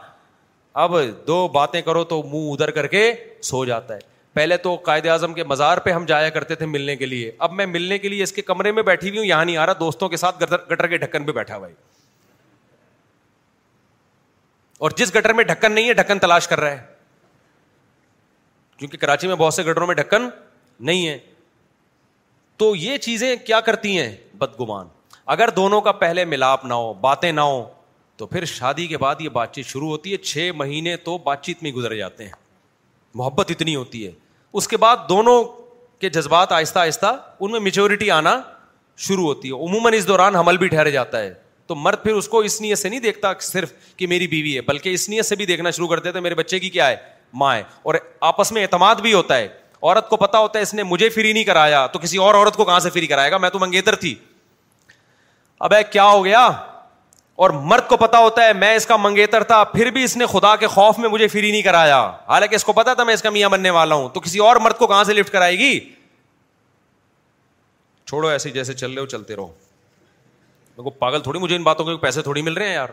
اب 0.84 0.94
دو 1.26 1.46
باتیں 1.54 1.80
کرو 1.82 2.04
تو 2.12 2.22
منہ 2.32 2.50
ادھر 2.52 2.70
کر 2.78 2.86
کے 2.96 3.12
سو 3.50 3.64
جاتا 3.64 3.94
ہے 3.94 4.12
پہلے 4.34 4.56
تو 4.56 4.74
قائد 4.86 5.06
اعظم 5.06 5.34
کے 5.34 5.42
مزار 5.44 5.78
پہ 5.78 5.90
ہم 5.92 6.04
جایا 6.06 6.28
کرتے 6.36 6.54
تھے 6.54 6.66
ملنے 6.66 6.94
کے 6.96 7.06
لیے 7.06 7.30
اب 7.46 7.52
میں 7.54 7.64
ملنے 7.66 7.98
کے 7.98 8.08
لیے 8.08 8.22
اس 8.22 8.32
کے 8.32 8.42
کمرے 8.42 8.70
میں 8.72 8.82
بیٹھی 8.82 9.08
ہوئی 9.08 9.18
ہوں 9.18 9.26
یہاں 9.26 9.44
نہیں 9.44 9.56
آ 9.56 9.66
رہا 9.66 9.72
دوستوں 9.80 10.08
کے 10.08 10.16
ساتھ 10.16 10.42
گٹر 10.70 10.86
کے 10.86 10.96
ڈھکن 10.98 11.24
پہ 11.26 11.32
بیٹھا 11.32 11.58
بھائی 11.58 11.74
اور 14.84 14.90
جس 14.96 15.14
گٹر 15.14 15.32
میں 15.32 15.44
ڈھکن 15.44 15.72
نہیں 15.72 15.88
ہے 15.88 15.92
ڈھکن 15.94 16.18
تلاش 16.18 16.48
کر 16.48 16.60
رہا 16.60 16.70
ہے 16.70 16.80
کیونکہ 18.76 18.98
کراچی 18.98 19.26
میں 19.26 19.36
بہت 19.38 19.54
سے 19.54 19.62
گٹروں 19.70 19.86
میں 19.86 19.94
ڈھکن 19.94 20.28
نہیں 20.86 21.06
ہے 21.08 21.18
تو 22.58 22.74
یہ 22.76 22.96
چیزیں 23.06 23.34
کیا 23.46 23.60
کرتی 23.68 23.98
ہیں 23.98 24.10
بدگمان 24.38 24.88
اگر 25.34 25.50
دونوں 25.56 25.80
کا 25.80 25.92
پہلے 26.02 26.24
ملاپ 26.24 26.64
نہ 26.64 26.74
ہو 26.74 26.92
باتیں 27.06 27.30
نہ 27.32 27.40
ہو 27.50 27.62
تو 28.16 28.26
پھر 28.34 28.44
شادی 28.44 28.86
کے 28.86 28.98
بعد 28.98 29.20
یہ 29.20 29.28
بات 29.38 29.54
چیت 29.54 29.66
شروع 29.66 29.88
ہوتی 29.90 30.12
ہے 30.12 30.16
چھ 30.26 30.50
مہینے 30.56 30.96
تو 31.04 31.16
بات 31.24 31.42
چیت 31.44 31.62
میں 31.62 31.72
گزر 31.78 31.94
جاتے 31.96 32.24
ہیں 32.24 32.32
محبت 33.16 33.50
اتنی 33.50 33.74
ہوتی 33.76 34.06
ہے 34.06 34.10
اس 34.58 34.68
کے 34.68 34.76
بعد 34.76 34.96
دونوں 35.08 35.42
کے 36.00 36.08
جذبات 36.10 36.52
آہستہ 36.52 36.78
آہستہ 36.78 37.06
ان 37.40 37.50
میں 37.52 37.60
میچورٹی 37.60 38.10
آنا 38.10 38.40
شروع 39.06 39.24
ہوتی 39.26 39.48
ہے 39.48 39.52
عموماً 39.68 39.92
اس 39.94 40.06
دوران 40.08 40.36
حمل 40.36 40.56
بھی 40.58 40.68
ٹھہر 40.68 40.90
جاتا 40.90 41.20
ہے 41.20 41.32
تو 41.66 41.74
مرد 41.74 42.02
پھر 42.02 42.14
اس 42.14 42.28
کو 42.28 42.38
اس 42.48 42.60
نیت 42.60 42.78
سے 42.78 42.88
نہیں 42.88 43.00
دیکھتا 43.00 43.32
صرف 43.42 43.72
کہ 43.96 44.06
میری 44.06 44.26
بیوی 44.28 44.54
ہے 44.56 44.60
بلکہ 44.66 44.94
اس 44.94 45.08
نیت 45.08 45.26
سے 45.26 45.36
بھی 45.36 45.46
دیکھنا 45.46 45.70
شروع 45.70 45.88
کرتے 45.88 46.12
تھے 46.12 46.20
میرے 46.20 46.34
بچے 46.34 46.58
کی 46.60 46.70
کیا 46.70 46.88
ہے 46.88 46.96
ماں 47.42 47.54
ہے 47.56 47.62
اور 47.84 47.94
آپس 48.30 48.52
میں 48.52 48.62
اعتماد 48.62 48.96
بھی 49.02 49.12
ہوتا 49.14 49.36
ہے 49.36 49.48
عورت 49.82 50.08
کو 50.08 50.16
پتا 50.16 50.38
ہوتا 50.38 50.58
ہے 50.58 50.62
اس 50.62 50.74
نے 50.74 50.82
مجھے 50.82 51.08
فری 51.14 51.32
نہیں 51.32 51.44
کرایا 51.44 51.86
تو 51.92 51.98
کسی 52.02 52.18
اور 52.26 52.34
عورت 52.34 52.56
کو 52.56 52.64
کہاں 52.64 52.78
سے 52.80 52.90
فری 52.90 53.06
کرائے 53.06 53.30
گا 53.30 53.38
میں 53.38 53.50
تو 53.50 53.58
منگیتر 53.58 53.94
تھی 54.04 54.14
اب 55.66 55.72
کیا 55.92 56.04
ہو 56.10 56.24
گیا 56.24 56.48
اور 57.42 57.50
مرد 57.70 57.86
کو 57.88 57.96
پتا 57.96 58.18
ہوتا 58.18 58.44
ہے 58.46 58.52
میں 58.52 58.74
اس 58.76 58.86
کا 58.86 58.96
منگیتر 58.96 59.42
تھا 59.44 59.62
پھر 59.70 59.90
بھی 59.90 60.02
اس 60.04 60.16
نے 60.16 60.26
خدا 60.32 60.54
کے 60.56 60.66
خوف 60.74 60.98
میں 60.98 61.08
مجھے 61.08 61.26
فری 61.28 61.50
نہیں 61.50 61.62
کرایا 61.62 61.98
حالانکہ 62.28 62.54
اس 62.54 62.60
اس 62.60 62.64
کو 62.66 62.72
پتا 62.72 62.94
تھا 62.94 63.04
میں 63.04 63.14
کا 63.22 63.30
میاں 63.30 63.48
بننے 63.50 63.70
والا 63.76 63.94
ہوں 63.94 64.08
تو 64.14 64.20
کسی 64.20 64.38
اور 64.48 64.56
مرد 64.62 64.76
کو 64.78 64.86
کہاں 64.86 65.04
سے 65.04 65.14
لفٹ 65.14 65.30
کرائے 65.32 65.58
گی 65.58 65.78
چھوڑو 68.08 68.28
ایسے 68.28 68.50
جیسے 68.50 68.74
چل 68.74 68.90
رہے 68.92 69.00
ہو 69.00 69.06
چلتے 69.06 69.36
رہو 69.36 69.52
کو 70.84 70.90
پاگل 70.98 71.20
تھوڑی 71.22 71.38
مجھے 71.38 71.56
ان 71.56 71.62
باتوں 71.62 71.84
کے 71.86 71.96
پیسے 72.00 72.22
تھوڑی 72.22 72.42
مل 72.42 72.52
رہے 72.52 72.66
ہیں 72.68 72.74
یار 72.74 72.88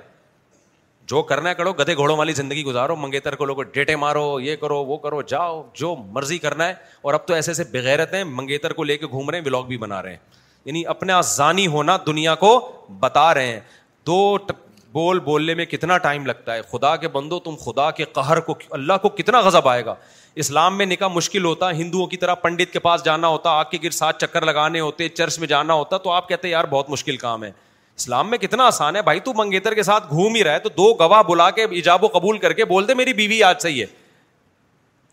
جو 1.07 1.21
کرنا 1.29 1.49
ہے 1.49 1.55
کرو 1.55 1.71
گدے 1.79 1.95
گھوڑوں 1.95 2.17
والی 2.17 2.33
زندگی 2.33 2.63
گزارو 2.63 2.95
منگیتر 2.95 3.35
کو 3.35 3.45
لوگوں 3.45 3.63
ڈیٹے 3.73 3.95
مارو 4.05 4.39
یہ 4.39 4.55
کرو 4.61 4.83
وہ 4.85 4.97
کرو 5.05 5.21
جاؤ 5.27 5.61
جو 5.79 5.95
مرضی 6.13 6.37
کرنا 6.39 6.67
ہے 6.67 6.73
اور 7.01 7.13
اب 7.13 7.25
تو 7.27 7.33
ایسے 7.33 7.51
ایسے 7.51 7.63
بغیرت 7.71 8.13
ہیں 8.13 8.23
منگیتر 8.23 8.73
کو 8.73 8.83
لے 8.83 8.97
کے 8.97 9.07
گھوم 9.07 9.29
رہے 9.29 9.37
ہیں 9.37 9.45
بلاگ 9.45 9.63
بھی 9.67 9.77
بنا 9.77 10.01
رہے 10.03 10.09
ہیں 10.11 10.39
یعنی 10.65 10.85
اپنا 10.93 11.19
زانی 11.33 11.65
ہونا 11.75 11.97
دنیا 12.07 12.35
کو 12.43 12.51
بتا 12.99 13.33
رہے 13.33 13.45
ہیں 13.47 13.59
دو 14.07 14.37
بول 14.93 15.19
بولنے 15.25 15.53
میں 15.55 15.65
کتنا 15.65 15.97
ٹائم 15.97 16.25
لگتا 16.25 16.53
ہے 16.53 16.61
خدا 16.71 16.95
کے 17.01 17.07
بندو 17.07 17.39
تم 17.39 17.55
خدا 17.65 17.89
کے 17.97 18.05
قہر 18.13 18.39
کو 18.47 18.55
اللہ 18.77 18.93
کو 19.01 19.09
کتنا 19.17 19.39
غضب 19.41 19.67
آئے 19.69 19.85
گا 19.85 19.93
اسلام 20.43 20.77
میں 20.77 20.85
نکاح 20.85 21.07
مشکل 21.13 21.45
ہوتا 21.45 21.69
ہے 21.69 21.75
ہندوؤں 21.75 22.07
کی 22.07 22.17
طرح 22.17 22.33
پنڈت 22.43 22.71
کے 22.73 22.79
پاس 22.79 23.03
جانا 23.05 23.27
ہوتا 23.27 23.49
آگ 23.59 23.63
کے 23.71 23.77
گر 23.83 23.89
ساتھ 23.97 24.17
چکر 24.25 24.45
لگانے 24.45 24.79
ہوتے 24.79 25.07
چرچ 25.09 25.37
میں 25.39 25.47
جانا 25.47 25.73
ہوتا 25.73 25.97
تو 26.05 26.11
آپ 26.11 26.27
کہتے 26.29 26.47
ہیں 26.47 26.51
یار 26.51 26.63
بہت 26.69 26.89
مشکل 26.89 27.17
کام 27.17 27.43
ہے 27.43 27.51
اسلام 27.97 28.29
میں 28.29 28.37
کتنا 28.37 28.65
آسان 28.67 28.95
ہے 28.95 29.01
بھائی 29.01 29.19
تو 29.19 29.33
منگیتر 29.37 29.73
کے 29.75 29.83
ساتھ 29.83 30.09
گھوم 30.13 30.35
ہی 30.35 30.43
رہا 30.43 30.53
ہے 30.53 30.59
تو 30.59 30.69
دو 30.77 30.93
گواہ 30.99 31.21
بلا 31.27 31.49
کے 31.57 31.65
ایجاب 31.71 32.03
و 32.03 32.07
قبول 32.13 32.37
کر 32.45 32.53
کے 32.53 32.65
بول 32.65 32.87
دے 32.87 32.93
میری 32.93 33.13
بیوی 33.13 33.41
آج 33.43 33.61
صحیح 33.61 33.79
ہے 33.81 33.85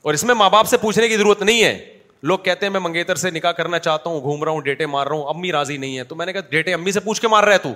اور 0.03 0.15
اس 0.15 0.25
میں 0.25 0.35
ماں 0.35 0.49
باپ 0.51 0.67
سے 0.69 0.77
پوچھنے 0.81 1.09
کی 1.09 1.17
ضرورت 1.17 1.43
نہیں 1.43 1.63
ہے 1.65 1.95
لوگ 2.31 2.39
کہتے 2.45 2.67
ہیں 2.67 2.71
میں 2.73 2.81
منگیتر 2.81 3.15
سے 3.23 3.31
نکاح 3.31 3.53
کرنا 3.57 3.79
چاہتا 3.79 4.11
ہوں 4.11 4.21
گھوم 4.21 4.43
رہا 4.45 4.53
ہوں 4.53 4.61
ڈیٹے 4.61 4.87
مار 4.87 5.07
رہا 5.07 5.17
ہوں 5.17 5.25
امی 5.35 5.53
راضی 5.53 5.77
نہیں 5.77 5.99
ہے 5.99 6.05
تو 6.05 6.15
میں 6.17 6.27
نے 6.27 6.33
کہا 6.33 6.41
ڈیٹے 6.51 6.75
امی 6.75 6.93
سے 6.93 7.01
پوچھ 7.01 7.21
کے 7.21 7.29
مار 7.29 7.45
رہا 7.45 7.53
ہے 7.53 7.59
تو 7.59 7.73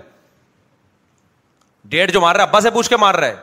ڈیٹ 1.91 2.13
جو 2.13 2.21
مار 2.21 2.35
رہا 2.37 2.45
ہے 2.45 2.49
ابا 2.49 2.61
سے 2.61 2.71
پوچھ 2.71 2.89
کے 2.89 2.97
مار 2.97 3.15
رہا 3.15 3.27
ہے 3.29 3.37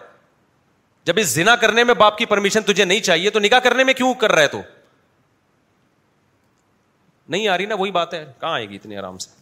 جب 1.06 1.20
اس 1.20 1.28
زنا 1.34 1.56
کرنے 1.56 1.84
میں 1.84 1.94
باپ 1.98 2.18
کی 2.18 2.26
پرمیشن 2.26 2.62
تجھے 2.66 2.86
نہیں 2.86 3.00
چاہیے 3.04 3.30
تو 3.30 3.40
نکاح 3.40 3.60
کرنے 3.64 3.84
میں 3.84 3.94
کیوں 3.94 4.14
کر 4.22 4.32
رہا 4.32 4.42
ہے 4.42 4.48
تو 4.48 4.62
نہیں 7.30 7.48
آ 7.48 7.58
رہی 7.58 7.66
نا 7.66 7.76
وہی 7.80 7.92
بات 7.92 8.14
ہے 8.14 8.26
کہاں 8.40 8.52
آئے 8.54 8.70
گی 8.70 8.76
اتنی 8.76 8.98
آرام 8.98 9.18
سے 9.18 9.38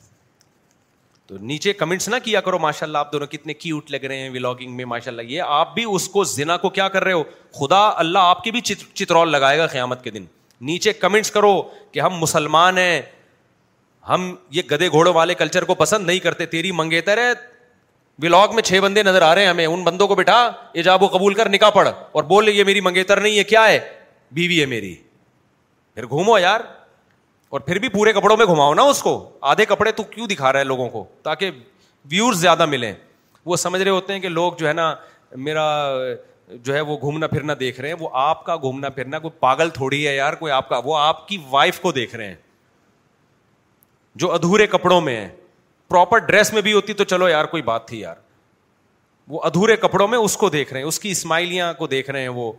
تو 1.28 1.38
نیچے 1.42 1.72
کمنٹس 1.74 2.08
نہ 2.10 2.16
کیا 2.24 2.42
کرو 2.42 2.58
ماشاء 2.60 2.86
اللہ 2.86 2.98
آپ 2.98 3.12
دونوں 3.14 3.28
کتنے 3.28 3.54
کی 3.54 3.72
لگ 3.90 4.06
رہے 4.06 4.18
ہیں 4.18 4.30
ولاگنگ 4.34 4.76
میں 4.76 4.86
ماشاء 4.86 5.12
اللہ 5.12 5.32
یہ 5.32 5.42
آپ 5.48 5.74
بھی 5.76 5.84
اس 5.96 6.08
کو 6.10 6.24
زنا 6.24 6.56
کو 6.58 6.70
کیا 6.78 6.88
کر 6.90 7.04
رہے 7.04 7.14
ہو 7.14 7.24
خدا 7.60 7.82
اللہ 8.00 8.20
آپ 8.32 8.44
کی 8.44 8.52
بھی 8.52 8.62
چترول 8.62 9.32
لگائے 9.32 9.58
گا 9.58 9.68
قیامت 9.72 10.04
کے 10.04 10.12
دن 10.12 10.26
نیچے 10.70 10.94
کمنٹس 10.94 11.32
کرو 11.32 11.62
کہ 11.92 12.00
ہم 12.00 12.18
مسلمان 12.20 12.78
ہیں 12.78 13.02
ہم 14.10 14.34
یہ 14.56 14.62
گدے 14.72 14.88
گھوڑوں 14.90 15.14
والے 15.14 15.34
کلچر 15.36 15.64
کو 15.66 15.76
پسند 15.76 16.06
نہیں 16.08 16.20
کرتے 16.20 16.46
تیری 16.46 16.72
منگیتر 16.72 17.18
ہے 17.18 17.32
ولاگ 18.24 18.54
میں 18.56 18.62
چھ 18.64 18.80
بندے 18.84 19.04
نظر 19.04 19.22
آ 19.22 19.34
رہے 19.36 19.42
ہیں 19.42 19.50
ہمیں 19.50 19.66
ان 19.66 19.84
بندوں 19.84 20.08
کو 20.08 20.16
بٹھا 20.16 20.40
یہ 20.74 20.90
و 21.02 21.08
قبول 21.08 21.34
کر 21.34 21.50
نکاح 21.50 21.70
پڑ 21.74 21.88
اور 22.12 22.24
بول 22.30 22.50
یہ 22.50 22.64
میری 22.64 22.82
منگیتر 22.82 23.22
نہیں 23.22 23.38
ہے 23.38 23.44
کیا 23.54 23.68
ہے 23.68 23.80
بیوی 24.38 24.60
ہے 24.62 24.66
میری 24.66 24.96
پھر 25.96 26.06
گھومو 26.06 26.38
یار 26.40 26.60
اور 27.50 27.60
پھر 27.68 27.80
بھی 27.80 27.90
پورے 27.90 28.14
کپڑوں 28.14 28.38
میں 28.38 28.46
گھماؤ 28.46 28.74
نا 28.74 28.84
اس 28.92 29.02
کو 29.02 29.14
آدھے 29.52 29.66
کپڑے 29.66 29.92
تو 30.00 30.04
کیوں 30.04 30.28
دکھا 30.28 30.52
رہا 30.54 30.60
ہے 30.60 30.64
لوگوں 30.66 30.90
کو 30.90 31.06
تاکہ 31.24 31.52
ویوز 32.12 32.40
زیادہ 32.40 32.66
ملیں 32.66 32.94
وہ 33.46 33.56
سمجھ 33.56 33.82
رہے 33.82 33.92
ہوتے 33.92 34.14
ہیں 34.14 34.20
کہ 34.20 34.30
لوگ 34.30 34.54
جو 34.60 34.68
ہے 34.68 34.74
نا 34.74 34.94
میرا 35.46 35.66
جو 36.64 36.74
ہے 36.74 36.82
وہ 36.82 36.98
گھومنا 37.00 37.28
پھرنا 37.28 37.54
دیکھ 37.60 37.80
رہے 37.82 37.90
ہیں 37.90 37.96
وہ 38.00 38.10
آپ 38.26 38.44
کا 38.46 38.56
گھومنا 38.56 38.90
پھرنا 38.98 39.20
کوئی 39.20 39.40
پاگل 39.40 39.70
تھوڑی 39.74 40.06
ہے 40.08 40.16
یار 40.16 40.34
کوئی 40.42 40.52
آپ 40.52 40.70
کا 40.70 40.80
وہ 40.86 40.98
آپ 40.98 41.28
کی 41.28 41.38
وائف 41.50 41.80
کو 41.80 41.92
دیکھ 41.92 42.16
رہے 42.16 42.28
ہیں 42.28 42.36
جو 44.22 44.32
ادھورے 44.34 44.68
کپڑوں 44.68 45.02
میں 45.02 45.16
ہے 45.16 45.30
پراپر 45.90 46.18
ڈریس 46.28 46.52
میں 46.54 46.62
بھی 46.62 46.74
ہوتی 46.74 46.94
تو 46.94 47.04
چلو 47.04 47.28
یار 47.30 47.46
کوئی 47.52 47.62
بات 47.64 47.88
تھی 47.88 48.00
یار 48.00 48.16
وہ 49.28 49.42
ادھورے 49.44 49.76
کپڑوں 49.78 50.08
میں 50.08 50.18
اس 50.18 50.36
کو 50.38 50.50
دیکھ 50.50 50.72
رہے 50.74 50.82
ہیں 50.82 50.88
اس 50.88 51.00
کی 51.00 51.12
اسماعیلیاں 51.12 51.74
کو 51.78 51.88
دیکھ 51.88 52.10
رہے 52.12 52.22
ہیں 52.22 52.30
وہ 52.36 52.52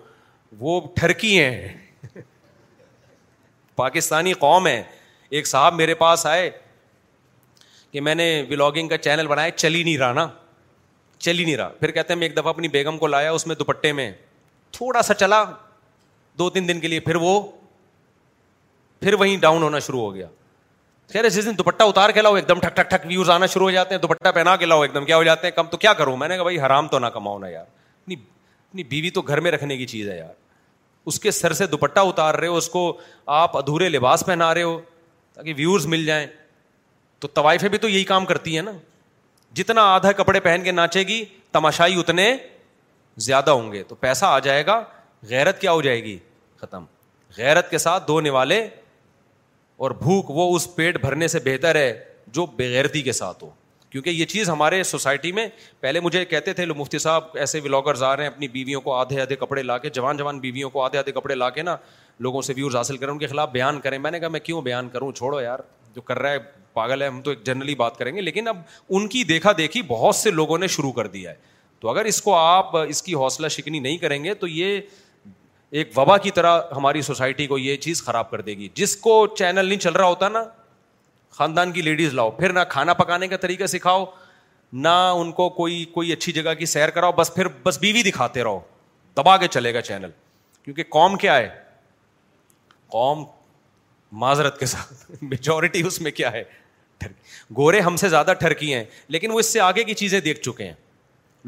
وہ 0.59 0.81
ٹھرکی 0.97 1.39
ہیں 1.41 1.69
پاکستانی 3.77 4.33
قوم 4.45 4.67
ہے 4.67 4.83
ایک 5.31 5.47
صاحب 5.47 5.75
میرے 5.75 5.95
پاس 5.95 6.27
آئے 6.27 6.51
کہ 7.91 8.01
میں 8.01 8.15
نے 8.15 8.27
ولاگنگ 8.51 8.89
کا 8.89 8.97
چینل 8.99 9.27
بنایا 9.27 9.51
چلی 9.57 9.83
نہیں 9.83 9.99
رہا 9.99 10.13
نا 10.13 10.27
چلی 11.19 11.45
نہیں 11.45 11.57
رہا 11.57 11.69
پھر 11.81 11.91
کہتے 11.91 12.13
ہیں 12.13 12.19
میں 12.19 12.29
ایک 12.29 12.37
دفعہ 12.37 12.49
اپنی 12.49 12.69
بیگم 12.69 12.99
کو 12.99 13.07
لایا 13.07 13.31
اس 13.33 13.47
میں 13.47 13.55
دوپٹے 13.59 13.93
میں 13.93 14.11
تھوڑا 14.77 15.03
سا 15.03 15.15
چلا 15.15 15.45
دو 16.39 16.49
تین 16.51 16.69
دن 16.69 16.81
کے 16.81 16.89
لیے 16.89 17.01
پھر 17.01 17.15
وہ 17.21 17.41
پھر 19.01 19.15
وہیں 19.19 19.37
ڈاؤن 19.41 19.63
ہونا 19.63 19.79
شروع 19.87 20.01
ہو 20.01 20.15
گیا 20.15 20.27
خیر 21.13 21.29
جس 21.29 21.45
دن 21.47 21.57
دوپٹہ 21.59 21.85
اتار 21.89 22.11
کے 22.13 22.23
لاؤ 22.23 22.35
ایک 22.35 22.49
دم 22.49 22.59
ٹھک 22.61 22.75
ٹھک 22.77 22.89
ٹھک 22.91 23.07
ویوز 23.09 23.29
آنا 23.31 23.47
شروع 23.53 23.67
ہو 23.67 23.71
جاتے 23.71 23.95
ہیں 23.95 24.01
دوپٹہ 24.01 24.33
پہنا 24.35 24.55
کے 24.63 24.67
لاؤ 24.67 24.83
ایک 24.83 24.95
دم 24.95 25.05
کیا 25.05 25.17
ہو 25.17 25.23
جاتے 25.25 25.47
ہیں 25.47 25.55
کم 25.57 25.67
تو 25.71 25.77
کیا 25.85 25.93
کروں 26.01 26.17
میں 26.17 26.29
نے 26.29 26.35
کہا 26.35 26.43
بھائی 26.43 26.59
حرام 26.61 26.89
تو 26.89 26.99
نہ 26.99 27.07
کماؤ 27.15 27.39
نا 27.39 27.49
یار 27.49 27.65
اپنی 28.71 28.83
بیوی 28.85 29.11
تو 29.11 29.23
گھر 29.23 29.41
میں 29.41 29.51
رکھنے 29.51 29.77
کی 29.77 29.87
چیز 29.87 30.09
ہے 30.09 30.17
یار 30.17 30.35
اس 31.09 31.19
کے 31.21 31.31
سر 31.31 31.53
سے 31.61 31.67
دوپٹہ 31.67 32.01
اتار 32.09 32.35
رہے 32.35 32.49
ہو 32.49 32.57
اس 32.57 32.69
کو 32.71 32.83
آپ 33.37 33.57
ادھورے 33.57 33.89
لباس 33.89 34.25
پہنا 34.27 34.53
رہے 34.55 34.63
ہو 34.63 34.79
تاکہ 35.35 35.55
ویوز 35.57 35.87
مل 35.95 36.05
جائیں 36.07 36.27
تو 37.19 37.29
طوائفیں 37.35 37.69
بھی 37.69 37.79
تو 37.79 37.89
یہی 37.89 38.05
کام 38.13 38.25
کرتی 38.27 38.55
ہیں 38.57 38.63
نا 38.63 38.71
جتنا 39.61 39.83
آدھا 39.95 40.13
کپڑے 40.23 40.41
پہن 40.41 40.63
کے 40.65 40.73
ناچے 40.73 41.03
گی 41.09 41.25
تماشائی 41.53 41.99
اتنے 42.01 42.33
زیادہ 43.29 43.51
ہوں 43.51 43.73
گے 43.73 43.83
تو 43.89 43.95
پیسہ 44.01 44.25
آ 44.25 44.39
جائے 44.39 44.67
گا 44.67 44.83
غیرت 45.29 45.61
کیا 45.61 45.73
ہو 45.73 45.81
جائے 45.83 46.03
گی 46.05 46.19
ختم 46.61 46.85
غیرت 47.37 47.71
کے 47.71 47.79
ساتھ 47.79 48.07
دو 48.09 48.21
نوالے 48.21 48.67
اور 49.79 49.91
بھوک 49.99 50.31
وہ 50.37 50.55
اس 50.55 50.75
پیٹ 50.77 50.97
بھرنے 51.01 51.27
سے 51.29 51.39
بہتر 51.45 51.75
ہے 51.77 51.93
جو 52.37 52.45
بغیرتی 52.59 53.03
کے 53.03 53.13
ساتھ 53.13 53.43
ہو 53.45 53.51
کیونکہ 53.91 54.11
یہ 54.11 54.25
چیز 54.31 54.49
ہمارے 54.51 54.83
سوسائٹی 54.85 55.31
میں 55.33 55.47
پہلے 55.81 56.01
مجھے 56.01 56.25
کہتے 56.33 56.53
تھے 56.55 56.67
مفتی 56.77 56.99
صاحب 57.05 57.37
ایسے 57.41 57.61
ولاگرز 57.65 58.03
آ 58.03 58.15
رہے 58.17 58.25
ہیں 58.25 58.31
اپنی 58.31 58.49
بیویوں 58.57 58.81
کو 58.81 58.93
آدھے 58.95 59.21
آدھے 59.21 59.37
کپڑے 59.37 59.63
لا 59.63 59.77
کے 59.85 59.91
جوان 59.99 60.17
جوان 60.17 60.39
بیویوں 60.41 60.71
کو 60.71 60.83
آدھے 60.85 60.99
آدھے 60.99 61.13
کپڑے 61.13 61.35
لا 61.35 61.49
کے 61.51 61.63
نا 61.63 61.77
لوگوں 62.27 62.43
سے 62.43 62.53
ویوز 62.57 62.77
حاصل 62.77 62.97
کریں 62.97 63.13
ان 63.13 63.19
کے 63.19 63.27
خلاف 63.27 63.51
بیان 63.53 63.81
کریں 63.81 63.99
میں 63.99 64.11
نے 64.11 64.21
کہا 64.21 64.29
میں 64.37 64.41
کیوں 64.45 64.61
بیان 64.63 64.89
کروں 64.93 65.11
چھوڑو 65.13 65.41
یار 65.41 65.59
جو 65.95 66.01
کر 66.01 66.19
رہا 66.19 66.31
ہے 66.31 66.39
پاگل 66.73 67.03
ہے 67.03 67.07
ہم 67.09 67.21
تو 67.23 67.31
ایک 67.31 67.45
جنرلی 67.47 67.75
بات 67.75 67.97
کریں 67.99 68.15
گے 68.17 68.21
لیکن 68.21 68.49
اب 68.49 68.57
ان 68.89 69.07
کی 69.09 69.23
دیکھا 69.25 69.53
دیکھی 69.59 69.83
بہت 69.89 70.17
سے 70.17 70.31
لوگوں 70.31 70.59
نے 70.59 70.67
شروع 70.77 70.93
کر 70.93 71.07
دیا 71.15 71.31
ہے 71.31 71.37
تو 71.81 71.89
اگر 71.91 72.05
اس 72.05 72.21
کو 72.23 72.35
آپ 72.35 72.77
اس 72.77 73.03
کی 73.03 73.15
حوصلہ 73.15 73.49
شکنی 73.57 73.79
نہیں 73.79 73.97
کریں 73.99 74.23
گے 74.25 74.35
تو 74.35 74.47
یہ 74.47 74.81
ایک 75.71 75.91
وبا 75.97 76.17
کی 76.19 76.31
طرح 76.35 76.61
ہماری 76.77 77.03
سوسائٹی 77.03 77.47
کو 77.47 77.59
یہ 77.59 77.77
چیز 77.77 78.03
خراب 78.05 78.31
کر 78.31 78.41
دے 78.41 78.53
گی 78.59 78.69
جس 78.75 78.97
کو 78.97 79.27
چینل 79.39 79.65
نہیں 79.67 79.79
چل 79.79 79.93
رہا 79.93 80.07
ہوتا 80.07 80.29
نا 80.29 80.43
خاندان 81.37 81.73
کی 81.73 81.83
لیڈیز 81.83 82.15
لاؤ 82.15 82.31
پھر 82.39 82.53
نہ 82.53 82.61
کھانا 82.71 82.95
پکانے 82.95 83.29
کا 83.29 83.37
طریقہ 83.41 83.67
سکھاؤ 83.69 84.05
نہ 84.73 84.89
ان 85.17 85.33
کو 85.33 85.49
کوئی 85.51 85.85
کوئی 85.95 86.13
اچھی 86.13 86.33
جگہ 86.33 86.55
کی 86.59 86.67
سیر 86.67 86.91
کراؤ 86.91 87.13
بس 87.17 87.35
پھر 87.35 87.49
بس 87.65 87.79
بیوی 87.81 88.03
دکھاتے 88.11 88.43
رہو 88.45 88.59
دبا 89.17 89.37
کے 89.37 89.49
چلے 89.51 89.75
گا 89.75 89.81
چینل 89.83 90.11
کیونکہ 90.63 90.85
قوم 90.91 91.17
کیا 91.19 91.37
ہے 91.37 91.49
قوم 92.93 93.25
معذرت 94.21 94.59
کے 94.61 94.67
ساتھ 94.67 95.11
میجورٹی 95.23 95.87
اس 95.87 96.01
میں 96.01 96.11
کیا 96.11 96.33
ہے 96.33 96.43
گورے 97.57 97.81
ہم 97.81 97.97
سے 97.97 98.09
زیادہ 98.09 98.33
ٹھرکی 98.39 98.73
ہیں 98.75 98.85
لیکن 99.09 99.31
وہ 99.31 99.39
اس 99.41 99.53
سے 99.53 99.61
آگے 99.61 99.85
کی 99.85 99.95
چیزیں 99.95 100.21
دیکھ 100.21 100.41
چکے 100.43 100.65
ہیں 100.65 100.73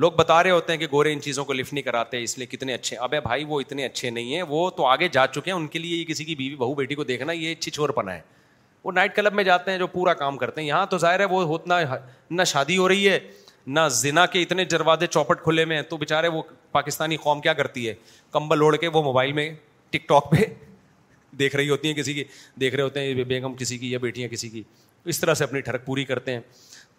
لوگ 0.00 0.12
بتا 0.16 0.42
رہے 0.42 0.50
ہوتے 0.50 0.72
ہیں 0.72 0.78
کہ 0.80 0.86
گورے 0.90 1.12
ان 1.12 1.20
چیزوں 1.20 1.44
کو 1.44 1.52
لفٹ 1.52 1.72
نہیں 1.72 1.82
کراتے 1.84 2.22
اس 2.22 2.36
لیے 2.38 2.46
کتنے 2.50 2.74
اچھے 2.74 2.96
ابے 3.06 3.18
بھائی 3.20 3.42
وہ 3.48 3.60
اتنے 3.60 3.84
اچھے 3.86 4.10
نہیں 4.10 4.34
ہیں 4.34 4.42
وہ 4.48 4.68
تو 4.76 4.84
آگے 4.86 5.08
جا 5.12 5.26
چکے 5.34 5.50
ہیں 5.50 5.56
ان 5.58 5.66
کے 5.72 5.78
لیے 5.78 5.96
یہ 5.96 6.04
کسی 6.08 6.24
کی 6.24 6.34
بیوی 6.34 6.56
بہو 6.56 6.74
بیٹی 6.74 6.94
کو 6.94 7.04
دیکھنا 7.10 7.32
یہ 7.32 7.54
چھچور 7.60 7.88
پنا 7.98 8.14
ہے 8.14 8.20
وہ 8.84 8.92
نائٹ 8.92 9.14
کلب 9.16 9.32
میں 9.34 9.44
جاتے 9.44 9.70
ہیں 9.70 9.78
جو 9.78 9.86
پورا 9.96 10.14
کام 10.22 10.36
کرتے 10.38 10.60
ہیں 10.60 10.66
یہاں 10.68 10.86
تو 10.90 10.98
ظاہر 10.98 11.20
ہے 11.20 11.24
وہ 11.30 11.42
اتنا 11.56 11.78
نہ 12.40 12.44
شادی 12.52 12.76
ہو 12.78 12.88
رہی 12.88 13.08
ہے 13.08 13.18
نہ 13.66 13.80
زنا 14.00 14.24
کے 14.34 14.42
اتنے 14.42 14.64
جروادے 14.74 15.06
چوپٹ 15.06 15.42
کھلے 15.42 15.64
میں 15.72 15.76
ہیں 15.76 15.82
تو 15.90 15.96
بےچارے 15.96 16.28
وہ 16.36 16.42
پاکستانی 16.72 17.16
قوم 17.24 17.40
کیا 17.40 17.52
کرتی 17.60 17.88
ہے 17.88 17.94
کمبل 18.32 18.62
اوڑھ 18.62 18.76
کے 18.80 18.88
وہ 18.92 19.02
موبائل 19.02 19.32
میں 19.40 19.48
ٹک 19.90 20.08
ٹاک 20.08 20.30
پہ 20.30 20.44
دیکھ 21.38 21.56
رہی 21.56 21.68
ہوتی 21.70 21.88
ہیں 21.88 21.94
کسی 21.94 22.14
کی 22.14 22.24
دیکھ 22.60 22.74
رہے 22.74 22.82
ہوتے 22.84 23.00
ہیں 23.00 23.24
بیگم 23.24 23.54
کسی 23.58 23.78
کی 23.78 23.90
یا 23.92 23.98
بیٹیاں 24.02 24.28
کسی 24.28 24.48
کی 24.48 24.62
اس 25.12 25.20
طرح 25.20 25.34
سے 25.34 25.44
اپنی 25.44 25.60
ٹھڑک 25.68 25.84
پوری 25.84 26.04
کرتے 26.04 26.32
ہیں 26.32 26.40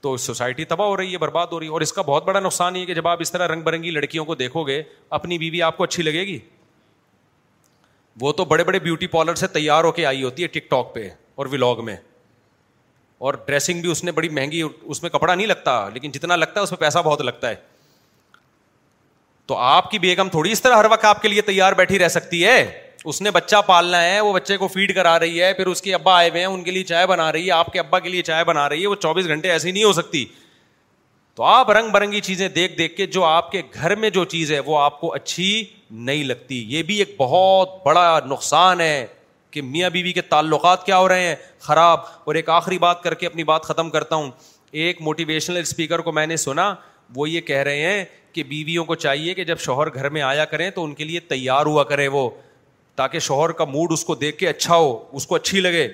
تو 0.02 0.16
سوسائٹی 0.18 0.66
تباہ 0.66 0.88
ہو 0.88 0.96
رہی 0.98 1.12
ہے 1.14 1.18
برباد 1.24 1.48
ہو 1.52 1.60
رہی 1.60 1.68
ہے 1.68 1.72
اور 1.72 1.82
اس 1.82 1.92
کا 1.94 2.02
بہت 2.06 2.24
بڑا 2.26 2.40
نقصان 2.40 2.76
یہ 2.76 2.86
کہ 2.86 2.94
جب 2.94 3.08
آپ 3.08 3.18
اس 3.22 3.32
طرح 3.32 3.48
رنگ 3.48 3.62
برنگی 3.64 3.92
لڑکیوں 3.92 4.26
کو 4.26 4.36
دیکھو 4.36 4.66
گے 4.68 4.82
اپنی 5.18 5.38
بیوی 5.38 5.62
آپ 5.62 5.78
کو 5.78 5.84
اچھی 5.84 6.04
لگے 6.04 6.24
گی 6.28 6.38
وہ 8.22 8.32
تو 8.38 8.46
بڑے 8.46 8.64
بڑے 8.64 8.80
بیوٹی 8.86 9.08
پارلر 9.08 9.36
سے 9.36 9.48
تیار 9.58 9.84
ہو 9.84 9.92
کے 10.00 10.06
آئی 10.06 10.24
ہوتی 10.24 10.44
ہے 10.44 10.48
ٹک 10.52 10.70
ٹاک 10.70 10.94
پہ 10.96 11.08
اور 11.36 11.46
ولاگ 11.52 11.84
میں 11.86 11.96
اور 13.28 13.34
ڈریسنگ 13.48 13.82
بھی 13.82 13.92
اس 13.92 14.04
نے 14.04 14.12
بڑی 14.12 14.30
مہنگی 14.30 14.62
اس 14.82 15.02
میں 15.02 15.10
کپڑا 15.10 15.34
نہیں 15.36 15.48
لگتا 15.48 15.78
لیکن 15.94 16.12
جتنا 16.12 16.36
لگتا 16.36 16.60
ہے 16.60 16.64
اس 16.64 16.72
میں 16.72 16.80
پیسہ 16.80 17.00
بہت 17.06 17.22
لگتا 17.22 17.50
ہے 17.50 17.56
تو 19.48 19.58
آپ 19.58 19.92
کی 19.92 20.00
بیگم 20.00 20.30
تھوڑی 20.32 20.52
اس 20.52 20.62
طرح 20.62 20.76
ہر 20.78 20.86
وقت 20.92 21.06
آپ 21.06 21.22
کے 21.22 21.28
لیے 21.28 21.42
تیار 21.52 21.74
بیٹھی 21.78 22.00
رہ 22.00 22.08
سکتی 22.10 22.46
ہے 22.46 22.62
اس 23.10 23.22
نے 23.22 23.32
بچہ 23.32 23.56
پالنا 23.66 24.02
ہے 24.04 24.20
وہ 24.22 24.34
بچے 24.34 24.58
کو 24.58 24.68
فیڈ 24.68 24.94
کرا 24.96 25.18
رہی 25.20 25.42
ہے 25.42 25.54
پھر 25.54 25.68
اس 25.68 25.82
کے 25.82 25.94
ابا 25.94 26.16
آئے 26.18 26.30
ہوئے 26.30 26.40
ہیں 26.42 26.48
ان 26.48 26.64
کے 26.64 26.72
لیے 26.72 26.84
چائے 26.92 27.08
بنا 27.08 27.32
رہی 27.32 27.46
ہے 27.48 27.52
آپ 27.52 27.72
کے 27.74 27.80
ابا 27.80 28.00
کے 28.00 28.10
لیے 28.10 28.22
چائے 28.24 28.44
بنا 28.46 28.68
رہی 28.70 28.82
ہے 28.82 28.88
وہ 28.88 28.96
چوبیس 29.02 29.28
گھنٹے 29.28 29.52
ایسی 29.52 29.72
نہیں 29.72 29.84
ہو 29.84 29.94
سکتی 29.94 30.26
تو 31.36 31.44
آپ 31.44 31.70
رنگ 31.78 31.90
برنگی 31.92 32.20
چیزیں 32.22 32.48
دیکھ 32.56 32.78
دیکھ 32.78 32.96
کے 32.96 33.06
جو 33.18 33.24
آپ 33.26 33.52
کے 33.52 33.62
گھر 33.74 33.96
میں 34.04 34.10
جو 34.18 34.26
چیز 34.34 34.52
ہے 34.52 34.60
وہ 34.66 34.78
آپ 34.80 35.00
کو 35.02 35.14
اچھی 35.14 35.64
نہیں 36.10 36.24
لگتی 36.24 36.64
یہ 36.74 36.84
بھی 36.90 36.98
ایک 37.00 37.14
بہت 37.18 37.70
بڑا 37.86 38.20
نقصان 38.28 38.82
ہے 38.82 39.06
کہ 39.52 39.62
میاں 39.62 39.90
بیوی 39.90 40.04
بی 40.04 40.14
کے 40.14 40.22
تعلقات 40.22 40.86
کیا 40.86 40.98
ہو 40.98 41.08
رہے 41.10 41.28
ہیں 41.28 41.36
خراب 41.62 42.00
اور 42.26 42.36
ایک 42.36 42.50
آخری 42.50 42.78
بات 42.80 43.02
کر 43.04 43.14
کے 43.24 43.28
اپنی 43.28 43.44
بات 43.44 43.64
ختم 43.66 43.90
کرتا 43.90 44.16
ہوں 44.16 44.30
ایک 44.82 45.02
موٹیویشنل 45.02 45.58
اسپیکر 45.58 46.02
کو 46.02 46.12
میں 46.12 46.28
نے 46.28 46.38
سنا 46.46 46.74
وہ 47.16 47.30
یہ 47.30 47.42
کہہ 47.48 47.64
رہے 47.70 47.92
ہیں 47.92 48.04
کہ 48.34 48.44
بیویوں 48.50 48.84
کو 48.86 48.96
چاہیے 48.96 49.34
کہ 49.36 49.44
جب 49.44 49.60
شوہر 49.60 49.94
گھر 49.94 50.10
میں 50.10 50.22
آیا 50.22 50.46
کریں 50.52 50.70
تو 50.76 50.84
ان 50.84 50.94
کے 50.96 51.04
لیے 51.04 51.20
تیار 51.32 51.66
ہوا 51.66 51.84
کریں 51.84 52.08
وہ 52.08 52.30
تاکہ 53.02 53.20
شوہر 53.28 53.52
کا 53.60 53.66
موڈ 53.66 53.92
اس 53.94 54.04
کو 54.06 54.14
دیکھ 54.16 54.38
کے 54.38 54.48
اچھا 54.48 54.76
ہو 54.76 54.90
اس 55.20 55.26
کو 55.28 55.36
اچھی 55.36 55.60
لگے 55.62 55.88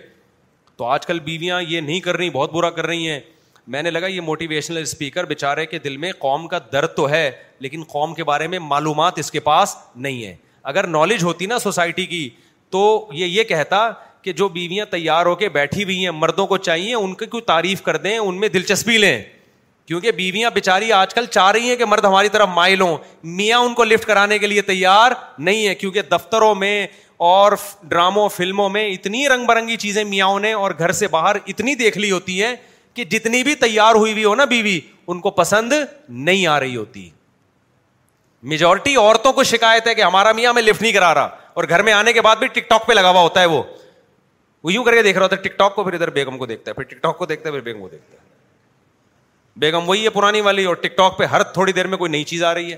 تو 0.78 0.86
آج 0.86 1.06
کل 1.06 1.20
بیویاں 1.28 1.62
یہ 1.68 1.82
نہیں 1.82 2.00
کر 2.08 2.18
رہی 2.18 2.30
بہت 2.30 2.52
برا 2.54 2.70
کر 2.80 2.86
رہی 2.86 3.08
ہیں 3.10 3.20
میں 3.76 3.82
نے 3.84 3.92
لگا 3.92 4.08
یہ 4.08 4.22
موٹیویشنل 4.22 4.78
اسپیکر 4.82 5.26
بےچارے 5.30 5.66
کے 5.66 5.80
دل 5.84 5.96
میں 5.98 6.12
قوم 6.20 6.48
کا 6.48 6.60
درد 6.72 6.96
تو 6.96 7.08
ہے 7.10 7.30
لیکن 7.66 7.84
قوم 7.94 8.14
کے 8.14 8.24
بارے 8.32 8.48
میں 8.54 8.60
معلومات 8.74 9.20
اس 9.20 9.32
کے 9.32 9.40
پاس 9.48 9.76
نہیں 10.06 10.24
ہے 10.24 10.36
اگر 10.74 10.88
نالج 10.98 11.24
ہوتی 11.24 11.46
نا 11.54 11.60
سوسائٹی 11.60 12.06
کی 12.06 12.28
تو 12.72 12.84
یہ 13.20 13.26
یہ 13.26 13.44
کہتا 13.54 13.90
کہ 14.22 14.34
جو 14.42 14.48
بیویاں 14.60 14.86
تیار 14.92 15.26
ہو 15.26 15.36
کے 15.42 15.50
بیٹھی 15.60 15.84
ہوئی 15.84 16.02
ہیں 16.04 16.12
مردوں 16.16 16.48
کو 16.48 16.58
چاہیے 16.68 16.94
ان 16.96 17.14
کی 17.22 17.26
کوئی 17.36 17.44
تعریف 17.48 17.82
کر 17.82 17.98
دیں 18.08 18.18
ان 18.18 18.40
میں 18.40 18.50
دلچسپی 18.60 18.98
لیں 18.98 19.22
کیونکہ 19.88 20.12
بیویاں 20.12 20.50
بےچاری 20.54 20.92
آج 20.92 21.14
کل 21.14 21.26
چاہ 21.32 21.52
رہی 21.52 21.70
ہیں 21.70 21.76
کہ 21.78 21.86
مرد 21.86 22.06
ہماری 22.06 22.30
طرف 22.30 22.48
مائل 22.54 22.82
ہوں 22.82 22.96
میاں 23.36 23.60
ان 23.60 23.74
کو 23.74 23.84
لفٹ 23.84 24.06
کرانے 24.06 24.38
کے 24.40 24.48
لیے 24.48 24.62
تیار 24.62 25.12
نہیں 25.38 25.68
ہے 25.68 25.76
کیونکہ 25.76 26.02
دفتروں 26.12 26.54
میں 26.56 26.86
اور 27.28 27.52
ڈراموں 27.90 28.28
فلموں 28.36 28.68
میں 28.70 28.88
اتنی 28.94 29.28
رنگ 29.30 29.46
برنگی 29.48 29.78
چیزیں 29.86 30.04
میاں 30.04 30.28
نے 30.40 30.52
اور 30.54 30.72
گھر 30.80 30.92
سے 30.98 31.08
باہر 31.14 31.36
اتنی 31.54 31.76
دیکھ 31.84 31.98
لی 31.98 32.12
ہوتی 32.12 32.42
ہیں 32.44 32.54
کہ 32.94 33.04
جتنی 33.14 33.44
بھی 33.44 33.56
تیار 33.64 33.96
ہوئی 33.96 34.12
ہوئی 34.12 34.24
ہو 34.26 34.36
نا 34.36 34.46
بیوی 34.54 34.80
ان 35.08 35.20
کو 35.20 35.32
پسند 35.40 35.74
نہیں 36.10 36.46
آ 36.48 36.60
رہی 36.60 36.76
ہوتی 36.76 37.10
میجورٹی 38.54 38.96
عورتوں 38.96 39.34
کو 39.34 39.44
شکایت 39.54 39.88
ہے 39.88 39.96
کہ 39.96 40.02
ہمارا 40.02 40.32
میاں 40.42 40.54
میں 40.54 40.62
لفٹ 40.62 40.82
نہیں 40.82 40.92
کرا 40.94 41.14
رہا 41.14 41.30
اور 41.54 41.64
گھر 41.70 41.84
میں 41.84 41.94
آنے 41.94 42.14
کے 42.14 42.22
بعد 42.22 42.36
بھی 42.40 42.48
ٹک 42.54 42.70
ٹاک 42.70 42.88
پہ 42.88 42.94
لگا 42.94 43.10
ہوا 43.10 43.22
ہوتا 43.22 43.42
ہے 43.42 43.46
وہ 43.56 43.64
یوں 44.74 44.84
کر 44.84 44.94
کے 44.94 45.02
دیکھ 45.04 45.18
رہا 45.18 45.24
ہوتا 45.26 45.36
ہے 45.36 45.48
ٹک 45.50 45.58
ٹاک 45.60 45.76
کو 45.76 45.84
پھر 45.84 45.94
ادھر 45.94 46.10
بیگم 46.20 46.38
کو 46.38 46.46
دیکھتا 46.46 46.72
ہے 46.72 46.76
پھر 46.76 46.84
ٹک 46.94 47.02
ٹاک 47.04 47.18
کو 47.18 47.26
دیکھتا 47.26 47.50
ہے 47.50 47.54
پھر 47.54 47.62
بیگم 47.72 47.82
کو 47.82 47.88
دیکھتا 47.92 48.16
ہے 48.22 48.26
بیگم 49.60 49.88
وہی 49.90 50.04
ہے 50.04 50.10
پرانی 50.16 50.42
والی 50.46 50.64
اور 50.70 50.76
ٹک 50.82 50.98
ٹاک 50.98 51.18
پہ 51.20 51.26
ہر 51.32 51.44
تھوڑی 51.54 51.72
دیر 51.74 51.88
میں 51.92 51.98
کوئی 51.98 52.12
نئی 52.12 52.24
چیز 52.32 52.44
آ 52.44 52.54
رہی 52.54 52.72
ہے 52.74 52.78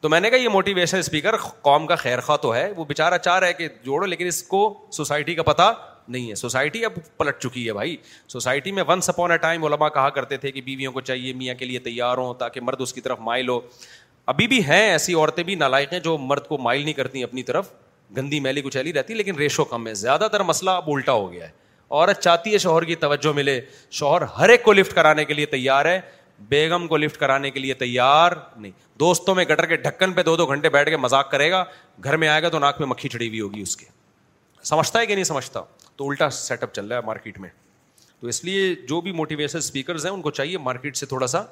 تو 0.00 0.08
میں 0.08 0.20
نے 0.20 0.28
کہا 0.30 0.36
یہ 0.38 0.48
موٹیویشن 0.56 0.98
اسپیکر 0.98 1.36
قوم 1.62 1.86
کا 1.86 1.94
خیر 2.02 2.20
خواہ 2.20 2.36
تو 2.42 2.54
ہے 2.54 2.70
وہ 2.76 2.84
بےچارا 2.84 3.18
چاہ 3.18 3.38
رہا 3.38 3.46
ہے 3.48 3.52
کہ 3.60 3.68
جوڑو 3.84 4.06
لیکن 4.06 4.26
اس 4.26 4.42
کو 4.48 4.60
سوسائٹی 4.92 5.34
کا 5.34 5.42
پتہ 5.42 5.72
نہیں 6.08 6.28
ہے 6.30 6.34
سوسائٹی 6.34 6.84
اب 6.84 6.92
پلٹ 7.18 7.40
چکی 7.42 7.66
ہے 7.66 7.72
بھائی 7.72 7.96
سوسائٹی 8.32 8.72
میں 8.78 8.82
ونس 8.88 9.08
اپون 9.10 9.30
اے 9.30 9.36
ٹائم 9.46 9.64
علما 9.64 9.88
کہا 9.96 10.08
کرتے 10.18 10.36
تھے 10.36 10.52
کہ 10.52 10.60
بیویوں 10.64 10.92
کو 10.92 11.00
چاہیے 11.10 11.32
میاں 11.42 11.54
کے 11.58 11.64
لیے 11.64 11.78
تیار 11.88 12.18
ہوں 12.18 12.34
تاکہ 12.44 12.60
مرد 12.64 12.80
اس 12.86 12.92
کی 12.94 13.00
طرف 13.00 13.20
مائل 13.30 13.48
ہو 13.48 13.58
ابھی 14.32 14.46
بھی 14.48 14.62
ہیں 14.64 14.82
ایسی 14.90 15.14
عورتیں 15.14 15.42
بھی 15.44 15.54
نالائقیں 15.54 15.98
جو 16.00 16.16
مرد 16.18 16.46
کو 16.48 16.58
مائل 16.68 16.82
نہیں 16.82 16.94
کرتی 16.94 17.22
اپنی 17.24 17.42
طرف 17.50 17.70
گندی 18.16 18.40
میلی 18.40 18.62
کچیلی 18.62 18.92
رہتی 18.92 19.14
لیکن 19.14 19.36
ریشو 19.36 19.64
کم 19.74 19.86
ہے 19.86 19.94
زیادہ 20.04 20.28
تر 20.32 20.42
مسئلہ 20.52 20.70
اب 20.82 20.90
الٹا 20.94 21.12
ہو 21.12 21.30
گیا 21.32 21.46
ہے 21.46 21.50
عورت 21.90 22.20
چاہتی 22.22 22.52
ہے 22.52 22.58
شوہر 22.58 22.84
کی 22.84 22.94
توجہ 22.96 23.32
ملے 23.36 23.60
شوہر 23.90 24.22
ہر 24.38 24.48
ایک 24.48 24.62
کو 24.64 24.72
لفٹ 24.72 24.92
کرانے 24.94 25.24
کے 25.24 25.34
لیے 25.34 25.46
تیار 25.46 25.86
ہے 25.86 26.00
بیگم 26.48 26.86
کو 26.88 26.96
لفٹ 26.96 27.16
کرانے 27.20 27.50
کے 27.50 27.60
لیے 27.60 27.74
تیار 27.82 28.32
نہیں 28.56 28.72
دوستوں 29.00 29.34
میں 29.34 29.44
گٹر 29.50 29.66
کے 29.66 29.76
ڈھکن 29.82 30.12
پہ 30.12 30.22
دو 30.22 30.36
دو 30.36 30.46
گھنٹے 30.46 30.68
بیٹھ 30.70 30.88
کے 30.90 30.96
مذاق 30.96 31.30
کرے 31.30 31.50
گا 31.50 31.64
گھر 32.04 32.16
میں 32.16 32.28
آئے 32.28 32.42
گا 32.42 32.48
تو 32.48 32.58
ناک 32.58 32.80
میں 32.80 32.86
مکھی 32.88 33.08
چڑی 33.08 33.28
ہوئی 33.28 33.40
ہوگی 33.40 33.60
اس 33.62 33.76
کے 33.76 33.86
سمجھتا 34.72 35.00
ہے 35.00 35.06
کہ 35.06 35.14
نہیں 35.14 35.24
سمجھتا 35.24 35.62
تو 35.96 36.08
الٹا 36.08 36.28
سیٹ 36.40 36.62
اپ 36.62 36.72
چل 36.74 36.86
رہا 36.88 36.96
ہے 36.96 37.04
مارکیٹ 37.06 37.38
میں 37.40 37.48
تو 38.20 38.26
اس 38.28 38.44
لیے 38.44 38.74
جو 38.88 39.00
بھی 39.00 39.12
موٹیویشن 39.12 39.58
اسپیکرز 39.58 40.06
ہیں 40.06 40.12
ان 40.12 40.22
کو 40.22 40.30
چاہیے 40.40 40.58
مارکیٹ 40.58 40.96
سے 40.96 41.06
تھوڑا 41.06 41.26
سا 41.26 41.42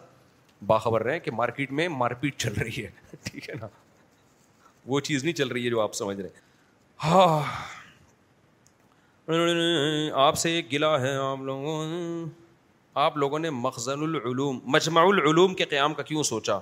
باخبر 0.67 1.03
رہے 1.03 1.21
کہ 1.21 1.31
مارکیٹ 1.35 1.73
میں 1.81 1.89
مارپیٹ 2.01 2.37
چل 2.43 2.53
رہی 2.63 2.85
ہے 2.85 2.91
ٹھیک 3.31 3.49
ہے 3.49 3.55
نا 3.61 3.69
وہ 4.87 5.01
چیز 5.11 5.25
نہیں 5.25 5.35
چل 5.35 5.49
رہی 5.49 5.65
ہے 5.65 5.71
جو 5.71 5.81
آپ 5.81 5.95
سمجھ 5.95 6.21
رہے 6.21 6.29
ہیں 6.29 7.11
ہاں 7.11 7.41
آپ 9.29 10.37
سے 10.39 10.51
ایک 10.51 10.73
گلا 10.73 11.01
ہے 11.01 11.15
آپ 11.17 11.41
لوگوں 11.47 11.85
آپ 13.03 13.17
لوگوں 13.17 13.39
نے 13.39 13.51
مخزن 13.51 14.03
العلوم 14.03 14.59
مجمع 14.73 15.03
العلوم 15.11 15.55
کے 15.55 15.65
قیام 15.65 15.95
کا 15.95 16.03
کیوں 16.03 16.23
سوچا 16.23 16.59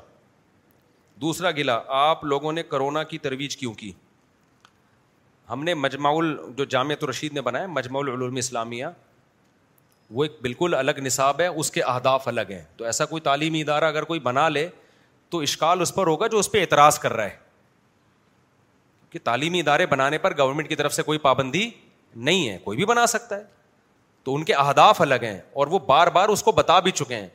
دوسرا 1.20 1.50
گلا 1.56 1.80
آپ 2.00 2.24
لوگوں 2.24 2.52
نے 2.52 2.62
کرونا 2.62 3.02
کی 3.02 3.18
ترویج 3.18 3.56
کیوں 3.56 3.72
کی 3.74 3.90
ہم 5.50 5.64
نے 5.64 5.72
ال 5.72 6.36
جو 6.56 6.64
جامعۃ 6.64 7.04
رشید 7.10 7.32
نے 7.34 7.40
بنایا 7.42 7.66
مجمع 7.66 7.98
العلوم 8.00 8.36
اسلامیہ 8.42 8.86
وہ 10.14 10.24
ایک 10.24 10.36
بالکل 10.42 10.74
الگ 10.74 10.98
نصاب 11.04 11.40
ہے 11.40 11.46
اس 11.46 11.70
کے 11.70 11.82
اہداف 11.82 12.28
الگ 12.28 12.50
ہیں 12.50 12.62
تو 12.76 12.84
ایسا 12.84 13.04
کوئی 13.06 13.20
تعلیمی 13.22 13.60
ادارہ 13.62 13.84
اگر 13.88 14.02
کوئی 14.04 14.20
بنا 14.20 14.48
لے 14.48 14.68
تو 15.30 15.38
اشکال 15.38 15.80
اس 15.80 15.94
پر 15.94 16.06
ہوگا 16.06 16.26
جو 16.26 16.38
اس 16.38 16.50
پہ 16.52 16.60
اعتراض 16.60 16.98
کر 16.98 17.12
رہا 17.12 17.24
ہے 17.24 17.36
کہ 19.10 19.18
تعلیمی 19.24 19.60
ادارے 19.60 19.86
بنانے 19.86 20.18
پر 20.24 20.36
گورنمنٹ 20.38 20.68
کی 20.68 20.76
طرف 20.76 20.94
سے 20.94 21.02
کوئی 21.02 21.18
پابندی 21.28 21.68
نہیں 22.16 22.48
ہے 22.48 22.58
کوئی 22.64 22.76
بھی 22.76 22.84
بنا 22.86 23.06
سکتا 23.06 23.36
ہے 23.36 23.42
تو 24.24 24.34
ان 24.34 24.42
کے 24.44 24.54
اہداف 24.54 25.00
الگ 25.02 25.14
ہیں 25.22 25.38
اور 25.54 25.66
وہ 25.66 25.78
بار 25.86 26.06
بار 26.12 26.28
اس 26.28 26.42
کو 26.42 26.52
بتا 26.52 26.78
بھی 26.80 26.90
چکے 26.90 27.14
ہیں 27.16 27.28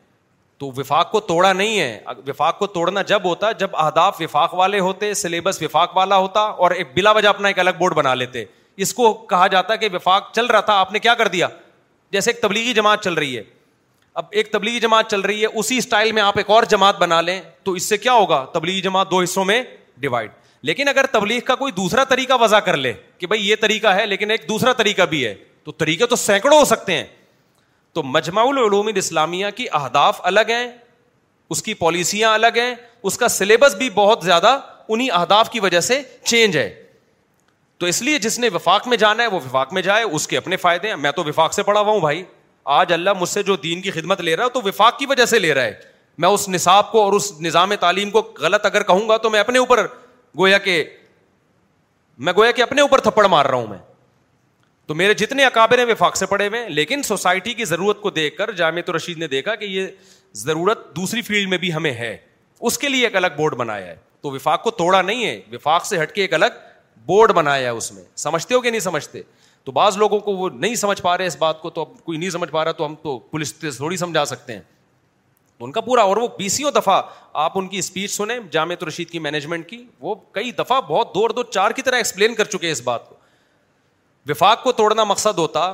تو 0.57 0.67
وفاق 0.77 1.11
کو 1.11 1.19
توڑا 1.19 1.51
نہیں 1.53 1.79
ہے 1.79 2.13
وفاق 2.27 2.59
کو 2.59 2.67
توڑنا 2.67 3.01
جب 3.07 3.23
ہوتا 3.25 3.51
جب 3.51 3.75
اہداف 3.83 4.21
وفاق 4.21 4.53
والے 4.55 4.79
ہوتے 4.79 5.13
سلیبس 5.21 5.61
وفاق 5.61 5.97
والا 5.97 6.17
ہوتا 6.17 6.39
اور 6.41 6.71
ایک 6.71 6.93
بلا 6.95 7.11
وجہ 7.11 7.27
اپنا 7.27 7.47
ایک 7.47 7.59
الگ 7.59 7.69
بورڈ 7.79 7.93
بنا 7.95 8.13
لیتے 8.15 8.45
اس 8.85 8.93
کو 8.93 9.11
کہا 9.29 9.47
جاتا 9.47 9.75
کہ 9.81 9.87
وفاق 9.93 10.31
چل 10.35 10.45
رہا 10.45 10.59
تھا 10.69 10.73
آپ 10.79 10.91
نے 10.93 10.99
کیا 10.99 11.13
کر 11.15 11.27
دیا 11.33 11.47
جیسے 12.11 12.31
ایک 12.31 12.41
تبلیغی 12.41 12.73
جماعت 12.73 13.03
چل 13.03 13.13
رہی 13.13 13.37
ہے 13.37 13.43
اب 14.19 14.25
ایک 14.31 14.51
تبلیغی 14.51 14.79
جماعت 14.79 15.09
چل 15.11 15.19
رہی 15.21 15.41
ہے 15.41 15.47
اسی 15.59 15.77
اسٹائل 15.77 16.11
میں 16.11 16.21
آپ 16.21 16.37
ایک 16.37 16.49
اور 16.49 16.63
جماعت 16.69 16.99
بنا 16.99 17.21
لیں 17.21 17.41
تو 17.63 17.71
اس 17.79 17.85
سے 17.89 17.97
کیا 17.97 18.13
ہوگا 18.13 18.43
تبلیغی 18.53 18.81
جماعت 18.81 19.11
دو 19.11 19.21
حصوں 19.21 19.45
میں 19.45 19.61
ڈیوائڈ 19.99 20.31
لیکن 20.65 20.87
اگر 20.87 21.05
تبلیغ 21.11 21.39
کا 21.45 21.55
کوئی 21.55 21.71
دوسرا 21.71 22.03
طریقہ 22.09 22.33
وضع 22.41 22.57
کر 22.67 22.75
لے 22.77 22.93
کہ 23.17 23.27
بھائی 23.27 23.49
یہ 23.49 23.55
طریقہ 23.61 23.87
ہے 23.95 24.05
لیکن 24.05 24.31
ایک 24.31 24.47
دوسرا 24.49 24.71
طریقہ 24.77 25.01
بھی 25.09 25.23
ہے 25.25 25.33
تو 25.63 25.71
طریقے 25.81 26.05
تو 26.09 26.15
سینکڑوں 26.15 26.57
ہو 26.59 26.63
سکتے 26.65 26.93
ہیں 26.97 27.03
تو 27.93 28.03
مجمع 28.03 28.41
العلوم 28.43 28.87
اسلامیہ 29.01 29.47
کی 29.55 29.65
اہداف 29.79 30.21
الگ 30.31 30.49
ہیں 30.49 30.67
اس 31.55 31.61
کی 31.63 31.73
پالیسیاں 31.81 32.33
الگ 32.33 32.57
ہیں 32.57 32.73
اس 33.09 33.17
کا 33.17 33.27
سلیبس 33.29 33.75
بھی 33.83 33.89
بہت 33.95 34.23
زیادہ 34.25 34.57
انہیں 34.89 35.09
اہداف 35.19 35.49
کی 35.51 35.59
وجہ 35.65 35.79
سے 35.89 36.01
چینج 36.29 36.57
ہے 36.57 36.67
تو 37.79 37.85
اس 37.91 38.01
لیے 38.07 38.17
جس 38.25 38.37
نے 38.39 38.49
وفاق 38.53 38.87
میں 38.87 38.97
جانا 39.03 39.23
ہے 39.23 39.27
وہ 39.33 39.39
وفاق 39.45 39.73
میں 39.73 39.81
جائے 39.89 40.03
اس 40.05 40.27
کے 40.27 40.37
اپنے 40.37 40.57
فائدے 40.63 40.87
ہیں 40.89 40.95
میں 41.05 41.11
تو 41.15 41.23
وفاق 41.27 41.53
سے 41.53 41.63
پڑھا 41.67 41.81
ہوا 41.81 41.91
ہوں 41.91 41.99
بھائی 42.07 42.23
آج 42.81 42.93
اللہ 42.93 43.13
مجھ 43.19 43.29
سے 43.29 43.43
جو 43.51 43.55
دین 43.67 43.81
کی 43.81 43.91
خدمت 43.91 44.21
لے 44.29 44.35
رہا 44.35 44.43
ہے 44.43 44.49
تو 44.53 44.61
وفاق 44.65 44.97
کی 44.99 45.05
وجہ 45.09 45.25
سے 45.31 45.39
لے 45.39 45.53
رہا 45.53 45.63
ہے 45.63 45.93
میں 46.23 46.29
اس 46.29 46.47
نصاب 46.49 46.91
کو 46.91 47.03
اور 47.03 47.13
اس 47.13 47.31
نظام 47.47 47.75
تعلیم 47.79 48.11
کو 48.11 48.21
غلط 48.39 48.65
اگر 48.65 48.83
کہوں 48.91 49.07
گا 49.09 49.17
تو 49.25 49.29
میں 49.29 49.39
اپنے 49.39 49.59
اوپر 49.59 49.85
گویا 50.37 50.57
کہ 50.63 50.83
میں 52.17 52.33
گویا 52.37 52.51
کہ 52.51 52.61
اپنے 52.61 52.81
اوپر 52.81 53.01
تھپڑ 53.01 53.25
مار 53.27 53.45
رہا 53.45 53.57
ہوں 53.57 53.67
میں 53.67 53.77
تو 54.87 54.95
میرے 54.95 55.13
جتنے 55.21 55.45
اکابر 55.45 55.77
ہیں 55.77 55.85
وفاق 55.91 56.17
سے 56.17 56.25
پڑے 56.29 56.47
ہوئے 56.47 56.61
ہیں 56.61 56.69
لیکن 56.69 57.01
سوسائٹی 57.03 57.53
کی 57.53 57.65
ضرورت 57.65 58.01
کو 58.01 58.09
دیکھ 58.17 58.37
کر 58.37 58.51
جامع 58.57 58.81
رشید 58.95 59.17
نے 59.17 59.27
دیکھا 59.27 59.55
کہ 59.55 59.65
یہ 59.65 59.87
ضرورت 60.43 60.95
دوسری 60.95 61.21
فیلڈ 61.21 61.49
میں 61.49 61.57
بھی 61.57 61.73
ہمیں 61.73 61.93
ہے 61.93 62.15
اس 62.69 62.77
کے 62.77 62.89
لیے 62.89 63.03
ایک 63.05 63.15
الگ 63.15 63.35
بورڈ 63.37 63.55
بنایا 63.55 63.85
ہے 63.85 63.95
تو 64.21 64.29
وفاق 64.31 64.63
کو 64.63 64.71
توڑا 64.83 65.01
نہیں 65.01 65.25
ہے 65.25 65.39
وفاق 65.51 65.85
سے 65.85 66.01
ہٹ 66.01 66.11
کے 66.15 66.21
ایک 66.21 66.33
الگ 66.33 66.59
بورڈ 67.05 67.31
بنایا 67.35 67.63
ہے 67.71 67.75
اس 67.77 67.91
میں 67.91 68.03
سمجھتے 68.17 68.55
ہو 68.55 68.61
کہ 68.61 68.69
نہیں 68.69 68.79
سمجھتے 68.81 69.21
تو 69.63 69.71
بعض 69.71 69.97
لوگوں 69.97 70.19
کو 70.19 70.35
وہ 70.37 70.49
نہیں 70.53 70.75
سمجھ 70.75 71.01
پا 71.01 71.17
رہے 71.17 71.25
اس 71.27 71.35
بات 71.39 71.61
کو 71.61 71.69
تو 71.69 71.81
اب 71.81 72.03
کوئی 72.05 72.17
نہیں 72.17 72.29
سمجھ 72.29 72.49
پا 72.51 72.63
رہا 72.65 72.71
تو 72.71 72.85
ہم 72.85 72.95
تو 73.03 73.17
پولیس 73.31 73.53
تھوڑی 73.77 73.97
سمجھا 73.97 74.25
سکتے 74.25 74.53
ہیں 74.53 74.61
ان 75.63 75.71
کا 75.71 75.81
پورا 75.81 76.01
اور 76.03 76.17
وہ 76.17 76.27
بیسوں 76.37 76.71
دفعہ 76.75 77.01
آپ 77.43 77.57
ان 77.57 77.67
کی 77.67 77.77
اسپیچ 77.79 78.11
سنیں 78.11 78.39
جامع 78.51 78.75
رشید 78.87 79.09
کی 79.09 79.19
مینجمنٹ 79.19 79.67
کی 79.69 79.83
وہ 79.99 80.15
کئی 80.31 80.51
دفعہ 80.57 80.79
بہت 80.87 81.13
دور 81.15 81.29
دور 81.35 81.45
چار 81.51 81.71
کی 81.75 81.81
طرح 81.81 81.95
ایکسپلین 81.97 82.33
کر 82.35 82.45
چکے 82.55 82.71
اس 82.71 82.81
بات 82.83 83.07
کو 83.09 83.15
وفاق 84.29 84.63
کو 84.63 84.71
توڑنا 84.71 85.03
مقصد 85.03 85.37
ہوتا 85.37 85.71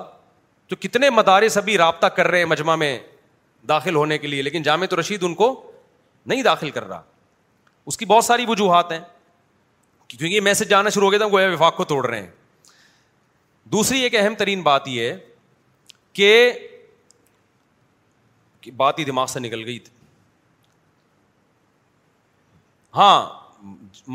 تو 0.70 0.76
کتنے 0.80 1.10
مدارس 1.10 1.58
ابھی 1.58 1.78
رابطہ 1.78 2.08
کر 2.16 2.28
رہے 2.28 2.38
ہیں 2.38 2.46
مجمع 2.46 2.76
میں 2.76 2.98
داخل 3.70 3.96
ہونے 3.96 4.18
کے 4.18 4.28
لیے 4.28 4.42
لیکن 4.42 4.62
جامع 4.64 4.86
رشید 5.00 5.24
ان 5.24 5.34
کو 5.36 5.48
نہیں 6.26 6.44
داخل 6.44 6.70
کر 6.72 6.88
رہا 6.88 7.02
اس 7.88 7.98
کی 7.98 8.06
بہت 8.06 8.26
ساری 8.26 8.46
وجوہات 8.48 8.92
ہیں 8.92 9.00
کیونکہ 10.08 10.36
یہ 10.36 10.42
میسج 10.42 10.70
جانا 10.70 10.90
شروع 10.90 11.06
ہو 11.08 11.12
گیا 11.12 11.26
تھا 11.28 11.54
وفاق 11.54 11.76
کو 11.78 11.84
توڑ 11.92 12.06
رہے 12.06 12.22
ہیں 12.22 12.28
دوسری 13.72 14.00
ایک 14.02 14.16
اہم 14.20 14.36
ترین 14.38 14.62
بات 14.62 14.88
یہ 14.88 15.14
کہ 16.14 16.30
بات 18.78 19.00
ہی 19.00 19.04
دماغ 19.06 19.26
سے 19.28 19.40
نکل 19.40 19.64
گئی 19.66 19.80
تھی 19.80 19.94
ہاں 22.96 23.26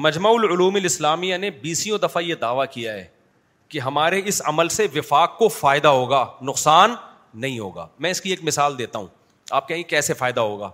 مجمع 0.02 0.31
العلوم 0.31 0.74
الاسلامیہ 0.77 1.36
نے 1.36 1.51
بیسوں 1.60 1.98
دفعہ 1.98 2.23
یہ 2.23 2.35
دعویٰ 2.40 2.64
کیا 2.70 2.93
ہے 2.93 3.06
کہ 3.68 3.78
ہمارے 3.81 4.20
اس 4.28 4.40
عمل 4.47 4.68
سے 4.68 4.86
وفاق 4.94 5.36
کو 5.39 5.48
فائدہ 5.48 5.89
ہوگا 5.89 6.24
نقصان 6.48 6.94
نہیں 7.35 7.59
ہوگا 7.59 7.86
میں 7.98 8.10
اس 8.10 8.20
کی 8.20 8.31
ایک 8.31 8.43
مثال 8.44 8.77
دیتا 8.78 8.98
ہوں 8.98 9.06
آپ 9.60 9.68
کہیں 9.68 9.82
کیسے 9.89 10.14
فائدہ 10.14 10.40
ہوگا 10.40 10.70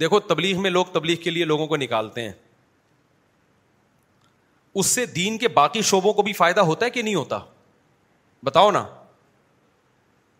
دیکھو 0.00 0.20
تبلیغ 0.20 0.60
میں 0.62 0.70
لوگ 0.70 0.86
تبلیغ 0.92 1.16
کے 1.22 1.30
لیے 1.30 1.44
لوگوں 1.44 1.66
کو 1.66 1.76
نکالتے 1.76 2.22
ہیں 2.22 2.32
اس 4.80 4.86
سے 4.86 5.06
دین 5.14 5.38
کے 5.38 5.48
باقی 5.48 5.82
شعبوں 5.82 6.12
کو 6.14 6.22
بھی 6.22 6.32
فائدہ 6.42 6.60
ہوتا 6.70 6.86
ہے 6.86 6.90
کہ 6.90 7.02
نہیں 7.02 7.14
ہوتا 7.14 7.38
بتاؤ 8.44 8.70
نا 8.70 8.84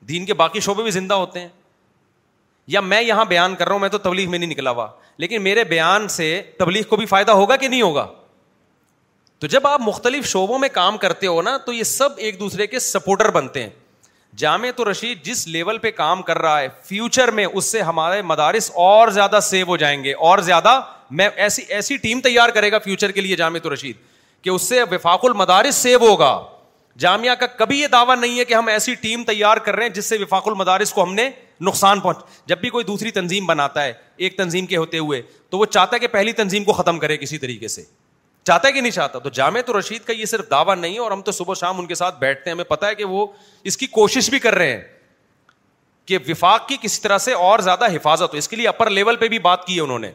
دین 0.08 0.24
کے 0.26 0.34
باقی 0.34 0.60
شعبے 0.60 0.82
بھی 0.82 0.90
زندہ 0.90 1.14
ہوتے 1.14 1.40
ہیں 1.40 1.48
یا 2.68 2.80
میں 2.80 3.00
یہاں 3.02 3.24
بیان 3.24 3.54
کر 3.56 3.66
رہا 3.66 3.72
ہوں 3.74 3.80
میں 3.80 3.88
تو 3.88 3.98
تبلیغ 3.98 4.30
میں 4.30 4.38
نہیں 4.38 4.50
نکلا 4.50 4.70
ہوا 4.70 4.86
لیکن 5.18 5.42
میرے 5.42 5.64
بیان 5.64 6.08
سے 6.08 6.40
تبلیغ 6.58 6.82
کو 6.88 6.96
بھی 6.96 7.06
فائدہ 7.06 7.32
ہوگا 7.32 7.56
کہ 7.56 7.68
نہیں 7.68 7.82
ہوگا 7.82 8.06
تو 9.38 9.46
جب 9.46 9.66
آپ 9.66 9.80
مختلف 9.84 10.26
شعبوں 10.28 10.58
میں 10.58 10.68
کام 10.72 10.96
کرتے 10.98 11.26
ہو 11.26 11.40
نا 11.42 11.56
تو 11.66 11.72
یہ 11.72 11.82
سب 11.84 12.12
ایک 12.16 12.38
دوسرے 12.40 12.66
کے 12.66 12.78
سپورٹر 12.78 13.30
بنتے 13.32 13.62
ہیں 13.62 13.70
جامع 14.36 14.68
تو 14.76 14.90
رشید 14.90 15.22
جس 15.26 15.46
لیول 15.48 15.78
پہ 15.78 15.90
کام 15.96 16.22
کر 16.22 16.38
رہا 16.38 16.60
ہے 16.60 16.66
فیوچر 16.84 17.30
میں 17.38 17.44
اس 17.52 17.70
سے 17.72 17.82
ہمارے 17.82 18.20
مدارس 18.22 18.70
اور 18.86 19.08
زیادہ 19.10 19.38
سیو 19.42 19.66
ہو 19.66 19.76
جائیں 19.76 20.02
گے 20.04 20.12
اور 20.30 20.38
زیادہ 20.48 20.80
میں 21.20 21.28
ایسی 21.36 21.62
ایسی 21.74 21.96
ٹیم 21.96 22.20
تیار 22.20 22.48
کرے 22.54 22.70
گا 22.72 22.78
فیوچر 22.84 23.10
کے 23.12 23.20
لیے 23.20 23.36
جامع 23.36 23.58
تو 23.62 23.72
رشید 23.74 23.96
کہ 24.42 24.50
اس 24.50 24.62
سے 24.68 24.82
وفاق 24.90 25.24
المدارس 25.24 25.74
سیو 25.74 25.98
ہوگا 26.08 26.34
جامعہ 26.98 27.34
کا 27.40 27.46
کبھی 27.58 27.78
یہ 27.80 27.86
دعویٰ 27.86 28.16
نہیں 28.20 28.38
ہے 28.38 28.44
کہ 28.44 28.54
ہم 28.54 28.68
ایسی 28.68 28.94
ٹیم 29.00 29.22
تیار 29.24 29.56
کر 29.66 29.76
رہے 29.76 29.82
ہیں 29.86 29.92
جس 29.94 30.06
سے 30.08 30.16
وفاق 30.20 30.48
المدارس 30.48 30.92
کو 30.92 31.02
ہم 31.02 31.12
نے 31.14 31.28
نقصان 31.66 32.00
پہنچ 32.00 32.16
جب 32.48 32.58
بھی 32.60 32.70
کوئی 32.70 32.84
دوسری 32.84 33.10
تنظیم 33.10 33.46
بناتا 33.46 33.84
ہے 33.84 33.92
ایک 34.26 34.36
تنظیم 34.38 34.66
کے 34.66 34.76
ہوتے 34.76 34.98
ہوئے 34.98 35.20
تو 35.50 35.58
وہ 35.58 35.64
چاہتا 35.66 35.94
ہے 35.94 35.98
کہ 36.00 36.06
پہلی 36.12 36.32
تنظیم 36.40 36.64
کو 36.64 36.72
ختم 36.72 36.98
کرے 36.98 37.16
کسی 37.16 37.38
طریقے 37.38 37.68
سے 37.68 37.82
چاہتا 38.46 38.68
ہے 38.68 38.72
کہ 38.72 38.80
نہیں 38.80 38.92
چاہتا 38.92 39.18
تو 39.18 39.28
جامعہ 39.38 39.62
تو 39.66 39.78
رشید 39.78 40.04
کا 40.06 40.12
یہ 40.12 40.24
صرف 40.26 40.50
دعویٰ 40.50 40.76
نہیں 40.76 40.94
ہے 40.94 40.98
اور 41.00 41.10
ہم 41.12 41.22
تو 41.22 41.32
صبح 41.32 41.54
شام 41.60 41.78
ان 41.80 41.86
کے 41.86 41.94
ساتھ 41.94 42.18
بیٹھتے 42.20 42.50
ہیں 42.50 42.54
ہمیں 42.54 42.64
پتا 42.68 42.88
ہے 42.88 42.94
کہ 42.94 43.04
وہ 43.14 43.26
اس 43.70 43.76
کی 43.76 43.86
کوشش 44.00 44.30
بھی 44.30 44.38
کر 44.48 44.54
رہے 44.54 44.70
ہیں 44.70 44.82
کہ 46.08 46.18
وفاق 46.28 46.68
کی 46.68 46.76
کسی 46.80 47.00
طرح 47.02 47.18
سے 47.28 47.32
اور 47.48 47.58
زیادہ 47.68 47.92
حفاظت 47.94 48.32
ہو 48.32 48.38
اس 48.38 48.48
کے 48.48 48.56
لیے 48.56 48.68
اپر 48.68 48.90
لیول 48.98 49.16
پہ 49.22 49.28
بھی 49.28 49.38
بات 49.48 49.64
کی 49.66 49.74
ہے 49.76 49.80
انہوں 49.80 49.98
نے 49.98 50.10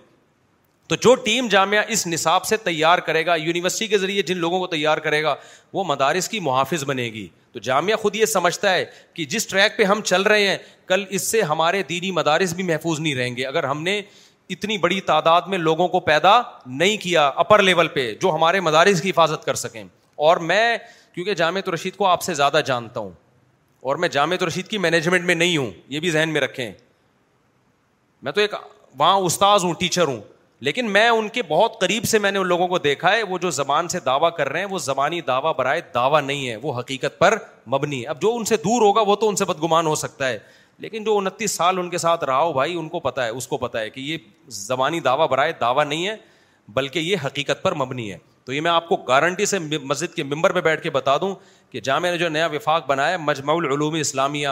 تو 0.87 0.95
جو 1.01 1.13
ٹیم 1.25 1.47
جامعہ 1.47 1.81
اس 1.93 2.05
نصاب 2.07 2.45
سے 2.45 2.57
تیار 2.63 2.99
کرے 3.07 3.25
گا 3.25 3.35
یونیورسٹی 3.41 3.87
کے 3.87 3.97
ذریعے 3.97 4.21
جن 4.27 4.37
لوگوں 4.37 4.59
کو 4.59 4.67
تیار 4.67 4.97
کرے 5.05 5.21
گا 5.23 5.35
وہ 5.73 5.83
مدارس 5.87 6.27
کی 6.29 6.39
محافظ 6.47 6.83
بنے 6.87 7.05
گی 7.13 7.27
تو 7.51 7.59
جامعہ 7.67 7.95
خود 8.01 8.15
یہ 8.15 8.25
سمجھتا 8.25 8.73
ہے 8.73 8.83
کہ 9.13 9.25
جس 9.33 9.47
ٹریک 9.47 9.77
پہ 9.77 9.83
ہم 9.91 10.01
چل 10.05 10.21
رہے 10.21 10.47
ہیں 10.47 10.57
کل 10.87 11.03
اس 11.09 11.27
سے 11.31 11.41
ہمارے 11.49 11.81
دینی 11.89 12.11
مدارس 12.11 12.53
بھی 12.53 12.63
محفوظ 12.63 12.99
نہیں 12.99 13.15
رہیں 13.15 13.35
گے 13.37 13.45
اگر 13.45 13.63
ہم 13.63 13.81
نے 13.83 14.01
اتنی 14.49 14.77
بڑی 14.77 14.99
تعداد 15.01 15.41
میں 15.47 15.57
لوگوں 15.57 15.87
کو 15.87 15.99
پیدا 16.07 16.41
نہیں 16.65 16.97
کیا 17.01 17.27
اپر 17.43 17.61
لیول 17.63 17.87
پہ 17.93 18.11
جو 18.21 18.31
ہمارے 18.35 18.59
مدارس 18.59 19.01
کی 19.01 19.09
حفاظت 19.09 19.45
کر 19.45 19.53
سکیں 19.63 19.83
اور 20.15 20.37
میں 20.49 20.77
کیونکہ 21.13 21.33
جامعہ 21.33 21.61
تو 21.61 21.73
رشید 21.73 21.95
کو 21.95 22.05
آپ 22.07 22.21
سے 22.21 22.33
زیادہ 22.33 22.61
جانتا 22.65 22.99
ہوں 22.99 23.11
اور 23.91 23.95
میں 24.03 24.07
جامعہ 24.09 24.37
تو 24.37 24.47
رشید 24.47 24.67
کی 24.67 24.77
مینجمنٹ 24.77 25.25
میں 25.25 25.35
نہیں 25.35 25.57
ہوں 25.57 25.71
یہ 25.93 25.99
بھی 25.99 26.11
ذہن 26.11 26.29
میں 26.33 26.41
رکھیں 26.41 26.71
میں 28.23 28.31
تو 28.31 28.41
ایک 28.41 28.53
وہاں 28.99 29.15
استاذ 29.25 29.63
ہوں 29.63 29.73
ٹیچر 29.79 30.07
ہوں 30.07 30.21
لیکن 30.65 30.91
میں 30.91 31.07
ان 31.09 31.27
کے 31.35 31.41
بہت 31.47 31.73
قریب 31.79 32.03
سے 32.07 32.19
میں 32.23 32.29
نے 32.31 32.39
ان 32.39 32.47
لوگوں 32.47 32.67
کو 32.67 32.77
دیکھا 32.79 33.11
ہے 33.11 33.23
وہ 33.29 33.37
جو 33.45 33.49
زبان 33.51 33.87
سے 33.89 33.99
دعویٰ 34.05 34.29
کر 34.35 34.49
رہے 34.49 34.59
ہیں 34.59 34.67
وہ 34.71 34.77
زبانی 34.79 35.19
دعویٰ 35.27 35.51
برائے 35.55 35.79
دعویٰ 35.93 36.21
نہیں 36.25 36.47
ہے 36.49 36.55
وہ 36.61 36.77
حقیقت 36.79 37.17
پر 37.19 37.35
مبنی 37.73 38.01
ہے 38.01 38.07
اب 38.09 38.21
جو 38.21 38.33
ان 38.35 38.45
سے 38.51 38.57
دور 38.57 38.81
ہوگا 38.81 39.01
وہ 39.07 39.15
تو 39.23 39.29
ان 39.29 39.35
سے 39.35 39.45
بدگمان 39.45 39.87
ہو 39.87 39.95
سکتا 40.03 40.27
ہے 40.29 40.37
لیکن 40.85 41.03
جو 41.03 41.17
انتیس 41.17 41.51
سال 41.57 41.79
ان 41.79 41.89
کے 41.89 41.97
ساتھ 41.97 42.23
رہا 42.23 42.37
ہو 42.43 42.53
بھائی 42.53 42.75
ان 42.79 42.87
کو 42.89 42.99
پتا 42.99 43.25
ہے 43.25 43.29
اس 43.41 43.47
کو 43.47 43.57
پتا 43.65 43.79
ہے 43.79 43.89
کہ 43.89 43.99
یہ 44.01 44.17
زبانی 44.61 44.99
دعویٰ 45.09 45.27
برائے 45.29 45.51
دعویٰ 45.61 45.85
نہیں 45.87 46.07
ہے 46.07 46.15
بلکہ 46.75 46.99
یہ 46.99 47.25
حقیقت 47.25 47.61
پر 47.63 47.73
مبنی 47.83 48.11
ہے 48.11 48.17
تو 48.45 48.53
یہ 48.53 48.61
میں 48.61 48.71
آپ 48.71 48.87
کو 48.89 48.95
گارنٹی 49.07 49.45
سے 49.45 49.59
مسجد 49.59 50.15
کے 50.15 50.23
ممبر 50.23 50.51
پہ 50.53 50.61
بیٹھ 50.61 50.81
کے 50.83 50.89
بتا 50.91 51.17
دوں 51.21 51.33
کہ 51.71 51.79
جامعہ 51.83 52.11
نے 52.11 52.17
جو 52.17 52.29
نیا 52.29 52.47
وفاق 52.55 52.87
بنایا 52.87 53.17
مجمع 53.17 53.53
العلوم 53.55 53.93
اسلامیہ 53.99 54.49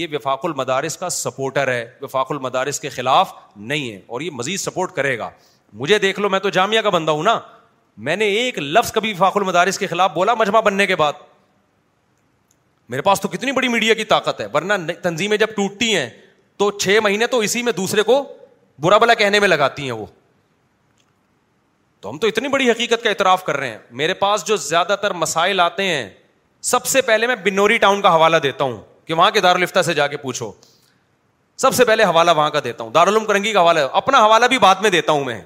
یہ 0.00 0.06
وفاق 0.12 0.44
المدارس 0.46 0.96
کا 0.98 1.08
سپورٹر 1.20 1.72
ہے 1.72 1.84
وفاق 2.02 2.32
المدارس 2.32 2.80
کے 2.80 2.88
خلاف 2.98 3.32
نہیں 3.72 3.90
ہے 3.92 4.00
اور 4.06 4.20
یہ 4.20 4.30
مزید 4.40 4.60
سپورٹ 4.60 4.92
کرے 4.96 5.18
گا 5.18 5.30
مجھے 5.80 5.98
دیکھ 5.98 6.18
لو 6.20 6.28
میں 6.28 6.38
تو 6.38 6.48
جامعہ 6.50 6.80
کا 6.82 6.90
بندہ 6.90 7.10
ہوں 7.10 7.22
نا 7.22 7.38
میں 8.08 8.16
نے 8.16 8.24
ایک 8.38 8.58
لفظ 8.58 8.92
کبھی 8.92 9.12
فاق 9.14 9.36
المدارس 9.36 9.78
کے 9.78 9.86
خلاف 9.86 10.10
بولا 10.14 10.34
مجمع 10.38 10.60
بننے 10.64 10.86
کے 10.86 10.96
بعد 10.96 11.12
میرے 12.88 13.02
پاس 13.02 13.20
تو 13.20 13.28
کتنی 13.28 13.52
بڑی 13.52 13.68
میڈیا 13.68 13.94
کی 13.94 14.04
طاقت 14.04 14.40
ہے 14.40 14.46
ورنہ 14.54 14.72
تنظیمیں 15.02 15.36
جب 15.38 15.54
ٹوٹتی 15.56 15.94
ہیں 15.96 16.08
تو 16.58 16.70
چھ 16.78 16.98
مہینے 17.02 17.26
تو 17.26 17.38
اسی 17.46 17.62
میں 17.62 17.72
دوسرے 17.72 18.02
کو 18.02 18.22
برا 18.82 18.98
بلا 18.98 19.14
کہنے 19.14 19.40
میں 19.40 19.48
لگاتی 19.48 19.84
ہیں 19.84 19.92
وہ 19.92 20.06
تو 22.00 22.10
ہم 22.10 22.18
تو 22.18 22.26
اتنی 22.26 22.48
بڑی 22.48 22.70
حقیقت 22.70 23.02
کا 23.02 23.08
اعتراف 23.08 23.44
کر 23.44 23.56
رہے 23.56 23.68
ہیں 23.70 23.78
میرے 24.00 24.14
پاس 24.24 24.44
جو 24.46 24.56
زیادہ 24.66 24.96
تر 25.02 25.12
مسائل 25.24 25.60
آتے 25.60 25.82
ہیں 25.88 26.08
سب 26.70 26.84
سے 26.86 27.00
پہلے 27.02 27.26
میں 27.26 27.34
بنوری 27.44 27.78
ٹاؤن 27.84 28.02
کا 28.02 28.14
حوالہ 28.14 28.36
دیتا 28.42 28.64
ہوں 28.64 28.76
کہ 29.06 29.14
وہاں 29.14 29.30
کے 29.30 29.40
دارالفتا 29.40 29.82
سے 29.82 29.94
جا 29.94 30.06
کے 30.06 30.16
پوچھو 30.16 30.50
سب 31.60 31.74
سے 31.74 31.84
پہلے 31.84 32.04
حوالہ 32.04 32.30
وہاں 32.36 32.50
کا 32.50 32.60
دیتا 32.64 32.84
ہوں 32.84 32.90
دارالعلوم 32.92 33.24
کرنگی 33.26 33.52
کا 33.52 33.60
حوالہ 33.60 33.80
اپنا 34.02 34.24
حوالہ 34.24 34.46
بھی 34.50 34.58
بعد 34.58 34.74
میں 34.82 34.90
دیتا 34.90 35.12
ہوں 35.12 35.24
میں 35.24 35.40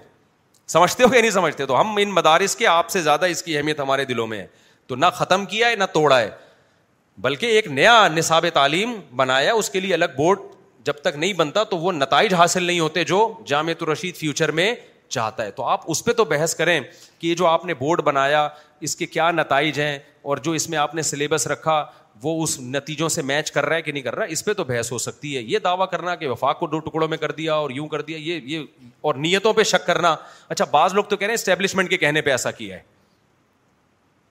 سمجھتے 0.73 1.05
ہو 1.05 1.15
یا 1.15 1.21
نہیں 1.21 1.31
سمجھتے 1.31 1.67
تو 1.67 1.81
ہم 1.81 1.97
ان 2.01 2.11
مدارس 2.15 2.57
کے 2.57 2.67
آپ 2.67 2.89
سے 2.91 3.03
زیادہ 3.03 3.27
اس 3.35 3.43
کی 3.43 3.57
اہمیت 3.57 3.81
ہمارے 3.81 4.05
دلوں 4.05 4.27
میں 4.27 4.41
ہے 4.41 4.47
تو 4.87 4.97
نہ 4.97 5.07
ختم 5.15 5.45
کیا 5.51 5.69
ہے 5.71 5.77
نہ 5.77 5.85
توڑا 5.93 6.19
ہے 6.21 6.31
بلکہ 7.23 7.47
ایک 7.57 7.67
نیا 7.69 8.07
نصاب 8.15 8.47
تعلیم 8.55 8.93
بنایا 9.17 9.53
اس 9.55 9.71
کے 9.71 9.81
لیے 9.81 9.95
الگ 9.95 10.15
بورڈ 10.17 10.39
جب 10.85 10.97
تک 11.03 11.17
نہیں 11.17 11.33
بنتا 11.33 11.63
تو 11.71 11.79
وہ 11.79 11.93
نتائج 11.93 12.35
حاصل 12.35 12.63
نہیں 12.65 12.81
ہوتے 12.81 13.05
جو 13.05 13.21
جامع 13.47 13.73
الرشید 13.81 14.17
فیوچر 14.17 14.51
میں 14.59 14.75
چاہتا 15.09 15.45
ہے 15.45 15.51
تو 15.57 15.65
آپ 15.69 15.81
اس 15.91 16.05
پہ 16.05 16.13
تو 16.21 16.25
بحث 16.25 16.55
کریں 16.57 16.81
کہ 17.19 17.27
یہ 17.27 17.35
جو 17.35 17.47
آپ 17.47 17.65
نے 17.65 17.75
بورڈ 17.79 18.01
بنایا 18.05 18.49
اس 18.87 18.97
کے 18.97 19.07
کیا 19.07 19.31
نتائج 19.31 19.81
ہیں 19.81 19.99
اور 20.31 20.37
جو 20.43 20.53
اس 20.59 20.69
میں 20.71 20.79
آپ 20.79 20.95
نے 20.95 21.03
سلیبس 21.11 21.47
رکھا 21.47 21.83
وہ 22.23 22.43
اس 22.43 22.59
نتیجوں 22.61 23.09
سے 23.09 23.23
میچ 23.23 23.51
کر 23.53 23.67
رہا 23.67 23.77
ہے 23.77 23.83
کہ 23.83 23.93
نہیں 23.93 24.03
کر 24.03 24.15
رہا 24.15 24.25
ہے 24.25 24.33
اس 24.33 24.45
پہ 24.45 24.53
تو 24.55 24.65
بحث 24.65 24.91
ہو 24.93 24.99
سکتی 24.99 25.37
ہے 25.37 25.41
یہ 25.43 25.59
دعویٰ 25.65 25.89
کرنا 25.91 26.15
کہ 26.17 26.29
وفاق 26.29 26.59
کو 26.59 26.67
دو 26.67 26.79
ٹکڑوں 26.81 27.09
میں 27.09 27.19
کر 27.19 27.33
دیا 27.39 27.55
اور 27.55 27.71
یوں 27.71 27.87
کر 27.89 28.03
دیا 28.03 28.19
یہ 28.21 28.41
یہ 28.53 28.65
اور 29.09 29.15
نیتوں 29.27 29.53
پہ 29.53 29.63
شک 29.73 29.87
کرنا 29.87 30.15
اچھا 30.49 30.65
بعض 30.71 30.95
لوگ 30.95 31.05
تو 31.05 31.17
کہہ 31.17 31.27
رہے 31.27 31.33
ہیں 31.33 31.39
اسٹیبلشمنٹ 31.41 31.91
کے 31.91 31.97
کہنے 31.99 32.21
پہ 32.21 32.31
ایسا 32.31 32.51
کیا 32.51 32.77
ہے 32.77 32.83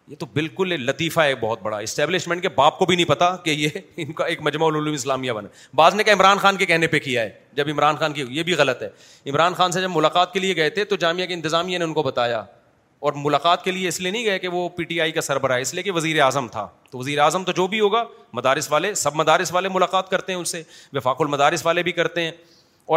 یہ 0.07 0.15
تو 0.19 0.25
بالکل 0.33 0.73
لطیفہ 0.87 1.19
ہے 1.21 1.35
بہت 1.41 1.61
بڑا 1.61 1.77
اسٹیبلشمنٹ 1.77 2.41
کے 2.41 2.49
باپ 2.55 2.77
کو 2.79 2.85
بھی 2.85 2.95
نہیں 2.95 3.05
پتا 3.07 3.35
کہ 3.43 3.49
یہ 3.49 3.69
ان 3.97 4.11
کا 4.13 4.25
ایک 4.25 4.41
مجموع 4.47 4.67
العلوم 4.67 4.93
اسلامیہ 4.93 5.31
بنا 5.33 5.47
بعض 5.75 5.95
نے 5.95 6.03
کہا 6.03 6.13
عمران 6.13 6.37
خان 6.39 6.57
کے 6.57 6.65
کہنے 6.65 6.87
پہ 6.87 6.99
کیا 6.99 7.21
ہے 7.21 7.29
جب 7.55 7.69
عمران 7.71 7.95
خان 7.99 8.13
کی 8.13 8.23
یہ 8.29 8.43
بھی 8.43 8.53
غلط 8.57 8.81
ہے 8.83 8.89
عمران 9.29 9.53
خان 9.53 9.71
سے 9.71 9.81
جب 9.81 9.89
ملاقات 9.95 10.33
کے 10.33 10.39
لیے 10.39 10.55
گئے 10.55 10.69
تھے 10.77 10.83
تو 10.85 10.95
جامعہ 11.05 11.25
کے 11.25 11.33
انتظامیہ 11.33 11.77
نے 11.77 11.85
ان 11.85 11.93
کو 11.93 12.03
بتایا 12.03 12.43
اور 13.05 13.13
ملاقات 13.23 13.63
کے 13.63 13.71
لیے 13.71 13.87
اس 13.87 13.99
لیے 14.01 14.11
نہیں 14.11 14.23
گئے 14.25 14.37
کہ 14.39 14.47
وہ 14.51 14.67
پی 14.75 14.83
ٹی 14.91 14.99
آئی 15.01 15.11
کا 15.11 15.21
سربراہ 15.21 15.59
اس 15.61 15.73
لیے 15.73 15.83
کہ 15.83 15.91
وزیر 15.91 16.19
اعظم 16.23 16.47
تھا 16.51 16.65
تو 16.91 16.97
وزیر 16.97 17.19
اعظم 17.23 17.43
تو 17.43 17.51
جو 17.51 17.65
بھی 17.67 17.67
بھی 17.69 17.77
بھی 17.77 17.79
ہوگا 17.81 18.03
مدارس 18.33 18.69
مدارس 18.71 18.71
والے 18.71 18.87
والے 18.89 18.97
والے 19.15 19.47
والے 19.63 19.69
سب 19.69 19.73
ملاقات 19.75 20.09
کرتے 20.09 20.15
کرتے 20.15 20.31
ہیں 20.31 20.35
ہیں 20.35 20.39
ان 20.39 20.45
سے 20.51 20.61
سے 20.63 20.97
وفاق 20.97 21.17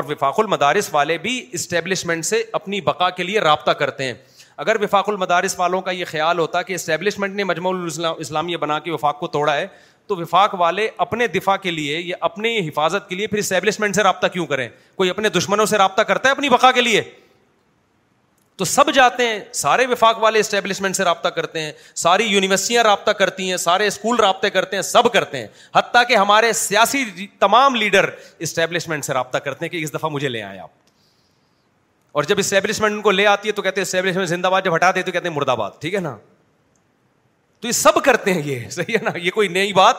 وفاق 0.08 0.40
المدارس 0.40 0.40
المدارس 0.40 0.88
اور 0.94 1.12
اسٹیبلشمنٹ 1.60 2.26
اپنی 2.60 2.80
بقا 2.88 3.10
کے 3.18 3.22
لیے 3.22 3.40
رابطہ 3.48 3.70
کرتے 3.82 4.04
ہیں 4.04 4.14
اگر 4.64 4.80
وفاق 4.84 5.08
المدارس 5.08 5.58
والوں 5.58 5.80
کا 5.82 5.90
یہ 5.98 6.04
خیال 6.14 6.38
ہوتا 6.38 6.62
کہ 6.62 6.72
اسٹیبلشمنٹ 6.80 7.36
نے 7.36 7.44
مجموع 7.52 7.72
اسلامیہ 8.16 8.56
بنا 8.64 8.78
کے 8.78 8.90
وفاق 8.90 9.20
کو 9.20 9.26
توڑا 9.38 9.56
ہے 9.56 9.66
تو 10.06 10.16
وفاق 10.16 10.54
والے 10.60 10.88
اپنے 11.06 11.26
دفاع 11.38 11.56
کے 11.66 11.70
لیے 11.70 12.00
یا 12.00 12.16
اپنی 12.30 12.58
حفاظت 12.68 13.08
کے 13.08 13.14
لیے 13.14 13.26
پھر 13.34 13.38
اسٹیبلشمنٹ 13.38 13.94
سے 13.94 14.02
رابطہ 14.02 14.26
کیوں 14.38 14.46
کریں 14.54 14.68
کوئی 15.02 15.10
اپنے 15.10 15.28
دشمنوں 15.38 15.66
سے 15.74 15.78
رابطہ 15.78 16.02
کرتا 16.12 16.28
ہے 16.28 16.34
اپنی 16.34 16.48
بقا 16.56 16.72
کے 16.72 16.80
لیے 16.80 17.02
تو 18.58 18.64
سب 18.64 18.90
جاتے 18.94 19.26
ہیں 19.28 19.38
سارے 19.54 19.84
وفاق 19.86 20.16
والے 20.22 20.38
اسٹیبلشمنٹ 20.40 20.96
سے 20.96 21.04
رابطہ 21.04 21.28
کرتے 21.34 21.60
ہیں 21.62 21.72
ساری 21.96 22.24
یونیورسٹیاں 22.26 22.82
رابطہ 22.84 23.10
کرتی 23.20 23.48
ہیں 23.50 23.56
سارے 23.64 23.86
اسکول 23.86 24.16
رابطے 24.20 24.50
کرتے 24.50 24.76
ہیں 24.76 24.82
سب 24.82 25.12
کرتے 25.12 25.38
ہیں 25.38 25.46
حتیٰ 25.74 26.02
کہ 26.08 26.16
ہمارے 26.16 26.52
سیاسی 26.62 27.04
تمام 27.40 27.74
لیڈر 27.74 28.10
اسٹیبلشمنٹ 28.48 29.04
سے 29.04 29.12
رابطہ 29.14 29.38
کرتے 29.44 29.64
ہیں 29.64 29.70
کہ 29.72 29.82
اس 29.82 29.94
دفعہ 29.94 30.10
مجھے 30.10 30.28
لے 30.28 30.42
آئیں 30.42 30.58
آپ 30.60 30.70
اور 32.18 32.24
جب 32.32 32.38
اسٹیبلشمنٹ 32.38 32.94
ان 32.94 33.00
کو 33.02 33.10
لے 33.10 33.26
آتی 33.26 33.48
ہے 33.48 33.52
تو 33.54 33.62
کہتے 33.62 33.80
ہیں 33.80 33.86
اسٹیبلشمنٹ 33.86 34.28
زندہ 34.28 34.48
باد 34.52 34.62
جب 34.64 34.76
دیتے 34.84 35.02
تو 35.02 35.12
کہتے 35.12 35.28
ہیں 35.28 35.34
مرد 35.36 35.48
آباد 35.58 35.70
ٹھیک 35.80 35.94
ہے 35.94 36.00
نا 36.08 36.16
تو 37.60 37.66
یہ 37.68 37.72
سب 37.82 38.02
کرتے 38.04 38.32
ہیں 38.34 38.42
یہ 38.46 38.68
صحیح 38.70 38.94
ہے 38.96 39.02
نا 39.10 39.18
یہ 39.18 39.30
کوئی 39.34 39.48
نئی 39.58 39.72
بات 39.72 39.96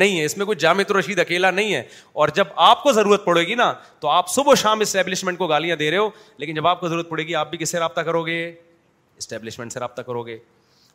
نہیں 0.00 0.18
ہے 0.18 0.24
اس 0.24 0.36
میں 0.38 0.44
کوئی 0.46 0.56
جامع 0.58 0.82
رشید 0.98 1.18
اکیلا 1.18 1.50
نہیں 1.50 1.74
ہے 1.74 1.82
اور 2.22 2.28
جب 2.34 2.44
آپ 2.66 2.82
کو 2.82 2.92
ضرورت 2.92 3.24
پڑے 3.24 3.40
گی 3.46 3.54
نا 3.54 3.72
تو 4.00 4.08
آپ 4.08 4.28
صبح 4.32 4.52
و 4.52 4.54
شام 4.62 4.80
اسٹیبلشمنٹ 4.80 5.38
کو 5.38 5.46
گالیاں 5.46 5.76
دے 5.76 5.90
رہے 5.90 5.96
ہو 5.98 6.08
لیکن 6.36 6.54
جب 6.54 6.66
آپ 6.66 6.80
کو 6.80 6.88
ضرورت 6.88 7.08
پڑے 7.08 7.26
گی 7.26 7.34
آپ 7.40 7.50
بھی 7.50 7.58
کس 7.58 7.70
سے 7.70 7.78
رابطہ 7.78 8.00
کرو 8.08 8.22
گے 8.26 8.38
اسٹیبلشمنٹ 9.18 9.72
سے 9.72 9.80
رابطہ 9.80 10.02
کرو 10.02 10.22
گے 10.26 10.38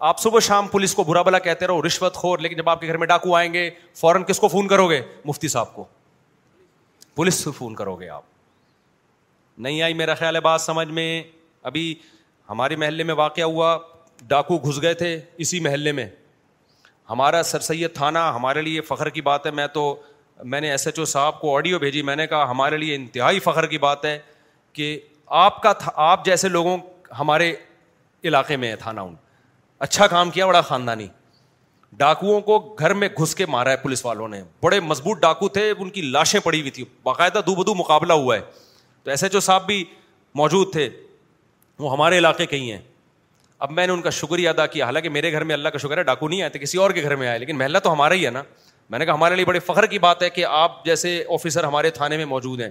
آپ 0.10 0.20
صبح 0.22 0.40
شام 0.48 0.68
پولیس 0.68 0.94
کو 0.96 1.04
برا 1.04 1.22
بلا 1.28 1.40
کہتے 1.50 1.68
رہو 1.68 1.86
رشوت 1.88 2.16
خور 2.16 2.40
لیکن 2.40 2.58
جب 2.58 2.70
آپ 2.70 2.82
کے 2.82 2.88
گھر 2.88 2.98
میں 3.04 3.08
ڈاکو 3.08 3.36
آئیں 3.36 3.54
گے 3.54 3.70
فوراً 4.00 4.24
کس 4.28 4.40
کو 4.40 4.48
فون 4.48 4.68
کرو 4.68 4.90
گے 4.90 5.02
مفتی 5.26 5.48
صاحب 5.48 5.74
کو 5.76 5.86
پولیس 7.16 7.36
سے 7.44 7.52
فون 7.58 7.76
کرو 7.76 7.96
گے 8.00 8.10
آپ 8.10 8.24
نہیں 9.66 9.82
آئی 9.82 9.94
میرا 10.02 10.14
خیال 10.16 10.36
ہے 10.36 10.40
بات 10.48 10.62
سمجھ 10.62 10.88
میں 10.98 11.10
ابھی 11.72 11.94
ہمارے 12.50 12.76
محلے 12.82 13.04
میں 13.04 13.14
واقعہ 13.18 13.44
ہوا 13.44 13.78
ڈاکو 14.28 14.58
گھس 14.64 14.82
گئے 14.82 14.94
تھے 15.00 15.18
اسی 15.46 15.60
محلے 15.60 15.92
میں 15.92 16.06
ہمارا 17.10 17.42
سر 17.44 17.60
سید 17.60 17.94
تھانہ 17.96 18.20
ہمارے 18.36 18.62
لیے 18.62 18.82
فخر 18.88 19.10
کی 19.10 19.22
بات 19.22 19.46
ہے 19.46 19.52
میں 19.60 19.68
تو 19.74 19.84
میں 20.44 20.62
نے 20.62 20.72
ایس 20.72 20.86
ایچ 20.88 20.98
او 21.00 21.06
صاحب 21.12 21.40
کو 21.42 21.56
آڈیو 21.58 21.80
بھیجی 21.80 22.02
میں 22.08 22.16
نے 22.16 22.26
کہا 22.28 22.50
ہمارے 22.50 22.78
لیے 22.78 22.96
انتہائی 22.96 23.40
فخر 23.40 23.66
کی 23.68 23.78
بات 23.86 24.06
ہے 24.06 24.18
کہ 24.74 24.98
آپ 25.44 25.62
کا 25.64 25.72
تھا 25.74 25.92
آپ 26.10 26.26
جیسے 26.26 26.50
لوگوں 26.50 26.78
ہمارے 27.20 27.54
علاقے 28.24 28.58
میں 28.58 28.70
ہے 28.72 28.76
تھانہ 28.76 29.00
ان 29.02 29.16
اچھا 29.86 30.08
کام 30.08 30.30
کیا 30.32 30.46
بڑا 30.48 30.62
خاندانی 30.68 31.08
ڈاکوؤں 31.98 32.42
کو 32.42 32.58
گھر 32.80 32.94
میں 32.94 33.08
گھس 33.22 33.36
کے 33.36 33.46
مارا 33.50 33.72
ہے 33.72 33.78
پولیس 33.84 34.04
والوں 34.06 34.28
نے 34.28 34.42
بڑے 34.64 34.80
مضبوط 34.80 35.20
ڈاکو 35.22 35.50
تھے 35.58 35.70
ان 35.78 35.90
کی 35.90 36.02
لاشیں 36.02 36.40
پڑی 36.44 36.60
ہوئی 36.60 36.72
تھیں 36.72 36.86
باقاعدہ 37.06 37.42
دو 37.46 37.56
بدو 37.56 37.76
مقابلہ 37.76 38.14
ہوا 38.14 38.36
ہے 38.36 38.42
تو 39.04 39.12
ایس 39.12 39.24
ایچ 39.24 39.36
او 39.36 39.40
صاحب 39.42 39.66
بھی 39.68 39.84
موجود 40.42 40.72
تھے 40.72 40.90
وہ 41.80 41.92
ہمارے 41.94 42.18
علاقے 42.18 42.46
کے 42.46 42.56
ہی 42.58 42.72
ہیں 42.72 42.82
اب 43.64 43.72
میں 43.72 43.86
نے 43.88 43.94
ان 43.94 44.02
کا 44.02 44.10
شکریہ 44.14 44.50
ادا 44.50 44.66
کیا 44.68 44.86
حالانکہ 44.86 45.10
میرے 45.10 45.32
گھر 45.32 45.44
میں 45.50 45.54
اللہ 45.54 45.70
کا 45.70 45.78
شکر 45.78 45.98
ہے 45.98 46.04
ڈاکو 46.04 46.28
نہیں 46.28 46.42
آئے 46.42 46.50
تھے 46.50 46.60
کسی 46.60 46.78
اور 46.78 46.92
کے 46.92 47.02
گھر 47.04 47.16
میں 47.16 47.28
آئے 47.28 47.40
لیکن 47.40 47.58
محلہ 47.58 47.78
تو 47.84 47.92
ہمارا 47.94 48.14
ہی 48.14 48.26
ہے 48.26 48.30
نا 48.32 48.42
میں 48.90 49.00
نے 49.00 49.06
کہا 49.06 49.14
ہمارے 49.14 49.36
لیے 49.36 49.46
بڑے 49.46 49.60
فخر 49.66 49.86
کی 49.94 50.00
بات 50.00 50.22
ہے 50.24 50.30
کہ 50.30 50.46
آپ 50.46 50.84
جیسے 50.86 51.16
آفیسر 51.34 51.64
ہمارے 51.64 51.90
تھانے 51.92 52.18
میں 52.18 52.26
موجود 52.26 52.62
ہیں 52.62 52.70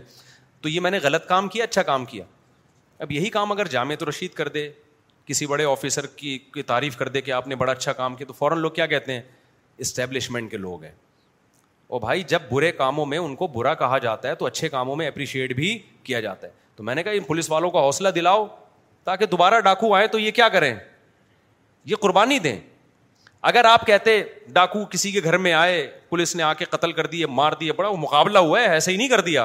تو 0.61 0.69
یہ 0.69 0.81
میں 0.81 0.91
نے 0.91 0.99
غلط 1.03 1.27
کام 1.29 1.49
کیا 1.49 1.65
اچھا 1.65 1.83
کام 1.89 2.05
کیا 2.13 2.25
اب 2.99 3.13
یہی 3.13 3.31
کام 3.31 3.53
اگر 3.53 3.67
جامع 3.71 3.95
تو 3.99 4.09
رشید 4.09 4.33
کر 4.35 4.49
دے 4.49 4.69
کسی 5.27 5.47
بڑے 5.47 5.65
آفیسر 5.71 6.07
کی 6.21 6.39
کی 6.55 6.63
تعریف 6.63 6.97
کر 6.97 7.09
دے 7.09 7.21
کہ 7.21 7.31
آپ 7.33 7.49
نے 7.49 7.55
بڑا 7.65 7.73
اچھا 7.73 7.93
کام 7.93 8.15
کیا 8.17 8.27
تو 8.27 8.33
فوراً 8.39 8.59
لوگ 8.61 8.71
کیا 8.73 8.87
کہتے 8.93 9.13
ہیں 9.15 9.21
اسٹیبلشمنٹ 9.87 10.51
کے 10.51 10.57
لوگ 10.57 10.83
ہیں 10.83 10.93
اور 11.89 12.01
بھائی 12.01 12.23
جب 12.29 12.43
برے 12.51 12.71
کاموں 12.73 13.07
میں 13.07 13.19
ان 13.19 13.35
کو 13.37 13.47
برا 13.55 13.75
کہا 13.83 13.99
جاتا 14.07 14.29
ہے 14.29 14.35
تو 14.35 14.47
اچھے 14.47 14.69
کاموں 14.69 14.95
میں 14.97 15.07
اپریشیٹ 15.09 15.53
بھی 15.57 15.79
کیا 16.03 16.21
جاتا 16.21 16.47
ہے 16.47 16.53
تو 16.77 16.83
میں 16.85 16.95
نے 16.95 17.03
کہا 17.03 17.13
ان 17.13 17.23
پولیس 17.27 17.51
والوں 17.51 17.71
کا 17.71 17.81
حوصلہ 17.81 18.09
دلاؤ 18.15 18.47
تاکہ 19.07 19.27
دوبارہ 19.31 19.61
ڈاکو 19.65 19.93
آئے 19.95 20.07
تو 20.13 20.19
یہ 20.19 20.31
کیا 20.37 20.49
کریں 20.53 20.75
یہ 21.91 21.97
قربانی 22.01 22.39
دیں 22.47 22.57
اگر 23.51 23.65
آپ 23.71 23.87
کہتے 23.87 24.23
ڈاکو 24.53 24.85
کسی 24.91 25.11
کے 25.13 25.21
گھر 25.25 25.37
میں 25.39 25.53
آئے 25.55 25.87
پولیس 26.09 26.35
نے 26.37 26.43
آ 26.43 26.53
کے 26.55 26.65
قتل 26.71 26.93
کر 26.93 27.07
دیے 27.13 27.27
مار 27.41 27.53
دیے 27.61 27.73
بڑا 27.81 27.89
وہ 27.89 27.97
مقابلہ 28.03 28.39
ہوا 28.47 28.61
ہے 28.61 28.65
ایسے 28.73 28.93
ہی 28.93 28.97
نہیں 28.97 29.09
کر 29.09 29.21
دیا 29.29 29.45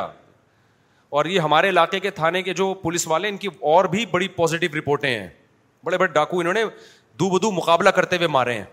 اور 1.19 1.25
یہ 1.25 1.39
ہمارے 1.39 1.69
علاقے 1.69 1.99
کے 1.99 2.09
تھانے 2.21 2.41
کے 2.43 2.53
جو 2.61 2.73
پولیس 2.81 3.07
والے 3.07 3.29
ان 3.29 3.38
کی 3.38 3.47
اور 3.73 3.85
بھی 3.95 4.05
بڑی 4.11 4.27
پازیٹیو 4.39 4.79
رپورٹیں 4.79 5.09
ہیں 5.09 5.27
بڑے 5.83 5.97
بڑے 5.97 6.11
ڈاکو 6.13 6.39
انہوں 6.39 6.53
نے 6.53 6.63
دو 7.19 7.29
بدو 7.38 7.51
مقابلہ 7.61 7.89
کرتے 7.99 8.15
ہوئے 8.17 8.27
مارے 8.39 8.53
ہیں 8.57 8.63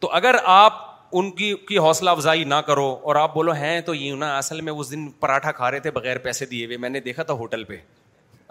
تو 0.00 0.10
اگر 0.20 0.34
آپ 0.56 0.82
ان 1.18 1.30
کی 1.40 1.54
کی 1.68 1.78
حوصلہ 1.78 2.10
افزائی 2.10 2.44
نہ 2.44 2.64
کرو 2.66 2.86
اور 3.10 3.16
آپ 3.16 3.34
بولو 3.34 3.52
ہیں 3.52 3.80
تو 3.86 3.94
یوں 3.94 4.16
نہ 4.16 4.24
اصل 4.42 4.60
میں 4.64 4.72
اس 4.72 4.90
دن 4.90 5.08
پراٹھا 5.20 5.52
کھا 5.52 5.70
رہے 5.70 5.80
تھے 5.86 5.90
بغیر 6.00 6.18
پیسے 6.28 6.46
دیے 6.46 6.66
ہوئے 6.66 6.76
میں 6.84 6.90
نے 6.90 7.00
دیکھا 7.00 7.22
تھا 7.22 7.34
ہوٹل 7.42 7.64
پہ 7.64 7.76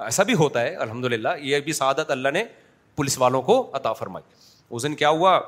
ایسا 0.06 0.24
بھی 0.24 0.34
ہوتا 0.40 0.62
ہے 0.62 0.74
الحمد 0.84 1.06
للہ 1.12 1.30
یہ 1.44 1.60
بھی 1.64 1.74
سعادت 1.74 2.12
اللہ 2.12 2.30
نے 2.34 2.44
پولیس 2.96 3.18
والوں 3.20 3.42
کو 3.42 3.56
عطا 3.78 3.94
فرمائی 3.94 4.24
اس 4.76 4.84
دن 4.84 4.96
کیا 4.96 5.10
ہوا 5.10 5.40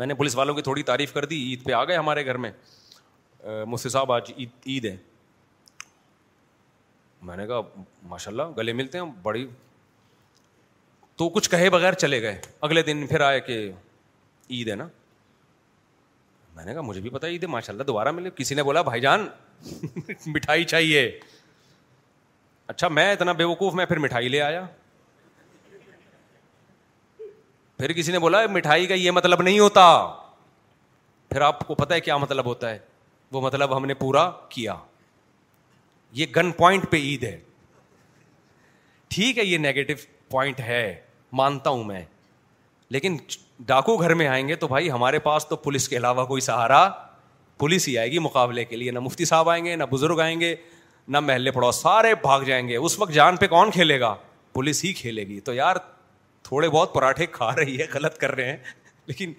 میں 0.00 0.06
نے 0.06 0.14
پولیس 0.14 0.36
والوں 0.36 0.54
کی 0.54 0.62
تھوڑی 0.62 0.82
تعریف 0.90 1.12
کر 1.12 1.24
دی 1.32 1.36
عید 1.48 1.64
پہ 1.64 1.72
آ 1.72 1.84
گئے 1.84 1.96
ہمارے 1.96 2.24
گھر 2.26 2.36
میں 2.44 2.50
مفتی 3.66 3.88
صاحب 3.88 4.12
آج 4.12 4.30
عید 4.36 4.50
عید 4.66 4.84
ہے 4.84 4.96
میں 7.28 7.36
نے 7.36 7.46
کہا 7.46 7.60
ماشاء 8.08 8.30
اللہ 8.30 8.50
گلے 8.58 8.72
ملتے 8.72 8.98
ہیں 8.98 9.04
بڑی 9.22 9.46
تو 11.18 11.28
کچھ 11.28 11.50
کہے 11.50 11.70
بغیر 11.70 11.92
چلے 12.02 12.20
گئے 12.22 12.40
اگلے 12.68 12.82
دن 12.82 13.06
پھر 13.06 13.20
آئے 13.20 13.40
کہ 13.48 13.58
عید 14.50 14.68
ہے 14.68 14.74
نا 14.74 14.86
میں 16.54 16.64
نے 16.64 16.72
کہا 16.72 16.80
مجھے 16.82 17.00
بھی 17.00 17.10
پتا 17.10 17.26
عید 17.26 17.42
ہے 17.42 17.48
ماشاء 17.48 17.72
اللہ 17.72 17.82
دوبارہ 17.90 18.10
ملے 18.12 18.30
کسی 18.36 18.54
نے 18.54 18.62
بولا 18.62 18.82
بھائی 18.92 19.00
جان 19.00 19.26
مٹھائی 20.26 20.64
چاہیے 20.64 21.10
اچھا 22.70 22.88
میں 22.88 23.12
اتنا 23.12 23.32
بے 23.38 23.44
وقوف 23.50 23.74
میں 23.74 23.84
پھر 23.86 23.98
مٹھائی 23.98 24.28
لے 24.28 24.40
آیا 24.48 24.64
پھر 27.78 27.92
کسی 27.98 28.12
نے 28.12 28.18
بولا 28.24 28.44
مٹھائی 28.56 28.86
کا 28.86 28.94
یہ 28.94 29.10
مطلب 29.16 29.42
نہیں 29.42 29.58
ہوتا 29.58 29.84
پھر 31.30 31.40
آپ 31.48 31.66
کو 31.66 31.74
پتا 31.74 31.94
ہے 31.94 32.00
کیا 32.08 32.16
مطلب 32.26 32.46
ہوتا 32.46 32.70
ہے 32.70 32.78
وہ 33.32 33.40
مطلب 33.40 33.76
ہم 33.76 33.86
نے 33.86 33.94
پورا 34.04 34.30
کیا 34.54 34.74
یہ 36.20 36.26
گن 36.36 36.50
پوائنٹ 36.62 36.90
پہ 36.90 36.96
عید 37.10 37.24
ہے 37.24 37.36
ٹھیک 39.16 39.38
ہے 39.38 39.44
یہ 39.44 39.58
نیگیٹو 39.68 39.94
پوائنٹ 40.30 40.60
ہے 40.70 40.82
مانتا 41.42 41.70
ہوں 41.70 41.84
میں 41.92 42.04
لیکن 42.96 43.16
ڈاکو 43.66 43.96
گھر 43.96 44.14
میں 44.20 44.26
آئیں 44.28 44.46
گے 44.48 44.54
تو 44.62 44.68
بھائی 44.68 44.90
ہمارے 44.90 45.18
پاس 45.30 45.46
تو 45.46 45.56
پولیس 45.64 45.88
کے 45.88 45.96
علاوہ 45.96 46.24
کوئی 46.26 46.40
سہارا 46.52 46.88
پولیس 47.64 47.88
ہی 47.88 47.98
آئے 48.04 48.10
گی 48.10 48.18
مقابلے 48.28 48.64
کے 48.64 48.76
لیے 48.76 48.90
نہ 48.90 49.00
مفتی 49.10 49.24
صاحب 49.32 49.48
آئیں 49.54 49.64
گے 49.64 49.74
نہ 49.82 49.84
بزرگ 49.90 50.20
آئیں 50.26 50.38
گے 50.40 50.54
نہ 51.08 51.20
محلے 51.20 51.50
پڑوس 51.50 51.76
سارے 51.82 52.14
بھاگ 52.22 52.40
جائیں 52.46 52.66
گے 52.68 52.76
اس 52.76 52.98
وقت 52.98 53.12
جان 53.12 53.36
پہ 53.36 53.46
کون 53.48 53.70
کھیلے 53.70 53.98
گا 54.00 54.14
پولیس 54.52 54.84
ہی 54.84 54.92
کھیلے 54.96 55.26
گی 55.26 55.40
تو 55.44 55.54
یار 55.54 55.76
تھوڑے 56.44 56.68
بہت 56.68 56.94
پراٹھے 56.94 57.26
کھا 57.32 57.54
رہی 57.56 57.78
ہے 57.80 57.86
غلط 57.94 58.16
کر 58.18 58.34
رہے 58.36 58.50
ہیں 58.50 58.56
لیکن 59.06 59.32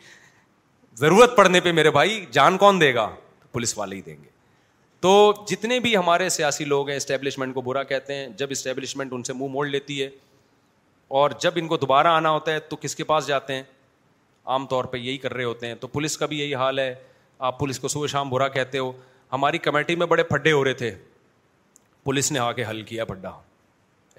ضرورت 1.00 1.36
پڑنے 1.36 1.60
پہ 1.62 1.72
میرے 1.72 1.92
بھائی 1.92 2.26
جان 2.32 2.58
کون 2.58 2.82
دے 2.82 2.94
گا 2.96 3.10
پولیس 3.52 3.78
والے 3.78 3.96
ہی 3.96 4.02
دیں 4.02 4.16
گے 4.24 4.30
تو 5.02 5.34
جتنے 5.50 5.80
بھی 5.80 5.96
ہمارے 5.98 6.28
سیاسی 6.30 6.66
لوگ 6.66 6.90
ہیں 6.90 6.96
اسٹیبلشمنٹ 6.98 7.54
کو 7.54 7.62
برا 7.62 7.84
کہتے 7.84 8.14
ہیں 8.16 8.28
جب 8.38 8.48
اسٹیبلشمنٹ 8.52 9.14
ان 9.14 9.24
سے 9.24 9.34
منہ 9.34 9.50
موڑ 9.52 9.66
لیتی 9.68 10.02
ہے 10.02 10.10
اور 11.20 11.30
جب 11.42 11.52
ان 11.58 11.68
کو 11.68 11.78
دوبارہ 11.78 12.08
آنا 12.08 12.30
ہوتا 12.32 12.52
ہے 12.54 12.60
تو 12.70 12.76
کس 12.82 12.96
کے 12.96 13.04
پاس 13.04 13.28
جاتے 13.28 13.54
ہیں 13.54 13.64
عام 14.56 14.66
طور 14.68 14.86
پہ 14.92 14.98
یہی 14.98 15.18
کر 15.18 15.34
رہے 15.34 15.44
ہوتے 15.44 15.68
ہیں 15.68 15.76
تو 15.80 15.88
پولیس 15.88 16.18
کا 16.18 16.26
بھی 16.26 16.40
یہی 16.40 16.56
حال 16.56 16.80
ہے 16.80 16.94
آپ 17.40 17.60
پولیس 17.60 17.80
کو 17.80 17.88
صبح 17.88 18.08
شام 18.12 18.30
برا 18.30 18.48
کہتے 18.50 18.78
ہو 18.80 18.92
ہماری 19.34 19.58
کمیٹی 19.58 19.96
میں 19.96 20.06
بڑے 20.08 20.24
پھڈے 20.24 20.52
ہو 20.52 20.64
رہے 20.64 20.74
تھے 20.74 20.94
پولیس 22.04 22.32
نے 22.32 22.40
آ 22.40 22.52
کے 22.52 22.64
حل 22.70 22.82
کیا 22.84 23.04
بڈا 23.08 23.32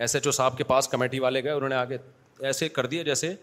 ایس 0.02 0.14
ایچ 0.14 0.26
او 0.26 0.32
صاحب 0.32 0.56
کے 0.58 0.64
پاس 0.64 0.88
کمیٹی 0.88 1.18
والے 1.20 1.42
گئے 1.44 1.50
انہوں 1.52 1.68
نے 1.68 1.74
آگے 1.74 1.96
ایسے 2.50 2.68
کر 2.68 2.86
دیا 2.92 3.02
جیسے 3.02 3.34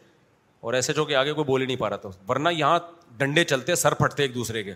اور 0.68 0.74
ایس 0.74 0.90
ایچ 0.90 0.98
او 1.00 1.06
کے 1.06 1.16
آگے 1.16 1.34
کوئی 1.34 1.46
بول 1.46 1.62
ہی 1.62 1.66
نہیں 1.68 1.78
پا 1.78 1.90
رہا 1.90 1.98
تھا 2.06 2.10
ورنہ 2.30 2.50
یہاں 2.56 2.80
ڈنڈے 3.18 3.44
چلتے 3.44 3.76
سر 3.76 3.94
پھٹتے 4.00 4.24
ایک 4.24 4.34
دوسرے 4.36 4.64
کے 4.64 4.74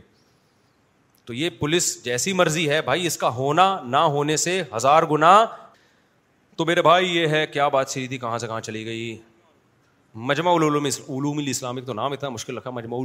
تو 1.25 1.33
یہ 1.33 1.49
پولیس 1.59 1.93
جیسی 2.05 2.33
مرضی 2.33 2.69
ہے 2.69 2.81
بھائی 2.85 3.05
اس 3.07 3.17
کا 3.17 3.29
ہونا 3.35 3.65
نہ 3.89 3.97
ہونے 4.15 4.37
سے 4.37 4.61
ہزار 4.75 5.03
گنا 5.11 5.31
تو 6.57 6.65
میرے 6.65 6.81
بھائی 6.81 7.15
یہ 7.17 7.27
ہے 7.27 7.45
کیا 7.47 7.67
بات 7.75 7.89
سیری 7.89 8.07
تھی 8.07 8.17
کہاں 8.17 8.37
سے 8.39 8.47
کہاں 8.47 8.61
چلی 8.61 8.85
گئی 8.85 9.13
علوم 10.37 11.37
الاسلامک 11.37 11.85
تو 11.85 11.93
نام 11.93 12.11
اتنا 12.13 12.29
مشکل 12.29 12.57
رکھا 12.57 12.69
مجمع 12.69 12.97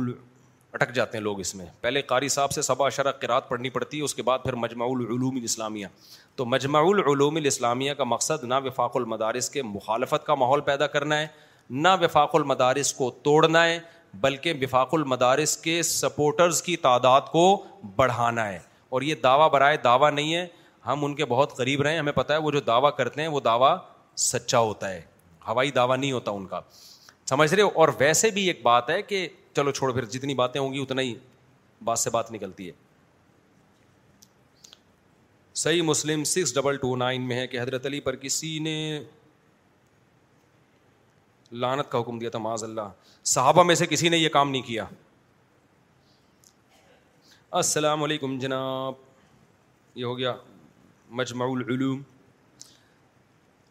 اٹک 0.75 0.93
جاتے 0.95 1.17
ہیں 1.17 1.23
لوگ 1.25 1.39
اس 1.41 1.55
میں 1.55 1.67
پہلے 1.81 2.01
قاری 2.07 2.29
صاحب 2.29 2.51
سے 2.53 2.63
سبا 2.63 2.89
شرح 2.97 3.13
قرات 3.21 3.49
پڑھنی 3.49 3.69
پڑتی 3.71 3.99
ہے 3.99 4.03
اس 4.05 4.15
کے 4.15 4.23
بعد 4.23 4.39
پھر 4.45 4.53
مجمع 4.65 4.87
العلوم 4.87 5.37
الاسلامیہ 5.37 5.87
تو 6.37 6.45
مجمع 6.47 6.81
العلوم 6.89 7.37
الاسلامیہ 7.37 7.93
کا 7.99 8.05
مقصد 8.05 8.45
نہ 8.49 8.55
وفاق 8.65 8.97
المدارس 8.97 9.49
کے 9.51 9.63
مخالفت 9.63 10.27
کا 10.27 10.35
ماحول 10.35 10.61
پیدا 10.67 10.87
کرنا 10.97 11.21
ہے 11.21 11.27
نہ 11.71 11.89
وفاق 12.01 12.35
المدارس 12.37 12.93
کو 12.95 13.11
توڑنا 13.23 13.65
ہے 13.65 13.79
بلکہ 14.21 14.53
وفاق 14.63 14.95
المدارس 14.95 15.57
کے 15.65 15.83
سپورٹرز 15.93 16.63
کی 16.63 16.77
تعداد 16.85 17.21
کو 17.33 17.45
بڑھانا 17.97 18.47
ہے 18.49 18.59
اور 18.91 19.03
یہ 19.03 19.15
دعویٰ 19.23 19.51
برائے 19.53 19.77
دعویٰ 19.85 20.11
نہیں 20.13 20.35
ہے 20.35 20.47
ہم 20.87 21.05
ان 21.05 21.15
کے 21.15 21.25
بہت 21.35 21.53
قریب 21.57 21.83
رہے 21.83 21.93
ہیں 21.93 21.99
ہمیں 21.99 22.13
پتہ 22.13 22.33
ہے 22.33 22.39
وہ 22.45 22.51
جو 22.51 22.61
دعویٰ 22.67 22.91
کرتے 22.97 23.21
ہیں 23.23 23.29
وہ 23.29 23.41
دعویٰ 23.45 23.75
سچا 24.27 24.59
ہوتا 24.59 24.91
ہے 24.91 25.01
ہوائی 25.49 25.71
دعویٰ 25.71 25.99
نہیں 25.99 26.13
ہوتا 26.13 26.31
ان 26.31 26.47
کا 26.47 26.61
سمجھ 27.29 27.53
رہے 27.55 27.63
ہو 27.63 27.71
اور 27.81 27.89
ویسے 27.99 28.31
بھی 28.39 28.47
ایک 28.49 28.61
بات 28.63 28.91
ہے 28.91 29.01
کہ 29.09 29.27
چلو 29.57 29.71
چھوڑو 29.79 29.93
پھر 29.95 30.05
جتنی 30.15 30.35
باتیں 30.35 30.61
ہوں 30.61 30.73
گی 30.73 30.79
اتنا 30.83 31.03
ہی 31.03 31.15
بات 31.89 31.99
سے 31.99 32.11
بات 32.11 32.31
نکلتی 32.33 32.67
ہے 32.69 32.73
صحیح 35.63 35.83
مسلم 35.83 36.23
سکس 36.33 36.55
ڈبل 36.55 36.77
ٹو 36.85 36.95
نائن 36.97 37.23
میں 37.29 37.37
ہے 37.41 37.47
کہ 37.55 37.61
حضرت 37.61 37.87
علی 37.87 38.01
پر 38.09 38.17
کسی 38.25 38.59
نے 38.69 38.77
لانت 41.65 41.91
کا 41.91 42.01
حکم 42.01 42.19
دیا 42.19 42.31
تھا 42.31 42.39
معاذ 42.47 42.65
اللہ 42.65 42.89
صحابہ 43.35 43.63
میں 43.71 43.75
سے 43.83 43.87
کسی 43.91 44.09
نے 44.15 44.19
یہ 44.19 44.29
کام 44.39 44.51
نہیں 44.51 44.63
کیا 44.67 44.85
السلام 47.63 48.03
علیکم 48.05 48.39
جناب 48.39 48.95
یہ 49.99 50.05
ہو 50.05 50.19
گیا 50.19 50.35
مجمع 51.21 51.47
العلوم 51.55 52.03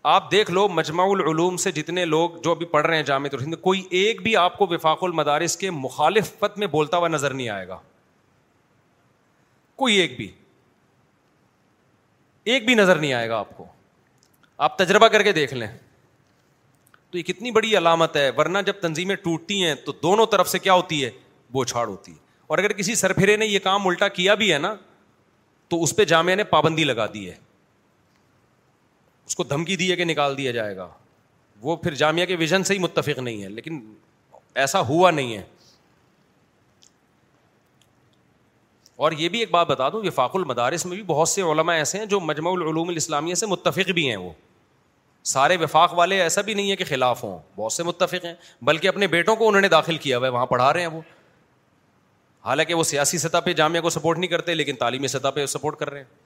آپ 0.07 0.29
دیکھ 0.31 0.49
لو 0.51 0.67
مجمع 0.73 1.03
العلوم 1.13 1.55
سے 1.57 1.71
جتنے 1.71 2.03
لوگ 2.05 2.31
جو 2.43 2.51
ابھی 2.51 2.65
پڑھ 2.73 2.85
رہے 2.85 2.95
ہیں 2.95 3.03
جامع 3.03 3.27
الہند 3.31 3.53
کوئی 3.61 3.81
ایک 3.99 4.21
بھی 4.23 4.35
آپ 4.41 4.57
کو 4.57 4.65
وفاق 4.71 5.03
المدارس 5.03 5.55
کے 5.63 5.71
مخالف 5.83 6.27
پت 6.39 6.57
میں 6.59 6.67
بولتا 6.75 6.97
ہوا 6.97 7.07
نظر 7.07 7.33
نہیں 7.33 7.49
آئے 7.49 7.67
گا 7.67 7.77
کوئی 9.81 9.95
ایک 10.01 10.15
بھی 10.17 10.27
ایک 12.53 12.65
بھی 12.65 12.75
نظر 12.75 12.99
نہیں 12.99 13.13
آئے 13.13 13.27
گا 13.29 13.37
آپ 13.39 13.49
کو 13.57 13.65
آپ 14.67 14.77
تجربہ 14.77 15.07
کر 15.15 15.23
کے 15.23 15.31
دیکھ 15.39 15.53
لیں 15.53 15.67
تو 17.09 17.17
یہ 17.17 17.23
کتنی 17.31 17.51
بڑی 17.59 17.77
علامت 17.77 18.15
ہے 18.17 18.29
ورنہ 18.37 18.57
جب 18.65 18.79
تنظیمیں 18.81 19.15
ٹوٹتی 19.23 19.63
ہیں 19.63 19.73
تو 19.85 19.91
دونوں 20.03 20.25
طرف 20.35 20.49
سے 20.49 20.59
کیا 20.67 20.73
ہوتی 20.83 21.03
ہے 21.03 21.09
بو 21.57 21.63
چھاڑ 21.73 21.87
ہوتی 21.87 22.11
ہے 22.11 22.17
اور 22.47 22.57
اگر 22.57 22.73
کسی 22.79 22.95
سرفرے 23.03 23.35
نے 23.43 23.45
یہ 23.47 23.59
کام 23.63 23.87
الٹا 23.87 24.07
کیا 24.21 24.33
بھی 24.43 24.51
ہے 24.53 24.57
نا 24.69 24.73
تو 25.69 25.81
اس 25.83 25.95
پہ 25.95 26.05
جامعہ 26.15 26.35
نے 26.35 26.43
پابندی 26.55 26.83
لگا 26.91 27.05
دی 27.13 27.27
ہے 27.29 27.35
اس 29.27 29.35
کو 29.35 29.43
دھمکی 29.43 29.75
دی 29.75 29.89
ہے 29.91 29.95
کہ 29.95 30.03
نکال 30.05 30.37
دیا 30.37 30.51
جائے 30.51 30.75
گا 30.75 30.87
وہ 31.61 31.75
پھر 31.75 31.93
جامعہ 32.01 32.25
کے 32.25 32.35
ویژن 32.39 32.63
سے 32.63 32.73
ہی 32.73 32.79
متفق 32.79 33.19
نہیں 33.19 33.43
ہے 33.43 33.47
لیکن 33.49 33.79
ایسا 34.63 34.79
ہوا 34.89 35.09
نہیں 35.11 35.33
ہے 35.37 35.41
اور 39.05 39.11
یہ 39.17 39.29
بھی 39.29 39.39
ایک 39.39 39.51
بات 39.51 39.67
بتا 39.67 39.89
دوں 39.93 40.01
وفاق 40.05 40.35
المدارس 40.35 40.85
میں 40.85 40.95
بھی 40.95 41.03
بہت 41.07 41.29
سے 41.29 41.41
علماء 41.51 41.73
ایسے 41.75 41.97
ہیں 41.99 42.05
جو 42.13 42.19
مجموع 42.19 42.53
العلوم 42.57 42.89
الاسلامیہ 42.89 43.33
سے 43.41 43.45
متفق 43.45 43.89
بھی 43.95 44.07
ہیں 44.09 44.15
وہ 44.17 44.29
سارے 45.33 45.57
وفاق 45.63 45.93
والے 45.97 46.21
ایسا 46.21 46.41
بھی 46.49 46.53
نہیں 46.53 46.71
ہے 46.71 46.75
کہ 46.75 46.85
خلاف 46.89 47.23
ہوں 47.23 47.37
بہت 47.55 47.73
سے 47.73 47.83
متفق 47.83 48.25
ہیں 48.25 48.33
بلکہ 48.69 48.87
اپنے 48.87 49.07
بیٹوں 49.07 49.35
کو 49.35 49.47
انہوں 49.47 49.61
نے 49.61 49.67
داخل 49.69 49.97
کیا 50.05 50.17
ہوا 50.17 50.27
ہے 50.27 50.31
وہاں 50.31 50.45
پڑھا 50.53 50.71
رہے 50.73 50.81
ہیں 50.81 50.87
وہ 50.93 51.01
حالانکہ 52.45 52.73
وہ 52.73 52.83
سیاسی 52.93 53.17
سطح 53.17 53.39
پہ 53.45 53.53
جامعہ 53.53 53.81
کو 53.81 53.89
سپورٹ 53.89 54.17
نہیں 54.17 54.29
کرتے 54.29 54.53
لیکن 54.53 54.75
تعلیمی 54.79 55.07
سطح 55.07 55.29
پہ 55.35 55.45
سپورٹ 55.53 55.79
کر 55.79 55.89
رہے 55.89 55.99
ہیں 55.99 56.25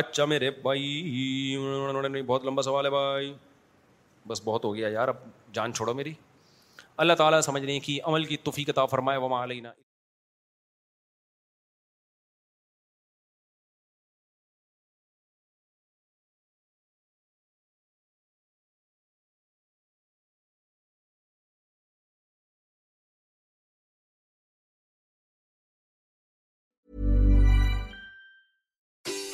اچھا 0.00 0.24
میرے 0.24 0.50
بھائی 0.62 1.56
بہت 2.26 2.44
لمبا 2.44 2.62
سوال 2.62 2.84
ہے 2.84 2.90
بھائی 2.90 3.32
بس 4.28 4.40
بہت 4.44 4.64
ہو 4.64 4.74
گیا 4.74 4.88
یار 4.88 5.08
اب 5.08 5.16
جان 5.54 5.72
چھوڑو 5.74 5.94
میری 5.94 6.12
اللہ 7.02 7.12
تعالیٰ 7.18 7.40
سمجھ 7.40 7.64
رہی 7.64 7.78
کہ 7.80 7.98
عمل 8.04 8.24
کی 8.24 8.36
توفیق 8.44 8.70
عطا 8.70 8.84
فرمائے 8.86 9.18
وہ 9.18 9.34
علینا 9.36 9.70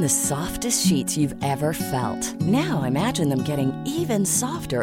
The 0.00 0.08
soft 0.10 0.64
sheet 0.72 1.16
you 1.18 1.28
ever 1.42 1.72
felt 1.78 2.42
no 2.50 2.78
imagine 2.86 3.32
even 3.50 4.24
softer 4.24 4.82